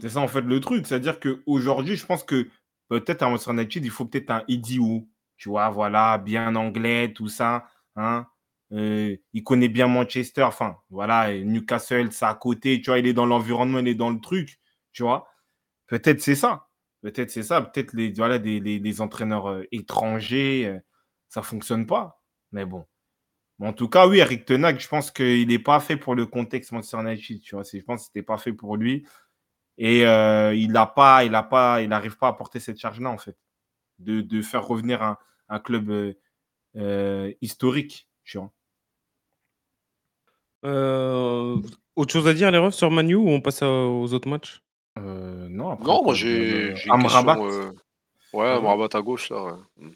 C'est 0.00 0.10
ça, 0.10 0.20
en 0.20 0.28
fait, 0.28 0.42
le 0.42 0.60
truc. 0.60 0.86
C'est-à-dire 0.86 1.20
qu'aujourd'hui, 1.20 1.96
je 1.96 2.06
pense 2.06 2.24
que 2.24 2.48
peut-être 2.88 3.22
à 3.22 3.28
Manchester 3.28 3.52
United, 3.52 3.84
il 3.84 3.90
faut 3.90 4.06
peut-être 4.06 4.30
un 4.30 4.44
idiot. 4.48 5.08
Tu 5.36 5.48
vois, 5.48 5.70
voilà, 5.70 6.18
bien 6.18 6.54
anglais, 6.56 7.12
tout 7.12 7.28
ça. 7.28 7.66
Hein. 7.96 8.26
Euh, 8.72 9.16
il 9.32 9.44
connaît 9.44 9.68
bien 9.68 9.86
Manchester. 9.88 10.42
Enfin, 10.44 10.78
voilà, 10.90 11.32
Newcastle, 11.34 12.12
c'est 12.12 12.24
à 12.24 12.34
côté. 12.34 12.80
Tu 12.80 12.90
vois, 12.90 12.98
il 12.98 13.06
est 13.06 13.12
dans 13.12 13.26
l'environnement, 13.26 13.78
il 13.80 13.88
est 13.88 13.94
dans 13.94 14.10
le 14.10 14.20
truc. 14.20 14.58
Tu 14.92 15.02
vois. 15.02 15.28
Peut-être 15.88 16.20
c'est 16.22 16.34
ça. 16.36 16.68
Peut-être 17.02 17.30
c'est 17.30 17.42
ça. 17.42 17.60
Peut-être 17.62 17.92
les, 17.94 18.12
voilà, 18.12 18.38
des, 18.38 18.60
des 18.60 19.00
entraîneurs 19.00 19.48
euh, 19.48 19.64
étrangers, 19.72 20.66
euh, 20.66 20.78
ça 21.28 21.40
ne 21.40 21.46
fonctionne 21.46 21.86
pas. 21.86 22.22
Mais 22.52 22.64
bon. 22.66 22.86
Mais 23.62 23.68
en 23.68 23.72
tout 23.72 23.88
cas, 23.88 24.08
oui, 24.08 24.18
Eric 24.18 24.44
Tenac, 24.44 24.80
je 24.80 24.88
pense 24.88 25.12
qu'il 25.12 25.46
n'est 25.46 25.58
pas 25.60 25.78
fait 25.78 25.96
pour 25.96 26.16
le 26.16 26.26
contexte 26.26 26.72
Manchester 26.72 26.98
United. 27.00 27.40
Tu 27.42 27.54
vois. 27.54 27.62
Je 27.64 27.78
pense 27.78 28.00
que 28.00 28.04
ce 28.06 28.10
n'était 28.10 28.26
pas 28.26 28.36
fait 28.36 28.52
pour 28.52 28.76
lui. 28.76 29.06
Et 29.78 30.04
euh, 30.04 30.52
il 30.52 30.72
n'a 30.72 30.84
pas, 30.86 31.22
il 31.24 31.32
a 31.36 31.44
pas, 31.44 31.80
il 31.80 31.88
n'arrive 31.88 32.16
pas 32.18 32.26
à 32.26 32.32
porter 32.32 32.58
cette 32.58 32.78
charge-là, 32.78 33.08
en 33.08 33.18
fait. 33.18 33.36
De, 34.00 34.20
de 34.20 34.42
faire 34.42 34.66
revenir 34.66 35.00
un, 35.02 35.16
un 35.48 35.60
club 35.60 35.90
euh, 35.90 36.12
euh, 36.76 37.32
historique. 37.40 38.08
Tu 38.24 38.38
vois. 38.38 38.50
Euh, 40.64 41.56
autre 41.94 42.12
chose 42.12 42.26
à 42.26 42.34
dire, 42.34 42.50
les 42.50 42.58
refs, 42.58 42.74
sur 42.74 42.90
Manu 42.90 43.14
ou 43.14 43.28
on 43.28 43.40
passe 43.40 43.62
à- 43.62 43.70
aux 43.70 44.12
autres 44.12 44.28
matchs? 44.28 44.60
Euh, 44.98 45.48
non, 45.48 45.70
après, 45.70 45.86
Non, 45.86 46.02
moi 46.04 46.14
j'ai 46.14 46.74
Amrabat. 46.90 47.38
euh, 47.40 47.72
Ouais, 48.32 48.48
Amrabat 48.48 48.88
à 48.92 49.02
gauche, 49.02 49.30
là. 49.30 49.44
ouais. 49.78 49.90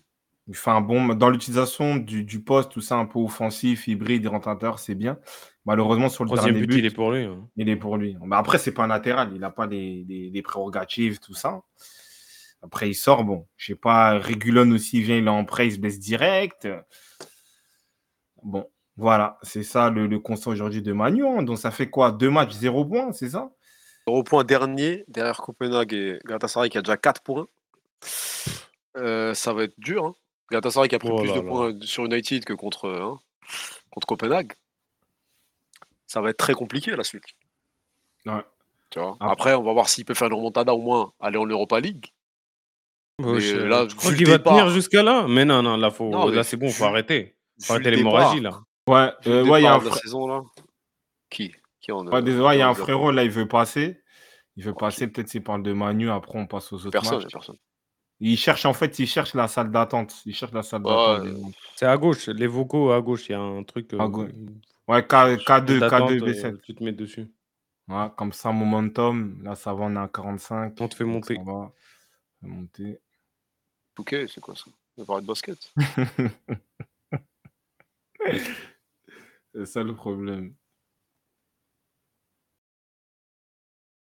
Il 0.48 0.55
fait 0.55 0.70
un 0.70 0.81
bon 0.81 1.14
dans 1.14 1.28
l'utilisation 1.28 1.97
du, 1.97 2.23
du 2.24 2.40
poste, 2.40 2.70
tout 2.70 2.81
ça 2.81 2.97
un 2.97 3.06
peu 3.06 3.18
offensif, 3.18 3.89
hybride, 3.89 4.24
l'intérieur, 4.31 4.78
c'est 4.78 4.94
bien. 4.94 5.18
Malheureusement, 5.64 6.09
sur 6.09 6.23
le 6.24 6.28
Troisième 6.28 6.55
dernier 6.55 6.66
but, 6.68 6.74
but, 6.74 6.78
il 6.81 6.86
est 6.86 6.94
pour 6.94 7.10
lui. 7.10 7.24
hein. 7.24 7.48
il 7.56 7.68
est 7.68 7.77
pour 7.77 7.97
lui. 7.97 8.16
Mais 8.24 8.36
après, 8.36 8.59
c'est 8.59 8.73
pas 8.73 8.85
un 8.85 8.86
latéral, 8.86 9.31
il 9.35 9.40
n'a 9.40 9.51
pas 9.51 9.66
des, 9.66 10.05
des- 10.05 10.31
des 10.31 10.43
prérogatives, 10.43 11.18
tout 11.18 11.35
ça. 11.35 11.62
Après, 12.62 12.89
il 12.89 12.94
sort, 12.94 13.24
bon, 13.24 13.47
je 13.56 13.66
sais 13.66 13.74
pas, 13.74 14.18
Régulon 14.18 14.70
aussi 14.70 15.02
vient, 15.02 15.16
il 15.16 15.27
est 15.27 15.31
en 15.31 15.44
prêt, 15.44 15.66
il 15.66 15.73
se 15.73 15.78
blesse 15.78 15.98
direct. 15.98 16.68
Bon, 18.43 18.68
voilà, 18.97 19.39
c'est 19.43 19.62
ça 19.64 19.90
le, 19.90 20.06
le 20.06 20.18
constat 20.20 20.51
aujourd'hui 20.51 20.82
de 20.82 20.93
Manu. 20.93 21.27
hein. 21.27 21.43
Donc, 21.43 21.59
ça 21.59 21.70
fait 21.73 21.90
quoi? 21.90 22.12
Deux 22.12 22.31
matchs, 22.31 22.52
zéro 22.52 22.85
point, 22.85 23.12
c'est 23.12 23.31
ça? 23.31 23.51
Au 24.06 24.23
point 24.23 24.44
dernier, 24.44 25.05
derrière 25.09 25.39
Copenhague 25.39 25.93
et 25.93 26.18
Galatasaray 26.24 26.70
qui 26.70 26.78
a 26.78 26.82
déjà 26.82 26.97
4 26.97 27.23
points. 27.23 27.48
Euh, 28.97 29.35
ça 29.35 29.52
va 29.52 29.64
être 29.64 29.74
dur. 29.78 30.05
Hein. 30.06 30.14
Galatasaray 30.51 30.89
qui 30.89 30.94
a 30.94 30.98
pris 30.98 31.09
Oh 31.10 31.16
plus 31.18 31.28
là 31.28 31.35
de 31.35 31.40
là. 31.40 31.48
points 31.48 31.73
sur 31.82 32.05
United 32.05 32.44
que 32.44 32.52
contre, 32.52 32.89
hein, 32.89 33.18
contre 33.90 34.06
Copenhague. 34.06 34.52
Ça 36.06 36.20
va 36.20 36.31
être 36.31 36.36
très 36.36 36.55
compliqué 36.55 36.94
la 36.94 37.02
suite. 37.05 37.24
Ouais. 38.27 38.43
Tu 38.90 39.01
vois. 39.01 39.16
Après- 39.18 39.32
Après, 39.32 39.55
on 39.55 39.62
va 39.64 39.73
voir 39.73 39.89
s'il 39.89 40.05
peut 40.05 40.14
faire 40.14 40.28
une 40.28 40.35
remontada 40.35 40.73
au 40.74 40.81
moins, 40.81 41.12
aller 41.20 41.39
en 41.39 41.47
Europa 41.47 41.81
League. 41.81 42.06
Ouais, 43.18 43.32
Mais 43.35 43.40
je, 43.40 43.56
là, 43.56 43.86
je 43.89 43.94
crois 43.97 44.10
vu 44.10 44.18
qu'il 44.18 44.27
le 44.27 44.32
va 44.32 44.39
tenir 44.39 44.68
jusqu'à 44.70 45.02
là. 45.02 45.27
Mais 45.28 45.44
non, 45.44 45.62
non, 45.62 45.77
là, 45.77 45.90
faut, 45.90 46.09
Non, 46.10 46.28
là 46.28 46.44
c'est 46.44 46.56
bon, 46.56 46.68
faut 46.70 46.85
arrêter. 46.85 47.35
Faut 47.62 47.73
arrêter 47.73 47.90
le 47.90 47.97
l'hémorragie, 47.97 48.40
là. 48.40 48.60
Ouais, 48.89 49.10
le 49.24 49.32
euh, 49.32 49.44
ouais, 49.47 49.60
il 49.60 49.64
y 49.64 49.66
a 49.66 49.73
un 49.74 49.78
départ 49.78 49.81
de 49.81 49.85
la 49.86 49.90
frère. 49.90 50.02
saison 50.02 50.27
là. 50.28 50.43
Qui 51.31 51.52
Qui 51.81 51.90
en 51.93 52.06
Ouais, 52.06 52.23
désolé, 52.23 52.56
il 52.56 52.59
y 52.59 52.62
a 52.62 52.68
un 52.68 52.74
frérot 52.74 53.10
là, 53.10 53.24
il 53.24 53.31
veut 53.31 53.48
passer. 53.48 54.01
Il 54.56 54.64
veut 54.64 54.74
passer, 54.74 55.09
peut-être 55.09 55.28
s'il 55.28 55.43
parle 55.43 55.62
de 55.62 55.73
Manu, 55.73 56.10
après 56.10 56.39
on 56.39 56.47
passe 56.47 56.73
aux 56.73 56.77
autres 56.77 56.90
Personne, 56.90 57.23
matchs. 57.23 57.32
personne. 57.32 57.56
Il 58.21 58.37
cherche, 58.39 58.65
en 58.65 58.73
fait, 58.73 58.99
il 58.99 59.07
cherche 59.07 59.35
la 59.35 59.47
salle 59.47 59.71
d'attente. 59.71 60.23
Il 60.25 60.35
cherche 60.35 60.53
la 60.53 60.63
salle 60.63 60.83
d'attente. 60.83 61.23
Ouais, 61.23 61.31
des 61.31 61.41
gens. 61.41 61.51
C'est 61.75 61.87
à 61.87 61.97
gauche, 61.97 62.29
les 62.29 62.47
vocaux 62.47 62.91
à 62.91 63.01
gauche, 63.01 63.29
il 63.29 63.33
y 63.33 63.35
a 63.35 63.41
un 63.41 63.63
truc. 63.63 63.93
À 63.93 64.05
euh, 64.05 64.09
gauche. 64.09 64.31
Ouais, 64.89 65.03
K, 65.03 65.13
K2, 65.13 65.79
d'attente, 65.79 66.11
K2, 66.11 66.23
euh, 66.23 66.27
B7. 66.33 66.61
tu 66.63 66.75
te 66.75 66.83
mets 66.83 66.93
dessus. 66.93 67.29
Ouais, 67.89 68.07
comme 68.17 68.33
ça, 68.33 68.53
momentum. 68.53 69.43
Là, 69.43 69.55
ça 69.55 69.75
va, 69.75 69.85
on 69.85 69.95
est 69.95 69.99
à 69.99 70.09
45. 70.09 70.75
On 70.81 70.89
te 70.89 70.95
fait 70.95 71.05
monter. 71.05 71.37
Ça 71.37 71.43
va. 71.43 71.53
On 71.53 71.73
fait 72.41 72.47
monter. 72.47 73.01
Ok, 73.99 74.17
c'est 74.29 74.41
quoi 74.41 74.55
ça? 74.57 74.65
On 74.97 75.03
va 75.03 75.07
parler 75.07 75.23
de 75.23 75.27
basket? 75.27 75.73
C'est 79.55 79.67
ça 79.67 79.83
le 79.83 79.95
problème. 79.95 80.55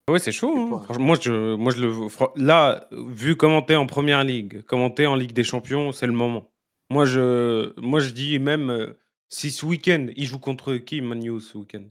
Ouais, 0.10 0.20
c'est 0.20 0.32
chaud. 0.32 0.56
hein. 0.56 0.82
Franchement, 0.84 1.04
moi, 1.06 1.18
je, 1.20 1.56
moi, 1.56 1.74
je 1.74 1.82
le 1.82 2.10
fran- 2.10 2.32
Là, 2.36 2.88
vu 2.92 3.36
comment 3.36 3.62
t'es 3.64 3.76
en 3.76 3.88
première 3.88 4.24
ligue, 4.24 4.62
comment 4.68 4.92
t'es 4.92 5.08
en 5.08 5.16
Ligue 5.16 5.34
des 5.34 5.44
Champions, 5.44 5.92
c'est 5.92 6.06
le 6.06 6.14
moment. 6.14 6.52
Moi, 6.92 7.06
je, 7.06 7.74
moi, 7.80 8.00
je 8.00 8.12
dis 8.12 8.38
même 8.38 8.70
euh, 8.70 9.00
si 9.30 9.50
ce 9.50 9.66
week-end, 9.66 10.08
il 10.16 10.28
joue 10.28 10.38
contre 10.38 10.76
qui, 10.76 11.02
Manu, 11.02 11.42
ce 11.42 11.58
week-end? 11.58 11.86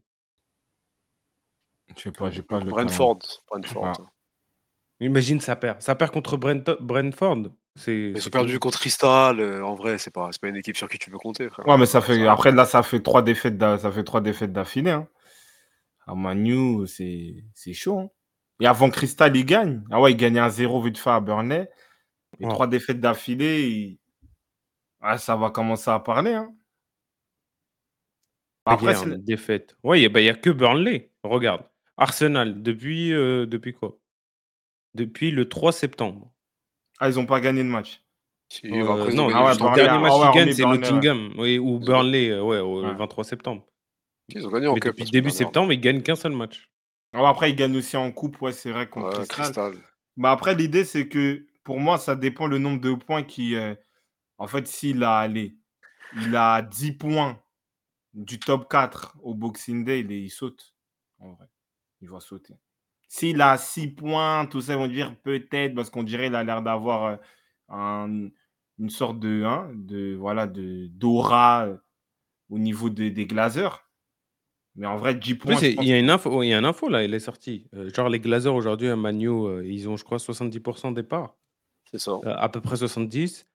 Je 1.97 2.03
sais 2.03 2.13
pas, 2.13 2.31
j'ai 2.31 2.43
pas 2.43 2.61
le 2.61 2.71
Brentford. 2.71 3.19
Brentford. 3.51 3.85
Ah. 3.99 4.11
Imagine, 5.01 5.41
ça 5.41 5.57
perd. 5.57 5.83
Ça 5.83 5.97
perd 5.97 6.13
contre 6.13 6.37
Brent- 6.37 6.77
Brentford. 6.81 7.49
C'est. 7.77 8.13
Ils 8.15 8.23
c'est 8.23 8.29
ont 8.29 8.31
perdu 8.31 8.61
contre 8.61 8.79
Crystal. 8.79 9.41
euh, 9.41 9.65
en 9.65 9.75
vrai, 9.75 9.99
c'est 9.99 10.13
pas, 10.13 10.29
c'est 10.31 10.41
pas 10.41 10.49
une 10.49 10.57
équipe 10.57 10.77
sur 10.77 10.89
qui 10.89 10.99
tu 10.99 11.11
peux 11.11 11.19
compter, 11.19 11.49
frère. 11.51 11.67
Ouais, 11.67 11.77
mais 11.77 11.87
ça 11.87 12.01
fait. 12.01 12.17
Ça- 12.21 12.33
Après, 12.33 12.53
là, 12.53 12.65
ça 12.65 12.85
fait 12.85 13.01
trois 13.03 13.23
défaites 13.23 13.59
d'a- 13.59 13.79
ça 13.79 13.91
fait 13.91 14.05
trois 14.05 14.21
défaites 14.21 14.53
d'affilée. 14.53 14.93
Hein. 14.93 15.09
À 16.07 16.15
Manu, 16.15 16.87
c'est 16.87 17.45
c'est 17.55 17.73
chaud. 17.75 17.99
hein. 18.01 18.11
Et 18.61 18.67
avant 18.67 18.91
Cristal, 18.91 19.37
il 19.37 19.45
gagne. 19.45 19.83
Ah 19.91 20.01
ouais, 20.01 20.13
il 20.13 20.17
gagnait 20.17 20.41
un 20.41 20.51
0 20.51 20.81
vite 20.83 20.99
fait 20.99 21.11
à 21.11 21.21
Burnley. 21.21 21.69
Et 22.41 22.45
Ouais. 22.47 22.51
trois 22.53 22.67
défaites 22.67 23.01
d'affilée, 23.01 23.63
il- 23.69 23.99
ah, 25.01 25.19
ça 25.19 25.37
va 25.37 25.51
commencer 25.51 25.91
à 25.91 25.99
parler. 26.01 26.33
Hein. 26.35 26.55
Après, 28.67 28.95
c'est- 28.95 29.25
défaite. 29.25 29.77
Oui, 29.83 30.03
il 30.03 30.13
n'y 30.13 30.29
a 30.29 30.35
que 30.35 30.51
Burnley. 30.51 31.13
Regarde. 31.23 31.65
Arsenal, 31.97 32.63
depuis, 32.63 33.13
euh, 33.13 33.47
depuis 33.47 33.73
quoi? 33.75 33.99
Depuis 34.95 35.31
le 35.31 35.49
3 35.49 35.73
septembre. 35.73 36.31
ah, 37.01 37.11
ils 37.11 37.17
n'ont 37.17 37.27
pas 37.27 37.41
gagné 37.41 37.63
de 37.65 37.69
match. 37.69 38.01
Euh, 38.65 39.13
non, 39.13 39.29
ah 39.35 39.45
ouais, 39.47 39.53
le 39.53 39.59
Burnley, 39.59 39.83
dernier 39.83 39.97
ah 39.97 40.01
match 40.01 40.13
ouais, 40.13 40.31
qu'ils 40.33 40.41
gagnent, 40.45 40.53
c'est 40.55 40.65
ouais. 40.65 40.79
Nottingham. 40.79 41.35
Oui, 41.39 41.59
ou 41.59 41.79
Burnley, 41.81 42.31
euh, 42.31 42.43
ouais, 42.43 42.61
au 42.61 42.83
Ouais. 42.83 42.95
23 42.95 43.25
septembre. 43.25 43.67
Ils 44.29 44.47
ont 44.47 44.51
gagné 44.51 44.67
en 44.67 44.75
Mais 44.75 44.81
cup. 44.81 44.93
depuis 44.97 45.11
début 45.11 45.31
septembre, 45.31 45.73
ils 45.73 45.81
gagnent 45.81 46.03
qu'un 46.03 46.17
seul 46.17 46.33
match. 46.33 46.69
Alors 47.13 47.29
après, 47.29 47.51
ils 47.51 47.57
gagnent 47.57 47.77
aussi 47.77 47.97
en 47.97 48.11
coupe, 48.11 48.41
ouais, 48.43 48.53
c'est 48.53 48.73
vrai, 48.73 48.89
contre 48.89 49.19
Ouais, 49.21 49.27
Crystal. 49.27 49.45
Crystal. 49.71 49.75
Bah 50.17 50.31
après, 50.33 50.55
l'idée, 50.55 50.85
c'est 50.85 51.09
que 51.09 51.47
pour 51.63 51.79
moi, 51.81 51.99
ça 51.99 52.17
dépend 52.17 52.47
le 52.47 52.59
nombre 52.59 52.81
de 52.81 52.93
points 52.95 53.23
qui. 53.23 53.55
euh, 53.57 53.75
en 54.39 54.47
fait, 54.47 54.67
s'il 54.67 55.03
a, 55.05 55.19
allez, 55.19 55.57
il 56.17 56.35
a 56.37 56.63
10 56.63 56.93
points 56.93 57.41
du 58.15 58.39
top 58.39 58.69
4 58.71 59.17
au 59.23 59.35
Boxing 59.35 59.85
Day, 59.85 60.01
il, 60.01 60.31
saute. 60.31 60.75
En 61.19 61.33
vrai, 61.33 61.47
il 62.01 62.09
va 62.09 62.21
sauter. 62.21 62.55
S'il 63.09 63.41
a 63.43 63.57
6 63.59 63.89
points, 63.89 64.47
tout 64.47 64.61
ça, 64.61 64.73
ils 64.75 64.79
vont 64.79 64.89
dire 64.89 65.17
peut-être, 65.23 65.75
parce 65.75 65.91
qu'on 65.91 66.03
dirait 66.03 66.27
qu'il 66.27 66.35
a 66.35 66.43
l'air 66.45 66.63
d'avoir 66.63 67.05
euh, 67.05 67.17
un- 67.69 68.29
une 68.79 68.91
sorte 68.91 69.21
de. 69.21 69.45
hein, 69.45 69.71
de 69.75 70.15
voilà, 70.17 70.47
de 70.47 70.87
d'aura 70.89 71.67
euh, 71.67 71.77
au 72.51 72.59
niveau 72.59 72.91
de- 72.91 73.09
des 73.09 73.27
glazers. 73.27 73.89
Mais 74.77 74.87
en 74.87 74.97
vrai, 74.97 75.15
10 75.15 75.33
En 75.35 75.37
points. 75.37 75.55
il 75.63 75.77
pense 75.77 75.87
y 75.87 75.93
a 75.93 75.99
une 75.99 76.11
info, 76.11 76.43
il 76.43 76.49
y 76.49 76.55
a 76.55 76.59
une 76.59 76.65
info 76.65 76.89
là, 76.89 77.05
elle 77.05 77.15
est 77.15 77.21
sortie. 77.21 77.69
Euh, 77.77 77.91
genre, 77.95 78.09
les 78.09 78.19
Glazers 78.21 78.55
aujourd'hui 78.55 78.89
à 78.89 78.97
Manu, 78.97 79.29
euh, 79.29 79.65
ils 79.65 79.89
ont, 79.89 79.97
je 79.97 80.03
crois, 80.05 80.19
70% 80.19 80.91
de 80.91 80.97
départ. 80.97 81.37
C'est 81.93 82.01
ça. 82.01 82.13
Euh, 82.25 82.35
à 82.37 82.49
peu 82.49 82.61
près 82.61 82.77
70. 82.77 83.47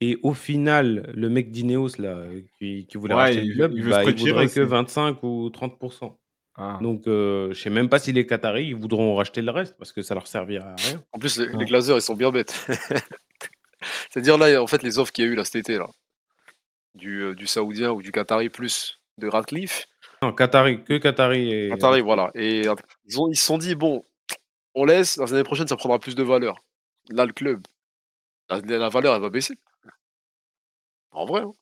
Et 0.00 0.16
au 0.22 0.32
final, 0.34 1.10
le 1.16 1.28
mec 1.28 1.50
d'Ineos, 1.50 1.96
là, 1.98 2.22
qui, 2.58 2.86
qui 2.86 2.96
voulait 2.98 3.14
Ouais, 3.14 3.20
racheter 3.22 3.40
il 3.42 3.48
le 3.48 3.52
veut- 3.54 3.58
club, 3.58 3.72
il 3.76 3.82
veut 3.82 3.90
bah, 3.90 4.04
se 4.04 4.10
il 4.10 4.16
voudrait 4.18 4.44
aussi. 4.44 4.54
que 4.54 4.60
25 4.60 5.22
ou 5.24 5.50
30%. 5.50 6.16
Ah. 6.54 6.78
Donc, 6.80 7.08
euh, 7.08 7.52
je 7.52 7.60
sais 7.60 7.70
même 7.70 7.88
pas 7.88 7.98
si 7.98 8.12
les 8.12 8.24
Qataris, 8.26 8.66
ils 8.68 8.76
voudront 8.76 9.16
racheter 9.16 9.42
le 9.42 9.50
reste 9.50 9.76
parce 9.78 9.90
que 9.92 10.02
ça 10.02 10.14
leur 10.14 10.28
servira 10.28 10.70
à 10.70 10.76
rien. 10.76 11.02
En 11.12 11.18
plus, 11.18 11.38
les, 11.38 11.46
Ouais. 11.48 11.56
les 11.58 11.64
Glazers, 11.64 11.96
ils 11.98 12.02
sont 12.02 12.14
bien 12.14 12.30
bêtes. 12.30 12.54
C'est-à-dire, 14.10 14.38
là, 14.38 14.62
en 14.62 14.66
fait, 14.66 14.82
les 14.82 14.98
offres 14.98 15.12
qu'il 15.12 15.24
y 15.24 15.28
a 15.28 15.30
eu 15.30 15.34
là, 15.34 15.44
cet 15.44 15.56
été, 15.56 15.78
là, 15.78 15.88
du, 16.94 17.20
euh, 17.22 17.34
du 17.34 17.46
Saoudien 17.46 17.90
ou 17.92 18.02
du 18.02 18.12
Qatari 18.12 18.48
plus 18.48 19.00
de 19.18 19.28
Radcliffe, 19.28 19.86
Non, 20.22 20.32
Qatari, 20.32 20.82
que 20.84 20.98
Qatari 20.98 21.52
et. 21.52 21.68
Qatari, 21.70 22.00
voilà. 22.00 22.30
Et 22.34 22.66
euh, 22.66 22.74
ils, 23.06 23.20
ont- 23.20 23.30
ils 23.30 23.36
se 23.36 23.44
sont 23.44 23.58
dit, 23.58 23.74
bon, 23.74 24.04
on 24.74 24.84
laisse, 24.84 25.16
la 25.16 25.26
l'année 25.26 25.44
prochaine, 25.44 25.68
ça 25.68 25.76
prendra 25.76 25.98
plus 25.98 26.14
de 26.14 26.22
valeur. 26.22 26.56
Là, 27.10 27.24
le 27.26 27.32
club, 27.32 27.62
la, 28.50 28.60
la 28.60 28.88
valeur, 28.88 29.14
elle 29.14 29.22
va 29.22 29.30
baisser. 29.30 29.54
En 31.10 31.24
vrai, 31.24 31.42
hein. 31.42 31.52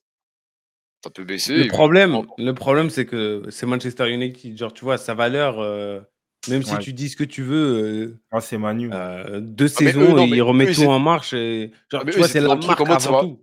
ça 1.05 1.11
peut 1.11 1.25
baisser. 1.25 1.55
Le 1.55 1.69
problème, 1.69 2.23
le 2.39 2.53
problème, 2.53 2.91
c'est 2.91 3.07
que 3.07 3.45
c'est 3.51 3.67
Manchester 3.67 4.11
United. 4.11 4.57
Genre, 4.57 4.73
tu 4.73 4.85
vois, 4.85 4.99
sa 4.99 5.15
valeur, 5.15 5.61
euh, 5.61 6.01
même 6.49 6.63
si 6.63 6.77
tu 6.79 6.93
dis 6.93 7.09
ce 7.09 7.17
que 7.17 7.25
tu 7.25 7.43
veux, 7.43 8.19
Ah, 8.31 8.41
c'est 8.41 8.59
Manu. 8.59 8.91
euh, 8.93 8.97
euh, 9.37 9.41
deux 9.41 9.67
Ah, 9.67 9.83
eux, 9.83 9.87
saisons, 9.87 10.15
non, 10.17 10.27
eux, 10.27 10.43
remet 10.43 10.65
ils 10.65 10.75
tout 10.75 10.81
étaient- 10.83 10.91
en 10.91 10.99
marche. 10.99 11.33
Et, 11.33 11.71
genre, 11.91 12.03
Ah, 12.03 12.05
tu 12.11 12.17
eux, 12.17 12.19
vois, 12.19 12.29
c'est 12.29 12.41
la 12.41 12.49
dans 12.49 12.55
le 12.55 12.61
truc 12.61 12.69
marque 12.71 12.81
en 12.81 12.87
mode, 12.87 13.01
ça 13.01 13.09
avant 13.09 13.19
va- 13.19 13.25
tout. 13.25 13.43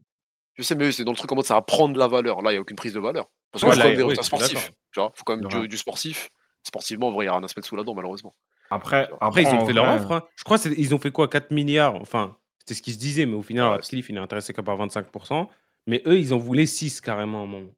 Je 0.56 0.64
sais, 0.64 0.76
mais 0.76 0.92
c'est 0.92 1.04
dans 1.04 1.12
le 1.12 1.18
truc 1.18 1.32
en 1.32 1.36
mode 1.36 1.46
ça 1.46 1.56
va 1.56 1.62
prendre 1.62 1.98
la 1.98 2.08
valeur. 2.08 2.42
Là, 2.42 2.52
il 2.52 2.56
n'y 2.56 2.58
a 2.58 2.62
aucune 2.62 2.76
prise 2.76 2.94
de 2.94 3.00
valeur. 3.00 3.28
Parce 3.54 3.64
que 3.64 3.70
Ouais, 3.70 3.76
c'est 3.76 3.80
là, 3.80 3.84
quand 3.86 3.90
même 3.92 3.98
des 3.98 4.04
oui, 4.04 4.10
résultats 4.10 4.38
je 4.40 4.46
suis 4.46 4.58
sportifs. 4.58 4.72
Tu 4.92 5.00
vois, 5.00 5.12
faut 5.16 5.24
quand 5.24 5.38
même 5.38 5.48
du, 5.48 5.68
du 5.70 5.78
sportif. 5.78 6.30
Sportivement, 6.64 7.08
en 7.08 7.12
vrai, 7.12 7.26
il 7.26 7.28
y 7.28 7.30
a 7.30 7.34
rien 7.34 7.44
à 7.44 7.48
se 7.48 7.54
mettre 7.58 7.68
sous 7.68 7.76
la 7.78 7.84
dent, 7.84 7.94
malheureusement. 7.94 8.36
Après, 8.70 9.10
Après, 9.22 9.44
ils 9.44 9.48
ont 9.48 9.66
fait 9.66 9.74
leur 9.74 9.88
offre. 9.96 10.12
hein. 10.12 10.24
Je 10.36 10.44
crois 10.44 10.58
qu'ils 10.60 10.94
ont 10.96 11.00
fait 11.00 11.12
quoi 11.12 11.28
4 11.30 11.52
milliards 11.52 11.96
Enfin, 11.96 12.36
c'était 12.60 12.74
ce 12.74 12.82
qu'ils 12.82 12.94
se 12.94 13.00
disaient, 13.00 13.26
mais 13.26 13.36
au 13.36 13.42
final, 13.44 13.66
Ouais, 13.66 13.72
Radcliffe, 13.76 14.10
il 14.10 14.16
est 14.16 14.20
intéressé 14.20 14.52
que 14.54 14.62
par 14.62 14.78
25%. 14.78 15.48
Mais 15.88 16.02
eux, 16.08 16.18
ils 16.18 16.34
en 16.34 16.38
voulaient 16.38 16.66
6 16.66 17.00
carrément 17.02 17.42
à 17.42 17.44
un 17.44 17.48
moment. 17.48 17.72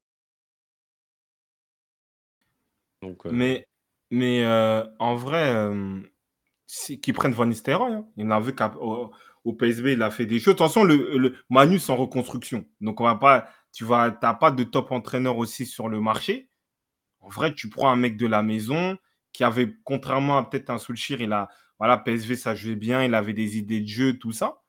Donc, 3.01 3.25
euh, 3.25 3.29
Mais, 3.31 3.67
mais 4.11 4.43
euh, 4.45 4.85
en 4.99 5.15
vrai, 5.15 5.53
euh, 5.55 5.99
c'est 6.67 6.97
qu'ils 6.97 7.13
prennent 7.13 7.33
Van 7.33 7.45
Nistelrooy. 7.45 7.91
Hein. 7.91 8.07
Il 8.17 8.31
a 8.31 8.39
vu 8.39 8.53
qu'au 8.55 9.11
au 9.43 9.53
PSV, 9.53 9.93
il 9.93 10.01
a 10.01 10.09
fait 10.11 10.25
des 10.25 10.39
choses. 10.39 10.53
De 10.55 10.57
toute 10.59 10.67
façon, 10.67 10.83
le, 10.83 11.17
le 11.17 11.35
Manu, 11.49 11.79
c'est 11.79 11.91
en 11.91 11.95
reconstruction. 11.97 12.65
Donc, 12.81 13.01
on 13.01 13.03
va 13.03 13.15
pas, 13.15 13.49
tu 13.75 13.83
vas, 13.83 14.09
t'as 14.09 14.33
pas 14.33 14.51
de 14.51 14.63
top 14.63 14.91
entraîneur 14.93 15.37
aussi 15.37 15.65
sur 15.65 15.89
le 15.89 15.99
marché. 15.99 16.49
En 17.19 17.29
vrai, 17.29 17.53
tu 17.53 17.69
prends 17.69 17.89
un 17.91 17.97
mec 17.97 18.17
de 18.17 18.25
la 18.25 18.41
maison 18.41 18.97
qui 19.33 19.43
avait, 19.43 19.75
contrairement 19.83 20.37
à 20.37 20.45
peut-être 20.45 20.69
un 20.69 20.77
Soulchir, 20.79 21.21
il 21.21 21.33
a, 21.33 21.49
voilà, 21.77 21.97
PSV, 21.97 22.37
ça 22.37 22.55
jouait 22.55 22.75
bien, 22.77 23.03
il 23.03 23.13
avait 23.13 23.33
des 23.33 23.57
idées 23.57 23.81
de 23.81 23.87
jeu, 23.87 24.17
tout 24.17 24.31
ça. 24.31 24.61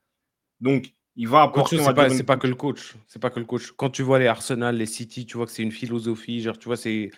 Donc, 0.60 0.92
il 1.14 1.28
va 1.28 1.42
apporter, 1.42 1.78
c'est 1.78 1.94
pas, 1.94 2.10
une- 2.10 2.24
pas 2.24 2.36
que 2.36 2.48
le 2.48 2.56
coach. 2.56 2.94
C'est 3.06 3.20
pas 3.22 3.30
que 3.30 3.38
le 3.38 3.46
coach. 3.46 3.70
Quand 3.76 3.90
tu 3.90 4.02
vois 4.02 4.18
les 4.18 4.26
Arsenal, 4.26 4.76
les 4.76 4.86
City, 4.86 5.24
tu 5.24 5.36
vois 5.36 5.46
que 5.46 5.52
c'est 5.52 5.62
une 5.62 5.72
philosophie. 5.72 6.40
Genre, 6.40 6.58
tu 6.58 6.64
vois, 6.66 6.76
c'est, 6.76 7.10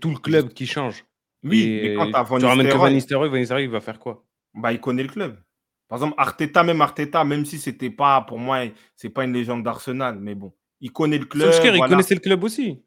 tout 0.00 0.10
le 0.10 0.18
club 0.18 0.52
qui 0.52 0.66
change. 0.66 1.04
Oui, 1.44 1.70
Et 1.70 1.88
mais 1.88 1.94
quand 1.94 2.24
Van 2.24 2.38
tu 2.38 2.44
ramènes 2.44 2.66
que 2.68 2.76
Van 2.76 2.90
Nistelrooy, 2.90 3.28
Van 3.28 3.36
Nistelrooy, 3.36 3.64
il 3.64 3.70
va 3.70 3.80
faire 3.80 4.00
quoi? 4.00 4.24
Bah, 4.54 4.72
il 4.72 4.80
connaît 4.80 5.04
le 5.04 5.08
club. 5.08 5.38
Par 5.88 5.98
exemple, 5.98 6.14
Arteta, 6.18 6.64
même 6.64 6.80
Arteta, 6.80 7.24
même 7.24 7.44
si 7.44 7.58
c'était 7.58 7.90
pas, 7.90 8.20
pour 8.22 8.38
moi, 8.38 8.64
c'est 8.96 9.10
pas 9.10 9.24
une 9.24 9.32
légende 9.32 9.62
d'Arsenal, 9.62 10.18
mais 10.18 10.34
bon, 10.34 10.52
il 10.80 10.92
connaît 10.92 11.18
le 11.18 11.24
club. 11.26 11.50
Solskjaer, 11.52 11.74
il 11.76 11.80
connaissait 11.88 12.14
le 12.14 12.20
club 12.20 12.42
aussi. 12.44 12.82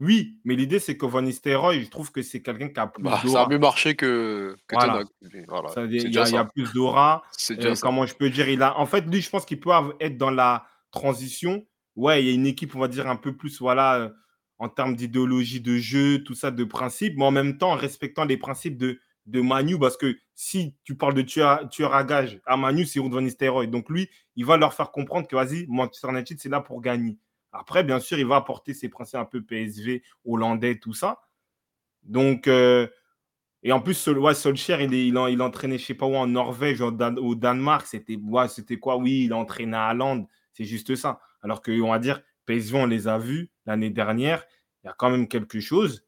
Oui, 0.00 0.40
mais 0.44 0.56
l'idée, 0.56 0.80
c'est 0.80 0.96
que 0.96 1.06
Van 1.06 1.22
Nistelrooy, 1.22 1.84
je 1.84 1.88
trouve 1.88 2.10
que 2.10 2.20
c'est 2.20 2.42
quelqu'un 2.42 2.68
qui 2.68 2.80
a 2.80 2.88
plus 2.88 3.02
Bah, 3.02 3.12
ça 3.12 3.18
a 3.20 3.24
d'aura. 3.24 3.48
mieux 3.48 3.58
marché 3.58 3.94
que, 3.94 4.56
que 4.66 4.74
Voilà. 5.48 5.68
Ça, 5.72 5.84
Il 5.84 5.94
y, 5.94 6.00
a- 6.00 6.08
il 6.08 6.12
y 6.14 6.18
a 6.18 6.26
ça. 6.26 6.44
plus 6.52 6.72
d'aura. 6.72 7.22
Euh, 7.50 7.74
comment 7.80 8.04
je 8.04 8.14
peux 8.14 8.28
dire 8.28 8.48
il 8.48 8.60
a... 8.62 8.78
En 8.78 8.86
fait, 8.86 9.02
lui, 9.02 9.20
je 9.22 9.30
pense 9.30 9.44
qu'il 9.44 9.60
peut 9.60 9.70
être 10.00 10.18
dans 10.18 10.30
la 10.30 10.66
transition. 10.90 11.64
Ouais, 11.96 12.22
il 12.22 12.28
y 12.28 12.30
a 12.30 12.34
une 12.34 12.46
équipe, 12.46 12.74
on 12.74 12.80
va 12.80 12.88
dire, 12.88 13.06
un 13.08 13.16
peu 13.16 13.36
plus, 13.36 13.60
voilà, 13.60 13.94
euh, 14.00 14.08
en 14.58 14.68
termes 14.68 14.96
d'idéologie 14.96 15.60
de 15.60 15.76
jeu, 15.76 16.24
tout 16.24 16.34
ça, 16.34 16.50
de 16.50 16.64
principe, 16.64 17.14
mais 17.16 17.24
en 17.24 17.30
même 17.30 17.56
temps, 17.58 17.70
en 17.70 17.76
respectant 17.76 18.24
les 18.24 18.36
principes 18.36 18.76
de, 18.76 18.98
de 19.26 19.40
Manu, 19.40 19.78
parce 19.78 19.96
que 19.96 20.16
si 20.34 20.74
tu 20.84 20.96
parles 20.96 21.14
de 21.14 21.22
tueur, 21.22 21.94
à 21.94 22.04
gage, 22.04 22.40
à 22.46 22.56
Manu, 22.56 22.84
c'est 22.86 23.00
Ruud 23.00 23.12
Van 23.12 23.20
Nistelrooy. 23.20 23.68
Donc 23.68 23.88
lui, 23.88 24.08
il 24.36 24.44
va 24.44 24.56
leur 24.56 24.74
faire 24.74 24.90
comprendre 24.90 25.26
que, 25.26 25.36
vas-y, 25.36 25.66
Manchester 25.68 26.08
United, 26.10 26.38
c'est 26.40 26.48
là 26.48 26.60
pour 26.60 26.80
gagner. 26.80 27.18
Après, 27.52 27.84
bien 27.84 28.00
sûr, 28.00 28.18
il 28.18 28.26
va 28.26 28.36
apporter 28.36 28.74
ses 28.74 28.88
principes 28.88 29.16
un 29.20 29.24
peu 29.24 29.42
PSV, 29.42 30.02
hollandais, 30.26 30.78
tout 30.78 30.92
ça. 30.94 31.20
Donc, 32.02 32.48
euh, 32.48 32.86
et 33.62 33.72
en 33.72 33.80
plus, 33.80 34.06
ouais, 34.08 34.34
Solskjaer, 34.34 34.82
il, 34.82 34.94
est, 34.94 35.08
il, 35.08 35.16
a, 35.16 35.30
il 35.30 35.40
a 35.40 35.44
entraîné, 35.44 35.78
sais 35.78 35.94
pas 35.94 36.06
où, 36.06 36.14
en 36.16 36.26
Norvège, 36.26 36.80
au, 36.82 36.90
Dan- 36.90 37.18
au 37.18 37.34
Danemark. 37.34 37.86
C'était 37.86 38.16
ouais, 38.16 38.48
c'était 38.48 38.78
quoi? 38.78 38.96
Oui, 38.98 39.24
il 39.24 39.32
a 39.32 39.36
entraîné 39.36 39.76
à 39.76 39.90
Hollande. 39.92 40.26
C'est 40.52 40.64
juste 40.64 40.94
ça. 40.96 41.20
Alors 41.42 41.62
que, 41.62 41.80
on 41.80 41.90
va 41.90 41.98
dire, 41.98 42.22
PSV, 42.46 42.78
on 42.78 42.86
les 42.86 43.08
a 43.08 43.18
vus 43.18 43.50
l'année 43.66 43.90
dernière. 43.90 44.44
Il 44.82 44.88
y 44.88 44.90
a 44.90 44.94
quand 44.98 45.10
même 45.10 45.28
quelque 45.28 45.60
chose. 45.60 46.03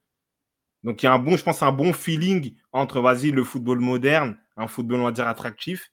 Donc, 0.87 1.03
il 1.03 1.07
y 1.07 1.09
a 1.09 1.15
un 1.15 1.19
bon, 1.19 1.37
je 1.37 1.43
pense, 1.43 1.65
un 1.65 1.73
bon 1.73 1.93
feeling 1.93 2.55
entre, 2.71 3.01
vas-y, 3.01 3.33
le 3.33 3.43
football 3.43 3.81
moderne, 3.81 4.39
un 4.57 4.69
football, 4.69 5.01
on 5.01 5.05
va 5.05 5.11
dire, 5.11 5.27
attractif, 5.27 5.91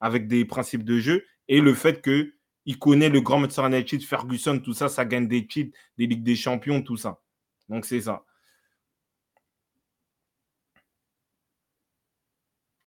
avec 0.00 0.28
des 0.28 0.44
principes 0.44 0.84
de 0.84 1.00
jeu, 1.00 1.26
et 1.48 1.60
le 1.60 1.74
fait 1.74 2.00
que 2.00 2.32
il 2.64 2.78
connaît 2.78 3.08
le 3.08 3.20
grand 3.20 3.40
Manchester 3.40 3.66
United, 3.66 4.04
Ferguson, 4.04 4.60
tout 4.60 4.72
ça, 4.72 4.88
ça 4.88 5.04
gagne 5.04 5.26
des 5.26 5.48
titres, 5.48 5.76
des 5.98 6.06
Ligues 6.06 6.22
des 6.22 6.36
Champions, 6.36 6.80
tout 6.80 6.96
ça. 6.96 7.20
Donc, 7.68 7.86
c'est 7.86 8.02
ça. 8.02 8.24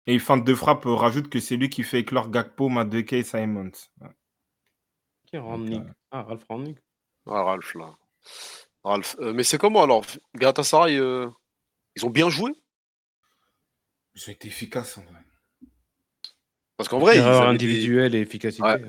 Et 0.06 0.18
fin 0.18 0.38
de 0.38 0.54
frappe 0.54 0.86
euh, 0.86 0.94
rajoute 0.94 1.28
que 1.28 1.38
c'est 1.38 1.56
lui 1.56 1.68
qui 1.68 1.82
fait 1.82 2.00
éclore 2.00 2.30
Gakpo, 2.30 2.70
Madueke 2.70 3.12
et 3.12 3.24
Simons. 3.24 3.72
Ouais. 4.00 4.08
Qui 5.26 5.36
est 5.36 5.38
Rangnick 5.38 5.82
Ah, 6.10 6.22
Ralph 6.22 6.44
Rangnick. 6.48 6.78
Ah, 7.26 7.42
Ralph, 7.42 7.74
là. 7.74 7.94
Ralph. 8.84 9.16
Euh, 9.20 9.34
mais 9.34 9.44
c'est 9.44 9.58
comment 9.58 9.82
alors? 9.82 10.06
Galatasaray, 10.34 10.96
euh, 10.96 11.28
ils 11.96 12.04
ont 12.06 12.10
bien 12.10 12.28
joué? 12.30 12.52
Ils 14.14 14.28
ont 14.28 14.32
été 14.32 14.48
efficaces 14.48 14.98
en 14.98 15.02
vrai. 15.02 15.20
Parce 16.76 16.88
qu'en 16.88 16.98
vrai, 16.98 17.16
ils 17.16 17.20
Erreur 17.20 17.42
des- 17.42 17.48
individuelle 17.50 18.14
et 18.14 18.20
efficacité. 18.20 18.62
Ouais. 18.62 18.82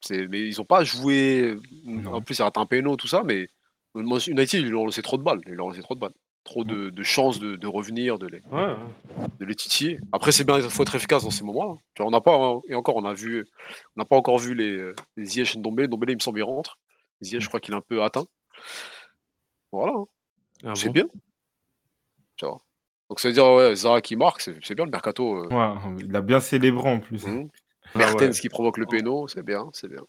c'est- 0.00 0.28
mais 0.28 0.46
ils 0.46 0.60
ont 0.60 0.64
pas 0.64 0.84
joué. 0.84 1.56
Non. 1.84 2.14
En 2.14 2.22
plus, 2.22 2.38
ils 2.38 2.42
ratent 2.42 2.58
un 2.58 2.66
péno, 2.66 2.96
tout 2.96 3.08
ça, 3.08 3.22
mais 3.24 3.48
United, 3.96 4.60
ils 4.64 4.70
leur 4.70 4.82
ont 4.82 4.86
laissé 4.86 5.02
trop 5.02 5.16
de 5.16 5.22
balles. 5.22 5.40
Ils 5.46 5.54
leur 5.54 5.66
ont 5.66 5.70
laissé 5.70 5.82
trop 5.82 5.94
de 5.94 6.00
balles. 6.00 6.14
Trop 6.44 6.62
de, 6.64 6.88
de 6.90 7.02
chances 7.02 7.40
de, 7.40 7.56
de 7.56 7.66
revenir, 7.66 8.18
de 8.18 8.26
les, 8.28 8.40
Ouais, 8.52 8.74
de 9.38 9.44
les 9.44 9.54
titiller. 9.54 9.98
Après, 10.12 10.30
c'est 10.32 10.44
bien, 10.44 10.56
il 10.58 10.70
faut 10.70 10.82
être 10.82 10.94
efficace 10.94 11.24
dans 11.24 11.30
ces 11.30 11.42
moments-là. 11.44 11.74
Vois, 11.98 12.06
On 12.06 12.10
n'a 12.10 12.20
pas, 12.22 12.36
hein, 12.36 12.60
et 12.68 12.74
encore, 12.74 12.96
on 12.96 13.04
a 13.04 13.12
vu, 13.12 13.44
on 13.96 14.00
n'a 14.00 14.04
pas 14.06 14.16
encore 14.16 14.38
vu 14.38 14.54
les, 14.54 14.92
les 15.16 15.24
Ziyech 15.26 15.56
et 15.56 15.58
Ndombele. 15.58 15.88
Ndombele, 15.88 16.10
il 16.12 16.14
me 16.16 16.20
semble, 16.20 16.38
il 16.38 16.44
rentre. 16.44 16.78
Ziyech, 17.22 17.42
je 17.42 17.48
crois 17.48 17.60
qu'il 17.60 17.74
est 17.74 17.76
un 17.76 17.82
peu 17.82 18.02
atteint. 18.02 18.24
Voilà, 19.72 19.92
hein. 19.94 20.04
Ah 20.64 20.74
c'est 20.74 20.86
bon? 20.86 20.92
bien. 20.92 21.06
Tu 22.38 22.46
vois. 22.46 22.62
Donc, 23.10 23.20
ça 23.20 23.28
veut 23.28 23.34
dire, 23.34 23.46
ouais, 23.46 23.74
Zara 23.74 24.00
qui 24.00 24.16
marque, 24.16 24.40
c'est 24.40 24.56
c'est 24.62 24.74
bien 24.74 24.84
le 24.84 24.90
mercato. 24.90 25.44
euh. 25.44 25.48
Ouais, 25.48 25.74
il 26.00 26.14
a 26.16 26.20
bien 26.22 26.40
célébré 26.40 26.88
en 26.88 27.00
plus. 27.00 27.24
Ah 27.26 27.98
Mertens 27.98 28.36
ouais. 28.36 28.40
qui 28.40 28.48
provoque 28.48 28.78
le 28.78 28.86
péno, 28.86 29.28
c'est 29.28 29.42
bien, 29.42 29.68
c'est 29.72 29.88
bien. 29.88 30.02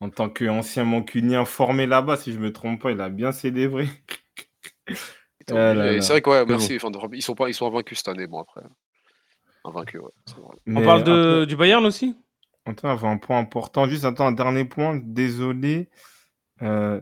En 0.00 0.10
tant 0.10 0.28
qu'ancien 0.28 0.84
mancunien 0.84 1.44
formé 1.44 1.86
là-bas, 1.86 2.16
si 2.16 2.32
je 2.32 2.38
me 2.38 2.52
trompe 2.52 2.82
pas, 2.82 2.90
il 2.92 3.00
a 3.00 3.08
bien 3.08 3.32
célébré. 3.32 3.88
Ah 5.48 5.74
là 5.74 5.92
et 5.92 5.96
là. 5.96 6.02
c'est 6.02 6.12
vrai 6.12 6.22
que 6.22 6.30
ouais, 6.30 6.44
merci. 6.44 6.74
Ils 7.12 7.22
sont 7.22 7.34
pas, 7.36 7.48
ils 7.48 7.54
sont 7.54 7.68
invaincus 7.68 7.98
cette 7.98 8.08
année, 8.08 8.26
bon 8.26 8.40
après. 8.40 8.62
Invaincus, 9.64 10.00
ouais. 10.00 10.10
On 10.66 10.82
parle 10.82 11.04
de, 11.04 11.44
du 11.44 11.54
Bayern 11.54 11.84
aussi? 11.86 12.16
Attends, 12.64 12.88
avait 12.88 13.06
un 13.06 13.18
point 13.18 13.38
important. 13.38 13.86
Juste, 13.86 14.04
attends, 14.04 14.26
un 14.26 14.32
dernier 14.32 14.64
point. 14.64 15.00
Désolé. 15.00 15.88
Euh, 16.62 17.00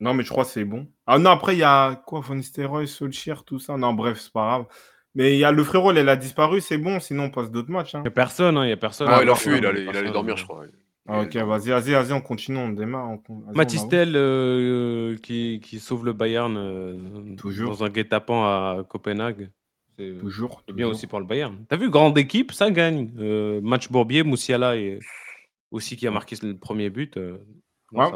Non, 0.00 0.14
mais 0.14 0.22
je 0.24 0.30
crois 0.30 0.44
que 0.44 0.50
c'est 0.50 0.64
bon. 0.64 0.86
Ah 1.06 1.18
non, 1.18 1.30
après, 1.30 1.54
il 1.54 1.58
y 1.58 1.62
a 1.62 1.94
quoi 2.06 2.20
Van 2.20 2.34
Nistelrooy, 2.34 2.88
Solskjaer, 2.88 3.44
tout 3.44 3.58
ça? 3.58 3.76
Non, 3.76 3.92
bref, 3.92 4.18
c'est 4.20 4.32
pas 4.32 4.46
grave. 4.46 4.66
Mais 5.14 5.34
il 5.34 5.38
y 5.38 5.44
a 5.44 5.52
le 5.52 5.62
frérot, 5.64 5.92
il 5.92 6.08
a 6.08 6.16
disparu, 6.16 6.60
c'est 6.60 6.78
bon. 6.78 7.00
Sinon, 7.00 7.24
on 7.24 7.30
passe 7.30 7.50
d'autres 7.50 7.70
matchs. 7.70 7.94
hein. 7.94 7.98
Il 8.00 8.02
n'y 8.02 8.08
a 8.08 8.12
personne, 8.12 8.56
hein, 8.56 8.64
il 8.64 8.70
y 8.70 8.72
a 8.72 8.76
personne. 8.76 9.08
Ah, 9.10 9.16
Ah, 9.18 9.22
il 9.22 9.28
a 9.28 9.34
fui, 9.34 9.58
il 9.58 9.66
allait, 9.66 9.82
il 9.82 9.88
allait 9.88 9.92
personne, 9.92 10.12
dormir, 10.12 10.34
ouais. 10.34 10.40
je 10.40 10.44
crois. 10.44 10.64
Ah, 11.08 11.22
ok, 11.22 11.34
vas-y, 11.36 11.70
vas-y, 11.70 11.90
vas-y, 11.92 12.12
on 12.12 12.20
continue, 12.20 12.58
on 12.58 12.68
démarre. 12.68 13.08
on-. 13.28 13.42
Matistel 13.54 14.12
euh, 14.14 15.16
qui, 15.16 15.60
qui 15.62 15.80
sauve 15.80 16.04
le 16.06 16.12
Bayern 16.12 16.56
euh, 16.56 16.96
Toujours. 17.36 17.70
dans 17.72 17.84
un 17.84 17.88
guet-apens 17.88 18.44
à 18.44 18.84
Copenhague. 18.88 19.50
C'est 19.98 20.16
Toujours. 20.20 20.62
c'est 20.66 20.72
bien 20.72 20.84
toujours. 20.86 20.96
aussi 20.96 21.06
pour 21.08 21.18
le 21.18 21.26
Bayern. 21.26 21.56
T'as 21.68 21.76
vu, 21.76 21.90
grande 21.90 22.16
équipe, 22.16 22.52
ça 22.52 22.70
gagne. 22.70 23.10
Euh, 23.18 23.60
match 23.62 23.90
Bourbier, 23.90 24.22
Moussiala 24.22 24.74
aussi 25.72 25.96
qui 25.96 26.06
a 26.06 26.10
marqué 26.12 26.36
le 26.42 26.56
premier 26.56 26.88
but. 26.90 27.18
Ouais, 27.92 28.06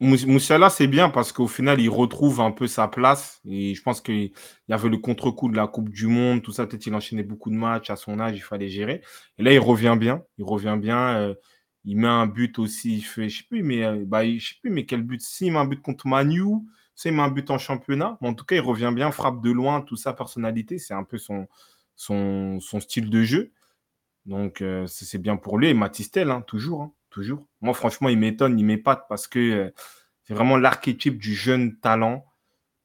Moussiala, 0.00 0.70
c'est 0.70 0.86
bien 0.86 1.10
parce 1.10 1.32
qu'au 1.32 1.46
final, 1.48 1.80
il 1.80 1.90
retrouve 1.90 2.40
un 2.40 2.50
peu 2.50 2.66
sa 2.66 2.88
place. 2.88 3.40
Et 3.46 3.74
je 3.74 3.82
pense 3.82 4.00
qu'il 4.00 4.32
y 4.68 4.72
avait 4.72 4.88
le 4.88 4.96
contre-coup 4.98 5.50
de 5.50 5.56
la 5.56 5.66
Coupe 5.66 5.90
du 5.90 6.06
Monde, 6.06 6.42
tout 6.42 6.52
ça. 6.52 6.66
Peut-être 6.66 6.86
il 6.86 6.94
enchaînait 6.94 7.22
beaucoup 7.24 7.50
de 7.50 7.56
matchs 7.56 7.90
à 7.90 7.96
son 7.96 8.20
âge, 8.20 8.36
il 8.36 8.40
fallait 8.42 8.68
gérer. 8.70 9.02
Et 9.36 9.42
là, 9.42 9.52
il 9.52 9.58
revient 9.58 9.96
bien. 9.98 10.22
Il 10.38 10.44
revient 10.44 10.76
bien. 10.80 11.16
euh, 11.18 11.34
il 11.84 11.96
met 11.98 12.08
un 12.08 12.26
but 12.26 12.58
aussi. 12.58 12.96
Il 12.96 13.02
fait, 13.02 13.28
je 13.28 13.38
sais 13.38 13.44
plus, 13.48 13.62
mais, 13.62 13.84
euh, 13.84 14.04
bah, 14.06 14.24
je 14.26 14.38
sais 14.48 14.54
plus, 14.62 14.70
mais 14.70 14.86
quel 14.86 15.02
but? 15.02 15.20
Si, 15.20 15.46
il 15.46 15.52
met 15.52 15.58
un 15.58 15.64
but 15.66 15.82
contre 15.82 16.06
Manu, 16.06 16.42
c'est 16.94 17.10
il 17.10 17.14
met 17.14 17.22
un 17.22 17.30
but 17.30 17.50
en 17.50 17.58
championnat. 17.58 18.16
Mais 18.22 18.28
en 18.28 18.34
tout 18.34 18.44
cas, 18.46 18.56
il 18.56 18.60
revient 18.62 18.92
bien, 18.94 19.10
frappe 19.12 19.42
de 19.42 19.50
loin, 19.50 19.82
tout 19.82 19.96
ça, 19.96 20.12
personnalité. 20.14 20.78
C'est 20.78 20.94
un 20.94 21.04
peu 21.04 21.18
son, 21.18 21.46
son, 21.96 22.60
son 22.60 22.80
style 22.80 23.10
de 23.10 23.22
jeu. 23.24 23.52
Donc, 24.26 24.62
euh, 24.62 24.86
c'est 24.86 25.04
c'est 25.06 25.18
bien 25.18 25.36
pour 25.36 25.58
lui. 25.58 25.68
Et 25.68 25.74
Matistel, 25.74 26.30
hein, 26.30 26.42
toujours, 26.42 26.82
hein, 26.82 26.92
toujours. 27.10 27.46
Moi, 27.60 27.74
franchement, 27.74 28.08
il 28.08 28.18
m'étonne, 28.18 28.58
il 28.58 28.64
m'épate 28.64 29.04
parce 29.08 29.26
que 29.26 29.38
euh, 29.38 29.70
c'est 30.24 30.34
vraiment 30.34 30.56
l'archétype 30.56 31.18
du 31.18 31.34
jeune 31.34 31.78
talent 31.78 32.24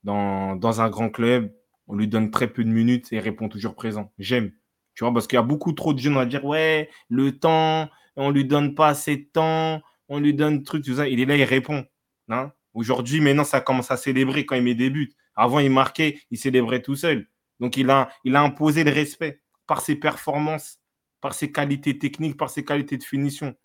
dans, 0.03 0.81
un 0.81 0.89
grand 0.89 1.09
club. 1.09 1.53
On 1.87 1.95
lui 1.95 2.07
donne 2.07 2.31
très 2.31 2.47
peu 2.47 2.63
de 2.63 2.69
minutes 2.69 3.11
et 3.11 3.17
il 3.17 3.19
répond 3.19 3.49
toujours 3.49 3.75
présent. 3.75 4.11
J'aime. 4.17 4.51
Tu 4.95 5.03
vois, 5.03 5.13
parce 5.13 5.27
qu'il 5.27 5.35
y 5.35 5.39
a 5.39 5.43
beaucoup 5.43 5.73
trop 5.73 5.93
de 5.93 5.99
jeunes 5.99 6.17
à 6.17 6.25
dire 6.25 6.45
Ouais, 6.45 6.89
le 7.09 7.37
temps, 7.37 7.89
on 8.15 8.31
lui 8.31 8.45
donne 8.45 8.75
pas 8.75 8.89
assez 8.89 9.17
de 9.17 9.23
temps, 9.31 9.81
on 10.07 10.19
lui 10.19 10.33
donne 10.33 10.63
truc, 10.63 10.85
tout 10.85 10.95
ça. 10.95 11.07
Il 11.07 11.19
est 11.19 11.25
là, 11.25 11.35
il 11.35 11.43
répond. 11.43 11.85
Hein 12.29 12.51
Aujourd'hui, 12.73 13.21
maintenant, 13.21 13.43
ça 13.43 13.61
commence 13.61 13.91
à 13.91 13.97
célébrer 13.97 14.45
quand 14.45 14.55
il 14.55 14.63
met 14.63 14.75
des 14.75 14.89
buts. 14.89 15.13
Avant, 15.35 15.59
il 15.59 15.71
marquait, 15.71 16.21
il 16.31 16.37
célébrait 16.37 16.81
tout 16.81 16.95
seul. 16.95 17.27
Donc, 17.59 17.77
il 17.77 17.89
a, 17.89 18.09
il 18.23 18.35
a 18.35 18.41
imposé 18.41 18.83
le 18.83 18.91
respect 18.91 19.41
par 19.67 19.81
ses 19.81 19.95
performances, 19.95 20.79
par 21.21 21.33
ses 21.33 21.51
qualités 21.51 21.97
techniques, 21.97 22.37
par 22.37 22.49
ses 22.49 22.63
qualités 22.63 22.97
de 22.97 23.03
finition. 23.03 23.55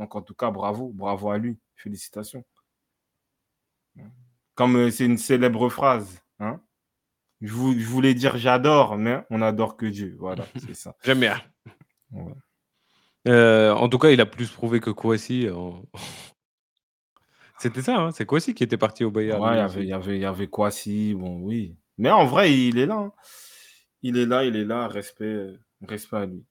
Donc, 0.00 0.16
en 0.16 0.22
tout 0.22 0.34
cas, 0.34 0.50
bravo, 0.50 0.88
bravo 0.92 1.30
à 1.30 1.38
lui. 1.38 1.58
Félicitations. 1.76 2.42
Comme 4.54 4.76
euh, 4.76 4.90
c'est 4.90 5.04
une 5.04 5.18
célèbre 5.18 5.68
phrase. 5.68 6.22
Hein 6.38 6.60
je, 7.40 7.52
vou- 7.52 7.78
je 7.78 7.86
voulais 7.86 8.14
dire 8.14 8.36
j'adore, 8.36 8.96
mais 8.96 9.22
on 9.30 9.42
adore 9.42 9.76
que 9.76 9.86
Dieu. 9.86 10.16
Voilà, 10.18 10.44
c'est 10.66 10.74
ça. 10.74 10.96
J'aime 11.04 11.20
bien. 11.20 11.40
Ouais. 12.12 12.32
Euh, 13.28 13.72
en 13.74 13.88
tout 13.88 13.98
cas, 13.98 14.10
il 14.10 14.20
a 14.20 14.26
plus 14.26 14.50
prouvé 14.50 14.80
que 14.80 14.90
Kouassi. 14.90 15.48
en- 15.50 15.84
C'était 17.58 17.82
ça, 17.82 17.98
hein, 17.98 18.10
c'est 18.10 18.24
Kouassi 18.24 18.54
qui 18.54 18.64
était 18.64 18.78
parti 18.78 19.04
au 19.04 19.10
Bayern. 19.10 19.42
Ouais, 19.42 19.52
il 19.52 19.58
y 19.58 19.60
avait, 19.60 19.86
y 19.86 19.92
avait, 19.92 20.16
il 20.16 20.22
y 20.22 20.24
avait 20.24 20.46
Kwasi, 20.48 21.14
bon, 21.14 21.40
oui. 21.42 21.76
Mais 21.98 22.10
en 22.10 22.24
vrai, 22.24 22.54
il 22.56 22.78
est 22.78 22.86
là. 22.86 22.96
hein. 22.96 23.12
Il 24.02 24.16
est 24.16 24.24
là, 24.24 24.44
il 24.46 24.56
est 24.56 24.64
là. 24.64 24.88
Respect, 24.88 25.24
euh, 25.26 25.58
respect 25.86 26.16
à 26.16 26.24
lui. 26.26 26.42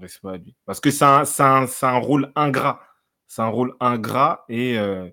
Respect 0.00 0.28
à 0.28 0.36
lui. 0.38 0.54
Parce 0.64 0.80
que 0.80 0.90
c'est 0.90 1.04
un, 1.04 1.24
c'est 1.24 1.42
un, 1.42 1.66
c'est 1.66 1.86
un 1.86 1.98
rôle 1.98 2.32
ingrat. 2.34 2.80
C'est 3.28 3.42
un 3.42 3.48
rôle 3.48 3.74
ingrat 3.80 4.44
et 4.48 4.78
euh, 4.78 5.08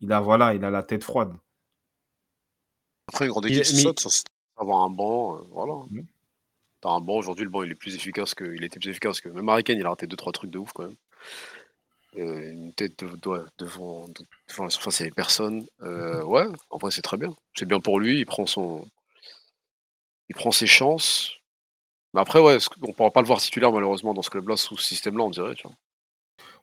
il 0.00 0.12
a, 0.12 0.20
voilà, 0.20 0.54
il 0.54 0.64
a 0.64 0.70
la 0.70 0.82
tête 0.82 1.04
froide. 1.04 1.34
Après, 3.08 3.26
une 3.26 3.30
grande 3.32 3.46
Il- 3.46 3.52
équipe, 3.58 3.64
c'est 3.64 3.76
mais- 3.76 3.82
ça, 3.82 3.92
ça, 3.96 4.08
c'est 4.10 4.24
avoir 4.56 4.82
un 4.82 4.90
banc, 4.90 5.36
euh, 5.36 5.40
voilà. 5.50 5.74
Mhm. 5.90 6.06
T'as 6.80 6.90
un 6.90 7.00
banc, 7.00 7.16
aujourd'hui, 7.16 7.44
le 7.44 7.50
banc, 7.50 7.62
il 7.62 7.70
est 7.72 7.76
plus 7.76 7.94
efficace 7.94 8.34
que, 8.34 8.44
il 8.44 8.64
était 8.64 8.78
plus 8.80 8.90
efficace 8.90 9.20
que, 9.20 9.28
même 9.28 9.62
Kane, 9.62 9.78
il 9.78 9.86
a 9.86 9.90
raté 9.90 10.06
deux, 10.06 10.16
trois 10.16 10.32
trucs 10.32 10.50
de 10.50 10.58
ouf, 10.58 10.72
quand 10.72 10.84
même. 10.84 10.96
Euh, 12.16 12.50
une 12.52 12.72
tête 12.74 13.04
de- 13.04 13.16
de- 13.16 13.46
devant, 13.58 14.06
de- 14.08 14.26
devant 14.48 14.64
la 14.64 14.70
surface, 14.70 15.00
il 15.00 15.02
n'y 15.04 15.06
avait 15.08 15.14
personne. 15.14 15.66
Euh, 15.82 16.22
ouais, 16.24 16.46
en 16.70 16.78
vrai, 16.78 16.90
c'est 16.90 17.02
très 17.02 17.16
bien. 17.16 17.34
C'est 17.54 17.66
bien 17.66 17.80
pour 17.80 17.98
lui, 18.00 18.18
il 18.18 18.26
prend 18.26 18.46
son, 18.46 18.86
il 20.28 20.34
prend 20.34 20.50
ses 20.50 20.66
chances. 20.66 21.32
Mais 22.14 22.20
après, 22.20 22.40
ouais, 22.40 22.58
on 22.82 22.88
ne 22.88 22.92
pourra 22.92 23.10
pas 23.10 23.20
le 23.22 23.26
voir 23.26 23.40
titulaire, 23.40 23.72
malheureusement, 23.72 24.12
dans 24.14 24.22
ce 24.22 24.30
club-là, 24.30 24.56
sous 24.56 24.76
ce 24.76 24.84
système-là, 24.84 25.24
on 25.24 25.30
dirait, 25.30 25.54
tu 25.54 25.62
vois. 25.66 25.76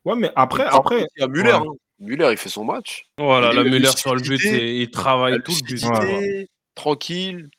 Ouais, 0.05 0.19
mais 0.19 0.31
après, 0.35 0.63
après, 0.63 1.05
Il 1.17 1.21
y 1.21 1.23
a 1.23 1.27
Muller, 1.27 1.51
ouais. 1.53 1.57
hein. 1.57 1.73
Muller, 1.99 2.29
il 2.31 2.37
fait 2.37 2.49
son 2.49 2.63
match. 2.63 3.03
Voilà, 3.17 3.49
Il 3.51 3.57
la 3.57 3.63
Müller 3.63 3.91
sur 3.97 4.15
le 4.15 4.21
but, 4.21 4.39
il 4.43 4.81
La 4.85 4.87
travaille 4.91 5.41
tout 5.43 5.51
le 5.51 5.65
but. 6.41 6.47
tranquille. 6.75 7.49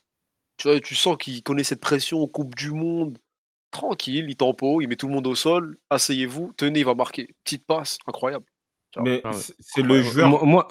Tu 0.56 0.68
vois, 0.68 0.80
tu 0.80 0.94
sens 0.94 1.16
qu'il 1.18 1.42
connaît 1.42 1.64
cette 1.64 1.80
pression 1.80 2.26
Coupe 2.26 2.54
du 2.54 2.70
Monde. 2.70 3.18
Tranquille, 3.70 4.26
il 4.28 4.36
tempo, 4.36 4.80
il 4.80 4.88
met 4.88 4.96
tout 4.96 5.06
le 5.06 5.14
monde 5.14 5.26
au 5.26 5.34
sol. 5.34 5.76
Asseyez-vous, 5.90 6.52
tenez, 6.56 6.80
il 6.80 6.84
va 6.84 6.94
marquer. 6.94 7.28
Petite 7.44 7.64
passe, 7.66 7.98
incroyable. 8.06 8.44
mais 9.02 9.20
Ah 9.24 9.30
ouais. 9.30 9.36
c'est 9.60 9.82
le 9.82 10.02
joueur. 10.02 10.28
Moi, 10.28 10.40
moi, 10.44 10.68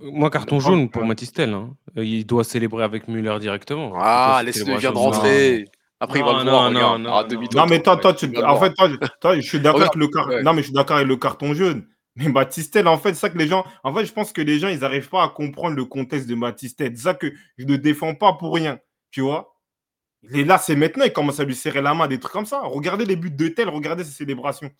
moi, 0.00 0.30
carton 0.30 0.60
jaune 0.60 0.90
pour 0.90 1.04
Matistel. 1.04 1.52
hein. 1.54 1.74
Il 1.96 2.24
doit 2.26 2.44
célébrer 2.44 2.84
avec 2.84 3.08
Müller 3.08 3.38
directement. 3.40 3.92
Ah, 3.96 4.42
laisse-le, 4.44 4.72
il 4.74 4.78
vient 4.78 4.92
de 4.92 4.96
rentrer. 4.98 5.64
Après, 6.04 6.20
il 6.20 6.24
va 6.24 6.32
Non, 6.32 6.38
le 6.38 6.44
non, 6.44 6.50
voir, 6.50 6.70
non, 6.70 6.76
regarde. 6.78 7.02
non, 7.02 7.10
Ah, 7.14 7.22
non. 7.22 7.28
demi-tour, 7.28 7.60
Non, 7.60 7.66
mais 7.66 7.82
toi, 7.82 7.96
toi, 7.96 8.14
tu- 8.14 8.26
en 8.44 8.60
fait, 8.60 8.72
toi, 8.74 8.88
je, 8.88 8.96
toi, 9.20 9.36
je 9.36 9.40
suis 9.40 9.60
d'accord 9.60 9.80
avec 9.82 9.94
le 9.96 10.08
car... 10.08 10.28
ouais. 10.28 10.42
Non, 10.42 10.52
mais 10.52 10.62
je 10.62 10.66
suis 10.66 10.72
d'accord 10.74 10.96
avec 10.96 11.08
le 11.08 11.16
carton 11.16 11.52
jaune. 11.54 11.86
Mais 12.16 12.28
Batistel, 12.28 12.86
en 12.86 12.96
fait, 12.96 13.08
c'est 13.14 13.20
ça 13.22 13.30
que 13.30 13.36
les 13.38 13.48
gens. 13.48 13.64
En 13.82 13.92
fait, 13.92 14.04
je 14.06 14.12
pense 14.12 14.32
que 14.32 14.40
les 14.40 14.60
gens, 14.60 14.68
ils 14.68 14.78
n'arrivent 14.78 15.08
pas 15.08 15.24
à 15.24 15.28
comprendre 15.28 15.74
le 15.74 15.84
contexte 15.84 16.28
de 16.28 16.36
Batistel. 16.36 16.96
C'est 16.96 17.02
ça 17.02 17.14
que 17.14 17.32
je 17.58 17.64
ne 17.66 17.74
défends 17.76 18.14
pas 18.14 18.34
pour 18.34 18.54
rien. 18.54 18.78
Tu 19.10 19.20
vois 19.20 19.56
Il 20.22 20.38
est 20.38 20.44
là, 20.44 20.58
c'est 20.58 20.76
maintenant, 20.76 21.04
il 21.04 21.12
commence 21.12 21.40
à 21.40 21.44
lui 21.44 21.56
serrer 21.56 21.82
la 21.82 21.92
main, 21.92 22.06
des 22.06 22.20
trucs 22.20 22.32
comme 22.32 22.46
ça. 22.46 22.60
Regardez 22.62 23.04
les 23.04 23.16
buts 23.16 23.32
de 23.32 23.48
tel, 23.48 23.68
regardez 23.68 24.04
ses 24.04 24.12
célébrations. 24.12 24.70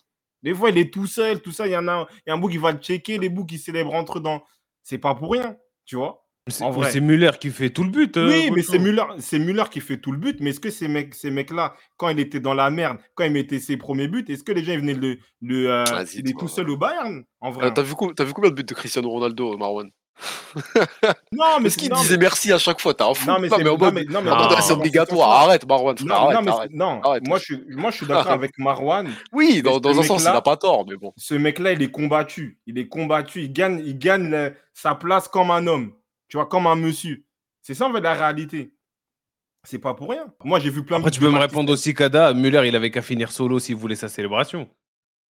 Des 0.43 0.53
fois, 0.53 0.69
il 0.69 0.77
est 0.77 0.93
tout 0.93 1.07
seul, 1.07 1.41
tout 1.41 1.51
ça. 1.51 1.67
Il 1.67 1.73
y 1.73 1.77
en 1.77 1.87
a, 1.89 2.07
il 2.25 2.29
y 2.29 2.31
a 2.31 2.35
un 2.35 2.37
bout 2.37 2.47
qui 2.47 2.57
va 2.57 2.71
le 2.71 2.77
checker, 2.79 3.17
les 3.17 3.27
bouts 3.29 3.45
qui 3.45 3.57
célèbrent 3.59 3.93
entre 3.95 4.21
dans. 4.21 4.41
C'est 4.83 4.97
pas 4.99 5.13
pour 5.15 5.31
rien, 5.33 5.57
tu 5.85 5.97
vois 5.97 6.24
C'est 6.47 6.63
En 6.63 6.69
mais 6.69 6.75
vrai. 6.75 6.91
c'est 6.91 6.99
Müller 7.01 7.31
qui 7.39 7.49
fait 7.49 7.71
tout 7.71 7.83
le 7.83 7.89
but. 7.89 8.17
euh, 8.17 8.27
oui, 8.27 8.51
mais 8.53 8.61
c'est 8.61 8.77
Müller, 8.77 9.01
c'est 9.17 9.39
Müller 9.39 9.63
qui 9.71 9.81
fait 9.81 9.97
tout 9.97 10.11
le 10.11 10.19
but. 10.19 10.37
Mais 10.41 10.51
est-ce 10.51 10.59
que 10.59 10.69
ces 10.69 10.87
mecs, 10.87 11.15
ces 11.15 11.31
mecs-là, 11.31 11.73
quand 11.97 12.09
il 12.09 12.19
était 12.19 12.39
dans 12.39 12.53
la 12.53 12.69
merde, 12.69 12.97
quand 13.15 13.23
il 13.23 13.31
mettait 13.31 13.59
ses 13.59 13.77
premiers 13.77 14.07
buts, 14.07 14.23
est-ce 14.29 14.43
que 14.43 14.51
les 14.51 14.63
gens 14.63 14.73
ils 14.73 14.79
venaient 14.79 14.93
le, 14.93 15.17
le 15.41 15.71
euh, 15.71 15.83
il 16.13 16.29
est 16.29 16.37
tout 16.37 16.47
seul 16.47 16.69
au 16.69 16.77
Bayern 16.77 17.23
En 17.41 17.49
vrai. 17.49 17.65
Euh, 17.65 17.71
T'as 17.71 17.81
vu, 17.81 17.95
co- 17.95 18.13
t'as 18.13 18.25
vu 18.25 18.33
combien 18.33 18.51
de 18.51 18.55
buts 18.55 18.63
de 18.63 18.73
Cristiano 18.75 19.09
Ronaldo, 19.09 19.57
Marwan? 19.57 19.89
Non, 21.31 21.59
mais 21.59 21.67
Est-ce 21.67 21.77
qu'il 21.79 21.89
non, 21.89 21.99
disait 21.99 22.17
merci 22.17 22.53
à 22.53 22.59
chaque 22.59 22.79
fois? 22.79 22.93
T'as 22.93 23.09
un 23.09 23.15
fou 23.15 23.27
Non, 23.27 23.39
mais 23.39 23.47
Non, 23.49 23.57
c'est- 23.57 23.63
mais 23.63 23.69
en 23.71 23.77
non, 23.77 23.85
mode. 23.85 23.93
mais- 23.95 24.03
non, 24.05 24.21
mais 24.21 24.29
Attends, 24.29 24.43
attends, 24.43 24.49
c'est 24.49 24.55
dans 24.61 24.67
ce 24.67 24.73
obligatoire. 24.73 25.29
Arrête, 25.31 25.67
Marwan, 25.67 25.97
frère, 25.97 26.07
Non, 26.07 26.15
arrête, 26.15 26.35
non, 26.37 26.41
mais 26.43 26.51
arrête. 26.51 26.71
non, 26.73 27.01
arrête. 27.03 27.27
moi 27.27 27.39
je 27.39 27.43
suis, 27.43 27.63
moi 27.69 27.89
je 27.89 27.97
suis 27.97 28.05
d'accord 28.05 28.31
avec 28.31 28.51
Marwan. 28.59 29.09
Oui, 29.33 29.63
dans, 29.63 29.73
ce 29.75 29.79
dans 29.79 29.99
un 29.99 30.03
sens, 30.03 30.21
il 30.21 30.25
n'a 30.25 30.41
pas 30.41 30.57
tort, 30.57 30.85
mais 30.87 30.95
bon. 30.95 31.11
Ce 31.17 31.33
mec-là, 31.33 31.71
il 31.73 31.81
est 31.81 31.89
combattu. 31.91 32.59
Il 32.67 32.77
est 32.77 32.87
combattu. 32.87 33.41
Il 33.41 33.51
gagne, 33.51 33.81
il 33.83 33.97
gagne 33.97 34.29
le- 34.29 34.53
sa 34.75 34.93
place 34.93 35.27
comme 35.27 35.49
un 35.49 35.65
homme. 35.65 35.91
Tu 36.27 36.37
vois, 36.37 36.45
comme 36.47 36.67
un 36.67 36.75
monsieur. 36.75 37.23
C'est 37.61 37.73
ça 37.73 37.87
en 37.87 37.93
fait 37.93 38.01
la 38.01 38.13
réalité. 38.13 38.73
C'est 39.63 39.79
pas 39.79 39.95
pour 39.95 40.11
rien. 40.11 40.31
Moi, 40.43 40.59
j'ai 40.59 40.69
vu 40.69 40.83
plein 40.83 40.97
Après, 40.97 41.09
de 41.09 41.15
tu 41.15 41.21
peux 41.21 41.31
me 41.31 41.39
répondre 41.39 41.71
aussi, 41.73 41.93
Kada. 41.93 42.33
Müller, 42.33 42.67
il 42.67 42.75
avait 42.75 42.91
qu'à 42.91 43.01
finir 43.01 43.31
solo 43.31 43.57
s'il 43.59 43.75
voulait 43.75 43.95
sa 43.95 44.09
célébration. 44.09 44.69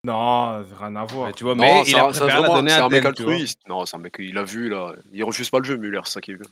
Non, 0.04 0.64
ça 0.68 0.76
rien 0.76 0.96
à 0.96 1.04
voir. 1.04 1.28
Ouais, 1.28 1.32
tu 1.32 1.44
vois, 1.44 1.54
mais 1.54 1.82
il 1.86 1.94
a 1.96 2.06
un- 2.06 2.12
c'est 2.12 2.18
préféré 2.20 2.42
la 2.42 2.68
c'est 2.68 2.80
un 2.80 2.88
mec 2.88 3.04
altruiste. 3.06 3.60
Non, 3.68 3.86
c'est 3.86 3.96
un 3.96 4.00
mec, 4.00 4.16
il 4.18 4.36
a 4.36 4.44
vu 4.44 4.68
là. 4.68 4.94
Il 5.12 5.22
refuse 5.24 5.48
pas 5.48 5.60
le 5.60 5.64
jeu, 5.64 5.76
Muller, 5.76 6.00
c'est 6.04 6.12
ça 6.14 6.20
qui 6.20 6.32
est 6.32 6.36
bien. 6.36 6.50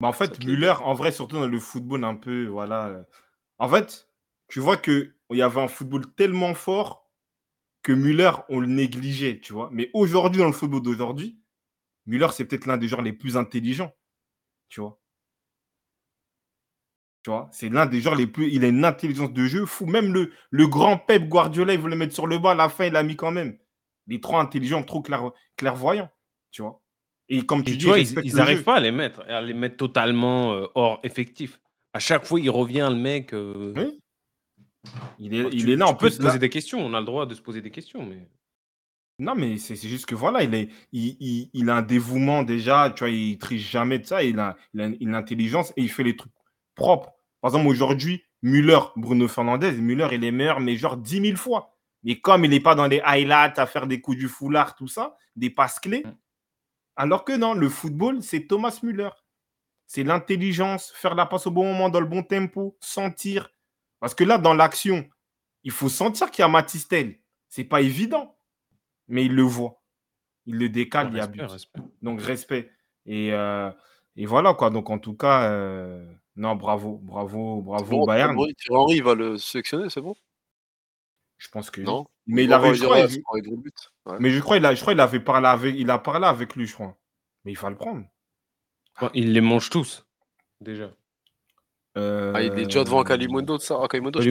Bah, 0.00 0.08
en 0.08 0.12
Ça 0.12 0.26
fait, 0.26 0.44
Müller, 0.44 0.74
en 0.82 0.92
vrai, 0.94 1.12
surtout 1.12 1.36
dans 1.36 1.46
le 1.46 1.60
football, 1.60 2.04
un 2.04 2.14
peu, 2.14 2.46
voilà. 2.46 3.04
En 3.58 3.68
fait, 3.68 4.08
tu 4.48 4.60
vois 4.60 4.76
que 4.76 5.14
il 5.30 5.38
y 5.38 5.42
avait 5.42 5.60
un 5.60 5.68
football 5.68 6.12
tellement 6.14 6.54
fort 6.54 7.08
que 7.82 7.92
Müller, 7.92 8.32
on 8.48 8.60
le 8.60 8.66
négligeait, 8.66 9.40
tu 9.40 9.52
vois. 9.52 9.70
Mais 9.72 9.90
aujourd'hui, 9.94 10.40
dans 10.40 10.46
le 10.46 10.52
football 10.52 10.82
d'aujourd'hui, 10.82 11.37
Müller, 12.08 12.28
c'est 12.32 12.44
peut-être 12.46 12.66
l'un 12.66 12.76
des 12.78 12.88
joueurs 12.88 13.02
les 13.02 13.12
plus 13.12 13.36
intelligents, 13.36 13.94
tu 14.68 14.80
vois. 14.80 15.00
Tu 17.22 17.30
vois, 17.30 17.48
c'est 17.52 17.68
l'un 17.68 17.84
des 17.86 18.00
joueurs 18.00 18.14
les 18.14 18.26
plus. 18.26 18.48
Il 18.50 18.64
a 18.64 18.68
une 18.68 18.84
intelligence 18.84 19.32
de 19.32 19.44
jeu 19.46 19.66
fou. 19.66 19.86
Même 19.86 20.12
le, 20.12 20.32
le 20.50 20.66
grand 20.66 20.96
Pep 20.98 21.28
Guardiola, 21.28 21.74
il 21.74 21.80
voulait 21.80 21.94
le 21.94 21.98
mettre 21.98 22.14
sur 22.14 22.26
le 22.26 22.38
banc. 22.38 22.50
À 22.50 22.54
la 22.54 22.68
fin, 22.68 22.86
il 22.86 22.92
l'a 22.92 23.02
mis 23.02 23.16
quand 23.16 23.30
même. 23.32 23.58
Il 24.06 24.14
est 24.14 24.22
trop 24.22 24.38
intelligent, 24.38 24.82
trop 24.82 25.02
clair, 25.02 25.30
clairvoyant, 25.56 26.08
tu 26.50 26.62
vois. 26.62 26.80
Et 27.28 27.44
comme 27.44 27.62
tu 27.62 27.72
Et 27.72 27.76
dis, 27.76 27.78
tu 27.80 27.86
vois, 27.86 27.98
il 27.98 28.18
ils 28.24 28.34
n'arrivent 28.36 28.62
pas 28.64 28.76
à 28.76 28.80
les 28.80 28.92
mettre, 28.92 29.20
à 29.28 29.42
les 29.42 29.52
mettre 29.52 29.76
totalement 29.76 30.54
euh, 30.54 30.66
hors 30.74 31.00
effectif. 31.02 31.60
À 31.92 31.98
chaque 31.98 32.24
fois, 32.24 32.40
il 32.40 32.48
revient, 32.48 32.88
le 32.90 32.96
mec. 32.96 33.34
euh, 33.34 33.74
Oui. 33.76 34.00
Il 35.18 35.34
est, 35.34 35.50
tu- 35.50 35.56
il 35.56 35.70
est 35.70 35.76
là. 35.76 35.92
peux 35.92 36.06
plus, 36.06 36.12
se 36.16 36.22
là- 36.22 36.28
poser 36.28 36.38
des 36.38 36.48
questions. 36.48 36.78
On 36.80 36.94
a 36.94 37.00
le 37.00 37.04
droit 37.06 37.26
de 37.26 37.34
se 37.34 37.42
poser 37.42 37.60
des 37.60 37.70
questions, 37.70 38.06
mais. 38.06 38.26
Non, 39.18 39.34
mais 39.34 39.58
c'est 39.58 39.74
c'est 39.74 39.88
juste 39.88 40.06
que 40.06 40.14
voilà, 40.14 40.44
il, 40.44 40.54
est, 40.54 40.68
il, 40.92 41.16
il- 41.20 41.50
il 41.52 41.70
a 41.70 41.76
un 41.76 41.82
dévouement 41.82 42.44
déjà, 42.44 42.90
tu 42.90 43.00
vois, 43.00 43.10
il 43.10 43.36
triche 43.38 43.68
jamais 43.70 43.98
de 43.98 44.06
ça, 44.06 44.22
il 44.22 44.38
a, 44.38 44.56
il 44.74 44.80
a 44.80 44.86
une 44.86 44.96
une 45.00 45.14
intelligence 45.16 45.72
et 45.76 45.82
il 45.82 45.90
fait 45.90 46.04
les 46.04 46.16
trucs 46.16 46.32
propres. 46.76 47.12
Par 47.40 47.50
exemple, 47.50 47.66
aujourd'hui, 47.68 48.22
Müller, 48.42 48.78
Bruno 48.96 49.26
Fernandez, 49.26 49.72
Müller, 49.72 50.08
il 50.12 50.24
est 50.24 50.30
meilleur, 50.30 50.60
mais 50.60 50.76
genre 50.76 50.96
10 50.96 51.20
000 51.20 51.36
fois. 51.36 51.74
Mais 52.04 52.20
comme 52.20 52.44
il 52.44 52.50
n'est 52.50 52.60
pas 52.60 52.76
dans 52.76 52.86
les 52.86 53.00
highlights 53.00 53.58
à 53.58 53.66
faire 53.66 53.88
des 53.88 54.00
coups 54.00 54.18
du 54.18 54.28
foulard, 54.28 54.76
tout 54.76 54.86
ça, 54.88 55.16
des 55.34 55.50
passes 55.50 55.80
clés, 55.80 56.12
alors 56.96 57.24
que 57.24 57.32
non, 57.36 57.54
le 57.54 57.68
football, 57.68 58.22
c'est 58.22 58.46
Thomas 58.46 58.78
Müller. 58.82 59.10
C'est 59.88 60.04
l'intelligence, 60.04 60.92
faire 60.96 61.14
la 61.16 61.26
passe 61.26 61.46
au 61.48 61.52
bon 61.52 61.66
moment, 61.66 61.90
dans 61.90 62.00
le 62.00 62.06
bon 62.06 62.24
tempo, 62.24 62.78
sentir. 62.80 63.50
Parce 64.00 64.14
que 64.14 64.24
là, 64.24 64.38
dans 64.38 64.54
l'action, 64.54 65.08
il 65.64 65.72
faut 65.72 65.90
sentir 65.90 66.30
qu'il 66.32 66.42
y 66.42 66.46
a 66.46 66.48
Matistel. 66.48 67.20
C'est 67.50 67.64
pas 67.64 67.82
évident 67.82 68.37
mais 69.08 69.24
il 69.24 69.34
le 69.34 69.42
voit. 69.42 69.80
Il 70.46 70.56
le 70.56 70.68
décale, 70.68 71.10
il 71.12 71.16
y 71.16 71.20
a 71.20 71.46
Respect. 71.46 71.80
Donc, 72.00 72.20
respect. 72.20 72.70
Et, 73.04 73.32
euh, 73.32 73.70
et 74.16 74.26
voilà, 74.26 74.54
quoi. 74.54 74.70
Donc, 74.70 74.88
en 74.90 74.98
tout 74.98 75.14
cas, 75.14 75.50
euh, 75.50 76.10
non, 76.36 76.54
bravo, 76.56 76.98
bravo, 77.02 77.60
bravo, 77.62 77.98
Bon, 77.98 78.06
Bayern. 78.06 78.38
Henry 78.70 79.00
va 79.00 79.14
le 79.14 79.38
sélectionner, 79.38 79.90
c'est 79.90 80.00
bon? 80.00 80.14
Je 81.38 81.48
pense 81.48 81.70
que 81.70 81.80
oui. 81.80 81.86
Non 81.86 82.06
Mais 82.26 82.44
il 82.44 82.50
va 82.50 82.56
avait, 82.56 82.74
je 82.74 82.84
crois, 82.84 83.00
il-. 83.00 83.22
Ouais. 84.06 84.16
mais 84.20 84.30
je 84.30 84.40
crois, 84.40 84.56
il 84.56 84.64
a, 84.66 84.74
je 84.74 84.80
crois, 84.80 84.92
il 84.92 85.00
avait 85.00 85.20
parlé 85.20 85.46
avec, 85.46 85.74
il 85.76 85.90
a 85.90 85.98
parlé 85.98 86.26
avec 86.26 86.56
lui, 86.56 86.66
je 86.66 86.74
crois. 86.74 86.96
Mais 87.44 87.52
il 87.52 87.58
va 87.58 87.70
le 87.70 87.76
prendre. 87.76 88.04
Bon, 89.00 89.10
il 89.14 89.32
les 89.32 89.40
mange 89.40 89.70
tous, 89.70 90.04
déjà. 90.60 90.90
Ah, 91.94 92.42
il 92.42 92.58
est 92.58 92.64
déjà 92.66 92.84
devant 92.84 93.02
Kalimundo, 93.02 93.58
ça? 93.58 93.80
Ah, 93.82 93.88
Kalimundo, 93.88 94.20
oui, 94.20 94.26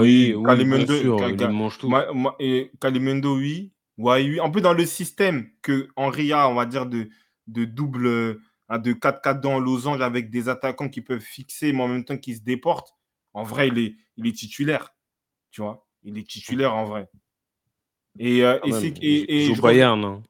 oui, 0.00 0.34
oui, 0.34 0.44
Kalimundo, 0.44 0.94
sûr, 0.98 1.28
il 1.28 1.48
mange. 1.48 1.82
Ma- 1.84 2.12
ma- 2.12 2.34
et 2.38 2.70
Kalimundo, 2.80 3.36
oui. 3.36 3.72
Ouais, 3.98 4.22
oui. 4.28 4.40
En 4.40 4.50
plus, 4.50 4.60
dans 4.60 4.74
le 4.74 4.84
système 4.86 5.48
que 5.62 5.88
Henry 5.96 6.32
a, 6.32 6.48
on 6.48 6.54
va 6.54 6.66
dire, 6.66 6.86
de, 6.86 7.08
de 7.46 7.64
double, 7.64 8.06
euh, 8.06 8.34
de 8.70 8.92
4-4 8.92 9.40
dans 9.40 9.58
losange 9.58 10.00
avec 10.00 10.30
des 10.30 10.48
attaquants 10.48 10.88
qui 10.88 11.00
peuvent 11.00 11.20
fixer, 11.20 11.72
mais 11.72 11.82
en 11.82 11.88
même 11.88 12.04
temps 12.04 12.18
qui 12.18 12.34
se 12.36 12.42
déportent, 12.42 12.92
en 13.32 13.42
vrai, 13.42 13.68
il 13.68 13.78
est, 13.78 13.96
il 14.16 14.26
est 14.26 14.32
titulaire. 14.36 14.94
Tu 15.50 15.60
vois 15.62 15.86
Il 16.02 16.18
est 16.18 16.28
titulaire 16.28 16.74
en 16.74 16.84
vrai. 16.84 17.08
Et, 18.18 18.42
euh, 18.44 18.58
et 18.64 18.70
même, 18.72 18.80
et- 19.02 19.36
et 19.36 19.46
je 19.54 19.62
Bayern. 19.62 20.04
hein. 20.04 20.22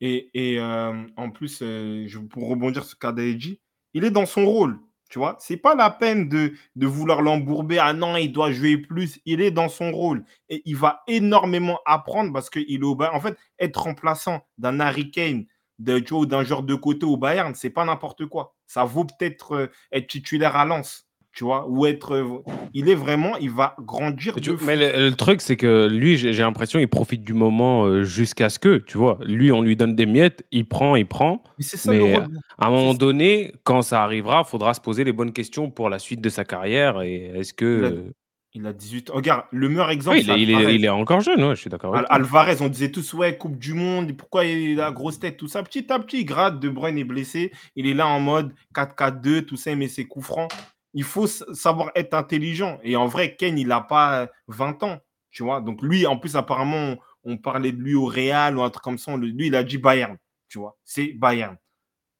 et, 0.00 0.30
et, 0.34 0.58
euh, 0.60 1.06
en 1.16 1.30
plus, 1.30 1.60
euh, 1.62 2.04
je, 2.06 2.18
pour 2.18 2.48
rebondir 2.48 2.84
sur 2.84 2.98
Kadaeji, 2.98 3.60
il 3.94 4.04
est 4.04 4.10
dans 4.10 4.26
son 4.26 4.44
rôle. 4.46 4.78
Tu 5.10 5.18
vois, 5.18 5.36
c'est 5.38 5.56
pas 5.56 5.74
la 5.74 5.90
peine 5.90 6.28
de, 6.28 6.54
de 6.76 6.86
vouloir 6.86 7.22
l'embourber. 7.22 7.78
Ah 7.78 7.92
non, 7.92 8.16
il 8.16 8.32
doit 8.32 8.50
jouer 8.52 8.78
plus. 8.78 9.20
Il 9.26 9.40
est 9.40 9.50
dans 9.50 9.68
son 9.68 9.92
rôle 9.92 10.24
et 10.48 10.62
il 10.64 10.76
va 10.76 11.02
énormément 11.06 11.78
apprendre 11.86 12.32
parce 12.32 12.50
qu'il 12.50 12.64
est 12.68 12.82
au 12.84 12.94
Bayern. 12.96 13.16
En 13.16 13.20
fait, 13.20 13.36
être 13.58 13.82
remplaçant 13.82 14.44
d'un 14.58 14.80
Harry 14.80 15.10
Kane, 15.10 15.46
d'un 15.78 16.44
joueur 16.44 16.62
de 16.62 16.74
côté 16.74 17.06
au 17.06 17.16
Bayern, 17.16 17.54
c'est 17.54 17.70
pas 17.70 17.84
n'importe 17.84 18.26
quoi. 18.26 18.54
Ça 18.66 18.84
vaut 18.84 19.04
peut-être 19.04 19.52
euh, 19.54 19.66
être 19.92 20.06
titulaire 20.08 20.56
à 20.56 20.64
Lens, 20.64 21.03
tu 21.34 21.44
vois, 21.44 21.66
ou 21.68 21.86
être. 21.86 22.42
il 22.72 22.88
est 22.88 22.94
vraiment, 22.94 23.36
il 23.38 23.50
va 23.50 23.74
grandir 23.80 24.34
Mais, 24.36 24.40
tu- 24.40 24.52
mais 24.64 24.76
le, 24.76 25.08
le 25.10 25.14
truc, 25.16 25.40
c'est 25.40 25.56
que 25.56 25.88
lui, 25.90 26.16
j'ai 26.16 26.32
l'impression 26.32 26.78
qu'il 26.78 26.88
profite 26.88 27.22
du 27.24 27.32
moment 27.34 27.84
euh, 27.86 28.04
jusqu'à 28.04 28.48
ce 28.48 28.58
que, 28.58 28.78
tu 28.78 28.98
vois, 28.98 29.18
lui, 29.24 29.50
on 29.52 29.60
lui 29.62 29.76
donne 29.76 29.96
des 29.96 30.06
miettes, 30.06 30.44
il 30.52 30.66
prend, 30.66 30.96
il 30.96 31.06
prend. 31.06 31.42
Mais 31.58 31.64
ça 31.64 31.90
mais. 31.90 32.14
À 32.58 32.66
un 32.66 32.70
moment 32.70 32.94
donné, 32.94 33.52
quand 33.64 33.82
ça 33.82 34.02
arrivera, 34.04 34.42
il 34.46 34.48
faudra 34.48 34.74
se 34.74 34.80
poser 34.80 35.02
les 35.04 35.12
bonnes 35.12 35.32
questions 35.32 35.70
pour 35.70 35.88
la 35.90 35.98
suite 35.98 36.20
de 36.20 36.28
sa 36.28 36.44
carrière. 36.44 37.02
Et 37.02 37.32
est-ce 37.34 37.52
que. 37.52 37.78
Il 37.78 37.84
a- 37.84 37.88
euh, 37.88 38.10
Il 38.56 38.66
a 38.68 38.72
18 38.72 39.10
ans. 39.10 39.14
Regarde, 39.14 39.42
le 39.50 39.68
meilleur 39.68 39.90
exemple, 39.90 40.18
oui, 40.18 40.22
il, 40.24 40.30
est, 40.30 40.40
il 40.42 40.50
est- 40.50 40.54
Alvarez. 40.54 40.74
il 40.76 40.84
est 40.84 40.88
encore 40.88 41.20
jeune, 41.20 41.42
ouais, 41.42 41.56
je 41.56 41.60
suis 41.60 41.70
d'accord 41.70 41.96
Al-. 41.96 42.06
Alvarez, 42.08 42.58
on 42.60 42.68
disait 42.68 42.92
tous, 42.92 43.12
ouais, 43.14 43.36
Coupe 43.36 43.58
du 43.58 43.74
Monde, 43.74 44.12
pourquoi 44.16 44.44
il 44.44 44.78
a 44.80 44.84
la 44.84 44.90
grosse 44.92 45.18
tête, 45.18 45.36
tout 45.36 45.48
ça. 45.48 45.60
Petit 45.64 45.92
à 45.92 45.98
petit, 45.98 46.20
il 46.20 46.24
gratte, 46.24 46.60
De 46.60 46.68
Bruyne 46.68 46.96
est 46.96 47.02
blessé, 47.02 47.50
il 47.74 47.88
est 47.88 47.94
là 47.94 48.06
en 48.06 48.20
mode 48.20 48.52
4-4-2, 48.72 49.42
tout 49.42 49.56
ça, 49.56 49.72
il 49.72 49.78
met 49.78 49.88
ses 49.88 50.04
coups 50.04 50.26
francs. 50.26 50.52
Il 50.94 51.04
faut 51.04 51.26
savoir 51.26 51.90
être 51.94 52.14
intelligent. 52.14 52.78
Et 52.82 52.96
en 52.96 53.06
vrai, 53.06 53.36
Ken, 53.36 53.58
il 53.58 53.68
n'a 53.68 53.80
pas 53.80 54.22
euh, 54.22 54.26
20 54.48 54.82
ans, 54.84 55.00
tu 55.30 55.42
vois. 55.42 55.60
Donc 55.60 55.82
lui, 55.82 56.06
en 56.06 56.16
plus, 56.16 56.36
apparemment, 56.36 56.96
on, 57.24 57.36
parlait 57.36 57.72
de 57.72 57.80
lui 57.80 57.94
au 57.94 58.06
Real 58.06 58.56
ou 58.56 58.62
un 58.62 58.70
truc 58.70 58.82
comme 58.82 58.98
ça. 58.98 59.16
lui, 59.16 59.48
il 59.48 59.56
a 59.56 59.64
dit 59.64 59.78
Bayern, 59.78 60.16
tu 60.48 60.58
vois. 60.58 60.78
C'est 60.84 61.12
Bayern. 61.12 61.56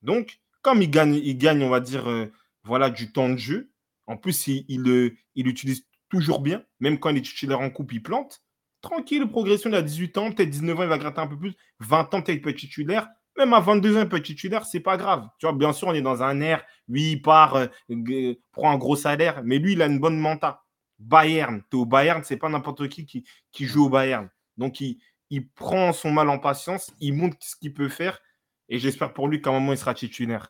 Donc, 0.02 0.40
comme 0.62 0.82
il 0.82 0.90
gagne, 0.90 1.14
il 1.14 1.38
gagne, 1.38 1.62
on 1.62 1.70
va 1.70 1.80
dire, 1.80 2.10
euh, 2.10 2.32
voilà, 2.64 2.90
du 2.90 3.12
temps 3.12 3.28
de 3.28 3.36
jeu. 3.36 3.70
En 4.06 4.16
plus, 4.16 4.48
il, 4.48 4.64
il, 4.68 4.88
euh, 4.88 5.16
il 5.34 5.46
utilise 5.46 5.86
toujours 6.08 6.40
bien. 6.40 6.64
Même 6.80 6.98
quand 6.98 7.10
il 7.10 7.18
est 7.18 7.22
titulaire 7.22 7.60
en 7.60 7.70
coupe, 7.70 7.92
il 7.92 8.02
plante. 8.02 8.42
Tranquille, 8.80 9.26
progression, 9.28 9.70
il 9.70 9.76
a 9.76 9.82
18 9.82 10.18
ans, 10.18 10.32
peut-être 10.32 10.50
19 10.50 10.78
ans, 10.78 10.82
il 10.82 10.88
va 10.88 10.98
gratter 10.98 11.20
un 11.20 11.26
peu 11.26 11.38
plus. 11.38 11.54
20 11.80 12.12
ans, 12.14 12.22
peut-être 12.22 12.42
peut 12.42 12.50
être 12.50 12.58
titulaire. 12.58 13.08
Même 13.36 13.52
à 13.52 13.60
22 13.60 13.96
ans, 13.96 14.02
il 14.02 14.08
peut 14.08 14.16
être 14.18 14.24
titulaire, 14.24 14.64
c'est 14.64 14.80
pas 14.80 14.96
grave. 14.96 15.28
Tu 15.38 15.46
vois, 15.46 15.54
bien 15.54 15.72
sûr, 15.72 15.88
on 15.88 15.94
est 15.94 16.02
dans 16.02 16.22
un 16.22 16.40
air. 16.40 16.64
Lui, 16.88 17.12
il 17.12 17.22
part, 17.22 17.56
euh, 17.56 18.34
prend 18.52 18.70
un 18.70 18.78
gros 18.78 18.96
salaire, 18.96 19.42
mais 19.44 19.58
lui, 19.58 19.72
il 19.72 19.82
a 19.82 19.86
une 19.86 19.98
bonne 19.98 20.18
menta. 20.18 20.62
Bayern, 20.98 21.62
tu 21.70 21.76
es 21.76 21.80
au 21.80 21.86
Bayern, 21.86 22.22
c'est 22.24 22.36
pas 22.36 22.48
n'importe 22.48 22.88
qui, 22.88 23.04
qui 23.04 23.24
qui 23.50 23.66
joue 23.66 23.86
au 23.86 23.88
Bayern. 23.88 24.28
Donc, 24.56 24.80
il, 24.80 24.98
il 25.30 25.48
prend 25.48 25.92
son 25.92 26.12
mal 26.12 26.28
en 26.28 26.38
patience, 26.38 26.92
il 27.00 27.14
montre 27.14 27.36
ce 27.40 27.56
qu'il 27.56 27.74
peut 27.74 27.88
faire, 27.88 28.20
et 28.68 28.78
j'espère 28.78 29.12
pour 29.12 29.26
lui 29.28 29.42
qu'à 29.42 29.50
un 29.50 29.54
moment, 29.54 29.72
il 29.72 29.78
sera 29.78 29.94
titulaire. 29.94 30.48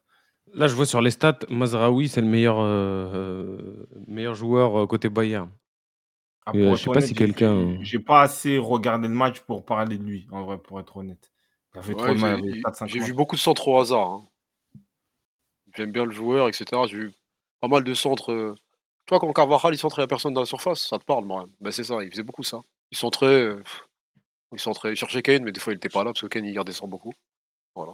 Là, 0.52 0.69
je 0.69 0.74
vois 0.74 0.86
sur 0.86 1.01
les 1.01 1.11
stats, 1.11 1.39
Mazraoui, 1.48 2.09
c'est 2.09 2.20
le 2.20 2.27
meilleur, 2.27 2.61
euh, 2.61 3.11
euh, 3.15 3.86
meilleur 4.06 4.35
joueur 4.35 4.86
côté 4.86 5.09
Bayern. 5.09 5.51
Ah, 6.47 6.52
euh, 6.55 6.74
je 6.77 6.82
sais 6.82 6.90
pas 6.90 7.01
si 7.01 7.15
honnête, 7.15 7.35
quelqu'un- 7.35 7.82
J'ai 7.82 7.98
pas 7.98 8.23
assez 8.23 8.59
regardé 8.59 9.09
le 9.09 9.15
match 9.15 9.40
pour 9.40 9.65
parler 9.65 9.97
de 9.98 10.05
lui, 10.05 10.27
en 10.31 10.44
vrai, 10.44 10.59
pour 10.59 10.78
être 10.78 10.97
honnête. 10.98 11.32
Ouais, 11.76 11.82
j'ai- 11.86 11.92
il 11.92 12.24
avait 12.24 12.52
j'ai 12.52 12.60
4-5 12.62 12.86
j'ai 12.88 12.98
matchs. 13.01 13.09
vu 13.09 13.14
beaucoup 13.14 13.36
de 13.36 13.40
centres 13.40 13.66
au 13.68 13.78
hasard. 13.80 14.06
hein. 14.09 14.26
J'aime 15.76 15.90
bien 15.92 16.05
le 16.05 16.12
joueur, 16.12 16.48
etc. 16.48 16.64
J'ai 16.88 16.96
vu 16.96 17.12
pas 17.60 17.68
mal 17.68 17.82
de 17.84 17.94
centres. 17.94 18.32
euh, 18.32 18.55
Toi, 19.06 19.18
quand 19.20 19.30
Carvajal 19.34 19.74
il 19.74 19.78
centrait 19.78 20.01
la 20.02 20.06
personne 20.06 20.32
dans 20.32 20.40
la 20.40 20.46
surface, 20.46 20.86
ça 20.88 20.98
te 20.98 21.05
parle, 21.05 21.26
moi. 21.26 21.44
Ben, 21.60 21.70
c'est 21.70 21.84
ça, 21.84 22.02
il 22.02 22.10
faisait 22.10 22.22
beaucoup 22.22 22.42
ça. 22.42 22.62
Il 22.90 22.96
centrait, 22.96 23.26
euh, 23.26 23.62
il 24.52 24.59
centrait, 24.59 24.92
il 24.92 24.96
cherchait 24.96 25.20
Kane, 25.20 25.42
mais 25.44 25.52
des 25.52 25.60
fois 25.60 25.74
il 25.74 25.76
était 25.76 25.90
pas 25.90 26.05
là 26.05 26.12
parce 26.12 26.22
que 26.22 26.26
Kane 26.26 26.46
il 26.46 26.59
redescend 26.59 26.88
beaucoup. 26.88 27.12
Voilà. 27.74 27.92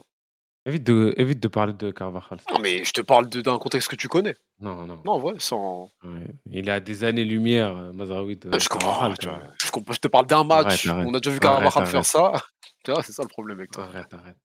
Évite 0.66 0.84
de, 0.84 1.12
évite 1.16 1.40
de 1.40 1.48
parler 1.48 1.72
de 1.72 1.90
Carvajal. 1.90 2.38
Non, 2.52 2.58
mais 2.60 2.84
je 2.84 2.92
te 2.92 3.00
parle 3.00 3.28
de- 3.28 3.40
d'un 3.40 3.58
contexte 3.58 3.88
que 3.88 3.96
tu 3.96 4.06
connais. 4.08 4.36
Non, 4.60 4.86
non. 4.86 5.00
Non, 5.04 5.20
ouais, 5.20 5.34
sans. 5.38 5.90
Ouais. 6.04 6.26
Il 6.52 6.68
a 6.70 6.78
des 6.80 7.02
années-lumière, 7.02 7.74
euh, 7.76 7.92
Mazraoui. 7.92 8.36
de 8.36 8.56
je 8.56 8.68
comprends. 8.68 9.00
Carvajal, 9.14 9.54
Je, 9.90 9.98
te 9.98 10.08
parle 10.08 10.26
d'un 10.26 10.44
match. 10.44 10.86
Arrête, 10.86 10.86
arrête. 10.86 11.06
On 11.08 11.14
a 11.14 11.20
déjà 11.20 11.30
vu 11.30 11.38
Arrête, 11.42 11.62
Carvajal 11.72 11.86
faire 11.86 12.04
ça. 12.04 12.32
Tu 12.82 12.92
vois, 12.92 13.02
c'est 13.02 13.12
ça 13.12 13.22
le 13.22 13.28
problème 13.28 13.58
avec 13.58 13.72
toi. 13.72 13.84
Arrête, 13.84 14.12
arrête. 14.14 14.36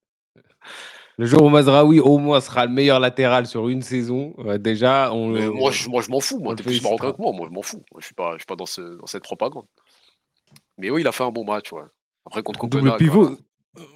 Le 1.18 1.26
jour 1.26 1.41
où 1.43 1.49
Mazraoui, 1.49 2.02
au 2.02 2.18
moins, 2.18 2.41
sera 2.41 2.65
le 2.65 2.72
meilleur 2.73 2.99
latéral 2.99 3.47
sur 3.47 3.69
une 3.69 3.81
saison, 3.81 4.34
euh, 4.39 4.57
déjà, 4.57 5.14
on 5.14 5.30
Mais 5.30 5.45
le- 5.45 5.52
moi, 5.52 5.72
je, 5.72 5.88
moi, 5.88 6.02
je 6.02 6.10
m'en 6.11 6.19
fous. 6.19 6.39
Moi, 6.39 6.52
le 6.52 6.57
t'es 6.57 6.64
plus 6.64 6.81
marocain 6.84 7.14
que 7.14 7.22
moi. 7.22 7.31
Moi, 7.31 7.47
je 7.49 7.53
m'en 7.53 7.61
fous. 7.61 7.81
Moi, 7.93 8.02
je 8.02 8.06
suis 8.07 8.14
pas, 8.14 8.34
je 8.34 8.39
suis 8.39 8.45
pas 8.45 8.57
dans, 8.57 8.65
ce, 8.65 8.81
dans 8.81 9.06
cette 9.06 9.23
propagande. 9.23 9.65
Mais 10.77 10.89
oui, 10.89 11.02
il 11.02 11.07
a 11.07 11.14
fait 11.14 11.23
un 11.23 11.31
bon 11.31 11.45
match. 11.45 11.72
Ouais. 11.72 11.84
Après, 12.26 12.43
contre 12.43 12.60
Copenhague. 12.60 12.97
pivot. 12.97 13.38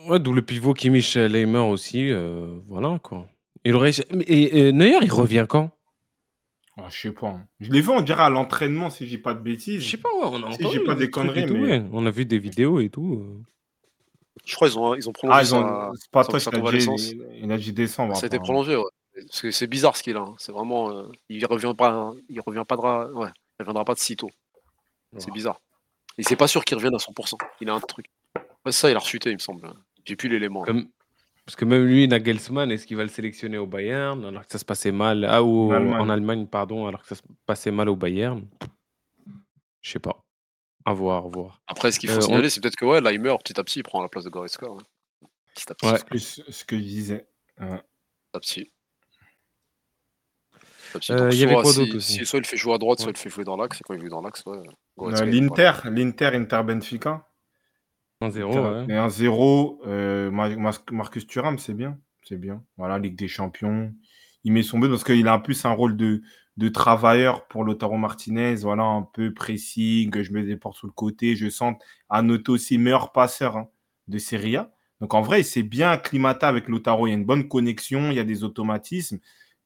Ouais, 0.07 0.19
double 0.19 0.43
pivot 0.43 0.73
Kimmich 0.73 1.15
Leimer 1.15 1.59
aussi. 1.59 2.09
euh, 2.09 2.59
voilà, 2.69 2.97
quoi. 3.03 3.27
Il 3.65 3.75
aurait... 3.75 3.91
Et, 4.25 4.67
et 4.67 4.71
Neuer, 4.71 4.99
il 5.01 5.11
revient 5.11 5.45
quand? 5.49 5.71
Ah, 6.81 6.87
je 6.89 6.97
sais 6.99 7.11
pas. 7.11 7.27
hein. 7.27 7.45
Je 7.59 7.71
l'ai 7.71 7.81
vu, 7.81 7.89
on 7.89 8.01
dirait, 8.01 8.23
à 8.23 8.29
l'entraînement, 8.29 8.89
si 8.89 9.05
j'ai 9.07 9.17
pas 9.17 9.33
de 9.33 9.39
bêtises. 9.41 9.81
Je 9.83 9.89
sais 9.91 9.97
pas, 9.97 10.09
ouais, 10.09 10.25
on 10.25 10.43
a 10.43 10.51
Si 10.51 10.59
entendu 10.63 10.77
j'ai 10.77 10.83
pas 10.83 10.95
des 10.95 11.09
conneries, 11.09 11.45
tout, 11.45 11.53
mais- 11.55 11.79
ouais. 11.79 11.85
On 11.91 12.05
a 12.05 12.11
vu 12.11 12.25
des 12.25 12.39
vidéos 12.39 12.79
et 12.79 12.89
tout. 12.89 13.15
euh. 13.21 13.43
Je 14.45 14.55
crois 14.55 14.69
qu'ils 14.69 14.79
ont, 14.79 14.95
ils 14.95 15.09
ont 15.09 15.11
prolongé 15.11 15.37
Ah, 15.37 15.43
ils 15.43 15.53
ont... 15.55 15.61
sa, 15.61 15.91
c'est 15.99 16.11
pas 16.11 16.23
toi 16.23 16.39
qui 16.39 16.47
a 16.47 16.51
dit, 16.51 16.57
convalescence. 16.57 17.11
il, 17.11 17.51
a 17.51 17.57
dit 17.57 17.73
décembre. 17.73 18.15
Ça 18.15 18.23
a 18.25 18.27
été 18.27 18.39
prolongé. 18.39 18.75
Ouais. 18.75 18.83
Parce 19.27 19.41
que 19.41 19.51
c'est 19.51 19.67
bizarre 19.67 19.97
ce 19.97 20.03
qu'il 20.03 20.15
a. 20.15 20.21
hein. 20.21 20.35
C'est 20.37 20.53
vraiment. 20.53 20.91
euh, 20.91 21.11
il 21.27 21.45
revient 21.45 21.73
pas. 21.77 21.89
hein. 21.91 22.15
Il 22.29 22.39
revient 22.39 22.63
pas 22.67 22.77
de. 22.77 23.13
Ouais. 23.13 23.27
Il 23.59 23.63
reviendra 23.63 23.83
pas 23.83 23.93
de 23.93 23.99
sitôt. 23.99 24.29
C'est 25.17 25.31
bizarre. 25.31 25.59
Et 26.17 26.23
c'est 26.23 26.35
pas 26.37 26.47
sûr 26.47 26.63
qu'il 26.63 26.77
revienne 26.77 26.93
à 26.95 26.99
100%. 26.99 27.35
Il 27.61 27.69
a 27.69 27.73
un 27.73 27.79
truc. 27.81 28.05
Ouais, 28.65 28.71
ça, 28.71 28.89
il 28.89 28.95
a 28.95 28.99
rechuté, 28.99 29.29
il 29.31 29.33
me 29.35 29.39
semble. 29.39 29.69
J'ai 30.05 30.15
plus 30.15 30.29
l'élément. 30.29 30.61
Comme- 30.63 30.87
Parce 31.49 31.55
que 31.55 31.65
même 31.65 31.83
lui, 31.87 32.07
Nagelsmann, 32.07 32.69
est-ce 32.71 32.85
qu'il 32.85 32.95
va 32.95 33.01
le 33.01 33.09
sélectionner 33.09 33.57
au 33.57 33.65
Bayern 33.65 34.23
alors 34.23 34.45
que 34.45 34.51
ça 34.51 34.59
se 34.59 34.65
passait 34.65 34.91
mal? 34.91 35.25
Ah, 35.25 35.41
ou 35.41 35.69
En 35.71 35.73
Allemagne. 35.73 36.01
en 36.01 36.09
Allemagne, 36.09 36.45
pardon, 36.45 36.85
alors 36.85 37.01
que 37.01 37.07
ça 37.07 37.15
se 37.15 37.23
passait 37.47 37.71
mal 37.71 37.89
au 37.89 37.95
Bayern? 37.95 38.47
Je 39.81 39.89
sais 39.93 39.97
pas. 39.99 40.23
À 40.85 40.93
voir, 40.93 41.25
à 41.25 41.27
voir. 41.27 41.59
Après, 41.65 41.91
ce 41.91 41.99
qu'il 41.99 42.07
faut 42.07 42.17
Euh, 42.17 42.19
on- 42.19 42.21
signaler, 42.21 42.51
c'est 42.51 42.61
peut-être 42.61 42.75
que 42.75 42.85
ouais, 42.85 43.01
là, 43.01 43.11
il 43.11 43.19
meurt 43.19 43.41
petit 43.43 43.59
à 43.59 43.63
petit, 43.63 43.79
il 43.79 43.83
prend 43.83 43.99
la 44.03 44.09
place 44.09 44.25
de 44.25 44.29
Goretzka. 44.29 44.67
hein. 44.67 44.77
Petit 45.55 45.71
à 45.71 45.73
petit. 45.73 45.85
Ouais. 45.87 45.99
petit 46.07 46.43
Ce 46.49 46.63
que, 46.65 46.77
je 46.77 46.83
disais. 46.83 47.27
Ouais. 47.59 47.81
petit. 48.31 48.71
À 50.93 50.99
petit. 50.99 51.11
Euh, 51.13 51.17
Donc, 51.29 51.33
y 51.33 51.43
avait 51.45 51.53
soit, 51.53 51.61
quoi 51.63 51.73
si- 51.73 51.79
d'autre 51.79 51.95
aussi? 51.97 52.13
si- 52.13 52.25
soit 52.27 52.39
il 52.39 52.45
fait 52.45 52.57
jouer 52.57 52.73
à 52.75 52.77
droite, 52.77 52.99
soit 52.99 53.09
il 53.09 53.17
fait 53.17 53.29
jouer 53.31 53.43
dans 53.43 53.57
l'axe. 53.57 53.81
Et 53.81 53.83
quand 53.83 53.95
il 53.95 54.01
joue 54.01 54.09
dans 54.09 54.21
l'axe, 54.21 54.43
ouais. 54.45 54.55
Euh, 54.99 55.25
L'Inter, 55.25 55.71
l'Inter, 55.85 56.29
Inter 56.35 56.61
Benfica. 56.63 57.25
1-0, 58.21 58.49
Inter- 58.49 58.59
ouais. 58.59 58.85
Et 58.89 58.97
1-0, 58.97 59.81
euh, 59.85 60.31
Mar- 60.31 60.57
Mar- 60.57 60.83
Marcus 60.91 61.25
Thuram, 61.27 61.57
c'est 61.57 61.73
bien. 61.73 61.97
C'est 62.23 62.37
bien. 62.37 62.63
Voilà, 62.77 62.99
Ligue 62.99 63.17
des 63.17 63.27
Champions. 63.27 63.93
Il 64.43 64.53
met 64.53 64.63
son 64.63 64.79
but 64.79 64.89
parce 64.89 65.03
qu'il 65.03 65.27
a 65.27 65.35
en 65.35 65.39
plus 65.41 65.65
un 65.65 65.71
rôle 65.71 65.95
de, 65.97 66.21
de 66.57 66.69
travailleur 66.69 67.47
pour 67.47 67.63
Lautaro 67.63 67.97
Martinez. 67.97 68.55
Voilà, 68.57 68.83
un 68.83 69.03
peu 69.03 69.33
pressing, 69.33 70.21
je 70.21 70.31
mets 70.33 70.43
des 70.43 70.57
portes 70.57 70.77
sur 70.77 70.87
le 70.87 70.93
côté. 70.93 71.35
Je 71.35 71.49
sens 71.49 71.75
à 72.09 72.21
noter 72.21 72.51
aussi 72.51 72.77
meilleur 72.77 73.11
passeur 73.11 73.57
hein, 73.57 73.69
de 74.07 74.17
Serie 74.19 74.57
A. 74.57 74.71
Donc 75.01 75.13
en 75.13 75.21
vrai, 75.21 75.43
c'est 75.43 75.63
bien 75.63 75.91
acclimaté 75.91 76.45
avec 76.45 76.67
Lautaro. 76.67 77.07
Il 77.07 77.11
y 77.11 77.13
a 77.13 77.17
une 77.17 77.25
bonne 77.25 77.47
connexion, 77.47 78.11
il 78.11 78.15
y 78.15 78.19
a 78.19 78.23
des 78.25 78.43
automatismes. 78.43 79.19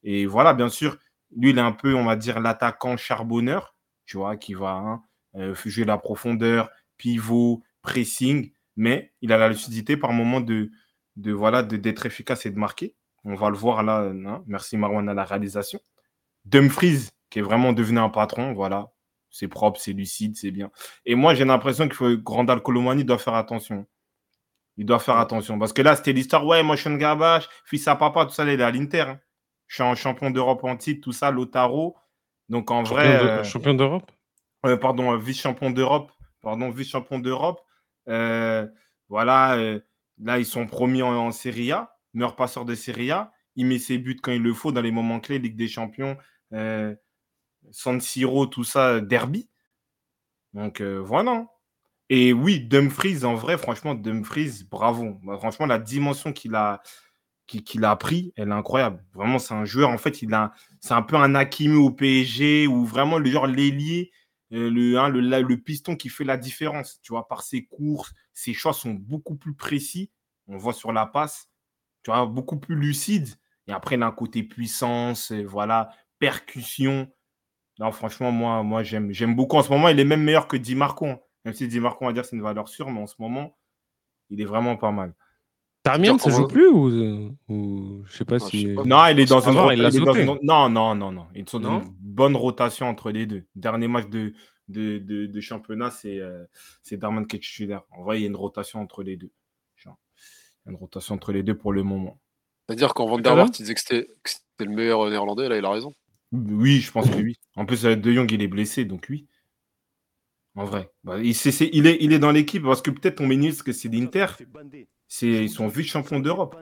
Et 0.04 0.26
voilà, 0.26 0.54
bien 0.54 0.68
sûr, 0.68 0.98
lui, 1.36 1.50
il 1.50 1.58
est 1.58 1.60
un 1.60 1.72
peu, 1.72 1.94
on 1.94 2.04
va 2.04 2.16
dire, 2.16 2.40
l'attaquant 2.40 2.96
charbonneur, 2.96 3.74
tu 4.06 4.16
vois, 4.16 4.36
qui 4.36 4.54
va 4.54 4.72
hein, 4.74 5.02
euh, 5.36 5.54
jouer 5.64 5.84
la 5.84 5.98
profondeur, 5.98 6.70
pivot, 6.96 7.62
pressing, 7.84 8.52
mais 8.76 9.12
il 9.20 9.32
a 9.32 9.38
la 9.38 9.48
lucidité 9.48 9.96
par 9.96 10.12
moment 10.12 10.40
de, 10.40 10.70
de 11.16 11.32
voilà 11.32 11.62
de- 11.62 11.76
d'être 11.76 12.06
efficace 12.06 12.44
et 12.46 12.50
de 12.50 12.58
marquer. 12.58 12.96
On 13.24 13.34
va 13.36 13.48
le 13.50 13.56
voir 13.56 13.82
là. 13.84 13.98
hein. 14.00 14.42
Merci 14.46 14.76
Marwan 14.76 15.08
à 15.08 15.14
la 15.14 15.24
réalisation. 15.24 15.78
Dumfries, 16.44 17.08
qui 17.30 17.38
est 17.38 17.42
vraiment 17.42 17.72
devenu 17.72 17.98
un 18.00 18.08
patron, 18.08 18.52
voilà. 18.52 18.90
C'est 19.30 19.48
propre, 19.48 19.80
c'est 19.80 19.92
lucide, 19.92 20.36
c'est 20.36 20.50
bien. 20.50 20.70
Et 21.06 21.14
moi, 21.14 21.34
j'ai 21.34 21.44
l'impression 21.44 21.84
qu'il 21.84 21.94
faut 21.94 22.16
Grandal 22.16 22.62
Colomani 22.62 23.04
doit 23.04 23.18
faire 23.18 23.34
attention. 23.34 23.86
Il 24.76 24.86
doit 24.86 24.98
faire 24.98 25.16
attention. 25.18 25.58
Parce 25.58 25.72
que 25.72 25.82
là, 25.82 25.96
c'était 25.96 26.12
l'histoire, 26.12 26.44
ouais, 26.46 26.62
moi, 26.62 26.76
je 26.76 26.82
suis 26.82 26.90
un 26.90 26.96
gabache, 26.96 27.48
fils 27.64 27.86
à 27.88 27.96
papa, 27.96 28.26
tout 28.26 28.32
ça, 28.32 28.44
il 28.44 28.60
est 28.60 28.62
à 28.62 28.70
l'Inter. 28.70 29.00
hein. 29.02 29.20
Je 29.66 29.76
suis 29.76 29.82
un 29.84 29.94
champion 29.94 30.30
d'Europe 30.30 30.62
en 30.64 30.76
titre, 30.76 31.00
tout 31.02 31.12
ça, 31.12 31.30
Lotaro. 31.30 31.96
Donc, 32.48 32.70
en 32.70 32.82
vrai. 32.82 33.04
Champion 33.04 33.24
de- 33.24 33.30
euh, 33.30 33.44
Champion 33.44 33.74
d'Europe? 33.74 34.10
euh, 34.66 34.76
pardon, 34.76 35.12
euh, 35.12 35.18
vice-champion 35.18 35.70
d'Europe. 35.70 36.12
Pardon, 36.42 36.70
vice-champion 36.70 37.18
d'Europe. 37.18 37.60
Euh, 38.08 38.66
voilà, 39.08 39.56
euh, 39.56 39.80
là, 40.18 40.38
ils 40.38 40.46
sont 40.46 40.66
promis 40.66 41.02
en, 41.02 41.14
en 41.14 41.32
Serie 41.32 41.72
A, 41.72 41.96
meilleur 42.14 42.36
passeur 42.36 42.64
de 42.64 42.74
Serie 42.74 43.10
A. 43.10 43.32
Il 43.56 43.66
met 43.66 43.78
ses 43.78 43.98
buts 43.98 44.18
quand 44.22 44.32
il 44.32 44.42
le 44.42 44.52
faut 44.54 44.72
dans 44.72 44.80
les 44.82 44.90
moments 44.90 45.20
clés, 45.20 45.38
Ligue 45.38 45.56
des 45.56 45.68
Champions, 45.68 46.16
euh, 46.52 46.94
San 47.70 48.00
Siro, 48.00 48.46
tout 48.46 48.64
ça, 48.64 49.00
derby. 49.00 49.48
Donc 50.52 50.80
voilà. 50.80 51.46
Et 52.10 52.32
oui, 52.32 52.60
Dumfries, 52.60 53.24
en 53.24 53.34
vrai, 53.34 53.58
franchement, 53.58 53.94
Dumfries, 53.94 54.64
bravo. 54.70 55.18
Bah, 55.24 55.36
franchement, 55.38 55.66
la 55.66 55.78
dimension 55.78 56.32
qu'il 56.32 56.54
a, 56.54 56.82
qu'il 57.46 57.84
a 57.84 57.96
pris, 57.96 58.32
elle 58.36 58.48
est 58.48 58.52
incroyable. 58.52 59.04
Vraiment, 59.14 59.38
c'est 59.38 59.54
un 59.54 59.64
joueur, 59.64 59.90
en 59.90 59.98
fait, 59.98 60.22
il 60.22 60.34
a, 60.34 60.52
c'est 60.80 60.94
un 60.94 61.02
peu 61.02 61.16
un 61.16 61.34
Hakimi 61.34 61.76
au 61.76 61.90
PSG, 61.90 62.66
ou 62.66 62.84
vraiment 62.84 63.18
le 63.18 63.30
genre 63.30 63.46
l'ailier, 63.46 64.12
le, 64.54 64.98
hein, 64.98 65.08
le, 65.08 65.56
piston 65.56 65.96
qui 65.96 66.08
fait 66.08 66.24
la 66.24 66.36
différence, 66.36 67.00
tu 67.02 67.12
vois, 67.12 67.28
par 67.28 67.42
ses 67.42 67.64
courses, 67.66 68.12
ses 68.32 68.54
choix 68.54 68.72
sont 68.72 68.94
beaucoup 68.94 69.36
plus 69.36 69.54
précis. 69.54 70.10
On 70.46 70.58
voit 70.58 70.72
sur 70.72 70.92
la 70.92 71.06
passe, 71.06 71.48
tu 72.02 72.10
vois, 72.10 72.26
beaucoup 72.26 72.58
plus 72.58 72.76
lucide. 72.76 73.28
Et 73.66 73.72
après, 73.72 73.96
il 73.96 74.02
a 74.02 74.06
un 74.06 74.12
côté 74.12 74.42
puissance, 74.42 75.32
euh, 75.32 75.44
voilà, 75.44 75.90
percussion. 76.18 77.10
Non, 77.78 77.92
franchement, 77.92 78.30
moi, 78.32 78.62
moi 78.62 78.82
j'aime, 78.82 79.12
j'aime 79.12 79.34
beaucoup. 79.34 79.56
En 79.56 79.62
ce 79.62 79.70
moment, 79.70 79.88
il 79.88 79.98
est 79.98 80.04
même 80.04 80.22
meilleur 80.22 80.48
que 80.48 80.56
Di 80.56 80.74
Marco. 80.74 81.06
hein. 81.06 81.20
Même 81.44 81.54
si 81.54 81.68
Di 81.68 81.80
Marco, 81.80 82.04
on 82.04 82.08
va 82.08 82.12
dire, 82.12 82.24
c'est 82.24 82.36
une 82.36 82.42
valeur 82.42 82.68
sûre, 82.68 82.90
mais 82.90 83.00
en 83.00 83.06
ce 83.06 83.16
moment, 83.18 83.56
il 84.30 84.40
est 84.40 84.44
vraiment 84.44 84.76
pas 84.76 84.92
mal. 84.92 85.14
Darmian, 85.84 86.18
ça 86.18 86.30
joue 86.30 86.46
plus 86.48 86.66
ou, 86.68 87.36
ou 87.48 88.02
je 88.06 88.16
sais 88.16 88.24
pas 88.24 88.36
Ah, 88.36 88.40
si. 88.40 88.62
sais 88.68 88.74
pas. 88.74 88.84
Non, 88.84 89.06
il 89.08 89.20
est 89.20 89.26
dans 89.26 89.40
une, 89.40 89.54
non, 89.54 89.70
il 89.70 89.82
dans 89.82 90.14
une- 90.14 90.38
Non, 90.42 90.68
non, 90.70 90.94
non, 90.94 91.12
non. 91.12 91.26
Ils 91.34 91.48
sont 91.48 91.60
dans 91.60 91.72
Non 91.80 91.80
une 91.84 91.94
bonne 92.00 92.36
rotation 92.36 92.88
entre 92.88 93.10
les 93.10 93.26
deux. 93.26 93.44
Dernier 93.54 93.86
match 93.86 94.08
de, 94.08 94.32
de, 94.68 94.98
de, 94.98 95.26
de 95.26 95.40
championnat, 95.40 95.90
c'est 95.90 96.18
euh, 96.20 96.44
c'est 96.82 96.96
Darman 96.96 97.26
qui 97.26 97.36
est 97.36 97.40
titulaire. 97.40 97.82
En 97.90 98.02
vrai, 98.02 98.18
il 98.18 98.22
y 98.22 98.24
a 98.24 98.28
une 98.28 98.36
rotation 98.36 98.80
entre 98.80 99.02
les 99.02 99.16
deux. 99.16 99.30
Genre, 99.76 99.98
Il 100.64 100.68
y 100.68 100.68
a 100.68 100.72
une 100.72 100.78
rotation 100.78 101.14
entre 101.16 101.32
les 101.32 101.42
deux 101.42 101.54
pour 101.56 101.72
le 101.72 101.82
moment. 101.82 102.18
C'est-à-dire 102.66 102.94
quand 102.94 103.06
Van 103.06 103.18
der 103.18 103.34
Waart 103.34 103.58
il 103.58 103.62
disait 103.62 103.74
que 103.74 103.80
c'était 103.80 104.08
le 104.60 104.70
meilleur 104.70 105.10
néerlandais, 105.10 105.50
là, 105.50 105.58
il 105.58 105.64
a 105.66 105.70
raison. 105.70 105.92
Oui, 106.32 106.80
je 106.80 106.90
pense 106.90 107.10
que 107.10 107.16
oui. 107.16 107.36
En 107.56 107.66
plus, 107.66 107.84
euh, 107.84 107.94
De 107.94 108.10
Jong, 108.10 108.30
il 108.32 108.40
est 108.40 108.48
blessé, 108.48 108.86
donc 108.86 109.06
oui. 109.10 109.26
En 110.56 110.64
vrai. 110.64 110.88
Bah, 111.02 111.18
il, 111.20 111.86
est, 111.86 111.98
il 112.00 112.12
est 112.12 112.18
dans 112.18 112.30
l'équipe 112.30 112.62
parce 112.62 112.80
que 112.80 112.90
peut-être 112.90 113.20
on 113.20 113.26
ministre 113.26 113.64
que 113.64 113.72
c'est 113.72 113.88
l'Inter. 113.88 114.26
Ils 115.22 115.50
sont 115.50 115.68
vice-champions 115.68 116.20
d'Europe. 116.20 116.56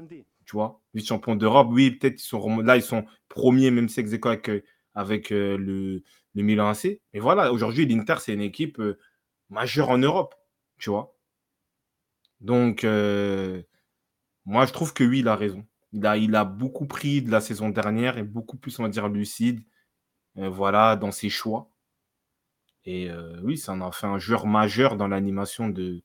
Tu 0.44 0.52
vois, 0.52 0.82
vice-champions 0.94 1.36
d'Europe, 1.36 1.68
oui, 1.70 1.92
peut-être 1.92 2.20
ils 2.20 2.24
sont 2.24 2.58
là, 2.58 2.76
ils 2.76 2.82
sont 2.82 3.06
premiers, 3.28 3.70
même 3.70 3.88
si 3.88 4.00
avec, 4.00 4.48
euh, 4.48 4.62
euh, 4.96 5.56
le, 5.56 6.02
le 6.34 6.42
Milan 6.42 6.68
AC. 6.68 7.00
Mais 7.12 7.20
voilà, 7.20 7.52
aujourd'hui, 7.52 7.86
l'Inter, 7.86 8.16
c'est 8.18 8.34
une 8.34 8.42
équipe 8.42 8.78
euh, 8.80 8.98
majeure 9.50 9.90
en 9.90 9.98
Europe. 9.98 10.34
Tu 10.78 10.90
vois. 10.90 11.16
Donc, 12.40 12.82
moi, 14.44 14.66
je 14.66 14.72
trouve 14.72 14.92
que 14.92 15.04
oui, 15.04 15.20
il 15.20 15.28
a 15.28 15.36
raison. 15.36 15.64
Il 15.92 16.04
a, 16.06 16.16
il 16.16 16.34
a 16.34 16.44
beaucoup 16.44 16.86
pris 16.86 17.22
de 17.22 17.30
la 17.30 17.40
saison 17.40 17.68
dernière 17.68 18.18
et 18.18 18.24
beaucoup 18.24 18.56
plus, 18.56 18.78
on 18.78 18.82
va 18.82 18.88
dire, 18.88 19.08
lucide. 19.08 19.62
voilà, 20.34 20.96
dans 20.96 21.12
ses 21.12 21.28
choix. 21.28 21.70
Et 22.84 23.08
oui, 23.42 23.56
ça 23.56 23.72
en 23.72 23.80
a 23.80 23.92
fait 23.92 24.08
un 24.08 24.18
joueur 24.18 24.46
majeur 24.46 24.96
dans 24.96 25.06
l'animation 25.06 25.68
de, 25.68 26.02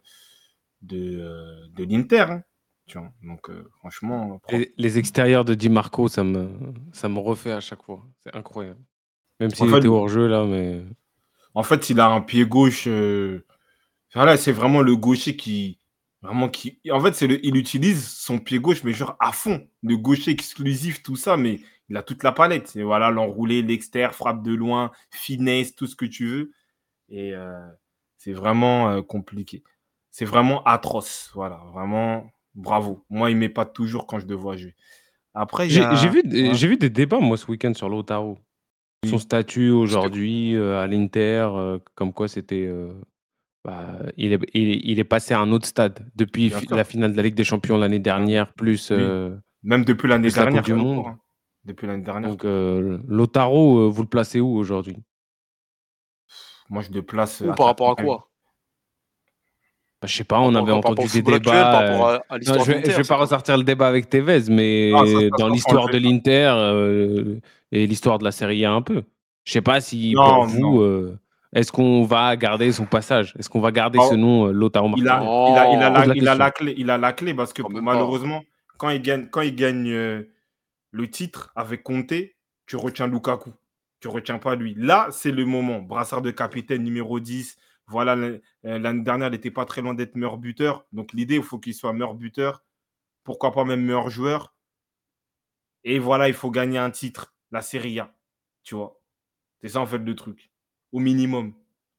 de, 0.81 1.19
euh, 1.19 1.67
de 1.75 1.83
l'Inter. 1.83 2.25
hein. 2.29 2.43
Tu 2.87 2.97
vois, 2.97 3.11
donc 3.23 3.49
euh, 3.49 3.69
franchement, 3.79 4.39
propre. 4.39 4.57
Les, 4.57 4.73
les 4.77 4.97
extérieurs 4.97 5.43
de 5.45 5.55
Di 5.55 5.69
Marco, 5.69 6.07
ça 6.07 6.23
me, 6.23 6.49
ça 6.93 7.09
me 7.09 7.19
refait 7.19 7.51
à 7.51 7.59
chaque 7.59 7.83
fois. 7.83 8.05
C'est 8.25 8.35
incroyable. 8.35 8.79
Même 9.39 9.49
s'il 9.51 9.67
était 9.69 9.87
le- 9.87 9.89
hors 9.89 10.07
jeu 10.09 10.27
là, 10.27 10.45
mais. 10.45 10.83
en 11.53 11.63
fait, 11.63 11.89
il 11.89 11.99
a 11.99 12.07
un 12.07 12.21
pied 12.21 12.45
gauche. 12.45 12.85
euh, 12.87 13.45
Voilà, 14.13 14.37
c'est 14.37 14.51
vraiment 14.53 14.81
le 14.81 14.95
gaucher 14.95 15.35
qui, 15.35 15.79
vraiment 16.21 16.49
qui. 16.49 16.79
En 16.91 16.99
fait, 17.01 17.13
c'est 17.15 17.27
le... 17.27 17.45
il 17.45 17.57
utilise 17.57 18.07
son 18.09 18.39
pied 18.39 18.59
gauche, 18.59 18.83
mais 18.83 18.93
genre 18.93 19.15
à 19.19 19.31
fond, 19.31 19.67
le 19.83 19.97
gaucher 19.97 20.31
exclusif, 20.31 21.03
tout 21.03 21.15
ça, 21.17 21.37
mais 21.37 21.59
il 21.89 21.97
a 21.97 22.03
toute 22.03 22.23
la 22.23 22.31
palette. 22.31 22.75
Et 22.75 22.83
voilà, 22.83 23.11
l'enroulé, 23.11 23.61
l'extérieur, 23.61 24.15
frappe 24.15 24.43
de 24.43 24.53
loin, 24.53 24.91
finesse, 25.11 25.75
tout 25.75 25.87
ce 25.87 25.95
que 25.95 26.05
tu 26.05 26.27
veux. 26.27 26.51
Et 27.09 27.33
euh, 27.35 27.67
c'est 28.17 28.33
vraiment 28.33 28.89
euh, 28.91 29.01
compliqué. 29.01 29.63
C'est 30.17 30.25
vraiment 30.25 30.63
atroce. 30.63 31.29
Voilà, 31.35 31.61
vraiment 31.71 32.31
bravo. 32.55 33.05
Moi, 33.07 33.29
il 33.29 33.37
m'épate 33.37 33.71
toujours 33.75 34.07
quand 34.07 34.17
je 34.17 34.25
le 34.25 34.33
vois 34.33 34.57
jouer. 34.57 34.73
Après, 35.35 35.69
J'ai 35.69 35.83
a- 35.83 35.93
vu, 35.93 36.23
des- 36.23 36.47
Ouais. 36.49 36.55
j'ai 36.55 36.67
vu 36.67 36.75
des 36.77 36.89
débats, 36.89 37.19
moi, 37.19 37.37
ce 37.37 37.45
week-end 37.51 37.71
sur 37.75 37.87
Lautaro. 37.87 38.39
Son 39.05 39.17
Oui. 39.17 39.19
statut 39.19 39.69
aujourd'hui 39.69 40.55
euh, 40.55 40.81
à 40.81 40.87
l'Inter, 40.87 41.47
euh, 41.53 41.77
comme 41.93 42.13
quoi 42.13 42.27
c'était. 42.27 42.65
euh, 42.65 42.91
bah, 43.63 43.99
il, 44.17 44.33
est, 44.33 44.39
il, 44.55 44.69
est- 44.71 44.81
il 44.85 44.97
est 44.99 45.03
passé 45.03 45.35
à 45.35 45.39
un 45.39 45.51
autre 45.51 45.67
stade 45.67 46.09
depuis 46.15 46.49
Bien 46.49 46.59
fi- 46.61 46.65
sûr. 46.67 46.75
la 46.75 46.83
finale 46.83 47.11
de 47.11 47.17
la 47.17 47.21
Ligue 47.21 47.35
des 47.35 47.43
Champions 47.43 47.77
l'année 47.77 47.99
dernière, 47.99 48.51
plus. 48.53 48.89
Oui. 48.89 48.97
Même 49.61 49.85
depuis 49.85 50.07
l'année 50.07 50.31
dernière. 50.31 50.63
Coupe 50.63 50.73
du 50.73 50.73
Monde. 50.73 51.05
hein. 51.05 51.19
Depuis 51.63 51.85
l'année 51.85 52.03
dernière. 52.03 52.31
donc, 52.31 52.43
euh, 52.43 52.97
Lautaro, 53.07 53.81
euh, 53.81 53.87
vous 53.87 54.01
le 54.01 54.07
placez 54.07 54.39
où 54.39 54.55
aujourd'hui? 54.57 54.97
Moi, 56.71 56.81
je 56.81 56.91
le 56.91 57.03
place. 57.03 57.41
Ou 57.41 57.53
par 57.53 57.67
rapport 57.67 57.91
à 57.91 57.95
quoi? 57.95 58.26
Bah, 60.01 60.07
Je 60.07 60.15
sais 60.15 60.23
pas, 60.23 60.39
on 60.39 60.53
avait 60.55 60.71
entendu 60.71 61.07
des 61.07 61.21
débats. 61.21 61.81
Euh, 61.81 61.91
rapport 61.91 62.09
à, 62.09 62.13
à 62.15 62.19
Non, 62.33 62.37
l'histoire 62.37 62.65
je 62.65 62.71
vais, 62.71 62.83
je 62.85 62.97
vais 62.97 63.03
pas 63.03 63.15
ressortir 63.15 63.57
le 63.57 63.63
débat 63.63 63.87
avec 63.87 64.09
Tevez, 64.09 64.43
mais 64.49 64.91
Ah, 64.95 64.99
ça, 65.05 65.11
ça, 65.11 65.19
ça, 65.21 65.27
dans 65.39 65.49
l'histoire 65.49 65.89
de 65.89 65.97
l'Inter 65.97 66.53
euh, 66.55 67.39
et 67.71 67.87
l'histoire 67.87 68.19
de 68.19 68.23
la 68.23 68.31
Serie 68.31 68.63
A 68.65 68.71
un 68.71 68.81
peu. 68.81 69.03
Je 69.43 69.53
sais 69.53 69.61
pas 69.61 69.81
si 69.81 70.13
Non, 70.13 70.35
pour 70.35 70.45
vous, 70.45 70.81
euh, 70.81 71.17
est-ce 71.53 71.71
qu'on 71.71 72.03
va 72.03 72.35
garder 72.35 72.71
son 72.71 72.85
passage? 72.85 73.33
Est-ce 73.39 73.49
qu'on 73.49 73.61
va 73.61 73.71
garder 73.71 73.97
Oh, 74.01 74.07
ce 74.09 74.15
nom, 74.15 74.47
euh, 74.47 74.51
Lautaro 74.51 74.91
Il 74.97 75.07
a, 75.07 75.21
il, 75.23 75.57
a, 75.57 75.71
il, 75.73 75.81
a 75.83 75.91
Pose 75.91 75.99
la, 75.99 76.05
la 76.07 76.15
il 76.15 76.27
a 76.27 76.35
la 76.35 76.51
question. 76.51 76.65
clé, 76.65 76.75
il 76.77 76.89
a 76.91 76.97
la 76.97 77.13
clé 77.13 77.33
parce 77.33 77.53
que 77.53 77.61
malheureusement, 77.81 78.43
quand 78.77 78.89
il 78.89 79.01
gagne, 79.01 79.27
quand 79.31 79.41
il 79.41 79.55
gagne 79.55 79.89
euh, 79.89 80.23
le 80.91 81.09
titre 81.09 81.51
avec 81.55 81.83
Conte, 81.83 82.13
tu 82.67 82.75
retiens 82.75 83.07
Lukaku. 83.07 83.51
Tu 83.99 84.09
retiens 84.09 84.37
pas 84.37 84.55
lui. 84.55 84.75
Là, 84.77 85.07
c'est 85.11 85.31
le 85.31 85.45
moment. 85.45 85.79
Brassard 85.79 86.21
de 86.21 86.29
capitaine 86.29 86.83
numéro 86.83 87.19
10. 87.19 87.57
Voilà, 87.87 88.15
l'année 88.15 88.41
euh, 88.65 88.79
l'année 88.79 89.03
dernière, 89.03 89.29
il 89.29 89.31
n'était 89.31 89.51
pas 89.51 89.65
très 89.65 89.81
loin 89.81 89.93
d'être 89.93 90.15
meilleur 90.15 90.37
buteur. 90.37 90.85
Donc 90.91 91.13
l'idée, 91.13 91.35
il 91.35 91.43
faut 91.43 91.57
qu'il 91.59 91.73
soit 91.73 91.93
meilleur 91.93 92.15
buteur. 92.15 92.63
Pourquoi 93.23 93.51
pas 93.53 93.63
même 93.63 93.81
meilleur 93.81 94.09
joueur. 94.09 94.53
Et 95.83 95.99
voilà, 95.99 96.27
il 96.27 96.33
faut 96.33 96.51
gagner 96.51 96.77
un 96.77 96.91
titre, 96.91 97.33
la 97.51 97.61
Serie 97.61 97.99
A. 97.99 98.13
Tu 98.63 98.75
vois. 98.75 98.99
C'est 99.61 99.69
ça, 99.69 99.79
en 99.79 99.85
fait, 99.85 99.99
le 99.99 100.15
truc. 100.15 100.51
Au 100.91 100.99
minimum. 100.99 101.53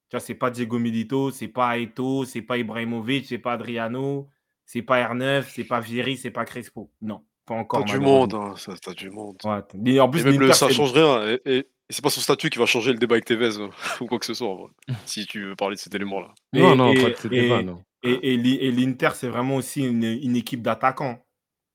Tu 0.08 0.16
vois, 0.16 0.20
c'est 0.20 0.34
pas 0.34 0.50
Diego 0.50 0.78
Milito, 0.78 1.30
c'est 1.30 1.48
pas 1.48 1.78
Aeto, 1.78 2.24
c'est 2.24 2.42
pas 2.42 2.56
Ibrahimovic, 2.58 3.26
c'est 3.26 3.38
pas 3.38 3.52
Adriano, 3.52 4.28
c'est 4.64 4.82
pas 4.82 5.02
R9, 5.02 5.46
c'est 5.50 5.64
pas 5.64 5.80
Vieri, 5.80 6.16
c'est 6.16 6.30
pas 6.30 6.44
Crespo. 6.44 6.90
Non, 7.02 7.24
pas 7.44 7.54
encore. 7.54 7.84
T'as 7.84 7.92
du 7.92 8.00
monde, 8.00 8.34
hein, 8.34 8.54
ça, 8.56 8.74
t'as 8.76 8.94
du 8.94 9.10
monde. 9.10 9.36
Ouais, 9.44 9.60
mais 9.74 10.00
en 10.00 10.08
plus, 10.08 10.24
même 10.24 10.38
le, 10.40 10.52
ça 10.52 10.68
change 10.70 10.92
rien. 10.92 11.26
Et, 11.44 11.58
et- 11.58 11.68
et 11.90 11.92
c'est 11.94 12.02
pas 12.02 12.10
son 12.10 12.20
statut 12.20 12.50
qui 12.50 12.58
va 12.58 12.66
changer 12.66 12.92
le 12.92 12.98
débat 12.98 13.14
avec 13.14 13.24
Tevez 13.24 13.58
euh, 13.58 13.68
ou 14.00 14.06
quoi 14.06 14.18
que 14.18 14.26
ce 14.26 14.34
soit, 14.34 14.48
en 14.48 14.56
vrai, 14.56 14.70
si 15.06 15.26
tu 15.26 15.44
veux 15.46 15.56
parler 15.56 15.76
de 15.76 15.80
cet 15.80 15.94
élément-là. 15.94 16.34
Non, 16.52 16.74
Et- 16.74 16.76
non, 16.76 16.92
et- 16.92 17.02
pas 17.02 17.10
de 17.10 17.16
ce 17.16 17.28
et- 17.28 17.30
débat, 17.30 17.62
non. 17.62 17.82
Et, 18.04 18.32
et 18.34 18.36
l'I- 18.36 18.58
et 18.60 18.70
l'Inter, 18.70 19.10
c'est 19.14 19.28
vraiment 19.28 19.56
aussi 19.56 19.84
une, 19.84 20.04
une 20.04 20.36
équipe 20.36 20.62
d'attaquants. 20.62 21.24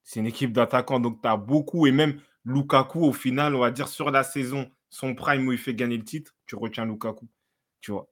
C'est 0.03 0.19
une 0.21 0.27
équipe 0.27 0.53
d'attaquants, 0.53 0.99
donc 1.01 1.21
tu 1.21 1.27
as 1.27 1.35
beaucoup. 1.35 1.85
Et 1.87 1.91
même 1.91 2.19
Lukaku, 2.45 2.99
au 3.03 3.11
final, 3.13 3.55
on 3.55 3.59
va 3.59 3.71
dire 3.71 3.87
sur 3.89 4.09
la 4.11 4.23
saison, 4.23 4.69
son 4.89 5.15
prime 5.15 5.47
où 5.47 5.51
il 5.51 5.57
fait 5.57 5.73
gagner 5.75 5.97
le 5.97 6.05
titre, 6.05 6.33
tu 6.45 6.55
retiens 6.55 6.85
Lukaku. 6.85 7.27
Tu 7.81 7.91
vois. 7.91 8.07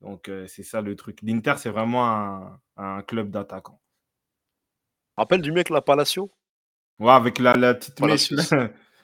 Donc, 0.00 0.28
euh, 0.28 0.46
c'est 0.46 0.62
ça 0.62 0.80
le 0.80 0.94
truc. 0.96 1.18
L'Inter, 1.22 1.54
c'est 1.58 1.70
vraiment 1.70 2.06
un, 2.08 2.60
un 2.76 3.02
club 3.02 3.30
d'attaquants. 3.30 3.80
Rappelle 5.16 5.42
du 5.42 5.52
mec 5.52 5.68
là, 5.70 5.80
Palacio? 5.80 6.30
Ouais, 6.98 7.12
avec 7.12 7.38
la, 7.38 7.54
la 7.54 7.74
petite 7.74 8.00
mèche. 8.00 8.32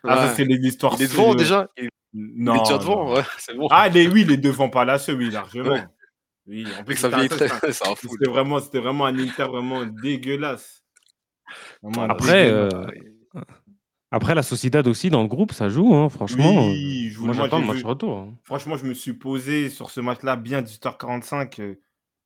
Ah, 0.08 0.28
ça, 0.28 0.34
c'est 0.34 0.44
l'histoire. 0.44 0.94
Il 0.98 1.02
est 1.04 1.08
devant 1.12 1.34
déjà 1.34 1.68
Non. 2.14 2.54
il 2.54 2.58
est 2.58 2.62
déjà 2.62 2.72
non. 2.74 2.78
devant, 2.78 3.14
ouais, 3.14 3.22
c'est 3.38 3.54
bon. 3.56 3.68
Ah, 3.70 3.88
les, 3.88 4.08
oui, 4.08 4.22
il 4.22 4.32
est 4.32 4.36
devant 4.36 4.68
Palacio, 4.70 5.14
oui, 5.14 5.30
largement. 5.30 5.70
Ouais. 5.72 5.84
Oui, 6.48 6.64
en 6.78 6.84
plus, 6.84 6.96
ça 6.96 7.08
très, 7.10 7.28
c'était 7.72 8.30
vraiment, 8.30 8.60
c'était 8.60 8.78
vraiment 8.78 9.06
un 9.06 9.18
Inter 9.18 9.44
vraiment 9.44 9.84
dégueulasse. 9.84 10.82
Vraiment 11.82 12.02
Après, 12.08 12.44
dégueulasse. 12.46 12.74
euh, 13.36 13.40
Après, 14.12 14.34
la 14.36 14.42
Sociedad 14.44 14.86
aussi 14.86 15.10
dans 15.10 15.22
le 15.22 15.28
groupe, 15.28 15.52
ça 15.52 15.68
joue, 15.68 15.94
hein, 15.94 16.08
franchement. 16.08 16.68
Oui, 16.68 17.10
je 17.10 17.18
vous- 17.18 17.26
moi, 17.26 17.34
moi, 17.34 17.44
j'attends 17.44 17.58
le 17.58 17.66
match 17.66 17.78
vu- 17.78 17.84
retour. 17.84 18.18
hein. 18.18 18.34
Franchement, 18.44 18.76
je 18.76 18.84
me 18.84 18.94
suis 18.94 19.12
posé 19.14 19.68
sur 19.68 19.90
ce 19.90 20.00
match-là 20.00 20.36
bien 20.36 20.62
18h45. 20.62 21.58
euh, 21.60 21.74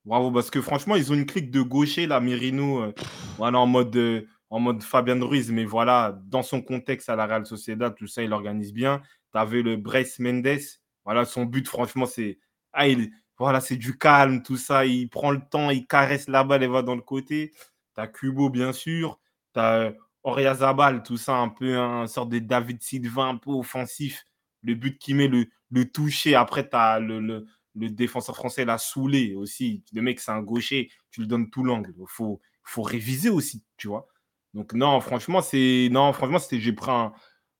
bravo, 0.04 0.30
parce 0.30 0.50
que 0.50 0.60
franchement, 0.60 0.96
ils 0.96 1.10
ont 1.10 1.14
une 1.14 1.26
clique 1.26 1.50
de 1.50 1.62
gaucher, 1.62 2.06
là, 2.06 2.20
Merino, 2.20 2.82
euh, 2.82 2.92
voilà, 3.38 3.58
en 3.58 3.66
mode, 3.66 3.96
euh, 3.96 4.22
en 4.50 4.60
mode 4.60 4.82
Fabian 4.82 5.24
Ruiz. 5.24 5.50
Mais 5.50 5.64
voilà, 5.64 6.18
dans 6.26 6.42
son 6.42 6.60
contexte 6.60 7.08
à 7.08 7.16
la 7.16 7.26
Real 7.26 7.46
Sociedad, 7.46 7.94
tout 7.94 8.06
ça, 8.06 8.22
il 8.22 8.32
organise 8.32 8.72
bien. 8.72 9.00
Tu 9.32 9.62
le 9.62 9.76
Bryce 9.76 10.18
Mendes. 10.18 10.58
Voilà, 11.04 11.24
son 11.24 11.44
but, 11.44 11.66
franchement, 11.66 12.06
c'est. 12.06 12.38
Ah, 12.72 12.88
il... 12.88 13.10
Voilà, 13.38 13.60
c'est 13.62 13.76
du 13.76 13.96
calme, 13.96 14.42
tout 14.42 14.58
ça. 14.58 14.84
Il 14.84 15.08
prend 15.08 15.30
le 15.30 15.40
temps, 15.40 15.70
il 15.70 15.86
caresse 15.86 16.28
la 16.28 16.44
balle 16.44 16.62
et 16.62 16.66
va 16.66 16.82
dans 16.82 16.94
le 16.94 17.00
côté. 17.00 17.52
Tu 17.94 18.00
as 18.00 18.10
bien 18.50 18.72
sûr. 18.72 19.18
Tu 19.54 19.60
as 19.60 19.94
Oriazabal, 20.22 21.02
tout 21.02 21.16
ça, 21.16 21.36
un 21.36 21.48
peu 21.48 21.78
un 21.78 22.06
sorte 22.06 22.28
de 22.28 22.38
David 22.38 22.82
Silva, 22.82 23.22
un 23.22 23.38
peu 23.38 23.50
offensif. 23.50 24.26
Le 24.62 24.74
but 24.74 24.98
qui 24.98 25.14
met 25.14 25.28
le, 25.28 25.46
toucher. 25.90 26.34
Après, 26.34 26.68
tu 26.68 26.76
as 26.76 27.00
le, 27.00 27.20
le, 27.20 27.46
le 27.74 27.88
défenseur 27.88 28.36
français 28.36 28.66
l'a 28.66 28.76
saoulé 28.76 29.34
aussi. 29.34 29.84
Le 29.94 30.02
mec, 30.02 30.20
c'est 30.20 30.32
un 30.32 30.42
gaucher. 30.42 30.90
Tu 31.10 31.22
lui 31.22 31.28
donnes 31.28 31.48
tout 31.50 31.64
l'angle. 31.64 31.94
Il 31.96 32.04
faut, 32.08 32.42
faut 32.62 32.82
réviser 32.82 33.30
aussi, 33.30 33.64
tu 33.78 33.88
vois. 33.88 34.06
Donc, 34.54 34.72
non, 34.72 35.00
franchement, 35.00 35.42
c'est. 35.42 35.88
Non, 35.90 36.12
franchement, 36.12 36.38
c'était. 36.38 36.60
J'ai 36.60 36.72
pris 36.72 36.90
un, 36.90 37.12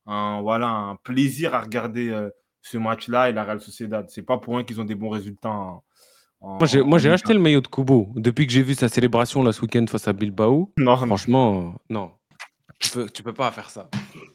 un, 0.06 0.40
voilà, 0.42 0.68
un 0.68 0.96
plaisir 0.96 1.54
à 1.54 1.60
regarder 1.60 2.10
euh, 2.10 2.30
ce 2.62 2.78
match-là 2.78 3.30
et 3.30 3.32
la 3.32 3.44
Real 3.44 3.60
Sociedad. 3.60 4.06
C'est 4.10 4.22
pas 4.22 4.38
pour 4.38 4.54
rien 4.54 4.64
qu'ils 4.64 4.80
ont 4.80 4.84
des 4.84 4.94
bons 4.96 5.10
résultats. 5.10 5.50
en- 5.50 5.84
en- 6.40 6.58
Moi, 6.58 6.98
j'ai, 6.98 7.10
acheté 7.10 7.32
le 7.32 7.38
maillot 7.38 7.60
de 7.60 7.68
Kubo. 7.68 8.08
Depuis 8.16 8.46
que 8.46 8.52
j'ai 8.52 8.62
vu 8.62 8.74
sa 8.74 8.88
célébration 8.88 9.42
là, 9.42 9.52
ce 9.52 9.60
week-end 9.62 9.84
face 9.88 10.08
à 10.08 10.12
Bilbao, 10.12 10.72
Non, 10.78 10.96
franchement, 10.96 11.74
euh, 11.74 11.78
non. 11.90 12.12
Tu 12.78 12.90
peux, 12.90 13.08
tu 13.10 13.22
peux 13.22 13.34
pas 13.34 13.50
faire 13.52 13.68
ça. 13.70 13.90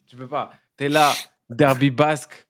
Tu 0.07 0.15
peux 0.15 0.27
pas. 0.27 0.51
T'es 0.77 0.87
là, 0.87 1.11
derby 1.49 1.89
basque. 1.89 2.45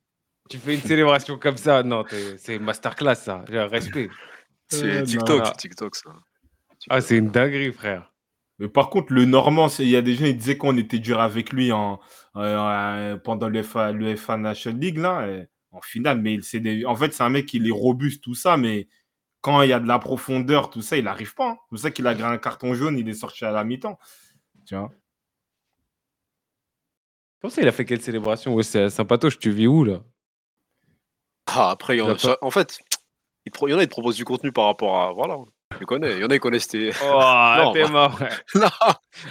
Tu 0.49 0.57
fais 0.59 0.75
une 0.75 0.81
célébration 0.81 1.39
comme 1.39 1.57
ça. 1.57 1.81
Non, 1.83 2.03
c'est 2.37 2.59
masterclass, 2.59 3.15
ça. 3.15 3.43
J'ai 3.49 3.57
un 3.59 3.67
respect. 3.67 4.09
C'est 4.67 4.83
Euh, 4.97 5.03
TikTok, 5.03 5.57
TikTok 5.57 5.95
ça. 5.95 6.09
Ah, 6.89 7.01
c'est 7.01 7.17
une 7.17 7.29
dinguerie, 7.29 7.71
frère. 7.71 8.11
Mais 8.59 8.69
par 8.69 8.89
contre, 8.89 9.11
le 9.13 9.25
Normand, 9.25 9.67
il 9.79 9.89
y 9.89 9.95
a 9.95 10.01
des 10.01 10.15
gens 10.15 10.25
qui 10.25 10.35
disaient 10.35 10.57
qu'on 10.57 10.77
était 10.77 10.99
dur 10.99 11.19
avec 11.19 11.51
lui 11.51 11.71
en, 11.71 11.99
euh, 12.37 13.17
pendant 13.17 13.49
l'UEFA 13.49 13.91
l'UEFA 13.91 14.37
National 14.37 14.79
League, 14.79 14.97
là, 14.97 15.27
en 15.71 15.81
finale. 15.81 16.21
Mais 16.21 16.39
c'est 16.41 16.61
des... 16.61 16.85
en 16.85 16.95
fait, 16.95 17.13
c'est 17.13 17.23
un 17.23 17.29
mec 17.29 17.45
qui 17.45 17.57
est 17.57 17.71
robuste, 17.71 18.23
tout 18.23 18.35
ça, 18.35 18.55
mais 18.55 18.87
quand 19.41 19.61
il 19.61 19.69
y 19.69 19.73
a 19.73 19.79
de 19.79 19.87
la 19.87 19.99
profondeur, 19.99 20.69
tout 20.69 20.81
ça, 20.81 20.97
il 20.97 21.03
n'arrive 21.03 21.35
pas. 21.35 21.51
hein. 21.51 21.57
C'est 21.63 21.69
pour 21.69 21.79
ça 21.79 21.91
qu'il 21.91 22.07
a 22.07 22.15
gagné 22.15 22.33
un 22.33 22.37
carton 22.37 22.73
jaune, 22.73 22.97
il 22.97 23.07
est 23.09 23.13
sorti 23.13 23.45
à 23.45 23.51
la 23.51 23.63
mi-temps. 23.63 23.99
Tu 24.65 24.75
vois 24.75 24.91
Comment 27.41 27.51
ça, 27.51 27.61
il 27.61 27.67
a 27.67 27.71
fait 27.71 27.85
quelle 27.85 28.01
célébration? 28.01 28.55
Ouais, 28.55 28.63
c'est 28.63 28.89
sympatoche, 28.89 29.37
tu 29.37 29.51
vis 29.51 29.67
où 29.67 29.83
là? 29.83 30.01
Ah, 31.45 31.69
après, 31.69 31.95
il 31.95 31.99
y 31.99 32.01
en, 32.01 32.15
Il 32.15 32.29
a 32.29 32.37
en 32.41 32.49
fait, 32.49 32.79
il, 33.45 33.51
il 33.61 33.69
y 33.69 33.73
en 33.73 33.77
a, 33.77 33.83
ils 33.83 33.87
te 33.87 33.91
proposent 33.91 34.15
du 34.15 34.25
contenu 34.25 34.51
par 34.51 34.65
rapport 34.65 34.99
à. 34.99 35.13
Voilà, 35.13 35.37
tu 35.77 35.85
connais. 35.85 36.13
Il 36.13 36.19
y 36.19 36.23
en 36.23 36.29
a, 36.29 36.35
ils 36.35 36.39
connaissent 36.39 36.67
tes. 36.67 36.91
Oh, 37.03 37.71
t'es 37.73 37.83
bah- 37.83 37.89
mort. 37.89 38.19
non, 38.55 38.67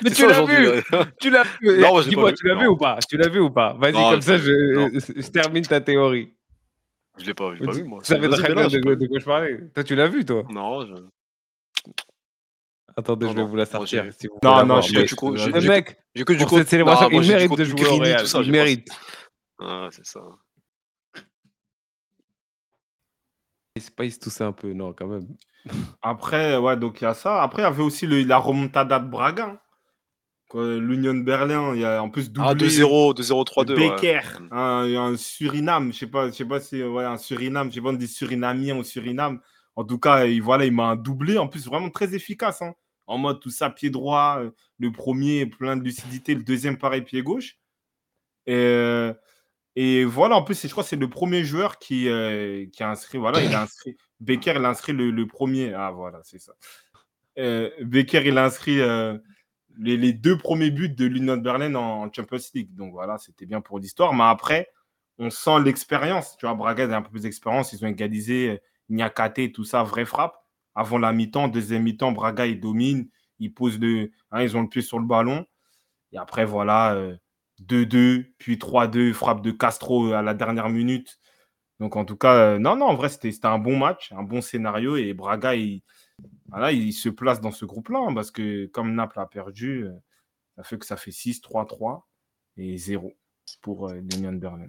Mais 0.03 0.11
tu 0.11 0.23
ça 0.23 0.29
l'as 0.29 0.45
vu 0.45 0.67
là. 0.67 1.07
Tu 1.21 1.31
l'as 1.31 1.45
vu 1.61 1.79
Non, 1.79 2.01
Dis-moi, 2.01 2.25
pas 2.25 2.31
vu, 2.31 2.37
tu 2.37 2.47
l'as 2.47 2.55
vu 2.55 2.67
ou 2.67 2.77
pas? 2.77 2.99
Tu 3.09 3.17
l'as 3.17 3.29
vu 3.29 3.41
ou 3.41 3.51
pas? 3.51 3.75
Vas-y, 3.75 3.93
comme 3.93 4.21
ça, 4.21 4.39
je, 4.39 5.29
termine 5.31 5.65
ta 5.67 5.81
théorie. 5.81 6.35
Je 7.19 7.27
l'ai 7.27 7.35
pas, 7.35 7.55
je 7.55 7.61
l'ai 7.61 7.67
pas 7.67 7.73
vu, 7.73 7.85
moi. 7.85 8.01
Tu 8.01 8.07
savais 8.07 8.27
Vas-y, 8.29 8.43
très 8.43 8.55
bien 8.55 8.69
de, 8.69 9.07
quoi- 9.07 9.19
je 9.21 9.25
parlais. 9.25 9.61
Toi, 9.75 9.85
tu 9.85 9.95
l'as 9.95 10.09
vu, 10.09 10.25
toi? 10.25 10.43
Non, 10.51 10.85
je... 10.85 10.95
Attendez, 12.97 13.27
Non, 13.27 13.33
je 13.33 13.37
vais 13.37 13.45
vous 13.45 13.57
la 13.57 13.67
sortir. 13.67 14.05
si 14.19 14.27
vous 14.29 14.39
Non, 14.43 14.65
non, 14.65 14.81
j'ai 14.81 15.05
que 15.05 15.51
du 15.51 15.53
Le 15.53 15.69
mec, 15.69 15.99
j'ai 16.15 16.25
que 16.25 16.33
du 16.33 16.45
cette 16.45 16.69
célébration, 16.69 17.09
il 17.11 17.27
mérite 17.27 17.57
de 17.57 17.65
jouer 17.65 17.87
au 17.87 17.97
Real. 17.99 18.27
ça, 18.27 18.41
Il 18.43 18.51
mérite. 18.51 18.89
Ah, 19.61 19.89
c'est 19.91 20.07
ça. 20.07 20.21
Space, 23.77 24.21
tout 24.21 24.31
ça 24.31 24.47
un 24.47 24.53
peu. 24.53 24.73
Non, 24.73 24.93
quand 24.93 25.09
même. 25.09 25.27
Après, 26.03 26.57
ouais, 26.57 26.77
donc 26.77 27.01
il 27.01 27.05
y 27.05 27.07
a 27.07 27.15
ça. 27.15 27.43
Après, 27.43 27.63
il 27.63 27.65
y 27.65 27.69
avait 27.69 27.83
aussi 27.83 28.07
le- 28.07 28.23
la 28.23 28.37
remontada 28.39 28.99
de 28.99 29.09
Braga. 29.09 29.47
hein. 29.47 29.59
L'Union 30.57 31.15
de 31.15 31.23
Berlin, 31.23 31.75
il 31.75 31.81
y 31.81 31.85
a 31.85 32.01
en 32.01 32.11
plus 32.11 32.31
doublé. 32.31 32.49
Ah, 32.49 32.55
2-0, 32.55 33.13
2-0, 33.13 33.43
3-2. 33.43 33.75
ouais. 33.75 33.89
Becker, 33.91 34.21
un, 34.53 34.85
un 34.95 35.17
Suriname, 35.17 35.93
je 35.93 35.99
sais 35.99 36.07
pas, 36.07 36.29
je 36.29 36.33
sais 36.33 36.45
pas 36.45 36.61
si 36.61 36.81
ouais, 36.81 37.05
un 37.05 37.17
Suriname, 37.19 37.71
je 37.71 37.75
sais 37.77 37.81
pas 37.81 37.89
on 37.89 37.95
dit 37.95 38.07
Surinamien 38.07 38.77
ou 38.77 38.85
Suriname. 38.85 39.41
En 39.75 39.83
tout 39.83 39.99
cas, 39.99 40.27
il, 40.27 40.41
voilà, 40.41 40.65
il 40.65 40.73
m'a 40.73 40.85
un 40.91 40.97
doublé, 40.97 41.39
en 41.39 41.49
plus 41.49 41.67
vraiment 41.67 41.91
très 41.91 42.15
efficace, 42.15 42.63
hein. 42.63 42.75
en 43.09 43.19
mode 43.19 43.41
tout 43.41 43.51
ça 43.51 43.69
pied 43.69 43.91
droit, 43.91 44.37
euh, 44.39 44.51
le 44.79 44.93
premier 44.93 45.47
plein 45.47 45.77
de 45.77 45.83
lucidité, 45.83 46.37
le 46.37 46.45
deuxième 46.45 46.79
pareil 46.79 47.03
pied 47.03 47.23
gauche. 47.23 47.57
Et, 48.47 48.55
euh, 48.55 49.13
et 49.75 50.05
voilà, 50.05 50.37
en 50.37 50.43
plus, 50.43 50.63
je 50.63 50.69
crois 50.71 50.85
que 50.85 50.89
c'est 50.91 50.95
le 50.95 51.11
premier 51.11 51.43
joueur 51.43 51.81
qui, 51.81 52.09
euh, 52.09 52.67
qui 52.73 52.85
a 52.85 52.91
inscrit, 52.91 53.19
voilà, 53.19 53.43
il 53.43 53.53
a 53.53 53.63
inscrit, 53.63 53.97
Becker, 54.21 54.55
il 54.57 54.65
a 54.65 54.71
inscrit 54.71 54.93
le, 54.93 55.11
le 55.11 55.27
premier, 55.27 55.75
ah 55.75 55.91
voilà, 55.91 56.21
c'est 56.23 56.39
ça. 56.39 56.55
Euh, 57.39 57.71
Becker, 57.81 58.23
il 58.27 58.39
inscrit 58.39 58.81
euh, 58.81 59.19
les, 59.79 60.13
deux 60.13 60.39
premiers 60.39 60.71
buts 60.71 60.89
de 60.89 61.05
l'Union 61.05 61.37
de 61.37 61.43
Berlin 61.43 61.75
en, 61.75 62.13
Champions 62.13 62.39
League. 62.55 62.75
Donc 62.75 62.93
voilà, 62.93 63.19
c'était 63.19 63.47
bien 63.47 63.61
pour 63.61 63.79
l'histoire. 63.79 64.15
Mais 64.15 64.25
après, 64.25 64.71
on 65.19 65.31
sent 65.31 65.61
l'expérience. 65.65 66.37
Tu 66.39 66.47
vois, 66.47 66.55
Braga 66.55 66.85
a 66.85 66.97
un 66.97 67.03
peu 67.03 67.11
plus 67.11 67.23
d'expérience. 67.23 67.73
Ils 67.73 67.85
ont 67.85 67.89
égalisé 67.89 68.51
euh, 68.51 68.59
Niakate, 68.89 69.53
tout 69.53 69.65
ça, 69.65 69.83
vraie 69.83 70.05
frappe. 70.05 70.37
Avant 70.75 70.99
la 70.99 71.13
mi-temps, 71.13 71.49
deuxième 71.49 71.85
mi-temps, 71.85 72.13
Braga, 72.13 72.47
ils 72.47 72.61
dominent. 72.61 73.09
Ils 73.39 73.53
posent 73.53 73.79
le. 73.79 74.13
hein, 74.31 74.43
ils 74.43 74.57
ont 74.57 74.63
le 74.63 74.69
pied 74.69 74.83
sur 74.83 74.99
le 74.99 75.07
ballon. 75.07 75.47
Et 76.13 76.19
après, 76.19 76.45
voilà, 76.45 76.95
euh, 76.95 77.17
2-2, 77.63 78.27
puis 78.39 78.57
3-2, 78.57 79.13
frappe 79.13 79.43
de 79.43 79.51
Castro 79.51 80.13
à 80.13 80.23
la 80.23 80.35
dernière 80.35 80.69
minute. 80.69 81.19
Donc 81.81 81.97
en 81.97 82.05
tout 82.05 82.17
cas, 82.17 82.55
euh, 82.55 82.59
non, 82.59 82.77
non, 82.77 82.87
en 82.87 82.95
vrai, 82.95 83.09
c'était 83.09 83.35
un 83.47 83.59
bon 83.59 83.77
match, 83.79 84.13
un 84.13 84.23
bon 84.23 84.41
scénario. 84.41 84.97
Et 84.97 85.13
Braga, 85.15 85.55
il, 85.57 85.83
voilà, 86.49 86.73
il 86.73 86.93
se 86.93 87.09
place 87.11 87.41
dans 87.41 87.53
ce 87.53 87.65
groupe-là, 87.67 88.01
hein, 88.01 88.15
parce 88.15 88.31
que 88.31 88.67
comme 88.67 88.95
Naples 88.95 89.21
a 89.21 89.27
perdu, 89.27 89.85
euh, 89.87 89.93
ça 90.57 90.65
fait 90.65 90.79
que 90.79 90.87
ça 90.87 90.97
fait 90.99 91.13
6, 91.13 91.41
3, 91.43 91.67
3 91.67 92.09
et 92.59 92.77
0 92.79 93.15
pour 93.63 93.89
euh, 93.91 93.95
l'Union 93.97 94.33
de 94.33 94.39
Berlin. 94.39 94.69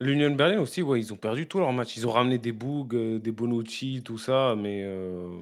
L'Union 0.00 0.30
de 0.30 0.36
Berlin 0.36 0.60
aussi, 0.60 0.82
ouais, 0.82 1.00
ils 1.00 1.12
ont 1.12 1.16
perdu 1.16 1.48
tous 1.48 1.58
leurs 1.58 1.72
matchs. 1.72 1.96
Ils 1.96 2.06
ont 2.06 2.12
ramené 2.12 2.38
des 2.38 2.52
Boug, 2.52 2.94
euh, 2.94 3.18
des 3.18 3.32
Bonucci, 3.32 4.02
tout 4.04 4.18
ça, 4.18 4.54
mais. 4.56 4.82
euh, 4.84 5.40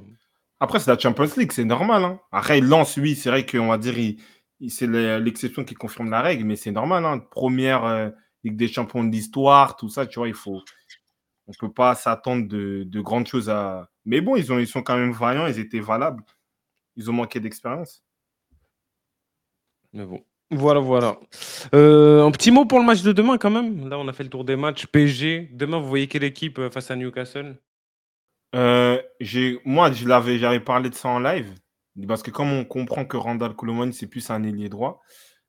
Après, 0.60 0.78
c'est 0.80 0.90
la 0.90 0.98
Champions 0.98 1.28
League, 1.36 1.52
c'est 1.52 1.64
normal. 1.64 2.04
Hein. 2.04 2.20
Après, 2.30 2.58
il 2.58 2.64
lance, 2.66 2.96
oui, 2.96 3.14
c'est 3.16 3.30
vrai 3.30 3.44
qu'on 3.46 3.68
va 3.68 3.78
dire, 3.78 3.98
il, 3.98 4.18
il- 4.60 4.70
c'est 4.70 4.86
le- 4.86 5.18
l'exception 5.18 5.64
qui 5.64 5.74
confirme 5.74 6.10
la 6.10 6.22
règle, 6.22 6.44
mais 6.44 6.56
c'est 6.56 6.70
normal. 6.72 7.04
Hein. 7.04 7.18
Première 7.18 7.84
Ligue 8.44 8.56
des 8.56 8.68
Champions 8.68 9.04
de 9.04 9.10
l'histoire, 9.10 9.76
tout 9.76 9.88
ça, 9.88 10.06
tu 10.06 10.18
vois, 10.18 10.28
il 10.28 10.34
faut. 10.34 10.62
On 11.46 11.52
ne 11.52 11.56
peut 11.58 11.72
pas 11.72 11.94
s'attendre 11.94 12.46
de, 12.46 12.84
de 12.84 13.00
grandes 13.00 13.26
choses 13.26 13.50
à. 13.50 13.88
Mais 14.04 14.20
bon, 14.20 14.36
ils, 14.36 14.52
ont, 14.52 14.58
ils 14.58 14.66
sont 14.66 14.82
quand 14.82 14.96
même 14.96 15.12
vaillants, 15.12 15.46
ils 15.46 15.58
étaient 15.58 15.80
valables. 15.80 16.22
Ils 16.96 17.10
ont 17.10 17.14
manqué 17.14 17.40
d'expérience. 17.40 18.02
Mais 19.92 20.04
bon. 20.04 20.24
Voilà, 20.50 20.80
voilà. 20.80 21.18
Euh, 21.74 22.26
un 22.26 22.30
petit 22.30 22.50
mot 22.50 22.66
pour 22.66 22.78
le 22.78 22.84
match 22.84 23.02
de 23.02 23.12
demain, 23.12 23.38
quand 23.38 23.50
même. 23.50 23.88
Là, 23.88 23.98
on 23.98 24.06
a 24.06 24.12
fait 24.12 24.24
le 24.24 24.28
tour 24.28 24.44
des 24.44 24.56
matchs. 24.56 24.86
PSG, 24.86 25.48
demain, 25.52 25.78
vous 25.78 25.88
voyez 25.88 26.08
quelle 26.08 26.24
équipe 26.24 26.58
euh, 26.58 26.70
face 26.70 26.90
à 26.90 26.96
Newcastle? 26.96 27.58
Euh, 28.54 29.00
moi, 29.64 29.90
je 29.92 30.06
l'avais, 30.06 30.38
j'avais 30.38 30.60
parlé 30.60 30.90
de 30.90 30.94
ça 30.94 31.08
en 31.08 31.18
live, 31.18 31.54
parce 32.06 32.22
que 32.22 32.30
comme 32.30 32.52
on 32.52 32.66
comprend 32.66 33.06
que 33.06 33.16
Randall 33.16 33.56
Colomani, 33.56 33.94
c'est 33.94 34.06
plus 34.06 34.28
un 34.28 34.42
ailier 34.42 34.68
droit, 34.68 35.00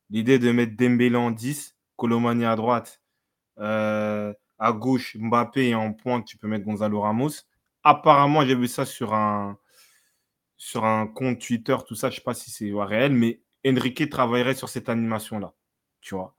l'idée 0.10 0.40
de 0.40 0.52
mettre 0.52 0.78
Dembélé 0.78 1.18
en 1.18 1.32
10, 1.32 1.73
Colomani 1.96 2.46
à 2.46 2.56
droite, 2.56 3.02
euh, 3.60 4.34
à 4.60 4.72
gauche, 4.74 5.18
Mbappé 5.18 5.70
et 5.70 5.76
en 5.76 5.94
pointe, 5.94 6.26
tu 6.26 6.38
peux 6.38 6.48
mettre 6.48 6.66
Gonzalo 6.66 7.02
Ramos. 7.02 7.32
Apparemment, 7.84 8.46
j'ai 8.46 8.56
vu 8.56 8.68
ça 8.68 8.86
sur 8.86 9.14
un, 9.14 9.58
sur 10.58 10.86
un 10.86 11.08
compte 11.08 11.40
Twitter, 11.40 11.76
tout 11.88 11.96
ça, 11.96 12.10
je 12.10 12.16
ne 12.16 12.20
sais 12.20 12.24
pas 12.24 12.34
si 12.34 12.52
c'est 12.52 12.72
réel, 12.74 13.12
mais 13.12 13.42
Enrique 13.68 14.10
travaillerait 14.10 14.56
sur 14.56 14.70
cette 14.70 14.90
animation-là. 14.90 15.54
Tu 16.02 16.16
vois. 16.16 16.36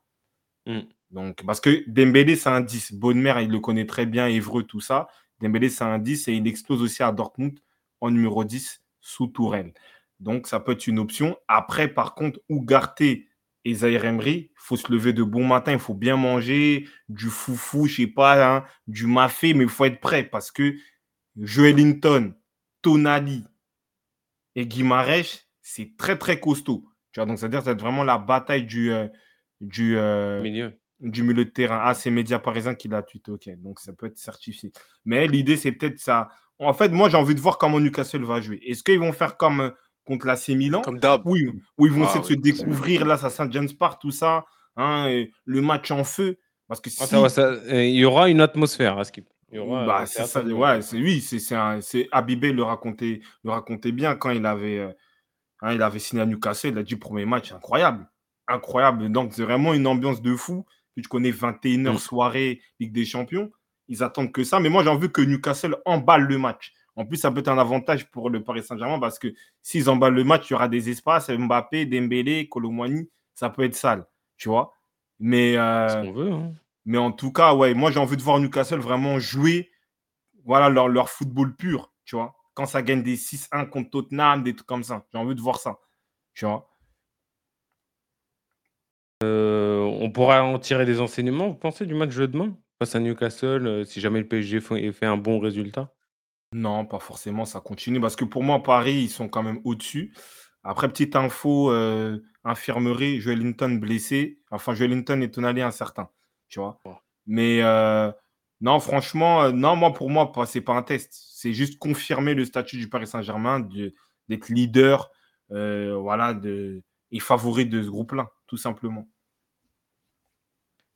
Mm. 0.66 0.80
Donc, 1.10 1.44
parce 1.44 1.60
que 1.60 1.84
Dembélé, 1.88 2.36
c'est 2.36 2.48
un 2.48 2.60
10. 2.60 2.94
Bonne 2.94 3.18
il 3.18 3.50
le 3.50 3.60
connaît 3.60 3.86
très 3.86 4.06
bien, 4.06 4.26
Évreux, 4.26 4.64
tout 4.64 4.80
ça. 4.80 5.08
Dembélé, 5.40 5.68
c'est 5.68 5.84
un 5.84 5.98
10 5.98 6.28
et 6.28 6.32
il 6.34 6.46
explose 6.48 6.82
aussi 6.82 7.02
à 7.02 7.12
Dortmund 7.12 7.58
en 8.00 8.10
numéro 8.10 8.44
10 8.44 8.82
sous 9.00 9.26
Tourelle. 9.26 9.72
Donc, 10.20 10.46
ça 10.46 10.60
peut 10.60 10.72
être 10.72 10.86
une 10.86 10.98
option. 10.98 11.36
Après, 11.48 11.88
par 11.88 12.14
contre, 12.14 12.40
Ougarté 12.48 13.28
et 13.64 13.74
Zaire 13.74 14.04
Emery, 14.04 14.50
il 14.50 14.56
faut 14.56 14.76
se 14.76 14.92
lever 14.92 15.12
de 15.12 15.22
bon 15.22 15.46
matin, 15.46 15.72
il 15.72 15.78
faut 15.78 15.94
bien 15.94 16.16
manger, 16.16 16.86
du 17.08 17.26
foufou, 17.26 17.86
je 17.86 17.96
sais 18.02 18.06
pas, 18.06 18.56
hein, 18.56 18.64
du 18.86 19.06
mafé, 19.06 19.54
mais 19.54 19.64
il 19.64 19.70
faut 19.70 19.86
être 19.86 20.00
prêt 20.00 20.24
parce 20.24 20.50
que 20.52 20.74
Joelinton, 21.36 22.34
Tonali 22.82 23.44
et 24.54 24.66
Guimarèche, 24.66 25.46
c'est 25.62 25.96
très, 25.96 26.18
très 26.18 26.38
costaud. 26.38 26.84
Tu 27.12 27.20
vois, 27.20 27.26
donc, 27.26 27.38
c'est-à-dire 27.38 27.60
que 27.60 27.66
c'est 27.66 27.80
vraiment 27.80 28.04
la 28.04 28.18
bataille 28.18 28.64
du, 28.64 28.92
euh, 28.92 29.08
du, 29.60 29.96
euh, 29.96 30.42
Milieu. 30.42 30.72
du 31.00 31.22
milieu 31.22 31.44
de 31.44 31.50
terrain. 31.50 31.80
Ah, 31.82 31.94
c'est 31.94 32.10
Média 32.10 32.38
Parisien 32.38 32.74
qui 32.74 32.88
l'a 32.88 33.02
tweeté, 33.02 33.30
ok. 33.30 33.48
Donc, 33.58 33.80
ça 33.80 33.92
peut 33.92 34.06
être 34.06 34.18
certifié. 34.18 34.72
Mais 35.04 35.26
l'idée, 35.26 35.56
c'est 35.56 35.72
peut-être 35.72 35.98
ça. 35.98 36.28
En 36.58 36.74
fait, 36.74 36.90
moi, 36.90 37.08
j'ai 37.08 37.16
envie 37.16 37.34
de 37.34 37.40
voir 37.40 37.58
comment 37.58 37.80
Newcastle 37.80 38.24
va 38.24 38.40
jouer. 38.40 38.60
Est-ce 38.66 38.82
qu'ils 38.84 38.98
vont 39.00 39.12
faire 39.12 39.36
comme 39.36 39.60
euh, 39.60 39.70
contre 40.04 40.26
la 40.26 40.36
Milan 40.48 40.82
Comme 40.82 40.98
d'hab. 40.98 41.22
Oui, 41.24 41.48
où 41.78 41.86
ils 41.86 41.92
vont 41.92 42.02
Ah, 42.04 42.08
essayer 42.08 42.20
de 42.20 42.26
se 42.26 42.34
découvrir 42.34 43.04
là, 43.06 43.16
ça 43.16 43.30
Saint 43.30 43.50
James 43.50 43.68
Park, 43.78 44.00
tout 44.00 44.10
ça, 44.10 44.44
hein, 44.76 45.06
et 45.08 45.32
le 45.44 45.60
match 45.60 45.90
en 45.90 46.04
feu. 46.04 46.38
Parce 46.68 46.80
que 46.80 46.88
Ah, 46.98 47.04
si, 47.04 47.06
ça 47.10 47.20
va, 47.20 47.28
ça- 47.28 47.42
euh, 47.42 47.84
il 47.84 47.94
y 47.96 48.04
aura 48.04 48.28
une 48.28 48.40
atmosphère 48.40 48.98
à 48.98 49.04
Skip. 49.04 49.26
Il 49.52 49.56
y 49.56 49.58
aura, 49.58 49.84
bah, 49.86 50.00
euh, 50.02 50.06
c'est 50.06 50.24
ça, 50.26 50.42
ouais, 50.42 50.82
c'est 50.82 50.96
oui, 50.96 51.20
c'est 51.20 51.38
c'est 51.38 51.54
un- 51.54 51.78
Abibé 52.10 52.52
le 52.52 52.62
racontait, 52.62 53.20
le 53.44 53.50
racontait 53.50 53.92
bien 53.92 54.14
quand 54.16 54.30
il 54.30 54.44
avait, 54.46 54.78
euh, 54.78 54.90
hein, 55.62 55.74
il 55.74 55.82
avait 55.82 55.98
signé 55.98 56.22
à 56.22 56.26
Newcastle. 56.26 56.70
Il 56.70 56.78
a 56.78 56.82
dit 56.82 56.96
premier 56.96 57.24
match 57.26 57.52
incroyable, 57.52 58.08
incroyable. 58.48 59.10
Donc 59.12 59.32
c'est 59.34 59.42
vraiment 59.44 59.74
une 59.74 59.86
ambiance 59.86 60.20
de 60.22 60.34
fou. 60.34 60.64
Tu 60.96 61.02
connais 61.08 61.30
21h 61.32 61.94
Mm. 61.94 61.98
soirée 61.98 62.60
Ligue 62.80 62.92
des 62.92 63.04
Champions, 63.04 63.50
ils 63.88 64.02
attendent 64.02 64.32
que 64.32 64.42
ça. 64.44 64.58
Mais 64.60 64.68
moi 64.68 64.82
j'ai 64.82 64.88
envie 64.90 65.10
que 65.10 65.20
Newcastle 65.22 65.76
emballe 65.84 66.22
le 66.22 66.38
match. 66.38 66.72
En 66.96 67.04
plus, 67.06 67.16
ça 67.16 67.30
peut 67.30 67.40
être 67.40 67.48
un 67.48 67.58
avantage 67.58 68.08
pour 68.10 68.30
le 68.30 68.42
Paris 68.44 68.62
Saint-Germain 68.62 68.98
parce 69.00 69.18
que 69.18 69.34
s'ils 69.62 69.88
emballent 69.90 70.14
le 70.14 70.24
match, 70.24 70.48
il 70.48 70.52
y 70.52 70.56
aura 70.56 70.68
des 70.68 70.90
espaces. 70.90 71.28
Mbappé, 71.30 71.86
Dembélé, 71.86 72.48
Colomwani, 72.48 73.10
ça 73.34 73.50
peut 73.50 73.64
être 73.64 73.74
sale, 73.74 74.06
tu 74.36 74.48
vois. 74.48 74.74
Mais, 75.18 75.56
euh, 75.56 75.88
Ce 75.88 75.96
qu'on 76.06 76.12
veut. 76.12 76.32
hein. 76.32 76.52
mais 76.84 76.98
en 76.98 77.10
tout 77.12 77.32
cas, 77.32 77.54
ouais, 77.54 77.74
moi 77.74 77.90
j'ai 77.90 77.98
envie 78.00 78.16
de 78.16 78.22
voir 78.22 78.38
Newcastle 78.38 78.78
vraiment 78.80 79.18
jouer 79.18 79.70
voilà, 80.44 80.68
leur, 80.68 80.88
leur 80.88 81.08
football 81.08 81.56
pur, 81.56 81.92
tu 82.04 82.16
vois. 82.16 82.34
Quand 82.54 82.66
ça 82.66 82.82
gagne 82.82 83.02
des 83.02 83.16
6-1 83.16 83.66
contre 83.66 83.90
Tottenham, 83.90 84.42
des 84.44 84.54
trucs 84.54 84.66
comme 84.68 84.84
ça. 84.84 85.06
J'ai 85.12 85.18
envie 85.18 85.34
de 85.34 85.40
voir 85.40 85.58
ça, 85.58 85.78
tu 86.34 86.44
vois. 86.44 86.68
Euh, 89.22 89.80
on 89.80 90.10
pourra 90.10 90.42
en 90.42 90.58
tirer 90.58 90.84
des 90.84 91.00
enseignements, 91.00 91.48
vous 91.48 91.54
pensez, 91.54 91.86
du 91.86 91.94
match 91.94 92.14
de 92.14 92.26
demain? 92.26 92.56
Face 92.78 92.94
à 92.94 93.00
Newcastle, 93.00 93.66
euh, 93.66 93.84
si 93.84 94.00
jamais 94.00 94.18
le 94.20 94.28
PSG 94.28 94.60
fait, 94.60 94.92
fait 94.92 95.06
un 95.06 95.16
bon 95.16 95.38
résultat 95.38 95.93
Non, 96.54 96.86
pas 96.86 97.00
forcément, 97.00 97.44
ça 97.46 97.60
continue. 97.60 98.00
Parce 98.00 98.14
que 98.14 98.24
pour 98.24 98.44
moi, 98.44 98.62
Paris, 98.62 98.94
ils 98.94 99.10
sont 99.10 99.28
quand 99.28 99.42
même 99.42 99.60
au-dessus. 99.64 100.14
Après, 100.62 100.88
petite 100.88 101.16
info, 101.16 101.72
euh, 101.72 102.22
infirmerie, 102.44 103.20
Joelinton 103.20 103.70
blessé. 103.70 104.38
Enfin, 104.52 104.72
Joelinton 104.72 105.20
et 105.20 105.32
Tonali 105.32 105.62
incertain, 105.62 106.08
tu 106.46 106.60
vois. 106.60 106.80
Mais 107.26 107.60
euh, 107.60 108.12
non, 108.60 108.78
franchement, 108.78 109.42
euh, 109.42 109.50
non, 109.50 109.74
moi, 109.74 109.92
pour 109.92 110.10
moi, 110.10 110.30
c'est 110.46 110.60
pas 110.60 110.74
un 110.74 110.84
test. 110.84 111.12
C'est 111.12 111.52
juste 111.52 111.76
confirmer 111.80 112.34
le 112.34 112.44
statut 112.44 112.78
du 112.78 112.88
Paris 112.88 113.08
Saint-Germain 113.08 113.58
d'être 114.28 114.48
leader, 114.48 115.10
voilà, 115.48 116.34
de, 116.34 116.84
et 117.10 117.18
favori 117.18 117.66
de 117.66 117.82
ce 117.82 117.88
groupe-là, 117.88 118.30
tout 118.46 118.58
simplement. 118.58 119.08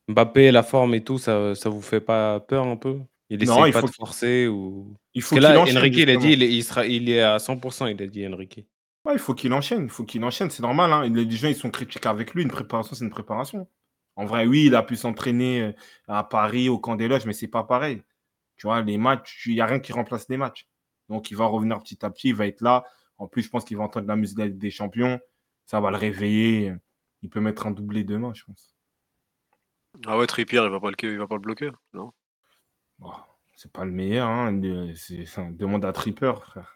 Mbappé, 0.06 0.52
la 0.52 0.62
forme 0.62 0.94
et 0.94 1.02
tout, 1.02 1.18
ça, 1.18 1.56
ça 1.56 1.68
vous 1.68 1.82
fait 1.82 2.00
pas 2.00 2.38
peur 2.38 2.64
un 2.64 2.76
peu? 2.76 3.00
Il 3.30 3.44
Non, 3.44 3.58
essaie 3.58 3.68
il 3.68 3.72
pas 3.72 3.80
faut 3.82 3.88
de 3.88 3.94
forcer 3.94 4.46
ou... 4.48 4.94
Il 5.12 5.20
Parce 5.20 5.30
que 5.30 5.34
qu'il 5.34 5.42
là, 5.42 5.60
enchaîne, 5.60 5.78
Enrique, 5.78 5.96
il 5.98 6.10
a 6.10 6.16
dit, 6.16 6.32
il 6.32 6.42
est, 6.42 6.50
il 6.50 6.64
sera, 6.64 6.86
il 6.86 7.10
est 7.10 7.20
à 7.20 7.36
100%, 7.36 7.90
il 7.94 8.02
a 8.02 8.06
dit, 8.06 8.26
Enrique. 8.26 8.66
Ouais, 9.04 9.12
il 9.12 9.18
faut 9.18 9.34
qu'il 9.34 9.52
enchaîne, 9.52 9.84
il 9.84 9.90
faut 9.90 10.04
qu'il 10.04 10.24
enchaîne, 10.24 10.50
c'est 10.50 10.62
normal. 10.62 10.92
Hein. 10.92 11.08
Les 11.08 11.30
gens, 11.30 11.48
ils 11.48 11.54
sont 11.54 11.70
critiques 11.70 12.06
avec 12.06 12.34
lui. 12.34 12.42
Une 12.42 12.50
préparation, 12.50 12.94
c'est 12.96 13.04
une 13.04 13.10
préparation. 13.10 13.68
En 14.16 14.24
vrai, 14.24 14.46
oui, 14.46 14.64
il 14.66 14.74
a 14.74 14.82
pu 14.82 14.96
s'entraîner 14.96 15.62
euh, 15.62 15.72
à 16.08 16.24
Paris, 16.24 16.68
au 16.68 16.78
camp 16.78 16.96
des 16.96 17.06
loges, 17.06 17.26
mais 17.26 17.32
c'est 17.32 17.48
pas 17.48 17.64
pareil. 17.64 18.02
Tu 18.56 18.66
vois, 18.66 18.82
les 18.82 18.98
matchs, 18.98 19.46
il 19.46 19.54
n'y 19.54 19.60
a 19.60 19.66
rien 19.66 19.78
qui 19.78 19.92
remplace 19.92 20.28
les 20.28 20.36
matchs. 20.36 20.66
Donc, 21.08 21.30
il 21.30 21.36
va 21.36 21.46
revenir 21.46 21.80
petit 21.82 22.04
à 22.04 22.10
petit, 22.10 22.28
il 22.30 22.34
va 22.34 22.46
être 22.46 22.60
là. 22.60 22.84
En 23.18 23.28
plus, 23.28 23.42
je 23.42 23.48
pense 23.50 23.64
qu'il 23.64 23.76
va 23.76 23.84
entendre 23.84 24.08
la 24.08 24.16
musique 24.16 24.38
des 24.58 24.70
champions. 24.70 25.20
Ça 25.66 25.80
va 25.80 25.90
le 25.90 25.96
réveiller. 25.96 26.74
Il 27.22 27.28
peut 27.28 27.40
mettre 27.40 27.66
un 27.66 27.70
doublé 27.70 28.04
demain, 28.04 28.32
je 28.34 28.44
pense. 28.44 28.74
Ah 30.06 30.18
ouais, 30.18 30.26
Trippier, 30.26 30.60
il 30.62 30.70
va 30.70 30.80
pas 30.80 30.90
le, 30.90 30.96
il 31.02 31.18
va 31.18 31.26
pas 31.26 31.34
le 31.34 31.40
bloquer, 31.40 31.70
non? 31.92 32.12
C'est 33.56 33.72
pas 33.72 33.84
le 33.84 33.90
meilleur. 33.90 34.28
Hein. 34.28 34.60
C'est, 34.94 35.24
demande 35.56 35.84
à 35.84 35.92
Tripper, 35.92 36.32
frère. 36.40 36.74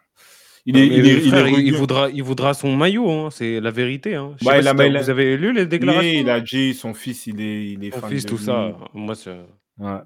Il 0.65 0.74
Non, 0.74 0.81
est, 0.81 0.89
mais 0.89 0.97
il 0.97 1.07
est, 1.07 1.23
il 1.24 1.35
est 1.35 1.43
frère, 1.43 1.49
il, 1.49 1.53
il 1.66 1.73
rugueux. 1.73 1.77
voudra, 1.78 2.11
il 2.11 2.23
voudra 2.23 2.55
son 2.55 2.77
maillot, 2.77 3.11
hein, 3.11 3.31
c'est 3.31 3.61
la 3.61 3.70
vérité. 3.70 4.15
Hein. 4.15 4.36
Bah, 4.43 4.62
pas 4.62 4.62
si 4.62 4.90
Vous 5.03 5.11
avez 5.11 5.36
lu 5.36 5.53
les 5.53 5.66
déclarations 5.66 6.11
Oui, 6.11 6.20
il 6.20 6.31
a 6.31 6.40
dit 6.40 6.74
son 6.74 6.94
fils, 6.94 7.27
il 7.27 7.40
est, 7.40 7.73
il 7.73 7.85
est 7.85 7.90
Son 7.93 8.01
fan 8.01 8.11
fils, 8.11 8.24
de 8.24 8.28
tout 8.28 8.36
lui. 8.36 8.44
ça. 8.44 8.77
Moi, 8.94 9.15
Ouais. 9.78 9.99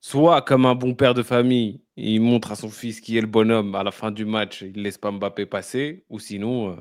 Soit 0.00 0.42
comme 0.42 0.66
un 0.66 0.74
bon 0.74 0.94
père 0.94 1.14
de 1.14 1.22
famille, 1.22 1.82
il 1.96 2.20
montre 2.20 2.52
à 2.52 2.56
son 2.56 2.70
fils 2.70 3.00
qui 3.00 3.18
est 3.18 3.20
le 3.20 3.26
bonhomme 3.26 3.74
à 3.74 3.82
la 3.82 3.90
fin 3.90 4.10
du 4.12 4.24
match, 4.24 4.62
il 4.62 4.82
laisse 4.82 4.98
pas 4.98 5.10
Mbappé 5.10 5.46
passer, 5.46 6.04
ou 6.08 6.20
sinon, 6.20 6.70
euh, 6.70 6.76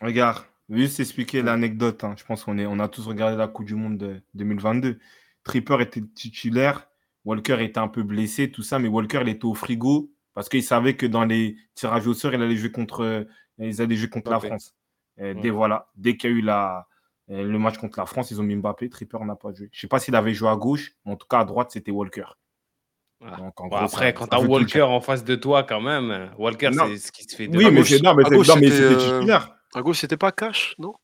Regarde, 0.00 0.44
juste 0.70 1.00
expliquer 1.00 1.42
l'anecdote. 1.42 2.04
hein. 2.04 2.14
Je 2.16 2.24
pense 2.24 2.44
qu'on 2.44 2.58
on 2.58 2.78
a 2.78 2.88
tous 2.88 3.06
regardé 3.06 3.36
la 3.36 3.48
Coupe 3.48 3.66
du 3.66 3.74
Monde 3.74 3.98
de 3.98 4.22
2022. 4.34 4.98
Tripper 5.42 5.78
était 5.80 6.02
titulaire, 6.14 6.86
Walker 7.24 7.58
était 7.62 7.78
un 7.78 7.88
peu 7.88 8.02
blessé, 8.02 8.50
tout 8.50 8.62
ça, 8.62 8.78
mais 8.78 8.88
Walker 8.88 9.20
il 9.22 9.28
était 9.28 9.44
au 9.44 9.54
frigo 9.54 10.10
parce 10.34 10.48
qu'il 10.48 10.62
savait 10.62 10.96
que 10.96 11.04
dans 11.06 11.24
les 11.24 11.56
tirages 11.74 12.06
au 12.06 12.14
sort, 12.14 12.32
il 12.34 12.40
allait 12.42 12.56
jouer 12.56 12.70
contre, 12.70 13.26
ils 13.58 13.82
allaient 13.82 13.96
jouer 13.96 14.08
contre 14.08 14.30
la. 14.30 14.40
France. 14.40 14.74
Et 15.18 15.22
Ouais. 15.22 15.34
dès 15.34 15.50
voilà, 15.50 15.88
dès 15.96 16.16
qu'il 16.16 16.30
y 16.30 16.32
a 16.32 16.36
eu 16.36 16.40
la, 16.42 16.86
euh, 17.30 17.42
le 17.42 17.58
match 17.58 17.76
contre 17.78 17.98
la 17.98 18.06
France, 18.06 18.30
ils 18.30 18.40
ont 18.40 18.44
mis 18.44 18.54
Mbappé. 18.56 18.88
Tripper 18.88 19.18
n'a 19.24 19.34
pas 19.34 19.52
joué. 19.52 19.68
Je 19.72 19.80
sais 19.80 19.88
pas 19.88 19.98
s'il 19.98 20.14
avait 20.14 20.32
joué 20.32 20.48
à 20.48 20.56
gauche, 20.56 20.92
mais 21.04 21.12
en 21.12 21.16
tout 21.16 21.26
cas 21.26 21.40
à 21.40 21.44
droite 21.44 21.70
c'était 21.72 21.90
Walker. 21.90 22.24
voilà. 23.20 23.36
Donc, 23.36 23.60
en 23.60 23.64
Bon, 23.64 23.68
gros, 23.70 23.78
après, 23.84 24.06
ça- 24.06 24.12
quand 24.12 24.26
veut 24.40 24.46
tout 24.46 24.52
Walker 24.52 24.82
en 24.82 25.00
face 25.00 25.24
de 25.24 25.34
toi, 25.34 25.64
quand 25.64 25.80
même, 25.80 26.10
euh, 26.12 26.28
Walker, 26.38 26.70
c'est 26.72 26.96
ce 26.98 27.10
qui 27.10 27.24
se 27.24 27.34
fait 27.34 27.48
de 27.48 27.58
Oui, 27.58 27.64
mais 27.72 27.82
c'était 28.78 28.80
euh, 28.84 28.96
titulaire. 29.18 29.56
À 29.74 29.82
gauche, 29.82 29.98
c'était 29.98 30.16
pas 30.16 30.30
Cash, 30.30 30.76
non? 30.78 30.94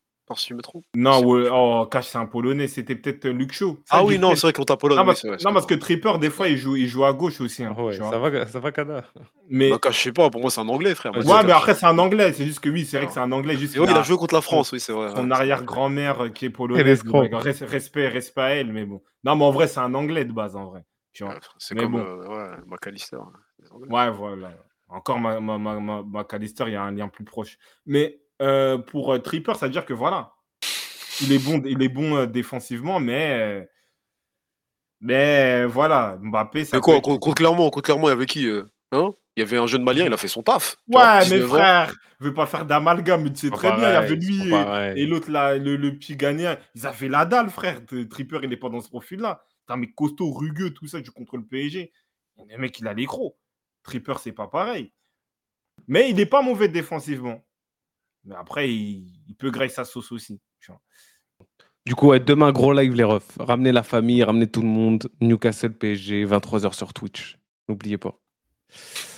Je 0.48 0.55
me 0.55 0.62
trompe. 0.62 0.84
Non, 0.94 1.22
ouais, 1.24 1.48
oh, 1.52 1.86
Cash, 1.90 2.09
c'est 2.09 2.18
un 2.18 2.26
Polonais. 2.26 2.66
C'était 2.66 2.94
peut-être 2.96 3.28
Luc 3.28 3.52
Shaw. 3.52 3.78
Ça, 3.84 3.96
Ah 3.96 4.01
je 4.01 4.05
oui, 4.06 4.18
non, 4.18 4.34
c'est 4.34 4.42
vrai 4.46 4.52
contre 4.52 4.72
la 4.72 4.76
Pologne. 4.78 4.98
Non, 4.98 5.05
parce, 5.05 5.20
c'est 5.20 5.28
vrai, 5.28 5.36
non, 5.44 5.52
parce 5.52 5.66
que 5.66 5.74
Tripper, 5.74 6.18
des 6.18 6.30
fois, 6.30 6.48
il 6.48 6.56
joue, 6.56 6.76
il 6.76 6.88
joue 6.88 7.05
à 7.05 7.12
gauche 7.12 7.40
aussi. 7.40 7.62
hein, 7.62 7.74
Ouais, 7.76 7.94
tu 7.94 8.01
vois. 8.01 8.10
ça 8.10 8.18
va, 8.18 8.46
ça 8.46 8.59
va, 8.60 8.72
Kada. 8.72 9.05
Mais, 9.48 9.68
vrai. 9.68 9.76
Bah, 9.76 9.78
Cash, 9.82 9.98
je 9.98 10.02
sais 10.05 10.12
pas, 10.12 10.30
pour 10.30 10.40
moi, 10.40 10.51
c'est 10.51 10.60
un 10.60 10.68
anglais, 10.68 10.94
frère. 10.94 11.14
Ouais, 11.14 11.42
mais 11.44 11.52
après, 11.52 11.74
c'est 11.74 11.86
un 11.86 11.98
anglais. 11.98 12.32
C'est 12.32 12.46
juste 12.46 12.60
que 12.60 12.70
oui, 12.70 12.84
c'est 12.86 12.96
vrai 12.96 13.06
que 13.06 13.12
c'est 13.12 13.20
un 13.20 13.32
anglais. 13.32 13.56
Juste 13.56 13.76
ouais, 13.78 13.86
il 13.90 13.96
a 13.96 14.02
joué 14.02 14.16
contre 14.16 14.34
la 14.34 14.40
France, 14.40 14.72
oui, 14.72 14.80
c'est 14.80 14.92
vrai. 14.92 15.10
son 15.10 15.30
arrière-grand-mère 15.30 16.32
qui 16.32 16.46
est 16.46 16.51
polonaise. 16.51 17.02
respect, 17.62 18.09
respect 18.09 18.40
à 18.40 18.48
elle, 18.51 18.72
mais 18.72 18.86
bon. 18.86 19.02
Non, 19.24 19.36
mais 19.36 19.44
en 19.44 19.51
vrai, 19.51 19.68
c'est 19.68 19.80
un 19.80 19.94
anglais 19.94 20.24
de 20.24 20.32
base, 20.32 20.56
en 20.56 20.66
vrai. 20.66 20.84
C'est 21.59 21.76
comme 21.76 21.92
bon. 21.92 21.98
euh, 21.98 22.26
ouais, 22.26 22.56
McAllister. 22.66 23.16
hein. 23.16 23.32
Ouais, 23.88 24.10
voilà. 24.10 24.52
Encore 24.88 25.18
ma, 25.18 25.40
ma, 25.40 25.59
ma, 25.59 25.80
ma- 25.80 26.02
McAllister, 26.02 26.64
il 26.66 26.72
y 26.72 26.76
a 26.76 26.82
un 26.82 26.90
lien 26.92 27.09
plus 27.09 27.24
proche. 27.24 27.56
Mais 27.86 28.20
euh, 28.43 28.78
pour 28.78 29.12
euh, 29.12 29.19
Tripper, 29.19 29.55
ça 29.55 29.66
veut 29.66 29.73
dire 29.73 29.85
que 29.86 29.93
voilà. 29.93 30.32
Il 31.20 31.32
est 31.32 31.39
bon, 31.39 31.62
il 31.65 31.82
est 31.82 31.89
bon 31.89 32.16
euh, 32.16 32.27
défensivement, 32.27 32.98
mais. 33.01 33.69
mais 35.01 35.65
voilà, 35.66 36.19
Mbappé, 36.20 36.65
ça 36.65 36.77
Mais 36.77 36.81
quoi, 36.81 36.97
être- 36.97 37.02
contre 37.02 37.35
Clermont, 37.35 37.70
il 37.70 38.09
y 38.09 38.12
avait 38.12 38.27
qui 38.27 38.48
euh, 38.48 38.65
hein 38.93 39.15
Il 39.36 39.40
y 39.40 39.43
avait 39.43 39.59
un 39.59 39.66
jeune 39.66 39.85
malien, 39.85 40.06
il 40.06 40.12
a 40.12 40.16
fait 40.16 40.28
son 40.28 40.43
taf. 40.43 40.77
Ouais, 40.89 41.19
mais 41.20 41.24
19 41.24 41.44
ans. 41.44 41.55
frère, 41.55 41.94
je 42.20 42.24
veux 42.24 42.35
pas 42.35 42.47
faire 42.47 42.66
d'amalgame, 42.66 43.23
mais 43.23 43.32
tu 43.32 43.40
sais 43.40 43.51
Pas 43.51 43.56
très 43.56 43.77
bien, 43.77 43.90
il 43.90 43.93
y 43.93 43.97
avait 43.97 44.16
lui 44.16 44.52
et, 44.97 45.06
l'autre, 45.06 45.31
là, 45.31 45.56
le, 45.56 45.77
le 45.77 45.97
petit 45.97 46.16
gagnant, 46.16 46.56
ils 46.74 46.86
avaient 46.86 47.09
la 47.09 47.24
dalle, 47.24 47.51
frère. 47.51 47.81
Tripper, 48.11 48.40
il 48.43 48.48
n'est 48.51 48.56
pas 48.56 48.69
dans 48.69 48.81
ce 48.81 48.89
profil-là. 48.89 49.44
Mec 49.77 49.94
costaud, 49.94 50.31
rugueux, 50.31 50.70
tout 50.70 50.86
ça, 50.86 51.01
tu 51.01 51.11
contre 51.11 51.36
le 51.36 51.44
PSG. 51.44 51.93
Le 52.48 52.59
mec, 52.59 52.78
il 52.81 52.86
a 52.86 52.93
les 52.93 53.06
crocs. 53.06 53.36
Tripper, 53.82 54.15
c'est 54.20 54.32
pas 54.32 54.48
pareil. 54.48 54.93
Mais 55.86 56.11
il 56.11 56.16
n'est 56.16 56.27
pas 56.27 56.43
mauvais 56.43 56.69
défensivement. 56.69 57.43
Mais 58.24 58.34
après, 58.36 58.70
il, 58.72 59.12
il 59.28 59.34
peut 59.34 59.51
grailler 59.51 59.70
sa 59.70 59.84
sauce 59.84 60.12
aussi. 60.12 60.40
tu 60.60 60.70
vois. 60.72 60.80
Du 61.86 61.94
coup, 61.94 62.09
ouais, 62.09 62.20
demain, 62.20 62.51
gros 62.52 62.72
live, 62.72 62.94
les 62.94 63.05
refs. 63.05 63.36
Ramenez 63.38 63.70
la 63.72 63.82
famille, 63.82 64.22
ramenez 64.24 64.46
tout 64.46 64.62
le 64.62 64.68
monde. 64.68 65.06
Newcastle 65.20 65.74
PSG, 65.74 66.24
23h 66.24 66.72
sur 66.72 66.94
Twitch. 66.94 67.38
N'oubliez 67.68 67.98
pas. 67.98 68.18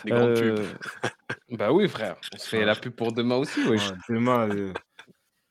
Les 0.05 0.11
grandes 0.11 0.35
pubs. 0.35 0.59
Euh, 0.59 0.67
bah 1.51 1.73
oui, 1.73 1.89
frère. 1.89 2.17
On 2.35 2.39
se 2.39 2.49
fait 2.49 2.65
la 2.65 2.75
pub 2.75 2.93
pour 2.93 3.13
demain 3.13 3.37
aussi, 3.37 3.63
wesh. 3.69 3.91
Ouais, 3.91 3.97
demain, 4.09 4.49
euh, 4.51 4.73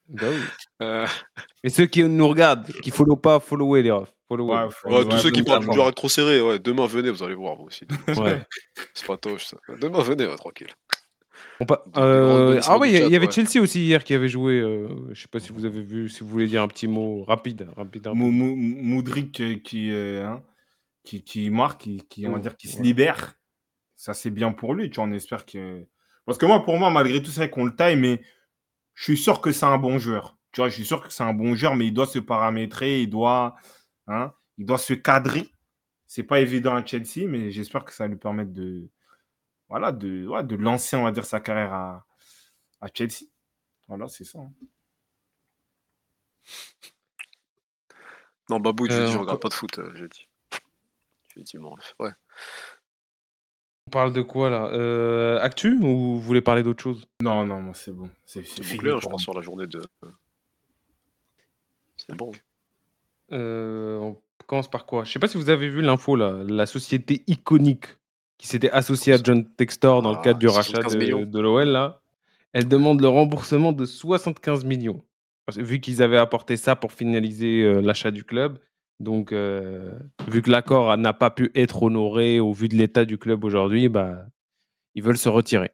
Bah 0.09 0.27
oui. 0.29 0.41
Euh, 0.81 1.07
Et 1.63 1.69
ceux 1.69 1.85
qui 1.85 2.03
nous 2.03 2.27
regardent, 2.27 2.69
qui 2.81 2.91
follow 2.91 3.15
pas, 3.15 3.39
followez 3.39 3.81
les 3.81 3.91
refs. 3.91 4.11
Ouais, 4.29 4.37
Ouais, 4.37 4.67
ouais, 4.85 5.05
tous 5.05 5.17
ceux 5.19 5.31
qui 5.31 5.43
parlent 5.43 5.65
du 5.65 5.73
joueur 5.73 5.93
trop 5.93 6.09
serré, 6.09 6.41
ouais, 6.41 6.59
demain 6.59 6.87
venez, 6.87 7.11
vous 7.11 7.23
allez 7.23 7.35
voir 7.35 7.55
vous 7.55 7.65
aussi. 7.65 7.85
Ouais. 8.17 8.41
C'est 8.93 9.05
pas 9.05 9.17
toche 9.17 9.45
ça. 9.45 9.57
Demain 9.79 10.01
venez, 10.01 10.25
ouais, 10.25 10.35
tranquille. 10.35 10.73
On 11.59 11.65
pa- 11.65 11.85
euh, 11.97 12.59
ah 12.65 12.77
oui, 12.77 12.91
il 12.91 13.11
y, 13.11 13.15
avait 13.15 13.31
Chelsea 13.31 13.61
aussi 13.61 13.85
hier 13.85 14.03
qui 14.03 14.13
avait 14.13 14.27
joué. 14.27 14.59
euh, 14.59 14.89
je 15.13 15.21
sais 15.21 15.27
pas 15.29 15.39
si 15.39 15.53
vous 15.53 15.65
avez 15.65 15.81
vu, 15.81 16.09
si 16.09 16.21
vous 16.21 16.29
voulez 16.29 16.47
dire 16.47 16.61
un 16.61 16.67
petit 16.67 16.87
mot 16.87 17.23
rapide, 17.23 17.61
rapide. 17.77 18.07
rapide. 18.07 18.19
Mou- 18.19 18.31
Mou- 18.31 18.55
Moudric 18.55 19.39
euh, 19.39 19.55
qui, 19.55 19.91
euh, 19.91 20.25
hein, 20.27 20.43
qui, 21.03 21.23
qui 21.23 21.49
marque, 21.49 21.81
qui, 21.81 22.05
qui, 22.09 22.27
on 22.27 22.31
va 22.31 22.37
Oh, 22.37 22.41
dire, 22.41 22.57
qui 22.57 22.67
se 22.67 22.77
ouais. 22.77 22.83
libère. 22.83 23.35
Ça, 23.95 24.13
c'est 24.13 24.31
bien 24.31 24.51
pour 24.51 24.73
lui. 24.73 24.89
Tu 24.89 24.95
vois, 24.97 25.05
on 25.05 25.11
espère 25.13 25.45
que. 25.45 25.85
Parce 26.25 26.37
que 26.37 26.45
moi, 26.45 26.63
pour 26.65 26.77
moi, 26.77 26.89
malgré 26.89 27.21
tout, 27.21 27.31
c'est 27.31 27.41
vrai 27.41 27.49
qu'on 27.49 27.65
le 27.65 27.75
taille, 27.75 27.95
mais 27.95 28.21
je 28.93 29.03
suis 29.05 29.17
sûr 29.17 29.39
que 29.39 29.51
c'est 29.51 29.65
un 29.65 29.77
bon 29.77 29.97
joueur. 29.97 30.37
Tu 30.51 30.59
vois, 30.61 30.69
je 30.69 30.75
suis 30.75 30.85
sûr 30.85 31.01
que 31.05 31.13
c'est 31.13 31.23
un 31.23 31.33
bon 31.33 31.55
joueur, 31.55 31.75
mais 31.75 31.87
il 31.87 31.93
doit 31.93 32.07
se 32.07 32.19
paramétrer, 32.19 33.01
il 33.01 33.09
doit, 33.09 33.55
hein, 34.07 34.33
il 34.57 34.65
doit 34.65 34.77
se 34.77 34.93
cadrer. 34.93 35.49
C'est 36.07 36.23
pas 36.23 36.39
évident 36.39 36.75
à 36.75 36.85
Chelsea, 36.85 37.27
mais 37.27 37.51
j'espère 37.51 37.85
que 37.85 37.93
ça 37.93 38.05
va 38.05 38.07
lui 38.09 38.17
permettre 38.17 38.51
de, 38.53 38.89
voilà, 39.75 39.91
de, 39.91 40.25
ouais, 40.25 40.41
de 40.41 40.55
lancer, 40.55 40.95
on 40.95 41.03
va 41.03 41.11
dire, 41.11 41.25
sa 41.25 41.41
carrière 41.41 41.73
à, 41.73 42.05
à 42.79 42.87
Chelsea. 42.93 43.25
Voilà, 43.89 44.07
c'est 44.07 44.23
ça. 44.23 44.39
hein. 44.39 44.53
Non, 48.49 48.61
Babou, 48.61 48.87
tu 48.87 48.93
Euh, 48.93 49.05
dis, 49.05 49.11
je 49.11 49.17
on 49.17 49.21
regarde 49.21 49.41
pas 49.41 49.49
de 49.49 49.53
foot, 49.53 49.77
euh, 49.79 49.91
j'ai 49.95 50.07
dit. 50.07 50.29
Effectivement, 51.31 51.75
ouais. 51.99 52.11
On 53.87 53.91
parle 53.91 54.13
de 54.13 54.21
quoi 54.21 54.49
là? 54.49 54.67
Euh, 54.67 55.41
Actu 55.41 55.73
ou 55.73 56.15
vous 56.15 56.21
voulez 56.21 56.41
parler 56.41 56.63
d'autre 56.63 56.81
chose? 56.81 57.05
Non, 57.21 57.45
non, 57.45 57.61
non, 57.61 57.73
c'est 57.73 57.91
bon. 57.91 58.09
C'est 58.25 58.39
hein, 58.39 58.43
je 58.63 59.09
pense, 59.09 59.23
sur 59.23 59.33
la 59.33 59.41
journée 59.41 59.67
de. 59.67 59.81
C'est 61.97 62.15
bon. 62.15 62.31
Euh, 63.33 63.97
On 63.99 64.21
commence 64.47 64.69
par 64.69 64.85
quoi? 64.85 65.03
Je 65.03 65.11
sais 65.11 65.19
pas 65.19 65.27
si 65.27 65.35
vous 65.37 65.49
avez 65.49 65.67
vu 65.67 65.81
l'info 65.81 66.15
là, 66.15 66.31
la 66.47 66.65
société 66.65 67.25
iconique 67.27 67.87
qui 68.37 68.47
s'était 68.47 68.69
associée 68.71 69.13
à 69.13 69.17
John 69.23 69.45
Textor 69.55 70.01
dans 70.01 70.11
le 70.11 70.17
Ah, 70.19 70.23
cadre 70.23 70.39
du 70.39 70.47
rachat 70.47 70.81
75 70.81 70.95
millions. 70.97 71.19
de, 71.21 71.25
de 71.25 71.39
l'OL 71.39 71.67
là. 71.67 72.01
Elle 72.53 72.67
demande 72.67 73.01
le 73.01 73.07
remboursement 73.07 73.73
de 73.73 73.85
75 73.85 74.63
millions. 74.65 75.03
Parce 75.45 75.57
que 75.57 75.63
vu 75.63 75.79
qu'ils 75.79 76.01
avaient 76.01 76.17
apporté 76.17 76.57
ça 76.57 76.75
pour 76.75 76.91
finaliser 76.93 77.63
euh, 77.63 77.81
l'achat 77.81 78.11
du 78.11 78.23
club, 78.23 78.57
donc 78.99 79.31
euh, 79.31 79.91
vu 80.29 80.41
que 80.41 80.49
l'accord 80.49 80.95
n'a 80.97 81.13
pas 81.13 81.29
pu 81.29 81.51
être 81.53 81.83
honoré 81.83 82.39
au 82.39 82.53
vu 82.53 82.67
de 82.67 82.75
l'état 82.75 83.05
du 83.05 83.17
club 83.17 83.43
aujourd'hui, 83.43 83.89
bah, 83.89 84.25
ils 84.95 85.03
veulent 85.03 85.17
se 85.17 85.29
retirer. 85.29 85.71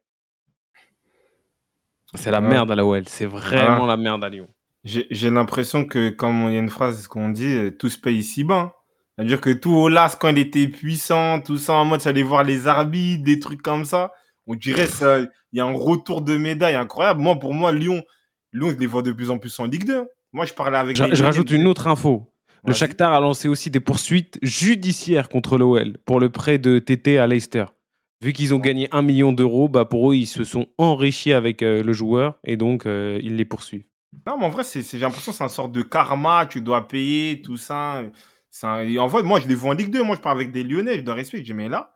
C'est 2.15 2.31
la 2.31 2.41
Ouais. 2.41 2.47
merde 2.49 2.71
à 2.71 2.75
la 2.75 2.85
OL, 2.85 3.07
c'est 3.07 3.25
vraiment 3.25 3.85
la 3.85 3.95
merde 3.97 4.23
à 4.23 4.29
Lyon. 4.29 4.47
J'ai 4.83 5.29
l'impression 5.29 5.85
que, 5.85 6.09
comme 6.09 6.47
il 6.49 6.53
y 6.53 6.57
a 6.57 6.59
une 6.59 6.69
phrase 6.69 7.07
qu'on 7.07 7.29
dit, 7.29 7.45
euh, 7.55 7.69
tout 7.71 7.87
se 7.89 7.99
paye 7.99 8.17
ici-bas. 8.17 8.75
C'est-à-dire 9.21 9.41
que 9.41 9.51
tout 9.51 9.75
Olas, 9.75 10.17
quand 10.19 10.29
il 10.29 10.39
était 10.39 10.67
puissant, 10.67 11.41
tout 11.41 11.57
ça, 11.57 11.73
en 11.73 11.85
mode, 11.85 12.01
ça 12.01 12.09
allait 12.09 12.23
voir 12.23 12.43
les 12.43 12.65
arbitres, 12.65 13.23
des 13.23 13.39
trucs 13.39 13.61
comme 13.61 13.85
ça, 13.85 14.11
on 14.47 14.55
dirait 14.55 14.87
ça, 14.87 15.19
il 15.19 15.29
y 15.53 15.59
a 15.59 15.65
un 15.65 15.73
retour 15.73 16.23
de 16.23 16.37
médaille 16.37 16.73
incroyable. 16.73 17.21
Moi, 17.21 17.35
pour 17.35 17.53
moi, 17.53 17.71
Lyon, 17.71 18.01
Lyon, 18.51 18.71
je 18.71 18.77
les 18.77 18.87
vois 18.87 19.03
de 19.03 19.11
plus 19.11 19.29
en 19.29 19.37
plus 19.37 19.59
en 19.59 19.65
Ligue 19.65 19.85
2. 19.85 20.07
Moi, 20.33 20.47
je 20.47 20.53
parlais 20.53 20.79
avec 20.79 20.97
Je, 20.97 21.13
je 21.13 21.23
rajoute 21.23 21.51
une 21.51 21.67
autre 21.67 21.85
info. 21.85 22.33
Le. 22.65 22.73
Shakhtar 22.73 23.13
a 23.13 23.19
lancé 23.19 23.47
aussi 23.47 23.69
des 23.69 23.79
poursuites 23.79 24.39
judiciaires 24.41 25.29
contre 25.29 25.59
l'OL 25.59 25.97
pour 26.05 26.19
le 26.19 26.31
prêt 26.31 26.57
de 26.57 26.79
TT 26.79 27.19
à 27.19 27.27
Leicester. 27.27 27.65
Vu 28.23 28.33
qu'ils 28.33 28.55
ont 28.55 28.59
gagné 28.59 28.87
un 28.91 29.03
million 29.03 29.33
d'euros, 29.33 29.69
bah 29.69 29.85
pour 29.85 30.11
eux, 30.11 30.15
ils 30.15 30.27
se 30.27 30.43
sont 30.43 30.65
enrichis 30.79 31.33
avec 31.33 31.61
euh, 31.61 31.83
le 31.83 31.93
joueur 31.93 32.39
et 32.43 32.57
donc 32.57 32.87
euh, 32.87 33.19
ils 33.21 33.35
les 33.35 33.45
poursuivent. 33.45 33.85
Non, 34.25 34.37
mais 34.39 34.45
en 34.45 34.49
vrai, 34.49 34.63
j'ai 34.63 34.99
l'impression 34.99 35.31
que 35.31 35.37
c'est 35.37 35.43
une 35.43 35.49
sorte 35.49 35.71
de 35.71 35.83
karma, 35.83 36.47
tu 36.47 36.61
dois 36.61 36.87
payer, 36.87 37.41
tout 37.43 37.57
ça. 37.57 38.03
En 38.63 39.07
vrai, 39.07 39.23
moi, 39.23 39.39
je 39.39 39.47
les 39.47 39.55
vois 39.55 39.71
en 39.71 39.73
Ligue 39.73 39.91
2. 39.91 40.03
Moi, 40.03 40.15
je 40.15 40.21
parle 40.21 40.37
avec 40.37 40.51
des 40.51 40.63
Lyonnais, 40.63 40.97
je 40.97 41.01
dois 41.01 41.15
respecter. 41.15 41.45
Je 41.45 41.51
dis, 41.51 41.53
mais 41.53 41.69
là, 41.69 41.93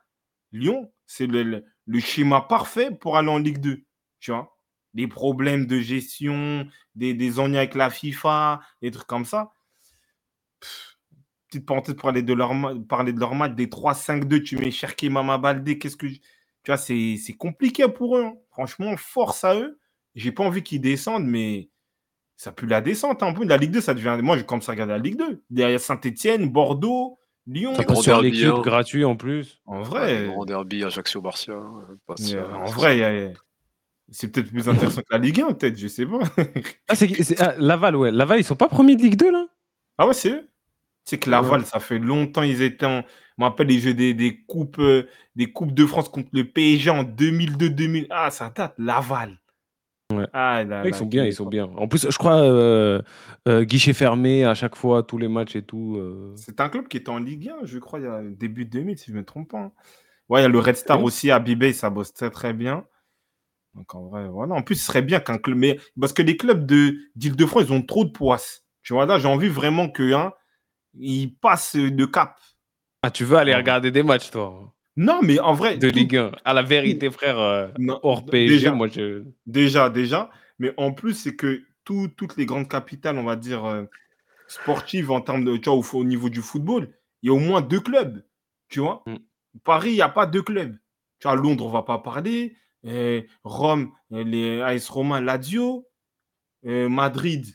Lyon, 0.51 0.91
c'est 1.05 1.27
le, 1.27 1.63
schéma 1.99 2.41
parfait 2.41 2.91
pour 2.91 3.17
aller 3.17 3.29
en 3.29 3.39
Ligue 3.39 3.59
2. 3.59 3.83
Tu 4.19 4.31
vois 4.31 4.57
Des 4.93 5.07
problèmes 5.07 5.65
de 5.65 5.79
gestion, 5.79 6.67
des, 6.95 7.13
des 7.13 7.39
ennuis 7.39 7.57
avec 7.57 7.75
la 7.75 7.89
FIFA, 7.89 8.61
des 8.81 8.91
trucs 8.91 9.07
comme 9.07 9.25
ça. 9.25 9.51
Petite 11.49 11.65
parenthèse 11.65 11.95
pour 11.95 12.03
parler 12.03 12.23
de 12.23 12.33
leur 12.33 13.35
match, 13.35 13.53
des 13.53 13.67
3-5-2, 13.67 14.41
tu 14.43 14.57
mets 14.57 14.71
Cherki 14.71 15.09
Mama 15.09 15.37
Baldé, 15.37 15.77
qu'est-ce 15.77 15.97
que. 15.97 16.07
Tu 16.07 16.21
vois, 16.71 16.77
c'est 16.77 17.35
compliqué 17.37 17.87
pour 17.87 18.17
eux. 18.17 18.23
hein. 18.25 18.33
Franchement, 18.49 18.97
force 18.97 19.43
à 19.43 19.55
eux. 19.55 19.79
J'ai 20.15 20.31
pas 20.31 20.43
envie 20.43 20.63
qu'ils 20.63 20.81
descendent, 20.81 21.25
mais 21.25 21.69
ça 22.37 22.51
pue 22.51 22.65
la 22.67 22.81
descente 22.81 23.23
hein, 23.23 23.27
un 23.27 23.33
peu. 23.33 23.45
La 23.45 23.57
Ligue 23.57 23.71
2, 23.71 23.81
ça 23.81 23.93
devient. 23.93 24.17
Moi, 24.21 24.37
je 24.37 24.43
commence 24.43 24.67
à 24.69 24.73
regarder 24.73 24.93
la 24.93 24.99
Ligue 24.99 25.17
2. 25.17 25.41
Derrière 25.49 25.79
Saint-Etienne, 25.79 26.49
Bordeaux, 26.49 27.17
Lyon. 27.47 27.73
Passe 27.75 28.01
sur 28.01 28.21
l'équipe 28.21 28.45
hein. 28.47 28.61
gratuit 28.61 29.05
en 29.05 29.15
plus. 29.15 29.61
En 29.65 29.81
vrai, 29.83 30.23
le 30.23 30.27
grand 30.29 30.45
derby, 30.45 30.83
Ajaccio, 30.83 31.21
Barcia. 31.21 31.53
passe, 32.07 32.33
euh, 32.33 32.43
en 32.53 32.65
c'est 32.67 32.73
vrai, 32.73 32.97
il 32.97 32.99
y 32.99 33.03
a- 33.03 33.31
c'est 34.11 34.31
peut-être 34.31 34.49
plus 34.51 34.67
intéressant 34.69 35.01
que 35.01 35.07
la 35.11 35.17
Ligue 35.17 35.41
1, 35.41 35.53
peut-être, 35.53 35.77
je 35.77 35.87
sais 35.87 36.05
pas. 36.05 36.19
Ah, 36.87 36.95
c'est, 36.95 37.07
c'est- 37.23 37.41
ah, 37.41 37.55
Laval, 37.57 37.95
ouais. 37.95 38.11
Laval, 38.11 38.39
ils 38.39 38.43
sont 38.43 38.55
pas 38.55 38.67
premiers 38.67 38.95
de 38.95 39.01
Ligue 39.01 39.15
2 39.17 39.31
là? 39.31 39.45
Ah 39.97 40.05
ouais, 40.07 40.13
c'est 40.13 40.29
eux. 40.31 40.49
C'est 41.05 41.17
que 41.19 41.29
Laval, 41.29 41.65
ça 41.65 41.79
fait 41.79 41.99
longtemps, 41.99 42.41
ils 42.43 42.61
étaient 42.61 42.85
en. 42.85 43.01
Je 43.01 43.43
me 43.43 43.45
rappelle 43.49 43.67
les 43.67 43.79
jeux 43.79 43.93
des, 43.93 44.13
des 44.13 44.37
coupes, 44.47 44.79
euh, 44.79 45.07
des 45.35 45.51
coupes 45.51 45.73
de 45.73 45.85
France 45.85 46.09
contre 46.09 46.29
le 46.33 46.45
PSG 46.45 46.89
en 46.89 47.03
2002-2000. 47.03 48.07
Ah, 48.09 48.31
ça 48.31 48.51
date, 48.55 48.73
Laval. 48.77 49.39
Ouais. 50.13 50.27
Ah, 50.33 50.63
là, 50.63 50.83
Ouais, 50.83 50.89
Ils 50.89 50.91
là, 50.91 50.97
sont 50.97 51.05
bien, 51.07 51.25
ils 51.25 51.33
sont 51.33 51.45
bien. 51.47 51.65
En 51.65 51.87
plus, 51.87 52.07
je 52.09 52.17
crois 52.17 52.41
euh, 52.43 53.01
euh, 53.47 53.63
guichet 53.63 53.93
fermé 53.93 54.45
à 54.45 54.53
chaque 54.53 54.75
fois, 54.75 55.01
tous 55.03 55.17
les 55.17 55.27
matchs 55.27 55.55
et 55.55 55.63
tout. 55.63 55.95
euh. 55.97 56.33
C'est 56.37 56.59
un 56.61 56.69
club 56.69 56.87
qui 56.87 56.97
était 56.97 57.09
en 57.09 57.17
Ligue 57.17 57.49
1, 57.49 57.65
je 57.65 57.79
crois, 57.79 57.99
il 57.99 58.03
y 58.05 58.07
a 58.07 58.21
début 58.23 58.65
2000, 58.65 58.97
si 58.99 59.07
je 59.07 59.13
ne 59.13 59.17
me 59.19 59.25
trompe 59.25 59.49
pas. 59.51 59.59
hein. 59.59 59.71
Ouais, 60.29 60.41
il 60.41 60.43
y 60.43 60.45
a 60.45 60.49
le 60.49 60.59
Red 60.59 60.75
Star 60.75 60.99
Oui. 60.99 61.05
aussi 61.05 61.31
à 61.31 61.39
Bibey, 61.39 61.73
ça 61.73 61.89
bosse 61.89 62.13
très 62.13 62.29
très 62.31 62.53
bien. 62.53 62.85
Donc 63.75 63.95
en 63.95 64.03
vrai, 64.07 64.27
voilà. 64.29 64.55
En 64.55 64.63
plus, 64.63 64.75
ce 64.75 64.85
serait 64.85 65.01
bien 65.03 65.19
qu'un 65.19 65.37
club. 65.39 65.57
Mais 65.57 65.79
parce 65.99 66.13
que 66.13 66.21
les 66.23 66.37
clubs 66.37 66.65
de 66.65 66.95
d'Île-de-France, 67.15 67.65
ils 67.67 67.73
ont 67.73 67.81
trop 67.83 68.05
de 68.05 68.11
poisse. 68.11 68.65
Tu 68.83 68.93
vois, 68.93 69.05
là, 69.07 69.19
j'ai 69.19 69.27
envie 69.27 69.49
vraiment 69.49 69.89
que 69.89 70.13
hein, 70.13 70.33
ils 70.95 71.35
passent 71.35 71.75
de 71.77 72.05
cap. 72.05 72.39
Ah, 73.03 73.11
tu 73.11 73.25
veux 73.25 73.37
aller 73.37 73.53
Ouais. 73.53 73.57
regarder 73.57 73.91
des 73.91 74.03
matchs, 74.03 74.31
toi? 74.31 74.74
Non, 74.97 75.19
mais 75.21 75.39
en 75.39 75.53
vrai. 75.53 75.77
De 75.77 75.87
Ligue 75.89 76.15
1. 76.15 76.31
À 76.45 76.53
la 76.53 76.61
vérité, 76.61 77.11
frère, 77.11 77.37
euh, 77.39 77.67
non, 77.77 77.99
hors 78.03 78.25
PSG, 78.25 78.53
déjà, 78.55 78.71
moi, 78.71 78.87
je. 78.87 79.23
déjà, 79.45 79.89
déjà. 79.89 80.29
Mais 80.59 80.73
en 80.77 80.93
plus, 80.93 81.13
c'est 81.13 81.35
que 81.35 81.63
tout- 81.83 82.07
toutes 82.15 82.37
les 82.37 82.45
grandes 82.45 82.69
capitales, 82.69 83.17
on 83.17 83.23
va 83.25 83.35
dire, 83.35 83.65
euh, 83.65 83.83
sportives 84.47 85.11
en 85.11 85.21
termes 85.21 85.43
de. 85.43 85.57
Tu 85.57 85.69
vois, 85.69 85.77
au, 85.79 85.83
au 85.97 86.03
niveau 86.05 86.29
du 86.29 86.41
football, 86.41 86.89
il 87.21 87.27
y 87.27 87.29
a 87.29 87.33
au 87.33 87.39
moins 87.39 87.61
deux 87.61 87.79
clubs. 87.81 88.23
Tu 88.69 88.79
vois 88.79 89.03
Mm. 89.05 89.15
Paris, 89.63 89.91
il 89.91 89.95
n'y 89.95 90.01
a 90.01 90.09
pas 90.09 90.25
deux 90.25 90.41
clubs. 90.41 90.77
Tu 91.19 91.27
vois, 91.27 91.35
Londres, 91.35 91.65
on 91.65 91.69
ne 91.69 91.73
va 91.73 91.83
pas 91.83 91.99
parler. 91.99 92.55
Euh, 92.85 93.21
Rome, 93.43 93.91
euh, 94.13 94.23
les 94.23 94.61
AS 94.61 94.89
Roma, 94.89 95.19
Lazio. 95.21 95.87
Euh, 96.65 96.89
Madrid, 96.89 97.45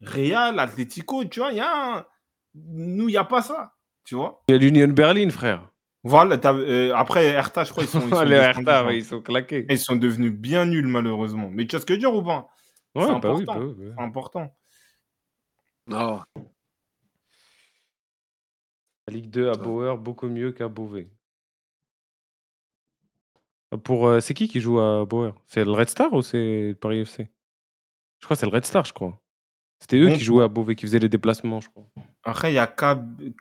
Real, 0.00 0.58
Atlético. 0.58 1.24
Tu 1.24 1.40
vois, 1.40 1.52
il 1.52 1.56
y 1.58 1.60
a 1.60 1.96
un- 1.98 2.06
Nous, 2.54 3.08
il 3.08 3.12
n'y 3.12 3.16
a 3.18 3.24
pas 3.24 3.42
ça. 3.42 3.74
Tu 4.04 4.14
vois 4.14 4.42
Il 4.48 4.52
y 4.52 4.54
a 4.54 4.58
l'Union 4.58 4.88
Berlin, 4.88 5.28
frère. 5.30 5.70
Voilà. 6.04 6.38
euh, 6.44 6.94
après, 6.94 7.26
Hertha, 7.26 7.64
je 7.64 7.70
crois, 7.70 7.84
ils 7.84 7.88
sont. 7.88 8.00
Ils 8.00 8.10
sont 8.14 8.22
les 8.22 8.30
descendus, 8.30 8.58
Hertha, 8.60 8.86
ouais, 8.86 8.98
ils 8.98 9.04
sont 9.04 9.20
claqués. 9.20 9.66
Ils 9.68 9.78
sont 9.78 9.96
devenus 9.96 10.32
bien 10.32 10.64
nuls, 10.64 10.86
malheureusement. 10.86 11.50
Mais 11.50 11.66
tu 11.66 11.76
vois 11.76 11.80
ce 11.80 11.86
que 11.86 11.94
dire 11.94 12.14
ou 12.14 12.22
pas? 12.22 12.48
Ouais, 12.94 13.06
c'est 13.06 13.20
bah 13.20 13.34
oui, 13.34 13.42
important. 13.42 13.54
bah 13.54 13.60
oui, 13.60 13.74
bah 13.76 13.84
oui. 13.84 13.92
C'est 13.96 14.02
important. 14.02 14.56
Ah, 15.90 16.24
La 19.08 19.14
Ligue 19.14 19.30
2 19.30 19.50
à. 19.50 19.54
Bauer, 19.54 19.96
beaucoup 19.98 20.28
mieux 20.28 20.52
qu'à 20.52 20.68
Beauvais. 20.68 21.10
Pour, 23.84 24.06
euh, 24.06 24.20
c'est 24.20 24.34
qui 24.34 24.48
qui 24.48 24.60
joue 24.60 24.80
à 24.80 25.04
Bauer? 25.04 25.34
C'est 25.46 25.64
le 25.64 25.72
Red 25.72 25.88
Star 25.88 26.12
ou 26.12 26.22
c'est 26.22 26.68
le 26.68 26.74
Paris 26.74 27.00
FC 27.00 27.28
Je 28.20 28.26
crois 28.26 28.34
que 28.36 28.40
c'est 28.40 28.46
le 28.46 28.52
Red 28.52 28.64
Star, 28.64 28.84
je 28.84 28.92
crois. 28.92 29.20
C'était 29.80 29.98
eux 29.98 30.08
Bon 30.08 30.14
qui 30.14 30.24
jouaient 30.24 30.44
à 30.44 30.48
Beauvais, 30.48 30.74
qui 30.74 30.86
faisaient 30.86 30.98
les 30.98 31.08
déplacements, 31.08 31.60
je 31.60 31.68
crois. 31.68 31.86
Après, 32.28 32.52
il 32.52 32.54
y 32.56 32.58
a 32.58 32.66
K, 32.66 32.82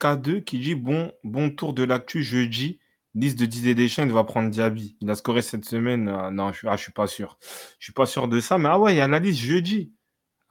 K2 0.01 0.43
qui 0.43 0.59
dit 0.59 0.75
bon, 0.75 1.11
bon 1.23 1.49
tour 1.49 1.73
de 1.73 1.83
l'actu 1.83 2.23
jeudi. 2.23 2.79
Liste 3.15 3.39
de 3.39 3.45
Didier 3.45 3.73
Deschamps, 3.75 4.03
il 4.05 4.11
va 4.11 4.23
prendre 4.23 4.49
Diaby. 4.49 4.95
Il 5.01 5.09
a 5.09 5.15
scoré 5.15 5.41
cette 5.41 5.65
semaine. 5.65 6.07
Ah, 6.07 6.29
non, 6.31 6.53
je, 6.53 6.67
ah, 6.67 6.77
je 6.77 6.83
suis 6.83 6.91
pas 6.91 7.07
sûr. 7.07 7.37
Je 7.79 7.85
suis 7.85 7.93
pas 7.93 8.05
sûr 8.05 8.27
de 8.27 8.39
ça. 8.39 8.57
Mais 8.57 8.69
ah 8.69 8.77
ouais, 8.79 8.93
il 8.93 8.97
y 8.97 9.01
a 9.01 9.07
la 9.07 9.19
liste 9.19 9.39
jeudi. 9.41 9.91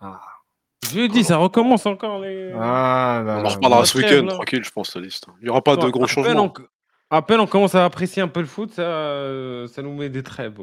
Ah, 0.00 0.20
Jeudi, 0.92 1.24
ça 1.24 1.36
recommence 1.38 1.86
encore 1.86 2.20
les. 2.20 2.52
ah 2.52 3.22
là 3.24 3.38
on 3.38 3.44
en 3.44 3.48
reparlera 3.48 3.86
ce 3.86 3.98
week-end, 3.98 4.26
tranquille, 4.28 4.64
je 4.64 4.70
pense, 4.70 4.94
la 4.94 5.00
liste. 5.00 5.26
Il 5.40 5.44
n'y 5.44 5.48
aura 5.50 5.62
pas 5.62 5.76
de 5.76 5.88
gros 5.88 6.06
changements. 6.06 6.52
on- 6.58 7.16
À 7.16 7.22
peine 7.22 7.40
on 7.40 7.46
commence 7.46 7.74
à 7.74 7.84
apprécier 7.84 8.20
un 8.22 8.28
peu 8.28 8.40
le 8.40 8.46
foot, 8.46 8.72
ça, 8.72 8.82
euh, 8.82 9.66
ça 9.68 9.82
nous 9.82 9.94
met 9.94 10.10
des 10.10 10.22
trêves. 10.22 10.58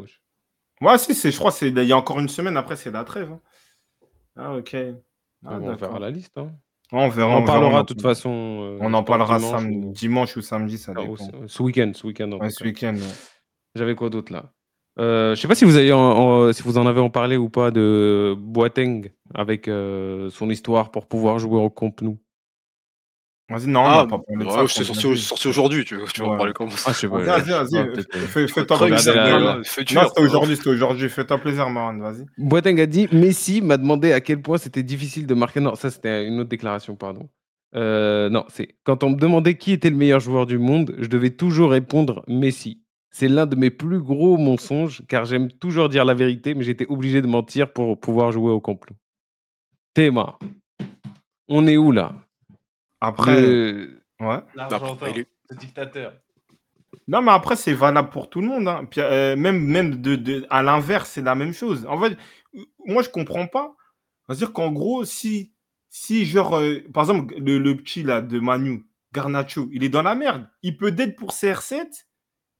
Ouais, 0.82 0.98
si, 0.98 1.16
c'est, 1.16 1.32
je 1.32 1.38
crois 1.38 1.52
que 1.52 1.66
il 1.66 1.84
y 1.88 1.92
a 1.94 1.98
encore 1.98 2.20
une 2.20 2.30
semaine 2.30 2.58
après, 2.58 2.76
c'est 2.76 2.92
la 2.92 3.04
trêve. 3.04 3.32
hein. 3.32 3.42
Ah, 4.36 4.54
ok. 4.56 4.76
Ah, 4.76 4.86
on 5.56 5.60
d'accord. 5.60 5.76
verra 5.90 6.00
la 6.00 6.10
liste. 6.10 6.38
hein. 6.38 6.52
On 6.96 7.10
verra. 7.10 7.30
On 7.30 7.38
en 7.38 7.40
verra, 7.42 7.46
parlera 7.60 7.80
on 7.80 7.82
de 7.82 7.86
toute 7.88 8.02
façon. 8.02 8.30
euh, 8.62 8.78
On 8.80 8.94
en 8.94 9.04
parlera 9.04 9.40
dimanche 9.40 9.64
ou- 9.64 9.92
dimanche 9.94 10.38
ou 10.38 10.42
samedi, 10.42 10.78
ça 10.78 10.94
ah, 10.96 11.02
dépend. 11.02 11.14
ou 11.14 11.18
ce- 11.48 11.64
week-end. 11.64 11.92
Ce 11.94 12.06
week-end 12.06 12.32
Ouais, 12.34 12.50
ce 12.52 12.64
week-end. 12.64 12.94
ouais. 12.96 13.02
J'avais 13.76 13.96
quoi 13.96 14.10
d'autre 14.10 14.32
là? 14.32 14.52
Euh, 15.00 15.34
je 15.36 15.42
sais 15.42 15.48
pas 15.48 15.56
si 15.56 15.66
vous, 15.66 15.76
avez 15.76 15.92
en, 15.92 16.00
en- 16.00 16.54
si 16.54 16.62
vous 16.62 16.78
en 16.78 16.86
avez 16.86 17.02
en 17.02 17.10
parlé 17.10 17.36
ou 17.36 17.50
pas 17.50 17.72
de 17.72 18.36
Boateng 18.38 19.10
avec 19.34 19.68
euh, 19.68 20.30
son 20.30 20.52
histoire 20.52 20.92
pour 20.92 21.08
pouvoir 21.08 21.40
jouer 21.40 21.58
au 21.60 21.72
Camp 21.72 22.00
Nou. 22.04 22.20
Vas-y, 23.50 23.68
non, 23.68 23.82
on 23.82 23.86
Ah, 23.86 24.08
pas 24.08 24.18
ouais, 24.18 24.68
ça. 24.68 24.68
c'est 24.68 24.84
sorti, 24.86 25.18
sorti 25.18 25.48
aujourd'hui, 25.50 25.84
tu, 25.84 25.98
tu 26.14 26.22
vas 26.22 26.28
en 26.28 26.32
Ouais. 26.32 26.38
parler 26.38 26.54
Ah, 26.86 26.94
sais 26.94 27.10
pas. 27.10 27.18
Vas-y, 27.20 27.26
vas-y, 27.50 27.52
Ah, 27.54 27.64
vas-y. 27.64 27.78
euh, 27.78 27.96
Fais- 28.28 28.46
Regardez 28.48 29.12
plaisir. 29.12 29.40
la- 29.40 29.56
Non, 29.58 29.64
Fais 29.64 29.86
c'était 29.86 30.22
aujourd'hui, 30.22 30.56
c'était 30.56 30.70
aujourd'hui. 30.70 31.10
Fais-toi 31.10 31.38
plaisir, 31.40 31.70
Marwan, 31.70 32.02
vas-y. 32.02 32.26
Boateng 32.38 32.80
a 32.80 32.86
dit 32.86 33.10
Messi 33.12 33.62
m'a 33.62 33.76
demandé 33.78 34.14
à 34.14 34.22
quel 34.22 34.42
point 34.42 34.58
c'était 34.58 34.82
difficile 34.84 35.28
de 35.28 35.34
marquer. 35.34 35.60
Non, 35.60 35.76
ça 35.76 35.92
c'était 35.92 36.26
une 36.26 36.40
autre 36.40 36.50
déclaration, 36.50 36.96
pardon. 36.96 37.30
Euh, 37.76 38.30
non, 38.30 38.46
c'est 38.48 38.76
quand 38.86 39.04
on 39.04 39.10
me 39.12 39.16
demandait 39.18 39.56
qui 39.58 39.74
était 39.74 39.90
le 39.90 39.98
meilleur 39.98 40.22
joueur 40.22 40.46
du 40.46 40.58
monde, 40.58 40.96
je 40.98 41.08
devais 41.08 41.32
toujours 41.32 41.72
répondre 41.72 42.24
Messi. 42.28 42.80
C'est 43.12 43.28
l'un 43.28 43.46
de 43.46 43.56
mes 43.58 43.70
plus 43.72 44.00
gros 44.00 44.38
mensonges 44.38 45.04
car 45.10 45.26
j'aime 45.26 45.52
toujours 45.52 45.90
dire 45.90 46.06
la 46.06 46.14
vérité, 46.14 46.56
mais 46.56 46.64
j'étais 46.64 46.88
obligé 46.88 47.22
de 47.22 47.28
mentir 47.28 47.72
pour 47.74 48.00
pouvoir 48.00 48.32
jouer 48.32 48.52
au 48.52 48.62
complot. 48.62 48.96
Théma, 49.94 50.40
on 51.50 51.68
est 51.68 51.78
où 51.78 51.92
là? 51.92 52.14
Après, 53.04 53.42
Le- 53.42 54.02
ouais. 54.22 54.40
l'Argentin, 54.56 55.08
il 55.10 55.20
est- 55.20 55.28
ce 55.50 55.56
dictateur. 55.56 56.14
Non, 57.08 57.22
mais 57.22 57.32
après, 57.32 57.56
c'est 57.56 57.74
valable 57.74 58.10
pour 58.10 58.30
tout 58.30 58.40
le 58.40 58.48
monde. 58.48 58.68
hein. 58.68 58.86
Puis, 58.90 59.02
euh, 59.02 59.36
même 59.36 59.60
même 59.62 60.02
de, 60.02 60.16
de- 60.16 60.46
à 60.50 60.64
l'inverse, 60.64 61.10
c'est 61.10 61.22
la 61.22 61.36
même 61.36 61.54
chose. 61.54 61.86
En 61.90 62.00
fait, 62.02 62.18
moi, 62.86 63.04
je 63.04 63.10
comprends 63.10 63.48
pas. 63.48 63.76
C'est-à-dire 64.26 64.54
qu'en 64.54 64.72
gros, 64.72 65.04
si, 65.04 65.52
si 65.90 66.26
genre, 66.26 66.56
euh, 66.58 66.80
par 66.94 67.04
exemple, 67.04 67.36
le, 67.38 67.58
le 67.60 67.76
petit 67.76 68.04
là 68.04 68.22
de 68.22 68.40
Manu, 68.40 68.86
Garnacho, 69.12 69.68
il 69.74 69.84
est 69.84 69.90
dans 69.90 70.02
la 70.02 70.16
merde. 70.16 70.48
Il 70.62 70.78
peut 70.78 70.92
d'être 70.92 71.16
pour 71.18 71.32
CR7. 71.34 72.06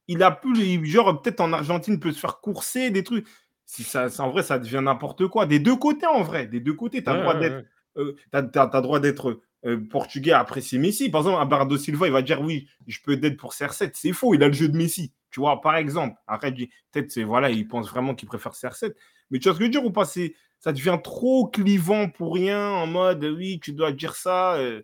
Il 0.08 0.22
a 0.22 0.30
plus, 0.30 0.84
genre, 0.84 1.22
peut-être 1.22 1.40
en 1.40 1.52
Argentine, 1.54 1.94
il 1.94 2.00
peut 2.00 2.12
se 2.12 2.20
faire 2.20 2.40
courser, 2.40 2.90
des 2.90 3.02
trucs. 3.02 3.26
Si 3.64 3.82
ça, 3.82 4.08
en 4.18 4.30
vrai, 4.30 4.42
ça 4.42 4.58
devient 4.58 4.82
n'importe 4.82 5.26
quoi. 5.28 5.46
Des 5.46 5.58
deux 5.58 5.76
côtés, 5.76 6.06
en 6.06 6.22
vrai. 6.22 6.46
Des 6.46 6.60
deux 6.60 6.74
côtés. 6.74 7.02
Tu 7.02 7.08
as 7.08 7.12
Ouais, 7.12 7.18
le 7.18 7.22
droit 7.24 7.34
ouais, 7.36 7.40
d'être 7.40 7.56
ouais. 7.56 7.64
euh, 8.02 8.16
t'as, 8.30 8.42
t'as- 8.42 8.66
t'as 8.66 8.80
droit 8.82 9.00
d'être 9.00 9.40
euh, 9.66 9.78
portugais 9.90 10.32
apprécier 10.32 10.78
Messi. 10.78 11.10
Par 11.10 11.22
exemple, 11.22 11.48
Bernardo 11.48 11.76
Silva, 11.76 12.06
il 12.06 12.12
va 12.12 12.22
dire 12.22 12.40
oui, 12.40 12.68
je 12.86 12.98
peux 13.02 13.16
d'être 13.16 13.36
pour 13.36 13.52
CR7. 13.52 13.92
C'est 13.94 14.12
faux, 14.12 14.34
il 14.34 14.42
a 14.42 14.48
le 14.48 14.52
jeu 14.52 14.68
de 14.68 14.76
Messi. 14.76 15.12
Tu 15.30 15.40
vois, 15.40 15.60
par 15.60 15.76
exemple. 15.76 16.16
Dis, 16.52 16.70
peut-être, 16.92 17.18
voilà, 17.22 17.50
il 17.50 17.66
pense 17.66 17.88
vraiment 17.88 18.14
qu'il 18.14 18.28
préfère 18.28 18.52
CR7. 18.52 18.94
Mais 19.30 19.38
tu 19.38 19.48
vois 19.48 19.54
ce 19.54 19.58
que 19.58 19.64
je 19.64 19.68
veux 19.68 19.72
dire 19.72 19.84
ou 19.84 19.90
pas 19.90 20.04
c'est, 20.04 20.34
Ça 20.60 20.72
devient 20.72 20.98
trop 21.02 21.46
clivant 21.48 22.08
pour 22.08 22.34
rien, 22.34 22.70
en 22.70 22.86
mode 22.86 23.24
oui, 23.24 23.58
tu 23.60 23.72
dois 23.72 23.92
dire 23.92 24.14
ça. 24.14 24.54
euh. 24.54 24.82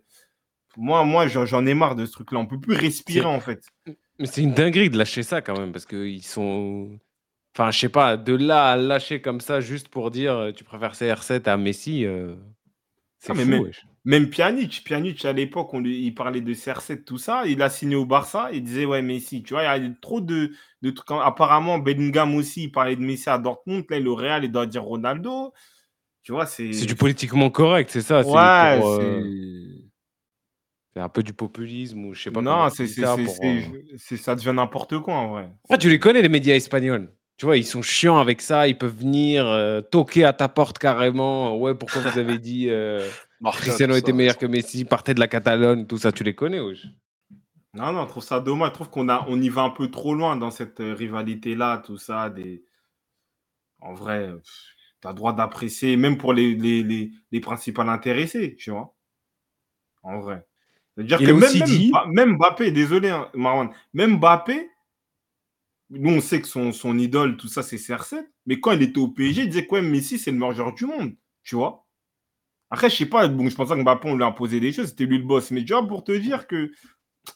Moi, 0.77 1.03
moi 1.03 1.27
j'en, 1.27 1.65
ai 1.65 1.73
marre 1.73 1.95
de 1.95 2.05
ce 2.05 2.13
truc-là. 2.13 2.39
On 2.39 2.45
peut 2.45 2.59
plus 2.59 2.75
respirer, 2.75 3.25
en 3.25 3.39
fait. 3.39 3.63
Mais 3.85 4.25
c'est 4.25 4.41
une 4.41 4.53
dinguerie 4.53 4.89
de 4.89 4.97
lâcher 4.97 5.23
ça 5.23 5.41
quand 5.41 5.57
même, 5.57 5.71
parce 5.71 5.85
qu'ils 5.85 6.23
sont. 6.23 6.99
Enfin, 7.55 7.69
je 7.71 7.79
sais 7.79 7.89
pas, 7.89 8.17
de 8.17 8.33
là 8.33 8.71
à 8.71 8.77
lâcher 8.77 9.21
comme 9.21 9.41
ça 9.41 9.59
juste 9.59 9.89
pour 9.89 10.09
dire 10.09 10.33
euh, 10.33 10.51
tu 10.53 10.63
préfères 10.63 10.93
CR7 10.93 11.49
à 11.49 11.57
Messi, 11.57 12.05
euh, 12.05 12.35
c'est 13.19 13.33
Ah, 13.33 13.35
fou. 13.35 13.67
Même 14.03 14.29
Pjanic, 14.29 14.83
Pjanic 14.83 15.23
à 15.25 15.33
l'époque, 15.33 15.73
on 15.73 15.79
lui, 15.79 16.03
il 16.05 16.15
parlait 16.15 16.41
de 16.41 16.53
CR7, 16.53 17.03
tout 17.03 17.19
ça. 17.19 17.45
Il 17.45 17.61
a 17.61 17.69
signé 17.69 17.95
au 17.95 18.05
Barça, 18.05 18.49
il 18.51 18.63
disait 18.63 18.85
ouais, 18.85 19.03
Messi. 19.03 19.43
Tu 19.43 19.53
vois, 19.53 19.63
il 19.63 19.83
y 19.83 19.87
a 19.87 19.91
trop 20.01 20.21
de, 20.21 20.51
de 20.81 20.89
trucs. 20.89 21.11
Apparemment, 21.11 21.77
Bellingham 21.77 22.33
aussi, 22.35 22.63
il 22.63 22.71
parlait 22.71 22.95
de 22.95 23.01
Messi 23.01 23.29
à 23.29 23.37
Dortmund. 23.37 23.85
Là, 23.89 23.99
le 23.99 24.11
Real, 24.11 24.43
il 24.43 24.51
doit 24.51 24.65
dire 24.65 24.83
Ronaldo. 24.83 25.53
Tu 26.23 26.31
vois, 26.31 26.47
c'est. 26.47 26.73
C'est 26.73 26.87
du 26.87 26.95
politiquement 26.95 27.51
correct, 27.51 27.91
c'est 27.91 28.01
ça. 28.01 28.23
c'est 28.23 28.29
Ouais, 28.29 28.79
pour, 28.79 28.89
euh, 28.89 29.21
c'est. 29.21 29.83
c'est 30.95 31.01
un 31.01 31.09
peu 31.09 31.21
du 31.21 31.33
populisme 31.33 32.05
ou 32.05 32.13
je 32.15 32.23
sais 32.23 32.31
pas. 32.31 32.41
Non, 32.41 32.69
c'est, 32.71 32.87
ça 32.87 33.15
c'est, 33.15 33.23
pour, 33.23 33.35
euh, 33.43 34.17
ça 34.17 34.35
devient 34.35 34.53
n'importe 34.55 34.97
quoi 34.99 35.13
en 35.15 35.29
vrai. 35.29 35.49
Ah, 35.69 35.77
tu 35.77 35.89
les 35.89 35.99
connais, 35.99 36.23
les 36.23 36.29
médias 36.29 36.55
espagnols? 36.55 37.11
Tu 37.37 37.45
vois, 37.45 37.57
ils 37.57 37.65
sont 37.65 37.81
chiants 37.81 38.19
avec 38.19 38.41
ça. 38.41 38.67
Ils 38.67 38.77
peuvent 38.77 38.95
venir 38.95 39.47
euh, 39.47 39.81
toquer 39.81 40.25
à 40.25 40.33
ta 40.33 40.47
porte 40.47 40.77
carrément. 40.77 41.57
Ouais, 41.57 41.73
pourquoi 41.73 42.01
vous 42.01 42.19
avez 42.19 42.37
dit 42.37 42.67
euh, 42.69 43.09
Cristiano 43.49 43.95
était 43.95 44.13
meilleur 44.13 44.37
que 44.37 44.45
Messi, 44.45 44.85
partait 44.85 45.13
de 45.13 45.19
la 45.19 45.27
Catalogne, 45.27 45.87
tout 45.87 45.97
ça, 45.97 46.11
tu 46.11 46.23
les 46.23 46.35
connais, 46.35 46.59
wesh. 46.59 46.87
Non, 47.73 47.93
non, 47.93 48.03
je 48.03 48.09
trouve 48.09 48.23
ça 48.23 48.39
dommage. 48.39 48.69
Je 48.69 48.73
trouve 48.75 48.89
qu'on 48.89 49.09
a, 49.09 49.25
on 49.27 49.41
y 49.41 49.49
va 49.49 49.61
un 49.63 49.69
peu 49.69 49.89
trop 49.89 50.13
loin 50.13 50.35
dans 50.35 50.51
cette 50.51 50.81
euh, 50.81 50.93
rivalité-là, 50.93 51.81
tout 51.85 51.97
ça. 51.97 52.29
Des... 52.29 52.63
En 53.79 53.93
vrai, 53.93 54.29
tu 55.01 55.07
as 55.07 55.13
droit 55.13 55.33
d'apprécier, 55.33 55.95
même 55.97 56.17
pour 56.17 56.33
les, 56.33 56.53
les, 56.53 56.83
les, 56.83 57.11
les 57.31 57.39
principaux 57.39 57.81
intéressés, 57.81 58.55
tu 58.57 58.71
vois. 58.71 58.93
En 60.03 60.19
vrai. 60.19 60.45
C'est-à-dire 60.95 61.21
Il 61.21 61.27
que 61.27 61.31
même, 61.31 61.43
aussi 61.43 61.59
même, 61.59 61.67
dit- 61.67 61.91
même 62.09 62.35
Mbappé, 62.35 62.71
désolé, 62.71 63.09
hein, 63.09 63.29
Marwan, 63.33 63.69
même 63.93 64.17
Mbappé, 64.17 64.69
nous 65.89 66.11
on 66.11 66.21
sait 66.21 66.41
que 66.41 66.47
son, 66.47 66.73
son 66.73 66.97
idole, 66.97 67.37
tout 67.37 67.47
ça, 67.47 67.63
c'est 67.63 67.77
CR7, 67.77 68.25
mais 68.45 68.59
quand 68.59 68.71
il 68.73 68.81
était 68.81 68.99
au 68.99 69.07
PSG, 69.07 69.43
il 69.43 69.47
disait 69.49 69.65
que 69.65 69.75
ouais, 69.75 69.81
Messi, 69.81 70.19
c'est 70.19 70.31
le 70.31 70.37
meilleur 70.37 70.53
joueur 70.55 70.73
du 70.73 70.85
monde, 70.85 71.15
tu 71.43 71.55
vois. 71.55 71.80
Après, 72.71 72.89
je 72.89 72.95
sais 72.95 73.05
pas, 73.05 73.27
bon, 73.27 73.49
je 73.49 73.55
pense 73.55 73.69
pas 73.69 73.75
que 73.75 73.81
Mbappé, 73.81 74.09
on 74.09 74.15
lui 74.15 74.23
a 74.23 74.27
imposé 74.27 74.59
des 74.59 74.71
choses, 74.71 74.87
c'était 74.87 75.05
lui 75.05 75.17
le 75.17 75.25
boss, 75.25 75.51
mais 75.51 75.63
tu 75.63 75.73
vois, 75.73 75.85
pour 75.85 76.03
te 76.03 76.11
dire 76.11 76.47
que, 76.47 76.71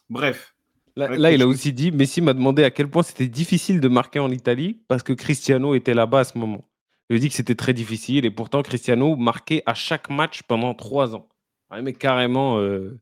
bref. 0.09 0.55
Là, 0.95 1.33
il 1.33 1.41
a 1.41 1.47
aussi 1.47 1.73
dit 1.73 1.91
Messi 1.91 2.21
m'a 2.21 2.33
demandé 2.33 2.63
à 2.63 2.71
quel 2.71 2.89
point 2.89 3.03
c'était 3.03 3.27
difficile 3.27 3.81
de 3.81 3.89
marquer 3.89 4.19
en 4.19 4.31
Italie 4.31 4.81
parce 4.87 5.03
que 5.03 5.11
Cristiano 5.11 5.75
était 5.75 5.93
là-bas 5.93 6.21
à 6.21 6.23
ce 6.23 6.37
moment. 6.37 6.69
Il 7.09 7.19
dit 7.19 7.27
que 7.27 7.35
c'était 7.35 7.55
très 7.55 7.73
difficile 7.73 8.25
et 8.25 8.31
pourtant 8.31 8.61
Cristiano 8.61 9.17
marquait 9.17 9.61
à 9.65 9.73
chaque 9.73 10.09
match 10.09 10.43
pendant 10.43 10.73
trois 10.73 11.13
ans. 11.13 11.27
Ouais, 11.69 11.81
mais 11.81 11.91
carrément, 11.91 12.59
euh, 12.59 12.97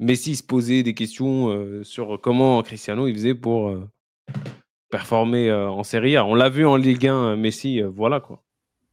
Messi 0.00 0.36
se 0.36 0.42
posait 0.42 0.82
des 0.82 0.94
questions 0.94 1.50
euh, 1.50 1.82
sur 1.82 2.20
comment 2.20 2.62
Cristiano 2.62 3.08
il 3.08 3.14
faisait 3.14 3.34
pour 3.34 3.68
euh, 3.68 3.88
performer 4.90 5.52
en 5.52 5.82
Serie 5.82 6.16
A. 6.16 6.24
On 6.24 6.34
l'a 6.34 6.48
vu 6.48 6.64
en 6.66 6.76
Ligue 6.76 7.06
1, 7.06 7.14
euh, 7.14 7.36
Messi, 7.36 7.82
voilà 7.82 8.20
quoi. 8.20 8.42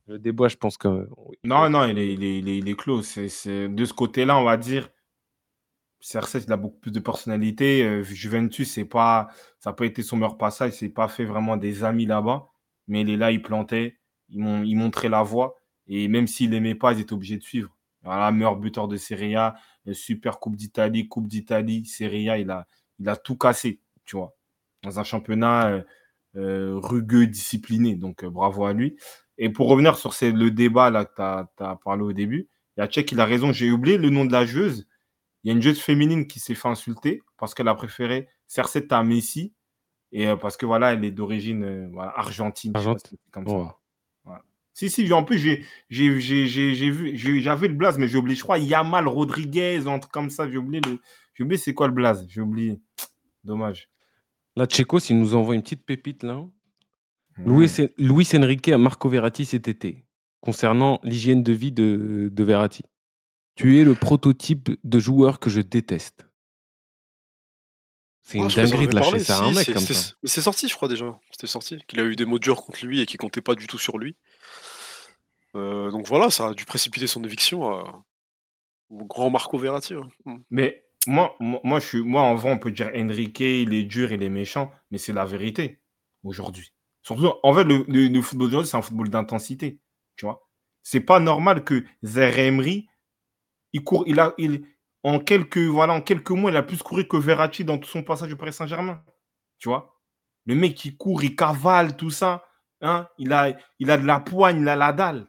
Le 0.08 0.20
débat, 0.20 0.48
je 0.48 0.56
pense 0.58 0.78
que. 0.78 1.10
Non, 1.44 1.70
non, 1.70 1.86
il 1.88 1.98
est, 1.98 2.14
il 2.14 2.24
il 2.24 2.48
il 2.68 2.76
clos. 2.76 3.02
C'est, 3.02 3.68
De 3.70 3.86
ce 3.86 3.94
côté-là, 3.94 4.38
on 4.38 4.44
va 4.44 4.58
dire, 4.58 4.90
CR7, 6.02 6.46
il 6.48 6.54
a 6.54 6.58
beaucoup 6.58 6.80
plus 6.80 6.92
de 6.92 7.00
personnalité. 7.00 7.84
Euh, 7.86 8.04
Juventus, 8.04 8.72
c'est 8.74 8.86
pas, 8.86 9.30
ça 9.60 9.74
pas 9.74 9.86
été 9.86 10.04
son 10.04 10.18
meilleur 10.18 10.38
passage. 10.38 10.74
Il 10.74 10.78
s'est 10.78 10.90
pas 10.90 11.08
fait 11.10 11.26
vraiment 11.26 11.58
des 11.58 11.84
amis 11.84 12.06
là-bas. 12.06 12.48
Mais 12.88 13.02
il 13.02 13.10
est 13.12 13.18
là, 13.18 13.32
il 13.32 13.42
plantait, 13.42 13.98
il, 14.30 14.40
mon- 14.42 14.64
il 14.64 14.76
montrait 14.76 15.10
la 15.10 15.24
voie. 15.24 15.56
Et 15.88 16.08
même 16.08 16.28
s'il 16.28 16.52
n'aimait 16.52 16.76
pas, 16.76 16.94
ils 16.94 17.02
étaient 17.02 17.14
obligés 17.14 17.38
de 17.38 17.44
suivre. 17.44 17.72
Voilà, 18.04 18.32
meilleur 18.32 18.58
buteur 18.58 18.88
de 18.88 18.98
Serie 18.98 19.36
A, 19.36 19.56
euh, 19.88 19.94
super 19.94 20.40
Coupe 20.40 20.56
d'Italie, 20.56 21.08
Coupe 21.08 21.28
d'Italie, 21.28 21.86
Serie 21.88 22.30
A, 22.30 22.38
il 22.40 22.52
a, 22.52 22.68
il 23.00 23.12
tout 23.24 23.38
cassé, 23.38 23.82
tu 24.06 24.18
vois. 24.18 24.36
Dans 24.84 25.00
un 25.00 25.04
championnat 25.04 25.84
euh, 26.36 26.76
rugueux, 26.78 27.28
discipliné. 27.28 27.96
Donc, 27.96 28.26
bravo 28.26 28.66
à 28.66 28.74
lui. 28.74 28.96
Et 29.38 29.50
pour 29.50 29.68
revenir 29.68 29.98
sur 29.98 30.14
ces- 30.14 30.32
le 30.32 30.52
débat 30.52 30.90
là 30.90 31.06
que 31.06 31.14
tu 31.16 31.64
as, 31.64 31.76
parlé 31.84 32.04
au 32.04 32.14
début, 32.14 32.48
il 32.78 32.82
y 32.82 32.84
a 32.84 32.88
Tchèque, 32.88 33.12
il 33.12 33.20
a 33.20 33.26
raison. 33.26 33.52
J'ai 33.52 33.72
oublié 33.72 33.98
le 33.98 34.10
nom 34.10 34.26
de 34.26 34.32
la 34.32 34.46
joueuse. 34.46 34.88
Il 35.44 35.48
y 35.48 35.52
a 35.52 35.54
une 35.54 35.62
joueuse 35.62 35.80
féminine 35.80 36.28
qui 36.28 36.40
s'est 36.40 36.56
fait 36.56 36.68
insulter 36.68 37.22
parce 37.38 37.54
qu'elle 37.54 37.68
a 37.68 37.76
préféré 37.76 38.28
CR7 38.50 38.94
à 38.94 39.04
Messi. 39.04 39.54
Et 40.12 40.28
euh, 40.28 40.36
parce 40.36 40.58
que 40.58 40.66
voilà, 40.66 40.94
elle 40.94 41.04
est 41.04 41.12
d'origine 41.12 41.64
euh, 41.64 41.90
voilà, 41.92 42.18
argentine. 42.18 42.72
Argentine. 42.76 43.18
si 43.18 43.32
comme 43.32 43.48
ça. 43.48 43.78
Si, 44.74 44.90
si, 44.90 45.12
en 45.14 45.24
plus, 45.24 45.38
j'ai, 45.40 46.10
vu, 46.10 47.42
j'avais 47.42 47.70
le 47.70 47.74
blaze, 47.74 47.98
mais 47.98 48.10
j'ai 48.10 48.18
oublié, 48.18 48.36
je 48.36 48.44
crois, 48.44 48.58
Yamal 48.58 49.08
Rodriguez, 49.08 49.88
un 49.88 50.00
truc 50.00 50.12
comme 50.12 50.30
ça, 50.30 50.52
j'ai 50.52 50.58
oublié, 50.58 50.82
le, 50.82 51.00
oublié 51.42 51.58
c'est 51.58 51.74
quoi 51.74 51.88
le 51.88 51.94
blaze, 51.94 52.26
j'ai 52.28 52.42
oublié. 52.42 52.82
Dommage. 53.46 53.88
Là, 54.58 54.66
Tchéco, 54.66 55.00
s'il 55.00 55.18
nous 55.18 55.34
envoie 55.34 55.56
une 55.56 55.64
petite 55.64 55.86
pépite 55.86 56.24
là. 56.24 56.44
Luis, 57.38 58.30
Enrique 58.36 58.70
à 58.70 58.78
Marco 58.78 59.10
Verratti 59.10 59.46
cet 59.46 59.68
été, 59.68 60.06
concernant 60.42 61.00
l'hygiène 61.04 61.44
de 61.44 61.52
vie 61.54 61.72
de, 61.72 62.30
de 62.32 62.44
Verratti. 62.44 62.84
Tu 63.56 63.80
es 63.80 63.84
le 63.84 63.96
prototype 63.96 64.72
de 64.84 65.00
joueur 65.00 65.40
que 65.40 65.50
je 65.50 65.62
déteste. 65.62 66.26
C'est 68.24 68.40
une 68.40 68.48
dinguerie 68.48 68.88
de 68.88 68.96
lâcher 68.96 69.10
parlé, 69.12 69.24
ça 69.24 69.38
à 69.40 69.44
un 69.44 69.52
mec 69.52 69.66
c'est- 69.66 69.74
comme 69.74 69.82
c'est- 69.84 69.94
ça. 69.94 70.14
Mais 70.24 70.30
c'est 70.30 70.42
sorti, 70.42 70.68
je 70.68 70.74
crois 70.76 70.88
déjà. 70.88 71.18
C'était 71.32 71.46
sorti. 71.48 71.78
Qu'il 71.88 72.00
a 72.00 72.04
eu 72.04 72.16
des 72.16 72.26
mots 72.26 72.40
durs 72.40 72.64
contre 72.64 72.84
lui 72.86 73.00
et 73.00 73.06
qu'il 73.06 73.20
comptait 73.20 73.42
pas 73.42 73.54
du 73.56 73.68
tout 73.68 73.78
sur 73.78 73.98
lui. 74.00 74.16
Euh, 75.56 75.92
donc 75.92 76.08
voilà, 76.08 76.30
ça 76.32 76.48
a 76.48 76.54
dû 76.54 76.66
précipiter 76.66 77.06
son 77.08 77.24
éviction 77.24 77.70
à- 77.70 78.04
au 78.90 79.06
grand 79.06 79.30
Marco 79.30 79.58
Verratti. 79.58 79.94
hein. 79.94 80.10
Mm. 80.26 80.38
Mais 80.50 80.86
moi, 81.08 81.36
moi, 81.40 81.62
moi, 81.64 81.80
je 81.80 81.86
suis, 81.86 82.02
moi, 82.02 82.24
en 82.24 82.36
vrai, 82.36 82.52
on 82.52 82.58
peut 82.58 82.72
dire 82.72 82.90
Enrique, 82.96 83.40
il 83.42 83.74
est 83.74 83.84
dur, 83.84 84.12
il 84.12 84.24
est 84.24 84.30
méchant, 84.30 84.72
mais 84.90 84.98
c'est 84.98 85.14
la 85.14 85.26
vérité 85.26 85.80
aujourd'hui. 86.24 86.74
Surtout, 87.06 87.32
en 87.44 87.54
fait, 87.54 87.64
le, 87.64 87.86
le- 87.88 88.08
le 88.08 88.22
football 88.22 88.48
d'aujourd'hui, 88.48 88.70
c'est 88.70 88.78
un 88.78 88.82
football 88.82 89.10
d'intensité. 89.10 89.80
Tu 90.16 90.26
vois, 90.26 90.42
c'est 90.82 91.02
pas 91.02 91.20
normal 91.20 91.64
que 91.64 91.84
Zaire 92.04 92.40
Emery, 92.40 92.88
il 93.74 93.84
court, 93.84 94.04
il 94.08 94.20
a, 94.20 94.34
il, 94.40 94.66
en 95.04 95.20
quelques, 95.20 95.60
voilà, 95.60 95.94
en 95.94 96.02
quelques 96.02 96.32
mois, 96.32 96.50
il 96.50 96.58
a 96.58 96.64
plus 96.64 96.82
couru 96.82 97.08
que 97.08 97.18
Verratti 97.18 97.64
dans 97.64 97.78
tout 97.78 97.90
son 97.90 98.02
passage 98.02 98.34
au 98.34 98.38
Paris 98.38 98.54
Saint-Germain. 98.54 99.04
Tu 99.60 99.70
vois, 99.70 100.00
le 100.48 100.56
mec 100.56 100.74
qui 100.74 100.98
court, 100.98 101.24
il 101.24 101.36
cavale, 101.36 101.96
tout 101.96 102.10
ça. 102.10 102.44
Hein, 102.82 103.08
il 103.20 103.32
a, 103.34 103.56
il 103.80 103.92
a 103.92 103.98
de 103.98 104.06
la 104.06 104.20
poigne, 104.20 104.62
il 104.62 104.68
a 104.68 104.76
la 104.76 104.92
dalle. 104.92 105.28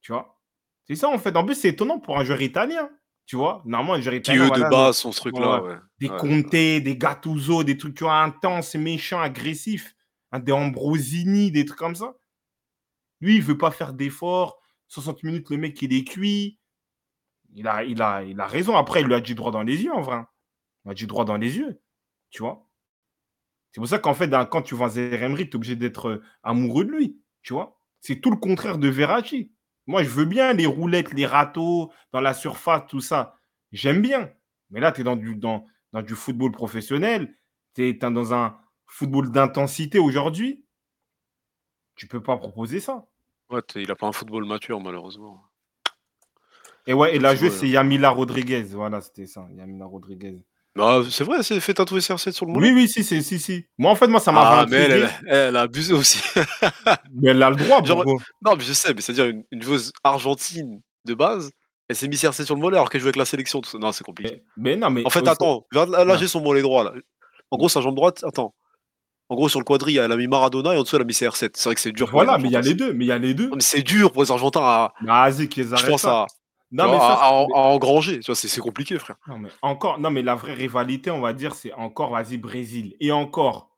Tu 0.00 0.12
vois, 0.12 0.40
c'est 0.86 0.96
ça 0.96 1.08
en 1.08 1.18
fait. 1.18 1.36
En 1.36 1.44
plus, 1.44 1.54
c'est 1.56 1.68
étonnant 1.68 2.00
pour 2.00 2.18
un 2.18 2.24
joueur 2.24 2.40
italien. 2.40 2.88
Tu 3.26 3.36
vois, 3.36 3.62
normalement, 3.66 3.94
un 3.94 4.00
joueur 4.00 4.14
Qui 4.14 4.32
italien. 4.32 4.44
eux 4.44 4.48
voilà, 4.48 4.64
de 4.64 4.70
base 4.70 4.96
sont 4.96 5.12
ce 5.12 5.20
truc-là. 5.20 5.62
ouais. 5.62 5.70
Ouais. 5.72 5.78
des 6.00 6.08
Ouais. 6.08 6.80
Des 6.80 6.96
Gattuso, 6.96 7.64
des 7.64 7.76
trucs 7.76 7.94
tu 7.96 8.04
vois, 8.04 8.20
intenses, 8.22 8.74
méchants, 8.76 9.20
agressifs. 9.20 9.94
Des 10.38 10.52
Ambrosini, 10.52 11.50
des 11.50 11.64
trucs 11.64 11.78
comme 11.78 11.94
ça. 11.94 12.14
Lui, 13.20 13.36
il 13.36 13.42
veut 13.42 13.58
pas 13.58 13.70
faire 13.70 13.92
d'efforts. 13.92 14.60
60 14.88 15.22
minutes, 15.22 15.50
le 15.50 15.56
mec, 15.56 15.80
il 15.80 15.92
est 15.92 16.04
cuit. 16.04 16.58
Il 17.54 17.68
a, 17.68 17.84
il, 17.84 18.00
a, 18.00 18.46
raison. 18.46 18.76
Après, 18.76 19.02
il 19.02 19.06
lui 19.06 19.14
a 19.14 19.20
dit 19.20 19.34
droit 19.34 19.52
dans 19.52 19.62
les 19.62 19.82
yeux, 19.82 19.92
en 19.92 20.00
vrai. 20.00 20.22
Il 20.84 20.90
a 20.90 20.94
dit 20.94 21.06
droit 21.06 21.24
dans 21.24 21.36
les 21.36 21.56
yeux. 21.58 21.80
Tu 22.30 22.42
vois 22.42 22.68
C'est 23.72 23.80
pour 23.80 23.88
ça 23.88 23.98
qu'en 23.98 24.14
fait, 24.14 24.30
quand 24.50 24.62
tu 24.62 24.74
vois 24.74 24.88
Zeremri, 24.88 25.44
tu 25.44 25.52
es 25.52 25.56
obligé 25.56 25.76
d'être 25.76 26.08
euh, 26.08 26.22
amoureux 26.42 26.84
de 26.84 26.90
lui. 26.90 27.20
Tu 27.42 27.52
vois 27.52 27.78
C'est 28.00 28.20
tout 28.20 28.30
le 28.30 28.36
contraire 28.36 28.78
de 28.78 28.88
Verratti. 28.88 29.52
Moi, 29.86 30.02
je 30.02 30.08
veux 30.08 30.24
bien 30.24 30.52
les 30.52 30.66
roulettes, 30.66 31.12
les 31.12 31.26
râteaux 31.26 31.92
dans 32.12 32.20
la 32.20 32.34
surface, 32.34 32.82
tout 32.88 33.00
ça. 33.00 33.38
J'aime 33.72 34.00
bien. 34.00 34.30
Mais 34.70 34.80
là, 34.80 34.92
tu 34.92 35.02
es 35.02 35.04
dans 35.04 35.16
du, 35.16 35.36
dans, 35.36 35.66
dans 35.92 36.02
du 36.02 36.14
football 36.14 36.52
professionnel. 36.52 37.34
Tu 37.74 37.88
es, 37.88 37.92
dans 37.94 38.34
un 38.34 38.58
football 38.92 39.30
d'intensité 39.30 39.98
aujourd'hui. 39.98 40.64
Tu 41.96 42.06
peux 42.06 42.22
pas 42.22 42.36
proposer 42.36 42.80
ça. 42.80 43.04
Ouais, 43.50 43.60
il 43.76 43.88
n'a 43.88 43.96
pas 43.96 44.06
un 44.06 44.12
football 44.12 44.44
mature, 44.44 44.80
malheureusement. 44.80 45.42
Et 46.86 46.94
ouais, 46.94 47.14
et 47.14 47.18
la 47.18 47.34
joueuse, 47.34 47.52
c'est 47.52 47.68
Yamila 47.68 48.10
Rodriguez. 48.10 48.62
Voilà, 48.62 49.00
c'était 49.00 49.26
ça, 49.26 49.46
Yamila 49.54 49.86
Rodriguez. 49.86 50.38
Bah, 50.74 51.02
c'est 51.10 51.24
vrai, 51.24 51.42
c'est 51.42 51.60
fait 51.60 51.74
tatouer 51.74 52.00
CR7 52.00 52.32
sur 52.32 52.46
le 52.46 52.52
mollet. 52.52 52.70
Oui, 52.70 52.82
oui, 52.82 52.88
si, 52.88 53.04
si, 53.04 53.38
si, 53.38 53.66
Moi, 53.76 53.90
en 53.90 53.94
fait, 53.94 54.08
moi, 54.08 54.20
ça 54.20 54.32
m'a 54.32 54.40
Ah, 54.40 54.66
mais 54.68 54.76
elle, 54.76 55.10
elle, 55.26 55.56
a 55.56 55.62
abusé 55.62 55.92
aussi. 55.92 56.18
mais 57.14 57.30
elle 57.30 57.42
a 57.42 57.50
le 57.50 57.56
droit, 57.56 57.84
Genre, 57.84 58.04
Non, 58.40 58.56
mais 58.56 58.64
je 58.64 58.72
sais, 58.72 58.94
mais 58.94 59.02
c'est-à-dire 59.02 59.26
une, 59.26 59.44
une, 59.50 59.62
joueuse 59.62 59.92
argentine 60.02 60.80
de 61.04 61.14
base, 61.14 61.50
elle 61.88 61.96
s'est 61.96 62.08
mise 62.08 62.22
CR7 62.22 62.46
sur 62.46 62.54
le 62.54 62.60
mollet 62.60 62.76
alors 62.76 62.88
qu'elle 62.88 63.02
jouait 63.02 63.08
avec 63.08 63.16
la 63.16 63.26
sélection. 63.26 63.60
Tout 63.60 63.68
ça. 63.68 63.78
Non, 63.78 63.92
c'est 63.92 64.04
compliqué. 64.04 64.42
Mais, 64.56 64.76
non, 64.76 64.90
mais. 64.90 65.04
En 65.06 65.10
fait, 65.10 65.26
attends, 65.28 65.66
là, 65.72 66.16
j'ai 66.16 66.28
son 66.28 66.40
mollet 66.40 66.62
droit. 66.62 66.84
Là. 66.84 66.92
En 67.50 67.58
gros, 67.58 67.68
sa 67.68 67.82
jambe 67.82 67.94
droite, 67.94 68.24
attends. 68.26 68.54
En 69.32 69.34
gros, 69.34 69.48
sur 69.48 69.60
le 69.60 69.64
quadri, 69.64 69.96
elle 69.96 70.12
a 70.12 70.16
mis 70.18 70.26
Maradona 70.26 70.74
et 70.74 70.78
en 70.78 70.82
dessous, 70.82 70.96
elle 70.96 71.02
a 71.02 71.06
mis 71.06 71.14
CR7. 71.14 71.52
C'est 71.54 71.64
vrai 71.64 71.74
que 71.74 71.80
c'est 71.80 71.90
dur. 71.90 72.10
Voilà, 72.12 72.36
mais 72.36 72.48
il 72.48 72.52
y 72.52 72.56
a 72.56 72.60
les 72.60 72.74
deux. 72.74 72.92
Mais 72.92 73.06
il 73.06 73.08
y 73.08 73.12
a 73.12 73.16
les 73.16 73.32
deux. 73.32 73.48
mais 73.54 73.62
c'est 73.62 73.80
dur 73.80 74.12
pour 74.12 74.22
les 74.22 74.30
Argentins 74.30 74.60
à. 74.60 74.92
Vas-y, 75.00 75.48
qu'ils 75.48 75.74
Je 75.74 75.86
pense 75.86 76.04
à, 76.04 76.26
non, 76.70 76.92
mais 76.92 76.98
ça, 76.98 77.14
à, 77.14 77.30
engranger. 77.30 78.20
Tu 78.20 78.26
vois, 78.26 78.34
c'est 78.34 78.60
compliqué, 78.60 78.98
frère. 78.98 79.16
Non, 79.26 79.38
mais 79.38 79.48
encore, 79.62 79.98
non, 79.98 80.10
mais 80.10 80.20
la 80.20 80.34
vraie 80.34 80.52
rivalité, 80.52 81.10
on 81.10 81.22
va 81.22 81.32
dire, 81.32 81.54
c'est 81.54 81.72
encore, 81.72 82.10
vas-y, 82.10 82.36
Brésil. 82.36 82.94
Et 83.00 83.10
encore. 83.10 83.70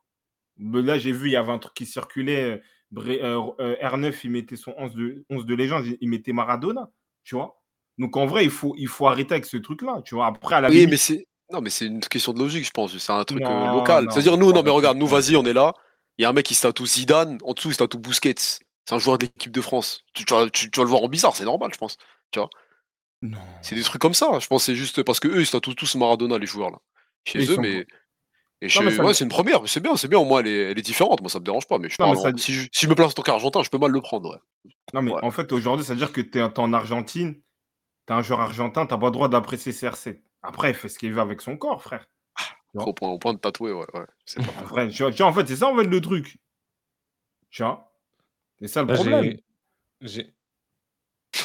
Là, 0.58 0.98
j'ai 0.98 1.12
vu, 1.12 1.28
il 1.28 1.32
y 1.34 1.36
avait 1.36 1.52
un 1.52 1.58
truc 1.58 1.74
qui 1.74 1.86
circulait. 1.86 2.60
Euh, 3.00 3.40
euh, 3.60 3.76
R9, 3.80 4.12
il 4.24 4.30
mettait 4.32 4.56
son 4.56 4.74
11 4.76 4.92
de, 4.96 5.24
11 5.30 5.46
de 5.46 5.54
légende, 5.54 5.84
il 6.00 6.08
mettait 6.08 6.32
Maradona. 6.32 6.90
Tu 7.22 7.36
vois 7.36 7.60
Donc, 7.98 8.16
en 8.16 8.26
vrai, 8.26 8.42
il 8.42 8.50
faut, 8.50 8.74
il 8.76 8.88
faut 8.88 9.06
arrêter 9.06 9.34
avec 9.34 9.44
ce 9.44 9.56
truc-là. 9.56 10.02
Tu 10.04 10.16
vois, 10.16 10.26
après, 10.26 10.56
à 10.56 10.62
la 10.62 10.70
Oui, 10.70 10.88
mais 10.88 10.96
c'est. 10.96 11.28
Non, 11.54 11.60
mais 11.60 11.70
c'est 11.70 11.86
une 11.86 12.00
question 12.00 12.32
de 12.32 12.40
logique, 12.40 12.66
je 12.66 12.72
pense. 12.72 12.98
C'est 12.98 13.12
un 13.12 13.22
truc 13.22 13.42
euh, 13.42 13.72
local. 13.72 14.08
C'est-à-dire, 14.10 14.36
nous, 14.36 14.52
non, 14.52 14.64
mais 14.64 14.70
regarde, 14.70 14.98
nous, 14.98 15.06
vas-y, 15.06 15.36
on 15.36 15.44
est 15.44 15.52
là. 15.52 15.72
Il 16.18 16.22
y 16.22 16.24
a 16.24 16.28
un 16.28 16.32
mec 16.32 16.44
qui 16.44 16.56
se 16.56 16.62
tatoue 16.62 16.84
Zidane, 16.84 17.38
en 17.44 17.52
dessous, 17.52 17.68
il 17.68 17.74
se 17.74 17.78
tatoue 17.78 17.98
Busquets. 17.98 18.34
C'est 18.36 18.94
un 18.94 18.98
joueur 18.98 19.18
de 19.18 19.26
l'équipe 19.26 19.52
de 19.52 19.60
France. 19.60 20.04
Tu, 20.14 20.24
tu, 20.24 20.34
vas, 20.34 20.50
tu, 20.50 20.68
vas, 20.74 20.82
le 20.82 20.88
voir 20.88 21.02
en 21.04 21.08
bizarre, 21.08 21.36
c'est 21.36 21.44
normal, 21.44 21.70
je 21.72 21.78
pense. 21.78 21.96
Tu 22.32 22.40
vois? 22.40 22.50
C'est 23.62 23.76
des 23.76 23.82
trucs 23.82 24.02
comme 24.02 24.14
ça. 24.14 24.38
Je 24.40 24.46
pense 24.48 24.64
c'est 24.64 24.74
juste 24.74 25.02
parce 25.04 25.20
que 25.20 25.28
eux, 25.28 25.40
ils 25.40 25.46
sont 25.46 25.60
tous 25.60 25.94
Maradona, 25.94 26.38
les 26.38 26.46
joueurs 26.46 26.70
là. 26.70 26.78
Chez 27.24 27.50
eux, 27.50 27.56
mais. 27.56 27.86
Et 28.60 28.66
ouais, 28.78 29.14
c'est 29.14 29.24
une 29.24 29.30
première, 29.30 29.60
c'est 29.66 29.80
bien, 29.80 29.96
c'est 29.96 30.08
bien, 30.08 30.18
au 30.18 30.24
moins 30.24 30.40
elle 30.40 30.78
est, 30.78 30.82
différente, 30.82 31.20
moi 31.20 31.28
ça 31.28 31.38
me 31.38 31.44
dérange 31.44 31.66
pas, 31.66 31.78
mais 31.78 31.90
je 31.90 31.96
si, 32.38 32.70
je, 32.72 32.88
me 32.88 32.94
place 32.94 33.10
en 33.10 33.12
tant 33.12 33.22
qu'Argentin, 33.22 33.62
je 33.62 33.68
peux 33.68 33.76
mal 33.76 33.90
le 33.90 34.00
prendre. 34.00 34.40
Non, 34.94 35.02
mais 35.02 35.12
en 35.12 35.30
fait, 35.30 35.52
aujourd'hui, 35.52 35.84
ça 35.84 35.92
veut 35.92 35.98
dire 35.98 36.12
que 36.12 36.22
tu 36.22 36.38
es 36.38 36.42
en 36.42 36.72
Argentine, 36.72 37.34
tu 38.06 38.12
es 38.12 38.16
un 38.16 38.22
joueur 38.22 38.40
argentin, 38.40 38.86
tu 38.86 38.98
pas 38.98 39.06
le 39.06 39.10
droit 39.10 39.28
d'apprécier 39.28 39.72
CR7. 39.72 40.18
Après, 40.44 40.70
il 40.70 40.74
fait 40.74 40.88
ce 40.88 40.98
qu'il 40.98 41.12
veut 41.12 41.20
avec 41.20 41.40
son 41.40 41.56
corps, 41.56 41.82
frère. 41.82 42.04
au, 42.74 42.92
point, 42.92 43.08
au 43.08 43.18
point 43.18 43.32
de 43.32 43.38
tatouer, 43.38 43.72
ouais. 43.72 43.86
ouais 43.94 45.22
en 45.22 45.32
fait, 45.32 45.46
c'est 45.46 45.56
ça 45.56 45.68
en 45.68 45.76
fait 45.76 45.84
le 45.84 46.00
truc. 46.00 46.36
Tu 47.50 47.62
vois? 47.62 47.90
C'est 48.60 48.68
ça 48.68 48.82
le 48.82 48.92
problème. 48.92 49.36
J'ai 50.00 50.34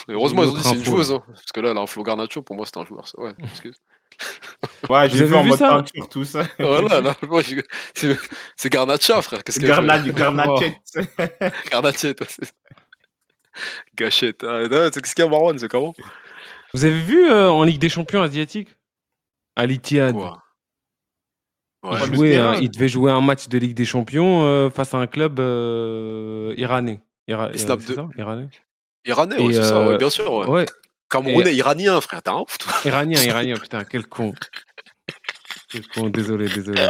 heureusement, 0.09 0.43
ils 0.43 0.49
ont 0.49 0.53
dit 0.53 0.63
c'est 0.63 0.75
une 0.75 0.83
joueuse. 0.83 1.11
Hein. 1.11 1.23
Parce 1.27 1.51
que 1.53 1.59
là, 1.61 1.73
là, 1.73 1.81
un 1.81 1.87
Flo 1.87 2.03
Garnacho, 2.03 2.41
pour 2.41 2.55
moi, 2.55 2.65
c'est 2.65 2.77
un 2.77 2.85
joueur. 2.85 3.05
Ouais, 3.17 3.33
excuse. 3.39 3.77
ouais, 4.89 5.09
j'ai 5.09 5.25
vu 5.25 5.35
en 5.35 5.43
mode 5.43 5.59
peinture, 5.59 6.09
tout 6.09 6.25
ça. 6.25 6.43
voilà, 6.59 7.01
là, 7.01 7.15
c'est 8.55 8.69
Garnacha, 8.69 9.21
frère. 9.21 9.43
Qu'est-ce 9.43 9.59
Garna, 9.59 9.99
du 9.99 10.11
Garnachet. 10.11 10.81
Garnachet, 11.71 12.15
Gâchette. 13.95 14.43
Ah, 14.43 14.63
Qu'est-ce 14.67 15.15
qu'il 15.15 15.23
y 15.23 15.27
a, 15.27 15.29
Marwan 15.29 15.57
C'est 15.57 15.69
comment? 15.69 15.93
Vous 16.73 16.85
avez 16.85 17.01
vu 17.01 17.29
euh, 17.29 17.49
en 17.49 17.63
Ligue 17.63 17.79
des 17.79 17.89
Champions 17.89 18.21
asiatiques 18.21 18.69
Ali 19.55 19.79
Tiad 19.79 20.15
Ouais, 21.81 21.97
il, 22.11 22.35
hein, 22.35 22.59
devait 22.61 22.89
jouer 22.89 23.11
un 23.11 23.21
match 23.21 23.47
de 23.47 23.57
Ligue 23.57 23.73
des 23.73 23.85
Champions 23.85 24.43
euh, 24.43 24.69
face 24.69 24.93
à 24.93 24.97
un 24.97 25.07
club 25.07 25.39
euh, 25.39 26.53
iranais. 26.57 27.01
Ira, 27.27 27.47
euh, 27.47 27.57
ça, 27.57 27.77
iranais? 28.17 28.49
Iranais, 29.05 29.39
ouais, 29.39 29.53
c'est 29.53 29.63
ça, 29.63 29.87
ouais, 29.87 29.97
bien 29.97 30.09
sûr. 30.09 30.31
Ouais. 30.33 30.47
ouais. 30.47 30.65
Camerounais, 31.09 31.55
iranien, 31.55 31.99
frère, 32.01 32.21
t'as 32.21 32.33
un 32.33 32.41
ouf, 32.41 32.57
toi. 32.57 32.73
Iranien, 32.83 33.21
iranien, 33.23 33.55
putain, 33.55 33.85
quel 33.85 34.07
con. 34.07 34.33
Quel 35.69 35.87
con, 35.87 36.09
désolé, 36.09 36.49
désolé. 36.49 36.89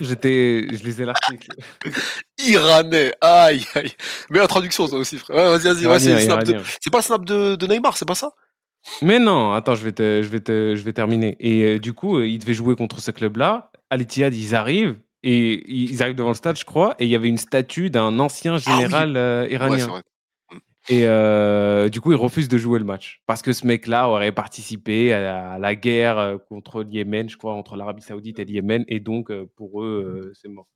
J'étais, 0.00 0.66
je 0.70 0.84
lisais 0.84 1.06
l'article. 1.06 1.52
Iranais, 2.38 3.14
aïe, 3.22 3.66
aïe. 3.76 3.92
Mais 4.28 4.40
la 4.40 4.46
traduction, 4.46 4.86
ça 4.86 4.96
aussi, 4.96 5.16
frère. 5.16 5.36
Ouais, 5.36 5.58
vas-y, 5.58 5.84
vas-y. 5.84 6.26
C'est, 6.26 6.52
de... 6.52 6.60
c'est 6.80 6.90
pas 6.90 6.98
le 6.98 7.02
snap 7.02 7.24
de, 7.24 7.56
de 7.56 7.66
Neymar, 7.66 7.96
c'est 7.96 8.06
pas 8.06 8.14
ça? 8.14 8.30
Mais 9.02 9.18
non, 9.18 9.52
attends, 9.52 9.74
je 9.74 9.84
vais, 9.84 9.92
te, 9.92 10.22
je 10.22 10.28
vais, 10.28 10.40
te, 10.40 10.74
je 10.74 10.82
vais 10.82 10.92
terminer. 10.92 11.36
Et 11.38 11.64
euh, 11.64 11.78
du 11.78 11.92
coup, 11.92 12.18
euh, 12.18 12.26
il 12.26 12.38
devait 12.38 12.54
jouer 12.54 12.76
contre 12.76 13.00
ce 13.00 13.10
club-là. 13.10 13.70
Al 13.90 14.02
Ittihad, 14.02 14.34
ils 14.34 14.54
arrivent. 14.54 14.98
Et 15.22 15.70
ils 15.70 16.02
arrivent 16.02 16.16
devant 16.16 16.30
le 16.30 16.34
stade, 16.34 16.56
je 16.56 16.64
crois, 16.64 16.94
et 16.98 17.04
il 17.04 17.10
y 17.10 17.14
avait 17.14 17.28
une 17.28 17.36
statue 17.36 17.90
d'un 17.90 18.18
ancien 18.18 18.56
général 18.56 19.10
ah, 19.10 19.12
oui. 19.12 19.18
euh, 19.18 19.48
iranien. 19.50 19.90
Ouais, 19.90 20.00
et 20.88 21.06
euh, 21.06 21.88
du 21.88 22.00
coup, 22.00 22.12
il 22.12 22.16
refuse 22.16 22.48
de 22.48 22.56
jouer 22.58 22.78
le 22.78 22.84
match 22.84 23.22
parce 23.26 23.42
que 23.42 23.52
ce 23.52 23.66
mec-là 23.66 24.08
aurait 24.08 24.32
participé 24.32 25.12
à 25.12 25.58
la, 25.58 25.74
guerre 25.76 26.18
euh, 26.18 26.38
contre 26.48 26.82
le 26.82 26.90
Yémen, 26.90 27.28
je 27.28 27.36
crois, 27.36 27.52
entre 27.52 27.76
l'Arabie 27.76 28.02
Saoudite 28.02 28.38
et 28.38 28.44
le 28.44 28.50
Yémen, 28.50 28.84
et 28.88 28.98
donc 28.98 29.30
euh, 29.30 29.46
pour 29.56 29.82
eux, 29.82 30.32
c'est 30.34 30.48
mort. 30.48 30.68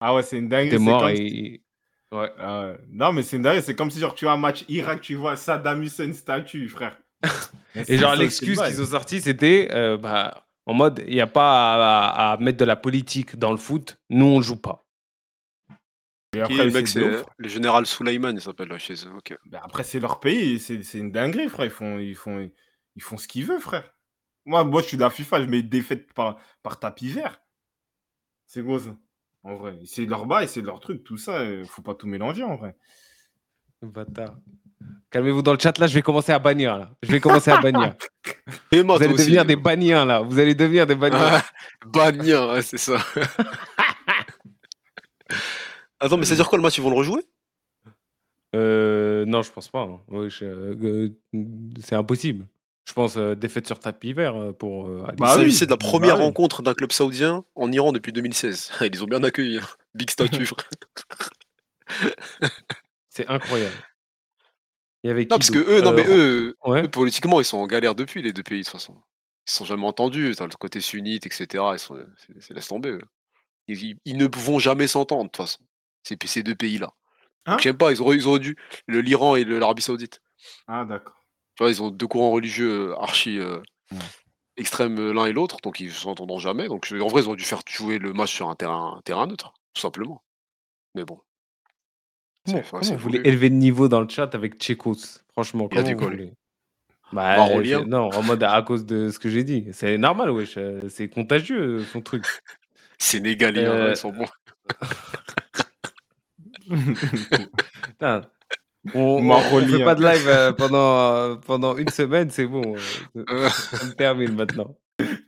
Ah 0.00 0.14
ouais, 0.14 0.22
c'est 0.22 0.38
une 0.38 0.48
dingue. 0.48 0.70
C'est 0.70 0.78
mort 0.78 1.08
et. 1.08 1.62
Ouais. 2.10 2.30
Ah 2.38 2.62
ouais. 2.62 2.78
Non, 2.88 3.12
mais 3.12 3.22
c'est 3.22 3.36
une 3.36 3.42
dingue. 3.42 3.60
C'est 3.60 3.74
comme 3.74 3.90
si 3.90 4.00
genre 4.00 4.14
tu 4.14 4.26
as 4.26 4.32
un 4.32 4.36
match 4.38 4.64
Irak, 4.68 5.02
tu 5.02 5.14
vois 5.14 5.36
Saddam 5.36 5.82
Hussein 5.82 6.12
statue, 6.14 6.68
frère. 6.68 6.98
Et 7.74 7.98
genre 7.98 8.14
l'excuse 8.14 8.60
qu'ils 8.60 8.82
ont 8.82 8.86
sorti, 8.86 9.20
c'était 9.20 9.68
bah, 9.98 10.46
en 10.66 10.74
mode 10.74 11.02
il 11.06 11.14
n'y 11.14 11.20
a 11.20 11.26
pas 11.26 11.74
à, 11.74 12.32
à, 12.32 12.36
mettre 12.38 12.58
de 12.58 12.64
la 12.64 12.76
politique 12.76 13.36
dans 13.36 13.50
le 13.50 13.58
foot, 13.58 13.98
nous 14.10 14.26
on 14.26 14.40
joue 14.40 14.60
pas. 14.60 14.88
Et 16.36 16.42
après, 16.42 16.66
le 16.66 16.70
mec, 16.70 16.86
c'est 16.86 17.00
le 17.00 17.48
général 17.48 17.86
Souleyman, 17.86 18.36
il 18.36 18.42
s'appelle 18.42 18.68
là 18.68 18.78
chez 18.78 18.94
eux. 18.94 19.10
Ben 19.46 19.60
après, 19.62 19.82
c'est 19.82 19.98
leur 19.98 20.20
pays, 20.20 20.60
c'est 20.60 20.98
une 20.98 21.10
dinguerie, 21.10 21.48
frère. 21.48 21.66
Ils 21.66 21.70
font, 21.70 21.98
ils 21.98 22.14
font, 22.14 22.50
ils 22.96 23.02
font 23.02 23.16
ce 23.16 23.26
qu'ils 23.26 23.46
veulent, 23.46 23.60
frère. 23.60 23.94
Moi, 24.44 24.62
moi, 24.64 24.82
je 24.82 24.88
suis 24.88 24.96
de 24.98 25.02
la 25.02 25.10
FIFA, 25.10 25.42
je 25.42 25.46
mets 25.46 25.62
défaite 25.62 26.12
par, 26.12 26.38
par 26.62 26.78
tapis 26.78 27.08
vert. 27.08 27.40
C'est 28.46 28.62
beau 28.62 28.78
ça. 28.78 28.94
En 29.42 29.56
vrai, 29.56 29.78
c'est 29.86 30.04
leur 30.04 30.26
bail, 30.26 30.48
c'est 30.48 30.60
leur 30.60 30.80
truc, 30.80 31.02
tout 31.02 31.16
ça. 31.16 31.44
Faut 31.66 31.82
pas 31.82 31.94
tout 31.94 32.06
mélanger 32.06 32.42
en 32.42 32.56
vrai. 32.56 32.76
Bâtard. 33.80 34.36
Calmez-vous 35.10 35.40
dans 35.40 35.52
le 35.52 35.58
chat 35.58 35.78
là, 35.78 35.86
je 35.86 35.94
vais 35.94 36.02
commencer 36.02 36.32
à 36.32 36.38
bannir 36.38 36.76
là. 36.76 36.90
Je 37.02 37.10
vais 37.10 37.20
commencer 37.20 37.50
à 37.50 37.58
bannir. 37.60 37.94
Et 38.72 38.82
moi, 38.82 38.98
Vous 38.98 39.04
allez 39.04 39.14
devenir 39.14 39.44
des 39.44 39.56
banniens 39.56 40.04
là. 40.04 40.20
Vous 40.20 40.38
allez 40.38 40.54
devenir 40.54 40.86
des 40.86 40.94
banniens. 40.94 41.42
Bannir, 41.86 42.48
ouais, 42.50 42.62
c'est 42.62 42.76
ça. 42.78 42.98
Attends, 46.00 46.16
mais 46.16 46.24
c'est-à-dire 46.24 46.48
quoi 46.48 46.58
le 46.58 46.62
match? 46.62 46.76
Ils 46.78 46.82
vont 46.82 46.90
le 46.90 46.96
rejouer? 46.96 47.24
Euh, 48.54 49.24
non, 49.26 49.42
je 49.42 49.50
pense 49.50 49.68
pas. 49.68 49.80
Hein. 49.82 50.00
Euh, 50.12 51.08
c'est 51.80 51.96
impossible. 51.96 52.46
Je 52.86 52.92
pense 52.94 53.16
euh, 53.16 53.34
défaite 53.34 53.66
sur 53.66 53.78
tapis 53.78 54.12
vert 54.14 54.54
pour. 54.58 54.88
Bah 55.18 55.36
oui, 55.38 55.52
c'est 55.52 55.66
de 55.66 55.70
la 55.70 55.76
première 55.76 56.16
bah 56.16 56.24
rencontre 56.24 56.62
d'un 56.62 56.74
club 56.74 56.92
saoudien 56.92 57.44
en 57.54 57.70
Iran 57.72 57.92
depuis 57.92 58.12
2016. 58.12 58.72
Ils 58.92 59.04
ont 59.04 59.06
bien 59.06 59.22
accueilli. 59.22 59.58
Hein. 59.58 59.66
Big 59.94 60.10
statue. 60.10 60.48
c'est 63.08 63.26
incroyable. 63.28 63.74
Il 65.08 65.12
y 65.12 65.12
avait 65.12 65.22
non, 65.22 65.38
parce 65.38 65.50
que 65.50 65.58
eux, 65.58 65.80
non, 65.80 65.92
mais 65.92 66.04
eux, 66.06 66.54
politiquement, 66.92 67.40
ils 67.40 67.44
sont 67.44 67.56
en 67.56 67.66
galère 67.66 67.94
depuis 67.94 68.20
les 68.20 68.34
deux 68.34 68.42
pays 68.42 68.60
de 68.60 68.64
toute 68.64 68.72
façon. 68.72 68.94
Ils 69.46 69.52
sont 69.52 69.64
jamais 69.64 69.86
entendus. 69.86 70.34
Le 70.38 70.56
côté 70.56 70.82
sunnite, 70.82 71.24
etc. 71.24 71.64
Ils 71.72 71.78
sont, 71.78 71.96
c'est, 72.40 72.52
laisse 72.52 72.68
tomber. 72.68 72.98
Ils, 73.68 73.96
ils, 74.04 74.16
ne 74.18 74.26
vont 74.36 74.58
jamais 74.58 74.86
s'entendre 74.86 75.24
de 75.24 75.28
toute 75.28 75.38
façon 75.38 75.60
ces, 76.02 76.42
deux 76.42 76.54
pays-là. 76.54 76.92
Hein? 77.46 77.56
J'aime 77.58 77.78
pas, 77.78 77.90
ils 77.90 78.02
auraient, 78.02 78.18
ils 78.18 78.38
dû. 78.38 78.56
L'Iran 78.86 79.36
et 79.36 79.44
l'Arabie 79.44 79.82
Saoudite. 79.82 80.20
Ah, 80.66 80.84
d'accord. 80.84 81.24
Tu 81.54 81.62
vois, 81.62 81.70
ils 81.70 81.82
ont 81.82 81.90
deux 81.90 82.06
courants 82.06 82.30
religieux 82.30 82.90
euh, 82.90 82.98
archi 82.98 83.38
euh, 83.38 83.60
extrêmes 84.56 84.98
euh, 84.98 85.12
l'un 85.12 85.26
et 85.26 85.32
l'autre, 85.32 85.56
donc 85.62 85.80
ils 85.80 85.92
s'entendront 85.92 86.38
jamais. 86.38 86.68
Donc 86.68 86.92
en 86.92 87.06
vrai, 87.08 87.22
ils 87.22 87.26
auraient 87.26 87.36
dû 87.36 87.44
faire 87.44 87.62
jouer 87.66 87.98
le 87.98 88.12
match 88.12 88.34
sur 88.34 88.48
un 88.48 88.54
terrain, 88.54 88.96
un 88.98 89.02
terrain 89.02 89.26
neutre, 89.26 89.54
tout 89.72 89.80
simplement. 89.80 90.22
Mais 90.94 91.04
bon. 91.04 91.20
Comment, 92.52 92.80
vous 92.80 92.96
voulez 92.98 93.20
élever 93.24 93.48
le 93.48 93.56
niveau 93.56 93.88
dans 93.88 94.00
le 94.00 94.08
chat 94.08 94.34
avec 94.34 94.54
Tchécos 94.58 95.20
Franchement, 95.32 95.68
comment 95.68 95.82
vous 95.82 95.98
voulez? 95.98 96.32
Bah, 97.12 97.36
non, 97.86 98.10
en 98.12 98.22
mode 98.22 98.42
à 98.42 98.60
cause 98.62 98.84
de 98.84 99.10
ce 99.10 99.18
que 99.18 99.30
j'ai 99.30 99.44
dit. 99.44 99.68
C'est 99.72 99.96
normal, 99.96 100.30
wesh. 100.30 100.58
C'est 100.88 101.08
contagieux, 101.08 101.84
son 101.84 102.00
truc. 102.02 102.24
Sénégalais, 102.98 103.64
euh... 103.64 103.90
ils 103.90 103.96
sont 103.96 104.12
bons. 104.12 104.26
Putain, 107.82 108.22
on, 108.94 109.22
Maroli, 109.22 109.72
fait 109.74 109.82
hein. 109.82 109.84
pas 109.84 109.94
de 109.94 110.02
live 110.02 110.28
euh, 110.28 110.52
pendant, 110.52 111.14
euh, 111.14 111.36
pendant 111.36 111.76
une 111.76 111.88
semaine, 111.88 112.30
c'est 112.30 112.46
bon. 112.46 112.76
euh, 113.16 113.48
ça 113.48 113.86
me 113.86 113.92
termine 113.92 114.34
maintenant. 114.34 114.76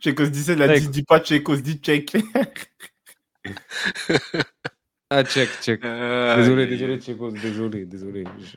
Chekos 0.00 0.26
17, 0.26 0.57
il 0.57 0.62
a 0.62 0.68
Check. 0.68 0.82
dit, 0.82 0.89
dis 0.89 1.02
pas 1.02 1.23
Chekos, 1.23 1.57
dis 1.57 1.78
check. 1.81 2.16
Ah, 5.10 5.24
check, 5.24 5.48
check. 5.60 5.84
Euh, 5.84 6.36
Désolé, 6.36 6.66
désolé, 6.66 6.92
aïe. 6.94 7.00
Tchécos, 7.00 7.32
désolé, 7.32 7.84
désolé. 7.84 8.24
Je- 8.39 8.56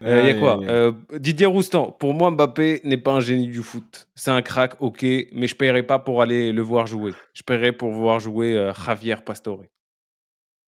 Euh, 0.00 0.22
y 0.22 0.30
a 0.30 0.34
quoi. 0.34 0.60
Euh, 0.62 0.92
Didier 1.18 1.46
Roustan, 1.46 1.90
pour 1.90 2.14
moi, 2.14 2.30
Mbappé 2.30 2.80
n'est 2.84 2.98
pas 2.98 3.12
un 3.14 3.20
génie 3.20 3.48
du 3.48 3.62
foot. 3.64 4.08
C'est 4.14 4.30
un 4.30 4.42
crack, 4.42 4.76
ok, 4.80 5.02
mais 5.32 5.48
je 5.48 5.56
paierai 5.56 5.82
pas 5.82 5.98
pour 5.98 6.22
aller 6.22 6.52
le 6.52 6.62
voir 6.62 6.86
jouer. 6.86 7.12
Je 7.34 7.42
paierai 7.42 7.72
pour 7.72 7.90
voir 7.90 8.20
jouer 8.20 8.56
euh, 8.56 8.72
Javier 8.72 9.16
Pastore. 9.16 9.64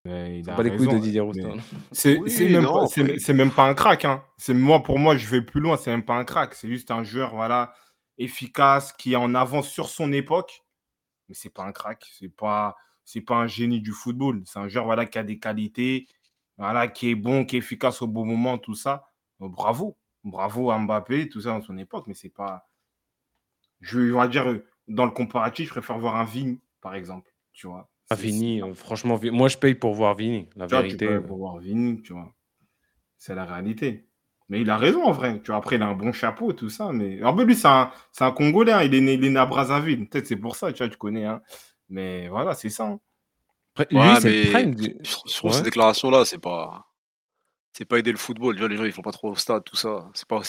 Mais 0.03 0.39
il 0.39 0.49
a 0.49 0.53
Pas 0.55 0.63
les 0.63 0.75
couilles 0.75 0.87
de 0.87 0.97
Didier 0.99 1.21
mais 1.21 1.25
Roustan. 1.27 1.55
C'est 1.93 2.17
Oui, 2.17 2.49
même, 2.49 2.65
pas- 2.65 2.87
c'est- 2.87 3.01
après- 3.01 3.19
c'est 3.19 3.33
même 3.33 3.51
pas 3.51 3.67
un 3.69 3.73
crack. 3.73 4.03
Hein. 4.03 4.21
C'est 4.37 4.53
moi, 4.53 4.83
pour 4.83 4.99
moi, 4.99 5.15
je 5.15 5.25
vais 5.27 5.41
plus 5.41 5.61
loin. 5.61 5.77
C'est 5.77 5.91
même 5.91 6.03
pas 6.03 6.15
un 6.15 6.25
crack. 6.25 6.53
C'est 6.53 6.67
juste 6.67 6.91
un 6.91 7.03
joueur 7.03 7.33
voilà, 7.33 7.73
efficace 8.17 8.91
qui 8.93 9.13
est 9.13 9.17
en 9.17 9.33
avance 9.33 9.69
sur 9.69 9.87
son 9.89 10.11
époque. 10.11 10.61
Mais 11.29 11.35
c'est 11.35 11.53
pas 11.53 11.63
un 11.63 11.71
crack. 11.71 12.03
C'est 12.19 12.35
pas, 12.35 12.75
c'est 13.05 13.21
pas 13.21 13.35
un 13.35 13.47
génie 13.47 13.81
du 13.81 13.91
football. 13.91 14.41
C'est 14.45 14.59
un 14.59 14.67
joueur 14.67 14.85
voilà, 14.85 15.05
qui 15.05 15.17
a 15.17 15.23
des 15.23 15.39
qualités, 15.39 16.07
voilà, 16.57 16.87
qui 16.87 17.09
est 17.09 17.15
bon, 17.15 17.45
qui 17.45 17.55
est 17.55 17.59
efficace 17.59 18.01
au 18.01 18.07
bon 18.07 18.25
moment, 18.25 18.57
tout 18.57 18.75
ça. 18.75 19.05
Donc, 19.39 19.53
bravo. 19.53 19.97
Bravo 20.23 20.69
à 20.69 20.77
Mbappé, 20.77 21.29
tout 21.29 21.41
ça 21.41 21.49
dans 21.49 21.61
son 21.61 21.77
époque. 21.77 22.05
Mais 22.07 22.13
c'est 22.13 22.29
pas. 22.29 22.67
Je 23.79 24.13
on 24.13 24.17
va 24.17 24.27
dire, 24.27 24.47
euh, 24.47 24.65
dans 24.87 25.05
le 25.05 25.11
comparatif, 25.11 25.69
je 25.69 25.73
préfère 25.73 25.97
voir 25.97 26.15
un 26.15 26.25
Vini, 26.25 26.59
par 26.79 26.93
exemple. 26.93 27.33
Tu 27.53 27.67
vois. 27.67 27.89
Ah, 28.11 28.15
Vini, 28.15 28.61
euh, 28.61 28.73
franchement, 28.73 29.19
moi 29.31 29.47
je 29.47 29.57
paye 29.57 29.73
pour 29.73 29.93
voir 29.95 30.15
Vini, 30.15 30.47
la 30.55 30.67
tu 30.67 30.75
vois, 30.75 30.83
tu 30.83 30.95
vérité. 30.95 31.19
pour 31.25 31.37
voir 31.37 31.57
Vini, 31.57 32.01
tu 32.01 32.13
vois. 32.13 32.33
C'est 33.17 33.33
la 33.35 33.45
réalité. 33.45 34.05
Mais 34.49 34.61
il 34.61 34.69
a 34.69 34.77
raison 34.77 35.03
en 35.05 35.11
vrai. 35.13 35.39
Tu 35.41 35.47
vois, 35.47 35.55
après, 35.55 35.77
il 35.77 35.81
a 35.81 35.87
un 35.87 35.95
bon 35.95 36.11
chapeau, 36.11 36.51
tout 36.51 36.69
ça. 36.69 36.91
Mais 36.91 37.23
en 37.23 37.33
plus, 37.33 37.45
lui, 37.45 37.55
c'est 37.55 37.67
un, 37.67 38.31
Congolais. 38.31 38.73
hein. 38.73 38.83
Il, 38.83 38.93
est 38.93 38.99
né, 39.01 39.13
il 39.13 39.23
est 39.23 39.29
né 39.29 39.39
à 39.39 39.45
Brazzaville. 39.45 40.09
Peut-être 40.09 40.27
c'est 40.27 40.35
pour 40.35 40.57
ça, 40.57 40.73
tu 40.73 40.83
vois, 40.83 40.89
tu 40.89 40.97
connais. 40.97 41.25
hein. 41.25 41.41
Mais 41.91 42.27
voilà, 42.29 42.55
c'est 42.55 42.69
ça. 42.69 42.85
hein. 42.85 42.99
Après, 43.75 43.87
lui, 43.91 43.99
Ouais, 43.99 44.19
c'est 44.19 44.29
le 44.29 44.43
mais 44.45 44.51
prime 44.51 44.75
du- 44.75 44.95
je 45.03 45.15
je 45.27 45.35
trouve 45.37 45.51
Ouais. 45.51 45.57
ces 45.57 45.63
déclarations-là, 45.63 46.25
c'est 46.25 46.39
pas. 46.39 46.85
C'est 47.73 47.85
pas 47.85 47.99
aider 47.99 48.11
le 48.11 48.17
football. 48.17 48.55
Les 48.57 48.75
gens, 48.77 48.83
ils 48.83 48.91
font 48.91 49.01
pas 49.01 49.11
trop 49.11 49.31
au 49.31 49.35
stade, 49.35 49.63
tout 49.63 49.75
ça. 49.77 50.09
C'est 50.13 50.27
pas. 50.27 50.41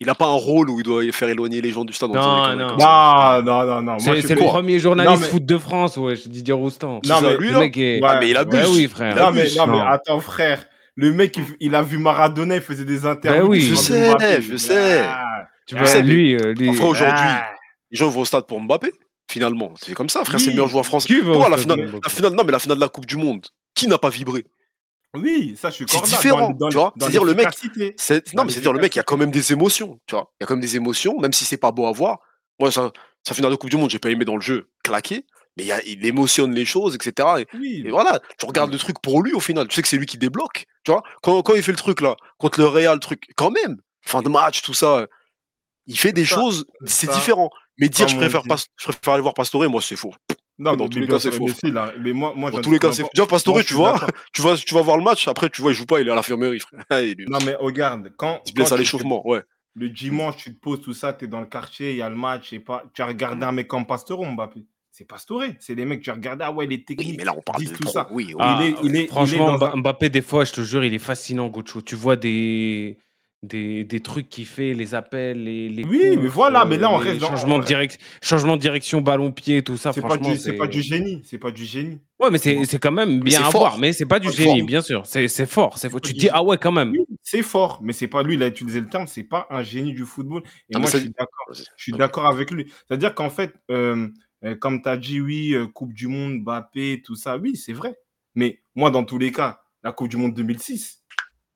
Il 0.00 0.08
a 0.10 0.14
pas 0.14 0.26
un 0.26 0.34
rôle 0.36 0.70
où 0.70 0.78
il 0.78 0.84
doit 0.84 1.02
faire 1.10 1.28
éloigner 1.28 1.60
les 1.60 1.70
gens 1.70 1.84
du 1.84 1.92
stade. 1.92 2.10
en 2.10 2.14
Non, 2.14 2.56
non. 2.56 2.76
Non, 2.76 3.42
non, 3.42 3.82
non, 3.82 3.98
C'est 3.98 4.28
le 4.34 4.36
premier 4.36 4.78
journaliste 4.78 5.22
mais- 5.22 5.28
foot 5.28 5.44
de 5.44 5.58
France, 5.58 5.96
ouais, 5.96 6.14
Didier 6.26 6.54
Roustan. 6.54 7.00
Non, 7.04 7.20
mais 7.20 7.36
lui, 7.36 7.48
le 7.48 7.52
là 7.54 7.58
mec 7.60 7.76
est... 7.78 8.00
Ah, 8.04 8.18
mais 8.20 8.28
il 8.30 8.34
Ouais, 8.34 8.38
abuse. 8.38 8.68
oui, 8.76 8.86
frère. 8.88 9.16
Non, 9.16 9.32
mais, 9.32 9.40
abuse. 9.40 9.56
non, 9.56 9.66
mais 9.66 9.78
Non. 9.78 9.86
attends, 9.86 10.20
frère. 10.20 10.64
Le 10.94 11.12
mec, 11.12 11.36
il, 11.36 11.44
il 11.60 11.74
a 11.74 11.82
vu 11.82 11.98
Maradona, 11.98 12.56
il 12.56 12.60
faisait 12.62 12.84
des 12.84 13.06
interviews. 13.06 13.48
oui. 13.50 13.62
sur 13.62 13.76
Je 13.76 13.80
sais, 13.80 14.42
je 14.42 14.56
sais. 14.56 15.00
Ah, 15.04 15.46
Tu 15.66 15.76
vois, 15.76 15.98
lui, 16.00 16.36
euh, 16.36 16.52
lui... 16.54 16.68
Enfin, 16.70 16.84
aujourd'hui, 16.84 17.14
ah. 17.18 17.46
les 17.90 17.96
gens 17.96 18.08
vont 18.08 18.20
au 18.20 18.24
stade 18.24 18.46
pour 18.46 18.60
Mbappé, 18.60 18.92
finalement. 19.30 19.74
C'est 19.80 19.94
comme 19.94 20.08
ça, 20.08 20.24
frère. 20.24 20.40
C'est 20.40 20.46
le 20.46 20.52
meilleur 20.52 20.68
joueur 20.68 20.86
français. 20.86 21.12
Pourquoi 21.22 21.48
la 21.48 21.56
finale, 21.58 21.90
la 22.02 22.08
finale, 22.10 22.32
non, 22.34 22.44
mais 22.44 22.52
la 22.52 22.58
finale 22.58 22.76
de 22.78 22.82
la 22.82 22.88
Coupe 22.88 23.06
du 23.06 23.16
Monde, 23.16 23.46
qui 23.74 23.86
n'a 23.88 23.98
pas 23.98 24.10
vibré? 24.10 24.44
Oui, 25.14 25.56
ça, 25.58 25.70
je 25.70 25.76
suis 25.76 25.84
C'est 25.88 26.02
différent, 26.04 26.50
Dans- 26.50 26.54
dans- 26.54 26.68
tu 26.68 26.76
vois? 26.76 26.92
C'est-à-dire, 26.98 27.24
le 27.24 27.34
mec. 27.34 27.48
C'est- 27.96 28.34
Non, 28.34 28.44
mais 28.44 28.52
c'est-à-dire, 28.52 28.72
le 28.72 28.80
mec, 28.80 28.94
il 28.94 28.98
y 28.98 29.00
a 29.00 29.04
quand 29.04 29.16
même 29.16 29.30
des 29.30 29.52
émotions, 29.52 29.98
tu 30.06 30.14
vois? 30.14 30.30
Il 30.38 30.42
y 30.42 30.44
a 30.44 30.46
quand 30.46 30.54
même 30.54 30.60
des 30.62 30.76
émotions, 30.76 31.18
même 31.18 31.32
si 31.32 31.44
c'est 31.44 31.56
pas 31.56 31.72
beau 31.72 31.86
à 31.86 31.92
voir. 31.92 32.18
Moi, 32.60 32.70
ça, 32.70 32.92
sa 33.26 33.34
finale 33.34 33.50
de 33.52 33.56
Coupe 33.56 33.70
du 33.70 33.76
Monde, 33.76 33.90
j'ai 33.90 33.98
pas 33.98 34.10
aimé 34.10 34.24
dans 34.24 34.34
le 34.36 34.42
jeu, 34.42 34.68
claqué, 34.84 35.24
mais 35.56 35.62
il, 35.64 35.66
y 35.66 35.72
a- 35.72 35.82
il 35.86 36.04
émotionne 36.04 36.52
les 36.54 36.66
choses, 36.66 36.94
etc. 36.94 37.26
Et, 37.40 37.46
Oui. 37.56 37.82
et 37.86 37.90
voilà, 37.90 38.20
tu 38.38 38.44
regardes 38.46 38.70
le 38.72 38.78
truc 38.78 39.00
pour 39.00 39.22
lui 39.22 39.32
au 39.32 39.40
final. 39.40 39.66
Tu 39.68 39.74
sais 39.76 39.82
que 39.82 39.88
c'est 39.88 39.96
lui 39.96 40.06
qui 40.06 40.18
débloque, 40.18 40.66
tu 40.84 40.90
vois? 40.92 41.02
Quand, 41.22 41.40
quand 41.42 41.54
il 41.54 41.62
fait 41.62 41.72
le 41.72 41.78
truc 41.78 42.00
là, 42.02 42.14
contre 42.36 42.60
le 42.60 42.66
Real, 42.66 42.94
le 42.94 43.00
truc, 43.00 43.28
quand 43.36 43.50
même, 43.50 43.78
fin 44.02 44.20
de 44.22 44.28
match, 44.28 44.60
tout 44.62 44.74
ça, 44.74 45.06
il 45.86 45.98
fait 45.98 46.12
des 46.12 46.26
Ça, 46.26 46.34
choses, 46.36 46.66
c'est 46.84 47.10
différent. 47.10 47.50
Mais 47.78 47.88
dire, 47.88 48.08
je 48.08 48.16
préfère, 48.16 48.42
dit. 48.42 48.48
pas, 48.48 48.56
je 48.56 48.84
préfère 48.84 49.12
aller 49.14 49.22
voir 49.22 49.34
Pastore, 49.34 49.68
moi, 49.70 49.80
c'est 49.80 49.96
faux. 49.96 50.12
Non, 50.58 50.74
Dans 50.74 50.84
mais 50.84 50.90
tous 50.90 50.98
les 51.00 51.06
cas, 51.06 51.20
c'est 51.20 51.30
faux, 51.30 51.46
mais 51.46 51.52
si, 51.52 51.70
là, 51.70 51.92
mais 52.00 52.12
moi, 52.12 52.32
moi, 52.34 52.50
Dans 52.50 52.60
tous 52.60 52.72
les 52.72 52.78
cas, 52.80 52.92
c'est 52.92 53.04
Déjà, 53.14 53.26
Pastore, 53.26 53.54
moi, 53.54 53.62
tu 53.64 53.74
vois, 53.74 53.98
tu 54.32 54.42
vas, 54.42 54.56
tu 54.56 54.74
vas 54.74 54.82
voir 54.82 54.96
le 54.96 55.04
match, 55.04 55.28
après, 55.28 55.48
tu 55.50 55.62
vois, 55.62 55.70
il 55.70 55.74
joue 55.74 55.86
pas, 55.86 56.00
il 56.00 56.08
est 56.08 56.10
à 56.10 56.14
l'infirmerie, 56.16 56.60
Non, 57.28 57.38
mais 57.44 57.54
regarde, 57.54 58.12
quand, 58.16 58.40
il 58.44 58.48
se 58.48 58.54
blesse 58.54 58.72
à 58.72 58.74
tu- 58.74 58.80
l'échauffement, 58.80 59.26
ouais. 59.28 59.42
le 59.74 59.88
dimanche, 59.88 60.36
tu 60.38 60.52
te 60.54 60.58
poses 60.60 60.80
tout 60.80 60.94
ça, 60.94 61.12
tu 61.12 61.26
es 61.26 61.28
dans 61.28 61.38
le 61.40 61.46
quartier, 61.46 61.92
il 61.92 61.96
y 61.98 62.02
a 62.02 62.08
le 62.10 62.16
match, 62.16 62.50
sais 62.50 62.58
pas, 62.58 62.82
tu 62.92 63.02
as 63.02 63.06
regardé 63.06 63.44
un 63.44 63.52
mec 63.52 63.68
comme 63.68 63.86
Pastore 63.86 64.20
ou 64.20 64.26
Mbappé 64.26 64.66
C'est 64.90 65.04
Pastore, 65.04 65.44
c'est 65.60 65.76
les 65.76 65.84
mecs, 65.84 66.02
tu 66.02 66.10
as 66.10 66.14
regardé, 66.14 66.42
ah 66.44 66.50
ouais, 66.50 66.66
les 66.66 66.78
Oui, 66.78 66.84
techniques, 66.84 67.18
mais 67.18 67.24
là, 67.24 67.34
on 67.36 67.42
parle 67.42 67.60
disent 67.60 67.70
de 67.72 67.76
tout 67.76 67.86
ça. 67.86 68.08
oui, 68.10 68.24
oui. 68.34 68.34
Ah, 68.40 68.58
il 68.60 68.66
est, 68.66 68.74
il 68.82 68.96
est, 68.96 69.06
franchement, 69.06 69.24
il 69.26 69.34
est 69.34 69.46
dans 69.46 69.56
Mba- 69.58 69.72
un- 69.74 69.76
Mbappé, 69.76 70.10
des 70.10 70.22
fois, 70.22 70.44
je 70.44 70.52
te 70.52 70.60
jure, 70.62 70.84
il 70.84 70.92
est 70.92 70.98
fascinant, 70.98 71.46
Gocho. 71.46 71.82
Tu 71.82 71.94
vois 71.94 72.16
des, 72.16 72.98
des, 73.44 73.84
des 73.84 74.00
trucs 74.00 74.28
qu'il 74.28 74.46
fait, 74.46 74.74
les 74.74 74.94
appels, 74.96 75.42
les, 75.44 75.68
les 75.68 75.84
Oui, 75.84 76.16
mais 76.20 76.26
voilà, 76.26 76.64
mais 76.64 76.76
là, 76.76 76.90
on 76.90 76.98
les 76.98 77.10
reste 77.10 77.20
dans- 77.20 77.28
changements 77.28 77.58
de, 77.60 77.64
direct, 77.64 77.98
changement 78.20 78.56
de 78.56 78.60
direction, 78.60 79.00
ballon-pied, 79.00 79.62
tout 79.62 79.76
ça. 79.76 79.92
C'est 79.92 80.00
pas, 80.02 80.08
pas 80.08 80.16
du 80.66 80.82
génie, 80.82 81.22
c'est 81.24 81.38
pas 81.38 81.50
du 81.52 81.64
génie. 81.64 82.00
Ouais, 82.18 82.30
mais 82.32 82.38
c'est 82.38 82.64
c'est 82.64 82.78
quand 82.80 82.90
même 82.90 83.20
bien 83.20 83.40
à 83.42 83.50
fort. 83.50 83.60
voir, 83.60 83.78
mais 83.78 83.92
c'est 83.92 84.06
pas 84.06 84.18
du 84.18 84.30
génie, 84.32 84.58
fort. 84.58 84.66
bien 84.66 84.80
sûr. 84.82 85.06
C'est 85.06 85.28
c'est 85.28 85.46
fort. 85.46 85.78
c'est 85.78 85.88
fort. 85.88 86.00
Tu 86.00 86.12
dis, 86.14 86.20
génie. 86.22 86.30
ah 86.34 86.42
ouais, 86.42 86.58
quand 86.58 86.72
même. 86.72 86.90
Oui, 86.90 87.04
c'est 87.22 87.42
fort, 87.42 87.78
mais 87.82 87.92
c'est 87.92 88.08
pas 88.08 88.24
lui, 88.24 88.34
il 88.34 88.42
a 88.42 88.48
utilisé 88.48 88.80
le 88.80 88.88
terme, 88.88 89.06
c'est 89.06 89.22
pas 89.22 89.46
un 89.50 89.62
génie 89.62 89.92
du 89.92 90.04
football. 90.04 90.42
Et 90.68 90.72
Ah, 90.74 90.80
moi, 90.80 90.90
je 90.90 90.98
suis 90.98 91.10
d'accord. 91.10 91.46
Je 91.54 91.62
suis 91.82 91.92
d'accord 91.92 92.26
avec 92.26 92.50
lui. 92.50 92.72
C'est-à-dire 92.88 93.14
qu'en 93.14 93.30
fait, 93.30 93.54
euh, 93.70 94.08
euh, 94.44 94.56
comme 94.56 94.82
tu 94.82 94.88
as 94.88 94.96
dit, 94.96 95.20
oui, 95.20 95.52
euh, 95.54 95.66
Coupe 95.68 95.92
du 95.92 96.08
Monde, 96.08 96.40
Mbappé, 96.40 97.02
tout 97.04 97.14
ça, 97.14 97.36
oui, 97.38 97.54
c'est 97.56 97.72
vrai. 97.72 97.94
Mais 98.34 98.62
moi, 98.74 98.90
dans 98.90 99.04
tous 99.04 99.18
les 99.18 99.30
cas, 99.30 99.60
la 99.84 99.92
Coupe 99.92 100.08
du 100.08 100.16
Monde 100.16 100.34
2006, 100.34 100.97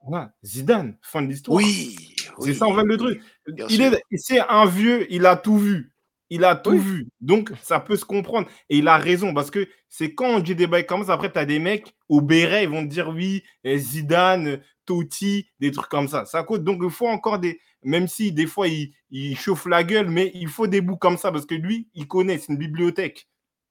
voilà, 0.06 0.32
Zidane, 0.44 0.96
fin 1.02 1.22
de 1.22 1.28
l'histoire. 1.28 1.56
Oui, 1.56 1.96
C'est 2.40 2.54
ça, 2.54 2.66
en 2.66 2.74
fait, 2.74 2.84
le 2.84 2.96
truc. 2.96 3.22
bien 3.46 3.66
Il 3.68 3.76
sûr. 3.76 3.94
est, 3.94 4.02
c'est 4.16 4.40
un 4.40 4.66
vieux, 4.66 5.06
il 5.12 5.26
a 5.26 5.36
tout 5.36 5.58
vu. 5.58 5.92
Il 6.30 6.44
a 6.44 6.56
tout 6.56 6.70
Oui. 6.70 6.78
vu. 6.78 7.08
Donc, 7.20 7.52
ça 7.62 7.78
peut 7.78 7.96
se 7.96 8.04
comprendre. 8.06 8.48
Et 8.70 8.78
il 8.78 8.88
a 8.88 8.96
raison, 8.96 9.34
parce 9.34 9.50
que 9.50 9.68
c'est 9.90 10.14
quand 10.14 10.36
on 10.36 10.38
dit 10.40 10.54
des 10.54 10.66
bails 10.66 10.86
comme 10.86 11.04
ça, 11.04 11.12
après, 11.12 11.30
tu 11.30 11.38
as 11.38 11.44
des 11.44 11.58
mecs 11.58 11.94
au 12.08 12.20
béret, 12.22 12.64
ils 12.64 12.70
vont 12.70 12.82
te 12.82 12.88
dire 12.90 13.10
oui, 13.10 13.42
euh, 13.66 13.76
Zidane, 13.76 14.60
Totti, 14.86 15.46
des 15.60 15.70
trucs 15.70 15.90
comme 15.90 16.08
ça. 16.08 16.24
Ça 16.24 16.42
coûte. 16.42 16.64
Donc, 16.64 16.80
il 16.82 16.90
faut 16.90 17.06
encore 17.08 17.38
des. 17.38 17.60
Même 17.84 18.08
si 18.08 18.32
des 18.32 18.46
fois, 18.46 18.66
il, 18.68 18.92
il 19.10 19.36
chauffe 19.36 19.66
la 19.66 19.84
gueule, 19.84 20.08
mais 20.08 20.30
il 20.34 20.48
faut 20.48 20.66
des 20.68 20.80
bouts 20.80 20.96
comme 20.96 21.18
ça, 21.18 21.30
parce 21.32 21.44
que 21.46 21.54
lui, 21.54 21.88
il 21.94 22.06
connaît, 22.08 22.38
c'est 22.38 22.52
une 22.52 22.58
bibliothèque. 22.58 23.28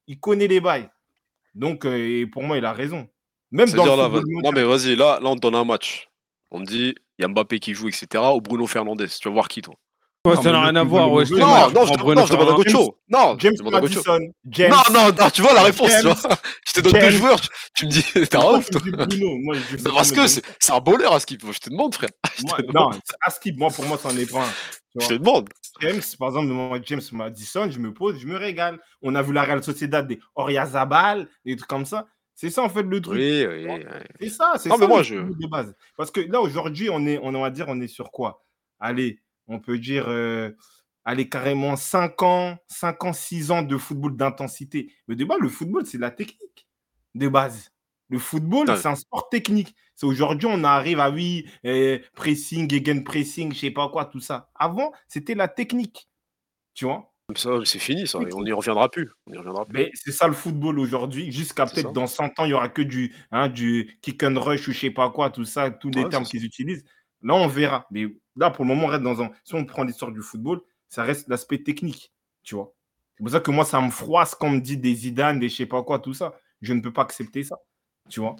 Il 0.08 0.20
connaît 0.20 0.48
les 0.48 0.60
bails. 0.62 0.90
Donc, 1.56 1.86
euh, 1.86 1.96
et 2.22 2.28
pour 2.28 2.44
moi, 2.44 2.58
il 2.58 2.66
a 2.66 2.74
raison. 2.74 3.08
Même 3.52 3.70
dans 3.72 3.96
là, 3.96 4.08
non 4.10 4.52
mais 4.54 4.64
vas-y, 4.64 4.96
là, 4.96 5.20
là 5.22 5.30
on 5.30 5.36
donne 5.36 5.56
un 5.56 5.66
match. 5.66 6.08
On 6.52 6.60
te 6.64 6.70
dit, 6.70 6.96
il 7.18 7.22
y 7.22 7.26
a 7.26 7.28
Mbappé 7.28 7.60
qui 7.60 7.74
joue, 7.74 7.88
etc. 7.88 8.08
Ou 8.36 8.42
Bruno 8.42 8.68
Fernandez. 8.68 9.08
Tu 9.08 9.28
vas 9.28 9.34
voir 9.34 9.48
qui 9.48 9.62
toi? 9.62 9.76
Ouais, 10.24 10.36
Non, 10.36 10.42
ça 10.44 10.52
n'a 10.52 10.62
rien 10.62 10.76
à 10.76 10.84
voir. 10.84 11.12
Ouais, 11.12 11.26
je 11.26 11.34
Non, 11.34 11.72
non, 11.72 11.86
je, 11.86 11.98
Bruno 11.98 12.22
non, 12.22 12.28
je 12.28 12.34
demande 12.34 12.50
à. 12.50 12.54
Gocho. 12.54 12.98
Non, 13.10 13.36
James 13.40 13.54
je 13.56 13.64
demande 13.64 13.76
à 13.76 13.80
Gocho. 13.82 14.02
Madison, 14.06 14.34
James. 14.50 14.70
Non, 14.72 14.94
non, 14.94 15.08
non, 15.20 15.30
tu 15.32 15.42
vois 15.42 15.54
la 15.54 15.64
réponse, 15.64 15.92
tu 16.00 16.04
vois. 16.04 16.16
Je 16.68 16.74
te 16.74 16.82
donne 16.82 16.92
James. 16.94 17.10
deux 17.10 17.18
joueurs, 17.18 17.42
tu, 17.42 17.50
tu 17.74 17.86
me 17.88 17.92
dis, 17.92 18.04
t'es 18.14 18.36
un 18.36 18.58
ouf, 18.58 18.70
toi. 18.70 18.82
tu 18.84 18.92
dis 18.92 18.98
Bruno 18.98 19.38
Moi, 19.40 19.56
je 19.56 19.78
sais 19.78 19.84
Parce 19.84 20.12
que 20.12 20.28
c'est 20.28 20.72
un 20.72 20.80
bowler 20.80 21.08
à 21.12 21.20
skip. 21.20 21.44
Je 21.52 21.58
te 21.58 21.72
demande, 21.72 21.96
frère. 21.96 22.12
Moi, 22.44 22.58
te 22.58 22.62
non, 22.62 22.68
demande. 22.68 23.00
c'est 23.04 23.16
à 23.26 23.32
skip. 23.32 23.58
Moi, 23.58 23.70
pour 23.72 23.86
moi, 23.86 23.98
c'en 24.00 24.16
est 24.16 24.32
pas 24.32 24.44
un. 24.44 25.00
Je 25.00 25.08
te 25.08 25.14
demande. 25.16 25.50
James, 25.80 26.02
par 26.20 26.28
exemple, 26.28 26.48
moi, 26.48 26.80
James 26.84 27.02
Madison, 27.14 27.72
je 27.72 27.80
me 27.80 27.92
pose, 27.92 28.20
je 28.20 28.28
me 28.28 28.38
régale. 28.38 28.78
On 29.02 29.16
a 29.16 29.24
vu 29.24 29.34
la 29.34 29.42
Real 29.44 29.64
Sociedad 29.64 30.06
des 30.08 30.20
Oryazabal, 30.36 31.28
des 31.46 31.56
trucs 31.56 31.70
comme 31.70 31.86
ça. 31.86 32.06
C'est 32.36 32.50
ça, 32.50 32.64
en 32.64 32.70
fait, 32.70 32.84
le 32.84 33.02
truc. 33.02 33.20
Oui, 33.20 33.46
oui, 33.48 33.66
oui. 33.68 33.86
C'est 34.20 34.30
ça, 34.30 34.54
c'est 34.58 34.70
ça 34.70 34.78
mais 34.80 34.88
moi, 34.88 34.98
le 35.00 35.04
je- 35.04 35.16
football 35.16 35.38
de 35.38 35.48
base. 35.48 35.76
Parce 35.98 36.12
que 36.12 36.22
là, 36.22 36.42
aujourd'hui, 36.42 36.90
on 36.90 37.06
est, 37.06 37.20
on 37.20 37.32
va 37.40 37.50
dire, 37.52 37.66
on 37.68 37.80
est 37.82 37.88
sur 37.88 38.12
quoi? 38.12 38.44
Allez, 38.80 39.20
on 39.48 39.60
peut 39.60 39.78
dire, 39.78 40.06
euh, 40.08 40.52
allez, 41.06 41.30
carrément 41.30 41.76
5 41.76 42.22
ans, 42.24 42.58
5 42.68 43.04
ans, 43.04 43.14
6 43.14 43.52
ans 43.52 43.62
de 43.62 43.78
football 43.78 44.16
d'intensité. 44.18 44.94
Mais 45.08 45.16
de 45.16 45.26
base, 45.26 45.40
le 45.40 45.50
football, 45.50 45.86
c'est 45.86 45.98
la 46.00 46.10
technique 46.12 46.68
de 47.14 47.28
base. 47.28 47.72
Le 48.10 48.18
football, 48.20 48.68
c'est 48.78 48.88
un 48.88 48.96
sport 48.96 49.30
technique. 49.30 49.76
C'est 49.96 50.06
aujourd'hui, 50.06 50.48
on 50.52 50.64
arrive 50.64 51.00
à 51.00 51.12
oui, 51.12 51.48
euh, 51.66 52.00
pressing, 52.14 52.68
gegen 52.70 53.04
pressing, 53.04 53.54
je 53.54 53.60
sais 53.60 53.72
pas 53.72 53.88
quoi, 53.90 54.06
tout 54.06 54.20
ça. 54.20 54.50
Avant, 54.56 54.92
c'était 55.08 55.36
la 55.36 55.48
technique. 55.48 56.10
Tu 56.74 56.86
vois? 56.86 57.11
Ça, 57.36 57.52
c'est 57.66 57.80
fini, 57.80 58.08
ça. 58.08 58.20
et 58.20 58.34
On 58.34 58.44
n'y 58.44 58.52
reviendra 58.52 58.90
plus. 58.90 59.12
On 59.28 59.34
y 59.34 59.38
reviendra 59.38 59.66
plus. 59.66 59.74
mais 59.78 59.92
c'est 59.94 60.12
ça 60.12 60.28
le 60.28 60.34
football 60.34 60.80
aujourd'hui. 60.80 61.32
Jusqu'à 61.32 61.66
peut-être 61.66 61.92
dans 61.94 62.08
100 62.08 62.40
ans, 62.40 62.46
il 62.46 62.50
y 62.50 62.54
aura 62.54 62.70
que 62.70 62.82
du, 62.82 63.14
hein, 63.32 63.48
du 63.50 63.98
kick 64.02 64.22
and 64.24 64.40
rush 64.40 64.68
ou 64.68 64.72
je 64.72 64.80
sais 64.80 64.92
pas 64.92 65.10
quoi, 65.10 65.30
tout 65.30 65.46
ça, 65.46 65.70
tous 65.72 65.90
les 65.92 66.04
Ouais, 66.04 66.10
termes 66.10 66.26
qu'ils 66.26 66.46
utilisent. 66.46 66.84
Là, 67.22 67.36
on 67.36 67.48
verra. 67.48 67.86
Mais 67.92 68.08
là, 68.36 68.50
pour 68.50 68.66
le 68.66 68.70
moment, 68.70 68.86
on 68.86 68.90
reste 68.90 69.04
dans 69.04 69.22
un. 69.22 69.30
Si 69.44 69.54
on 69.56 69.66
prend 69.66 69.84
l'histoire 69.84 70.12
du 70.12 70.22
football, 70.22 70.62
ça 70.90 71.04
reste 71.04 71.28
l'aspect 71.28 71.60
technique. 71.64 72.12
Tu 72.44 72.56
vois 72.56 72.74
C'est 73.18 73.24
pour 73.24 73.32
ça 73.32 73.40
que 73.40 73.52
moi, 73.52 73.66
ça 73.66 73.80
me 73.82 73.92
froisse 73.92 74.34
quand 74.36 74.48
on 74.48 74.52
me 74.52 74.60
dit 74.62 74.78
des 74.78 74.96
Zidane, 74.96 75.40
des 75.40 75.50
je 75.50 75.56
sais 75.56 75.66
pas 75.66 75.84
quoi, 75.84 76.00
tout 76.00 76.14
ça. 76.14 76.34
Je 76.62 76.74
ne 76.74 76.82
peux 76.82 76.92
pas 76.94 77.04
accepter 77.04 77.44
ça. 77.44 77.58
Tu 78.10 78.20
vois 78.20 78.36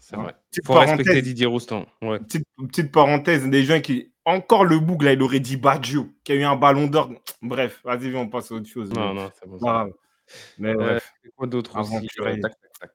C'est 0.00 0.16
vrai. 0.16 0.34
Petite 0.50 0.66
Faut 0.66 0.74
respecter 0.74 1.22
Didier 1.22 1.46
Roustan. 1.46 1.86
Ouais. 2.02 2.18
Petite, 2.56 2.70
petite 2.70 2.92
parenthèse, 2.92 3.48
des 3.48 3.64
gens 3.64 3.80
qui. 3.80 4.10
Encore 4.26 4.64
le 4.64 4.78
boucle, 4.78 5.04
là, 5.04 5.12
il 5.12 5.22
aurait 5.22 5.38
dit 5.40 5.58
Baggio, 5.58 6.08
qui 6.24 6.32
a 6.32 6.34
eu 6.36 6.44
un 6.44 6.56
ballon 6.56 6.86
d'or. 6.86 7.10
Bref, 7.42 7.80
vas-y, 7.84 8.14
on 8.16 8.26
passe 8.28 8.50
à 8.50 8.54
autre 8.54 8.66
chose. 8.68 8.90
Non, 8.90 9.12
Mais- 9.12 9.20
non, 9.20 9.30
c'est 9.38 9.46
bon. 9.48 9.92
Mais 10.56 10.70
Euh, 10.70 10.74
bref. 10.76 11.12
quoi 11.36 11.46
d'autre 11.46 11.78
aussi 11.78 11.94
Aventuré. 11.96 12.40
Tac, 12.40 12.52
tac, 12.58 12.70
tac. 12.80 12.90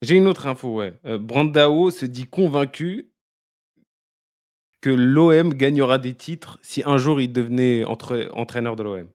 J'ai 0.00 0.16
une 0.16 0.26
autre 0.26 0.46
info, 0.46 0.76
ouais. 0.76 0.94
Euh, 1.04 1.18
Brandao 1.18 1.90
se 1.90 2.06
dit 2.06 2.26
convaincu 2.26 3.10
que 4.80 4.88
l'OM 4.88 5.52
gagnera 5.52 5.98
des 5.98 6.14
titres 6.14 6.58
si 6.62 6.82
un 6.86 6.96
jour 6.96 7.20
il 7.20 7.30
devenait 7.30 7.84
entraîneur 7.84 8.76
de 8.76 8.82
l'OM. 8.82 9.08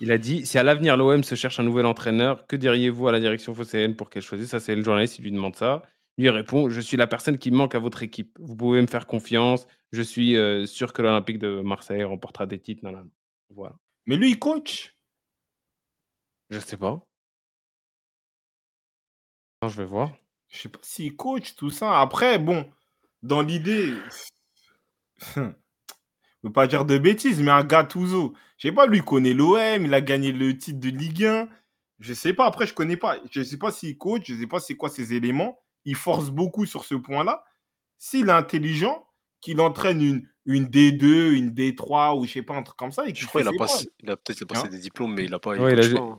Il 0.00 0.10
a 0.10 0.18
dit 0.18 0.44
si 0.46 0.58
à 0.58 0.64
l'avenir 0.64 0.96
l'OM 0.96 1.22
se 1.22 1.36
cherche 1.36 1.60
un 1.60 1.62
nouvel 1.62 1.86
entraîneur, 1.86 2.44
que 2.48 2.56
diriez-vous 2.56 3.06
à 3.06 3.12
la 3.12 3.20
direction 3.20 3.54
phocéenne 3.54 3.94
pour 3.94 4.10
qu'elle 4.10 4.22
choisisse? 4.22 4.48
Ça, 4.50 4.58
c'est 4.58 4.74
le 4.74 4.82
journaliste, 4.82 5.18
il 5.20 5.22
lui 5.22 5.30
demande 5.30 5.54
ça. 5.54 5.82
Lui 6.20 6.28
répond 6.28 6.68
Je 6.68 6.82
suis 6.82 6.98
la 6.98 7.06
personne 7.06 7.38
qui 7.38 7.50
manque 7.50 7.74
à 7.74 7.78
votre 7.78 8.02
équipe. 8.02 8.36
Vous 8.38 8.54
pouvez 8.54 8.82
me 8.82 8.86
faire 8.86 9.06
confiance. 9.06 9.66
Je 9.90 10.02
suis 10.02 10.36
euh, 10.36 10.66
sûr 10.66 10.92
que 10.92 11.00
l'Olympique 11.00 11.38
de 11.38 11.62
Marseille 11.62 12.04
remportera 12.04 12.44
des 12.44 12.60
titres. 12.60 12.84
Non, 12.84 12.92
non. 12.92 13.10
Voilà. 13.48 13.74
Mais 14.04 14.16
lui, 14.16 14.32
il 14.32 14.38
coach? 14.38 14.94
Je 16.50 16.58
sais 16.58 16.76
pas. 16.76 17.02
Non, 19.62 19.70
je 19.70 19.78
vais 19.78 19.86
voir. 19.86 20.12
Je 20.48 20.58
sais 20.58 20.68
pas 20.68 20.78
s'il 20.82 21.16
coach, 21.16 21.54
tout 21.56 21.70
ça. 21.70 22.00
Après, 22.02 22.38
bon, 22.38 22.70
dans 23.22 23.40
l'idée, 23.40 23.94
je 25.36 25.40
veux 26.42 26.52
pas 26.52 26.66
dire 26.66 26.84
de 26.84 26.98
bêtises, 26.98 27.40
mais 27.40 27.50
un 27.50 27.64
Gattuso, 27.64 28.34
je 28.58 28.68
sais 28.68 28.74
pas, 28.74 28.86
lui 28.86 29.00
connaît 29.00 29.32
l'OM, 29.32 29.86
il 29.86 29.94
a 29.94 30.02
gagné 30.02 30.32
le 30.32 30.58
titre 30.58 30.80
de 30.80 30.90
Ligue 30.90 31.24
1. 31.24 31.48
Je 31.98 32.12
sais 32.12 32.34
pas, 32.34 32.44
après, 32.44 32.66
je 32.66 32.74
connais 32.74 32.98
pas. 32.98 33.16
Je 33.30 33.42
sais 33.42 33.58
pas 33.58 33.72
s'il 33.72 33.96
coach, 33.96 34.24
je 34.26 34.34
sais 34.34 34.46
pas 34.46 34.60
c'est 34.60 34.76
quoi 34.76 34.90
ses 34.90 35.14
éléments. 35.14 35.58
Il 35.84 35.94
force 35.96 36.30
beaucoup 36.30 36.66
sur 36.66 36.84
ce 36.84 36.94
point-là. 36.94 37.44
S'il 37.98 38.28
est 38.28 38.32
intelligent, 38.32 39.06
qu'il 39.40 39.60
entraîne 39.60 40.00
une, 40.02 40.28
une 40.46 40.64
D2, 40.66 41.32
une 41.32 41.50
D3 41.50 42.18
ou 42.18 42.26
je 42.26 42.32
sais 42.32 42.42
pas, 42.42 42.54
un 42.54 42.62
truc 42.62 42.76
comme 42.76 42.92
ça. 42.92 43.06
Et 43.06 43.14
Je 43.14 43.26
crois 43.26 43.42
qu'il 43.42 43.48
a, 43.48 43.58
passé- 43.58 43.88
il 44.02 44.10
a 44.10 44.16
peut-être 44.16 44.44
passé 44.44 44.66
Hein 44.66 44.70
des 44.70 44.78
diplômes, 44.78 45.14
mais 45.14 45.24
il 45.24 45.34
a 45.34 45.38
pas. 45.38 45.56
Ouais, 45.56 45.72
il 45.72 45.80
a 45.80 45.98
pas, 45.98 46.04
hein. 46.04 46.18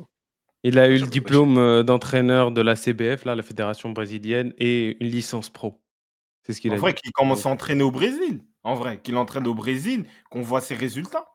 Il 0.64 0.78
a 0.78 0.88
eu 0.90 1.00
le 1.00 1.08
diplôme 1.08 1.58
euh, 1.58 1.82
d'entraîneur 1.82 2.52
de 2.52 2.62
la 2.62 2.76
CBF, 2.76 3.26
là, 3.26 3.34
la 3.36 3.42
Fédération 3.42 3.90
brésilienne, 3.90 4.54
et 4.60 4.96
une 5.04 5.10
licence 5.10 5.50
pro. 5.50 5.82
C'est 6.44 6.54
ce 6.54 6.62
qu'il 6.62 6.72
En 6.72 6.76
a 6.76 6.78
vrai, 6.78 6.94
dit. 6.94 7.02
qu'il 7.02 7.12
commence 7.14 7.48
à 7.48 7.50
entraîner 7.50 7.82
au 7.84 7.90
Brésil. 7.92 8.44
En 8.64 8.76
vrai, 8.76 9.02
qu'il 9.02 9.16
entraîne 9.18 9.48
au 9.48 9.56
Brésil, 9.56 10.06
qu'on 10.30 10.42
voit 10.44 10.62
ses 10.62 10.76
résultats. 10.76 11.26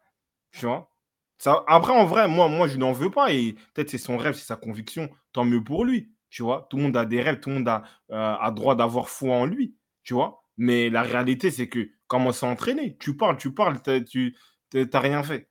Tu 0.52 0.64
vois? 0.66 0.92
Ça, 1.38 1.64
Après, 1.66 1.92
en 1.92 2.06
vrai, 2.06 2.28
moi, 2.28 2.48
moi 2.48 2.68
je 2.68 2.76
n'en 2.76 2.92
veux 2.92 3.10
pas. 3.10 3.32
Et 3.32 3.54
peut-être 3.74 3.90
c'est 3.90 3.98
son 3.98 4.16
rêve, 4.16 4.34
c'est 4.34 4.46
sa 4.46 4.54
conviction. 4.56 5.10
Tant 5.32 5.44
mieux 5.44 5.62
pour 5.62 5.84
lui. 5.84 6.12
Tu 6.36 6.42
vois? 6.42 6.66
Tout 6.68 6.76
le 6.76 6.82
monde 6.82 6.96
a 6.98 7.06
des 7.06 7.22
rêves, 7.22 7.40
tout 7.40 7.48
le 7.48 7.54
monde 7.54 7.68
a, 7.68 7.82
euh, 8.10 8.34
a 8.38 8.50
droit 8.50 8.74
d'avoir 8.74 9.08
foi 9.08 9.34
en 9.36 9.46
lui. 9.46 9.74
Tu 10.04 10.12
vois? 10.12 10.42
Mais 10.58 10.90
la 10.90 11.00
réalité, 11.00 11.50
c'est 11.50 11.66
que 11.66 11.88
commence 12.08 12.42
à 12.42 12.46
entraîner? 12.46 12.98
Tu 12.98 13.16
parles, 13.16 13.38
tu 13.38 13.54
parles, 13.54 13.80
t'as- 13.80 14.02
tu 14.02 14.36
n'as 14.74 15.00
rien 15.00 15.22
fait. 15.22 15.48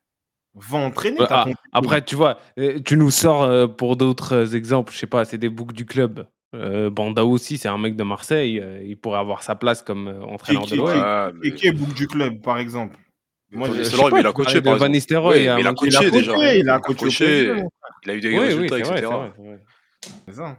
Va 0.53 0.77
entraîner. 0.77 1.21
Ah, 1.27 1.47
après, 1.71 2.05
tu 2.05 2.15
vois, 2.15 2.37
euh, 2.59 2.79
tu 2.85 2.97
nous 2.97 3.09
sors 3.09 3.41
euh, 3.41 3.65
pour 3.65 3.97
d'autres 3.97 4.55
exemples, 4.55 4.93
je 4.93 4.99
sais 4.99 5.07
pas, 5.07 5.25
c'est 5.25 5.39
des 5.39 5.49
boucs 5.49 5.73
du 5.73 5.87
club. 5.87 6.27
Euh, 6.53 6.91
Banda 6.91 7.25
aussi, 7.25 7.57
c'est 7.57 7.67
un 7.67 7.79
mec 7.79 7.95
de 7.95 8.03
Marseille, 8.03 8.59
euh, 8.59 8.83
il 8.83 8.95
pourrait 8.95 9.17
avoir 9.17 9.41
sa 9.41 9.55
place 9.55 9.81
comme 9.81 10.07
Qui, 10.07 10.23
entraîneur 10.33 10.67
de 10.67 10.75
l'OM. 10.75 11.41
et 11.43 11.55
qui 11.55 11.65
est 11.65 11.71
bouc 11.71 11.95
du 11.95 12.07
club, 12.07 12.41
par 12.43 12.59
exemple? 12.59 12.95
Moi, 13.51 13.69
je- 13.69 13.73
je 13.73 13.79
Nistelrooy, 13.79 14.11
sais 14.11 14.11
pas, 14.11 14.15
mais 14.17 14.21
il 14.21 14.27
a 14.27 14.33
coaché, 14.33 14.43
parlais 14.43 14.61
de 14.61 14.65
par 14.65 14.73
Van 14.73 14.75
exemple. 14.75 14.91
Nistelrooy, 14.91 15.29
Ouais, 15.31 15.43
il 15.43 15.49
a 15.49 15.73
il 15.73 15.75
coaché 15.75 16.11
déjà. 16.11 16.31
il 16.33 16.69
a 16.69 16.75
Il 16.75 16.75
a 16.75 16.79
coaché. 16.79 17.63
Il 18.05 18.11
eu 18.11 18.21
des 18.21 18.29
Oui, 18.29 18.35
oui, 18.35 18.41
résultats, 18.41 18.75
c'est 18.77 18.83
vrai, 18.83 18.99
etc. 18.99 19.31
c'est 19.35 19.43
vrai, 19.43 19.59
c'est 20.27 20.35
vrai. 20.35 20.55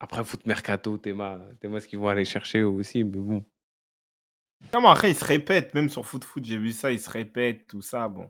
Ça. 0.00 0.04
Après, 0.04 0.24
foot 0.24 0.46
mercato, 0.46 0.96
Théma, 0.98 1.38
Théma, 1.60 1.80
ce 1.80 1.88
qu'ils 1.88 1.98
vont 1.98 2.08
aller 2.08 2.24
chercher 2.24 2.62
aussi, 2.62 3.04
mais 3.04 3.18
bon. 3.18 3.44
Non, 4.74 4.80
mais 4.80 4.88
après, 4.88 5.10
il 5.10 5.16
se 5.16 5.24
répète, 5.24 5.74
même 5.74 5.88
sur 5.88 6.04
Foot 6.04 6.24
Foot, 6.24 6.44
j'ai 6.44 6.56
vu 6.58 6.72
ça, 6.72 6.90
il 6.90 7.00
se 7.00 7.08
répète, 7.10 7.66
tout 7.68 7.82
ça. 7.82 8.08
Bon. 8.08 8.28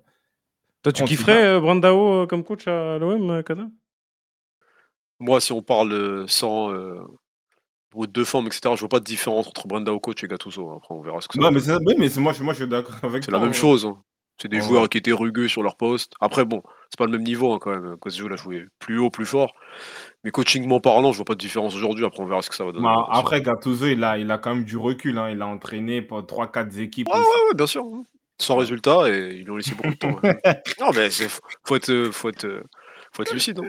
Toi, 0.82 0.92
tu 0.92 1.04
kifferais 1.04 1.44
euh, 1.46 1.60
Brandao 1.60 2.22
euh, 2.22 2.26
comme 2.26 2.44
coach 2.44 2.66
à 2.68 2.98
l'OM, 2.98 3.30
euh, 3.30 3.42
Kada 3.42 3.66
Moi, 5.18 5.40
si 5.40 5.52
on 5.52 5.62
parle 5.62 5.92
euh, 5.92 6.26
sans 6.26 6.70
euh, 6.72 7.00
brut 7.90 8.12
de 8.12 8.24
forme, 8.24 8.46
etc., 8.46 8.74
je 8.74 8.80
vois 8.80 8.88
pas 8.90 9.00
de 9.00 9.04
différence 9.04 9.46
entre 9.48 9.66
Brandao 9.66 9.98
coach 10.00 10.22
et 10.22 10.28
Gattuso. 10.28 10.70
Après, 10.70 10.94
on 10.94 11.00
verra 11.00 11.20
ce 11.20 11.28
que 11.28 11.34
ça 11.34 11.40
Non, 11.40 11.50
va 11.50 11.78
mais, 11.80 11.86
oui, 11.86 11.94
mais 11.98 12.08
moi, 12.20 12.32
je, 12.34 12.42
moi, 12.42 12.52
je 12.54 12.58
suis 12.60 12.68
d'accord 12.68 12.96
avec 13.02 13.24
C'est 13.24 13.30
la 13.30 13.38
même 13.38 13.48
hein. 13.48 13.52
chose. 13.52 13.86
hein. 13.86 14.02
C'est 14.40 14.48
des 14.48 14.58
Ouais, 14.58 14.62
joueurs 14.62 14.82
ouais. 14.82 14.88
qui 14.88 14.98
étaient 14.98 15.12
rugueux 15.12 15.48
sur 15.48 15.62
leur 15.64 15.76
poste. 15.76 16.12
Après, 16.20 16.44
bon, 16.44 16.62
c'est 16.90 16.98
pas 16.98 17.06
le 17.06 17.10
même 17.12 17.24
niveau 17.24 17.52
hein, 17.52 17.58
quand 17.60 17.70
même. 17.70 17.96
Cosio, 17.96 18.26
il 18.28 18.32
a 18.32 18.36
joué 18.36 18.66
plus 18.78 18.98
haut, 18.98 19.10
plus 19.10 19.26
fort. 19.26 19.52
Mais 20.22 20.30
coachingment 20.30 20.80
parlant, 20.80 21.10
je 21.12 21.16
vois 21.16 21.24
pas 21.24 21.34
de 21.34 21.40
différence 21.40 21.74
aujourd'hui. 21.74 22.04
Après, 22.04 22.22
on 22.22 22.26
verra 22.26 22.42
ce 22.42 22.48
que 22.50 22.54
ça 22.56 22.64
va 22.64 22.70
donner. 22.72 22.86
Bien 22.86 23.04
sûr. 23.04 23.14
après, 23.18 23.42
Gattuso, 23.42 23.86
il 23.86 24.02
a, 24.04 24.16
il 24.18 24.30
a 24.30 24.38
quand 24.38 24.54
même 24.54 24.64
du 24.64 24.76
recul. 24.76 25.18
hein. 25.18 25.30
Il 25.30 25.42
a 25.42 25.46
entraîné 25.46 26.02
pour 26.02 26.24
3-4 26.24 26.78
équipes. 26.78 27.08
Ouais, 27.08 27.14
aussi. 27.18 27.24
ouais, 27.28 27.48
ouais, 27.48 27.54
bien 27.56 27.66
sûr. 27.66 27.84
hein. 27.84 28.04
Sans 28.40 28.56
résultat, 28.56 29.08
et 29.10 29.34
ils 29.34 29.42
lui 29.44 29.50
ont 29.50 29.56
laissé 29.56 29.74
beaucoup 29.74 29.90
de 29.90 29.94
temps. 29.96 30.16
ouais. 30.22 30.40
non, 30.80 30.90
mais 30.94 31.08
faut 31.64 31.74
être, 31.74 32.10
faut 32.12 32.28
être, 32.28 32.62
faut 33.12 33.22
être 33.22 33.32
lucide. 33.34 33.58
hein. 33.58 33.68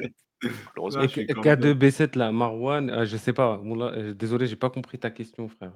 Malheureusement. 0.75 1.01
Ouais, 1.01 1.05
Et 1.05 1.09
je 1.09 1.13
suis 1.13 1.25
K- 1.25 1.33
comme 1.33 1.43
K2B7 1.43 2.15
là, 2.15 2.31
Marwan, 2.31 2.89
euh, 2.91 3.05
je 3.05 3.17
sais 3.17 3.33
pas, 3.33 3.57
Moula, 3.57 3.85
euh, 3.87 4.13
désolé, 4.13 4.45
j'ai 4.45 4.55
pas 4.55 4.69
compris 4.69 4.99
ta 4.99 5.09
question, 5.09 5.49
frère. 5.49 5.73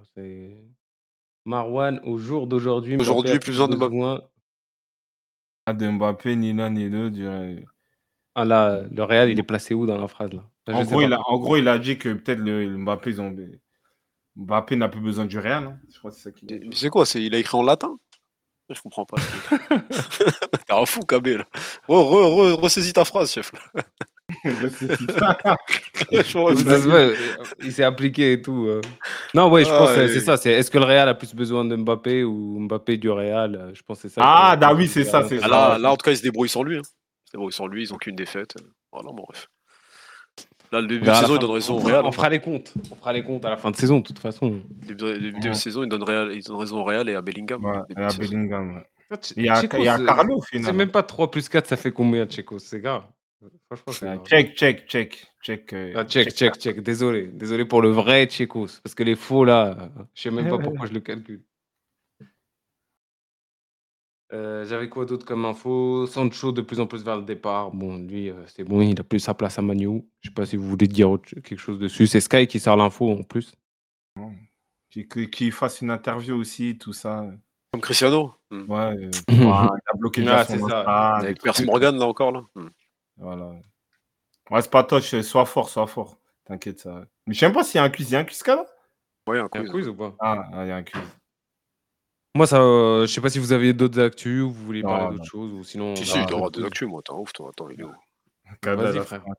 Marwan, 1.46 2.00
au 2.04 2.18
jour 2.18 2.48
d'aujourd'hui, 2.48 2.96
Aujourd'hui, 2.98 3.40
plus 3.40 3.52
besoin 3.52 3.68
de 3.68 3.76
Mbappé. 3.76 3.90
besoin. 3.96 4.22
Pas 5.66 5.74
de 5.74 5.88
Mbappé, 5.90 6.36
ni 6.36 6.54
l'un 6.54 6.70
ni 6.70 6.90
l'autre. 6.90 7.16
je- 7.18 7.64
Ah 8.36 8.46
là, 8.46 8.82
le 8.92 9.04
Real, 9.04 9.30
il 9.30 9.40
est 9.40 9.44
placé 9.44 9.74
où 9.74 9.86
dans 9.86 9.98
la 9.98 10.08
phrase 10.08 10.32
là? 10.34 10.44
Je 10.68 10.74
En 10.74 10.80
sais 10.84 10.86
gros, 10.86 11.00
pas. 11.02 11.06
il 11.06 11.14
a, 11.14 11.20
en 11.28 11.38
gros, 11.38 11.58
il 11.58 11.68
a 11.68 11.78
dit 11.78 11.98
que 11.98 12.14
peut-être 12.14 12.40
le, 12.40 12.66
le 12.66 12.78
Mbappé, 12.78 13.12
ils 13.12 13.22
ont... 13.22 13.36
Mbappé 14.36 14.76
n'a 14.76 14.90
plus 14.90 15.02
besoin 15.02 15.26
du 15.26 15.38
Real. 15.40 15.64
hein. 15.66 15.80
Je 15.92 16.00
crois 16.00 16.10
que 16.12 16.18
c'est 16.18 16.24
ça 16.24 16.32
qu'il 16.32 16.52
a 16.54 16.58
dit. 16.58 16.68
Mais 16.70 16.76
c'est 16.76 16.90
quoi 16.90 17.06
c'est, 17.06 17.22
Il 17.24 17.36
a 17.36 17.38
écrit 17.38 17.58
en 17.58 17.64
latin? 17.64 17.98
Je 18.70 18.82
comprends 18.82 19.06
pas. 19.06 19.18
T'es 20.68 20.74
un 20.74 20.86
fou, 20.86 21.02
Kabé, 21.02 21.38
là. 21.38 21.46
Re, 21.88 21.94
re, 21.94 22.54
re- 22.54 22.54
ressaisis 22.60 22.94
ta 22.94 23.06
phrase, 23.06 23.32
chef. 23.32 23.52
il 27.62 27.72
s'est 27.72 27.84
appliqué 27.84 28.34
et 28.34 28.42
tout. 28.42 28.66
euh. 28.68 28.82
Non, 29.34 29.50
ouais, 29.52 29.64
je 29.66 29.70
Ah, 29.72 29.78
pense 29.78 29.94
que 29.94 30.08
c'est 30.08 30.20
ça. 30.20 30.38
C'est 30.38 30.52
est-ce 30.52 30.70
que 30.72 30.78
le 30.78 30.86
Real 30.86 31.08
a 31.10 31.14
plus 31.14 31.34
besoin 31.34 31.66
de 31.66 31.76
Mbappé 31.76 32.24
ou 32.24 32.60
Mbappé 32.62 32.98
du 32.98 33.10
Real? 33.10 33.72
Je 33.74 33.82
pense 33.84 34.02
que 34.02 34.08
c'est 34.10 34.16
ça. 34.16 34.22
Ah, 34.24 34.56
bah 34.56 34.74
oui, 34.74 34.88
c'est 34.88 35.04
ça, 35.04 35.24
c'est 35.28 35.40
ça. 35.40 35.48
là, 35.48 35.78
là, 35.78 35.92
en 35.92 35.96
tout 35.98 36.04
cas, 36.06 36.12
ils 36.12 36.18
se 36.18 36.24
débrouillent 36.24 36.50
sans 36.50 36.64
lui. 36.64 36.78
Hein. 36.78 36.82
Ils 36.84 37.28
se 37.28 37.32
débrouillent 37.34 37.54
sans 37.54 37.68
lui, 37.68 37.84
ils 37.84 37.94
ont 37.94 37.98
qu'une 37.98 38.16
défaite. 38.16 38.56
Voilà, 38.92 39.10
bon, 39.10 39.24
bref. 39.28 39.48
Là, 40.72 40.82
le 40.82 40.88
début 40.88 41.08
On 41.08 41.12
de 41.12 41.16
saison, 41.16 41.28
il 41.28 41.34
fin- 41.36 41.40
donne 41.42 41.52
raison 41.52 41.76
au 41.76 41.80
on, 41.82 41.84
Real. 41.84 42.06
on 42.06 42.12
fera 42.12 42.30
les 42.30 42.40
comptes. 42.40 42.74
On 42.92 42.96
fera 42.96 43.14
les 43.14 43.24
comptes 43.24 43.46
à 43.46 43.50
la 43.52 43.58
fin 43.58 43.70
de 43.70 43.76
saison, 43.76 44.00
de 44.00 44.04
toute 44.04 44.18
façon. 44.20 44.60
Le 44.88 44.96
début, 45.20 45.40
de 45.50 45.54
saison, 45.54 45.84
il 45.84 45.90
donne, 45.90 46.04
Real, 46.04 46.32
il 46.34 46.44
donne 46.44 46.58
raison 46.58 46.80
au 46.80 46.84
Real 46.84 47.08
et 47.10 47.16
à 47.16 47.22
Bellingham. 47.22 47.64
Ouais, 47.64 47.78
et 47.96 48.02
à. 48.02 48.08
Bellingham. 48.08 48.76
ouais. 48.78 48.84
Il 49.38 49.46
y 49.46 49.50
a, 49.50 49.62
Carlo, 49.68 50.38
au 50.38 50.42
C'est 50.52 50.74
même 50.74 50.90
pas 50.90 51.04
3 51.04 51.30
plus 51.30 51.48
4, 51.48 51.68
ça 51.68 51.78
fait 51.78 51.92
combien, 51.92 52.26
Tchekos? 52.26 52.58
C'est 52.58 52.80
grave. 52.80 53.04
Franchement. 53.76 54.24
Check, 54.26 54.56
check, 54.56 54.88
check, 54.88 55.28
check. 55.44 55.74
euh, 55.74 55.94
Ah, 55.96 56.06
check, 56.06 56.30
check, 56.32 56.56
check. 56.56 56.80
Désolé. 56.82 57.28
Désolé 57.28 57.66
pour 57.66 57.82
le 57.82 57.90
vrai 57.90 58.26
Tchekos. 58.28 58.80
Parce 58.84 58.94
que 58.96 59.04
les 59.04 59.16
faux, 59.16 59.44
là, 59.46 59.90
je 60.14 60.22
sais 60.22 60.32
même 60.32 60.46
pas 60.50 60.58
pourquoi 60.64 60.88
je 60.88 60.94
le 60.94 61.00
calcule. 61.00 61.44
Euh, 64.32 64.66
J'avais 64.66 64.90
quoi 64.90 65.06
d'autre 65.06 65.26
comme 65.26 65.46
info? 65.46 66.08
Sancho 66.08 66.52
de 66.52 66.62
plus 66.62 66.80
en 66.80 66.88
plus 66.88 67.04
vers 67.04 67.18
le 67.18 67.24
départ. 67.24 67.72
Bon, 67.72 67.98
lui, 67.98 68.30
euh, 68.32 68.44
c'est 68.48 68.64
bon, 68.64 68.82
il 68.82 69.00
a 69.00 69.04
plus 69.04 69.20
sa 69.20 69.34
place 69.36 69.60
à 69.60 69.62
Manu. 69.62 70.04
Je 70.22 70.30
sais 70.30 70.34
pas 70.34 70.46
si 70.46 70.56
vous 70.58 70.68
voulez 70.68 70.88
dire 70.88 71.12
autre- 71.12 71.30
quelque 71.42 71.58
chose 71.60 71.78
dessus. 71.78 72.08
C'est 72.08 72.20
Sky 72.22 72.48
qui 72.48 72.60
sort 72.60 72.76
l'info 72.76 73.12
en 73.12 73.22
plus. 73.24 73.54
Qui, 74.90 75.08
qui- 75.08 75.30
qui 75.30 75.52
fasse 75.52 75.82
une 75.82 75.92
interview 75.92 76.36
aussi, 76.36 76.78
tout 76.78 76.94
ça. 76.94 77.26
Comme 77.72 77.82
Cristiano. 77.82 78.34
Hmm. 78.50 78.72
Ouais, 78.72 78.80
euh, 78.80 79.06
ouais, 79.08 79.12
il 79.30 79.48
a 79.88 79.98
bloqué 79.98 80.22
déjà 80.22 80.40
Ah, 80.40 80.46
c'est 80.46 80.60
ça. 80.60 80.80
Avec. 81.18 81.42
Perce 81.42 81.64
Morgan, 81.66 81.98
là 81.98 82.06
encore. 82.06 82.32
Là. 82.32 82.44
Voilà. 83.18 83.52
Ouais, 84.50 84.62
c'est 84.62 84.72
pas 84.72 84.84
touch, 84.84 85.20
sois 85.22 85.46
fort, 85.46 85.70
sois 85.70 85.88
fort. 85.88 86.18
T'inquiète, 86.46 86.82
ça. 86.82 87.06
Mais 87.26 87.34
je 87.34 87.40
sais 87.40 87.46
même 87.46 87.54
pas 87.56 87.64
s'il 87.64 87.78
y 87.78 87.82
a 87.82 87.84
un 87.84 87.90
quiz. 87.90 88.10
Il 88.10 88.14
y 88.14 88.16
a 88.16 88.20
un 88.20 88.26
quiz, 88.26 88.38
ce 88.38 88.44
cas-là 88.44 88.66
Ouais, 89.28 89.40
un 89.40 89.48
Il 89.54 89.56
y 89.56 89.58
a 89.58 89.62
un 89.62 89.64
quiz. 89.64 89.72
quiz 89.72 89.88
ou 89.88 89.96
pas? 89.96 90.16
Ah, 90.20 90.46
ah, 90.54 90.66
il 90.66 90.68
y 90.68 90.72
a 90.72 90.76
un 90.76 90.84
quiz. 90.84 91.02
Moi, 92.36 92.48
ça, 92.48 92.62
euh, 92.62 93.06
je 93.06 93.14
sais 93.14 93.22
pas 93.22 93.30
si 93.30 93.40
vous 93.40 93.54
avez 93.54 93.74
d'autres 93.74 94.02
actus 94.02 94.42
ou 94.42 94.52
vous 94.52 94.66
voulez 94.66 94.82
Non, 94.82 94.90
parler 94.90 95.18
d'autres 95.18 95.30
choses 95.30 95.54
ou 95.54 95.64
sinon. 95.64 95.96
Si, 95.96 96.06
si, 96.06 96.18
il 96.18 96.34
aura 96.34 96.50
des 96.50 96.64
actus, 96.64 96.88
moi. 96.88 97.02
T'es 97.04 97.14
un 97.14 97.18
ouf, 97.18 97.32
toi. 97.32 97.50
Attends, 97.50 97.70
il 97.70 97.80
est 97.80 97.84
où 97.84 97.94
Vas-y, 98.64 98.96
là, 98.96 99.04
frère. 99.04 99.24
un. 99.28 99.34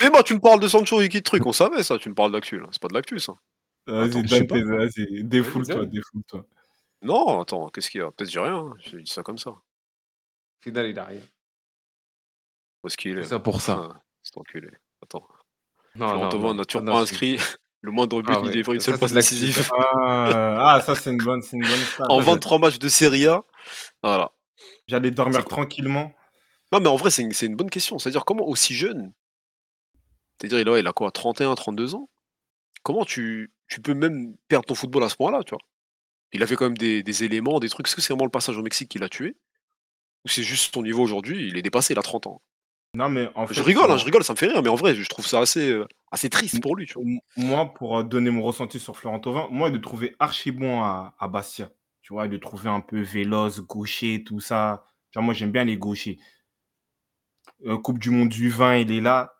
Eh 0.00 0.10
bah, 0.10 0.22
tu 0.22 0.34
me 0.34 0.40
parles 0.40 0.60
de 0.60 0.68
Sancho 0.68 1.00
et 1.00 1.08
qui 1.08 1.18
de 1.18 1.22
truc, 1.22 1.46
on 1.46 1.52
savait 1.52 1.82
ça, 1.82 1.98
tu 1.98 2.08
me 2.08 2.14
parles 2.14 2.32
d'actu, 2.32 2.58
là. 2.58 2.66
C'est 2.72 2.82
pas 2.82 2.88
de 2.88 2.94
l'actu, 2.94 3.18
ça. 3.18 3.34
Vas-y, 3.86 4.22
vas-y, 4.22 5.24
défoule-toi, 5.24 5.86
défoule-toi. 5.86 6.46
Non, 7.02 7.40
attends, 7.40 7.68
qu'est-ce 7.68 7.90
qu'il 7.90 8.00
y 8.00 8.04
a? 8.04 8.10
Peut-être 8.10 8.30
j'ai 8.30 8.40
rien, 8.40 8.56
hein. 8.56 8.74
j'ai 8.78 9.02
dit 9.02 9.10
ça 9.10 9.22
comme 9.22 9.36
ça. 9.36 9.54
Final, 10.62 10.86
il 10.86 10.98
a 10.98 11.04
rien. 11.04 11.20
Qu'il 12.96 13.18
est 13.18 13.22
C'est 13.22 13.30
ça 13.30 13.38
pour 13.38 13.60
ça. 13.60 13.88
Ah, 13.90 14.00
C'est 14.22 14.36
enculé. 14.38 14.68
Attends. 15.02 15.26
Non, 15.96 16.28
non, 16.28 16.38
non. 16.38 16.54
n'a 16.54 16.64
toujours 16.64 16.84
pas 16.86 17.00
inscrit 17.00 17.38
le 17.80 17.90
moindre 17.92 18.22
but 18.22 18.32
Ah 18.34 18.40
ni 18.40 18.48
ouais, 18.48 18.54
livré 18.54 18.74
une 18.74 18.80
ça, 18.80 18.92
seule 18.92 18.98
passe 18.98 19.12
décisive 19.12 19.70
Ah, 19.76 20.74
ah, 20.74 20.80
ça, 20.80 20.94
c'est 20.94 21.10
une 21.10 21.18
bonne, 21.22 21.42
c'est 21.42 21.56
une 21.56 21.62
bonne 21.62 22.08
en 22.08 22.18
23 22.20 22.58
matchs 22.58 22.78
de 22.78 22.88
Serie 22.88 23.26
A. 23.26 23.42
Voilà. 24.02 24.32
J'allais 24.86 25.10
dormir 25.10 25.40
C'est 25.40 25.48
tranquillement. 25.48 26.12
Non, 26.72 26.80
mais 26.80 26.88
en 26.88 26.96
vrai, 26.96 27.10
c'est 27.10 27.22
une, 27.22 27.32
c'est 27.32 27.46
une 27.46 27.56
bonne 27.56 27.70
question. 27.70 27.98
C'est-à-dire, 27.98 28.24
comment 28.24 28.46
aussi 28.48 28.74
jeune 28.74 29.12
C'est-à-dire, 30.40 30.60
il 30.60 30.68
a, 30.68 30.78
il 30.78 30.86
a 30.86 30.92
quoi 30.92 31.10
31, 31.10 31.54
32 31.54 31.94
ans? 31.94 32.08
Comment 32.82 33.04
tu, 33.04 33.52
tu 33.68 33.80
peux 33.80 33.94
même 33.94 34.34
perdre 34.48 34.66
ton 34.66 34.74
football 34.74 35.04
à 35.04 35.08
ce 35.08 35.16
point-là, 35.16 35.42
tu 35.44 35.50
vois? 35.50 35.60
Il 36.32 36.42
avait 36.42 36.56
quand 36.56 36.64
même 36.64 36.76
des, 36.76 37.02
des 37.02 37.24
éléments, 37.24 37.60
des 37.60 37.68
trucs. 37.68 37.86
Est-ce 37.86 37.94
que 37.94 38.00
c'est 38.02 38.12
vraiment 38.12 38.24
le 38.24 38.30
passage 38.30 38.58
au 38.58 38.62
Mexique 38.62 38.88
qui 38.88 38.98
l'a 38.98 39.08
tué? 39.08 39.36
Ou 40.24 40.28
c'est 40.28 40.42
juste 40.42 40.74
son 40.74 40.82
niveau 40.82 41.02
aujourd'hui 41.02 41.48
Il 41.48 41.56
est 41.56 41.62
dépassé, 41.62 41.92
il 41.94 41.98
a 41.98 42.02
30 42.02 42.26
ans? 42.26 42.42
Non, 42.94 43.08
mais 43.08 43.28
en 43.34 43.46
fait, 43.46 43.54
Je 43.54 43.62
rigole, 43.62 43.90
hein, 43.90 43.96
je 43.96 44.04
rigole, 44.04 44.22
ça 44.24 44.32
me 44.34 44.38
fait 44.38 44.46
rire, 44.46 44.62
mais 44.62 44.68
en 44.68 44.74
vrai, 44.76 44.94
je 44.94 45.08
trouve 45.08 45.26
ça 45.26 45.40
assez, 45.40 45.70
euh, 45.70 45.86
assez 46.12 46.30
triste 46.30 46.60
pour 46.62 46.76
lui. 46.76 46.86
Tu 46.86 46.94
vois. 46.94 47.02
m- 47.02 47.18
moi, 47.36 47.74
pour 47.74 47.98
euh, 47.98 48.02
donner 48.04 48.30
mon 48.30 48.42
ressenti 48.42 48.78
sur 48.78 48.96
Florent 48.96 49.18
Thauvin, 49.20 49.48
moi, 49.50 49.70
de 49.70 49.76
le 49.76 49.80
trouver 49.80 50.14
archi 50.20 50.50
bon 50.52 50.82
à, 50.82 51.14
à 51.18 51.28
Bastia. 51.28 51.70
Tu 52.02 52.12
vois, 52.12 52.28
de 52.28 52.32
le 52.34 52.40
trouver 52.40 52.68
un 52.70 52.80
peu 52.80 53.00
véloce, 53.00 53.60
gaucher, 53.60 54.22
tout 54.24 54.38
ça. 54.40 54.84
Tu 55.10 55.18
vois, 55.18 55.24
moi, 55.24 55.34
j'aime 55.34 55.50
bien 55.50 55.64
les 55.64 55.76
gauchers. 55.76 56.18
Euh, 57.66 57.78
coupe 57.78 57.98
du 57.98 58.10
Monde 58.10 58.28
du 58.28 58.50
vin, 58.50 58.76
il 58.76 58.92
est 58.92 59.00
là. 59.00 59.34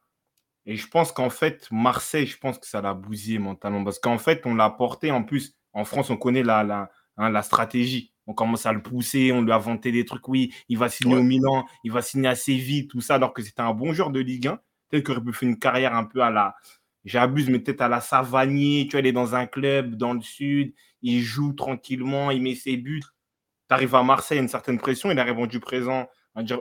Et 0.66 0.76
je 0.76 0.88
pense 0.88 1.12
qu'en 1.12 1.30
fait, 1.30 1.68
Marseille, 1.70 2.26
je 2.26 2.38
pense 2.38 2.58
que 2.58 2.66
ça 2.66 2.80
l'a 2.80 2.94
bousillé 2.94 3.38
mentalement. 3.38 3.84
Parce 3.84 3.98
qu'en 3.98 4.18
fait, 4.18 4.42
on 4.46 4.54
l'a 4.54 4.70
porté. 4.70 5.10
En 5.10 5.22
plus, 5.22 5.54
en 5.74 5.84
France, 5.84 6.08
on 6.10 6.16
connaît 6.16 6.42
la, 6.42 6.64
la, 6.64 6.90
hein, 7.18 7.28
la 7.30 7.42
stratégie. 7.42 8.13
On 8.26 8.34
commence 8.34 8.66
à 8.66 8.72
le 8.72 8.82
pousser, 8.82 9.32
on 9.32 9.42
lui 9.42 9.52
a 9.52 9.58
vanté 9.58 9.92
des 9.92 10.04
trucs. 10.04 10.26
Oui, 10.28 10.52
il 10.68 10.78
va 10.78 10.88
signer 10.88 11.14
Ouais. 11.14 11.20
au 11.20 11.24
Milan, 11.24 11.66
il 11.84 11.92
va 11.92 12.02
signer 12.02 12.28
à 12.28 12.34
Séville, 12.34 12.86
tout 12.88 13.00
ça, 13.00 13.16
alors 13.16 13.34
que 13.34 13.42
c'était 13.42 13.60
un 13.62 13.72
bon 13.74 13.92
joueur 13.92 14.10
de 14.10 14.20
Ligue 14.20 14.48
1. 14.48 14.60
Peut-être 14.88 15.04
qu'il 15.04 15.12
aurait 15.14 15.24
pu 15.24 15.32
faire 15.32 15.48
une 15.48 15.58
carrière 15.58 15.94
un 15.94 16.04
peu 16.04 16.20
à 16.22 16.30
la. 16.30 16.54
J'abuse, 17.04 17.50
mais 17.50 17.58
peut-être 17.58 17.82
à 17.82 17.88
la 17.88 18.00
Savanier. 18.00 18.86
Tu 18.86 18.92
vois, 18.92 19.00
il 19.00 19.06
est 19.06 19.12
dans 19.12 19.34
un 19.34 19.46
club 19.46 19.94
dans 19.96 20.14
le 20.14 20.22
sud, 20.22 20.72
il 21.02 21.20
joue 21.20 21.52
tranquillement, 21.52 22.30
il 22.30 22.40
met 22.42 22.54
ses 22.54 22.76
buts. 22.78 23.02
Tu 23.68 23.74
arrives 23.74 23.94
à 23.94 24.02
Marseille, 24.02 24.36
il 24.36 24.38
y 24.38 24.40
a 24.40 24.42
une 24.44 24.48
certaine 24.48 24.78
pression. 24.78 25.10
Il 25.10 25.18
a 25.18 25.24
répondu 25.24 25.60
présent, 25.60 26.08
on 26.34 26.40
va 26.40 26.44
dire, 26.44 26.60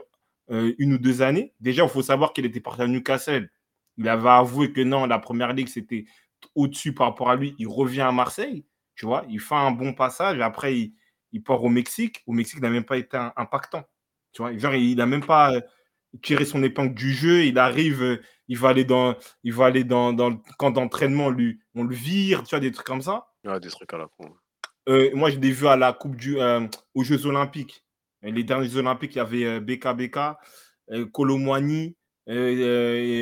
euh, 0.50 0.74
une 0.78 0.94
ou 0.94 0.98
deux 0.98 1.22
années. 1.22 1.54
Déjà, 1.60 1.84
il 1.84 1.88
faut 1.88 2.02
savoir 2.02 2.32
qu'il 2.34 2.44
était 2.44 2.60
parti 2.60 2.82
à 2.82 2.86
Newcastle. 2.86 3.50
Il 3.96 4.08
avait 4.08 4.28
avoué 4.28 4.72
que 4.72 4.80
non, 4.82 5.06
la 5.06 5.18
première 5.18 5.52
ligue, 5.54 5.68
c'était 5.68 6.04
au-dessus 6.54 6.92
par 6.92 7.08
rapport 7.08 7.30
à 7.30 7.36
lui. 7.36 7.54
Il 7.58 7.68
revient 7.68 8.02
à 8.02 8.12
Marseille, 8.12 8.64
tu 8.96 9.06
vois, 9.06 9.24
il 9.30 9.40
fait 9.40 9.54
un 9.54 9.70
bon 9.70 9.94
passage. 9.94 10.40
Après, 10.40 10.76
il, 10.78 10.94
il 11.34 11.42
part 11.42 11.62
au 11.62 11.68
Mexique. 11.68 12.22
Au 12.26 12.32
Mexique, 12.32 12.58
il 12.58 12.62
n'a 12.62 12.70
même 12.70 12.84
pas 12.84 12.96
été 12.96 13.18
impactant. 13.36 13.84
Tu 14.32 14.40
vois, 14.40 14.56
genre, 14.56 14.74
il 14.74 14.96
n'a 14.96 15.06
même 15.06 15.24
pas 15.24 15.52
euh, 15.52 15.60
tiré 16.22 16.44
son 16.44 16.62
épingle 16.62 16.94
du 16.94 17.12
jeu. 17.12 17.44
Il 17.44 17.58
arrive, 17.58 18.02
euh, 18.02 18.22
il 18.48 18.56
va 18.56 18.70
aller 18.70 18.84
dans, 18.84 19.16
il 19.42 19.52
va 19.52 19.66
aller 19.66 19.84
dans, 19.84 20.12
dans 20.12 20.30
le 20.30 20.36
camp 20.58 20.70
d'entraînement, 20.70 21.28
lui, 21.30 21.60
on 21.74 21.84
le 21.84 21.94
vire, 21.94 22.44
tu 22.44 22.50
vois, 22.50 22.60
des 22.60 22.72
trucs 22.72 22.86
comme 22.86 23.02
ça. 23.02 23.26
Ouais, 23.44 23.60
des 23.60 23.68
trucs 23.68 23.92
à 23.92 23.98
la 23.98 24.06
con. 24.06 24.32
Euh, 24.88 25.10
moi, 25.14 25.30
je 25.30 25.38
l'ai 25.38 25.50
vu 25.50 25.66
à 25.66 25.76
la 25.76 25.92
Coupe 25.92 26.16
du, 26.16 26.38
euh, 26.38 26.66
aux 26.94 27.04
Jeux 27.04 27.26
Olympiques. 27.26 27.84
Les 28.22 28.44
derniers 28.44 28.68
Jeux 28.68 28.78
Olympiques, 28.78 29.14
il 29.16 29.18
y 29.18 29.20
avait 29.20 29.60
BKBK, 29.60 30.16
euh, 30.92 31.06
Colomwani, 31.06 31.96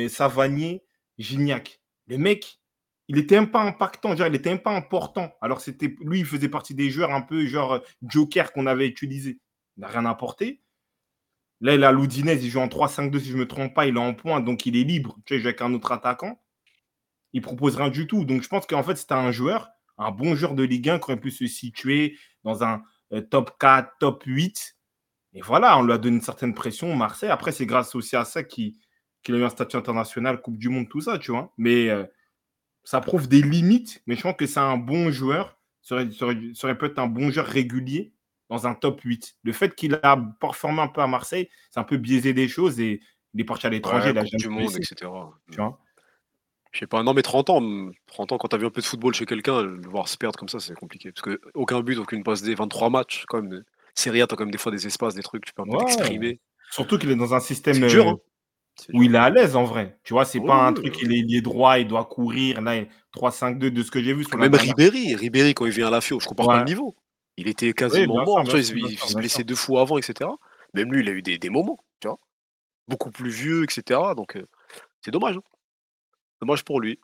Savanier, 0.09 0.83
Gignac. 1.17 1.81
Le 2.07 2.17
mec, 2.17 2.59
il 3.07 3.17
était 3.17 3.35
même 3.35 3.51
pas 3.51 3.63
impactant, 3.63 4.13
il 4.13 4.35
était 4.35 4.49
même 4.49 4.61
pas 4.61 4.75
important. 4.75 5.33
Alors, 5.41 5.61
c'était 5.61 5.95
lui, 6.01 6.19
il 6.19 6.25
faisait 6.25 6.49
partie 6.49 6.73
des 6.73 6.89
joueurs 6.89 7.11
un 7.11 7.21
peu 7.21 7.45
genre 7.45 7.81
joker 8.01 8.53
qu'on 8.53 8.65
avait 8.65 8.87
utilisé. 8.87 9.39
Il 9.77 9.81
n'a 9.81 9.87
rien 9.87 10.05
apporté. 10.05 10.61
Là, 11.61 11.75
il 11.75 11.83
a 11.83 11.91
Loudinez, 11.91 12.33
il 12.33 12.49
joue 12.49 12.59
en 12.59 12.67
3-5-2, 12.67 13.19
si 13.19 13.29
je 13.29 13.35
ne 13.35 13.39
me 13.39 13.47
trompe 13.47 13.73
pas, 13.73 13.85
il 13.85 13.95
est 13.95 13.99
en 13.99 14.13
point, 14.13 14.41
donc 14.41 14.65
il 14.65 14.75
est 14.75 14.83
libre. 14.83 15.17
Tu 15.25 15.35
sais, 15.35 15.41
avec 15.45 15.61
un 15.61 15.73
autre 15.73 15.91
attaquant. 15.91 16.41
Il 17.33 17.41
propose 17.41 17.75
rien 17.75 17.89
du 17.89 18.05
tout. 18.05 18.25
Donc, 18.25 18.43
je 18.43 18.47
pense 18.47 18.65
qu'en 18.67 18.83
fait, 18.83 18.95
c'était 18.95 19.13
un 19.13 19.31
joueur, 19.31 19.69
un 19.97 20.11
bon 20.11 20.35
joueur 20.35 20.55
de 20.55 20.63
Ligue 20.63 20.89
1 20.89 20.99
qui 20.99 21.05
aurait 21.05 21.19
pu 21.19 21.31
se 21.31 21.47
situer 21.47 22.17
dans 22.43 22.63
un 22.63 22.83
euh, 23.13 23.21
top 23.21 23.57
4, 23.59 23.93
top 23.99 24.23
8. 24.25 24.77
Et 25.33 25.41
voilà, 25.41 25.77
on 25.77 25.83
lui 25.83 25.93
a 25.93 25.97
donné 25.97 26.17
une 26.17 26.21
certaine 26.21 26.53
pression, 26.53 26.95
Marseille. 26.95 27.29
Après, 27.29 27.51
c'est 27.51 27.65
grâce 27.65 27.95
aussi 27.95 28.15
à 28.15 28.25
ça 28.25 28.43
qu'il 28.43 28.73
qu'il 29.23 29.35
a 29.35 29.37
eu 29.37 29.43
un 29.45 29.49
statut 29.49 29.77
international, 29.77 30.41
Coupe 30.41 30.57
du 30.57 30.67
Monde, 30.67 30.89
tout 30.89 30.99
ça, 30.99 31.17
tu 31.17 31.31
vois. 31.31 31.53
Mais 31.57 31.89
euh, 31.89 32.03
ça 32.83 33.01
prouve 33.01 33.27
des 33.27 33.41
limites. 33.41 34.01
Mais 34.07 34.15
je 34.15 34.21
pense 34.21 34.35
que 34.35 34.45
c'est 34.45 34.59
un 34.59 34.77
bon 34.77 35.11
joueur. 35.11 35.57
Aurait- 35.91 36.09
ça 36.11 36.25
aurait 36.25 36.77
peut-être 36.77 36.99
un 36.99 37.07
bon 37.07 37.29
joueur 37.31 37.45
régulier 37.45 38.13
dans 38.49 38.67
un 38.67 38.73
top 38.75 39.01
8. 39.01 39.35
Le 39.43 39.51
fait 39.53 39.75
qu'il 39.75 39.99
a 40.03 40.17
performé 40.39 40.81
un 40.81 40.87
peu 40.87 41.01
à 41.01 41.07
Marseille, 41.07 41.49
c'est 41.71 41.79
un 41.79 41.83
peu 41.83 41.97
biaisé 41.97 42.33
des 42.33 42.47
choses 42.47 42.79
et 42.79 43.01
il 43.33 43.41
est 43.41 43.45
parti 43.45 43.67
à 43.67 43.69
l'étranger. 43.69 44.07
Ouais, 44.07 44.11
il 44.11 44.17
a 44.17 44.21
Coupe 44.21 44.31
jamais 44.31 44.43
du 44.43 44.49
monde, 44.49 44.73
blessé, 44.73 44.93
etc. 44.93 45.11
tu 45.51 45.57
vois? 45.57 45.79
Je 46.71 46.79
sais 46.79 46.87
pas, 46.87 47.03
non 47.03 47.13
mais 47.13 47.21
30 47.21 47.49
ans, 47.51 47.57
hum, 47.57 47.93
30 48.07 48.31
ans 48.31 48.37
quand 48.39 48.47
t'as 48.47 48.57
vu 48.57 48.65
un 48.65 48.71
peu 48.71 48.81
de 48.81 48.85
football 48.85 49.13
chez 49.13 49.25
quelqu'un, 49.27 49.61
le 49.61 49.87
voir 49.87 50.07
se 50.07 50.17
perdre 50.17 50.39
comme 50.39 50.49
ça, 50.49 50.59
c'est 50.59 50.73
compliqué. 50.73 51.11
Parce 51.11 51.21
que 51.21 51.39
aucun 51.53 51.81
but, 51.81 51.97
aucune 51.97 52.23
passe 52.23 52.41
des 52.41 52.55
23 52.55 52.89
matchs, 52.89 53.25
quand 53.27 53.41
même. 53.43 53.63
Série 53.93 54.21
A, 54.23 54.27
t'as 54.27 54.35
quand 54.35 54.43
même 54.45 54.51
des 54.51 54.57
fois 54.57 54.71
des 54.71 54.87
espaces, 54.87 55.13
des 55.13 55.21
trucs, 55.21 55.45
tu 55.45 55.53
peux 55.53 55.61
un 55.61 55.65
peu 55.65 55.71
Ouais. 55.77 55.85
t'exprimer. 55.85 56.39
Surtout 56.71 56.97
qu'il 56.97 57.11
est 57.11 57.15
dans 57.15 57.35
un 57.35 57.39
système 57.39 57.87
dur, 57.87 58.07
euh, 58.07 58.11
hein. 58.13 58.17
Où 58.93 59.03
il 59.03 59.13
est 59.15 59.17
à 59.19 59.29
l'aise 59.29 59.55
en 59.55 59.63
vrai. 59.63 59.97
Tu 60.03 60.13
vois, 60.13 60.25
c'est 60.25 60.39
Oui, 60.39 60.47
pas 60.47 60.65
un 60.67 60.69
oui, 60.69 60.81
truc, 60.81 60.95
oui. 61.01 61.01
il 61.03 61.33
est, 61.33 61.37
est 61.37 61.41
droit, 61.41 61.77
il 61.79 61.87
doit 61.87 62.05
courir. 62.05 62.59
Là, 62.61 62.75
il- 62.77 62.87
3-5-2 63.15 63.69
de 63.71 63.83
ce 63.83 63.91
que 63.91 64.01
j'ai 64.01 64.13
vu 64.13 64.25
Même 64.35 64.55
Ribéry, 64.55 65.15
Ribéry 65.15 65.53
quand 65.53 65.65
il 65.67 65.71
vient 65.71 65.87
à 65.87 65.91
la 65.91 66.01
FIO, 66.01 66.19
je 66.19 66.27
compare 66.27 66.47
pas 66.47 66.59
le 66.59 66.65
niveau. 66.65 66.95
Il 67.37 67.47
était 67.47 67.73
quasiment 67.73 68.23
mort, 68.25 68.39
il, 68.43 69.15
blessé 69.15 69.35
sûr. 69.37 69.45
deux 69.45 69.55
fois 69.55 69.81
avant, 69.81 69.97
etc. 69.97 70.29
Même 70.73 70.91
lui, 70.91 71.01
il 71.01 71.09
a 71.09 71.11
eu 71.11 71.21
des, 71.21 71.37
des 71.37 71.49
moments, 71.49 71.83
tu 71.99 72.07
vois. 72.07 72.19
Beaucoup 72.87 73.11
plus 73.11 73.29
vieux, 73.29 73.63
etc. 73.63 73.99
Donc 74.17 74.35
euh, 74.35 74.45
c'est 75.01 75.11
dommage. 75.11 75.37
hein. 75.37 75.43
Dommage 76.41 76.63
pour 76.63 76.81
lui. 76.81 76.99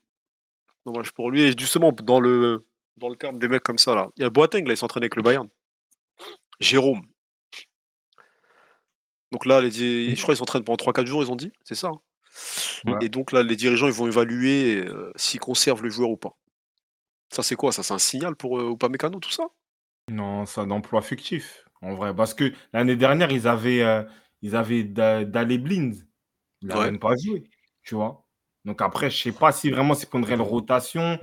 Dommage 0.85 1.11
pour 1.11 1.29
lui. 1.31 1.43
Et 1.43 1.53
justement, 1.57 1.91
dans 1.91 2.19
le, 2.19 2.65
dans 2.97 3.09
le 3.09 3.15
terme 3.15 3.37
des 3.39 3.47
mecs 3.47 3.63
comme 3.63 3.77
ça, 3.77 3.93
là, 3.95 4.09
il 4.17 4.23
y 4.23 4.25
a 4.25 4.29
Boateng, 4.29 4.65
là, 4.65 4.73
il 4.73 4.77
s'entraîne 4.77 5.03
avec 5.03 5.15
le 5.15 5.21
Bayern. 5.21 5.47
Jérôme. 6.59 7.01
Donc 9.31 9.45
là, 9.45 9.61
les 9.61 9.69
di- 9.69 10.15
je 10.15 10.21
crois 10.21 10.33
qu'ils 10.33 10.39
s'entraînent 10.39 10.63
pendant 10.63 10.77
3-4 10.77 11.07
jours, 11.07 11.23
ils 11.23 11.31
ont 11.31 11.35
dit, 11.35 11.51
c'est 11.63 11.75
ça. 11.75 11.89
hein. 11.89 12.01
Ouais. 12.85 12.97
Et 13.01 13.09
donc 13.09 13.31
là, 13.31 13.43
les 13.43 13.55
dirigeants, 13.55 13.87
ils 13.87 13.93
vont 13.93 14.07
évaluer 14.07 14.77
euh, 14.87 15.11
s'ils 15.15 15.39
conservent 15.39 15.83
le 15.83 15.89
joueur 15.89 16.09
ou 16.09 16.17
pas. 16.17 16.35
Ça, 17.31 17.43
c'est 17.43 17.55
quoi? 17.55 17.71
Ça, 17.71 17.83
c'est 17.83 17.93
un 17.93 17.99
signal 17.99 18.35
pour 18.35 18.59
euh, 18.59 18.71
Upamecano, 18.73 19.19
tout 19.19 19.31
ça? 19.31 19.43
Non, 20.09 20.45
c'est 20.45 20.61
un 20.61 20.71
emploi 20.71 21.01
fictif, 21.01 21.63
en 21.81 21.93
vrai. 21.95 22.15
Parce 22.15 22.33
que 22.33 22.51
l'année 22.73 22.95
dernière, 22.95 23.31
ils 23.31 23.47
avaient, 23.47 23.81
euh, 23.83 24.03
ils 24.41 24.55
avaient 24.55 24.83
Da- 24.83 25.23
Daley 25.25 25.57
Blind. 25.59 25.95
Il 26.61 26.69
n'a 26.69 26.79
Ouais. 26.79 26.85
même 26.85 26.99
pas 26.99 27.15
joué, 27.15 27.43
tu 27.83 27.95
vois. 27.95 28.25
Donc 28.65 28.81
après, 28.81 29.09
je 29.09 29.21
sais 29.23 29.31
pas 29.31 29.51
si 29.51 29.69
vraiment 29.71 29.93
c'est 29.93 30.09
pour 30.09 30.19
une 30.19 30.25
réelle 30.25 30.41
rotation. 30.41 31.19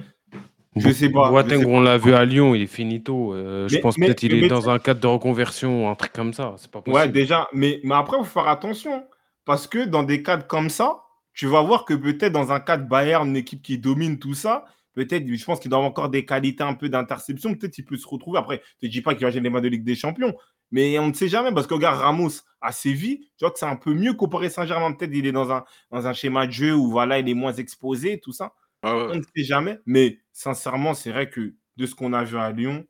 Je 0.76 0.90
sais 0.90 1.08
pas. 1.10 1.30
Boateng, 1.30 1.64
on 1.66 1.80
l'a 1.80 1.98
vu 1.98 2.14
à 2.14 2.24
Lyon, 2.24 2.54
il 2.54 2.62
est 2.62 2.66
finito. 2.66 3.32
Euh, 3.34 3.66
je 3.68 3.78
pense 3.78 3.96
peut-être 3.96 4.18
qu'il 4.18 4.34
est 4.34 4.48
dans 4.48 4.68
un 4.70 4.78
cadre 4.78 5.00
de 5.00 5.06
reconversion, 5.06 5.90
un 5.90 5.94
truc 5.94 6.12
comme 6.12 6.32
ça. 6.32 6.54
C'est 6.58 6.70
pas 6.70 6.80
Ouais, 6.80 6.92
possible. 6.92 7.12
déjà, 7.12 7.48
mais, 7.52 7.80
mais 7.82 7.94
après, 7.94 8.16
il 8.20 8.24
faut 8.24 8.40
faire 8.40 8.48
attention. 8.48 9.04
Parce 9.44 9.66
que 9.66 9.84
dans 9.84 10.02
des 10.02 10.22
cadres 10.22 10.46
comme 10.46 10.68
ça, 10.70 11.02
tu 11.32 11.46
vas 11.46 11.62
voir 11.62 11.84
que 11.84 11.94
peut-être 11.94 12.32
dans 12.32 12.52
un 12.52 12.60
cadre 12.60 12.86
Bayern, 12.88 13.28
une 13.28 13.36
équipe 13.36 13.62
qui 13.62 13.78
domine 13.78 14.18
tout 14.18 14.34
ça, 14.34 14.64
peut-être, 14.94 15.26
je 15.26 15.44
pense 15.44 15.60
qu'il 15.60 15.68
doit 15.70 15.78
avoir 15.78 15.90
encore 15.90 16.08
des 16.08 16.24
qualités 16.24 16.64
un 16.64 16.74
peu 16.74 16.88
d'interception. 16.88 17.54
Peut-être 17.54 17.78
il 17.78 17.84
peut 17.84 17.96
se 17.96 18.08
retrouver. 18.08 18.38
Après, 18.38 18.60
je 18.82 18.86
ne 18.86 18.92
dis 18.92 19.02
pas 19.02 19.14
qu'il 19.14 19.24
va 19.24 19.30
gagner 19.30 19.42
les 19.44 19.50
matchs 19.50 19.62
de 19.62 19.68
Ligue 19.68 19.84
des 19.84 19.94
Champions, 19.94 20.34
mais 20.72 20.98
on 20.98 21.08
ne 21.08 21.12
sait 21.14 21.28
jamais. 21.28 21.52
Parce 21.52 21.66
que 21.66 21.74
regarde 21.74 22.00
Ramos 22.00 22.30
à 22.60 22.72
Séville, 22.72 23.20
tu 23.38 23.44
vois 23.44 23.50
que 23.50 23.58
c'est 23.58 23.66
un 23.66 23.76
peu 23.76 23.94
mieux 23.94 24.14
qu'au 24.14 24.26
Paris 24.26 24.50
Saint-Germain. 24.50 24.92
Peut-être 24.92 25.14
il 25.14 25.26
est 25.26 25.32
dans 25.32 25.52
un, 25.52 25.64
dans 25.92 26.06
un 26.06 26.12
schéma 26.12 26.46
de 26.46 26.52
jeu 26.52 26.74
où 26.74 26.90
voilà, 26.90 27.18
il 27.20 27.28
est 27.28 27.34
moins 27.34 27.52
exposé, 27.52 28.18
tout 28.18 28.32
ça. 28.32 28.52
Ouais. 28.82 28.90
On 28.90 29.14
ne 29.16 29.22
sait 29.22 29.44
jamais. 29.44 29.78
Mais 29.86 30.20
sincèrement, 30.32 30.94
c'est 30.94 31.10
vrai 31.10 31.28
que 31.30 31.54
de 31.76 31.86
ce 31.86 31.94
qu'on 31.94 32.12
a 32.12 32.24
vu 32.24 32.38
à 32.38 32.50
Lyon, 32.52 32.86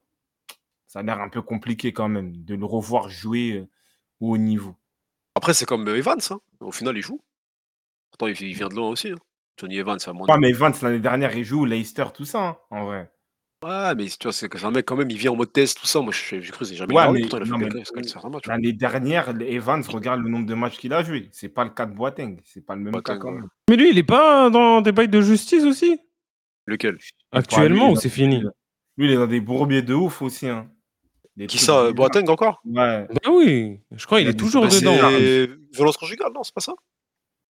ça 0.87 1.01
a 1.01 1.03
l'air 1.03 1.21
un 1.21 1.29
peu 1.29 1.43
compliqué 1.43 1.93
quand 1.93 2.09
même 2.09 2.45
de 2.45 2.55
le 2.55 2.65
revoir 2.65 3.09
jouer 3.09 3.53
euh, 3.53 3.69
au 4.21 4.31
haut 4.35 4.39
niveau. 4.39 4.75
Après, 5.35 5.55
c'est 5.55 5.67
comme 5.67 5.87
euh, 5.89 5.97
Evans. 5.97 6.19
hein. 6.31 6.41
Au 6.61 6.73
final, 6.73 6.97
il 6.97 7.03
joue. 7.03 7.21
Pourtant, 8.11 8.27
il, 8.29 8.35
vient 8.35 8.69
de 8.69 8.75
loin 8.75 8.89
aussi. 8.89 9.11
hein. 9.11 9.19
Johnny 9.59 9.79
Evans, 9.79 9.99
à 10.07 10.13
mon 10.13 10.25
Ouais, 10.25 10.39
mais 10.39 10.53
Vance, 10.53 10.83
l'année 10.83 11.01
dernière, 11.01 11.35
il 11.37 11.45
joue 11.45 11.65
Leicester, 11.65 12.07
tout 12.15 12.25
ça, 12.25 12.47
hein, 12.47 12.59
en 12.71 12.85
vrai. 12.87 13.11
Ouais, 13.65 13.94
mais 13.94 14.05
tu 14.07 14.17
vois, 14.25 14.33
c'est 14.33 14.49
que 14.49 14.59
c'est 14.59 14.65
un 14.67 14.70
mec 14.70 14.85
quand 14.86 14.97
même, 14.97 15.10
il 15.10 15.17
vient 15.17 15.33
en 15.33 15.36
mode 15.36 15.52
test, 15.52 15.81
tout 15.81 15.86
ça. 15.86 16.01
Moi, 16.01 16.12
j'ai 16.12 16.43
j'ai 16.43 16.52
cru, 16.52 16.65
c'est 16.67 16.75
jamais 16.76 16.94
Ouais, 16.94 17.10
mais- 17.10 17.20
Pourtant, 17.23 17.39
il 17.39 17.43
a 17.43 17.47
non, 17.47 17.59
fait 17.59 17.65
mais- 17.65 17.70
quelques- 17.73 17.94
quelques- 17.94 18.09
certains 18.09 18.28
matchs. 18.28 18.47
L'année 18.47 18.73
dernière, 18.73 19.31
Evans, 19.41 19.83
regarde 19.89 20.20
le 20.20 20.28
nombre 20.28 20.47
de 20.47 20.55
matchs 20.55 20.76
qu'il 20.78 20.93
a 20.93 21.02
joué. 21.02 21.28
C'est 21.33 21.49
pas 21.49 21.65
le 21.65 21.70
cas 21.70 21.86
de 21.86 21.94
Boateng. 21.94 22.36
C'est 22.44 22.65
pas 22.65 22.75
le 22.76 22.83
même 22.83 22.93
Boateng, 22.93 23.15
cas 23.15 23.18
quand 23.18 23.31
ouais. 23.31 23.41
même. 23.41 23.49
Mais 23.70 23.76
lui, 23.76 23.91
il 23.91 23.99
est 23.99 24.02
pas 24.02 24.51
dans 24.51 24.83
des 24.83 24.93
bails 24.93 25.09
de 25.09 25.20
justice 25.23 25.65
aussi? 25.65 25.99
Lequel? 26.67 26.99
Actuellement, 27.33 27.86
lui, 27.89 27.93
ou 27.94 27.97
c'est 27.97 28.09
fini? 28.10 28.41
Lui, 28.99 29.07
il 29.07 29.10
est 29.12 29.17
dans 29.17 29.26
des 29.26 29.41
bourbiers 29.41 29.83
de 29.83 29.94
ouf 29.94 30.20
aussi. 30.23 30.49
Hein. 30.49 30.68
Des 31.36 31.47
Qui 31.47 31.57
trucs 31.57 31.67
ça 31.67 31.78
euh, 31.78 31.93
bizarres. 31.93 31.94
Boateng 31.94 32.28
encore? 32.31 32.60
Ouais. 32.65 33.07
Bah 33.09 33.31
oui, 33.31 33.81
je 33.93 34.07
crois 34.07 34.18
qu'il 34.18 34.26
Il 34.26 34.28
a 34.28 34.33
est 34.33 34.36
toujours 34.36 34.62
bah, 34.62 34.68
dedans. 34.68 34.97
C'est 35.10 35.51
violence 35.76 35.97
conjugale, 35.97 36.33
non 36.35 36.43
C'est 36.43 36.55
pas 36.55 36.60
ça? 36.60 36.75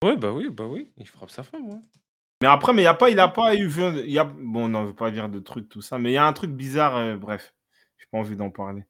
Ouais, 0.05 0.17
bah 0.17 0.33
oui, 0.33 0.49
bah 0.51 0.67
oui, 0.68 0.89
il 0.99 1.07
frappe 1.09 1.31
sa 1.31 1.43
femme. 1.43 1.67
ouais. 1.68 1.78
Mais 2.43 2.49
après, 2.49 2.73
mais 2.73 2.83
il 2.83 2.87
a 2.87 2.95
pas, 2.95 3.11
il 3.11 3.19
a 3.19 3.29
pas 3.29 3.55
eu. 3.55 3.69
Y 4.07 4.19
a... 4.19 4.25
Bon, 4.25 4.69
non, 4.69 4.81
je 4.81 4.85
ne 4.85 4.89
veux 4.89 4.95
pas 4.95 5.11
dire 5.11 5.29
de 5.29 5.41
trucs, 5.41 5.69
tout 5.69 5.81
ça. 5.81 5.99
Mais 5.99 6.11
il 6.11 6.15
y 6.15 6.19
a 6.19 6.27
un 6.27 6.33
truc 6.33 6.51
bizarre, 6.51 6.97
euh, 6.97 7.17
bref. 7.17 7.55
J'ai 7.99 8.07
pas 8.11 8.19
envie 8.19 8.37
d'en 8.37 8.51
parler. 8.51 8.85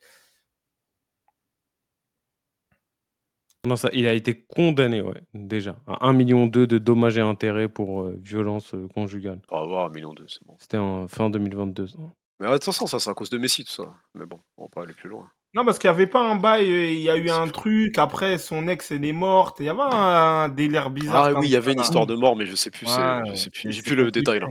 Non, 3.66 3.76
ça, 3.76 3.88
il 3.92 4.06
a 4.06 4.14
été 4.14 4.44
condamné, 4.44 5.00
ouais, 5.00 5.22
déjà, 5.34 5.76
à 5.88 6.08
1,2 6.08 6.16
million 6.16 6.46
de 6.46 6.78
dommages 6.78 7.18
et 7.18 7.20
intérêts 7.20 7.68
pour 7.68 8.02
euh, 8.02 8.16
violence 8.22 8.74
euh, 8.74 8.86
conjugale. 8.94 9.40
On 9.50 9.60
va 9.60 9.66
voir, 9.66 9.86
un 9.86 9.90
million 9.90 10.14
deux, 10.14 10.26
c'est 10.28 10.44
bon. 10.46 10.56
C'était 10.60 10.78
en 10.78 11.08
fin 11.08 11.30
2022. 11.30 11.88
ça. 11.88 11.98
Mais 12.38 12.46
ouais, 12.46 12.52
de 12.52 12.58
toute 12.58 12.64
façon, 12.64 12.86
ça, 12.86 13.00
c'est 13.00 13.10
à 13.10 13.14
cause 13.14 13.30
de 13.30 13.38
Messi, 13.38 13.64
tout 13.64 13.72
ça. 13.72 13.92
Mais 14.14 14.24
bon, 14.24 14.38
on 14.56 14.64
va 14.64 14.68
pas 14.68 14.82
aller 14.82 14.94
plus 14.94 15.08
loin. 15.08 15.28
Non, 15.56 15.64
parce 15.64 15.78
qu'il 15.78 15.88
n'y 15.88 15.94
avait 15.94 16.06
pas 16.06 16.30
un 16.30 16.36
bail. 16.36 16.70
euh, 16.70 16.90
Il 16.92 17.00
y 17.00 17.08
a 17.08 17.16
eu 17.16 17.30
un 17.30 17.48
truc. 17.48 17.96
Après, 17.96 18.36
son 18.36 18.68
ex, 18.68 18.90
elle 18.90 19.06
est 19.06 19.12
morte. 19.12 19.56
Il 19.60 19.66
y 19.66 19.68
avait 19.70 19.80
un 19.80 20.50
délire 20.50 20.90
bizarre. 20.90 21.30
Ah 21.34 21.40
oui, 21.40 21.46
il 21.48 21.50
y 21.50 21.56
avait 21.56 21.72
une 21.72 21.80
histoire 21.80 22.06
de 22.06 22.14
mort, 22.14 22.36
mais 22.36 22.44
je 22.44 22.54
sais 22.54 22.70
plus. 22.70 22.86
Ouais, 22.86 23.22
je 23.30 23.34
sais 23.34 23.50
plus. 23.50 23.72
J'ai 23.72 23.82
plus 23.82 23.96
le 23.96 24.10
détail 24.10 24.40
là. 24.40 24.48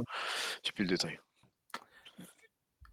J'ai 0.63 0.71
plus 0.71 0.83
le 0.83 0.89
détail. 0.89 1.19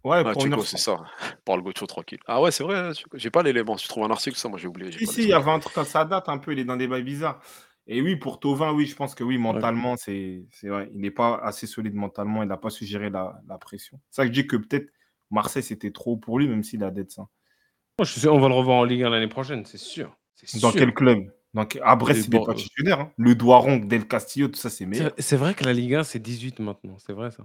Ouais, 0.03 0.21
Ah, 0.25 0.33
pour 0.33 0.65
c'est 0.65 0.77
ça. 0.77 0.97
Parle 1.45 1.61
Gocho 1.61 1.87
tranquille. 1.87 2.19
Ah 2.27 2.41
ouais, 2.41 2.51
c'est 2.51 2.63
vrai. 2.63 2.77
hein. 2.77 2.91
J'ai 3.13 3.31
pas 3.31 3.41
l'élément. 3.41 3.77
Si 3.77 3.83
tu 3.83 3.89
trouves 3.89 4.03
un 4.03 4.11
article, 4.11 4.37
ça, 4.37 4.49
moi 4.49 4.59
j'ai 4.59 4.67
oublié. 4.67 4.91
Si, 4.91 5.07
si, 5.07 5.23
il 5.23 5.29
y 5.29 5.33
avait 5.33 5.49
un 5.49 5.59
truc, 5.59 5.73
ça 5.85 6.05
date 6.05 6.27
un 6.29 6.37
peu, 6.37 6.51
il 6.51 6.59
est 6.59 6.65
dans 6.65 6.75
des 6.75 6.87
bails 6.87 7.03
bizarres. 7.03 7.39
Et 7.87 8.01
oui, 8.01 8.15
pour 8.17 8.39
Tovin, 8.39 8.71
oui, 8.73 8.85
je 8.85 8.95
pense 8.95 9.15
que 9.15 9.23
oui, 9.23 9.37
mentalement, 9.37 9.95
c'est 9.97 10.45
c'est 10.51 10.67
vrai. 10.67 10.89
Il 10.93 11.01
n'est 11.01 11.11
pas 11.11 11.37
assez 11.37 11.67
solide 11.67 11.95
mentalement. 11.95 12.43
Il 12.43 12.49
n'a 12.49 12.57
pas 12.57 12.69
su 12.69 12.85
gérer 12.85 13.09
la, 13.09 13.39
la 13.47 13.57
pression. 13.57 13.99
C'est 14.09 14.17
ça 14.17 14.23
que 14.23 14.27
je 14.27 14.41
dis 14.41 14.45
que 14.45 14.57
peut-être 14.57 14.89
Marseille, 15.31 15.63
c'était 15.63 15.91
trop 15.91 16.15
pour 16.17 16.37
lui, 16.37 16.47
même 16.47 16.63
s'il 16.63 16.83
a 16.83 16.91
d'être 16.91 17.11
ça. 17.11 17.27
Moi, 17.99 18.05
je 18.05 18.27
on 18.27 18.39
va 18.39 18.47
le 18.47 18.53
revoir 18.55 18.77
en 18.77 18.83
Ligue 18.83 19.03
1 19.03 19.09
l'année 19.09 19.27
prochaine, 19.27 19.65
c'est 19.65 19.77
sûr. 19.77 20.15
Dans 20.61 20.71
sûr. 20.71 20.79
quel 20.79 20.93
club? 20.93 21.31
Donc, 21.53 21.79
à 21.83 21.95
Brest, 21.95 22.19
Et 22.19 22.23
c'est 22.23 22.29
des 22.29 22.37
bon, 22.39 22.45
pas 22.45 22.55
titulaires. 22.55 22.99
hein. 23.01 23.11
Le 23.17 23.35
Doiron, 23.35 23.77
Del 23.77 24.07
Castillo, 24.07 24.47
tout 24.47 24.59
ça, 24.59 24.69
c'est 24.71 24.85
meilleur. 24.87 25.11
C'est 25.19 25.37
vrai 25.37 25.53
que 25.53 25.63
la 25.63 25.73
Ligue 25.73 25.95
1, 25.95 26.03
c'est 26.03 26.17
18 26.19 26.59
maintenant, 26.59 26.97
c'est 26.97 27.13
vrai 27.13 27.29
ça. 27.29 27.43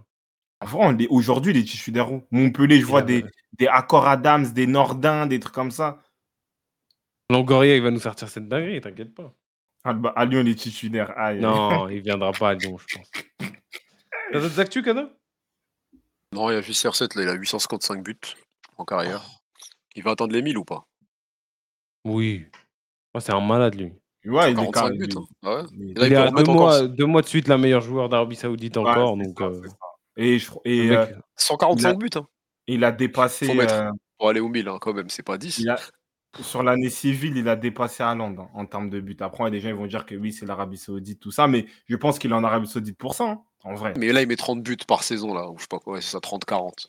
Avant, 0.60 0.90
les- 0.90 1.06
aujourd'hui, 1.08 1.52
les 1.52 1.62
titulaires, 1.64 2.10
où 2.10 2.24
Montpellier, 2.30 2.80
je 2.80 2.86
vois 2.86 3.02
des, 3.02 3.24
des 3.58 3.66
Accor 3.66 4.08
Adams, 4.08 4.50
des 4.52 4.66
Nordins, 4.66 5.26
des 5.26 5.38
trucs 5.38 5.54
comme 5.54 5.70
ça. 5.70 6.02
Longoria, 7.30 7.76
il 7.76 7.82
va 7.82 7.90
nous 7.90 8.00
sortir 8.00 8.28
cette 8.30 8.48
dinguerie, 8.48 8.80
t'inquiète 8.80 9.14
pas. 9.14 9.34
À, 9.84 9.92
bah, 9.92 10.12
à 10.16 10.24
Lyon, 10.24 10.42
les 10.42 10.54
titulaires. 10.56 11.16
aïe. 11.18 11.40
Non, 11.40 11.88
il 11.90 12.00
viendra 12.00 12.32
pas 12.32 12.50
à 12.50 12.54
Lyon, 12.54 12.78
je 12.78 12.96
pense. 12.96 13.10
T'as 14.32 14.40
d'autres 14.40 14.58
actus, 14.60 14.82
Kada 14.82 15.10
Non, 16.32 16.50
il 16.50 16.54
y 16.54 16.56
a 16.56 16.62
juste 16.62 16.82
CR7, 16.84 17.14
là, 17.16 17.22
il 17.22 17.28
a 17.28 17.34
855 17.34 18.02
buts 18.02 18.18
en 18.78 18.84
carrière. 18.86 19.22
Il 19.98 20.04
va 20.04 20.12
atteindre 20.12 20.32
les 20.32 20.42
1000 20.42 20.56
ou 20.56 20.64
pas? 20.64 20.86
Oui. 22.04 22.46
Oh, 23.14 23.18
c'est 23.18 23.32
un 23.32 23.40
malade, 23.40 23.74
lui. 23.74 23.92
Ouais, 24.24 24.52
il 24.52 24.60
est 24.60 24.70
45 24.70 24.72
carré, 24.72 24.96
buts. 24.96 25.06
lui. 25.06 25.14
hein. 25.18 25.24
Ah 25.42 25.54
ouais? 25.56 25.62
Il- 25.72 25.78
Il 25.80 25.90
est 25.90 25.94
peut 25.96 26.04
à 26.04 26.08
deux 26.08 26.30
remettre 26.30 26.50
encore? 26.50 26.54
mois, 26.68 26.86
deux 26.86 27.06
mois 27.06 27.22
de 27.22 27.26
suite 27.26 27.48
la 27.48 27.58
meilleure 27.58 27.80
joueur 27.80 28.08
d'Arabie 28.08 28.36
Saoudite 28.36 28.76
Ouais, 28.76 28.82
encore. 28.88 29.16
c'est 29.18 29.24
donc, 29.26 29.38
ça, 29.40 29.44
euh, 29.46 29.60
c'est 29.64 29.68
ça. 29.70 29.76
Et, 30.16 30.38
je- 30.38 30.50
et, 30.64 30.86
le 30.86 30.96
euh, 30.98 31.06
mec, 31.06 31.16
145 31.34 31.80
il 31.80 31.86
a- 31.88 31.94
buts 31.94 32.10
hein, 32.14 32.26
il 32.68 32.84
a 32.84 32.92
dépassé. 32.92 33.46
Faut 33.46 33.54
mettre. 33.54 33.74
euh, 33.74 33.90
pour 34.18 34.28
aller 34.28 34.38
au 34.40 34.48
1000, 34.48 34.68
hein, 34.68 34.78
quand 34.80 34.92
même, 34.94 35.10
c'est 35.10 35.24
pas 35.24 35.36
10. 35.36 35.58
il 35.58 35.68
a- 35.68 35.80
sur 36.40 36.62
l'année 36.62 36.90
civile, 36.90 37.36
il 37.36 37.48
a 37.48 37.56
dépassé 37.56 38.04
Haaland 38.04 38.36
hein, 38.38 38.48
en 38.54 38.66
termes 38.66 38.90
de 38.90 39.00
buts. 39.00 39.16
Après, 39.18 39.50
les 39.50 39.58
gens 39.60 39.70
ils 39.70 39.74
vont 39.74 39.86
dire 39.88 40.06
que 40.06 40.14
oui, 40.14 40.32
c'est 40.32 40.46
l'Arabie 40.46 40.76
Saoudite, 40.78 41.18
tout 41.18 41.32
ça, 41.32 41.48
mais 41.48 41.66
je 41.88 41.96
pense 41.96 42.20
qu'il 42.20 42.30
est 42.30 42.34
en 42.34 42.44
Arabie 42.44 42.68
Saoudite 42.68 42.96
pour 42.98 43.14
ça, 43.14 43.24
hein, 43.30 43.42
en 43.64 43.74
vrai. 43.74 43.94
Mais 43.96 44.12
là, 44.12 44.22
il 44.22 44.28
met 44.28 44.36
30 44.36 44.62
buts 44.62 44.76
par 44.86 45.02
saison, 45.02 45.34
là, 45.34 45.50
ou 45.50 45.56
je 45.56 45.62
sais 45.62 45.68
pas 45.68 45.80
quoi, 45.80 45.94
ouais, 45.94 46.00
c'est 46.00 46.10
ça, 46.10 46.20
30-40. 46.20 46.86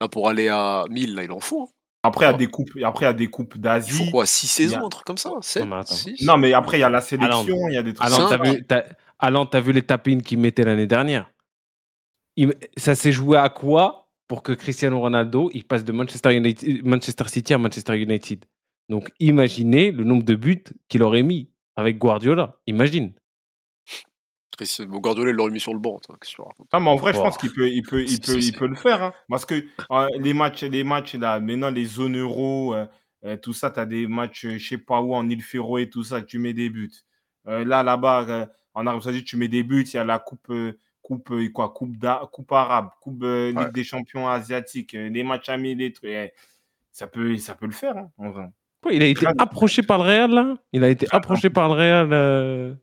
Là, 0.00 0.08
pour 0.08 0.28
aller 0.28 0.48
à 0.48 0.84
1000, 0.90 1.14
là, 1.14 1.24
il 1.24 1.32
en 1.32 1.40
faut. 1.40 1.62
hein. 1.62 1.68
Après, 2.04 2.26
il 2.26 2.28
y 2.28 2.30
a 2.30 2.34
Oh. 2.34 2.38
des 2.38 2.46
coupes, 2.46 2.70
après, 2.84 3.04
il 3.06 3.08
y 3.08 3.10
a 3.10 3.12
des 3.14 3.26
coupes 3.28 3.52
Il 3.54 3.56
faut 3.56 3.62
d'Asie. 3.62 4.10
quoi 4.10 4.26
6 4.26 4.58
il 4.58 4.66
y 4.66 4.68
saisons, 4.68 4.82
a- 4.82 4.86
un 4.86 4.88
truc 4.90 5.04
comme 5.06 5.16
ça 5.18 5.30
7 5.40 5.64
mais 5.66 5.76
attends. 5.76 5.94
6 5.94 6.22
Non, 6.24 6.36
mais 6.36 6.52
après, 6.52 6.76
il 6.76 6.80
y 6.80 6.84
a 6.84 6.90
la 6.90 7.00
sélection, 7.00 7.68
il 7.68 7.74
y 7.74 7.76
a 7.76 7.82
des 7.82 7.94
trucs. 7.94 8.06
Alain, 8.06 8.28
Ça, 8.28 8.36
t'as 8.38 8.50
vu, 8.50 8.64
t'as- 8.64 8.84
Alain, 9.18 9.46
t'as 9.46 9.60
vu 9.60 9.72
les 9.72 9.82
tapines 9.82 10.22
qu'il 10.22 10.38
mettait 10.38 10.64
l'année 10.64 10.86
dernière? 10.86 11.30
Il- 12.36 12.54
Ça 12.76 12.94
s'est 12.94 13.12
joué 13.12 13.38
à 13.38 13.48
quoi 13.48 14.08
pour 14.28 14.42
que 14.42 14.52
Cristiano 14.52 15.00
Ronaldo 15.00 15.50
il 15.54 15.64
passe 15.64 15.84
de 15.84 15.92
Manchester, 15.92 16.34
United- 16.36 16.84
Manchester 16.84 17.24
City 17.28 17.54
à 17.54 17.58
Manchester 17.58 17.96
United? 17.96 18.44
Donc 18.90 19.10
imaginez 19.20 19.90
le 19.92 20.04
nombre 20.04 20.24
de 20.24 20.34
buts 20.34 20.64
qu'il 20.88 21.02
aurait 21.02 21.22
mis 21.22 21.48
avec 21.76 21.96
Guardiola. 21.98 22.56
Imagine. 22.66 23.12
Il 24.60 25.30
l'aurait 25.30 25.50
mis 25.50 25.60
sur 25.60 25.72
le 25.72 25.78
banc. 25.78 26.00
Non, 26.72 26.80
mais 26.80 26.90
en 26.90 26.96
vrai, 26.96 27.12
je 27.12 27.18
pense 27.20 27.36
qu'il 27.36 27.52
peut, 27.52 27.68
il 27.68 27.82
peut, 27.82 28.02
il 28.02 28.20
peut, 28.20 28.38
il 28.38 28.52
peut 28.52 28.66
le 28.66 28.74
faire. 28.76 29.02
hein. 29.02 29.12
Parce 29.28 29.44
que 29.44 29.64
euh, 29.90 30.08
les 30.18 30.34
matchs, 30.34 30.62
les 30.64 30.84
matchs 30.84 31.14
là, 31.14 31.40
maintenant, 31.40 31.70
les 31.70 31.84
zones 31.84 32.16
euro, 32.16 32.74
euh, 32.74 32.86
euh, 33.24 33.36
tout 33.36 33.52
ça, 33.52 33.70
tu 33.70 33.80
as 33.80 33.86
des 33.86 34.06
matchs, 34.06 34.46
je 34.46 34.58
sais 34.58 34.78
pas 34.78 35.00
où, 35.00 35.14
en 35.14 35.28
île 35.28 35.42
Féroé, 35.42 35.88
tout 35.90 36.04
ça, 36.04 36.22
tu 36.22 36.38
mets 36.38 36.52
des 36.52 36.70
buts. 36.70 36.90
Euh, 37.46 37.64
là, 37.64 37.82
là-bas, 37.82 38.26
euh, 38.28 38.46
en 38.74 38.86
Arabie 38.86 39.04
Saoudite, 39.04 39.26
tu 39.26 39.36
mets 39.36 39.48
des 39.48 39.62
buts. 39.62 39.84
Il 39.86 39.94
y 39.96 39.98
a 39.98 40.04
la 40.04 40.18
coupe, 40.18 40.50
euh, 40.50 40.78
coupe, 41.02 41.30
euh, 41.30 41.48
quoi, 41.50 41.72
coupe, 41.72 41.96
arabe, 42.52 42.88
coupe 43.00 43.22
euh, 43.22 43.48
Ligue 43.48 43.58
Ouais. 43.58 43.70
des 43.72 43.84
champions 43.84 44.28
asiatiques, 44.28 44.94
euh, 44.94 45.08
les 45.08 45.22
matchs 45.22 45.48
amis, 45.48 45.74
les 45.74 45.92
trucs. 45.92 46.10
eh, 46.10 46.32
ça, 46.92 47.06
peut, 47.06 47.36
ça 47.38 47.54
peut 47.54 47.66
le 47.66 47.72
faire, 47.72 47.96
hein, 47.96 48.10
en 48.18 48.30
vrai. 48.30 48.46
Quoi, 48.82 48.92
il 48.92 49.02
a 49.02 49.06
été 49.06 49.26
approché 49.38 49.82
par 49.82 49.98
le 49.98 50.04
Real 50.04 50.30
là? 50.30 50.56
Il 50.72 50.84
a 50.84 50.90
été 50.90 51.06
approché 51.10 51.48
par 51.50 51.68
le 51.68 51.74
Real 51.74 52.08
euh, 52.12 52.74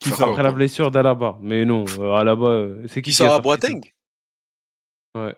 Qui 0.00 0.10
après 0.12 0.42
la 0.42 0.52
blessure 0.52 0.90
d'Alaba. 0.90 1.38
Mais 1.42 1.64
non, 1.64 1.84
euh, 1.98 2.12
Alaba, 2.14 2.46
euh, 2.46 2.86
c'est 2.88 3.02
qui 3.02 3.10
a 3.10 3.12
ça, 3.12 3.38
Boateng 3.40 3.80
Ouais. 5.14 5.34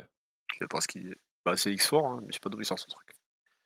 Je 0.53 0.59
sais 0.61 0.67
pas 0.69 0.81
ce 0.81 0.87
qu'il 0.89 1.15
Bah, 1.45 1.57
c'est 1.57 1.73
X4, 1.73 2.07
hein, 2.07 2.19
mais 2.23 2.29
je 2.29 2.35
sais 2.35 2.41
pas 2.41 2.49
d'où 2.49 2.61
il 2.61 2.65
sort 2.65 2.79
son 2.79 2.87
truc. 2.89 3.09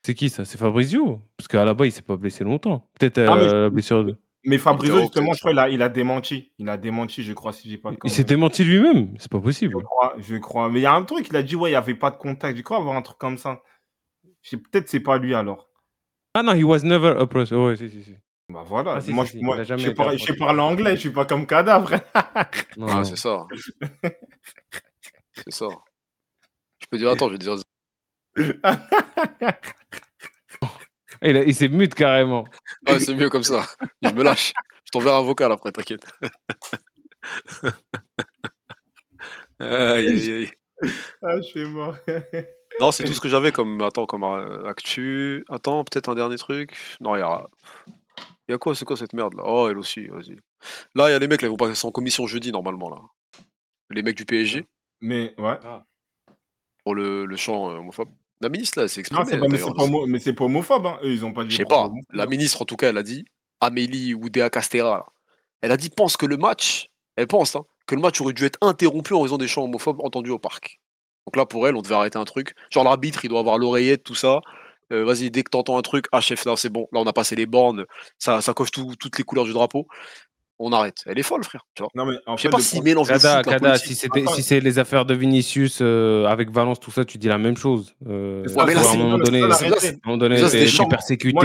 C'est 0.05 0.15
qui 0.15 0.31
ça? 0.31 0.45
C'est 0.45 0.57
Fabrizio? 0.57 1.21
Parce 1.37 1.49
qu'Alaba, 1.49 1.85
il 1.85 1.93
s'est 1.93 2.01
pas 2.03 2.17
blessé 2.17 2.45
longtemps. 2.45 2.89
Peut-être 2.99 3.19
Ah, 3.19 3.37
mais 3.37 3.43
euh, 3.43 3.63
la 3.65 3.71
blessure 3.71 4.05
de... 4.05 4.17
Mais 4.45 4.59
Fabrizio, 4.59 5.01
justement, 5.01 5.33
je 5.33 5.41
crois, 5.41 5.51
il 5.51 5.59
a, 5.59 5.69
il 5.69 5.83
a 5.83 5.89
démenti. 5.89 6.53
Il 6.59 6.69
a 6.69 6.77
démenti, 6.77 7.25
je 7.25 7.33
crois, 7.33 7.53
si 7.53 7.69
j'ai 7.69 7.79
pas 7.79 7.91
Il 8.05 8.11
s'est 8.11 8.23
démenti 8.23 8.63
lui-même. 8.63 9.15
C'est 9.19 9.31
pas 9.31 9.41
possible. 9.41 9.75
Je 9.77 9.85
crois, 9.85 10.15
je 10.19 10.37
crois. 10.37 10.69
Mais 10.71 10.79
il 10.79 10.83
y 10.83 10.87
a 10.87 10.95
un 10.95 11.03
truc, 11.03 11.27
il 11.29 11.37
a 11.37 11.43
dit, 11.43 11.57
ouais, 11.57 11.71
il 11.71 11.73
n'y 11.73 11.77
avait 11.77 11.97
pas 11.97 12.13
de 12.13 12.17
contact. 12.17 12.57
Je 12.57 12.63
crois 12.63 12.77
avoir 12.77 12.97
un 12.97 13.03
truc 13.03 13.19
comme 13.19 13.37
ça? 13.37 13.61
Je 14.43 14.51
sais- 14.51 14.57
Peut-être 14.57 14.89
c'est 14.89 15.01
pas 15.01 15.19
lui 15.19 15.35
alors. 15.35 15.69
Ah 16.35 16.45
non, 16.45 16.55
he 16.55 16.63
was 16.63 16.83
never 16.85 17.17
approached. 17.19 17.53
Oh, 17.53 17.67
ouais, 17.67 17.77
si, 17.77 17.91
si, 17.91 18.05
si. 18.05 18.15
Bah 18.49 18.63
voilà. 18.65 18.95
Ah, 18.97 19.01
si, 19.01 19.13
moi, 19.13 19.27
si, 19.27 19.33
je, 19.33 19.39
si, 19.39 19.45
moi, 19.45 19.57
il 19.57 19.61
a 19.61 19.65
jamais 19.65 19.81
je 19.83 19.87
sais 19.87 19.91
été 19.93 19.97
par- 19.97 20.09
je 20.11 20.15
approché. 20.15 20.33
sais 20.33 20.39
parler 20.39 20.61
anglais, 20.61 20.95
je 20.97 21.01
suis 21.01 21.11
pas 21.11 21.25
comme 21.27 21.47
cadavre. 21.47 21.91
Non, 22.77 22.87
Ah, 22.91 22.95
non. 22.97 23.05
c'est 23.05 23.17
ça. 23.17 23.47
c'est 25.35 25.53
ça. 25.53 25.67
Je 26.81 26.87
peux 26.91 26.99
dire, 26.99 27.11
attends, 27.11 27.29
je 27.29 27.33
vais 27.33 27.39
dire. 27.39 27.57
Il, 31.23 31.37
a- 31.37 31.45
il 31.45 31.55
s'est 31.55 31.69
mute 31.69 31.95
carrément. 31.95 32.45
Ouais, 32.87 33.01
c'est 33.01 33.15
mieux 33.15 33.31
comme 33.31 33.43
ça. 33.43 33.65
Je 34.03 34.11
me 34.11 34.23
lâche. 34.23 34.53
Je 34.85 34.91
t'enverrai 34.91 35.17
un 35.17 35.23
vocal 35.23 35.51
après, 35.51 35.73
t'inquiète. 35.73 36.05
aïe, 39.59 40.07
aïe, 40.09 40.33
aïe. 40.33 40.51
ah, 41.23 41.37
je 41.39 41.43
suis 41.43 41.65
mort. 41.65 41.97
Non, 42.81 42.93
c'est 42.93 43.05
tout 43.05 43.15
ce 43.15 43.21
que 43.21 43.29
j'avais 43.31 43.51
comme, 43.53 43.81
attends, 43.81 44.05
comme 44.07 44.25
euh, 44.25 44.69
actu. 44.69 45.45
Attends, 45.49 45.83
peut-être 45.85 46.11
un 46.11 46.15
dernier 46.15 46.37
truc. 46.37 46.77
Non, 47.01 47.17
il 47.17 47.21
y 47.21 47.23
a. 47.23 47.47
Il 48.49 48.53
y 48.53 48.55
a 48.55 48.59
quoi, 48.59 48.75
c'est 48.75 48.85
quoi 48.85 48.97
cette 48.97 49.13
merde 49.13 49.35
là? 49.35 49.43
Oh, 49.45 49.69
elle 49.69 49.79
aussi, 49.79 50.07
vas-y. 50.07 50.37
Là, 50.95 51.09
il 51.09 51.13
y 51.13 51.15
a 51.15 51.19
les 51.19 51.27
mecs 51.29 51.43
là, 51.43 51.49
ils 51.49 51.51
vont 51.51 51.57
passer 51.57 51.87
en 51.87 51.91
commission 51.91 52.27
jeudi 52.27 52.53
normalement 52.53 52.89
là. 52.91 52.99
Les 53.91 54.03
mecs 54.03 54.17
du 54.17 54.25
PSG 54.25 54.67
Mais 55.01 55.35
ouais. 55.39 55.59
pour 56.85 56.95
le, 56.95 57.27
le 57.27 57.37
chant 57.37 57.71
euh, 57.71 57.79
homophobe. 57.79 58.11
La 58.41 58.49
ministre 58.49 58.81
là, 58.81 58.89
c'est 58.89 59.01
Non, 59.13 59.23
exprimée. 59.23 59.31
c'est 59.31 59.39
pas, 59.41 59.49
mais 59.49 59.59
c'est 59.59 59.75
pas, 59.75 59.85
homo- 59.85 60.07
mais 60.07 60.19
c'est 60.19 60.33
pas 60.35 60.45
homophobe. 60.45 60.87
Hein. 60.87 60.99
Eux, 61.03 61.11
ils 61.13 61.25
ont 61.25 61.33
pas 61.33 61.45
dit. 61.45 61.51
Je 61.51 61.57
sais 61.57 61.65
pas. 61.65 61.91
La 62.13 62.27
ministre, 62.27 62.63
en 62.63 62.65
tout 62.65 62.77
cas, 62.77 62.91
elle 62.91 62.99
a 62.99 63.03
dit, 63.03 63.25
Amélie 63.61 64.15
Oudéa 64.15 64.51
Castera, 64.51 64.91
là, 64.99 65.07
elle 65.63 65.73
a 65.73 65.77
dit, 65.77 65.89
pense 65.91 66.17
que 66.17 66.27
le 66.27 66.37
match, 66.37 66.91
elle 67.17 67.27
pense, 67.27 67.57
hein, 67.57 67.65
que 67.87 67.95
le 67.95 68.01
match 68.03 68.21
aurait 68.21 68.35
dû 68.35 68.45
être 68.45 68.59
interrompu 68.61 69.15
en 69.15 69.23
raison 69.23 69.39
des 69.39 69.49
chants 69.49 69.65
homophobes 69.65 70.01
entendus 70.05 70.31
au 70.31 70.39
parc. 70.39 70.81
Donc 71.27 71.37
là, 71.37 71.47
pour 71.47 71.67
elle, 71.67 71.75
on 71.77 71.83
devait 71.83 71.95
arrêter 71.95 72.19
un 72.19 72.25
truc. 72.25 72.55
Genre 72.71 72.85
l'arbitre, 72.85 73.25
il 73.25 73.29
doit 73.29 73.41
avoir 73.41 73.59
l'oreillette, 73.59 74.05
tout 74.05 74.15
ça. 74.15 74.41
Euh, 74.93 75.05
Vas-y, 75.05 75.31
dès 75.31 75.43
que 75.43 75.51
t'entends 75.51 75.79
un 75.79 75.83
truc, 75.83 76.07
ah 76.13 76.21
chef, 76.21 76.45
là 76.45 76.55
c'est 76.57 76.69
bon, 76.71 76.87
là 76.93 77.01
on 77.01 77.07
a 77.07 77.13
passé 77.13 77.35
les 77.37 77.47
bornes, 77.47 77.85
ça, 78.19 78.41
ça 78.41 78.55
coche 78.55 78.71
tout- 78.71 78.95
toutes 78.99 79.19
les 79.19 79.25
couleurs 79.25 79.45
du 79.45 79.53
drapeau. 79.53 79.87
On 80.59 80.73
arrête. 80.73 80.97
Elle 81.05 81.19
est 81.19 81.23
folle, 81.23 81.45
frère. 81.45 81.67
Tu 81.75 81.83
vois. 81.83 81.91
Non, 81.95 82.07
mais 82.07 82.17
en 82.27 82.35
Je 82.39 82.43
sais 82.45 82.49
pas 82.49 82.59
s'il 82.61 82.83
mélange 82.83 83.09
foot, 83.09 83.17
Kada, 83.21 83.43
Kada, 83.43 83.77
si 83.77 84.43
c'est 84.43 84.61
les 84.61 84.79
affaires 84.79 85.05
de 85.05 85.13
Vinicius 85.13 85.81
euh, 85.83 86.25
avec 86.25 86.51
Valence, 86.51 86.81
tout 86.81 86.91
ça, 86.91 87.05
tu 87.05 87.19
dis 87.19 87.29
la 87.29 87.37
même 87.37 87.59
chose. 87.59 87.95
Euh, 88.09 88.43
ça, 88.49 88.65
mais 88.65 88.73
là, 88.73 88.81
à 88.81 88.85
un 88.85 88.87
c'est- 88.93 88.97
moment 88.97 89.19
donné, 89.19 89.41
persécuté. 90.89 91.37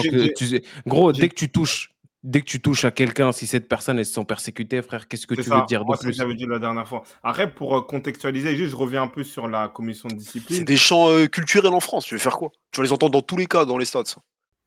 Tu 0.00 0.10
j'ai- 0.18 0.32
tu- 0.32 0.62
gros, 0.84 1.12
dès 1.12 1.28
que 1.28 1.34
tu 1.36 1.48
touches, 1.48 1.92
dès 2.26 2.40
que 2.40 2.46
tu 2.46 2.60
touches 2.60 2.84
à 2.84 2.90
quelqu'un, 2.90 3.30
si 3.32 3.46
cette 3.46 3.68
personne 3.68 3.98
elle 3.98 4.04
se 4.04 4.12
sent 4.12 4.24
persécutée, 4.24 4.82
frère, 4.82 5.06
qu'est-ce 5.08 5.26
que 5.26 5.34
C'est 5.36 5.42
tu 5.44 5.48
ça. 5.48 5.60
veux 5.60 5.66
dire 5.66 5.80
de 5.80 5.86
Moi, 5.86 5.96
c'est 5.96 6.02
ce 6.02 6.08
que 6.08 6.12
j'avais 6.14 6.34
dit 6.34 6.44
la 6.46 6.58
dernière 6.58 6.86
fois. 6.86 7.04
Après, 7.22 7.50
pour 7.50 7.76
euh, 7.76 7.80
contextualiser, 7.82 8.56
juste, 8.56 8.72
je 8.72 8.76
reviens 8.76 9.02
un 9.02 9.08
peu 9.08 9.24
sur 9.24 9.48
la 9.48 9.68
commission 9.68 10.08
de 10.08 10.14
C'est 10.14 10.18
discipline. 10.40 10.64
des 10.64 10.76
chants 10.76 11.08
euh, 11.10 11.26
culturels 11.26 11.72
en 11.72 11.80
France. 11.80 12.04
Tu 12.04 12.14
veux 12.14 12.20
faire 12.20 12.36
quoi? 12.36 12.50
Tu 12.72 12.80
vas 12.80 12.84
les 12.84 12.92
entendre 12.92 13.12
dans 13.12 13.22
tous 13.22 13.36
les 13.36 13.46
cas 13.46 13.64
dans 13.64 13.78
les 13.78 13.84
stades. 13.86 14.06
ça. 14.06 14.20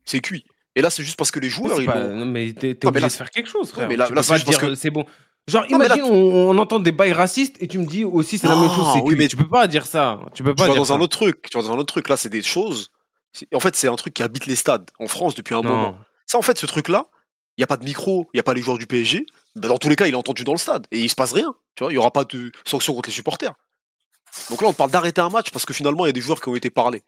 C'est 0.05 0.21
cuit. 0.21 0.45
Et 0.75 0.81
là, 0.81 0.89
c'est 0.89 1.03
juste 1.03 1.17
parce 1.17 1.31
que 1.31 1.39
les 1.39 1.49
joueurs, 1.49 1.75
C'est 1.75 1.83
ils 1.83 1.85
pas- 1.85 2.07
non, 2.07 2.25
mais 2.25 2.53
t'es 2.53 2.77
mais 2.81 2.88
obligé 2.88 3.01
là, 3.01 3.07
de 3.09 3.13
faire 3.13 3.29
quelque 3.29 3.49
chose, 3.49 3.69
frère. 3.71 3.88
mais 3.89 3.97
là- 3.97 4.07
Tu 4.07 4.13
là, 4.13 4.23
c'est 4.23 4.43
dire 4.45 4.57
que- 4.59 4.75
c'est 4.75 4.89
bon. 4.89 5.05
Genre, 5.47 5.65
Non, 5.69 5.79
mais 5.79 5.88
là, 5.88 5.95
imagine, 5.97 6.13
on, 6.13 6.49
on 6.51 6.57
entend 6.59 6.79
des 6.79 6.91
bails 6.91 7.11
racistes 7.11 7.55
et 7.59 7.67
tu 7.67 7.79
me 7.79 7.85
dis 7.85 8.05
aussi 8.05 8.38
c'est 8.38 8.47
la 8.47 8.55
même 8.55 8.69
chose, 8.69 8.85
c'est 8.93 9.01
oui, 9.01 9.09
cuit. 9.09 9.17
mais- 9.17 9.27
Tu 9.27 9.35
peux 9.35 9.47
pas 9.47 9.67
dire 9.67 9.85
ça. 9.88 10.19
Tu 10.35 10.43
peux 10.43 10.51
tu 10.51 10.55
pas 10.55 10.63
vas 10.67 10.69
dire 10.73 10.81
dans 10.81 10.85
ça. 10.85 10.93
un 10.93 10.99
autre 11.01 11.17
truc. 11.17 11.41
Tu 11.49 11.57
vas 11.57 11.63
dans 11.63 11.71
un 11.73 11.77
autre 11.77 11.91
truc. 11.91 12.07
Là, 12.07 12.15
c'est 12.17 12.29
des 12.29 12.43
choses. 12.43 12.89
c'est- 13.33 13.47
En 13.53 13.59
fait, 13.59 13.75
c'est 13.75 13.88
un 13.88 13.95
truc 13.95 14.13
qui 14.13 14.23
habite 14.23 14.45
les 14.45 14.55
stades 14.55 14.89
en 14.99 15.07
France 15.07 15.35
depuis 15.35 15.53
un 15.55 15.61
moment. 15.63 15.97
Ça, 16.27 16.38
en 16.38 16.41
fait, 16.43 16.57
ce 16.57 16.65
truc-là, 16.67 17.07
n'y 17.59 17.63
a 17.63 17.67
pas 17.67 17.77
de 17.77 17.83
micro, 17.83 18.27
il 18.33 18.38
n'y 18.38 18.39
a 18.39 18.43
pas 18.43 18.53
les 18.53 18.61
joueurs 18.61 18.77
du 18.77 18.88
PSG. 18.88 19.25
Ben, 19.55 19.67
dans 19.67 19.77
tous 19.77 19.89
les 19.89 19.95
cas, 19.95 20.07
il 20.07 20.13
est 20.13 20.17
entendu 20.17 20.43
dans 20.43 20.53
le 20.53 20.57
stade 20.57 20.88
et 20.91 20.99
il 20.99 21.09
se 21.09 21.15
passe 21.15 21.33
rien. 21.33 21.53
Tu 21.75 21.83
vois, 21.83 21.91
il 21.91 21.95
n'y 21.95 21.99
aura 21.99 22.11
pas 22.11 22.25
de 22.25 22.51
sanction 22.65 22.93
contre 22.93 23.09
les 23.09 23.15
supporters. 23.15 23.53
Donc 24.49 24.61
là, 24.61 24.67
on 24.67 24.73
parle 24.73 24.91
d'arrêter 24.91 25.21
un 25.21 25.29
match 25.29 25.49
parce 25.51 25.65
que 25.65 25.73
finalement, 25.73 26.05
il 26.05 26.09
y 26.09 26.11
a 26.11 26.13
des 26.13 26.21
joueurs 26.21 26.39
qui 26.39 26.49
ont 26.49 26.55
été 26.55 26.69
parlés. 26.69 27.01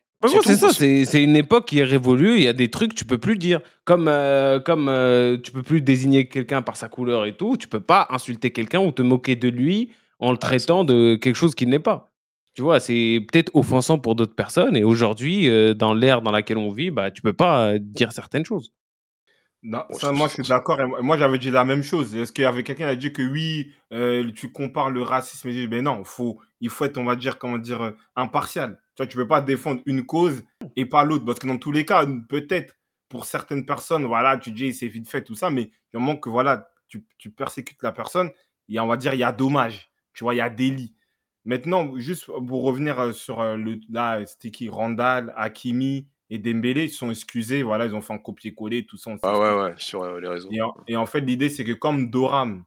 C'est 0.44 0.56
ça, 0.56 0.72
c'est 0.72 1.24
une 1.24 1.36
époque 1.36 1.68
qui 1.68 1.80
est 1.80 1.84
révolue, 1.84 2.38
il 2.38 2.44
y 2.44 2.48
a 2.48 2.54
des 2.54 2.70
trucs 2.70 2.92
que 2.92 2.96
tu 2.96 3.06
peux 3.06 3.18
plus 3.18 3.38
dire. 3.38 3.60
Comme, 3.86 4.08
euh, 4.08 4.60
comme 4.60 4.88
euh, 4.88 5.38
tu 5.38 5.52
peux 5.52 5.64
plus 5.64 5.82
désigner 5.82 6.28
quelqu'un 6.28 6.62
par 6.62 6.76
sa 6.78 6.90
couleur 6.90 7.26
et 7.26 7.36
tout, 7.36 7.58
tu 7.58 7.68
peux 7.68 7.80
pas 7.80 8.08
insulter 8.12 8.52
quelqu'un 8.52 8.80
ou 8.80 8.92
te 8.92 9.02
moquer 9.02 9.36
de 9.36 9.48
lui 9.48 9.92
en 10.20 10.32
le 10.32 10.38
traitant 10.38 10.84
de 10.84 11.16
quelque 11.16 11.36
chose 11.36 11.56
qu'il 11.56 11.70
n'est 11.70 11.80
pas. 11.80 12.12
Tu 12.54 12.62
vois, 12.62 12.80
c'est 12.80 13.26
peut-être 13.32 13.50
offensant 13.56 13.98
pour 13.98 14.16
d'autres 14.16 14.36
personnes 14.36 14.76
et 14.76 14.84
aujourd'hui, 14.84 15.50
euh, 15.50 15.74
dans 15.74 15.94
l'ère 15.94 16.22
dans 16.22 16.32
laquelle 16.32 16.58
on 16.58 16.72
vit, 16.72 16.92
bah, 16.92 17.10
tu 17.10 17.22
peux 17.22 17.34
pas 17.34 17.72
euh, 17.74 17.80
dire 17.80 18.12
certaines 18.12 18.46
choses. 18.46 18.74
Non, 19.64 19.84
ça, 19.92 20.12
moi, 20.12 20.28
je- 20.28 20.34
suis 20.36 20.44
d'accord. 20.44 20.80
Et 20.82 20.86
moi, 21.04 21.18
j'avais 21.18 21.38
dit 21.38 21.52
la 21.52 21.64
même 21.64 21.84
chose. 21.84 22.16
Est-ce 22.16 22.32
qu'il 22.32 22.44
y 22.44 22.48
avait 22.48 22.64
quelqu'un 22.64 22.86
qui 22.86 22.90
a 22.92 22.96
dit 22.96 23.14
que 23.14 23.22
oui, 23.22 23.72
euh, 23.94 24.32
tu 24.32 24.52
compares 24.52 24.90
le 24.90 25.04
racisme 25.04 25.50
et 25.50 25.68
ben 25.68 25.84
non, 25.84 26.04
faut, 26.04 26.40
il 26.62 26.70
faut 26.70 26.86
être, 26.86 26.98
on 26.98 27.04
va 27.04 27.16
dire, 27.16 27.38
comment 27.38 27.60
dire, 27.60 27.82
euh, 27.82 27.92
impartial. 28.16 28.80
Tu 28.96 29.04
vois, 29.04 29.08
tu 29.08 29.18
peux 29.18 29.28
pas 29.28 29.42
défendre 29.42 29.82
une 29.86 30.04
cause 30.06 30.44
et 30.76 30.86
pas 30.88 31.04
l'autre. 31.04 31.26
Parce 31.26 31.38
que 31.40 31.48
dans 31.48 31.58
tous 31.60 31.72
les 31.72 31.86
cas, 31.86 32.06
peut-être, 32.28 32.76
pour 33.08 33.26
certaines 33.26 33.66
personnes, 33.66 34.06
voilà, 34.06 34.38
tu 34.38 34.52
dis 34.52 34.74
c'est 34.74 34.88
vite 34.88 35.08
fait, 35.10 35.24
tout 35.24 35.36
ça, 35.36 35.50
mais 35.52 35.70
il 35.94 36.00
manque 36.00 36.24
que 36.24 36.30
voilà, 36.30 36.70
tu, 36.88 37.06
tu 37.20 37.30
persécutes 37.30 37.84
la 37.84 37.92
personne, 37.92 38.32
a, 38.76 38.84
on 38.84 38.88
va 38.88 38.98
dire, 38.98 39.14
il 39.14 39.20
y 39.20 39.24
a 39.24 39.32
dommage, 39.32 39.92
tu 40.14 40.24
vois, 40.24 40.34
il 40.34 40.38
y 40.38 40.42
a 40.42 40.50
délit. 40.50 40.96
Maintenant, 41.46 41.98
juste 41.98 42.26
pour 42.28 42.64
revenir 42.64 43.00
euh, 43.00 43.12
sur 43.14 43.44
le. 43.58 43.80
Là, 43.90 44.26
c'était 44.26 44.52
qui? 44.52 44.70
Randall, 44.70 45.34
Hakimi 45.36 46.08
et 46.32 46.40
Dembélé, 46.40 46.86
ils 46.86 46.90
sont 46.90 47.12
excusés. 47.12 47.62
Voilà, 47.62 47.86
ils 47.86 47.94
ont 47.94 48.02
fait 48.02 48.14
un 48.14 48.18
copier-coller, 48.18 48.86
tout 48.86 48.96
ça. 48.96 49.12
Ah 49.22 49.38
ouais, 49.38 49.62
ouais, 49.62 49.74
sur 49.78 50.02
euh, 50.02 50.20
les 50.22 50.30
réseaux. 50.30 50.50
Et 50.88 50.96
en, 50.96 51.06
fait, 51.06 51.20
l'idée, 51.20 51.50
c'est 51.50 51.66
que 51.66 51.74
comme 51.74 52.10
Doram, 52.10 52.64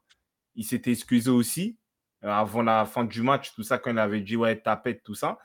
il 0.54 0.64
s'était 0.64 0.92
excusé 0.92 1.30
aussi 1.30 1.78
avant 2.20 2.62
la 2.62 2.84
fin 2.84 3.04
du 3.04 3.22
match, 3.22 3.54
tout 3.54 3.62
ça, 3.62 3.78
quand 3.78 3.90
il 3.90 3.98
avait 3.98 4.20
dit 4.20 4.36
ouais, 4.36 4.56
tapette, 4.56 5.02
tout 5.02 5.14
ça, 5.14 5.38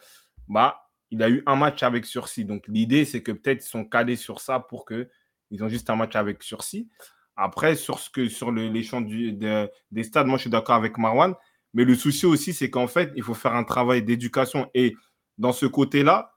bah, 0.48 0.90
il 1.12 1.24
a 1.24 1.30
eu 1.30 1.44
un 1.46 1.56
match 1.56 1.82
avec 1.82 2.06
sursis. 2.06 2.46
Donc, 2.46 2.66
l'idée, 2.68 3.06
c'est 3.06 3.24
que 3.24 3.32
peut-être 3.32 3.66
ils 3.66 3.70
sont 3.70 3.86
calés 3.86 4.16
sur 4.18 4.42
ça 4.42 4.60
pour 4.60 4.86
que 4.86 5.10
ils 5.50 5.64
ont 5.64 5.70
juste 5.70 5.90
un 5.90 5.96
match 5.96 6.16
avec 6.16 6.44
sursis. 6.44 6.90
Après, 7.38 7.76
sur, 7.76 8.00
ce 8.00 8.10
que, 8.10 8.28
sur 8.28 8.52
le, 8.52 8.68
les 8.68 8.84
champs 8.84 9.02
du, 9.02 9.32
des 9.32 10.04
stades, 10.04 10.28
moi, 10.28 10.38
je 10.38 10.42
suis 10.42 10.50
d'accord 10.50 10.76
avec 10.76 10.98
Marwan. 10.98 11.36
Mais 11.74 11.86
le 11.86 11.96
souci 11.96 12.26
aussi, 12.26 12.54
c'est 12.54 12.70
qu'en 12.70 12.88
fait, 12.88 13.12
il 13.16 13.24
faut 13.24 13.34
faire 13.34 13.56
un 13.56 13.64
travail 13.64 14.04
d'éducation. 14.04 14.70
Et 14.74 14.96
dans 15.38 15.54
ce 15.54 15.66
côté-là, 15.66 16.34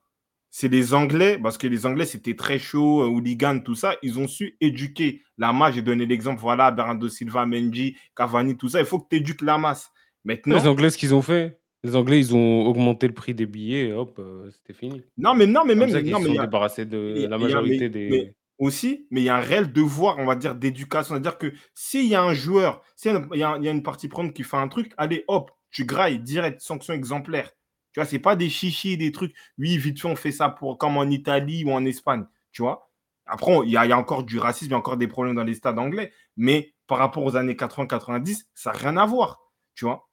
c'est 0.55 0.69
les 0.69 0.93
Anglais, 0.93 1.39
parce 1.43 1.57
que 1.57 1.67
les 1.67 1.87
Anglais, 1.87 2.05
c'était 2.05 2.37
très 2.37 2.59
chaud, 2.59 3.03
euh, 3.03 3.07
hooligan, 3.07 3.61
tout 3.61 3.75
ça. 3.75 3.97
Ils 4.03 4.19
ont 4.19 4.29
su 4.29 4.59
éduquer 4.61 5.23
la 5.39 5.51
masse. 5.51 5.75
J'ai 5.75 5.83
donné 5.83 6.05
l'exemple, 6.05 6.43
voilà, 6.43 6.71
Bernardo 6.71 7.09
Silva, 7.09 7.47
Mendy, 7.47 7.97
Cavani, 8.15 8.59
tout 8.59 8.69
ça. 8.69 8.79
Il 8.79 8.85
faut 8.85 9.01
que 9.01 9.09
tu 9.11 9.17
éduques 9.17 9.41
la 9.41 9.57
masse. 9.57 9.91
Maintenant, 10.27 10.57
les 10.57 10.69
Anglais, 10.69 10.91
ce 10.91 10.99
qu'ils 10.99 11.15
ont 11.15 11.23
fait, 11.23 11.59
les 11.83 11.97
Anglais, 11.97 12.21
ils 12.21 12.37
ont 12.37 12.67
augmenté 12.67 13.09
le 13.09 13.15
prix 13.15 13.33
des 13.33 13.47
billets 13.47 13.89
et 13.89 13.93
hop, 13.95 14.19
euh, 14.19 14.51
c'était 14.51 14.79
fini. 14.79 15.03
Non, 15.17 15.35
mais 15.35 15.47
non, 15.47 15.65
mais 15.65 15.75
même. 15.75 15.89
ils 15.89 16.05
mais 16.05 16.11
sont 16.11 16.43
débarrassés 16.43 16.85
de 16.85 17.27
la 17.29 17.39
majorité 17.39 17.89
des 17.89 18.35
aussi, 18.59 19.07
mais 19.11 19.23
il 19.23 19.25
y 19.25 19.29
a 19.31 19.37
un 19.37 19.41
réel 19.41 19.73
devoir, 19.73 20.19
on 20.19 20.27
va 20.27 20.37
dire, 20.37 20.55
d'éducation. 20.55 21.15
C'est-à-dire 21.15 21.39
que 21.39 21.53
s'il 21.75 22.07
y 22.07 22.15
a 22.15 22.23
un 22.23 22.35
joueur, 22.35 22.83
s'il 22.95 23.11
y, 23.33 23.43
a 23.43 23.57
une 23.57 23.83
partie 23.83 24.07
prenante 24.07 24.35
qui 24.35 24.45
fait 24.45 24.59
un 24.59 24.69
truc, 24.69 24.93
allez, 24.99 25.25
hop, 25.27 25.51
tu 25.71 25.87
grailles, 25.87 26.21
direct, 26.21 26.61
sanction 26.61 26.93
exemplaire. 26.93 27.51
Tu 27.93 28.01
vois, 28.01 28.07
c'est 28.07 28.19
pas 28.19 28.37
des 28.37 28.49
chichis, 28.49 28.97
des 28.97 29.13
trucs. 29.13 29.35
Oui, 29.59 29.77
vite 29.77 30.01
fait, 30.01 30.09
on 30.09 30.17
fait 30.17 30.33
ça 30.33 30.49
pour, 30.49 30.79
comme 30.79 30.97
en 30.97 31.05
Italie 31.05 31.65
ou 31.65 31.73
en 31.73 31.85
Espagne. 31.85 32.25
Tu 32.53 32.63
vois. 32.63 32.91
Après, 33.27 33.53
il 33.65 33.71
y, 33.71 33.77
a, 33.77 33.99
encore 33.99 34.25
du 34.25 34.39
racisme, 34.39 34.71
il 34.71 34.73
y 34.73 34.75
a 34.75 34.79
encore 34.79 34.97
des 34.97 35.09
problèmes 35.09 35.37
dans 35.37 35.45
les 35.45 35.55
stades 35.55 35.79
anglais. 35.79 36.13
Mais 36.37 36.75
par 36.87 36.99
rapport 36.99 37.23
aux 37.23 37.37
années 37.37 37.55
80-90, 37.55 38.45
ça 38.55 38.73
n'a 38.73 38.79
rien 38.79 38.97
à 38.97 39.07
voir. 39.07 39.41
Tu 39.75 39.85
vois. 39.85 40.09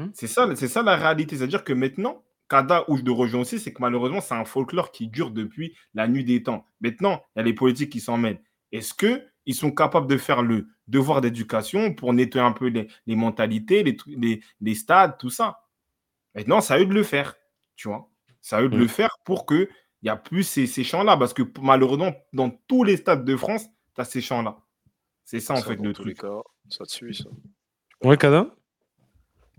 Mmh. 0.00 0.06
C'est 0.14 0.26
ça, 0.26 0.48
c'est 0.56 0.68
ça 0.68 0.82
la 0.82 0.96
réalité. 0.96 1.36
C'est-à-dire 1.36 1.64
que 1.64 1.72
maintenant, 1.72 2.24
Kada, 2.48 2.84
où 2.88 2.96
je 2.96 3.02
te 3.02 3.10
rejoins 3.10 3.40
aussi, 3.40 3.58
c'est 3.58 3.72
que 3.72 3.80
malheureusement, 3.80 4.20
c'est 4.20 4.34
un 4.34 4.44
folklore 4.44 4.92
qui 4.92 5.08
dure 5.08 5.30
depuis 5.30 5.76
la 5.94 6.06
nuit 6.08 6.24
des 6.24 6.42
temps. 6.42 6.64
Maintenant, 6.80 7.22
il 7.34 7.40
y 7.40 7.42
a 7.42 7.44
les 7.44 7.54
politiques 7.54 7.90
qui 7.90 8.00
s'en 8.00 8.16
mêlent. 8.16 8.40
Est-ce 8.72 8.94
qu'ils 8.94 9.54
sont 9.54 9.72
capables 9.72 10.06
de 10.06 10.16
faire 10.16 10.42
le 10.42 10.68
devoir 10.86 11.20
d'éducation 11.20 11.94
pour 11.94 12.12
nettoyer 12.12 12.46
un 12.46 12.52
peu 12.52 12.68
les, 12.68 13.16
mentalités, 13.16 13.82
les, 13.82 14.40
les, 14.60 14.74
stades, 14.74 15.18
tout 15.18 15.30
ça? 15.30 15.65
Maintenant, 16.36 16.60
c'est 16.60 16.74
à 16.74 16.78
eux 16.78 16.86
de 16.86 16.94
le 16.94 17.02
faire, 17.02 17.34
tu 17.74 17.88
vois. 17.88 18.08
C'est 18.40 18.54
à 18.54 18.62
eux 18.62 18.68
de 18.68 18.76
le 18.76 18.84
mm. 18.84 18.88
faire 18.88 19.18
pour 19.24 19.46
qu'il 19.46 19.68
n'y 20.02 20.08
a 20.08 20.16
plus 20.16 20.44
ces, 20.44 20.66
ces 20.66 20.84
champs-là. 20.84 21.16
Parce 21.16 21.34
que 21.34 21.42
malheureusement, 21.60 22.12
dans 22.32 22.50
tous 22.68 22.84
les 22.84 22.96
stades 22.96 23.24
de 23.24 23.36
France, 23.36 23.64
tu 23.94 24.00
as 24.00 24.04
ces 24.04 24.20
champs-là. 24.20 24.58
C'est 25.24 25.40
ça, 25.40 25.54
en 25.54 25.62
fait, 25.62 25.76
le 25.76 25.92
truc. 25.92 26.20
ça 26.68 26.84
te 26.84 26.90
suit, 26.92 27.14
ça. 27.14 27.24
Ouais, 28.04 28.16
Kada? 28.16 28.46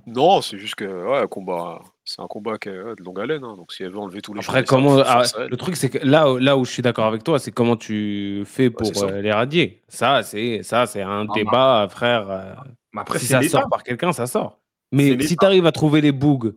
Non, 0.05 0.41
c'est 0.41 0.57
juste 0.57 0.75
que, 0.75 0.85
ouais, 0.85 1.17
un 1.17 1.27
combat 1.27 1.81
c'est 2.07 2.21
un 2.21 2.27
combat 2.27 2.57
qui 2.57 2.69
est 2.69 2.71
de 2.71 3.03
longue 3.03 3.19
haleine. 3.19 3.43
Hein, 3.43 3.55
donc 3.57 3.73
si 3.73 3.83
elle 3.83 3.91
veut 3.91 3.99
enlever 3.99 4.21
tous 4.21 4.33
les 4.33 4.39
Après, 4.39 4.63
comment. 4.63 4.97
Ah, 5.05 5.23
le 5.49 5.57
truc, 5.57 5.75
c'est 5.75 5.89
que 5.89 5.97
là, 5.97 6.25
là 6.39 6.57
où 6.57 6.63
je 6.63 6.71
suis 6.71 6.81
d'accord 6.81 7.05
avec 7.05 7.23
toi, 7.23 7.37
c'est 7.37 7.51
comment 7.51 7.75
tu 7.75 8.43
fais 8.45 8.69
pour 8.69 8.89
euh, 9.03 9.21
l'éradier. 9.21 9.83
Ça, 9.89 10.23
c'est 10.23 10.63
ça, 10.63 10.85
c'est 10.85 11.01
un 11.01 11.27
ah, 11.29 11.33
débat, 11.35 11.87
frère. 11.89 12.29
Euh, 12.29 12.53
après, 12.95 13.19
si 13.19 13.25
ça 13.25 13.41
sort 13.43 13.67
par 13.69 13.83
quelqu'un, 13.83 14.13
ça 14.13 14.25
sort. 14.25 14.59
Mais 14.93 15.19
si 15.19 15.35
tu 15.35 15.45
arrives 15.45 15.65
à 15.65 15.73
trouver 15.73 15.99
les 15.99 16.13
bougs 16.13 16.55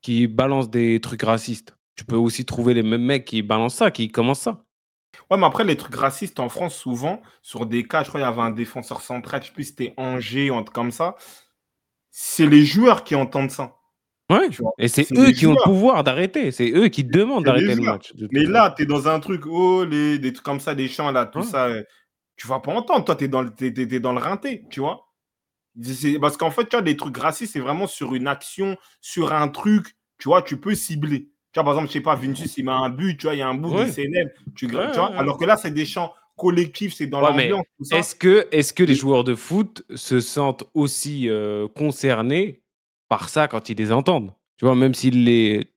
qui 0.00 0.26
balancent 0.26 0.70
des 0.70 1.00
trucs 1.00 1.22
racistes, 1.22 1.76
tu 1.96 2.04
peux 2.04 2.16
aussi 2.16 2.44
trouver 2.44 2.74
les 2.74 2.82
mêmes 2.82 3.02
mecs 3.04 3.24
qui 3.24 3.42
balancent 3.42 3.74
ça, 3.76 3.90
qui 3.90 4.10
commencent 4.10 4.40
ça. 4.40 4.64
Ouais, 5.30 5.36
mais 5.38 5.46
après, 5.46 5.64
les 5.64 5.76
trucs 5.76 5.94
racistes 5.94 6.38
en 6.38 6.48
France, 6.48 6.76
souvent, 6.76 7.22
sur 7.42 7.66
des 7.66 7.82
cas, 7.82 8.02
je 8.04 8.08
crois 8.08 8.20
qu'il 8.20 8.28
y 8.28 8.32
avait 8.32 8.40
un 8.42 8.50
défenseur 8.50 9.00
central, 9.00 9.42
je 9.42 9.48
sais 9.48 9.52
plus 9.52 9.64
si 9.64 9.70
c'était 9.70 9.94
Angers 9.96 10.50
ou 10.50 10.56
un 10.56 10.62
truc 10.62 10.74
comme 10.74 10.90
ça, 10.90 11.16
c'est 12.10 12.46
les 12.46 12.64
joueurs 12.64 13.04
qui 13.04 13.14
entendent 13.14 13.50
ça. 13.50 13.76
Ouais, 14.30 14.48
et 14.78 14.88
c'est 14.88 15.08
eux 15.16 15.32
qui 15.32 15.46
ont 15.46 15.52
le 15.52 15.62
pouvoir 15.62 16.04
d'arrêter. 16.04 16.50
C'est 16.52 16.70
eux 16.72 16.88
qui 16.88 17.02
demandent 17.04 17.44
d'arrêter 17.46 17.74
le 17.74 17.80
match. 17.82 18.12
Mais 18.30 18.44
là, 18.44 18.74
tu 18.76 18.82
es 18.82 18.86
dans 18.86 19.08
un 19.08 19.20
truc, 19.20 19.44
oh, 19.46 19.84
les, 19.84 20.18
des 20.18 20.32
trucs 20.34 20.44
comme 20.44 20.60
ça, 20.60 20.74
des 20.74 20.88
chants 20.88 21.10
là, 21.10 21.24
tout 21.24 21.42
ça. 21.42 21.66
Euh, 21.68 21.82
tu 22.36 22.46
vas 22.46 22.60
pas 22.60 22.72
entendre. 22.74 23.04
Toi, 23.04 23.16
tu 23.16 23.24
es, 23.24 23.28
dans 23.28 23.42
le- 23.42 24.00
dans 24.00 24.12
le 24.12 24.18
rinté, 24.18 24.64
tu 24.70 24.80
vois. 24.80 25.07
Parce 26.20 26.36
qu'en 26.36 26.50
fait, 26.50 26.64
tu 26.64 26.76
vois, 26.76 26.82
des 26.82 26.96
trucs 26.96 27.16
racistes, 27.16 27.52
c'est 27.52 27.60
vraiment 27.60 27.86
sur 27.86 28.14
une 28.14 28.26
action, 28.26 28.76
sur 29.00 29.32
un 29.32 29.48
truc, 29.48 29.96
tu 30.18 30.28
vois, 30.28 30.42
tu 30.42 30.58
peux 30.58 30.74
cibler. 30.74 31.28
Tu 31.52 31.60
vois, 31.60 31.64
par 31.64 31.74
exemple, 31.74 31.88
je 31.88 31.92
sais 31.94 32.00
pas, 32.00 32.16
Vinicius, 32.16 32.56
il 32.58 32.64
met 32.64 32.72
un 32.72 32.90
but, 32.90 33.16
tu 33.16 33.26
vois, 33.26 33.34
il 33.34 33.38
y 33.38 33.42
a 33.42 33.48
un 33.48 33.54
bout 33.54 33.70
de 33.70 33.86
CNL, 33.86 34.34
tu, 34.54 34.66
tu 34.66 34.74
vois. 34.74 35.16
Alors 35.16 35.38
que 35.38 35.44
là, 35.44 35.56
c'est 35.56 35.70
des 35.70 35.86
chants 35.86 36.12
collectifs, 36.36 36.94
c'est 36.94 37.06
dans 37.06 37.20
l'ambiance. 37.20 37.64
Est-ce 37.90 38.14
que, 38.14 38.48
est 38.50 38.72
que 38.74 38.82
les 38.84 38.94
joueurs 38.94 39.24
de 39.24 39.34
foot 39.34 39.82
se 39.94 40.20
sentent 40.20 40.64
aussi 40.74 41.28
euh, 41.28 41.68
concernés 41.68 42.62
par 43.08 43.28
ça 43.28 43.48
quand 43.48 43.68
ils 43.68 43.76
les 43.76 43.92
entendent? 43.92 44.32
Tu 44.56 44.64
vois, 44.64 44.74
même 44.74 44.94
s'ils 44.94 45.24
les. 45.24 45.70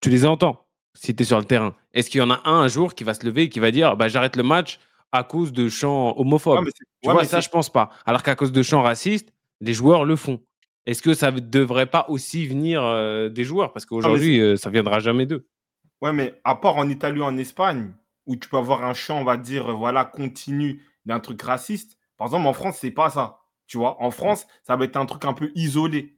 Tu 0.00 0.10
les 0.10 0.26
entends 0.26 0.66
si 0.94 1.14
tu 1.14 1.22
es 1.22 1.26
sur 1.26 1.38
le 1.38 1.44
terrain. 1.44 1.74
Est-ce 1.92 2.10
qu'il 2.10 2.20
y 2.20 2.22
en 2.22 2.30
a 2.30 2.40
un 2.44 2.60
un 2.60 2.68
jour 2.68 2.94
qui 2.94 3.04
va 3.04 3.14
se 3.14 3.24
lever 3.24 3.44
et 3.44 3.48
qui 3.48 3.60
va 3.60 3.70
dire 3.70 3.96
bah, 3.96 4.08
j'arrête 4.08 4.36
le 4.36 4.42
match 4.42 4.78
à 5.12 5.22
cause 5.24 5.52
de 5.52 5.68
chants 5.68 6.14
homophobes? 6.16 6.68
Tu 7.02 7.10
vois, 7.10 7.24
ça, 7.24 7.40
je 7.40 7.48
pense 7.48 7.70
pas. 7.70 7.90
Alors 8.04 8.22
qu'à 8.22 8.34
cause 8.34 8.52
de 8.52 8.62
chants 8.62 8.82
racistes, 8.82 9.32
les 9.60 9.72
joueurs 9.72 10.04
le 10.04 10.16
font. 10.16 10.40
Est-ce 10.86 11.02
que 11.02 11.14
ça 11.14 11.30
ne 11.32 11.40
devrait 11.40 11.86
pas 11.86 12.06
aussi 12.08 12.46
venir 12.46 12.82
euh, 12.84 13.28
des 13.28 13.44
joueurs? 13.44 13.72
Parce 13.72 13.86
qu'aujourd'hui, 13.86 14.40
euh, 14.40 14.56
ça 14.56 14.70
viendra 14.70 15.00
jamais 15.00 15.26
d'eux. 15.26 15.48
Ouais, 16.00 16.12
mais 16.12 16.40
à 16.44 16.54
part 16.54 16.76
en 16.76 16.88
Italie 16.88 17.20
ou 17.20 17.24
en 17.24 17.36
Espagne, 17.38 17.92
où 18.26 18.36
tu 18.36 18.48
peux 18.48 18.56
avoir 18.56 18.84
un 18.84 18.94
chant, 18.94 19.20
on 19.20 19.24
va 19.24 19.36
dire, 19.36 19.76
voilà, 19.76 20.04
continu 20.04 20.84
d'un 21.04 21.20
truc 21.20 21.42
raciste, 21.42 21.98
par 22.16 22.28
exemple, 22.28 22.46
en 22.46 22.52
France, 22.52 22.78
c'est 22.80 22.90
pas 22.90 23.10
ça. 23.10 23.40
Tu 23.66 23.78
vois, 23.78 24.00
en 24.02 24.10
France, 24.10 24.46
ça 24.62 24.76
va 24.76 24.84
être 24.84 24.96
un 24.96 25.06
truc 25.06 25.24
un 25.24 25.32
peu 25.32 25.50
isolé. 25.54 26.16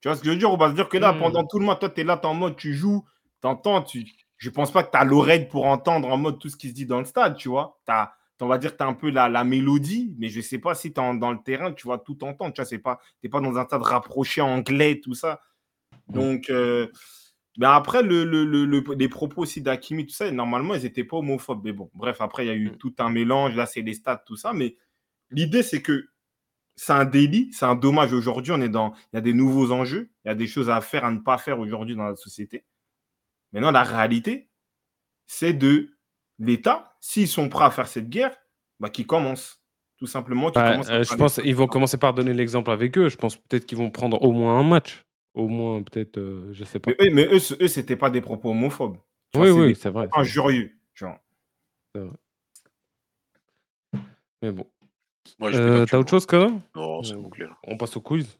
Tu 0.00 0.08
vois 0.08 0.16
ce 0.16 0.20
que 0.20 0.26
je 0.26 0.32
veux 0.32 0.38
dire? 0.38 0.50
On 0.50 0.56
va 0.56 0.68
se 0.68 0.74
dire 0.74 0.88
que 0.88 0.98
là, 0.98 1.12
hmm. 1.12 1.18
pendant 1.18 1.44
tout 1.44 1.58
le 1.58 1.64
mois, 1.64 1.76
toi, 1.76 1.88
tu 1.88 2.00
es 2.00 2.04
là, 2.04 2.16
tu 2.16 2.26
en 2.26 2.34
mode, 2.34 2.56
tu 2.56 2.74
joues, 2.74 3.04
tu 3.42 3.48
entends, 3.48 3.82
tu... 3.82 4.06
je 4.36 4.50
pense 4.50 4.70
pas 4.70 4.82
que 4.82 4.90
tu 4.90 4.98
as 4.98 5.04
l'oreille 5.04 5.48
pour 5.48 5.66
entendre 5.66 6.08
en 6.08 6.16
mode 6.16 6.38
tout 6.38 6.48
ce 6.48 6.56
qui 6.56 6.68
se 6.68 6.74
dit 6.74 6.86
dans 6.86 6.98
le 6.98 7.04
stade, 7.04 7.36
tu 7.36 7.48
vois? 7.48 7.80
As, 7.88 8.12
on 8.40 8.48
va 8.48 8.58
dire 8.58 8.72
que 8.72 8.78
tu 8.78 8.82
as 8.82 8.86
un 8.86 8.94
peu 8.94 9.10
la, 9.10 9.28
la, 9.28 9.44
mélodie, 9.44 10.14
mais 10.18 10.28
je 10.28 10.40
sais 10.40 10.58
pas 10.58 10.74
si 10.74 10.92
tu 10.92 11.00
es 11.00 11.18
dans 11.18 11.32
le 11.32 11.42
terrain, 11.42 11.72
tu 11.72 11.88
vas 11.88 11.98
tout 11.98 12.22
entendre. 12.24 12.52
Tu 12.52 12.62
vois, 12.62 12.78
pas, 12.82 13.00
n'es 13.22 13.30
pas 13.30 13.40
dans 13.40 13.56
un 13.56 13.64
stade 13.64 13.82
rapproché 13.82 14.40
anglais, 14.40 15.00
tout 15.02 15.14
ça. 15.14 15.40
Donc, 16.08 16.50
euh, 16.50 16.88
ben 17.58 17.70
après, 17.70 18.02
le, 18.02 18.24
le, 18.24 18.44
le, 18.44 18.84
les 18.94 19.08
propos 19.08 19.42
aussi 19.42 19.60
d'Akimi, 19.60 20.06
tout 20.06 20.14
ça, 20.14 20.30
normalement, 20.30 20.74
ils 20.74 20.82
n'étaient 20.82 21.04
pas 21.04 21.18
homophobes. 21.18 21.64
Mais 21.64 21.72
bon, 21.72 21.90
bref, 21.94 22.20
après, 22.20 22.44
il 22.44 22.48
y 22.48 22.52
a 22.52 22.54
eu 22.54 22.70
hmm. 22.70 22.76
tout 22.76 22.94
un 22.98 23.10
mélange. 23.10 23.54
Là, 23.54 23.66
c'est 23.66 23.82
les 23.82 23.94
stades, 23.94 24.22
tout 24.26 24.36
ça. 24.36 24.52
Mais 24.52 24.76
l'idée, 25.30 25.62
c'est 25.62 25.82
que 25.82 26.08
c'est 26.76 26.92
un 26.92 27.04
délit, 27.04 27.52
c'est 27.52 27.66
un 27.66 27.74
dommage. 27.74 28.12
Aujourd'hui, 28.12 28.52
on 28.52 28.60
est 28.60 28.68
dans, 28.68 28.94
il 29.12 29.16
y 29.16 29.18
a 29.18 29.20
des 29.20 29.34
nouveaux 29.34 29.72
enjeux, 29.72 30.10
il 30.24 30.28
y 30.28 30.30
a 30.30 30.34
des 30.34 30.46
choses 30.46 30.70
à 30.70 30.80
faire, 30.80 31.04
à 31.04 31.10
ne 31.10 31.18
pas 31.18 31.36
faire 31.38 31.58
aujourd'hui 31.58 31.94
dans 31.94 32.06
la 32.06 32.16
société. 32.16 32.64
Maintenant, 33.52 33.70
la 33.70 33.82
réalité, 33.82 34.48
c'est 35.26 35.52
de 35.52 35.90
l'État, 36.40 36.96
s'ils 37.00 37.28
sont 37.28 37.48
prêts 37.48 37.64
à 37.64 37.70
faire 37.70 37.86
cette 37.86 38.08
guerre, 38.08 38.36
bah, 38.80 38.90
qu'ils 38.90 39.06
commencent. 39.06 39.58
Tout 39.98 40.06
simplement. 40.06 40.50
Bah, 40.50 40.80
euh, 40.88 41.04
je 41.04 41.14
pense 41.14 41.34
qu'ils 41.34 41.54
vont 41.54 41.66
commencer 41.66 41.98
par 41.98 42.14
donner 42.14 42.32
l'exemple 42.32 42.70
avec 42.70 42.96
eux. 42.96 43.10
Je 43.10 43.16
pense 43.16 43.36
peut-être 43.36 43.66
qu'ils 43.66 43.76
vont 43.76 43.90
prendre 43.90 44.22
au 44.22 44.32
moins 44.32 44.58
un 44.58 44.62
match. 44.62 45.04
Au 45.34 45.46
moins, 45.46 45.82
peut-être, 45.82 46.16
je 46.16 46.20
euh, 46.20 46.52
je 46.54 46.64
sais 46.64 46.78
pas. 46.78 46.92
Mais, 46.98 47.10
mais 47.10 47.26
eux, 47.26 47.38
eux 47.60 47.68
c'était 47.68 47.96
pas 47.96 48.08
des 48.08 48.22
propos 48.22 48.50
homophobes. 48.50 48.96
oui, 49.36 49.50
oui, 49.50 49.76
c'est 49.78 49.90
vrai. 49.90 50.08
Injurieux. 50.14 50.72
Mais 54.42 54.52
bon. 54.52 54.66
Euh, 55.42 55.84
t'as 55.86 55.98
autre 55.98 56.10
chose, 56.10 56.26
que 56.26 56.50
Non, 56.74 57.02
c'est 57.02 57.14
bouclé. 57.14 57.46
On 57.64 57.76
passe 57.76 57.96
au 57.96 58.00
quiz. 58.00 58.38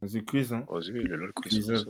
Vas-y, 0.00 0.24
quiz. 0.24 0.52
Hein. 0.52 0.64
Vas-y, 0.68 0.90
il 0.90 0.96
est 0.96 1.08
là 1.08 1.26
le 1.26 1.32
quiz. 1.32 1.86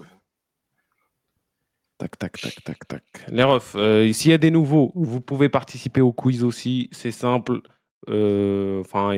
Tac, 2.02 2.18
tac, 2.18 2.40
tac, 2.40 2.64
tac, 2.64 2.88
tac. 2.88 3.04
Les 3.28 3.44
refs, 3.44 3.76
euh, 3.76 4.12
s'il 4.12 4.32
y 4.32 4.34
a 4.34 4.38
des 4.38 4.50
nouveaux, 4.50 4.90
vous 4.96 5.20
pouvez 5.20 5.48
participer 5.48 6.00
au 6.00 6.12
quiz 6.12 6.42
aussi. 6.42 6.88
C'est 6.90 7.12
simple. 7.12 7.60
Euh, 8.08 8.80
enfin, 8.80 9.16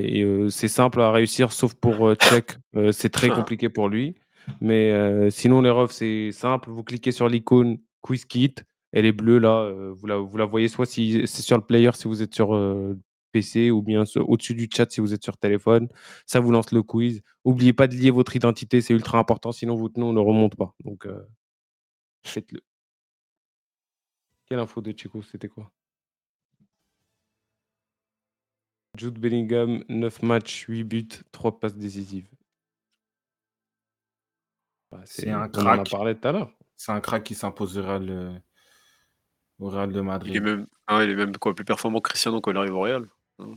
c'est 0.51 0.69
simple 0.69 1.01
à 1.01 1.11
réussir, 1.11 1.51
sauf 1.53 1.73
pour 1.73 2.15
Check. 2.17 2.59
c'est 2.93 3.09
très 3.09 3.31
compliqué 3.31 3.71
pour 3.71 3.89
lui. 3.89 4.17
Mais 4.61 5.31
sinon, 5.31 5.63
les 5.63 5.71
refs, 5.71 5.93
c'est 5.93 6.31
simple. 6.33 6.69
Vous 6.69 6.85
cliquez 6.85 7.11
sur 7.11 7.27
l'icône 7.27 7.79
Quiz 8.03 8.27
Kit. 8.27 8.55
Elle 8.93 9.07
est 9.07 9.13
bleue 9.13 9.39
là. 9.39 9.73
vous, 9.95 10.07
la, 10.07 10.19
vous 10.19 10.37
la 10.37 10.45
voyez 10.45 10.69
soit 10.69 10.85
si 10.85 11.27
c'est 11.27 11.41
sur 11.41 11.57
le 11.57 11.65
player 11.65 11.91
si 11.95 12.07
vous 12.07 12.21
êtes 12.21 12.35
sur 12.35 12.55
PC 13.33 13.71
ou 13.71 13.81
bien 13.81 14.05
au-dessus 14.17 14.55
du 14.55 14.69
chat 14.71 14.91
si 14.91 15.01
vous 15.01 15.15
êtes 15.15 15.25
sur 15.25 15.39
téléphone. 15.39 15.89
Ça 16.27 16.41
vous 16.41 16.51
lance 16.53 16.71
le 16.71 16.83
quiz. 16.83 17.23
N'oubliez 17.47 17.73
pas 17.73 17.89
de 17.89 17.95
lier 17.95 18.11
votre 18.11 18.37
identité, 18.37 18.83
c'est 18.83 18.93
ultra 18.93 19.19
important, 19.19 19.53
sinon 19.53 19.75
votre 19.75 19.99
nom 19.99 20.13
ne 20.13 20.21
remonte 20.21 20.55
pas. 20.55 20.75
Donc, 20.85 21.07
euh, 21.07 21.27
faites-le. 22.27 22.61
Quelle 24.47 24.59
info 24.59 24.81
de 24.81 24.93
Chico 24.97 25.23
C'était 25.23 25.49
quoi? 25.49 25.71
Jude 28.97 29.19
Bellingham, 29.19 29.83
9 29.89 30.23
matchs, 30.23 30.67
8 30.69 30.85
buts, 30.85 31.09
3 31.33 31.59
passes 31.59 31.75
décisives. 31.77 32.29
Bah, 34.93 35.01
C'est 35.05 35.31
un 35.31 35.39
On 35.39 35.41
en 35.41 35.67
a 35.67 35.79
crack. 35.79 35.91
parlé 35.91 36.15
tout 36.19 36.29
à 36.29 36.33
l'heure. 36.33 36.53
C'est 36.77 36.93
un 36.93 37.01
crack 37.01 37.25
qui 37.25 37.35
s'impose 37.35 37.77
au 37.79 37.83
Real, 37.83 38.09
euh, 38.11 38.39
au 39.59 39.69
Real 39.69 39.89
de 39.89 39.95
Il 39.95 39.99
est 39.99 40.03
Madrid. 40.03 40.43
même, 40.43 40.67
ah, 40.87 41.03
il 41.03 41.11
est 41.11 41.17
même 41.17 41.37
quoi, 41.39 41.55
plus 41.55 41.65
performant 41.65 42.01
que 42.01 42.11
Cristiano 42.11 42.41
quand 42.41 42.53
il 42.53 42.57
arrive 42.57 42.75
au 42.75 42.81
Real. 42.83 43.09
Hein, 43.41 43.55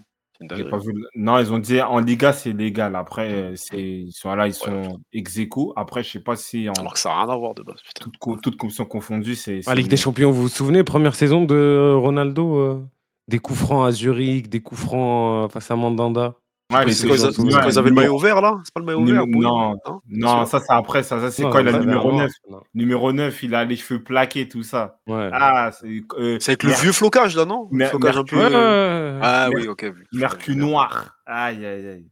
Pas 0.69 0.77
vu 0.77 0.91
le- 0.93 1.07
Non, 1.16 1.40
ils 1.40 1.51
ont 1.51 1.57
dit 1.59 1.82
en 1.82 1.99
Liga, 1.99 2.32
c'est 2.33 2.53
légal. 2.53 2.95
Après, 2.95 3.32
euh, 3.33 3.56
c'est... 3.56 3.82
ils 3.82 4.11
sont 4.11 4.33
là, 4.35 4.48
ils 4.48 4.53
sont 4.53 4.99
ex 5.14 5.38
aequo. 5.38 5.74
Après, 5.75 6.03
je 6.03 6.11
sais 6.11 6.19
pas 6.19 6.35
si 6.35 6.69
en 6.69 6.74
Alors 6.74 6.93
que 6.93 6.99
ça 6.99 7.09
n'a 7.09 7.24
rien 7.24 7.30
à 7.33 7.35
voir 7.38 7.56
de 7.56 7.64
base. 7.64 7.82
Putain. 7.82 8.03
toute, 8.06 8.17
co- 8.17 8.35
toute 8.38 8.57
compétition 8.57 8.85
confondue, 8.85 9.35
c'est. 9.35 9.59
Ah, 9.59 9.61
c'est- 9.72 9.75
Ligue 9.75 9.88
des 9.88 9.98
Champions, 9.98 10.32
vous 10.32 10.43
vous 10.43 10.48
souvenez, 10.49 10.83
première 10.83 11.16
saison 11.16 11.43
de 11.45 11.93
Ronaldo 11.95 12.57
euh, 12.57 12.85
Des 13.27 13.40
coups 13.40 13.59
francs 13.59 13.88
à 13.88 13.91
Zurich, 13.91 14.49
des 14.49 14.61
coups 14.61 14.80
francs 14.82 15.45
euh, 15.45 15.49
face 15.49 15.69
à 15.72 15.75
Mandanda? 15.75 16.35
Ouais, 16.69 16.91
C'est 16.91 17.07
quand, 17.07 17.13
ils 17.15 17.55
Ouais, 17.55 17.71
c'est 17.71 17.77
avaient 17.77 17.89
le 17.89 17.95
maillot 17.95 18.17
vert 18.17 18.41
là? 18.41 18.59
C'est 18.65 18.73
pas 18.73 18.81
le 18.81 18.85
maillot 18.85 19.05
vert 19.05 19.25
non, 19.25 19.77
Non, 19.85 20.01
Non, 20.07 20.45
ça, 20.45 20.59
c'est 20.59 20.65
après. 20.73 21.01
Ça, 21.01 21.19
ça 21.21 21.31
c'est 21.31 21.43
quand 21.43 21.59
il 21.59 21.67
a 21.69 21.71
le 21.71 21.79
numéro 21.79 22.09
vert, 22.11 22.19
9. 22.27 22.31
non. 22.49 22.61
Numéro 22.73 23.13
9, 23.13 23.43
il 23.43 23.55
a 23.55 23.63
les 23.63 23.77
cheveux 23.77 24.03
plaqués, 24.03 24.49
tout 24.49 24.63
ça. 24.63 24.99
Ouais. 25.07 25.29
Ah, 25.31 25.71
c'est. 25.71 25.87
euh, 26.17 26.37
C'est 26.41 26.51
avec 26.51 26.63
le 26.63 26.71
vieux 26.71 26.91
flocage 26.91 27.37
là, 27.37 27.45
non? 27.45 27.69
Le 27.71 27.77
Mer- 27.77 27.89
flocage 27.89 28.17
un 28.17 28.23
peu. 28.25 28.37
Euh. 28.37 29.19
Ah 29.23 29.49
oui, 29.53 29.65
ok. 29.69 29.93
Mercure 30.11 30.55
noir. 30.57 31.15
Aïe, 31.25 31.65
aïe, 31.65 31.87
aïe. 31.87 32.09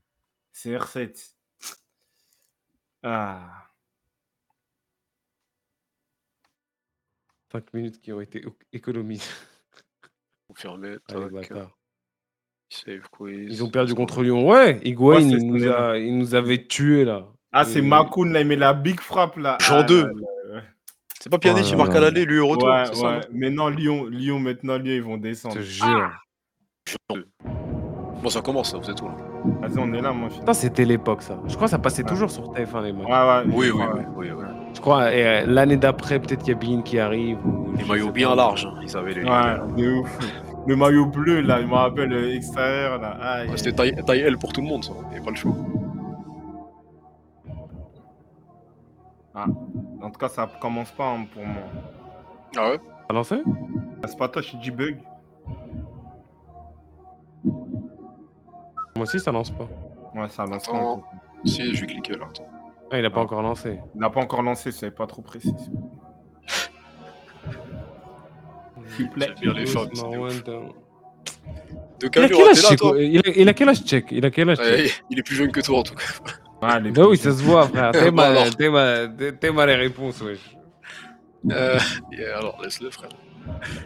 CR7. 0.53 1.33
Ah. 3.03 3.67
5 7.51 7.73
minutes 7.73 7.99
qui 8.01 8.11
ont 8.13 8.21
été 8.21 8.43
économisées. 8.71 9.23
Confirmé. 10.47 10.95
Les 11.09 11.49
Ils 13.27 13.63
ont 13.63 13.69
perdu 13.69 13.93
contre 13.95 14.21
Lyon. 14.23 14.47
Ouais, 14.47 14.79
Higuain, 14.83 15.15
Ouais, 15.15 15.23
il, 15.23 15.37
nous 15.47 15.53
qu'on 15.59 15.63
est 15.65 15.67
a, 15.69 15.97
il 15.97 16.17
nous 16.17 16.35
avait 16.35 16.65
tués 16.65 17.05
là. 17.05 17.23
Ah, 17.51 17.63
c'est 17.63 17.79
Et- 17.79 17.81
Makoun, 17.81 18.33
là, 18.33 18.41
il 18.41 18.47
met 18.47 18.55
la 18.55 18.73
big 18.73 18.99
frappe, 18.99 19.37
là. 19.37 19.57
Jean 19.61 19.77
Ah, 19.79 19.83
deux. 19.83 20.03
là, 20.05 20.11
là, 20.55 20.61
C'est 21.19 21.29
pas 21.29 21.37
Oh 21.37 21.55
qui 21.61 21.75
marque 21.75 21.95
à 21.95 21.99
l'aller, 22.01 22.25
lui 22.25 22.39
au 22.39 22.47
retour. 22.47 22.67
Ouais, 22.69 22.85
ça. 22.93 23.21
Mais 23.31 23.49
non, 23.49 23.69
Lyon, 23.69 24.05
Lyon, 24.09 24.39
maintenant, 24.39 24.77
Lyon, 24.77 24.93
ils 24.93 25.01
vont 25.01 25.15
Je 25.15 25.21
descendre. 25.21 25.55
te 25.55 25.61
jure. 25.61 26.11
non 27.09 27.17
Bon, 28.21 28.29
ça 28.29 28.41
commence, 28.41 28.71
ça, 28.71 28.77
vous 28.77 28.89
êtes 28.89 29.01
où 29.01 29.05
là 29.05 29.15
Vas-y, 29.61 29.77
on 29.77 29.93
est 29.93 30.01
là, 30.01 30.11
moi. 30.11 30.29
je- 30.33 30.39
Putain, 30.39 30.53
c'était 30.53 30.85
l'époque 30.85 31.21
ça. 31.21 31.39
Je 31.47 31.53
crois 31.55 31.65
que 31.67 31.71
ça 31.71 31.77
passait 31.79 32.03
Ouais. 32.03 32.09
toujours 32.09 32.31
sur 32.31 32.51
TF1 32.51 32.81
les 32.81 32.91
matchs. 32.93 33.05
Ouais, 33.05 33.11
ouais. 33.13 33.43
Oui, 33.55 33.65
je 33.67 33.71
oui, 33.73 33.81
oui, 33.83 33.99
ouais. 33.99 34.05
oui, 34.15 34.27
oui. 34.35 34.45
Je 34.73 34.81
crois 34.81 35.03
euh, 35.03 35.43
l'année 35.47 35.77
d'après, 35.77 36.19
peut-être 36.19 36.43
qu'il 36.43 36.53
y 36.53 36.55
a 36.55 36.59
Bean 36.59 36.81
qui 36.81 36.99
arrive. 36.99 37.37
Ou, 37.45 37.73
Les 37.77 37.83
je 37.83 37.87
maillots 37.91 38.11
bien 38.11 38.33
larges, 38.35 38.65
hein, 38.65 38.79
ils 38.83 38.97
avaient 38.97 39.13
les. 39.13 39.23
Ouais, 39.23 39.57
de 39.77 39.91
ouf. 39.99 40.17
Le 40.67 40.75
maillot 40.75 41.05
bleu, 41.05 41.41
là, 41.41 41.59
il 41.61 41.67
me 41.67 41.73
rappelle 41.75 42.11
euh, 42.11 42.35
extérieur, 42.35 42.99
là. 42.99 43.45
Ouais, 43.47 43.57
C'était 43.57 43.71
taille, 43.73 43.95
taille 44.05 44.21
L 44.21 44.37
pour 44.37 44.51
tout 44.51 44.61
le 44.61 44.67
monde, 44.67 44.83
ça. 44.83 44.93
Il 45.11 45.13
n'y 45.13 45.17
a 45.19 45.21
pas 45.21 45.29
le 45.29 45.35
choix. 45.35 45.55
En 49.35 50.09
tout 50.11 50.19
cas, 50.19 50.29
ça 50.29 50.49
commence 50.61 50.91
pas 50.91 51.09
hein, 51.11 51.25
pour 51.33 51.43
moi. 51.45 51.61
Ah 52.57 52.69
ouais? 52.71 52.79
T'as 53.07 53.13
lancé 53.13 53.35
Ah, 54.03 54.07
C'est 54.07 54.17
pas 54.17 54.29
toi, 54.29 54.41
je 54.41 54.55
suis 54.57 54.71
bug. 54.71 54.97
Moi 57.43 59.03
aussi, 59.03 59.19
ça 59.19 59.31
lance 59.31 59.51
pas. 59.51 59.67
Ouais, 60.15 60.29
ça 60.29 60.45
lance 60.45 60.65
pas. 60.67 60.71
Attends. 60.77 60.91
encore. 60.93 61.11
Si, 61.43 61.75
je 61.75 61.81
vais 61.81 61.87
cliquer 61.87 62.13
là. 62.13 62.25
Attends. 62.29 62.47
Ah, 62.91 62.99
il 62.99 63.05
a 63.05 63.09
pas 63.09 63.19
Ah. 63.19 63.23
encore 63.23 63.41
lancé. 63.41 63.79
Il 63.93 63.99
n'a 63.99 64.09
pas 64.09 64.21
encore 64.21 64.41
lancé, 64.41 64.71
c'est 64.71 64.91
pas 64.91 65.05
trop 65.05 65.21
précis. 65.21 65.53
S'il 68.95 69.09
plaît. 69.09 69.29
Les 69.41 69.47
Il 72.01 72.19
a 72.19 72.29
quel 72.29 72.47
âge, 72.49 72.63
là, 72.63 72.75
toi 72.75 73.01
il 73.01 73.17
a, 73.19 73.21
il 73.35 73.49
a 73.49 73.53
quel 73.53 73.69
âge, 73.69 73.83
Check 73.83 74.07
Il 74.11 74.25
a 74.25 74.31
quel 74.31 74.49
âge, 74.49 74.57
Check 74.57 74.67
Ouais, 74.67 74.89
Il 75.09 75.19
est 75.19 75.23
plus 75.23 75.35
jeune 75.35 75.51
que 75.51 75.61
toi, 75.61 75.79
en 75.79 75.83
tout 75.83 75.95
cas. 75.95 76.79
Les 76.79 76.91
Bah 76.91 77.07
oui, 77.07 77.17
ça 77.17 77.31
se 77.31 77.41
voit, 77.43 77.67
frère. 77.67 77.91
T'es 77.93 78.11
mal, 78.11 78.37
alors. 78.37 78.55
t'es 78.55 78.69
mal, 78.69 79.15
t'es- 79.15 79.31
t'es 79.33 79.51
mal 79.51 79.67
les 79.69 79.75
réponses, 79.75 80.21
wesh. 80.21 80.39
Euh, 81.51 81.77
et 82.11 82.25
alors, 82.25 82.59
laisse-le, 82.63 82.89
frère. 82.89 83.09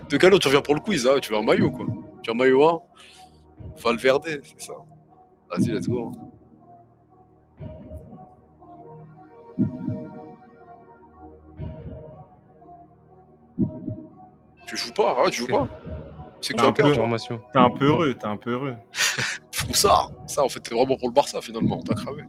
De 0.10 0.18
Calio, 0.18 0.40
tu 0.40 0.48
reviens 0.48 0.62
pour 0.62 0.76
le 0.76 0.80
quiz, 0.82 1.06
hein, 1.06 1.20
tu 1.22 1.32
veux 1.32 1.38
un 1.40 1.44
maillot, 1.44 1.72
quoi. 1.72 1.86
Tu 2.24 2.30
veux 2.30 2.36
un 2.36 2.38
maillot 2.38 2.66
1 2.68 2.82
Valverde, 3.84 4.24
c'est 4.44 4.62
ça. 4.62 4.74
Vas-y, 5.50 5.72
let's 5.72 5.88
go. 5.88 6.14
Tu 14.70 14.78
joues 14.78 14.94
pas, 14.94 15.22
ouais, 15.24 15.30
tu 15.32 15.40
joues 15.42 15.48
pas. 15.48 15.68
C'est 16.42 16.54
que 16.54 16.60
Un 16.60 16.62
tu 16.62 16.66
vas 16.68 16.72
peu. 16.74 16.84
perdre. 16.84 16.92
Information. 17.00 17.42
T'es 17.52 17.60
un 17.60 17.70
peu 17.72 17.86
heureux, 17.88 18.14
t'es 18.14 18.26
un 18.28 18.38
peu 18.38 18.52
heureux. 18.54 18.76
Ça 19.74 20.08
Ça, 20.28 20.44
en 20.44 20.50
fait, 20.50 20.60
t'es 20.62 20.74
vraiment 20.76 20.96
pour 20.98 21.10
le 21.10 21.14
Barça, 21.14 21.42
finalement. 21.42 21.82
T'as 21.84 21.96
cramé. 21.96 22.24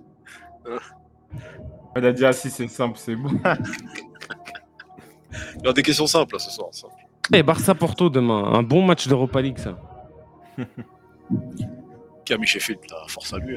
Il 1.96 2.04
a 2.06 2.12
dit, 2.12 2.24
ah 2.24 2.32
si, 2.32 2.50
c'est 2.50 2.66
simple, 2.68 2.96
c'est 2.98 3.14
bon. 3.16 3.30
Il 5.56 5.64
y 5.64 5.68
a 5.68 5.72
des 5.72 5.82
questions 5.82 6.06
simples, 6.06 6.34
là, 6.34 6.38
ce 6.40 6.50
soir. 6.50 6.68
Ça. 6.72 6.88
Eh, 7.32 7.42
Barça-Porto 7.42 8.10
demain. 8.10 8.44
Un 8.52 8.62
bon 8.64 8.82
match 8.84 9.06
d'Europa 9.06 9.40
League, 9.40 9.58
ça. 9.58 9.78
Qui 12.24 12.34
a 12.34 12.38
mis 12.38 12.46
Sheffield, 12.46 12.80
là, 12.90 12.96
force 13.08 13.32
à 13.32 13.38
lui. 13.38 13.56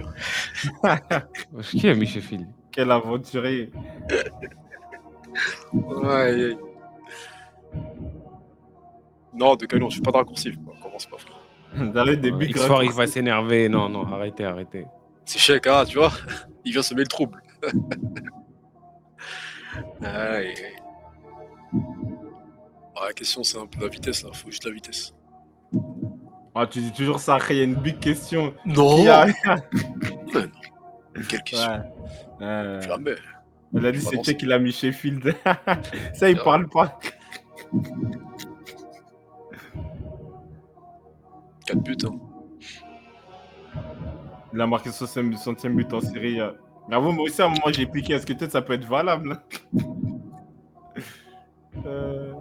hein. 0.84 1.00
Qui 1.64 1.90
a 1.90 1.96
mis 1.96 2.06
Sheffield? 2.06 2.48
Quel 2.72 2.92
aventurier. 2.92 3.72
Ouais, 5.74 6.12
aïe. 6.12 6.58
Non, 9.36 9.56
de 9.56 9.66
Calio, 9.66 9.90
je 9.90 9.94
suis 9.96 10.02
pas 10.02 10.12
de 10.12 10.18
raccourci. 10.18 10.52
quoi. 10.58 10.76
Commence 10.82 11.06
pas, 11.06 11.18
frère. 11.18 11.38
Derrière 11.94 12.18
des 12.18 12.30
il 12.30 12.92
va 12.92 13.08
s'énerver. 13.08 13.68
Non, 13.70 13.90
non, 13.90 14.06
arrêtez, 14.14 14.46
arrêtez. 14.46 14.86
C'est 15.26 15.40
chèque, 15.40 15.68
hein, 15.68 15.84
tu 15.86 15.98
vois 15.98 16.12
Il 16.66 16.72
vient 16.74 16.84
semer 16.84 17.02
le 17.02 17.08
trouble. 17.08 17.42
Ah, 22.96 23.08
la 23.08 23.14
question, 23.14 23.44
c'est 23.44 23.58
un 23.58 23.66
peu 23.66 23.82
la 23.82 23.88
vitesse, 23.88 24.24
là. 24.24 24.30
Faut 24.34 24.50
juste 24.52 24.66
la 24.66 24.72
vitesse. 24.72 25.14
Ah, 26.54 26.68
tu 26.68 26.80
dis 26.80 26.92
toujours 26.92 27.20
ça, 27.20 27.36
après, 27.36 27.56
il 27.56 27.58
y 27.58 27.62
a 27.62 27.64
une 27.64 27.76
big 27.76 28.00
question. 28.00 28.54
Non 28.66 28.98
Qui 29.02 29.08
a- 29.10 29.26
Quelle 31.28 31.44
question 31.44 31.58
Ouais. 31.60 32.46
Euh, 32.46 32.82
Jamais. 32.82 33.16
elle 33.76 33.86
a 33.88 33.92
dit, 33.92 34.00
c'est 34.00 34.12
balance. 34.12 34.26
Tchèque, 34.28 34.42
il 34.44 34.52
a 34.52 34.60
mis 34.60 34.72
Sheffield. 34.72 35.36
ça, 36.14 36.30
il 36.30 36.38
parle 36.38 36.68
pas. 36.70 37.00
4 41.66 41.82
buts, 41.82 41.98
hein. 42.06 42.20
Il 44.54 44.62
a 44.62 44.68
marqué 44.68 44.92
son 44.92 45.08
centième 45.08 45.76
but 45.76 45.92
en 45.94 46.00
série. 46.00 46.40
Bravo, 46.88 47.12
moi 47.12 47.24
aussi, 47.24 47.42
à 47.42 47.46
un 47.46 47.50
moment, 47.50 47.72
j'ai 47.72 47.86
piqué. 47.86 48.14
Est-ce 48.14 48.26
que 48.26 48.34
peut-être 48.34 48.52
ça 48.52 48.62
peut 48.62 48.74
être 48.74 48.86
valable? 48.86 49.42
Euh, 51.88 52.33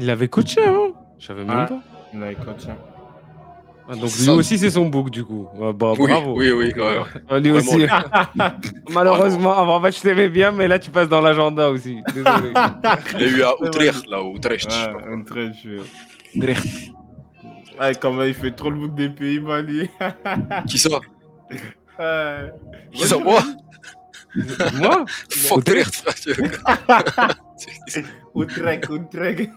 Il 0.00 0.06
l'avait 0.06 0.28
coaché 0.28 0.62
avant 0.62 0.88
Je 1.18 1.26
savais 1.26 1.44
même 1.44 1.66
pas. 1.66 1.78
Il 2.14 2.22
a 2.22 2.32
écouté, 2.32 2.50
tiens. 2.56 2.76
Ah, 3.86 3.96
donc 3.96 4.10
lui 4.18 4.28
aussi, 4.30 4.56
c'est 4.56 4.70
son 4.70 4.86
book, 4.86 5.10
du 5.10 5.24
coup. 5.24 5.46
Ouais, 5.56 5.74
bah, 5.74 5.92
Oui, 5.98 6.08
bravo. 6.10 6.38
oui, 6.38 6.50
oui, 6.52 6.72
quand 6.74 6.88
même. 6.90 7.02
Ah, 7.28 7.38
lui 7.38 7.50
Vraiment, 7.50 7.72
aussi. 7.72 7.86
Malheureusement, 8.94 9.52
avant, 9.58 9.78
bah, 9.78 9.90
je 9.90 10.00
t'aimais 10.00 10.30
bien, 10.30 10.52
mais 10.52 10.68
là, 10.68 10.78
tu 10.78 10.90
passes 10.90 11.08
dans 11.08 11.20
l'agenda 11.20 11.68
aussi. 11.68 11.98
Désolé. 12.14 12.52
Il 13.18 13.22
a 13.24 13.26
eu 13.26 13.42
à 13.42 13.52
Utrecht, 13.60 14.08
là, 14.08 14.22
ou 14.22 14.36
Utrecht. 14.36 14.70
Ouais, 14.70 15.12
un 15.12 15.22
très 15.22 15.52
jeu. 15.52 15.82
Ouais, 16.34 17.92
comment 18.00 18.22
il 18.22 18.34
fait 18.34 18.52
trop 18.52 18.70
le 18.70 18.76
bouc 18.76 18.94
des 18.94 19.10
Pays-Bas, 19.10 19.60
lui. 19.62 19.90
Qui 20.66 20.78
ça? 20.78 20.88
Ouais. 21.50 22.52
Qui 22.92 23.06
ça, 23.06 23.18
moi? 23.18 23.40
Moi 24.74 25.04
Fuck 25.30 25.58
Utrecht, 25.58 26.04
Utrecht, 28.34 28.88
Utrecht. 28.90 29.50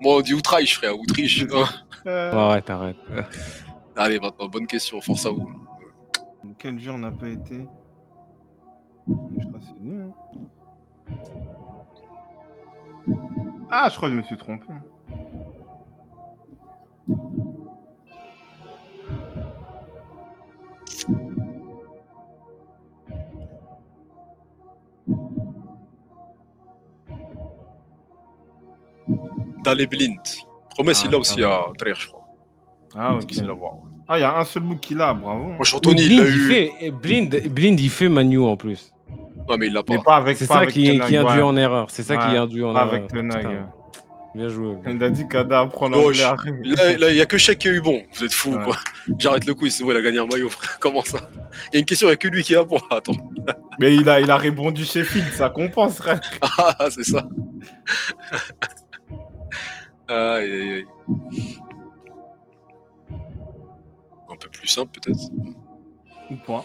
Moi, 0.00 0.16
on 0.16 0.20
dit 0.20 0.32
Utrecht, 0.32 0.72
frère, 0.74 0.94
Utrecht. 0.94 1.46
hein. 1.52 1.68
Arrête, 2.06 2.70
arrête. 2.70 2.96
Allez, 3.96 4.18
maintenant, 4.18 4.48
bonne 4.48 4.66
question, 4.66 5.00
force 5.00 5.26
à 5.26 5.30
vous. 5.30 5.48
Quel 6.58 6.78
jour 6.80 6.94
on 6.94 6.98
n'a 6.98 7.10
pas 7.10 7.28
été? 7.28 7.66
Je 9.08 9.12
crois 9.46 9.58
que 9.58 9.64
c'est 9.66 9.80
nous. 9.80 10.14
hein. 11.08 11.16
Ah, 13.70 13.88
je 13.90 13.96
crois 13.96 14.08
que 14.08 14.14
je 14.14 14.18
me 14.20 14.24
suis 14.24 14.36
trompé. 14.36 14.66
Dale 29.64 29.86
Blind. 29.86 30.18
Promesse, 30.70 31.00
Ah, 31.02 31.06
il 31.06 31.12
l'a 31.12 31.18
aussi 31.18 31.42
à 31.44 31.60
Dreyer, 31.78 31.94
je 31.98 32.08
crois. 32.08 32.20
Ah, 32.96 33.14
ok. 33.14 33.32
Voir. 33.58 33.72
Ah, 34.08 34.18
il 34.18 34.22
y 34.22 34.24
a 34.24 34.36
un 34.38 34.44
seul 34.44 34.62
mot 34.62 34.74
qu'il 34.76 35.00
a, 35.00 35.14
bravo. 35.14 35.44
Moi, 35.44 35.56
il 35.60 35.80
Blind, 35.80 35.98
l'a 35.98 36.28
il 36.28 36.36
eu. 36.36 36.48
fait, 36.48 36.90
Blind, 36.90 37.48
Blind, 37.48 37.80
il 37.80 37.90
fait 37.90 38.08
Manu 38.08 38.40
en 38.40 38.56
plus. 38.56 38.92
Non, 39.48 39.56
mais 39.58 39.66
il 39.66 39.72
l'a 39.72 39.82
pas. 39.82 39.94
Mais 39.94 40.02
pas 40.02 40.16
avec 40.16 40.36
C'est 40.36 40.46
ça 40.46 40.58
avec 40.58 40.70
qui, 40.70 40.82
qui 40.84 41.16
induit 41.16 41.16
ouais. 41.18 41.42
en 41.42 41.56
erreur. 41.56 41.90
C'est 41.90 42.02
ça 42.02 42.16
qui 42.16 42.26
Ouais, 42.32 42.38
induit 42.38 42.64
en 42.64 42.72
Pas 42.72 42.80
erreur. 42.82 42.94
avec 42.94 43.06
Tenag. 43.08 43.64
Bien 44.34 44.48
joué. 44.48 44.76
Il 44.88 45.02
a 45.04 45.10
dit 45.10 45.28
qu'Ada 45.28 45.66
Gauche. 45.66 46.20
l'anglais. 46.22 46.96
Là, 46.96 47.10
il 47.10 47.16
y 47.16 47.20
a 47.20 47.26
que 47.26 47.36
Cheikh 47.36 47.58
qui 47.58 47.68
a 47.68 47.72
eu 47.72 47.80
bon. 47.82 48.00
Vous 48.14 48.24
êtes 48.24 48.32
fous, 48.32 48.54
Ouais. 48.54 48.64
quoi. 48.64 48.76
J'arrête 49.18 49.44
le 49.46 49.52
coup, 49.54 49.68
c'est 49.68 49.84
bon, 49.84 49.90
il 49.90 49.96
a 49.96 50.00
gagné 50.00 50.18
un 50.20 50.26
maillot, 50.26 50.48
frère. 50.48 50.76
Comment 50.80 51.02
ça? 51.04 51.18
Il 51.70 51.74
y 51.74 51.76
a 51.76 51.80
une 51.80 51.84
question, 51.84 52.06
il 52.06 52.10
n'y 52.10 52.14
a 52.14 52.16
que 52.16 52.28
lui 52.28 52.42
qui 52.42 52.54
a 52.56 52.64
bon. 52.64 52.78
Attends. 52.90 53.12
Mais 53.78 53.94
il 53.94 54.08
a, 54.08 54.20
il 54.20 54.30
a 54.30 54.36
répondu 54.38 54.84
Sheffield, 54.84 55.32
ça 55.34 55.50
compense, 55.50 55.96
frère. 55.96 56.20
Ah, 56.58 56.88
c'est 56.90 57.04
ça. 57.04 57.26
Aïe, 60.12 60.52
aïe, 60.52 60.72
aïe. 60.72 60.86
Un 64.30 64.36
peu 64.36 64.48
plus 64.50 64.68
simple, 64.68 64.98
peut-être. 65.00 65.20
Ou 66.30 66.36
pas. 66.46 66.64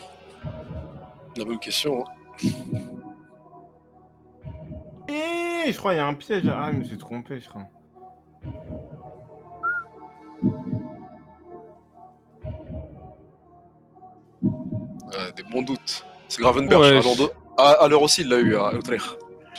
La 1.38 1.46
même 1.46 1.60
question. 1.60 2.04
Hein. 2.06 2.12
Eh, 5.10 5.72
je 5.72 5.78
crois 5.78 5.92
qu'il 5.92 5.98
y 6.00 6.02
a 6.02 6.08
un 6.08 6.14
piège. 6.14 6.44
Ah, 6.50 6.70
je 6.72 6.78
me 6.78 6.84
suis 6.84 6.98
trompé, 6.98 7.40
je 7.40 7.50
crois. 7.50 7.68
Euh, 14.44 15.32
des 15.36 15.44
bons 15.44 15.62
doutes. 15.62 16.06
C'est 16.28 16.42
Gravenberg. 16.42 16.82
Ouais, 16.82 16.88
à 16.90 16.92
l'heure 17.02 17.16
de- 17.16 17.32
à, 17.58 17.70
à 17.84 17.88
l'heure 17.88 18.02
aussi, 18.02 18.22
il 18.22 18.30
l'a 18.30 18.38
eu 18.40 18.56
à 18.56 18.72
Utrecht. 18.74 19.04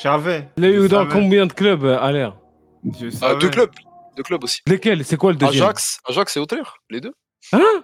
J'avais. 0.00 0.48
Il 0.56 0.64
a 0.64 0.68
eu 0.68 0.82
Je 0.82 0.86
dans 0.86 1.06
combien 1.06 1.46
de 1.46 1.52
clubs 1.52 1.84
euh, 1.84 1.98
à 2.00 2.12
l'air 2.12 2.36
Je 2.47 2.47
Ah, 3.22 3.34
deux 3.34 3.50
clubs. 3.50 3.70
Deux 4.16 4.22
clubs 4.22 4.42
aussi. 4.44 4.60
Lesquels? 4.66 5.04
C'est 5.04 5.16
quoi 5.16 5.30
le 5.32 5.36
deuxième? 5.38 5.62
Ajax, 5.64 6.00
Ajax 6.08 6.36
et 6.36 6.40
Utrecht, 6.42 6.66
les 6.90 7.00
deux. 7.00 7.12
Hein? 7.52 7.82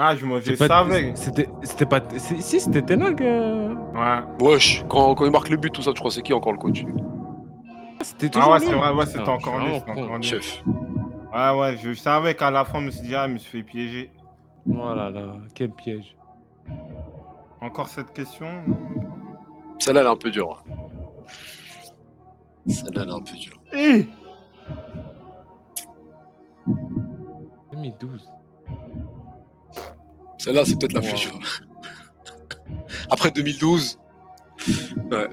Ah, 0.00 0.14
je, 0.14 0.24
me- 0.24 0.40
je 0.40 0.54
C'est 0.54 0.56
pas- 0.56 0.68
savais. 0.68 1.12
C'était 1.16 1.48
c'était 1.64 1.84
pas. 1.86 2.00
Si, 2.18 2.60
c'était 2.60 2.82
Tenag. 2.82 3.20
euh, 3.20 3.74
Ouais. 3.94 4.20
Wesh, 4.40 4.84
quand, 4.88 5.16
quand 5.16 5.24
il 5.24 5.32
marque 5.32 5.48
le 5.48 5.56
but, 5.56 5.72
tout 5.72 5.82
ça, 5.82 5.92
tu 5.92 5.98
crois 5.98 6.12
c'est 6.12 6.22
qui 6.22 6.32
encore 6.32 6.52
le 6.52 6.58
coach? 6.58 6.84
C'était 8.02 8.30
Ah 8.36 8.48
ouais, 8.48 8.60
c'est 8.60 8.72
vrai, 8.72 8.92
ouais, 8.92 9.06
c'était 9.06 9.18
Putain, 9.18 9.32
encore 9.32 9.60
je 9.60 9.66
lui. 9.66 9.74
encore. 9.74 10.22
Chef. 10.22 10.62
Ouais, 11.34 11.50
ouais, 11.58 11.76
je 11.82 11.94
savais 11.94 12.36
qu'à 12.36 12.52
la 12.52 12.64
fin, 12.64 12.78
je 12.78 12.84
me 12.86 12.90
suis 12.92 13.08
dit, 13.08 13.14
ah, 13.16 13.26
je 13.26 13.32
me 13.32 13.38
suis 13.38 13.50
fait 13.58 13.64
piéger. 13.64 14.12
Voilà, 14.66 15.10
là, 15.10 15.34
quel 15.52 15.70
piège. 15.72 16.16
Encore 17.60 17.88
cette 17.88 18.12
question? 18.12 18.62
Celle-là, 19.80 20.02
elle 20.02 20.06
est 20.06 20.10
un 20.10 20.16
peu 20.16 20.30
dure. 20.30 20.62
Celle-là, 22.68 23.02
elle 23.02 23.08
est 23.08 23.12
un 23.12 23.20
peu 23.20 23.36
dure. 23.36 23.60
Eh 23.72 24.06
2012. 27.72 28.28
Celle-là, 30.38 30.64
c'est 30.64 30.78
peut-être 30.78 30.92
la 30.92 31.00
plus 31.00 31.14
dure. 31.14 31.38
Après 33.10 33.30
2012, 33.30 33.98
ouais. 35.10 35.28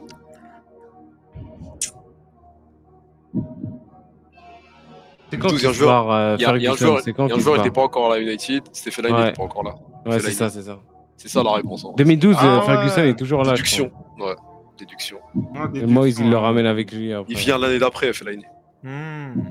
C'est 5.32 5.38
quand 5.40 5.50
12, 5.50 5.66
a 5.66 5.70
un 5.70 5.74
joueur- 5.74 6.12
euh, 6.12 6.36
Il 6.40 6.42
y 6.44 6.46
a, 6.46 6.56
il 6.56 6.62
y 6.64 6.68
a 6.68 6.72
un 6.72 6.76
Ferguson 6.76 6.86
joueur, 6.86 7.02
C'est 7.04 7.14
quand 7.14 7.26
il 7.26 7.30
y 7.30 7.32
a 7.32 7.34
un 7.34 7.38
qu'il 7.38 7.44
joueur 7.44 7.56
qui 7.56 7.58
part 7.58 7.66
n'était 7.66 7.74
pas 7.76 7.82
encore 7.84 8.12
à 8.12 8.16
la 8.16 8.22
United, 8.22 8.64
Stephen 8.72 9.06
Line 9.06 9.16
Ouais. 9.16 9.22
n'était 9.26 9.34
pas 9.38 9.44
encore 9.44 9.64
là. 9.64 9.76
Ouais, 10.06 10.20
c'est 10.20 10.32
ça, 10.32 10.50
c'est 10.50 10.62
ça. 10.62 10.80
C'est 11.18 11.30
ça 11.30 11.44
la 11.44 11.52
réponse. 11.54 11.84
hein. 11.86 11.94
2012, 11.98 12.36
Ah 12.40 12.46
euh, 12.46 12.60
ouais. 12.60 12.66
Ferguson 12.66 13.02
est 13.02 13.18
toujours 13.18 13.44
là. 13.44 13.54
Ouais, 13.54 14.36
déduction. 14.78 15.20
Ah. 15.56 15.70
Et 15.74 15.86
Moïse, 15.86 16.20
il 16.20 16.30
le 16.30 16.38
hein. 16.38 16.42
ramène 16.42 16.66
avec 16.66 16.92
lui 16.92 17.14
après. 17.14 17.32
Il 17.32 17.38
vient 17.38 17.58
l'année 17.58 17.80
d'après, 17.80 18.14
Fellaini. 18.14 18.46
Hmm. 18.84 19.42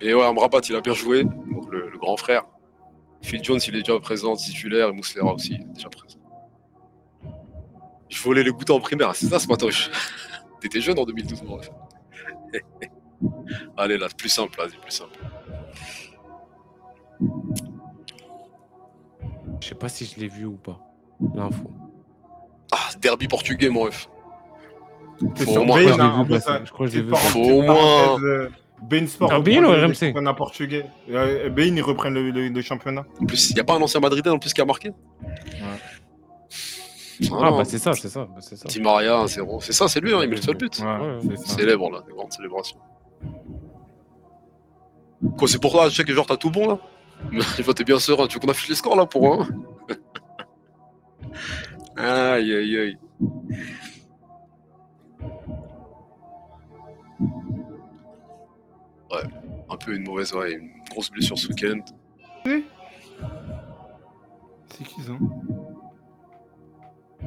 Et 0.00 0.14
ouais, 0.14 0.24
Amrabat, 0.24 0.60
il 0.68 0.74
a 0.74 0.80
bien 0.80 0.94
joué. 0.94 1.24
Donc 1.24 1.70
le, 1.70 1.90
le 1.90 1.98
grand 1.98 2.16
frère. 2.16 2.44
Phil 3.22 3.42
Jones, 3.42 3.60
il 3.68 3.76
est 3.76 3.80
déjà 3.80 3.98
présent, 4.00 4.34
titulaire. 4.34 4.88
Et 4.88 4.92
Mouslera 4.92 5.34
aussi, 5.34 5.54
il 5.54 5.60
est 5.60 5.74
déjà 5.74 5.88
présent. 5.88 6.18
Je 8.08 8.22
volais 8.22 8.42
les 8.42 8.50
goûter 8.50 8.72
en 8.72 8.80
primaire. 8.80 9.14
C'est 9.14 9.26
ça 9.26 9.38
ce 9.38 9.48
matin. 9.48 9.68
T'étais 10.60 10.80
jeune 10.80 10.98
en 10.98 11.04
2012, 11.04 11.42
mon 11.44 11.56
ref. 11.56 11.70
Allez, 13.76 13.96
là, 13.96 14.08
plus 14.16 14.28
simple, 14.28 14.56
vas-y, 14.58 14.76
plus 14.78 14.90
simple. 14.90 15.18
Je 19.60 19.68
sais 19.68 19.74
pas 19.74 19.88
si 19.88 20.04
je 20.04 20.18
l'ai 20.20 20.28
vu 20.28 20.44
ou 20.44 20.56
pas. 20.56 20.80
L'info. 21.34 21.70
Ah, 23.02 23.08
derby 23.08 23.28
portugais, 23.28 23.68
mon 23.68 23.82
ref. 23.82 24.08
C'est 25.36 25.44
Faut 25.44 25.58
au 25.60 25.64
moins- 25.64 25.78
hein, 25.78 25.96
hein. 26.00 26.26
au 27.36 27.62
moins- 27.62 28.22
euh, 28.22 28.48
Bein 28.82 29.06
Sport. 29.06 29.30
Ah, 29.32 29.36
reprend 29.36 29.62
ou 29.64 29.70
RMC? 29.72 29.94
championnat 29.94 30.34
portugais. 30.34 30.86
Euh, 31.10 31.48
Bein, 31.50 31.76
ils 31.76 31.82
reprennent 31.82 32.14
le, 32.14 32.30
le- 32.30 32.48
le 32.48 32.62
championnat. 32.62 33.04
En 33.20 33.26
plus, 33.26 33.50
il 33.50 33.54
n'y 33.54 33.60
a 33.60 33.64
pas 33.64 33.74
un 33.74 33.80
ancien 33.82 34.00
Madridien 34.00 34.32
en 34.32 34.38
plus 34.38 34.52
qui 34.52 34.60
a 34.60 34.64
marqué 34.64 34.90
Ah, 37.30 37.50
bah 37.52 37.64
c'est 37.64 37.78
ça, 37.78 37.92
c'est 37.92 38.08
ça. 38.08 38.24
bah, 38.24 38.40
c'est 38.40 38.56
ça. 38.56 38.66
Di 38.68 38.80
Maria, 38.80 39.18
1-0. 39.24 39.60
C'est 39.60 39.72
ça, 39.72 39.86
c'est 39.86 40.00
lui, 40.00 40.12
hein, 40.12 40.18
il 40.24 40.28
met 40.28 40.34
le 40.36 40.42
seul 40.42 40.56
but. 40.56 40.80
Ouais, 40.80 40.86
Ouais, 41.28 41.36
ça. 41.36 41.56
Célèbre, 41.56 41.88
là, 41.92 42.02
des 42.06 42.12
grandes 42.12 42.32
célébrations. 42.32 42.78
Quoi, 45.38 45.46
c'est 45.46 45.60
pour 45.60 45.70
toi, 45.70 45.88
je 45.88 45.94
sais 45.94 46.02
que 46.04 46.12
genre 46.12 46.26
t'as 46.26 46.36
tout 46.36 46.50
bon 46.50 46.66
là 46.68 46.78
Il 47.58 47.64
va 47.64 47.72
t'es 47.74 47.84
bien 47.84 48.00
serein, 48.00 48.26
tu 48.26 48.34
veux 48.34 48.40
qu'on 48.40 48.50
affiche 48.50 48.68
les 48.68 48.74
scores 48.74 48.96
là 48.96 49.06
pour 49.06 49.32
un 49.34 49.46
Aïe 51.96 52.54
aïe 52.54 52.76
aïe. 52.78 52.98
Ouais, 59.10 59.22
un 59.70 59.76
peu 59.76 59.94
une 59.94 60.04
mauvaise, 60.04 60.32
ouais, 60.34 60.54
une 60.54 60.70
grosse 60.90 61.10
blessure 61.10 61.38
ce 61.38 61.48
week-end. 61.48 61.80
C'est 62.44 62.64
qui 64.84 65.02
ça? 65.02 65.12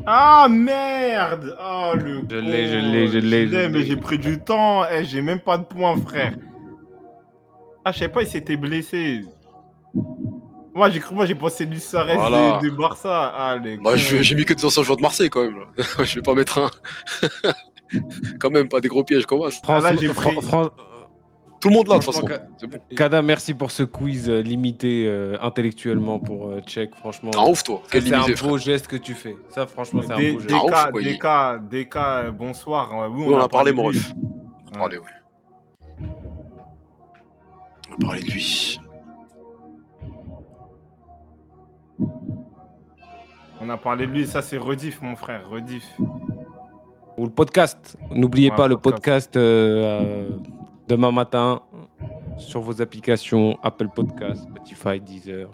Ah 0.05 0.47
merde 0.49 1.55
Oh 1.59 1.91
le 1.95 2.21
Je 2.29 2.35
l'ai, 2.35 2.67
je 2.67 2.75
l'ai, 2.77 3.07
je 3.07 3.17
l'ai, 3.19 3.47
je 3.47 3.55
mais 3.71 3.79
l'ai. 3.79 3.85
j'ai 3.85 3.95
pris 3.97 4.17
du 4.19 4.39
temps. 4.39 4.83
Eh, 4.91 5.05
j'ai 5.05 5.21
même 5.21 5.39
pas 5.39 5.57
de 5.57 5.63
points, 5.63 5.95
frère. 5.97 6.35
Ah, 7.85 7.91
je 7.91 7.99
sais 7.99 8.09
pas, 8.09 8.21
il 8.23 8.27
s'était 8.27 8.57
blessé. 8.57 9.21
Moi, 10.75 10.89
j'ai 10.89 10.99
cru, 10.99 11.15
moi, 11.15 11.25
j'ai 11.25 11.35
pensé 11.35 11.65
du 11.65 11.79
Sarès 11.79 12.15
Voilà. 12.17 12.59
de, 12.61 12.67
de 12.69 12.75
Barça. 12.75 13.33
Ah, 13.35 13.55
les 13.63 13.77
Bah, 13.77 13.95
j'ai 13.95 14.35
mis 14.35 14.43
que 14.43 14.53
des 14.53 14.65
anciens 14.65 14.83
joueurs 14.83 14.97
de 14.97 15.01
Marseille 15.01 15.29
quand 15.29 15.43
même. 15.43 15.57
Là. 15.57 15.83
je 16.03 16.15
vais 16.15 16.21
pas 16.21 16.33
mettre 16.35 16.59
un. 16.59 16.69
quand 18.39 18.49
même, 18.49 18.67
pas 18.67 18.81
des 18.81 18.89
gros 18.89 19.03
pièges 19.05 19.25
comme 19.25 19.49
ça. 19.49 19.57
Ah, 19.67 19.79
là, 19.79 19.95
j'ai 19.95 20.09
Fran- 20.09 20.31
pris- 20.33 20.41
Fran- 20.45 20.69
Tout 21.61 21.69
le 21.69 21.75
monde 21.75 21.87
là 21.87 21.97
de 21.97 22.03
toute 22.03 22.13
façon. 22.13 22.27
Franchement, 22.27 22.45
C'est 22.59 22.67
bon. 22.67 22.77
Kada, 22.93 23.21
merci 23.21 23.53
pour 23.53 23.71
ce 23.71 23.83
quiz 23.83 24.29
euh, 24.29 24.41
limité 24.41 25.05
euh, 25.07 25.37
intellectuellement 25.41 26.19
pour 26.19 26.49
euh, 26.49 26.59
Tchèque, 26.59 26.93
franchement. 26.95 27.31
T'es 27.31 27.39
ouf 27.39 27.63
toi. 27.63 27.81
C'est 27.89 28.13
un 28.13 28.23
frère. 28.23 28.43
beau 28.43 28.57
geste 28.57 28.87
que 28.87 28.97
tu 28.97 29.13
fais. 29.13 29.37
Ça, 29.51 29.65
franchement, 29.67 30.01
c'est 30.05 30.11
un 30.11 30.17
beau 30.33 30.39
geste. 30.41 30.51
Ah, 30.63 30.89
euh, 30.93 32.31
bonsoir. 32.31 32.91
Oui, 33.11 33.23
Oui, 33.27 33.33
on 33.33 33.39
a 33.39 33.47
parlé, 33.47 33.71
mon 33.71 33.83
ref. 33.83 34.11
On 34.73 34.75
a 34.75 34.79
parlé, 34.79 34.97
ouais. 34.97 35.05
On 37.91 37.93
a 37.93 38.05
parlé 38.07 38.21
de 38.23 38.31
lui. 38.31 38.79
On 43.65 43.69
a 43.69 43.77
parlé 43.77 44.05
de 44.05 44.11
lui, 44.11 44.27
ça 44.27 44.43
c'est 44.43 44.57
Rediff, 44.57 45.01
mon 45.01 45.15
frère, 45.15 45.49
Rediff. 45.49 45.83
Ou 47.17 47.23
le 47.25 47.31
podcast. 47.31 47.97
N'oubliez 48.11 48.51
Ouais, 48.51 48.55
pas 48.55 48.67
le 48.67 48.77
podcast. 48.77 49.31
podcast 49.31 49.37
euh, 49.37 50.03
euh, 50.03 50.29
demain 50.87 51.11
matin 51.11 51.63
sur 52.37 52.61
vos 52.61 52.79
applications 52.79 53.57
Apple 53.63 53.87
Podcast, 53.87 54.43
Spotify, 54.43 54.99
Deezer. 54.99 55.49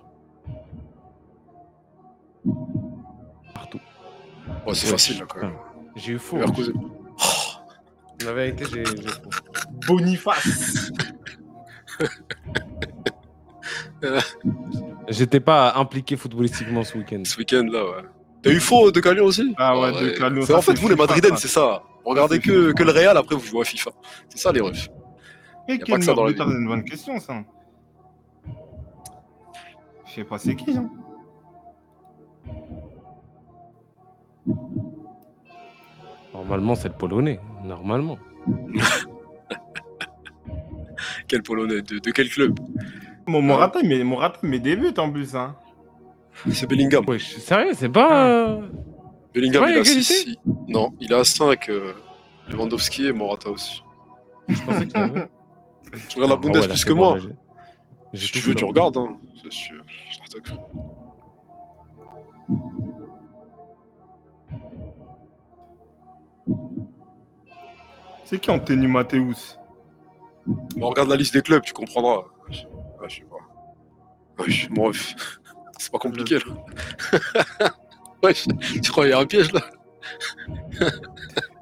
Partout. 3.54 3.80
Ouais, 4.68 4.74
c'est 4.74 4.88
facile 4.88 5.20
là 5.20 5.26
quand 5.30 5.40
même. 5.42 5.56
J'ai 5.96 6.14
eu 6.14 6.20
faux. 6.20 6.38
La 8.26 8.34
vérité, 8.34 8.66
j'ai 8.74 8.84
j'ai 8.86 9.08
faux. 9.08 9.30
Boniface 9.88 10.92
J'étais 15.12 15.40
pas 15.40 15.74
impliqué 15.76 16.16
footballistiquement 16.18 16.84
ce 16.84 16.98
week-end. 16.98 17.22
Ce 17.26 17.38
week-end 17.38 17.68
là, 17.72 17.84
ouais. 17.84 18.04
T'as 18.42 18.50
eu 18.52 18.60
faux 18.60 18.92
de 18.92 19.00
Calion 19.00 19.26
aussi? 19.26 19.54
Ah 19.58 19.80
ouais, 19.80 19.92
De 19.92 20.10
Calion, 20.18 20.42
C'est- 20.42 20.54
ça, 20.54 20.58
En 20.58 20.62
fait, 20.62 20.74
vous 20.80 20.88
les 20.90 20.96
Madrilènes, 20.96 21.32
ça. 21.32 21.38
c'est 21.38 21.48
ça. 21.48 21.84
Regardez 22.04 22.40
que, 22.40 22.72
que 22.72 22.84
le 22.84 22.92
Real, 22.92 23.16
après 23.18 23.36
vous 23.36 23.46
jouez 23.46 23.62
à 23.62 23.66
FIFA. 23.66 23.92
C'est 24.30 24.40
ça 24.40 24.52
les 24.52 24.62
refs. 24.62 24.88
Et 25.68 25.74
Y 25.74 25.76
a 25.76 25.80
pas 25.80 25.86
quel 25.86 26.00
que 26.00 26.06
ça 26.06 26.14
dans 26.16 26.28
c'est 26.28 26.38
une 26.44 26.68
bonne 26.68 26.84
question, 26.84 27.20
ça. 27.20 27.44
Je 30.08 30.14
sais 30.16 30.24
pas 30.24 30.40
c'est 30.40 30.56
qui, 30.56 30.76
hein. 30.76 30.90
Normalement, 36.34 36.76
c'est 36.76 36.88
le 36.90 36.94
Polonais. 36.96 37.40
Normalement. 37.64 38.18
Quel 41.28 41.44
Polonais? 41.44 41.82
De, 41.82 42.00
de 42.00 42.12
quel 42.12 42.30
club? 42.30 42.58
Mon 43.28 43.42
Morata, 43.42 43.80
mais 43.84 44.04
Morata, 44.04 44.40
mais 44.44 44.60
débute 44.60 45.00
en 45.00 45.12
plus, 45.12 45.36
hein. 45.36 45.56
C'est 46.52 46.68
Bellingham. 46.68 47.06
Sérieux, 47.20 47.74
c'est 47.76 47.90
pas. 47.90 48.28
euh, 48.28 48.62
Bellingham, 49.34 49.64
Ouais, 49.64 49.72
il 49.72 49.78
a 49.78 49.82
égalité 49.82 50.02
6. 50.02 50.36
Non, 50.68 50.94
il 51.00 51.14
a 51.14 51.24
5. 51.24 51.70
Lewandowski 52.50 53.08
et 53.08 53.12
Morata 53.14 53.50
aussi. 53.50 53.84
Je 54.48 54.62
pensais 54.64 54.88
tu 56.10 56.20
regardes 56.20 56.32
la 56.32 56.34
Ah 56.34 56.36
Bundes 56.38 56.56
ouais, 56.58 56.68
plus 56.68 56.78
c'est 56.78 56.88
que 56.88 56.94
moi. 56.94 57.18
Si 58.14 58.32
tu 58.32 58.40
veux, 58.40 58.56
tu 58.56 58.66
regardes. 58.66 58.98
Hein. 58.98 59.18
C'est 59.42 59.52
sûr. 59.52 59.84
Je 60.12 60.18
t'attaque, 60.20 60.48
frère. 60.48 60.60
C'est 68.26 68.40
qui 68.40 68.50
Anthony 68.52 68.88
Mathéus 68.88 69.58
Bon, 70.76 70.90
regarde 70.90 71.10
la 71.10 71.16
liste 71.16 71.34
des 71.34 71.42
clubs, 71.42 71.62
tu 71.62 71.74
comprendras. 71.74 72.24
Ouais, 73.02 73.10
je 73.10 73.16
sais 73.18 73.26
pas. 73.30 74.44
Ouais, 74.44 74.54
moi, 74.70 74.92
c'est 75.78 75.92
pas 75.92 75.98
compliqué 76.00 76.36
là. 76.40 77.70
ouais, 78.24 78.34
tu 78.34 78.92
crois 78.92 79.04
qu'il 79.06 79.12
y 79.12 79.14
a 79.14 79.20
un 79.20 79.26
piège 79.26 79.52
là 79.54 79.62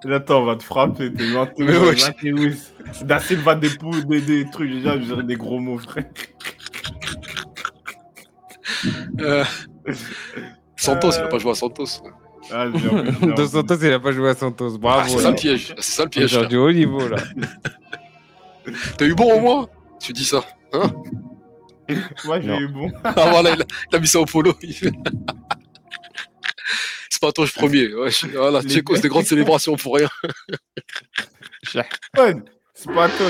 Attends, 0.10 0.42
on 0.44 0.46
va 0.46 0.56
te 0.56 0.64
frapper. 0.64 1.14
T'es 1.14 1.36
Anthony 1.36 1.68
Mais 1.68 1.78
ouais. 1.78 2.54
C'est 2.94 3.06
Da 3.06 3.20
Silva 3.20 3.56
des, 3.56 3.70
pou- 3.70 4.02
des, 4.02 4.22
des 4.22 4.50
trucs, 4.50 4.72
déjà, 4.72 4.94
je 4.98 5.04
dirais 5.06 5.24
des 5.24 5.36
gros 5.36 5.60
mots, 5.60 5.78
frère. 5.78 6.06
Euh, 9.20 9.44
Santos, 10.78 11.12
il 11.12 11.20
Euh. 11.22 11.26
a 11.26 11.28
pas 11.28 11.38
joué 11.40 11.52
à 11.52 11.56
Santos. 11.56 11.86
Ah, 12.52 12.68
bien 12.70 13.04
bien 13.04 13.34
Dos. 13.36 13.48
Santos, 13.48 13.76
il 13.82 13.92
a 13.92 14.00
pas 14.00 14.12
joué 14.12 14.30
à 14.30 14.36
Santos. 14.36 14.76
Ah, 14.76 14.78
Bravo. 14.78 15.10
c'est 15.10 15.18
ça 15.18 15.24
là. 15.24 15.30
le 15.32 15.36
piège. 15.36 15.74
C'est 15.78 15.92
ça 15.98 16.04
le 16.04 16.10
piège. 16.10 16.30
genre 16.32 16.44
là. 16.44 16.48
du 16.48 16.58
haut 16.58 16.72
niveau 16.72 17.08
là. 17.08 17.18
T'as 18.98 19.06
eu 19.06 19.16
bon 19.16 19.34
au 19.34 19.40
moins? 19.42 19.68
Tu 20.00 20.14
dis 20.14 20.24
ça. 20.24 20.44
Moi, 22.26 22.42
j'ai 22.42 22.56
eu 22.58 22.68
bon. 22.68 22.92
Ah 23.04 23.14
voilà, 23.30 23.52
il 23.56 23.62
a, 23.62 23.66
il 23.92 23.96
a 23.96 24.00
mis 24.00 24.08
ça 24.08 24.20
au 24.20 24.26
polo. 24.26 24.54
Il 24.62 24.74
fait- 24.74 24.92
C'est 27.10 27.22
pas 27.22 27.32
toi 27.32 27.46
je 27.46 27.54
premier. 27.54 27.94
Ouais, 27.94 28.12
je- 28.12 28.28
voilà, 28.28 28.62
Tchéco, 28.62 28.96
c'est 28.96 29.02
des 29.02 29.10
grandes 29.10 29.26
célébrations 29.26 29.76
pour 29.76 29.96
rien. 29.96 30.08
Ouais, 31.76 32.36
C'est 32.74 32.94
pas 32.94 33.10
toi. 33.10 33.28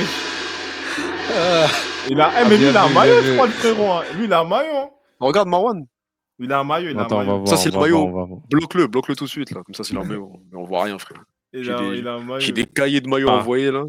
Ah. 1.36 1.68
Il 2.10 2.20
a, 2.22 2.32
eh, 2.32 2.36
Ah, 2.38 2.46
mais 2.50 2.58
lui, 2.58 2.68
il 2.70 2.78
a 2.78 2.84
un 2.84 2.90
maillot, 2.90 3.22
je 3.24 3.34
crois, 3.34 3.48
le 3.48 3.54
frérot. 3.54 3.92
hein. 3.92 4.04
Lui, 4.16 4.26
il 4.26 4.34
a 4.34 4.40
un 4.40 4.44
maillot. 4.48 4.76
hein. 4.78 4.90
Regarde 5.20 5.48
Marwan. 5.48 5.86
Il 6.40 6.52
a 6.54 6.60
un 6.60 6.64
maillot, 6.64 6.90
il 6.92 6.98
a 6.98 7.02
Attends, 7.04 7.20
un 7.20 7.24
on 7.24 7.26
va 7.26 7.32
maillot. 7.34 7.46
voir. 7.46 7.58
Ça, 7.58 7.64
c'est 7.64 7.72
le 7.74 7.80
maillot. 7.80 8.42
Bloque-le, 8.50 8.88
bloque-le 8.88 9.16
tout 9.16 9.26
de 9.26 9.30
suite 9.30 9.52
là. 9.52 9.62
Comme 9.66 9.76
ça, 9.76 9.84
c'est 9.84 9.94
leur 9.94 10.06
maillot. 10.06 10.32
Mais 10.52 10.58
on 10.58 10.64
voit 10.66 10.84
rien, 10.84 10.98
frère. 11.00 11.22
Il 11.54 11.64
J'ai 11.64 11.74
a, 11.74 11.80
des- 11.80 11.98
il 11.98 12.08
a 12.08 12.14
un 12.14 12.20
maillot. 12.24 12.40
J'ai 12.40 12.52
des 12.52 12.66
cahiers 12.66 13.02
de 13.02 13.10
maillots 13.10 13.30
Ah. 13.30 13.38
envoyés 13.40 13.72
là. 13.72 13.84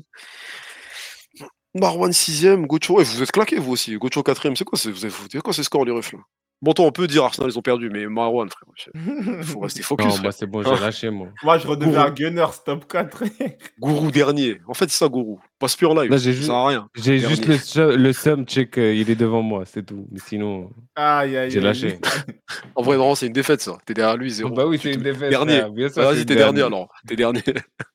Marwan 1.74 2.10
6ème, 2.10 2.66
Gocho, 2.66 2.96
ouais, 2.98 3.04
vous 3.04 3.22
êtes 3.22 3.30
claqués 3.32 3.56
vous 3.58 3.72
aussi. 3.72 3.96
Gocho 3.96 4.22
4ème, 4.22 4.56
c'est 4.56 4.64
quoi, 4.64 4.78
c'est- 4.78 4.90
vous 4.90 5.04
avez 5.04 5.40
quoi 5.42 5.52
ces 5.52 5.62
scores 5.62 5.84
les 5.84 5.92
refs 5.92 6.12
là? 6.12 6.18
Bon, 6.62 6.72
toi, 6.74 6.84
on 6.84 6.92
peut 6.92 7.06
dire 7.06 7.24
Arsenal, 7.24 7.50
ils 7.50 7.58
ont 7.58 7.62
perdu, 7.62 7.88
mais 7.90 8.06
Marwan, 8.06 8.48
frère, 8.50 8.68
il 8.94 8.94
faut 9.44 9.60
rester 9.60 9.82
focus. 9.82 10.04
Non, 10.06 10.10
frère. 10.12 10.22
moi 10.22 10.32
c'est 10.32 10.46
bon, 10.46 10.62
j'ai 10.62 10.78
lâché 10.80 11.08
moi. 11.10 11.28
Moi, 11.42 11.56
je 11.58 11.66
redeviens 11.66 12.02
un 12.06 12.10
Gunners 12.10 12.46
top 12.66 12.86
4. 12.86 13.22
Gourou 13.80 14.10
dernier. 14.10 14.60
En 14.68 14.74
fait, 14.74 14.90
c'est 14.90 14.98
ça, 14.98 15.08
Gourou. 15.08 15.40
Passe 15.60 15.76
plus 15.76 15.86
en 15.86 15.94
live. 15.94 16.10
Là, 16.10 16.16
j'ai 16.16 16.32
ça 16.32 16.38
ju- 16.40 16.44
sert 16.46 16.54
à 16.54 16.68
rien. 16.68 16.88
J'ai 16.96 17.18
juste 17.18 17.46
le, 17.46 17.58
su- 17.58 17.96
le 17.96 18.12
sum 18.14 18.46
check, 18.46 18.78
euh, 18.78 18.94
il 18.94 19.10
est 19.10 19.14
devant 19.14 19.42
moi, 19.42 19.64
c'est 19.66 19.84
tout. 19.84 20.08
Mais 20.10 20.18
sinon, 20.18 20.70
Aïe, 20.96 21.36
aïe, 21.36 21.50
j'ai 21.50 21.58
aïe. 21.58 21.64
lâché. 21.64 21.98
En 22.74 22.82
vrai, 22.82 22.96
non, 22.96 23.14
c'est 23.14 23.26
une 23.26 23.32
défaite 23.34 23.60
ça. 23.60 23.76
T'es 23.84 23.92
derrière 23.94 24.16
lui, 24.16 24.30
zéro. 24.30 24.50
bah 24.50 24.66
oui, 24.66 24.78
c'est 24.82 24.94
une 24.94 25.02
défaite. 25.02 25.28
Dernier. 25.30 25.60
Vas-y, 25.94 26.24
t'es 26.26 26.34
dernier 26.34 26.62
alors. 26.62 26.88
T'es 27.06 27.14
dernier. 27.14 27.42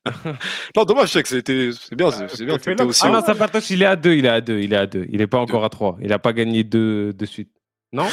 non, 0.76 0.84
dommage, 0.84 1.10
check, 1.10 1.26
c'était 1.26 1.70
c'est 1.72 1.94
bien, 1.96 2.10
c'est 2.10 2.28
c'est 2.30 2.44
bien. 2.46 2.56
T'es 2.56 2.80
aussi. 2.82 3.00
Ah 3.04 3.08
Ah 3.08 3.12
non, 3.12 3.18
ouais. 3.20 3.26
Zapatoche, 3.26 3.70
il 3.70 3.82
est 3.82 3.86
à 3.86 3.96
2, 3.96 4.14
il 4.14 4.24
est 4.24 4.28
à 4.28 4.40
2, 4.40 4.60
il 4.60 4.72
est 4.72 4.76
à 4.76 4.86
2. 4.86 5.06
Il 5.10 5.20
est 5.20 5.26
pas 5.26 5.38
encore 5.38 5.64
à 5.64 5.68
3. 5.68 5.98
Il 6.00 6.12
a 6.12 6.18
pas 6.18 6.32
gagné 6.32 6.62
2 6.64 7.12
de 7.12 7.26
suite. 7.26 7.50
Non? 7.92 8.06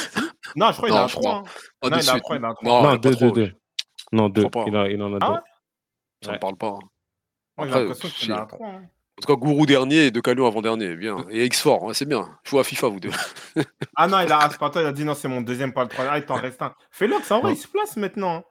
Non, 0.56 0.72
je 0.72 0.78
crois 0.78 0.90
qu'il 0.90 0.98
a 0.98 1.08
je 1.08 1.14
3. 1.14 1.44
Pas 1.80 1.90
Non, 1.90 1.98
il 1.98 2.00
a 2.00 2.02
suite. 2.02 2.24
3, 2.24 2.36
il 2.38 2.46
a 2.46 2.54
3. 2.54 2.58
Non, 2.64 2.84
Non, 2.84 2.90
il 2.90 2.96
a 2.96 2.98
pas 2.98 2.98
2, 2.98 3.10
2, 3.12 3.16
trop, 3.16 3.32
2. 3.32 3.52
Non, 4.14 4.30
2. 4.30 4.42
crois 4.50 4.66
pas. 4.66 4.90
Il, 4.90 5.02
en 5.02 5.14
a 5.14 5.20
2. 5.20 5.26
Ah 5.26 5.44
Ça 6.26 6.32
me 6.34 6.40
parle 6.40 6.58
pas. 6.58 6.72
Moi, 6.72 6.80
j'ai 7.60 7.64
Après, 7.70 7.80
l'impression 7.84 8.10
qu'il 8.10 8.26
si. 8.26 8.32
a 8.32 8.46
3. 8.48 8.82
En 9.17 9.22
tout 9.22 9.27
cas, 9.33 9.40
Gourou 9.40 9.66
dernier 9.66 10.06
et 10.08 10.11
De 10.11 10.19
Calio 10.19 10.45
avant-dernier. 10.48 10.95
Bien. 10.95 11.25
Et 11.30 11.48
X4, 11.48 11.85
ouais, 11.85 11.93
c'est 11.93 12.08
bien. 12.08 12.27
Jouez 12.43 12.59
à 12.61 12.64
FIFA, 12.64 12.88
vous 12.88 13.00
deux. 13.00 13.11
Ah 13.95 14.08
non, 14.08 14.19
il 14.22 14.32
a, 14.32 14.40
ah, 14.59 14.72
il 14.75 14.85
a 14.85 14.92
dit 14.92 15.06
non, 15.06 15.14
c'est 15.14 15.27
mon 15.27 15.42
deuxième, 15.42 15.72
pas 15.72 15.83
le 15.83 15.90
troisième. 15.90 16.14
Ah, 16.16 16.17
il 16.17 16.25
t'en 16.25 16.35
reste 16.35 16.61
un. 16.61 16.74
Félox, 16.90 17.30
en 17.32 17.42
vrai, 17.42 17.53
il 17.53 17.58
se 17.58 17.67
place 17.67 17.95
maintenant. 17.95 18.38
hein. 18.38 18.43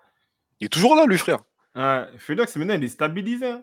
Il 0.61 0.67
est 0.67 0.69
toujours 0.69 0.95
là, 0.95 1.05
lui, 1.07 1.19
frère. 1.19 1.39
Ouais, 1.75 2.05
Félox, 2.19 2.55
maintenant, 2.57 2.75
il 2.75 2.85
est 2.85 2.89
stabilisé. 2.89 3.47
hein. 3.51 3.63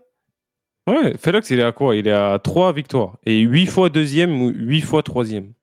Ouais, 0.87 1.17
Felox, 1.17 1.49
il 1.51 1.59
est 1.59 1.63
à 1.63 1.71
quoi? 1.71 1.95
Il 1.95 2.07
est 2.07 2.11
à 2.11 2.37
3 2.39 2.73
victoires. 2.73 3.17
Et 3.25 3.39
8 3.39 3.67
fois 3.67 3.89
deuxième 3.89 4.41
ou 4.41 4.49
8 4.49 4.81
fois 4.81 5.01
troisième? 5.03 5.53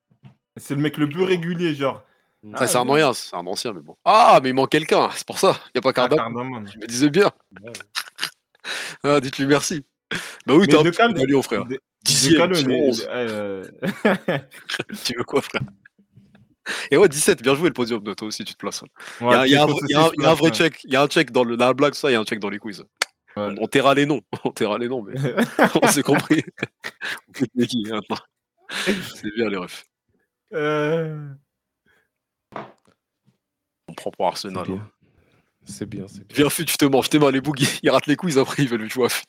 C'est 0.56 0.74
le 0.74 0.80
mec 0.80 0.96
le 0.96 1.08
plus 1.08 1.22
régulier, 1.24 1.74
genre. 1.74 2.02
Ah, 2.54 2.66
c'est 2.66 2.78
un 2.78 2.84
moyen, 2.84 3.12
c'est 3.12 3.34
un 3.34 3.46
ancien, 3.46 3.72
mais 3.72 3.80
bon. 3.80 3.96
Ah, 4.04 4.38
mais 4.42 4.50
il 4.50 4.54
manque 4.54 4.70
quelqu'un, 4.70 5.10
c'est 5.12 5.26
pour 5.26 5.38
ça. 5.38 5.56
Il 5.66 5.70
n'y 5.74 5.78
a 5.80 5.82
pas 5.82 5.90
Ah, 5.90 6.08
Cardam. 6.08 6.66
Je 6.72 6.78
me 6.78 6.86
disais 6.86 7.10
bien. 7.10 7.30
Ah, 9.04 9.20
dites-lui 9.20 9.46
merci. 9.46 9.84
Bah 10.46 10.54
oui, 10.54 10.66
t'as 10.68 10.80
un 10.80 10.84
petit 10.84 10.96
Calio, 11.14 11.42
frère. 11.42 11.64
De- 11.66 11.80
Dixième, 12.04 12.48
De 12.52 12.56
est- 12.70 12.88
11. 12.88 13.08
euh, 13.10 13.64
Tu 15.04 15.14
veux 15.16 15.24
quoi, 15.24 15.40
frère? 15.42 15.62
Et 16.90 16.96
ouais, 16.96 17.08
17, 17.08 17.42
bien 17.42 17.54
joué 17.54 17.68
le 17.68 17.74
podium 17.74 18.02
de 18.02 18.14
toi 18.14 18.28
aussi, 18.28 18.44
tu 18.44 18.52
te 18.54 18.58
places. 18.58 18.82
Il 19.20 19.24
y 19.24 19.28
a, 19.28 19.40
ouais, 19.40 19.48
y 19.50 19.56
un, 19.56 19.66
vrai- 19.66 19.80
y 19.88 19.92
y 19.92 19.94
a 19.94 20.30
un 20.30 20.36
se 20.36 20.50
check. 20.52 20.80
Il 20.84 20.92
y 20.92 20.96
a 20.96 21.02
un 21.02 21.06
check 21.08 21.30
dans 21.30 21.44
le, 21.44 21.56
dans 21.56 21.66
la 21.66 21.74
blague, 21.74 21.94
ça, 21.94 22.10
il 22.10 22.14
y 22.14 22.16
a 22.16 22.20
un 22.20 22.24
check 22.24 22.38
dans 22.40 22.50
les 22.50 22.58
quiz. 22.58 22.84
Ouais. 23.36 23.54
On 23.60 23.66
taira 23.66 23.94
les 23.94 24.06
noms. 24.06 24.20
On 24.44 24.50
taira 24.50 24.78
les 24.78 24.88
noms, 24.88 25.02
mais 25.02 25.14
on 25.82 25.88
s'est 25.88 26.02
compris. 26.02 26.42
on 27.40 27.92
maintenant. 27.94 28.16
C'est 29.14 29.34
bien, 29.34 29.48
les 29.48 29.56
refs. 29.58 29.84
Euh, 30.54 31.28
On 33.88 33.94
prend 33.94 34.10
pour 34.10 34.26
Arsenal. 34.26 34.66
hein. 34.70 34.90
Bien. 35.66 35.74
C'est 35.74 35.86
bien, 35.86 36.08
c'est 36.08 36.26
bien. 36.26 36.36
Viens, 36.36 36.50
fut, 36.50 36.64
tu 36.64 36.76
te 36.76 36.84
manges, 36.84 37.08
t'es 37.10 37.18
mal, 37.18 37.32
les 37.34 37.40
bougs, 37.40 37.60
ils 37.82 37.90
ratent 37.90 38.06
les 38.06 38.16
quiz, 38.16 38.38
après 38.38 38.62
ils 38.62 38.68
veulent 38.68 38.88
jouer 38.90 39.06
à 39.06 39.08
fut. 39.08 39.24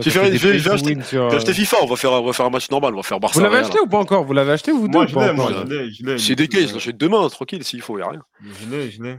J'ai 0.00 0.10
fait- 0.10 0.36
fait 0.38 0.52
des 0.52 1.02
sur, 1.04 1.22
euh, 1.22 1.36
acheté 1.36 1.52
FIFA, 1.54 1.76
on 1.82 1.86
va 1.86 1.94
faire, 1.96 2.10
on 2.12 2.24
va 2.26 2.32
faire 2.32 2.46
un 2.46 2.50
match 2.50 2.68
normal, 2.70 2.92
on 2.92 2.96
va 2.96 3.02
faire 3.04 3.20
Barça. 3.20 3.38
Vous 3.38 3.44
l'avez 3.44 3.58
acheté 3.58 3.78
ou 3.80 3.86
pas 3.86 3.98
encore? 3.98 4.24
Vous 4.24 4.32
l'avez 4.32 4.50
acheté 4.52 4.72
vous 4.72 4.88
deux 4.88 4.92
Moi, 4.92 5.04
ou 5.04 5.08
je 5.08 5.14
l'ai, 5.18 5.32
moi, 5.32 5.44
encore 5.46 5.66
je 5.68 5.72
l'ai, 5.74 5.90
je 5.92 6.04
l'ai. 6.04 6.18
Chez 6.18 6.34
DK, 6.34 6.66
je 6.68 6.74
l'achète 6.74 6.96
demain, 6.96 7.28
tranquille, 7.28 7.62
s'il 7.62 7.80
faut, 7.80 7.96
y 7.98 8.02
a 8.02 8.08
rien. 8.08 8.22
Je 8.42 8.68
l'ai, 8.68 8.90
je 8.90 9.00
l'ai. 9.02 9.18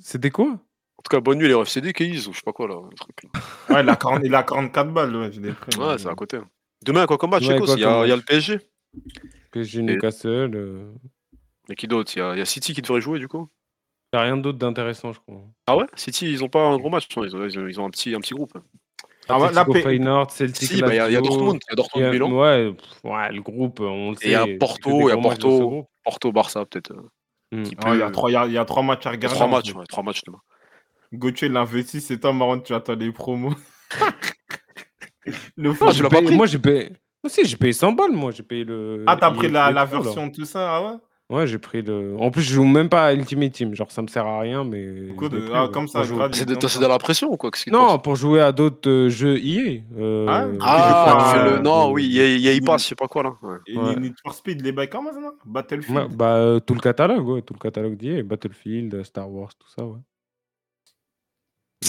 C'était 0.00 0.30
quoi? 0.30 0.46
En 0.46 1.02
tout 1.02 1.10
cas, 1.10 1.20
bonne 1.20 1.38
nuit 1.38 1.48
les 1.48 1.54
refs, 1.54 1.68
c'est 1.68 1.82
DK, 1.82 2.00
ou 2.00 2.32
je 2.32 2.36
sais 2.36 2.42
pas 2.44 2.52
quoi 2.52 2.68
là. 2.68 2.76
le 2.90 2.96
truc, 2.96 3.16
là. 3.24 3.40
Ouais, 3.74 3.82
il 3.82 3.88
a, 3.88 3.96
40 3.96 4.22
il 4.24 4.34
a 4.34 4.42
44 4.42 4.92
balles, 4.92 5.14
ouais, 5.14 5.30
je 5.32 5.40
l'ai 5.40 5.52
pris. 5.52 5.78
Ouais, 5.78 5.98
c'est 5.98 6.08
à 6.08 6.14
côté. 6.14 6.38
Demain, 6.84 7.04
quoi 7.06 7.18
comme 7.18 7.30
match, 7.30 7.42
Ouais, 7.46 7.54
Chekos 7.54 7.66
quoi 7.66 7.74
Il 7.76 7.80
y, 7.80 7.84
a- 7.84 8.06
il 8.06 8.08
y 8.08 8.12
a 8.12 8.16
le 8.16 8.22
PSG. 8.22 8.60
PSG 9.50 9.82
Newcastle. 9.82 10.50
euh, 10.54 10.90
Et 11.68 11.74
qui 11.74 11.86
d'autre? 11.86 12.12
Il 12.16 12.20
y, 12.20 12.22
a- 12.22 12.32
il 12.34 12.38
y 12.38 12.42
a 12.42 12.44
City 12.46 12.72
qui 12.72 12.80
devrait 12.82 13.00
jouer 13.02 13.18
du 13.18 13.28
coup. 13.28 13.48
Y 14.12 14.16
a 14.16 14.22
rien 14.22 14.36
d'autre 14.36 14.58
d'intéressant, 14.58 15.12
je 15.12 15.20
crois. 15.20 15.40
Ah 15.66 15.76
ouais? 15.76 15.86
City, 15.94 16.30
ils 16.30 16.44
ont 16.44 16.48
pas 16.48 16.62
un 16.66 16.76
gros 16.76 16.90
match, 16.90 17.06
non, 17.16 17.24
ils, 17.24 17.34
ont, 17.34 17.44
ils 17.46 17.58
ont- 17.58 17.66
ils 17.66 17.80
ont 17.80 17.86
un, 17.86 17.90
petit, 17.90 18.14
un 18.14 18.20
petit 18.20 18.34
groupe. 18.34 18.52
Ah 19.28 19.38
ouais, 19.40 19.52
là, 19.52 19.64
Feyenoord, 19.64 20.30
Celtic 20.30 20.68
Si, 20.68 20.80
bah, 20.80 20.88
il 20.92 20.96
y, 20.96 20.98
a- 20.98 21.08
il 21.08 21.12
y 21.12 21.16
a 21.16 21.20
Dortmund, 21.20 21.60
il 21.62 21.70
y 21.70 21.70
a 21.70 21.72
il 21.72 21.72
y 21.72 21.76
Dortmund 21.76 22.06
a- 22.06 22.10
Milan, 22.10 22.32
ouais, 22.32 22.72
pff, 22.72 23.04
ouais, 23.04 23.32
le 23.32 23.40
groupe, 23.40 23.80
on 23.80 24.10
le 24.10 24.16
sait. 24.16 24.26
Et 24.26 24.28
il 24.28 24.32
y 24.32 24.34
a 24.34 24.58
Porto, 24.58 24.90
il 24.90 25.08
y 25.08 25.10
a 25.12 25.16
Porto. 25.16 25.86
Porto, 26.04 26.32
Barça 26.32 26.66
peut-être. 26.66 26.92
il 27.52 27.58
y 27.68 27.72
a 28.02 28.06
peut- 28.06 28.12
trois- 28.12 28.30
il 28.30 28.32
y 28.32 28.36
a- 28.36 28.46
il 28.46 28.52
y 28.52 28.58
a 28.58 28.64
trois 28.64 28.82
matchs 28.82 29.06
à 29.06 29.10
il 29.10 29.12
y 29.12 29.16
regarder. 29.16 29.36
trois 29.36 29.46
en 29.46 29.50
matchs, 29.50 29.72
ouais, 29.74 29.84
trois 29.88 30.02
matchs 30.02 30.22
demain. 30.26 30.40
Gauthier 31.14 31.48
l'investi, 31.48 32.00
c'est 32.00 32.18
toi, 32.18 32.32
Marron, 32.32 32.60
tu 32.60 32.74
attends 32.74 32.94
les 32.94 33.12
promos. 33.12 33.54
le 35.56 35.68
Non, 35.68 35.74
l'as 35.80 36.02
pas 36.08 36.08
payé- 36.16 36.24
pris? 36.26 36.36
Moi, 36.36 36.46
j'ai 36.46 36.58
payé. 36.58 36.92
Aussi, 37.22 37.44
j'ai 37.44 37.56
payé 37.56 37.72
100 37.72 37.92
balles, 37.92 38.10
moi. 38.12 38.32
J'ai 38.32 38.42
payé 38.42 38.64
le. 38.64 39.04
Ah, 39.06 39.16
t'as 39.16 39.30
pris 39.30 39.48
la, 39.48 39.70
la 39.70 39.84
version, 39.84 40.28
tout 40.30 40.44
ça, 40.44 40.76
ah 40.76 40.82
ouais? 40.82 40.96
Ouais, 41.32 41.46
j'ai 41.46 41.58
pris 41.58 41.80
le. 41.80 42.14
En 42.18 42.30
plus, 42.30 42.42
je 42.42 42.52
joue 42.52 42.64
même 42.64 42.90
pas 42.90 43.06
à 43.06 43.14
Ultimate 43.14 43.52
Team. 43.52 43.74
Genre, 43.74 43.90
ça 43.90 44.02
me 44.02 44.06
sert 44.06 44.26
à 44.26 44.40
rien, 44.40 44.64
mais. 44.64 45.08
Pourquoi 45.08 45.30
de- 45.30 45.50
ah, 45.54 45.64
ouais. 45.64 45.70
comme 45.72 45.88
ça. 45.88 46.02
C'est 46.32 46.44
de, 46.44 46.86
la 46.86 46.98
pression 46.98 47.32
ou 47.32 47.36
quoi 47.38 47.50
Non, 47.70 47.92
passe 47.94 48.02
pour 48.02 48.16
jouer 48.16 48.42
à 48.42 48.52
d'autres 48.52 48.90
euh, 48.90 49.08
jeux 49.08 49.38
EA. 49.38 49.80
euh, 49.98 50.26
Ah, 50.28 50.44
Ah, 50.60 51.32
pas, 51.34 51.44
le... 51.44 51.50
euh, 51.52 51.58
Non, 51.60 51.90
oui, 51.90 52.04
il 52.04 52.12
y 52.12 52.20
a, 52.20 52.26
il 52.34 52.40
y 52.40 52.48
a 52.50 52.52
e-pass, 52.56 52.82
je 52.82 52.88
sais 52.88 52.94
pas 52.94 53.08
quoi 53.08 53.22
là. 53.22 53.32
Ouais. 53.40 53.56
Et 53.66 53.78
Ouais. 53.78 53.96
Need 53.96 54.14
for 54.22 54.34
Speed, 54.34 54.60
les 54.62 54.72
ça 54.72 55.20
non 55.20 55.32
Battlefield. 55.46 55.96
Ouais, 55.98 56.06
bah, 56.10 56.34
euh, 56.36 56.60
tout 56.60 56.74
le 56.74 56.80
catalogue, 56.80 57.26
ouais, 57.26 57.40
tout 57.42 57.54
le 57.54 57.58
catalogue 57.60 57.96
d'EA, 57.96 58.22
Battlefield, 58.22 58.94
euh, 58.94 59.02
Star 59.04 59.30
Wars, 59.30 59.50
tout 59.58 59.68
ça, 59.74 59.84
ouais. 59.86 59.98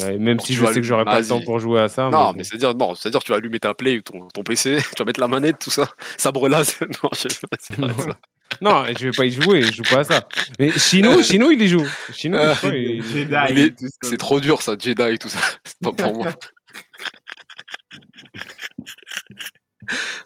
Ouais, 0.01 0.17
même 0.17 0.37
Bon, 0.37 0.43
si 0.43 0.53
je 0.53 0.65
sais 0.65 0.73
que 0.75 0.81
j'aurais 0.83 1.05
pas 1.05 1.19
le 1.19 1.27
temps 1.27 1.41
pour 1.41 1.59
jouer 1.59 1.81
à 1.81 1.87
ça. 1.89 2.09
Non, 2.09 2.33
mais 2.33 2.43
c'est-à-dire, 2.43 2.73
non, 2.73 2.95
c'est-à-dire 2.95 3.21
tu 3.21 3.31
vas 3.31 3.37
allumer 3.37 3.59
ta 3.59 3.73
play 3.75 3.97
ou 3.97 4.01
ton, 4.01 4.27
ton 4.29 4.41
PC, 4.41 4.77
tu 4.95 4.95
vas 4.99 5.05
mettre 5.05 5.19
la 5.19 5.27
manette, 5.27 5.59
tout 5.59 5.69
ça, 5.69 5.87
sabre 6.17 6.47
laser. 6.49 6.87
Non, 7.03 7.09
je 7.13 7.27
sais 7.29 7.47
pas, 7.49 7.57
c'est 7.59 7.77
vrai, 7.77 7.93
ça. 7.99 8.17
Non, 8.61 8.85
je 8.85 9.07
vais 9.07 9.11
pas 9.11 9.25
y 9.25 9.31
jouer, 9.31 9.61
je 9.63 9.73
joue 9.73 9.83
pas 9.83 9.99
à 9.99 10.03
ça. 10.03 10.27
Mais 10.59 10.71
Chino, 10.71 11.21
Chino, 11.23 11.49
il 11.51 11.61
y 11.61 11.67
joue. 11.67 11.85
Chino, 12.13 12.37
Euh, 12.37 12.53
il- 12.65 13.03
Jedi. 13.03 13.73
C'est 14.01 14.17
trop 14.17 14.39
dur 14.39 14.61
ça, 14.61 14.75
Jedi 14.79 15.01
et 15.01 15.17
tout 15.17 15.29
ça. 15.29 15.39
C'est 15.65 15.79
pas 15.81 15.91
pour 15.91 16.15
moi. 16.15 16.31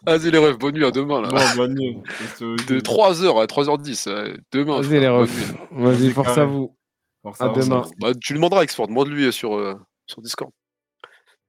Vas-y 0.05 0.29
les 0.31 0.37
refs, 0.37 0.57
bonne 0.57 0.75
nuit 0.75 0.85
à 0.85 0.91
demain 0.91 1.21
là. 1.21 1.29
Bon, 1.29 1.55
bonne 1.55 1.73
nuit. 1.73 1.97
De 2.39 2.79
3h 2.79 3.41
à 3.41 3.47
3h10, 3.47 4.07
euh, 4.07 4.37
demain. 4.51 4.81
Vas-y, 4.81 4.99
les 4.99 5.07
refs. 5.07 5.53
Vas-y, 5.71 6.11
force 6.11 6.37
à 6.37 6.45
vous. 6.45 6.75
Pour 7.23 7.41
À 7.41 7.49
demain. 7.49 7.83
Bah, 7.99 8.11
tu 8.21 8.33
lui 8.33 8.39
demanderas 8.39 8.61
Export, 8.61 8.87
demande-lui 8.87 9.33
sur, 9.33 9.55
euh, 9.55 9.73
sur 10.05 10.21
Discord. 10.21 10.51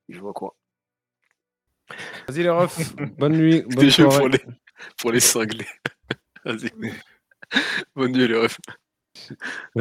Je 0.09 0.19
vois 0.21 0.33
quoi? 0.33 0.57
Vas-y, 2.29 2.43
les 2.43 2.51
refs. 2.51 2.95
Bonne 3.19 3.37
nuit. 3.37 3.63
Bonne 3.69 3.79
Des 3.85 3.91
jeux 3.91 4.05
soirée. 4.05 4.19
pour 4.19 4.29
les, 4.29 4.41
pour 4.99 5.13
les 5.13 5.21
cinglés. 5.21 5.67
Vas-y. 6.49 6.71
Bonne 7.95 8.13
nuit 8.13 8.27
les 8.27 8.39
refs. 8.39 8.59